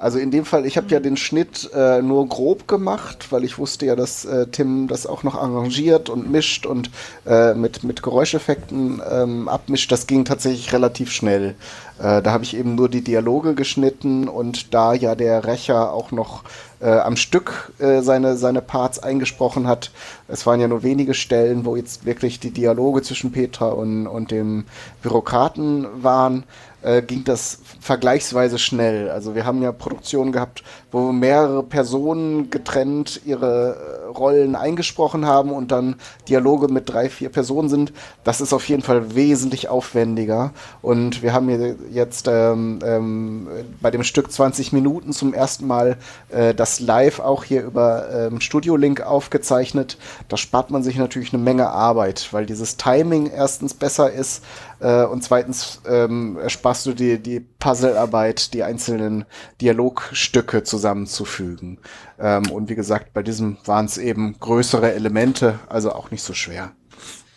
Also 0.03 0.19
in 0.19 0.33
dem 0.33 0.45
Fall, 0.45 0.67
ich 0.67 0.77
habe 0.77 0.89
ja 0.89 0.99
den 0.99 1.17
Schnitt 1.17 1.71
äh, 1.73 2.03
nur 2.03 2.29
grob 2.29 2.67
gemacht, 2.67 3.29
weil 3.31 3.45
ich 3.45 3.57
wusste 3.59 3.87
ja, 3.87 3.95
dass 3.95 4.25
äh, 4.25 4.49
Tim 4.49 4.89
das 4.89 5.07
auch 5.07 5.23
noch 5.23 5.37
arrangiert 5.37 6.11
und 6.11 6.29
mischt 6.29 6.67
und 6.67 6.91
äh, 7.25 7.55
mit, 7.55 7.85
mit 7.85 8.03
Geräuscheffekten 8.03 9.01
ähm, 9.09 9.49
abmischt. 9.49 9.93
Das 9.93 10.09
ging 10.09 10.25
tatsächlich 10.25 10.73
relativ 10.73 11.13
schnell. 11.13 11.55
Äh, 12.01 12.21
da 12.21 12.33
habe 12.33 12.43
ich 12.43 12.57
eben 12.57 12.75
nur 12.75 12.89
die 12.89 13.05
Dialoge 13.05 13.55
geschnitten 13.55 14.27
und 14.27 14.75
da 14.75 14.93
ja 14.93 15.15
der 15.15 15.45
Rächer 15.45 15.93
auch 15.93 16.11
noch 16.11 16.43
äh, 16.83 16.99
am 16.99 17.17
Stück 17.17 17.73
äh, 17.79 18.03
seine, 18.03 18.37
seine 18.37 18.61
Parts 18.61 18.99
eingesprochen 18.99 19.67
hat, 19.67 19.91
es 20.29 20.47
waren 20.47 20.61
ja 20.61 20.69
nur 20.69 20.83
wenige 20.83 21.15
Stellen, 21.15 21.65
wo 21.65 21.77
jetzt 21.77 22.05
wirklich 22.05 22.41
die 22.41 22.51
Dialoge 22.51 23.03
zwischen 23.03 23.33
Petra 23.33 23.69
und, 23.69 24.07
und 24.07 24.31
dem 24.31 24.65
Bürokraten 25.03 25.87
waren 26.03 26.45
äh, 26.83 27.03
ging 27.03 27.25
das 27.25 27.59
vergleichsweise 27.81 28.59
schnell. 28.59 29.11
Also 29.11 29.35
wir 29.35 29.45
haben 29.45 29.63
ja 29.63 29.73
Produktionen 29.73 30.33
gehabt, 30.33 30.63
wo 30.91 31.13
mehrere 31.13 31.63
Personen 31.63 32.51
getrennt 32.51 33.21
ihre 33.25 33.77
äh, 33.77 34.07
Rollen 34.07 34.55
eingesprochen 34.55 35.27
haben 35.27 35.53
und 35.53 35.73
dann 35.73 35.97
Dialoge 36.29 36.69
mit 36.69 36.89
drei, 36.89 37.09
vier 37.09 37.31
Personen 37.31 37.69
sind. 37.69 37.93
Das 38.25 38.41
ist 38.41 38.53
auf 38.53 38.69
jeden 38.69 38.83
Fall 38.83 39.15
wesentlich 39.15 39.69
aufwendiger. 39.69 40.53
Und 40.83 41.23
wir 41.23 41.33
haben 41.33 41.49
hier 41.49 41.77
jetzt 41.91 42.29
ähm, 42.29 42.81
ähm, 42.85 43.49
bei 43.81 43.91
dem 43.91 44.05
Stück 44.05 44.31
20 44.31 44.73
Minuten 44.73 45.13
zum 45.13 45.35
ersten 45.35 45.67
Mal 45.67 45.97
äh, 46.31 46.55
das 46.55 46.81
live 46.81 47.21
auch 47.21 47.45
hier 47.45 47.63
über 47.63 48.09
ähm, 48.13 48.41
Studio 48.41 48.77
Link 48.77 49.01
aufgezeichnet. 49.01 49.99
Da 50.29 50.37
spart 50.37 50.71
man 50.71 50.83
sich 50.83 50.97
natürlich 50.97 51.33
eine 51.33 51.43
Menge 51.43 51.69
Arbeit, 51.69 52.29
weil 52.33 52.47
dieses 52.47 52.77
Timing 52.77 53.31
erstens 53.35 53.75
besser 53.75 54.13
ist 54.13 54.43
äh, 54.83 55.05
und 55.05 55.23
zweitens 55.23 55.81
ähm, 55.87 56.37
ersparst 56.39 56.87
du 56.87 56.93
dir 56.93 57.19
die 57.19 57.41
Puzzlearbeit, 57.41 58.53
die 58.53 58.65
einzelnen 58.65 59.25
Dialogstücke 59.61 60.65
zusammenzufügen. 60.65 61.79
Ähm, 62.19 62.51
und 62.51 62.69
wie 62.69 62.75
gesagt, 62.75 63.15
bei 63.15 63.23
diesem 63.23 63.59
waren 63.65 63.87
es 63.87 63.97
eben 63.97 64.39
größere 64.41 64.93
Elemente, 64.93 65.61
also 65.69 65.93
auch 65.93 66.11
nicht 66.11 66.23
so 66.23 66.35
schwer. 66.35 66.73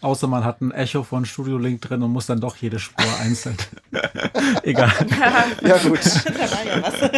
Außer 0.02 0.28
man 0.28 0.44
hat 0.44 0.62
ein 0.62 0.72
Echo 0.72 1.04
von 1.04 1.26
Studio 1.26 1.58
Link 1.58 1.82
drin 1.82 2.02
und 2.02 2.12
muss 2.12 2.26
dann 2.26 2.40
doch 2.40 2.58
jede 2.58 2.80
Spur 2.80 3.06
einzeln. 3.22 3.58
Egal. 4.64 4.92
Ja, 5.62 5.78
gut. 5.78 6.00
ja 6.04 6.82
was. 6.82 7.12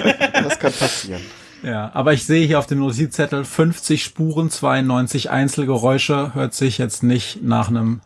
Das 0.43 0.59
kann 0.59 0.73
passieren. 0.73 1.21
Ja, 1.63 1.89
aber 1.93 2.13
ich 2.13 2.25
sehe 2.25 2.45
hier 2.45 2.59
auf 2.59 2.67
dem 2.67 2.79
Notizzettel 2.79 3.43
50 3.43 4.03
Spuren, 4.03 4.49
92 4.49 5.29
Einzelgeräusche. 5.29 6.33
Hört 6.35 6.53
sich 6.53 6.77
jetzt 6.77 7.01
nicht 7.01 7.41
nach 7.41 7.69
einem 7.69 8.01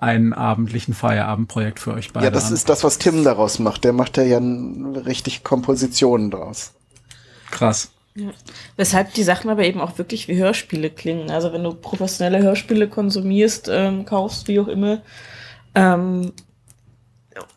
einen 0.00 0.32
abendlichen 0.32 0.94
Feierabendprojekt 0.94 1.78
für 1.78 1.92
euch 1.94 2.12
beide 2.12 2.26
Ja, 2.26 2.30
das 2.30 2.46
an. 2.48 2.54
ist 2.54 2.68
das, 2.68 2.82
was 2.84 2.98
Tim 2.98 3.22
daraus 3.22 3.58
macht. 3.58 3.84
Der 3.84 3.92
macht 3.92 4.16
ja 4.16 4.22
ja 4.22 4.38
richtig 4.40 5.44
Kompositionen 5.44 6.30
draus. 6.30 6.72
krass. 7.50 7.90
Ja. 8.16 8.30
Weshalb 8.76 9.14
die 9.14 9.22
Sachen 9.22 9.50
aber 9.50 9.62
eben 9.64 9.80
auch 9.80 9.96
wirklich 9.98 10.26
wie 10.26 10.36
Hörspiele 10.36 10.90
klingen. 10.90 11.30
Also 11.30 11.52
wenn 11.52 11.62
du 11.62 11.72
professionelle 11.74 12.42
Hörspiele 12.42 12.88
konsumierst, 12.88 13.68
ähm, 13.70 14.04
kaufst, 14.04 14.48
wie 14.48 14.58
auch 14.58 14.66
immer, 14.68 15.00
ähm, 15.76 16.32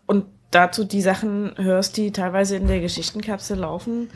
und 0.05 0.25
dazu 0.51 0.83
die 0.83 1.01
Sachen 1.01 1.53
hörst, 1.57 1.97
die 1.97 2.11
teilweise 2.11 2.55
in 2.55 2.67
der 2.67 2.81
Geschichtenkapsel 2.81 3.57
laufen, 3.57 4.09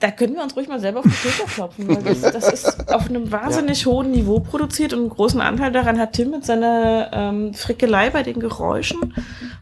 da 0.00 0.10
können 0.10 0.34
wir 0.34 0.42
uns 0.42 0.56
ruhig 0.56 0.68
mal 0.68 0.80
selber 0.80 1.00
auf 1.00 1.04
die 1.04 1.10
Schulter 1.10 1.44
klopfen, 1.44 1.88
weil 1.88 2.02
das, 2.02 2.20
das 2.20 2.52
ist 2.52 2.92
auf 2.92 3.08
einem 3.08 3.30
wahnsinnig 3.32 3.86
hohen 3.86 4.10
Niveau 4.10 4.40
produziert 4.40 4.92
und 4.92 5.00
einen 5.00 5.08
großen 5.08 5.40
Anteil 5.40 5.72
daran 5.72 5.98
hat 5.98 6.12
Tim 6.12 6.30
mit 6.30 6.44
seiner 6.44 7.10
ähm, 7.12 7.54
Frickelei 7.54 8.10
bei 8.10 8.22
den 8.22 8.40
Geräuschen 8.40 9.14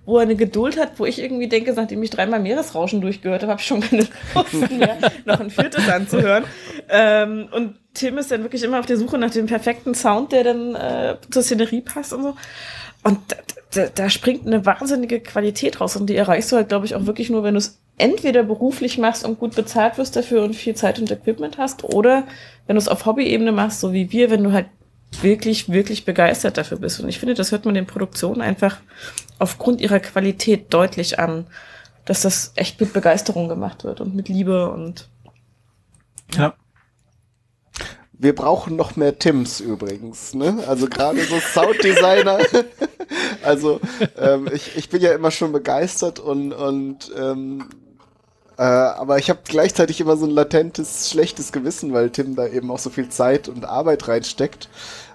wo 0.07 0.19
er 0.19 0.23
eine 0.23 0.37
Geduld 0.37 0.79
hat, 0.79 0.99
wo 0.99 1.05
ich 1.05 1.21
irgendwie 1.21 1.49
denke, 1.49 1.73
nachdem 1.73 2.03
ich 2.03 2.11
dreimal 2.11 2.41
Meeresrauschen 2.41 3.01
durchgehört 3.01 3.43
habe, 3.43 3.53
habe 3.53 3.61
ich 3.61 3.67
schon 3.67 3.81
keine 3.81 4.07
Lust 4.35 4.71
mehr, 4.71 4.97
noch 5.25 5.41
ein 5.41 5.51
viertes 5.51 5.89
anzuhören. 5.89 6.45
Ähm, 6.89 7.49
und 7.51 7.75
Tim 7.93 8.17
ist 8.17 8.31
dann 8.31 8.43
wirklich 8.43 8.63
immer 8.63 8.79
auf 8.79 8.87
der 8.87 8.97
Suche 8.97 9.19
nach 9.19 9.31
dem 9.31 9.47
perfekten 9.47 9.95
Sound, 9.95 10.31
der 10.31 10.45
dann 10.45 10.75
äh, 10.77 11.17
zur 11.29 11.43
Szenerie 11.43 11.81
passt 11.81 12.13
und 12.13 12.23
so. 12.23 12.37
Und 13.03 13.19
da, 13.29 13.37
da, 13.75 13.87
da 13.93 14.09
springt 14.09 14.47
eine 14.47 14.65
wahnsinnige 14.65 15.21
Qualität 15.21 15.81
raus 15.81 15.97
und 15.97 16.07
die 16.07 16.17
erreichst 16.17 16.53
du 16.53 16.57
halt, 16.57 16.69
glaube 16.69 16.87
ich, 16.87 16.95
auch 16.95 17.07
wirklich 17.07 17.29
nur, 17.29 17.43
wenn 17.43 17.55
du 17.55 17.59
es 17.59 17.81
entweder 17.99 18.43
beruflich 18.43 18.99
machst 18.99 19.25
und 19.25 19.39
gut 19.39 19.55
bezahlt 19.55 19.99
wirst 19.99 20.17
dafür 20.17 20.43
und 20.43 20.55
viel 20.55 20.75
Zeit 20.75 20.99
und 20.99 21.11
Equipment 21.11 21.59
hast, 21.59 21.85
oder 21.85 22.25
wenn 22.67 22.77
du 22.77 22.81
es 22.81 22.89
auf 22.89 23.07
Hobby-Ebene 23.07 23.53
machst, 23.53 23.81
so 23.81 23.93
wie 23.93 24.13
wir, 24.13 24.31
wenn 24.31 24.45
du 24.45 24.53
halt 24.53 24.67
wirklich, 25.23 25.69
wirklich 25.69 26.05
begeistert 26.05 26.59
dafür 26.59 26.79
bist. 26.79 27.01
Und 27.01 27.09
ich 27.09 27.19
finde, 27.19 27.35
das 27.35 27.53
hört 27.53 27.65
man 27.65 27.75
den 27.75 27.87
Produktionen 27.87 28.43
einfach 28.43 28.79
aufgrund 29.39 29.81
ihrer 29.81 30.01
Qualität 30.01 30.73
deutlich 30.73 31.19
an, 31.19 31.47
dass 32.05 32.23
das 32.23 32.53
echt 32.55 32.81
mit 32.81 32.93
Begeisterung 32.93 33.49
gemacht 33.49 33.85
wird 33.85 34.01
und 34.01 34.15
mit 34.15 34.29
Liebe 34.29 34.71
und 34.71 35.09
Ja. 36.37 36.55
Wir 38.19 38.35
brauchen 38.35 38.77
noch 38.77 38.97
mehr 38.97 39.19
Tims 39.19 39.61
übrigens, 39.61 40.33
ne? 40.33 40.65
Also 40.67 40.89
gerade 40.89 41.23
so 41.25 41.39
Sounddesigner. 41.39 42.39
also 43.43 43.79
ähm, 44.17 44.49
ich, 44.55 44.75
ich 44.77 44.89
bin 44.89 45.03
ja 45.03 45.13
immer 45.13 45.31
schon 45.31 45.53
begeistert 45.53 46.19
und, 46.19 46.55
und 46.55 47.13
ähm, 47.15 47.69
äh, 48.59 48.63
aber 48.63 49.19
ich 49.19 49.29
habe 49.29 49.41
gleichzeitig 49.45 50.01
immer 50.01 50.17
so 50.17 50.27
ein 50.27 50.31
latentes, 50.31 51.11
schlechtes 51.11 51.53
Gewissen, 51.53 51.93
weil 51.93 52.11
Tim 52.11 52.37
da 52.37 52.47
eben 52.47 52.71
auch 52.71 52.79
so 52.79 52.91
viel 52.91 53.09
Zeit 53.09 53.49
und 53.49 53.65
Arbeit 53.65 54.09
reinsteckt. 54.09 54.69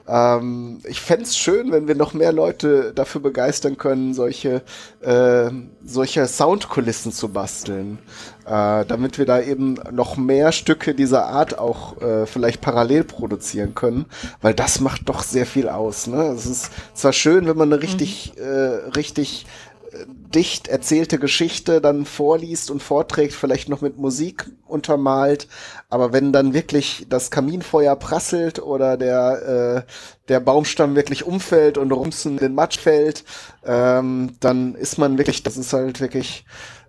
Ähm, 0.08 0.80
ich 0.84 1.00
fänd's 1.00 1.38
schön, 1.38 1.72
wenn 1.72 1.88
wir 1.88 1.96
noch 1.96 2.14
mehr 2.14 2.34
Leute 2.34 2.92
dafür 2.94 3.22
begeistern 3.22 3.78
können, 3.78 4.14
solche, 4.14 4.62
äh, 5.02 5.50
solche 5.84 6.28
Soundkulissen 6.28 7.12
zu 7.12 7.30
basteln. 7.30 8.00
Äh, 8.46 8.86
damit 8.86 9.18
wir 9.20 9.26
da 9.26 9.40
eben 9.40 9.76
noch 9.92 10.18
mehr 10.18 10.52
Stücke 10.52 10.96
dieser 10.96 11.28
Art 11.28 11.60
auch 11.60 12.02
äh, 12.02 12.26
vielleicht 12.26 12.60
parallel 12.60 13.04
produzieren 13.04 13.76
können, 13.76 14.06
weil 14.42 14.56
das 14.56 14.80
macht 14.80 15.08
doch 15.10 15.22
sehr 15.22 15.46
viel 15.46 15.70
aus. 15.70 16.08
Ne? 16.08 16.24
Es 16.36 16.48
ist 16.48 16.72
zwar 16.96 17.14
schön, 17.14 17.48
wenn 17.48 17.56
man 17.56 17.72
eine 17.72 17.82
richtig, 17.82 18.34
äh, 18.38 18.90
richtig 18.96 19.46
dicht 20.36 20.68
erzählte 20.68 21.20
Geschichte 21.20 21.82
dann 21.82 22.06
vorliest 22.06 22.72
und 22.72 22.82
vorträgt, 22.82 23.34
vielleicht 23.34 23.70
noch 23.70 23.82
mit 23.82 23.98
Musik 23.98 24.50
untermalt, 24.66 25.48
aber 25.90 26.14
wenn 26.14 26.32
dann 26.32 26.54
wirklich 26.54 27.06
das 27.10 27.32
Kaminfeuer 27.32 27.96
prasselt 27.96 28.62
oder 28.62 28.98
der, 28.98 29.86
äh, 29.86 29.92
der 30.30 30.40
Baumstamm 30.40 30.96
wirklich 30.96 31.26
umfällt 31.26 31.78
und 31.78 31.92
rumsen 31.92 32.34
in 32.34 32.38
den 32.38 32.56
Matsch 32.56 32.80
fällt, 32.80 33.24
ähm, 33.66 34.32
dann 34.40 34.76
ist 34.76 34.98
man 34.98 35.18
wirklich, 35.18 35.44
das 35.44 35.58
ist 35.58 35.74
halt 35.74 36.00
wirklich, 36.02 36.46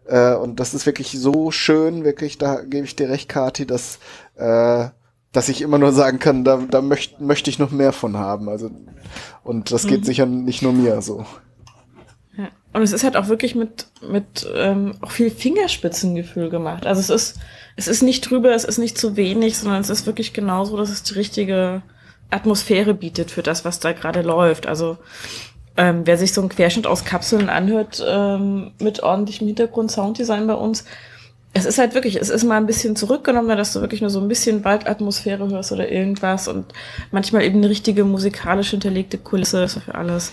äh, 0.07 0.35
und 0.35 0.61
das 0.61 0.75
ist 0.75 0.87
wirklich 0.87 1.11
so 1.13 1.51
schön, 1.51 2.05
wirklich, 2.05 2.39
da 2.39 2.63
gebe 2.63 2.87
ich 2.87 2.97
dir 2.97 3.09
recht, 3.09 3.29
Kati, 3.29 3.67
dass, 3.67 3.99
äh, 4.37 4.89
dass 5.33 5.49
ich 5.49 5.63
immer 5.63 5.79
nur 5.79 5.93
sagen 5.93 6.19
kann, 6.19 6.45
da, 6.45 6.59
da 6.71 6.83
möchte 6.83 7.23
möchte 7.23 7.51
ich 7.51 7.59
noch 7.59 7.71
mehr 7.71 7.93
von 7.93 8.19
haben. 8.19 8.49
Also, 8.49 8.71
und 9.45 9.73
das 9.73 9.87
geht 9.87 10.01
Mhm. 10.01 10.05
sicher 10.05 10.27
nicht 10.27 10.63
nur 10.63 10.73
mir 10.73 11.01
so. 11.03 11.25
Und 12.73 12.83
es 12.83 12.93
ist 12.93 13.05
halt 13.05 13.17
auch 13.17 13.29
wirklich 13.29 13.55
mit, 13.55 13.87
mit 14.09 14.47
ähm, 14.55 14.95
auch 15.03 15.11
viel 15.11 15.31
Fingerspitzengefühl 15.31 16.49
gemacht. 16.49 16.87
Also 16.87 17.01
es 17.01 17.11
ist, 17.11 17.41
es 17.77 17.87
ist 17.87 18.03
nicht 18.03 18.31
drüber, 18.31 18.55
es 18.55 18.65
ist 18.65 18.79
nicht 18.79 18.97
zu 18.97 19.17
wenig, 19.17 19.59
sondern 19.59 19.81
es 19.81 19.91
ist 19.91 20.07
wirklich 20.07 20.33
genauso, 20.33 20.77
dass 20.77 20.89
es 20.89 21.03
die 21.03 21.15
richtige 21.15 21.83
Atmosphäre 22.31 22.95
bietet 22.95 23.31
für 23.31 23.43
das, 23.43 23.65
was 23.65 23.79
da 23.79 23.93
gerade 23.93 24.23
läuft. 24.23 24.67
Also 24.67 24.97
ähm, 25.77 26.03
wer 26.05 26.17
sich 26.17 26.33
so 26.33 26.41
einen 26.41 26.51
Querschnitt 26.51 26.87
aus 26.87 27.05
Kapseln 27.05 27.51
anhört, 27.51 28.03
ähm, 28.07 28.73
mit 28.79 29.03
ordentlichem 29.03 29.47
Hintergrund-Sounddesign 29.47 30.47
bei 30.47 30.55
uns, 30.55 30.85
es 31.55 31.67
ist 31.67 31.79
halt 31.79 31.95
wirklich, 31.95 32.17
es 32.17 32.31
ist 32.31 32.45
mal 32.45 32.57
ein 32.57 32.67
bisschen 32.67 32.97
zurückgenommen, 32.97 33.57
dass 33.57 33.73
du 33.73 33.81
wirklich 33.81 34.01
nur 34.01 34.11
so 34.11 34.21
ein 34.21 34.29
bisschen 34.29 34.65
Waldatmosphäre 34.65 35.49
hörst 35.49 35.71
oder 35.73 35.91
irgendwas 35.91 36.49
und 36.49 36.67
manchmal 37.11 37.43
eben 37.43 37.59
eine 37.59 37.69
richtige 37.69 38.05
musikalisch 38.05 38.71
hinterlegte 38.71 39.19
Kulisse 39.19 39.69
für 39.69 39.95
alles. 39.95 40.33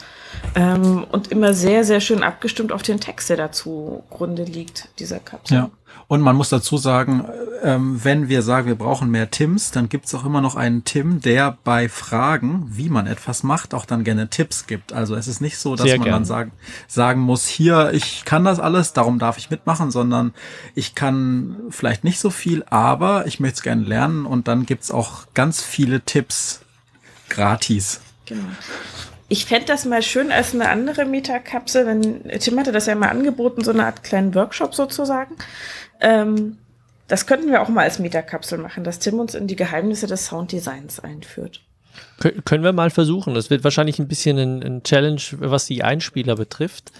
Ähm, 0.55 1.05
und 1.11 1.31
immer 1.31 1.53
sehr, 1.53 1.83
sehr 1.83 1.99
schön 1.99 2.23
abgestimmt 2.23 2.71
auf 2.71 2.83
den 2.83 2.99
Text, 2.99 3.29
der 3.29 3.37
dazu 3.37 4.03
Grunde 4.09 4.43
liegt, 4.43 4.87
dieser 4.99 5.19
Kapsel. 5.19 5.57
Ja. 5.57 5.71
Und 6.09 6.21
man 6.21 6.35
muss 6.35 6.49
dazu 6.49 6.77
sagen, 6.77 7.23
ähm, 7.61 8.03
wenn 8.03 8.29
wir 8.29 8.41
sagen, 8.41 8.65
wir 8.65 8.73
brauchen 8.73 9.11
mehr 9.11 9.29
Tims, 9.29 9.69
dann 9.69 9.89
gibt's 9.89 10.15
auch 10.15 10.25
immer 10.25 10.41
noch 10.41 10.55
einen 10.55 10.83
Tim, 10.83 11.21
der 11.21 11.59
bei 11.63 11.87
Fragen, 11.87 12.65
wie 12.71 12.89
man 12.89 13.05
etwas 13.05 13.43
macht, 13.43 13.75
auch 13.75 13.85
dann 13.85 14.03
gerne 14.03 14.27
Tipps 14.27 14.65
gibt. 14.65 14.91
Also 14.91 15.15
es 15.15 15.27
ist 15.27 15.39
nicht 15.39 15.59
so, 15.59 15.75
dass 15.75 15.85
Sehr 15.85 15.97
man 15.97 16.05
gern. 16.05 16.13
dann 16.15 16.25
sagen, 16.25 16.51
sagen 16.87 17.21
muss, 17.21 17.45
hier, 17.45 17.91
ich 17.93 18.25
kann 18.25 18.43
das 18.43 18.59
alles, 18.59 18.93
darum 18.93 19.19
darf 19.19 19.37
ich 19.37 19.51
mitmachen, 19.51 19.91
sondern 19.91 20.33
ich 20.73 20.95
kann 20.95 21.57
vielleicht 21.69 22.03
nicht 22.03 22.19
so 22.19 22.31
viel, 22.31 22.65
aber 22.71 23.27
ich 23.27 23.39
möchte 23.39 23.57
es 23.57 23.61
gerne 23.61 23.83
lernen 23.83 24.25
und 24.25 24.47
dann 24.47 24.65
gibt's 24.65 24.89
auch 24.89 25.27
ganz 25.35 25.61
viele 25.61 26.01
Tipps 26.01 26.61
gratis. 27.29 28.01
Genau. 28.25 28.49
Ich 29.31 29.45
fände 29.45 29.67
das 29.67 29.85
mal 29.85 30.01
schön 30.01 30.31
als 30.31 30.55
eine 30.55 30.69
andere 30.69 31.05
Metakapsel, 31.05 31.85
wenn 31.85 32.23
Tim 32.39 32.59
hatte 32.59 32.71
das 32.71 32.87
ja 32.87 32.95
mal 32.95 33.09
angeboten, 33.09 33.63
so 33.63 33.69
eine 33.69 33.85
Art 33.85 34.03
kleinen 34.03 34.33
Workshop 34.33 34.73
sozusagen. 34.73 35.35
Ähm, 35.99 36.57
das 37.07 37.25
könnten 37.25 37.49
wir 37.49 37.61
auch 37.61 37.69
mal 37.69 37.83
als 37.83 37.99
Metakapsel 37.99 38.59
machen, 38.59 38.83
dass 38.83 38.99
Tim 38.99 39.19
uns 39.19 39.33
in 39.33 39.47
die 39.47 39.55
Geheimnisse 39.55 40.07
des 40.07 40.27
Sounddesigns 40.27 40.99
einführt. 40.99 41.65
Kö- 42.19 42.41
Können 42.43 42.63
wir 42.63 42.73
mal 42.73 42.89
versuchen. 42.89 43.33
Das 43.33 43.49
wird 43.49 43.63
wahrscheinlich 43.63 43.97
ein 43.99 44.07
bisschen 44.07 44.37
ein, 44.37 44.61
ein 44.63 44.83
Challenge, 44.83 45.21
was 45.39 45.65
die 45.67 45.83
Einspieler 45.83 46.35
betrifft. 46.35 46.91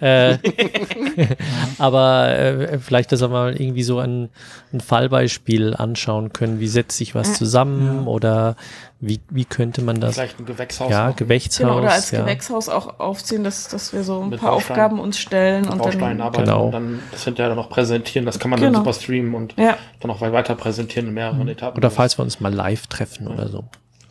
Äh, 0.00 0.38
aber 1.78 2.28
äh, 2.28 2.78
vielleicht, 2.78 3.12
dass 3.12 3.20
wir 3.20 3.28
mal 3.28 3.60
irgendwie 3.60 3.82
so 3.82 3.98
ein, 3.98 4.28
ein 4.72 4.80
Fallbeispiel 4.80 5.74
anschauen 5.74 6.32
können. 6.32 6.60
Wie 6.60 6.68
setzt 6.68 6.96
sich 6.96 7.14
was 7.14 7.34
zusammen 7.34 8.06
oder 8.06 8.56
wie, 9.00 9.20
wie 9.30 9.44
könnte 9.44 9.82
man 9.82 10.00
das? 10.00 10.14
Vielleicht 10.14 10.40
ein 10.40 10.46
Gewächshaus. 10.46 10.90
Ja, 10.90 11.04
machen. 11.06 11.16
Gewächshaus. 11.16 11.58
Genau, 11.58 11.78
oder 11.78 11.92
als 11.92 12.10
ja. 12.10 12.20
Gewächshaus 12.20 12.68
auch 12.68 12.98
aufziehen, 12.98 13.44
dass, 13.44 13.68
dass 13.68 13.92
wir 13.92 14.02
so 14.02 14.22
ein 14.22 14.30
Mit 14.30 14.40
paar 14.40 14.52
Bausteinen. 14.52 14.80
Aufgaben 14.80 15.00
uns 15.00 15.18
stellen 15.18 15.68
und 15.68 15.78
Bausteinen 15.78 16.18
dann. 16.18 16.20
arbeiten 16.26 16.44
Genau. 16.44 16.66
und 16.66 16.72
dann 16.72 17.00
das 17.12 17.24
hinterher 17.24 17.48
dann 17.50 17.56
noch 17.58 17.70
präsentieren. 17.70 18.26
Das 18.26 18.38
kann 18.38 18.50
man 18.50 18.58
Genau. 18.60 18.72
dann 18.72 18.84
super 18.84 18.92
streamen 18.92 19.34
und 19.34 19.54
Ja. 19.56 19.76
dann 20.00 20.10
auch 20.10 20.20
weiter 20.20 20.54
präsentieren 20.56 21.08
in 21.08 21.14
mehreren 21.14 21.46
Etappen. 21.48 21.78
Oder 21.78 21.90
falls 21.90 22.18
wir 22.18 22.22
uns 22.24 22.40
mal 22.40 22.52
live 22.52 22.86
treffen 22.88 23.28
oder 23.28 23.48
so. 23.48 23.64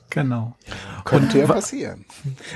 Genau. 0.10 0.56
Könnte 1.04 1.40
ja 1.40 1.48
passieren. 1.48 2.06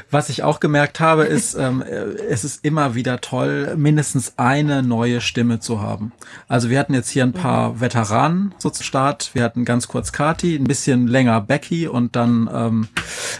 Was 0.09 0.29
ich 0.29 0.43
auch 0.43 0.59
gemerkt 0.59 0.99
habe, 0.99 1.23
ist, 1.23 1.53
ähm, 1.55 1.81
äh, 1.81 2.15
es 2.29 2.43
ist 2.43 2.65
immer 2.65 2.95
wieder 2.95 3.21
toll, 3.21 3.75
mindestens 3.77 4.33
eine 4.37 4.83
neue 4.83 5.21
Stimme 5.21 5.59
zu 5.59 5.81
haben. 5.81 6.11
Also 6.47 6.69
wir 6.69 6.79
hatten 6.79 6.93
jetzt 6.93 7.09
hier 7.09 7.23
ein 7.23 7.33
paar 7.33 7.79
Veteranen 7.79 8.53
so 8.57 8.69
zum 8.69 8.83
Start. 8.83 9.31
Wir 9.33 9.43
hatten 9.43 9.63
ganz 9.63 9.87
kurz 9.87 10.11
Kati, 10.11 10.55
ein 10.55 10.65
bisschen 10.65 11.07
länger 11.07 11.39
Becky 11.41 11.87
und 11.87 12.15
dann 12.15 12.49
ähm, 12.53 12.87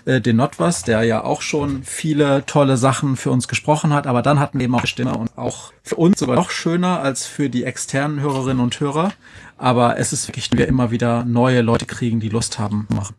äh, 0.06 0.22
den 0.22 0.38
Notwas, 0.38 0.84
der 0.84 1.04
ja 1.04 1.24
auch 1.24 1.42
schon 1.42 1.84
viele 1.84 2.46
tolle 2.46 2.78
Sachen 2.78 3.16
für 3.16 3.32
uns 3.32 3.48
gesprochen 3.48 3.94
hat. 3.94 4.08
Aber 4.08 4.22
dann 4.22 4.40
hatten 4.40 4.60
wir 4.60 4.66
eben 4.66 4.76
auch 4.76 4.80
eine 4.80 4.88
Stimme 4.88 5.18
und 5.18 5.38
auch 5.38 5.74
für 5.84 5.96
uns 5.96 6.20
sogar 6.20 6.36
noch 6.36 6.52
schöner 6.52 7.02
als 7.02 7.26
für 7.26 7.50
die 7.50 7.64
externen 7.64 8.20
Hörerinnen 8.22 8.64
und 8.64 8.80
Hörer. 8.80 9.12
Aber 9.58 9.98
es 9.98 10.14
ist 10.14 10.28
wirklich, 10.28 10.50
wir 10.54 10.68
immer 10.68 10.90
wieder 10.92 11.24
neue 11.24 11.62
Leute 11.62 11.86
kriegen, 11.86 12.20
die 12.20 12.30
Lust 12.30 12.60
haben, 12.60 12.88
machen. 12.90 13.16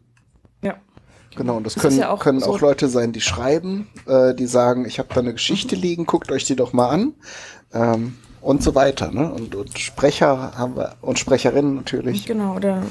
Ja. 1.32 1.38
Genau, 1.38 1.56
und 1.56 1.64
das, 1.64 1.74
Das 1.74 1.82
können, 1.82 1.98
ja 1.98 2.10
auch 2.10 2.20
können 2.20 2.40
so- 2.40 2.50
auch 2.50 2.60
Leute 2.60 2.88
sein, 2.88 3.12
die 3.12 3.20
schreiben, 3.20 3.88
äh, 4.06 4.34
die 4.34 4.46
sagen, 4.46 4.84
ich 4.86 4.98
habe 4.98 5.08
da 5.12 5.20
eine 5.20 5.32
Geschichte 5.32 5.74
liegen, 5.76 6.06
guckt 6.06 6.30
euch 6.32 6.44
die 6.44 6.56
doch 6.56 6.72
mal 6.72 6.88
an. 6.88 7.12
Ähm, 7.72 8.16
und 8.40 8.62
so 8.62 8.74
weiter. 8.74 9.12
Ne? 9.12 9.32
Und, 9.32 9.54
und 9.54 9.78
Sprecher 9.78 10.52
haben 10.58 10.76
wir 10.76 10.96
und 11.00 11.18
Sprecherinnen 11.18 11.76
natürlich. 11.76 12.26
Genau, 12.26 12.56
oder 12.56 12.82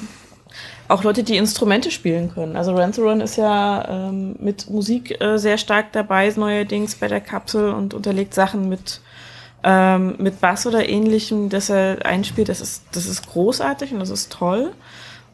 auch 0.88 1.04
Leute, 1.04 1.24
die 1.24 1.36
Instrumente 1.38 1.92
spielen 1.92 2.34
können. 2.34 2.56
Also 2.56 2.74
Run 2.74 3.20
ist 3.22 3.36
ja 3.36 4.10
ähm, 4.10 4.36
mit 4.40 4.70
Musik 4.70 5.20
äh, 5.22 5.38
sehr 5.38 5.58
stark 5.58 5.92
dabei, 5.92 6.32
neuerdings 6.36 6.96
bei 6.96 7.08
der 7.10 7.20
Kapsel 7.22 7.72
und 7.74 7.94
unterlegt 7.94 8.34
Sachen 8.34 8.70
mit, 8.70 9.02
ähm, 9.64 10.16
mit 10.20 10.40
Bass 10.42 10.66
oder 10.66 10.88
ähnlichem, 10.88 11.50
das 11.50 11.70
er 11.70 12.06
einspielt. 12.06 12.48
Das 12.50 12.62
ist, 12.62 12.84
das 12.94 13.06
ist 13.06 13.28
großartig 13.28 13.92
und 13.94 14.00
das 14.00 14.10
ist 14.10 14.32
toll. 14.32 14.72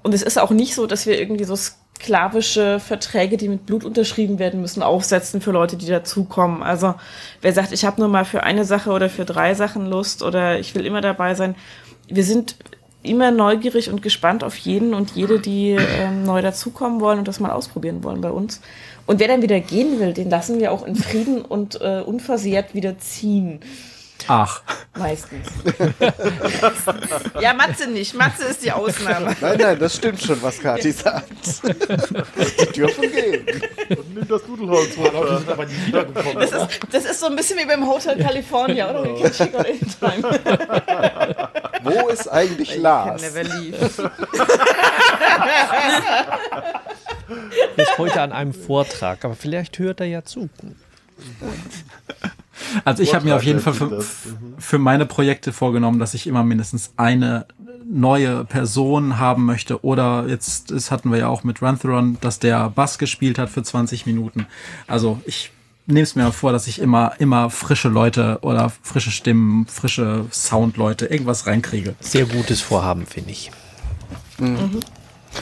Und 0.04 0.14
es 0.14 0.22
ist 0.24 0.40
auch 0.40 0.52
nicht 0.52 0.74
so, 0.74 0.88
dass 0.88 1.06
wir 1.06 1.20
irgendwie 1.20 1.44
so 1.44 1.56
sklavische 1.98 2.80
Verträge, 2.80 3.38
die 3.38 3.50
mit 3.50 3.66
Blut 3.66 3.84
unterschrieben 3.84 4.38
werden 4.38 4.62
müssen, 4.62 4.84
aufsetzen 4.84 5.42
für 5.42 5.52
Leute, 5.52 5.78
die 5.78 5.88
dazukommen. 5.88 6.62
Also 6.62 6.94
wer 7.42 7.54
sagt, 7.54 7.72
ich 7.72 7.86
habe 7.86 8.00
nur 8.00 8.10
mal 8.10 8.26
für 8.26 8.44
eine 8.44 8.66
Sache 8.66 8.92
oder 8.92 9.10
für 9.10 9.26
drei 9.26 9.56
Sachen 9.56 9.88
Lust 9.88 10.22
oder 10.22 10.60
ich 10.60 10.76
will 10.76 10.86
immer 10.86 11.02
dabei 11.02 11.34
sein. 11.34 11.56
Wir 12.08 12.24
sind 12.24 12.56
immer 13.02 13.32
neugierig 13.32 13.90
und 13.90 14.02
gespannt 14.02 14.44
auf 14.44 14.58
jeden 14.58 14.94
und 14.94 15.12
jede, 15.12 15.40
die 15.40 15.72
ähm, 15.72 16.24
neu 16.24 16.42
dazukommen 16.42 17.02
wollen 17.02 17.20
und 17.20 17.28
das 17.28 17.40
mal 17.40 17.52
ausprobieren 17.52 18.04
wollen 18.04 18.22
bei 18.22 18.32
uns. 18.32 18.62
Und 19.08 19.20
wer 19.20 19.28
dann 19.28 19.42
wieder 19.42 19.60
gehen 19.60 20.00
will, 20.00 20.14
den 20.14 20.30
lassen 20.30 20.60
wir 20.60 20.72
auch 20.72 20.86
in 20.86 20.96
Frieden 20.96 21.42
und 21.42 21.82
äh, 21.82 22.02
unversehrt 22.06 22.76
wieder 22.76 23.00
ziehen. 23.00 23.62
Ach. 24.28 24.62
Meistens. 24.98 25.48
ja, 27.40 27.54
Matze 27.54 27.88
nicht. 27.88 28.14
Matze 28.16 28.46
ist 28.46 28.64
die 28.64 28.72
Ausnahme. 28.72 29.36
Nein, 29.40 29.58
nein, 29.60 29.80
das 29.80 29.96
stimmt 29.96 30.22
schon, 30.22 30.42
was 30.42 30.60
Kathi 30.60 30.92
sagt. 30.92 31.30
Die 31.64 32.72
dürfen 32.74 33.12
gehen. 33.12 33.46
Und 33.90 34.16
nimm 34.16 34.28
das 34.28 34.48
Nudelholz 34.48 34.98
runter. 34.98 35.42
aber 35.52 35.66
nie 35.66 35.86
wiedergekommen. 35.86 36.40
Das 36.40 36.52
ist, 36.52 36.80
das 36.92 37.06
ist 37.06 37.20
so 37.20 37.28
ein 37.28 37.36
bisschen 37.36 37.60
wie 37.60 37.66
beim 37.66 37.88
Hotel 37.88 38.18
California, 38.18 38.90
oder? 38.90 39.30
Can 39.30 39.56
anytime. 39.56 40.24
Wo 41.84 42.08
ist 42.10 42.28
eigentlich 42.28 42.76
Lars? 42.78 43.22
Never 43.22 43.44
leave. 43.44 44.12
Er 47.78 47.84
ist 47.84 47.98
heute 47.98 48.22
an 48.22 48.32
einem 48.32 48.54
Vortrag, 48.54 49.24
aber 49.24 49.36
vielleicht 49.36 49.80
hört 49.80 50.00
er 50.00 50.08
ja 50.08 50.24
zu. 50.24 50.50
Also 52.86 53.04
ich 53.04 53.14
habe 53.14 53.26
mir 53.26 53.36
auf 53.36 53.44
jeden 53.44 53.60
Fall 53.60 53.74
für, 53.74 53.88
das. 53.88 54.16
für 54.58 54.80
meine 54.80 55.06
Projekte 55.06 55.54
vorgenommen, 55.54 56.00
dass 56.00 56.14
ich 56.14 56.28
immer 56.28 56.44
mindestens 56.44 56.94
eine 56.98 57.46
neue 57.90 58.46
Person 58.46 59.18
haben 59.18 59.46
möchte. 59.46 59.84
Oder 59.84 60.26
jetzt, 60.28 60.72
das 60.72 60.92
hatten 60.92 61.12
wir 61.12 61.20
ja 61.20 61.28
auch 61.28 61.44
mit 61.44 61.62
Rantheron, 61.62 62.18
dass 62.22 62.40
der 62.40 62.70
Bass 62.70 62.98
gespielt 62.98 63.40
hat 63.40 63.50
für 63.50 63.64
20 63.64 64.06
Minuten. 64.06 64.46
Also 64.88 65.20
ich 65.26 65.52
nehme 65.86 66.04
es 66.04 66.16
mir 66.16 66.32
vor, 66.32 66.52
dass 66.52 66.68
ich 66.68 66.80
immer, 66.80 67.14
immer 67.20 67.50
frische 67.50 67.88
Leute 67.88 68.40
oder 68.42 68.72
frische 68.82 69.12
Stimmen, 69.12 69.66
frische 69.68 70.26
Soundleute, 70.32 71.06
irgendwas 71.06 71.48
reinkriege. 71.48 71.96
Sehr 72.00 72.26
gutes 72.26 72.62
Vorhaben, 72.62 73.06
finde 73.06 73.32
ich. 73.32 73.52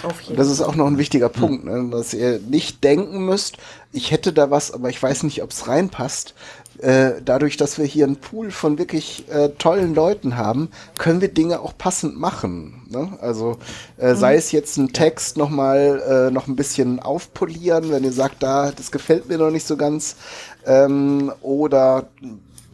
Auf 0.04 0.22
jeden 0.22 0.38
Das 0.38 0.50
ist 0.50 0.62
auch 0.62 0.76
noch 0.76 0.88
ein 0.88 0.98
wichtiger 0.98 1.30
Punkt, 1.30 1.66
ne? 1.66 1.90
dass 1.92 2.14
ihr 2.14 2.40
nicht 2.40 2.84
denken 2.84 3.26
müsst, 3.26 3.58
ich 3.92 4.12
hätte 4.12 4.34
da 4.34 4.52
was, 4.52 4.72
aber 4.72 4.90
ich 4.90 5.02
weiß 5.02 5.24
nicht, 5.24 5.42
ob 5.42 5.52
es 5.52 5.68
reinpasst. 5.68 6.34
Äh, 6.80 7.22
dadurch, 7.24 7.58
dass 7.58 7.78
wir 7.78 7.86
hier 7.86 8.06
einen 8.06 8.18
Pool 8.18 8.52
von 8.52 8.78
wirklich 8.78 9.26
äh, 9.30 9.50
tollen 9.50 9.96
Leuten 9.96 10.38
haben, 10.38 10.70
können 10.98 11.22
wir 11.22 11.30
Dinge 11.30 11.62
auch 11.62 11.78
passend 11.78 12.20
machen. 12.20 12.86
Ne? 12.90 13.18
Also 13.22 13.58
äh, 13.98 14.16
sei 14.16 14.36
es 14.36 14.52
jetzt 14.52 14.78
ein 14.78 14.92
Text 14.92 15.38
nochmal 15.38 16.02
äh, 16.28 16.32
noch 16.32 16.48
ein 16.48 16.56
bisschen 16.56 17.00
aufpolieren, 17.00 17.92
wenn 17.92 18.04
ihr 18.04 18.12
sagt, 18.12 18.44
da, 18.44 18.72
das 18.72 18.92
gefällt 18.92 19.30
mir 19.30 19.38
noch 19.38 19.52
nicht 19.52 19.66
so 19.66 19.78
ganz. 19.78 20.18
Ähm, 20.66 21.32
oder 21.42 22.08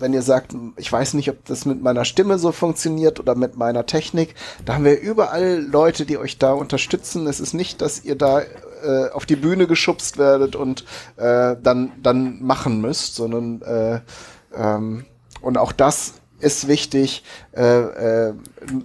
wenn 0.01 0.13
ihr 0.13 0.23
sagt, 0.23 0.55
ich 0.75 0.91
weiß 0.91 1.13
nicht, 1.13 1.29
ob 1.29 1.45
das 1.45 1.65
mit 1.65 1.81
meiner 1.81 2.03
Stimme 2.03 2.39
so 2.39 2.51
funktioniert 2.51 3.19
oder 3.19 3.35
mit 3.35 3.55
meiner 3.55 3.85
Technik, 3.85 4.35
da 4.65 4.73
haben 4.73 4.83
wir 4.83 4.99
überall 4.99 5.61
Leute, 5.61 6.05
die 6.05 6.17
euch 6.17 6.37
da 6.39 6.53
unterstützen. 6.53 7.27
Es 7.27 7.39
ist 7.39 7.53
nicht, 7.53 7.81
dass 7.81 8.03
ihr 8.03 8.15
da 8.15 8.41
äh, 8.83 9.09
auf 9.11 9.25
die 9.25 9.35
Bühne 9.35 9.67
geschubst 9.67 10.17
werdet 10.17 10.55
und 10.55 10.85
äh, 11.17 11.55
dann, 11.61 11.91
dann 12.01 12.41
machen 12.41 12.81
müsst, 12.81 13.15
sondern 13.15 13.61
äh, 13.61 13.99
ähm, 14.55 15.05
und 15.41 15.57
auch 15.57 15.71
das 15.71 16.13
ist 16.39 16.67
wichtig. 16.67 17.23
Äh, 17.55 18.29
äh, 18.29 18.33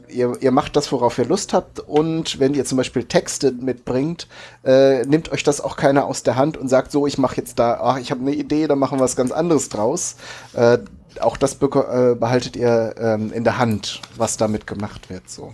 ihr, 0.09 0.37
ihr 0.41 0.51
macht 0.51 0.77
das, 0.77 0.93
worauf 0.93 1.19
ihr 1.19 1.25
Lust 1.25 1.55
habt. 1.55 1.81
Und 1.81 2.39
wenn 2.39 2.53
ihr 2.53 2.67
zum 2.67 2.77
Beispiel 2.77 3.05
Texte 3.05 3.51
mitbringt, 3.53 4.29
äh, 4.63 5.05
nimmt 5.07 5.33
euch 5.33 5.43
das 5.43 5.63
auch 5.63 5.77
keiner 5.77 6.05
aus 6.05 6.23
der 6.23 6.37
Hand 6.37 6.59
und 6.59 6.69
sagt 6.69 6.93
so, 6.93 7.07
ich 7.07 7.17
mache 7.17 7.37
jetzt 7.37 7.59
da, 7.59 7.79
ach, 7.83 7.99
ich 7.99 8.11
habe 8.11 8.21
eine 8.21 8.35
Idee, 8.35 8.67
da 8.67 8.77
machen 8.77 8.99
wir 8.99 9.05
was 9.05 9.17
ganz 9.17 9.33
anderes 9.33 9.71
draus. 9.71 10.17
Äh, 10.53 10.79
auch 11.21 11.39
das 11.39 11.59
beko- 11.59 12.13
äh, 12.13 12.15
behaltet 12.15 12.57
ihr 12.57 12.95
ähm, 12.99 13.33
in 13.33 13.43
der 13.43 13.57
Hand, 13.57 14.03
was 14.19 14.37
damit 14.37 14.67
gemacht 14.67 15.09
wird. 15.09 15.29
So. 15.31 15.51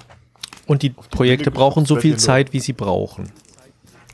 Und 0.67 0.83
die 0.83 0.91
Projekte 0.91 1.51
Bühne 1.53 1.57
brauchen 1.57 1.87
so 1.87 1.97
viel 1.97 2.17
Zeit, 2.17 2.53
wie 2.53 2.61
sie 2.61 2.73
brauchen. 2.73 3.31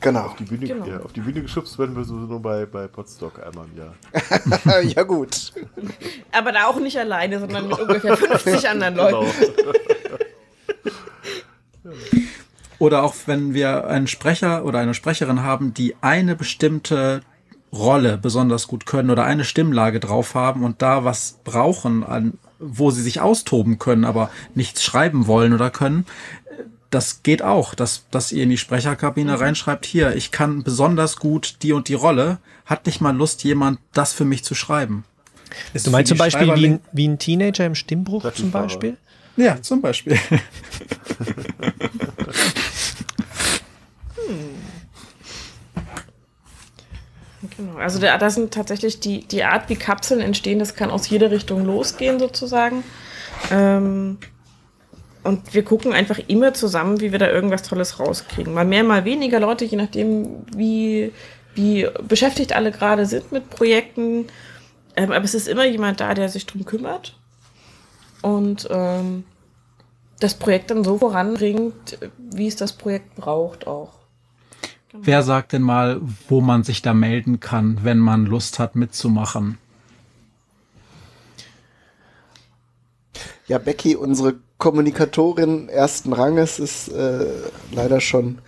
Genau. 0.01 0.21
Auf 0.21 0.35
die, 0.37 0.43
Bühne, 0.45 0.67
Genau. 0.67 0.85
ja, 0.85 0.99
auf 1.01 1.11
die 1.13 1.21
Bühne 1.21 1.41
geschubst 1.41 1.77
werden 1.77 1.95
wir 1.95 2.03
sowieso 2.03 2.27
nur 2.27 2.41
bei, 2.41 2.65
bei 2.65 2.87
Podstock 2.87 3.45
einmal 3.45 3.65
im 3.73 3.77
Jahr. 3.77 4.81
ja 4.83 5.03
gut. 5.03 5.53
Aber 6.31 6.51
da 6.51 6.67
auch 6.67 6.79
nicht 6.79 6.97
alleine, 6.97 7.39
sondern 7.39 7.67
mit 7.67 7.79
ungefähr 7.79 8.15
50 8.15 8.69
anderen 8.69 8.95
Leuten. 8.95 9.27
Genau. 11.83 11.95
Oder 12.77 13.03
auch 13.03 13.15
wenn 13.25 13.53
wir 13.53 13.87
einen 13.87 14.07
Sprecher 14.07 14.63
oder 14.63 14.79
eine 14.79 14.93
Sprecherin 14.93 15.43
haben, 15.43 15.73
die 15.73 15.95
eine 16.01 16.35
bestimmte 16.35 17.21
Rolle 17.73 18.17
besonders 18.17 18.67
gut 18.67 18.85
können 18.85 19.09
oder 19.09 19.25
eine 19.25 19.43
Stimmlage 19.43 19.99
drauf 19.99 20.33
haben 20.33 20.63
und 20.63 20.81
da 20.81 21.03
was 21.03 21.39
brauchen, 21.43 22.03
an, 22.03 22.33
wo 22.57 22.89
sie 22.89 23.01
sich 23.01 23.21
austoben 23.21 23.79
können, 23.79 24.05
aber 24.05 24.29
nichts 24.55 24.83
schreiben 24.83 25.27
wollen 25.27 25.53
oder 25.53 25.69
können, 25.69 26.05
das 26.89 27.21
geht 27.23 27.41
auch, 27.41 27.75
dass, 27.75 28.05
dass 28.09 28.31
ihr 28.31 28.43
in 28.43 28.49
die 28.49 28.57
Sprecherkabine 28.57 29.39
reinschreibt, 29.39 29.85
hier, 29.85 30.15
ich 30.15 30.31
kann 30.31 30.63
besonders 30.63 31.17
gut 31.17 31.57
die 31.61 31.73
und 31.73 31.87
die 31.87 31.93
Rolle, 31.93 32.39
hat 32.65 32.85
nicht 32.85 33.01
mal 33.01 33.15
Lust, 33.15 33.43
jemand 33.43 33.79
das 33.93 34.13
für 34.13 34.25
mich 34.25 34.43
zu 34.43 34.55
schreiben. 34.55 35.05
Ist 35.73 35.87
Du 35.87 35.91
meinst 35.91 36.09
zum 36.09 36.17
Beispiel 36.17 36.55
wie 36.55 36.67
ein, 36.67 36.79
wie 36.91 37.07
ein 37.07 37.19
Teenager 37.19 37.65
im 37.65 37.75
Stimmbruch 37.75 38.31
zum. 38.33 38.51
Beispiel? 38.51 38.97
Ja, 39.35 39.61
zum 39.61 39.81
Beispiel. 39.81 40.17
Genau. 47.55 47.77
Also 47.77 47.99
da, 47.99 48.17
das 48.17 48.35
sind 48.35 48.53
tatsächlich 48.53 48.99
die, 48.99 49.25
die 49.25 49.43
Art, 49.43 49.69
wie 49.69 49.75
Kapseln 49.75 50.21
entstehen, 50.21 50.59
das 50.59 50.75
kann 50.75 50.91
aus 50.91 51.09
jeder 51.09 51.31
Richtung 51.31 51.65
losgehen 51.65 52.19
sozusagen. 52.19 52.83
Ähm, 53.51 54.17
und 55.29 55.53
wir 55.53 55.63
gucken 55.63 55.93
einfach 55.93 56.19
immer 56.27 56.55
zusammen, 56.55 57.01
wie 57.01 57.11
wir 57.11 57.19
da 57.19 57.29
irgendwas 57.29 57.61
Tolles 57.61 57.99
rauskriegen. 57.99 58.51
Mal 58.51 58.65
mehr, 58.65 58.83
mal 58.83 59.05
weniger 59.05 59.39
Leute, 59.39 59.63
je 59.63 59.77
nachdem, 59.77 60.43
wie, 60.55 61.11
wie 61.53 61.87
beschäftigt 62.07 62.53
alle 62.53 62.71
gerade 62.71 63.05
sind 63.05 63.31
mit 63.31 63.51
Projekten. 63.51 64.25
Ähm, 64.95 65.11
aber 65.11 65.23
es 65.23 65.35
ist 65.35 65.47
immer 65.47 65.65
jemand 65.65 65.99
da, 65.99 66.15
der 66.15 66.29
sich 66.29 66.47
drum 66.47 66.65
kümmert 66.65 67.15
und 68.23 68.67
ähm, 68.71 69.23
das 70.19 70.33
Projekt 70.33 70.71
dann 70.71 70.83
so 70.83 70.97
voranbringt, 70.97 71.99
wie 72.17 72.47
es 72.47 72.55
das 72.55 72.73
Projekt 72.73 73.15
braucht 73.15 73.67
auch. 73.67 73.99
Wer 74.91 75.21
sagt 75.21 75.53
denn 75.53 75.61
mal, 75.61 76.01
wo 76.27 76.41
man 76.41 76.63
sich 76.63 76.81
da 76.81 76.95
melden 76.95 77.39
kann, 77.39 77.81
wenn 77.83 77.99
man 77.99 78.25
Lust 78.25 78.57
hat 78.57 78.75
mitzumachen? 78.75 79.59
Ja, 83.47 83.59
Becky, 83.59 83.95
unsere 83.95 84.39
Kommunikatorin 84.59 85.69
ersten 85.69 86.13
Ranges, 86.13 86.59
ist 86.59 86.89
äh, 86.89 87.25
leider 87.71 88.01
schon, 88.01 88.39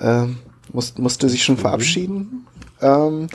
ähm, 0.00 0.38
muss, 0.72 0.98
musste 0.98 1.28
sich 1.28 1.44
schon 1.44 1.56
verabschieden. 1.56 2.46
Ähm, 2.82 3.28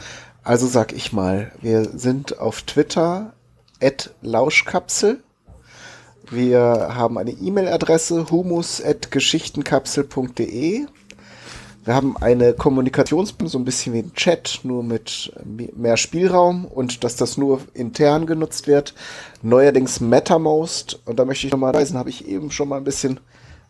also 0.44 0.68
sag 0.68 0.92
ich 0.94 1.14
mal, 1.14 1.54
wir 1.62 1.86
sind 1.98 2.38
auf 2.38 2.62
Twitter 2.62 3.34
at 3.82 4.14
Lauschkapsel. 4.22 5.24
Wir 6.30 6.90
haben 6.94 7.18
eine 7.18 7.32
E-Mail-Adresse 7.32 8.30
humus 8.30 8.84
at 8.84 9.12
geschichtenkapsel.de. 9.12 10.88
Wir 11.86 11.94
haben 11.94 12.18
eine 12.18 12.54
Kommunikations, 12.54 13.36
so 13.44 13.60
ein 13.60 13.64
bisschen 13.64 13.94
wie 13.94 14.00
ein 14.00 14.14
Chat, 14.16 14.62
nur 14.64 14.82
mit 14.82 15.32
mehr 15.46 15.98
Spielraum 15.98 16.66
und 16.66 17.04
dass 17.04 17.16
das 17.16 17.38
nur 17.38 17.62
intern 17.76 18.26
genutzt 18.26 18.66
wird. 18.66 18.96
Neuerdings 19.44 20.00
MetaMost 20.00 21.00
und 21.06 21.20
da 21.20 21.26
möchte 21.26 21.46
ich 21.46 21.54
nochmal 21.54 21.76
reisen, 21.76 22.00
habe 22.00 22.10
ich 22.10 22.28
eben 22.28 22.50
schon 22.50 22.70
mal 22.70 22.78
ein 22.78 22.84
bisschen, 22.84 23.20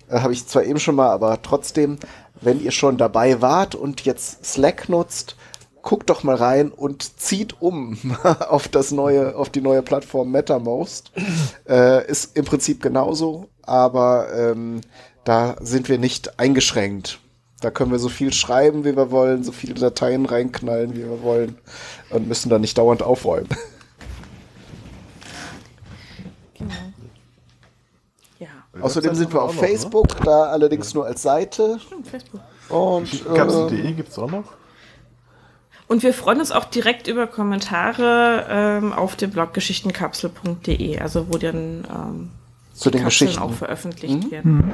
äh, 0.08 0.22
habe 0.22 0.32
ich 0.32 0.48
zwar 0.48 0.64
eben 0.64 0.80
schon 0.80 0.96
mal, 0.96 1.10
aber 1.10 1.42
trotzdem, 1.42 1.98
wenn 2.40 2.64
ihr 2.64 2.72
schon 2.72 2.98
dabei 2.98 3.42
wart 3.42 3.76
und 3.76 4.06
jetzt 4.06 4.46
Slack 4.46 4.88
nutzt, 4.88 5.36
guckt 5.82 6.10
doch 6.10 6.24
mal 6.24 6.38
rein 6.38 6.72
und 6.72 7.20
zieht 7.20 7.62
um 7.62 7.98
auf 8.48 8.70
das 8.70 8.92
neue, 8.92 9.36
auf 9.36 9.50
die 9.50 9.62
neue 9.62 9.82
Plattform 9.82 10.32
MetaMost. 10.32 11.12
äh, 11.68 12.10
ist 12.10 12.38
im 12.38 12.46
Prinzip 12.46 12.82
genauso, 12.82 13.50
aber 13.62 14.34
ähm, 14.34 14.80
da 15.26 15.58
sind 15.60 15.90
wir 15.90 15.98
nicht 15.98 16.40
eingeschränkt. 16.40 17.20
Da 17.66 17.72
können 17.72 17.90
wir 17.90 17.98
so 17.98 18.10
viel 18.10 18.32
schreiben, 18.32 18.86
wie 18.86 18.96
wir 18.96 19.10
wollen, 19.10 19.44
so 19.44 19.52
viele 19.52 19.74
Dateien 19.74 20.28
reinknallen, 20.28 20.94
wie 20.94 21.00
wir 21.00 21.24
wollen 21.24 21.58
und 22.12 22.28
müssen 22.28 22.52
da 22.52 22.60
nicht 22.60 22.78
dauernd 22.78 23.02
aufräumen. 23.02 23.50
Ja, 28.38 28.50
Außerdem 28.80 29.16
sind 29.16 29.34
wir 29.34 29.42
auf 29.42 29.56
noch, 29.56 29.64
ne? 29.64 29.68
Facebook, 29.68 30.24
da 30.24 30.44
allerdings 30.44 30.94
nur 30.94 31.08
als 31.08 31.24
Seite. 31.24 31.80
stimmt, 31.84 32.08
Facebook. 32.08 32.42
Und 32.70 33.12
äh, 33.12 33.34
Kapsel.de 33.34 33.94
gibt 33.94 34.10
es 34.10 34.20
auch 34.20 34.30
noch? 34.30 34.54
Und 35.88 36.04
wir 36.04 36.14
freuen 36.14 36.42
uns 36.42 36.52
auch 36.52 36.66
direkt 36.66 37.08
über 37.08 37.26
Kommentare 37.26 38.46
ähm, 38.48 38.94
auf 38.94 39.16
dem 39.16 39.32
Blog 39.32 39.56
geschichtenkapsel.de, 39.56 41.00
also 41.00 41.34
wo 41.34 41.40
dann 41.40 41.88
ähm, 41.90 42.30
zu 42.76 42.92
den 42.92 43.04
Geschichten. 43.04 43.42
auch 43.42 43.54
veröffentlicht 43.54 44.32
werden. 44.32 44.74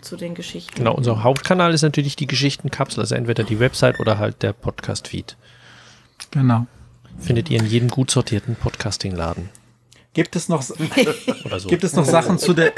Zu 0.00 0.16
den 0.16 0.34
Geschichten. 0.34 0.74
Genau, 0.74 0.94
unser 0.94 1.22
Hauptkanal 1.22 1.72
ist 1.74 1.82
natürlich 1.82 2.16
die 2.16 2.26
Geschichtenkapsel, 2.26 3.00
also 3.00 3.14
entweder 3.14 3.44
die 3.44 3.60
Website 3.60 4.00
oder 4.00 4.18
halt 4.18 4.42
der 4.42 4.52
Podcast-Feed. 4.52 5.36
Genau. 6.30 6.66
Findet 7.18 7.50
ihr 7.50 7.60
in 7.60 7.66
jedem 7.66 7.88
gut 7.88 8.10
sortierten 8.10 8.56
Podcasting-Laden 8.56 9.50
Gibt 10.14 10.36
es 10.36 10.50
noch, 10.50 10.60
so. 10.62 10.74
gibt 11.68 11.84
es 11.84 11.94
noch 11.94 12.04
Sachen 12.04 12.38
zu 12.38 12.52
der, 12.52 12.72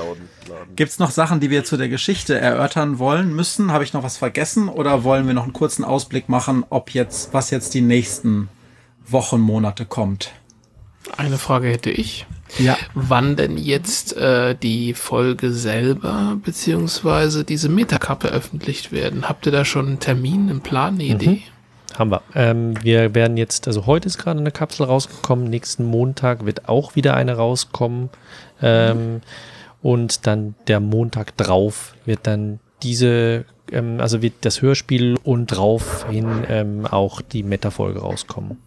gibt 0.76 0.90
es 0.90 0.98
noch 0.98 1.12
Sachen, 1.12 1.38
die 1.38 1.48
wir 1.48 1.62
zu 1.62 1.76
der 1.76 1.88
Geschichte 1.88 2.36
erörtern 2.36 2.98
wollen 2.98 3.34
müssen? 3.34 3.70
Habe 3.70 3.84
ich 3.84 3.92
noch 3.92 4.02
was 4.02 4.16
vergessen 4.16 4.68
oder 4.68 5.04
wollen 5.04 5.28
wir 5.28 5.34
noch 5.34 5.44
einen 5.44 5.52
kurzen 5.52 5.84
Ausblick 5.84 6.28
machen, 6.28 6.64
ob 6.68 6.90
jetzt, 6.90 7.32
was 7.32 7.50
jetzt 7.50 7.74
die 7.74 7.82
nächsten 7.82 8.48
Wochen, 9.06 9.40
Monate 9.40 9.84
kommt? 9.84 10.32
Eine 11.16 11.38
Frage 11.38 11.68
hätte 11.68 11.90
ich. 11.90 12.26
Ja. 12.58 12.76
Wann 12.94 13.36
denn 13.36 13.58
jetzt 13.58 14.16
äh, 14.16 14.54
die 14.54 14.94
Folge 14.94 15.52
selber 15.52 16.36
beziehungsweise 16.42 17.44
diese 17.44 17.68
Metacap 17.68 18.22
veröffentlicht 18.22 18.92
werden? 18.92 19.28
Habt 19.28 19.46
ihr 19.46 19.52
da 19.52 19.64
schon 19.64 19.86
einen 19.86 20.00
Termin, 20.00 20.48
einen 20.48 20.60
Plan, 20.60 20.94
eine 20.94 21.04
Idee? 21.04 21.42
Haben 21.98 22.10
wir. 22.10 22.22
Ähm, 22.34 22.74
wir 22.82 23.14
werden 23.14 23.36
jetzt, 23.36 23.66
also 23.66 23.86
heute 23.86 24.06
ist 24.06 24.18
gerade 24.18 24.38
eine 24.38 24.50
Kapsel 24.50 24.86
rausgekommen, 24.86 25.48
nächsten 25.48 25.84
Montag 25.84 26.44
wird 26.44 26.68
auch 26.68 26.94
wieder 26.94 27.14
eine 27.14 27.36
rauskommen. 27.36 28.10
Ähm, 28.60 29.22
und 29.82 30.26
dann 30.26 30.54
der 30.66 30.80
Montag 30.80 31.36
drauf 31.36 31.94
wird 32.04 32.20
dann 32.24 32.60
diese, 32.82 33.44
ähm, 33.70 34.00
also 34.00 34.22
wird 34.22 34.34
das 34.42 34.62
Hörspiel 34.62 35.16
und 35.22 35.46
draufhin 35.46 36.44
ähm, 36.48 36.86
auch 36.86 37.20
die 37.20 37.42
Meta-Folge 37.42 38.00
rauskommen. 38.00 38.58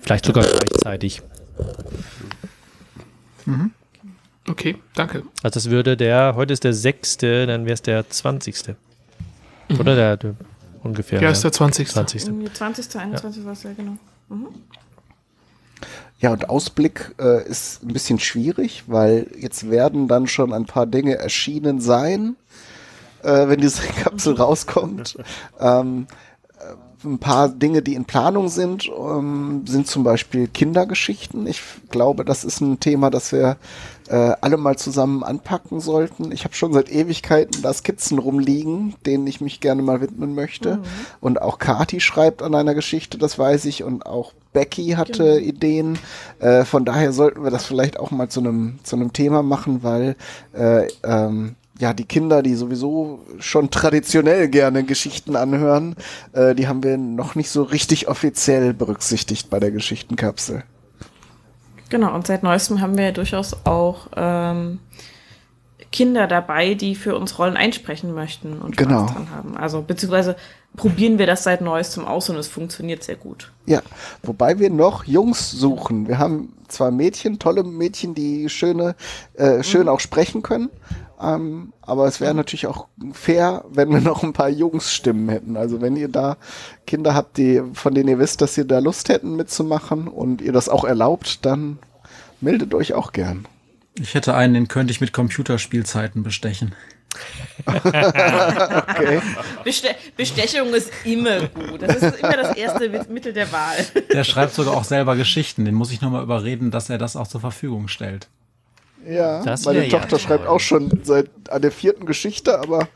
Vielleicht 0.00 0.26
sogar 0.26 0.44
gleichzeitig. 0.44 1.22
Okay, 4.48 4.76
danke. 4.94 5.22
Also 5.42 5.54
das 5.54 5.70
würde 5.70 5.96
der, 5.96 6.34
heute 6.34 6.52
ist 6.52 6.64
der 6.64 6.74
6., 6.74 7.18
dann 7.18 7.64
wäre 7.64 7.74
es 7.74 7.82
der 7.82 8.08
20. 8.08 8.74
Oder 9.78 9.94
der, 9.94 10.16
der 10.16 10.34
ungefähr. 10.82 11.20
Ja, 11.20 11.30
ist 11.30 11.44
der 11.44 11.52
20. 11.52 11.88
20. 11.88 12.26
Irgendwie 12.26 12.52
20. 12.52 12.96
21. 12.96 13.44
was 13.44 13.62
ja 13.62 13.72
genau. 13.72 13.96
Mhm. 14.28 14.48
Ja, 16.20 16.30
und 16.30 16.48
Ausblick 16.48 17.14
äh, 17.18 17.48
ist 17.48 17.82
ein 17.82 17.92
bisschen 17.92 18.20
schwierig, 18.20 18.84
weil 18.86 19.26
jetzt 19.36 19.70
werden 19.70 20.06
dann 20.06 20.28
schon 20.28 20.52
ein 20.52 20.66
paar 20.66 20.86
Dinge 20.86 21.16
erschienen 21.16 21.80
sein, 21.80 22.36
äh, 23.22 23.48
wenn 23.48 23.60
diese 23.60 23.82
Kapsel 24.04 24.34
rauskommt. 24.34 25.16
Ähm, 25.58 26.06
äh, 26.08 26.31
ein 27.04 27.18
paar 27.18 27.48
Dinge, 27.48 27.82
die 27.82 27.94
in 27.94 28.04
Planung 28.04 28.48
sind, 28.48 28.88
ähm, 28.88 29.64
sind 29.66 29.86
zum 29.86 30.04
Beispiel 30.04 30.48
Kindergeschichten. 30.48 31.46
Ich 31.46 31.62
glaube, 31.90 32.24
das 32.24 32.44
ist 32.44 32.60
ein 32.60 32.80
Thema, 32.80 33.10
das 33.10 33.32
wir 33.32 33.56
äh, 34.08 34.34
alle 34.40 34.56
mal 34.56 34.76
zusammen 34.76 35.22
anpacken 35.22 35.80
sollten. 35.80 36.32
Ich 36.32 36.44
habe 36.44 36.54
schon 36.54 36.72
seit 36.72 36.90
Ewigkeiten 36.90 37.62
da 37.62 37.72
Skizzen 37.72 38.18
rumliegen, 38.18 38.94
denen 39.06 39.26
ich 39.26 39.40
mich 39.40 39.60
gerne 39.60 39.82
mal 39.82 40.00
widmen 40.00 40.34
möchte. 40.34 40.80
Und 41.20 41.40
auch 41.40 41.58
Kati 41.58 42.00
schreibt 42.00 42.42
an 42.42 42.54
einer 42.54 42.74
Geschichte, 42.74 43.18
das 43.18 43.38
weiß 43.38 43.64
ich, 43.66 43.82
und 43.84 44.06
auch 44.06 44.32
Becky 44.52 44.90
hatte 44.90 45.40
Ideen. 45.40 45.98
Äh, 46.40 46.64
von 46.64 46.84
daher 46.84 47.12
sollten 47.12 47.42
wir 47.42 47.50
das 47.50 47.64
vielleicht 47.64 47.98
auch 47.98 48.10
mal 48.10 48.28
zu 48.28 48.40
einem 48.40 48.78
zu 48.82 48.96
einem 48.96 49.12
Thema 49.12 49.42
machen, 49.42 49.82
weil 49.82 50.16
äh, 50.52 50.88
ähm, 51.04 51.56
ja 51.82 51.92
die 51.92 52.04
Kinder, 52.04 52.42
die 52.42 52.54
sowieso 52.54 53.20
schon 53.40 53.70
traditionell 53.70 54.48
gerne 54.48 54.84
Geschichten 54.84 55.34
anhören, 55.34 55.96
äh, 56.32 56.54
die 56.54 56.68
haben 56.68 56.82
wir 56.84 56.96
noch 56.96 57.34
nicht 57.34 57.50
so 57.50 57.64
richtig 57.64 58.06
offiziell 58.08 58.72
berücksichtigt 58.72 59.50
bei 59.50 59.58
der 59.58 59.72
Geschichtenkapsel. 59.72 60.62
Genau, 61.90 62.14
und 62.14 62.26
seit 62.26 62.42
neuestem 62.44 62.80
haben 62.80 62.96
wir 62.96 63.06
ja 63.06 63.10
durchaus 63.10 63.66
auch 63.66 64.06
ähm, 64.16 64.78
Kinder 65.90 66.26
dabei, 66.28 66.74
die 66.74 66.94
für 66.94 67.16
uns 67.16 67.38
Rollen 67.38 67.56
einsprechen 67.56 68.14
möchten 68.14 68.60
und 68.62 68.76
Spaß 68.76 68.86
Genau. 68.86 69.06
dran 69.06 69.30
haben. 69.30 69.56
Also 69.56 69.82
beziehungsweise 69.82 70.36
probieren 70.76 71.18
wir 71.18 71.26
das 71.26 71.42
seit 71.42 71.60
neuestem 71.60 72.06
aus 72.06 72.30
und 72.30 72.36
es 72.36 72.48
funktioniert 72.48 73.02
sehr 73.02 73.16
gut. 73.16 73.52
Ja, 73.66 73.82
wobei 74.22 74.58
wir 74.58 74.70
noch 74.70 75.04
Jungs 75.04 75.50
suchen. 75.50 76.08
Wir 76.08 76.18
haben 76.18 76.54
zwar 76.68 76.92
Mädchen, 76.92 77.38
tolle 77.38 77.64
Mädchen, 77.64 78.14
die 78.14 78.48
schöne, 78.48 78.94
äh, 79.34 79.62
schön 79.62 79.88
auch 79.88 80.00
sprechen 80.00 80.42
können, 80.42 80.70
ähm, 81.22 81.72
aber 81.82 82.06
es 82.06 82.20
wäre 82.20 82.34
natürlich 82.34 82.66
auch 82.66 82.88
fair, 83.12 83.64
wenn 83.70 83.90
wir 83.90 84.00
noch 84.00 84.22
ein 84.22 84.32
paar 84.32 84.48
Jungsstimmen 84.48 85.28
hätten. 85.28 85.56
Also 85.56 85.80
wenn 85.80 85.96
ihr 85.96 86.08
da 86.08 86.36
Kinder 86.86 87.14
habt, 87.14 87.36
die, 87.38 87.62
von 87.74 87.94
denen 87.94 88.08
ihr 88.08 88.18
wisst, 88.18 88.40
dass 88.40 88.58
ihr 88.58 88.64
da 88.64 88.80
Lust 88.80 89.08
hätten 89.08 89.36
mitzumachen 89.36 90.08
und 90.08 90.40
ihr 90.40 90.52
das 90.52 90.68
auch 90.68 90.84
erlaubt, 90.84 91.44
dann 91.44 91.78
meldet 92.40 92.74
euch 92.74 92.94
auch 92.94 93.12
gern. 93.12 93.46
Ich 93.94 94.14
hätte 94.14 94.34
einen, 94.34 94.54
den 94.54 94.68
könnte 94.68 94.90
ich 94.90 95.00
mit 95.00 95.12
Computerspielzeiten 95.12 96.22
bestechen. 96.22 96.74
Okay. 97.66 99.20
Beste 99.64 99.88
Bestechung 100.16 100.72
ist 100.72 100.90
immer 101.04 101.40
gut. 101.48 101.82
Das 101.82 101.96
ist 101.96 102.18
immer 102.18 102.36
das 102.36 102.56
erste 102.56 102.88
Mittel 103.10 103.34
der 103.34 103.52
Wahl. 103.52 103.76
Der 104.12 104.24
schreibt 104.24 104.54
sogar 104.54 104.74
auch 104.74 104.84
selber 104.84 105.14
Geschichten. 105.16 105.66
Den 105.66 105.74
muss 105.74 105.92
ich 105.92 106.00
nochmal 106.00 106.22
überreden, 106.22 106.70
dass 106.70 106.88
er 106.88 106.96
das 106.98 107.14
auch 107.14 107.28
zur 107.28 107.42
Verfügung 107.42 107.88
stellt. 107.88 108.28
Ja, 109.08 109.42
Das 109.44 109.64
meine 109.64 109.80
wär 109.80 109.88
ja 109.88 109.98
Tochter 109.98 110.18
schreibt 110.18 110.46
auch 110.46 110.60
schon 110.60 110.90
seit 111.02 111.30
an 111.50 111.62
der 111.62 111.72
vierten 111.72 112.06
Geschichte, 112.06 112.58
aber 112.58 112.88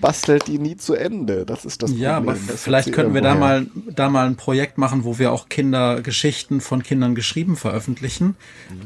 bastelt 0.00 0.48
die 0.48 0.58
nie 0.58 0.76
zu 0.76 0.94
Ende. 0.94 1.46
Das 1.46 1.64
ist 1.64 1.82
das 1.82 1.90
Problem. 1.90 2.02
Ja, 2.04 2.16
aber 2.16 2.32
Das 2.32 2.62
vielleicht 2.62 2.92
könnten 2.92 3.14
wir 3.14 3.22
da 3.22 3.34
mal, 3.34 3.66
da 3.94 4.10
mal 4.10 4.26
ein 4.26 4.36
Projekt 4.36 4.76
machen, 4.76 5.04
wo 5.04 5.18
wir 5.18 5.32
auch 5.32 5.48
Kindergeschichten 5.48 6.60
von 6.60 6.82
Kindern 6.82 7.14
geschrieben 7.14 7.56
veröffentlichen. 7.56 8.36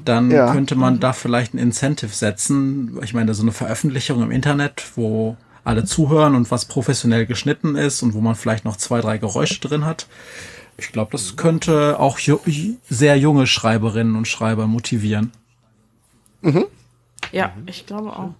Dann 0.05 0.31
Ja. 0.31 0.53
könnte 0.53 0.75
man 0.75 1.01
da 1.01 1.13
vielleicht 1.13 1.55
ein 1.55 1.59
Incentive 1.59 2.13
setzen. 2.15 2.99
Ich 3.03 3.15
meine, 3.15 3.33
so 3.35 3.43
eine 3.43 3.53
Veröffentlichung 3.53 4.23
im 4.23 4.31
Internet, 4.31 4.85
wo 4.95 5.37
alle 5.65 5.85
zuhören 5.85 6.35
und 6.37 6.51
was 6.51 6.67
professionell 6.67 7.27
geschnitten 7.27 7.75
ist 7.77 8.03
und 8.03 8.15
wo 8.15 8.21
man 8.21 8.35
vielleicht 8.37 8.65
noch 8.65 8.77
zwei, 8.77 9.01
drei 9.01 9.19
Geräusche 9.19 9.59
drin 9.61 9.85
hat. 9.85 10.07
Ich 10.77 10.93
glaube, 10.93 11.13
das 11.13 11.37
könnte 11.37 11.99
auch 11.99 12.19
sehr 12.89 13.17
junge 13.19 13.47
Schreiberinnen 13.47 14.15
und 14.17 14.29
Schreiber 14.29 14.67
motivieren. 14.67 15.33
Ja, 17.33 17.53
ich 17.67 17.87
glaube 17.87 18.11
auch. 18.11 18.31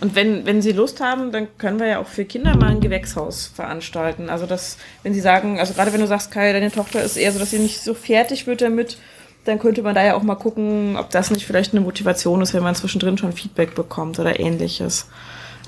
Und 0.00 0.14
wenn, 0.14 0.44
wenn 0.44 0.60
Sie 0.60 0.72
Lust 0.72 1.00
haben, 1.00 1.32
dann 1.32 1.48
können 1.56 1.78
wir 1.78 1.86
ja 1.86 1.98
auch 1.98 2.06
für 2.06 2.24
Kinder 2.24 2.56
mal 2.56 2.70
ein 2.70 2.80
Gewächshaus 2.80 3.46
veranstalten. 3.46 4.28
Also 4.28 4.44
das, 4.44 4.76
wenn 5.02 5.14
Sie 5.14 5.20
sagen, 5.20 5.58
also 5.58 5.72
gerade 5.72 5.92
wenn 5.92 6.00
du 6.00 6.06
sagst, 6.06 6.30
Kai, 6.30 6.52
deine 6.52 6.70
Tochter 6.70 7.02
ist 7.02 7.16
eher 7.16 7.32
so, 7.32 7.38
dass 7.38 7.50
sie 7.50 7.58
nicht 7.58 7.80
so 7.80 7.94
fertig 7.94 8.46
wird 8.46 8.60
damit, 8.60 8.98
dann 9.44 9.58
könnte 9.58 9.82
man 9.82 9.94
da 9.94 10.04
ja 10.04 10.14
auch 10.14 10.22
mal 10.22 10.34
gucken, 10.34 10.96
ob 10.98 11.10
das 11.10 11.30
nicht 11.30 11.46
vielleicht 11.46 11.72
eine 11.72 11.80
Motivation 11.80 12.42
ist, 12.42 12.54
wenn 12.54 12.62
man 12.62 12.74
zwischendrin 12.74 13.16
schon 13.18 13.32
Feedback 13.32 13.74
bekommt 13.74 14.18
oder 14.18 14.38
ähnliches. 14.40 15.06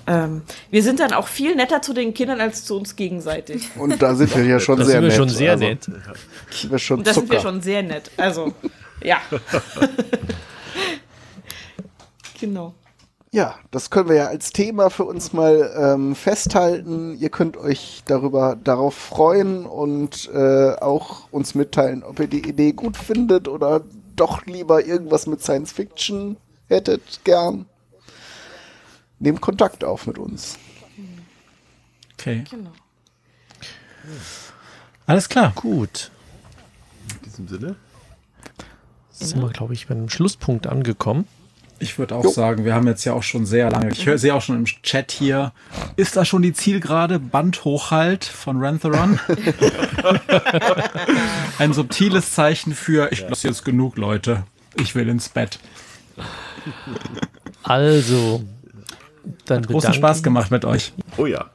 Ähm, 0.07 0.43
wir 0.71 0.83
sind 0.83 1.01
dann 1.01 1.13
auch 1.13 1.27
viel 1.29 1.55
netter 1.55 1.83
zu 1.83 1.93
den 1.93 2.15
Kindern 2.15 2.41
als 2.41 2.65
zu 2.65 2.77
uns 2.77 2.97
gegenseitig. 2.97 3.69
Und 3.77 4.01
da 4.01 4.15
sind 4.15 4.35
wir 4.37 4.45
ja 4.45 4.61
schon 4.61 4.79
Da 4.79 4.85
sehr 4.85 5.01
sind 5.01 5.03
wir 5.03 5.09
nett. 5.09 5.17
schon 5.17 5.29
sehr 5.29 5.51
also, 5.53 5.65
nett. 5.65 5.85
Sind 6.51 6.71
wir 6.73 6.79
schon 6.79 6.99
Und 6.99 7.07
da 7.07 7.15
sind 7.15 7.31
wir 7.31 7.41
schon 7.41 7.61
sehr 7.61 7.83
nett. 7.83 8.11
Also, 8.17 8.53
ja. 9.03 9.19
genau. 12.39 12.75
Ja, 13.33 13.57
das 13.71 13.91
können 13.91 14.09
wir 14.09 14.17
ja 14.17 14.27
als 14.29 14.53
Thema 14.53 14.89
für 14.89 15.05
uns 15.05 15.33
mal 15.33 15.75
ähm, 15.77 16.15
festhalten. 16.15 17.17
Ihr 17.19 17.29
könnt 17.29 17.57
euch 17.57 18.03
darüber 18.07 18.57
darauf 18.57 18.95
freuen 18.95 19.67
und 19.67 20.31
äh, 20.33 20.75
auch 20.77 21.31
uns 21.33 21.55
mitteilen, 21.55 22.03
ob 22.03 22.21
ihr 22.21 22.29
die 22.29 22.49
Idee 22.49 22.73
gut 22.73 22.97
findet 22.97 23.49
oder 23.49 23.83
doch 24.15 24.47
lieber 24.47 24.87
irgendwas 24.87 25.27
mit 25.27 25.43
Science 25.43 25.73
Fiction 25.73 26.37
hättet 26.69 27.25
gern. 27.25 27.67
Nehmt 29.19 29.41
Kontakt 29.41 29.85
auf 29.85 30.07
mit 30.07 30.19
uns. 30.19 30.59
Okay. 32.15 32.45
genau. 32.49 32.73
Alles 35.07 35.29
klar. 35.29 35.53
Gut. 35.55 36.11
In 37.11 37.23
diesem 37.23 37.49
Sinne. 37.49 37.77
Jetzt 39.11 39.31
sind 39.31 39.43
wir, 39.43 39.51
glaube 39.51 39.75
ich, 39.75 39.87
beim 39.87 40.09
Schlusspunkt 40.09 40.67
angekommen. 40.67 41.27
Ich 41.79 41.99
würde 41.99 42.15
auch 42.15 42.25
Jo. 42.25 42.31
sagen, 42.31 42.65
wir 42.65 42.75
haben 42.75 42.87
jetzt 42.87 43.05
ja 43.05 43.13
auch 43.13 43.23
schon 43.23 43.45
sehr 43.45 43.71
lange, 43.71 43.91
ich 43.91 44.07
hör- 44.07 44.17
sehe 44.17 44.35
auch 44.35 44.41
schon 44.41 44.57
im 44.57 44.65
Chat 44.65 45.13
hier, 45.13 45.53
ist 45.97 46.17
da 46.17 46.25
schon 46.25 46.41
die 46.43 46.55
Zielgerade 46.55 47.19
Bandhochhalt 47.19 48.25
von 48.25 48.63
Rantheron? 48.65 49.21
Ein 51.59 51.73
subtiles 51.73 52.33
Zeichen 52.33 52.75
für, 52.75 53.13
ich 53.13 53.29
lasse 53.29 53.49
jetzt 53.49 53.65
genug, 53.65 53.97
Leute. 53.99 54.45
Ich 54.81 54.95
will 54.95 55.09
ins 55.09 55.29
Bett. 55.29 55.59
Also, 57.63 58.43
dann 59.45 59.63
Großen 59.63 59.91
bedanken- 59.91 59.95
Spaß 59.99 60.23
gemacht 60.23 60.51
mit 60.51 60.65
euch. 60.65 60.93
Oh 61.17 61.27
ja. 61.27 61.47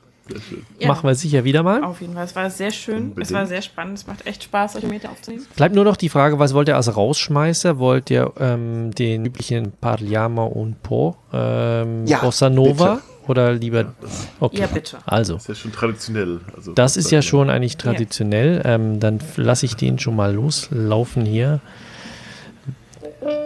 Ja. 0.79 0.87
Machen 0.87 1.07
wir 1.07 1.15
sicher 1.15 1.43
wieder 1.43 1.63
mal. 1.63 1.83
Auf 1.83 2.01
jeden 2.01 2.13
Fall. 2.13 2.25
Es 2.25 2.35
war 2.35 2.49
sehr 2.49 2.71
schön. 2.71 2.95
Es 2.95 3.01
Unbedingt. 3.03 3.31
war 3.31 3.45
sehr 3.47 3.61
spannend. 3.61 3.97
Es 3.97 4.07
macht 4.07 4.25
echt 4.25 4.43
Spaß, 4.43 4.73
solche 4.73 4.87
Meter 4.87 5.09
aufzunehmen. 5.09 5.45
Bleibt 5.55 5.75
nur 5.75 5.83
noch 5.83 5.97
die 5.97 6.09
Frage, 6.09 6.39
was 6.39 6.53
wollt 6.53 6.67
ihr 6.67 6.75
als 6.75 6.95
Rausschmeißer? 6.95 7.77
Wollt 7.79 8.09
ihr 8.09 8.31
ähm, 8.39 8.91
den 8.95 9.25
üblichen 9.25 9.71
Parliamo 9.79 10.45
und 10.47 10.81
Po, 10.83 11.15
ähm, 11.33 12.05
Ja, 12.07 12.19
Bossa 12.19 12.49
Nova 12.49 12.95
bitte. 12.95 13.29
oder 13.29 13.53
lieber... 13.53 13.93
Okay, 14.39 14.59
Ja, 14.61 14.67
bitte. 14.67 14.97
also. 15.05 15.33
Das 15.35 15.43
ist 15.43 15.47
ja 15.49 15.55
schon 15.55 15.71
traditionell. 15.71 16.39
Also, 16.55 16.73
Das 16.73 16.97
ist 16.97 17.11
ja 17.11 17.21
schon 17.21 17.49
eigentlich 17.49 17.77
traditionell. 17.77 18.61
Ähm, 18.65 18.99
dann 18.99 19.19
lasse 19.37 19.65
ich 19.65 19.75
den 19.75 19.99
schon 19.99 20.15
mal 20.15 20.33
loslaufen 20.33 21.25
hier. 21.25 21.59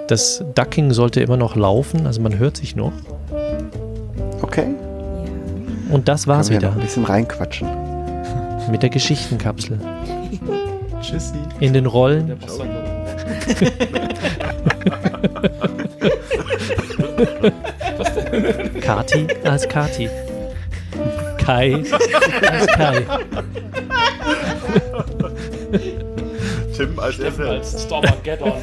Das 0.07 0.43
Ducking 0.55 0.91
sollte 0.91 1.19
immer 1.21 1.35
noch 1.37 1.55
laufen, 1.55 2.05
also 2.07 2.21
man 2.21 2.37
hört 2.37 2.57
sich 2.57 2.75
noch. 2.75 2.93
Okay? 4.41 4.67
Und 5.89 6.07
das 6.07 6.27
war's 6.27 6.49
Können 6.49 6.61
wir 6.61 6.67
noch 6.69 6.75
wieder 6.75 6.81
ein 6.81 6.85
bisschen 6.87 7.05
reinquatschen. 7.05 7.67
mit 8.71 8.81
der 8.83 8.89
Geschichtenkapsel. 8.89 9.79
Tschüssi. 11.01 11.35
In 11.59 11.73
den 11.73 11.85
Rollen 11.85 12.37
Kati 18.81 19.27
als 19.43 19.67
Kati. 19.67 20.09
Kai 21.37 21.83
als 22.41 22.67
Kai. 22.67 23.05
Tim 26.75 26.99
als 26.99 27.15
FL. 27.15 27.61
Stormageddon. 27.63 28.53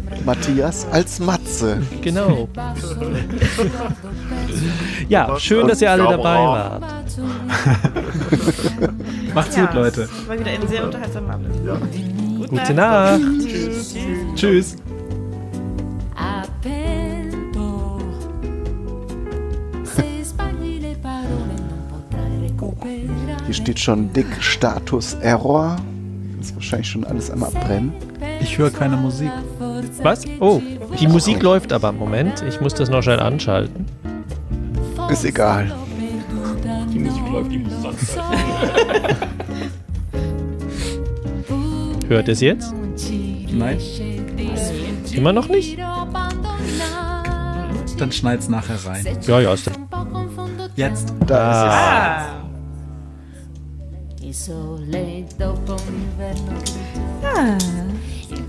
Matthias 0.30 0.86
als 0.92 1.18
Matze. 1.18 1.82
Genau. 2.02 2.48
Ja, 5.08 5.36
schön, 5.40 5.66
dass 5.66 5.82
ihr 5.82 5.90
alle 5.90 6.04
dabei 6.04 6.36
wart. 6.36 6.84
Macht's 9.34 9.56
Ja, 9.56 9.66
gut, 9.66 9.74
Leute. 9.74 10.02
das 10.02 10.28
War 10.28 10.38
wieder 10.38 10.50
ein 10.52 10.68
sehr 10.68 10.84
unterhaltsamer 10.84 11.34
Abend. 11.34 12.48
Gute 12.48 12.74
Nacht. 12.74 13.20
Tschüss. 13.40 13.96
Tschüss. 14.36 14.76
Hier 23.46 23.54
steht 23.54 23.80
schon 23.80 24.12
dick 24.12 24.26
Status 24.38 25.14
Error. 25.22 25.76
Ist 26.40 26.54
wahrscheinlich 26.54 26.88
schon 26.88 27.04
alles 27.04 27.32
am 27.32 27.42
Abbrennen. 27.42 27.92
Ich 28.40 28.56
höre 28.58 28.70
keine 28.70 28.96
Musik. 28.96 29.32
Was? 30.02 30.24
Oh, 30.40 30.62
die 30.98 31.06
Musik 31.06 31.42
läuft 31.42 31.72
aber. 31.72 31.92
Moment, 31.92 32.42
ich 32.48 32.60
muss 32.60 32.74
das 32.74 32.88
noch 32.88 33.02
schnell 33.02 33.20
anschalten. 33.20 33.86
Ist 35.10 35.24
egal. 35.24 35.72
Die 36.92 36.98
Musik 36.98 37.22
läuft, 37.30 37.52
die 37.52 37.58
muss 37.58 37.72
anzeigen. 37.84 39.16
Hört 42.08 42.28
es 42.28 42.40
jetzt? 42.40 42.74
Nein. 43.52 43.78
Immer 45.12 45.32
noch 45.32 45.48
nicht? 45.48 45.78
Dann 47.98 48.12
schneid's 48.12 48.48
nachher 48.48 48.76
rein. 48.86 49.06
Ja, 49.26 49.40
ja, 49.40 49.52
ist 49.52 49.66
das. 49.66 49.74
Jetzt. 50.76 51.12
Da 51.26 52.24
ist 54.22 54.50
Ah, 57.32 57.58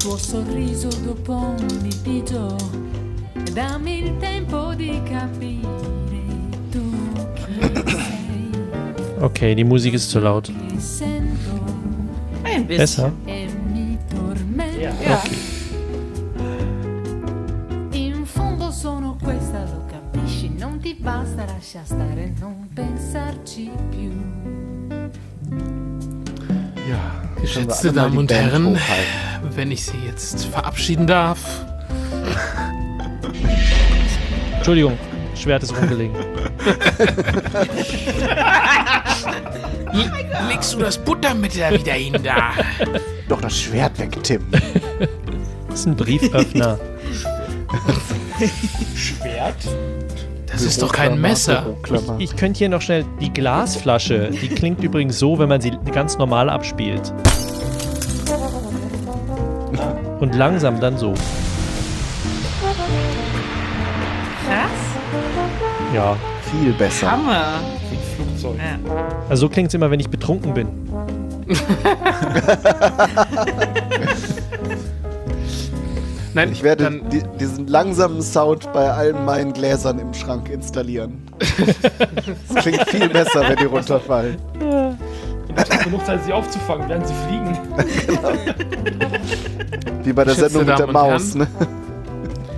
tuo 0.02 0.18
sorriso 0.18 0.88
dopo 1.04 1.34
un 1.34 1.80
litigio, 1.82 2.56
dammi 3.54 4.04
il 4.04 4.18
tempo 4.18 4.74
di 4.74 5.00
capire 5.04 5.68
tu 6.72 6.82
chi 7.36 7.60
sei, 7.86 8.50
Okay, 9.20 9.54
die 9.54 9.64
Musik 9.64 9.94
ist 9.94 10.10
zu 10.10 10.20
laut. 10.20 10.50
ein 10.50 10.68
bisschen. 12.66 12.68
Besser? 12.68 13.12
e 13.26 13.48
mi 13.72 13.98
tormento. 14.10 14.80
Ja. 14.80 15.22
In 17.92 18.26
fondo 18.26 18.72
sono 18.72 19.16
questa, 19.22 19.64
lo 19.64 19.86
capisci, 19.88 20.50
non 20.58 20.80
ti 20.80 20.96
basta, 21.00 21.46
lascia 21.46 21.82
stare, 21.84 22.34
non 22.40 22.68
pensarci 22.74 23.70
più. 23.90 24.12
Ja. 26.88 27.30
Geschätzte 27.40 27.92
Damen 27.92 28.18
und 28.18 28.32
Herren, 28.32 28.66
hochhalten. 28.66 29.31
Wenn 29.56 29.72
ich 29.72 29.86
Sie 29.86 29.98
jetzt 30.06 30.46
verabschieden 30.46 31.08
darf. 31.08 31.40
Entschuldigung, 34.58 34.98
Schwert 35.36 35.64
ist 35.64 35.76
rumgelegen. 35.76 36.16
Legst 40.48 40.74
du 40.74 40.80
das 40.80 40.98
Buttermesser 40.98 41.72
wieder 41.72 41.94
hin 41.94 42.18
da? 42.24 42.54
Doch 43.28 43.42
das 43.42 43.60
Schwert 43.60 43.98
weg, 44.00 44.18
Tim. 44.24 44.46
Das 45.70 45.80
ist 45.80 45.88
ein 45.88 45.96
Brieföffner. 45.96 46.80
Schwert? 48.96 49.56
Das 50.52 50.62
ist 50.64 50.82
doch 50.82 50.92
kein 50.92 51.20
Messer. 51.20 51.62
Büroklammer. 51.62 52.18
Ich 52.20 52.36
könnte 52.36 52.60
hier 52.60 52.70
noch 52.70 52.82
schnell 52.82 53.06
die 53.20 53.32
Glasflasche. 53.32 54.32
Die 54.32 54.50
klingt 54.50 54.84
übrigens 54.84 55.18
so, 55.18 55.40
wenn 55.40 55.50
man 55.50 55.62
sie 55.62 55.72
ganz 55.92 56.18
normal 56.18 56.50
abspielt. 56.50 57.14
Und 60.22 60.36
langsam 60.36 60.80
dann 60.80 60.98
so. 60.98 61.14
Krass. 64.48 64.72
Ja. 65.94 66.16
Viel 66.44 66.72
besser. 66.74 67.12
Hammer. 67.12 67.60
Flugzeug. 68.16 68.56
Ja. 68.58 68.78
Also 69.30 69.48
so 69.48 69.50
klingt 69.50 69.70
es 69.70 69.74
immer, 69.74 69.90
wenn 69.90 70.00
ich 70.00 70.10
betrunken 70.10 70.54
bin. 70.54 70.68
Nein, 76.34 76.52
Ich 76.54 76.64
werde 76.64 76.86
dann, 76.86 77.10
di 77.10 77.22
diesen 77.40 77.68
langsamen 77.68 78.22
Sound 78.22 78.72
bei 78.72 78.90
allen 78.90 79.26
meinen 79.26 79.52
Gläsern 79.54 80.00
im 80.00 80.14
Schrank 80.14 80.50
installieren. 80.50 81.22
Es 82.56 82.56
klingt 82.64 82.88
viel 82.90 83.10
besser, 83.10 83.42
wenn 83.50 83.58
die 83.58 83.66
runterfallen. 83.66 84.38
Ich 85.58 85.72
habe 85.72 85.84
genug 85.84 86.06
Zeit, 86.06 86.24
sie 86.24 86.34
aufzufangen, 86.34 86.90
während 86.90 87.08
sie 87.08 87.14
fliegen. 87.28 87.56
Wie 90.04 90.14
bei 90.14 90.24
der 90.24 90.36
Geschätzte 90.36 90.50
Sendung 90.50 90.68
mit 90.68 90.80
der 90.80 90.88
Damen 90.88 90.94
Maus, 90.94 91.36
ne? 91.36 91.48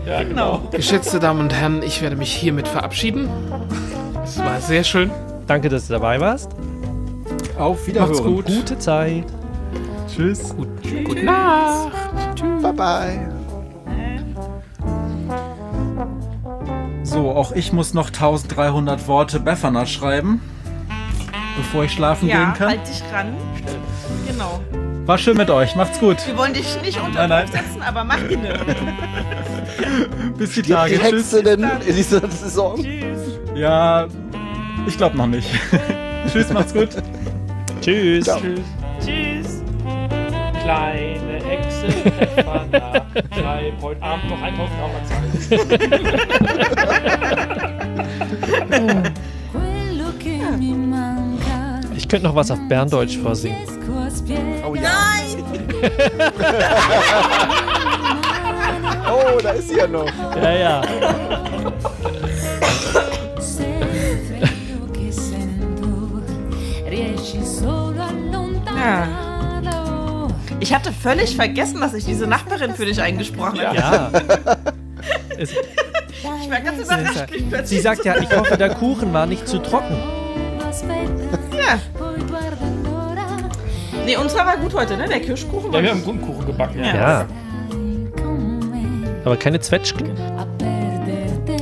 Ja, 0.05 0.23
genau. 0.23 0.61
geschätzte 0.71 1.19
Damen 1.19 1.39
und 1.39 1.53
Herren, 1.53 1.81
ich 1.81 2.01
werde 2.01 2.15
mich 2.15 2.33
hiermit 2.33 2.67
verabschieden. 2.67 3.29
Es 4.23 4.37
war 4.37 4.59
sehr 4.59 4.83
schön. 4.83 5.09
Danke, 5.47 5.69
dass 5.69 5.87
du 5.87 5.93
dabei 5.93 6.19
warst. 6.19 6.51
Auf 7.57 7.87
Wiederhören. 7.87 8.11
Macht's 8.11 8.23
gut. 8.23 8.45
Gute 8.47 8.77
Zeit. 8.79 9.25
Tschüss. 10.13 10.53
Gute 10.55 11.23
Nacht. 11.23 11.91
Bye 12.61 12.73
bye. 12.73 13.29
So, 17.03 17.31
auch 17.31 17.51
ich 17.51 17.73
muss 17.73 17.93
noch 17.93 18.07
1300 18.07 19.07
Worte 19.07 19.39
Befana 19.39 19.85
schreiben, 19.85 20.41
bevor 21.57 21.83
ich 21.85 21.91
schlafen 21.91 22.27
Ja, 22.27 22.45
gehen 22.45 22.53
kann. 22.53 22.69
halt 22.69 22.87
dich 22.87 23.01
ran. 23.13 23.35
Genau. 24.27 24.61
War 25.05 25.17
schön 25.17 25.35
mit 25.37 25.49
euch. 25.49 25.75
Macht's 25.75 25.99
gut. 25.99 26.25
Wir 26.25 26.37
wollen 26.37 26.53
dich 26.53 26.81
nicht 26.81 26.99
unter 27.01 27.27
Nein, 27.27 27.29
nein. 27.29 27.45
Druck 27.47 27.55
setzen, 27.61 27.81
aber 27.81 28.03
mach 28.03 28.21
ihn. 28.29 28.41
Bis 30.37 30.53
die 30.53 30.63
Stirbt 30.63 30.79
Tage. 30.81 30.93
die 30.93 30.99
Tschüss. 30.99 31.11
Hexe 31.33 31.43
denn 31.43 31.63
in 31.85 31.95
dieser 31.95 32.29
Saison? 32.29 32.77
Tschüss. 32.81 33.39
Ja, 33.55 34.07
ich 34.87 34.97
glaube 34.97 35.17
noch 35.17 35.27
nicht. 35.27 35.49
Tschüss, 36.31 36.51
macht's 36.53 36.73
gut. 36.73 36.89
Tschüss. 37.81 38.23
Ciao. 38.25 38.39
Tschüss. 38.39 38.61
Tschüss. 39.05 39.61
Kleine 40.63 41.43
Hexe, 41.43 41.89
Pfefferna, 41.89 43.05
bleib 43.31 43.81
heute 43.81 44.01
Abend 44.01 44.29
noch 44.29 44.41
einkaufen, 44.41 44.71
auch 44.81 44.91
Quello 48.69 49.03
könnte 52.13 52.27
noch 52.27 52.35
was 52.35 52.51
auf 52.51 52.59
Berndeutsch 52.69 53.17
vorsingen. 53.17 53.57
Oh 54.63 54.75
ja. 54.75 54.83
Oh, 59.05 59.37
da 59.41 59.49
ist 59.51 59.69
sie 59.69 59.77
ja 59.77 59.85
noch. 59.87 60.05
Ja, 60.35 60.51
ja. 60.51 60.81
Se 63.39 63.63
il 63.63 64.17
freddo 64.27 64.91
che 64.91 65.11
sento 65.11 66.21
riesci 66.87 67.43
solo 67.43 68.01
a 68.01 68.07
allontanarlo. 68.07 70.27
Ich 70.59 70.73
hatte 70.73 70.91
völlig 70.93 71.35
vergessen, 71.35 71.81
dass 71.81 71.93
ich 71.95 72.05
diese 72.05 72.27
Nachbarin 72.27 72.75
für 72.75 72.85
dich 72.85 73.01
eingesprochen 73.01 73.59
habe. 73.59 73.75
Ja. 73.75 74.11
Ich 75.35 75.49
war 76.49 76.61
ganz 76.61 76.79
überrascht, 76.79 77.25
sie 77.65 77.79
sagt 77.79 78.05
ja, 78.05 78.15
ich 78.17 78.33
hoffe, 78.33 78.55
der 78.55 78.69
Kuchen 78.69 79.11
war 79.11 79.25
nicht 79.25 79.45
zu 79.47 79.57
trocken. 79.57 79.97
Ja. 81.51 81.79
Nee, 84.05 84.17
unserer 84.17 84.45
war 84.45 84.57
gut 84.57 84.73
heute, 84.73 84.97
ne? 84.97 85.07
Der 85.07 85.19
Kirschkuchen 85.19 85.67
Ja, 85.67 85.73
war 85.73 85.83
wir 85.83 85.91
haben 85.91 86.03
Grundkuchen 86.03 86.45
gebacken. 86.45 86.83
Ja, 86.83 87.25
me 87.25 87.27
aber 89.25 89.37
keine 89.37 89.59
Zwetschgen. 89.59 90.11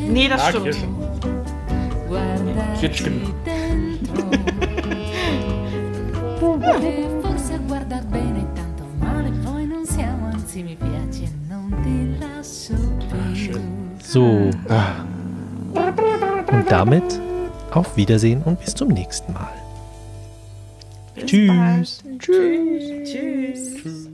Nee, 0.09 0.27
das 0.27 0.41
Ah, 0.41 0.49
stimmt. 0.49 0.65
Kirsche. 0.65 0.87
Guardarti 2.09 2.79
Zwetschgen. 2.79 3.21
So. 14.03 14.49
Und 16.51 16.69
damit 16.69 17.03
auf 17.71 17.95
Wiedersehen 17.95 18.41
und 18.43 18.59
bis 18.59 18.73
zum 18.75 18.89
nächsten 18.89 19.31
Mal. 19.33 19.47
Tschüss. 21.25 22.03
Tschüss. 22.19 23.11
Tschüss. 23.11 24.09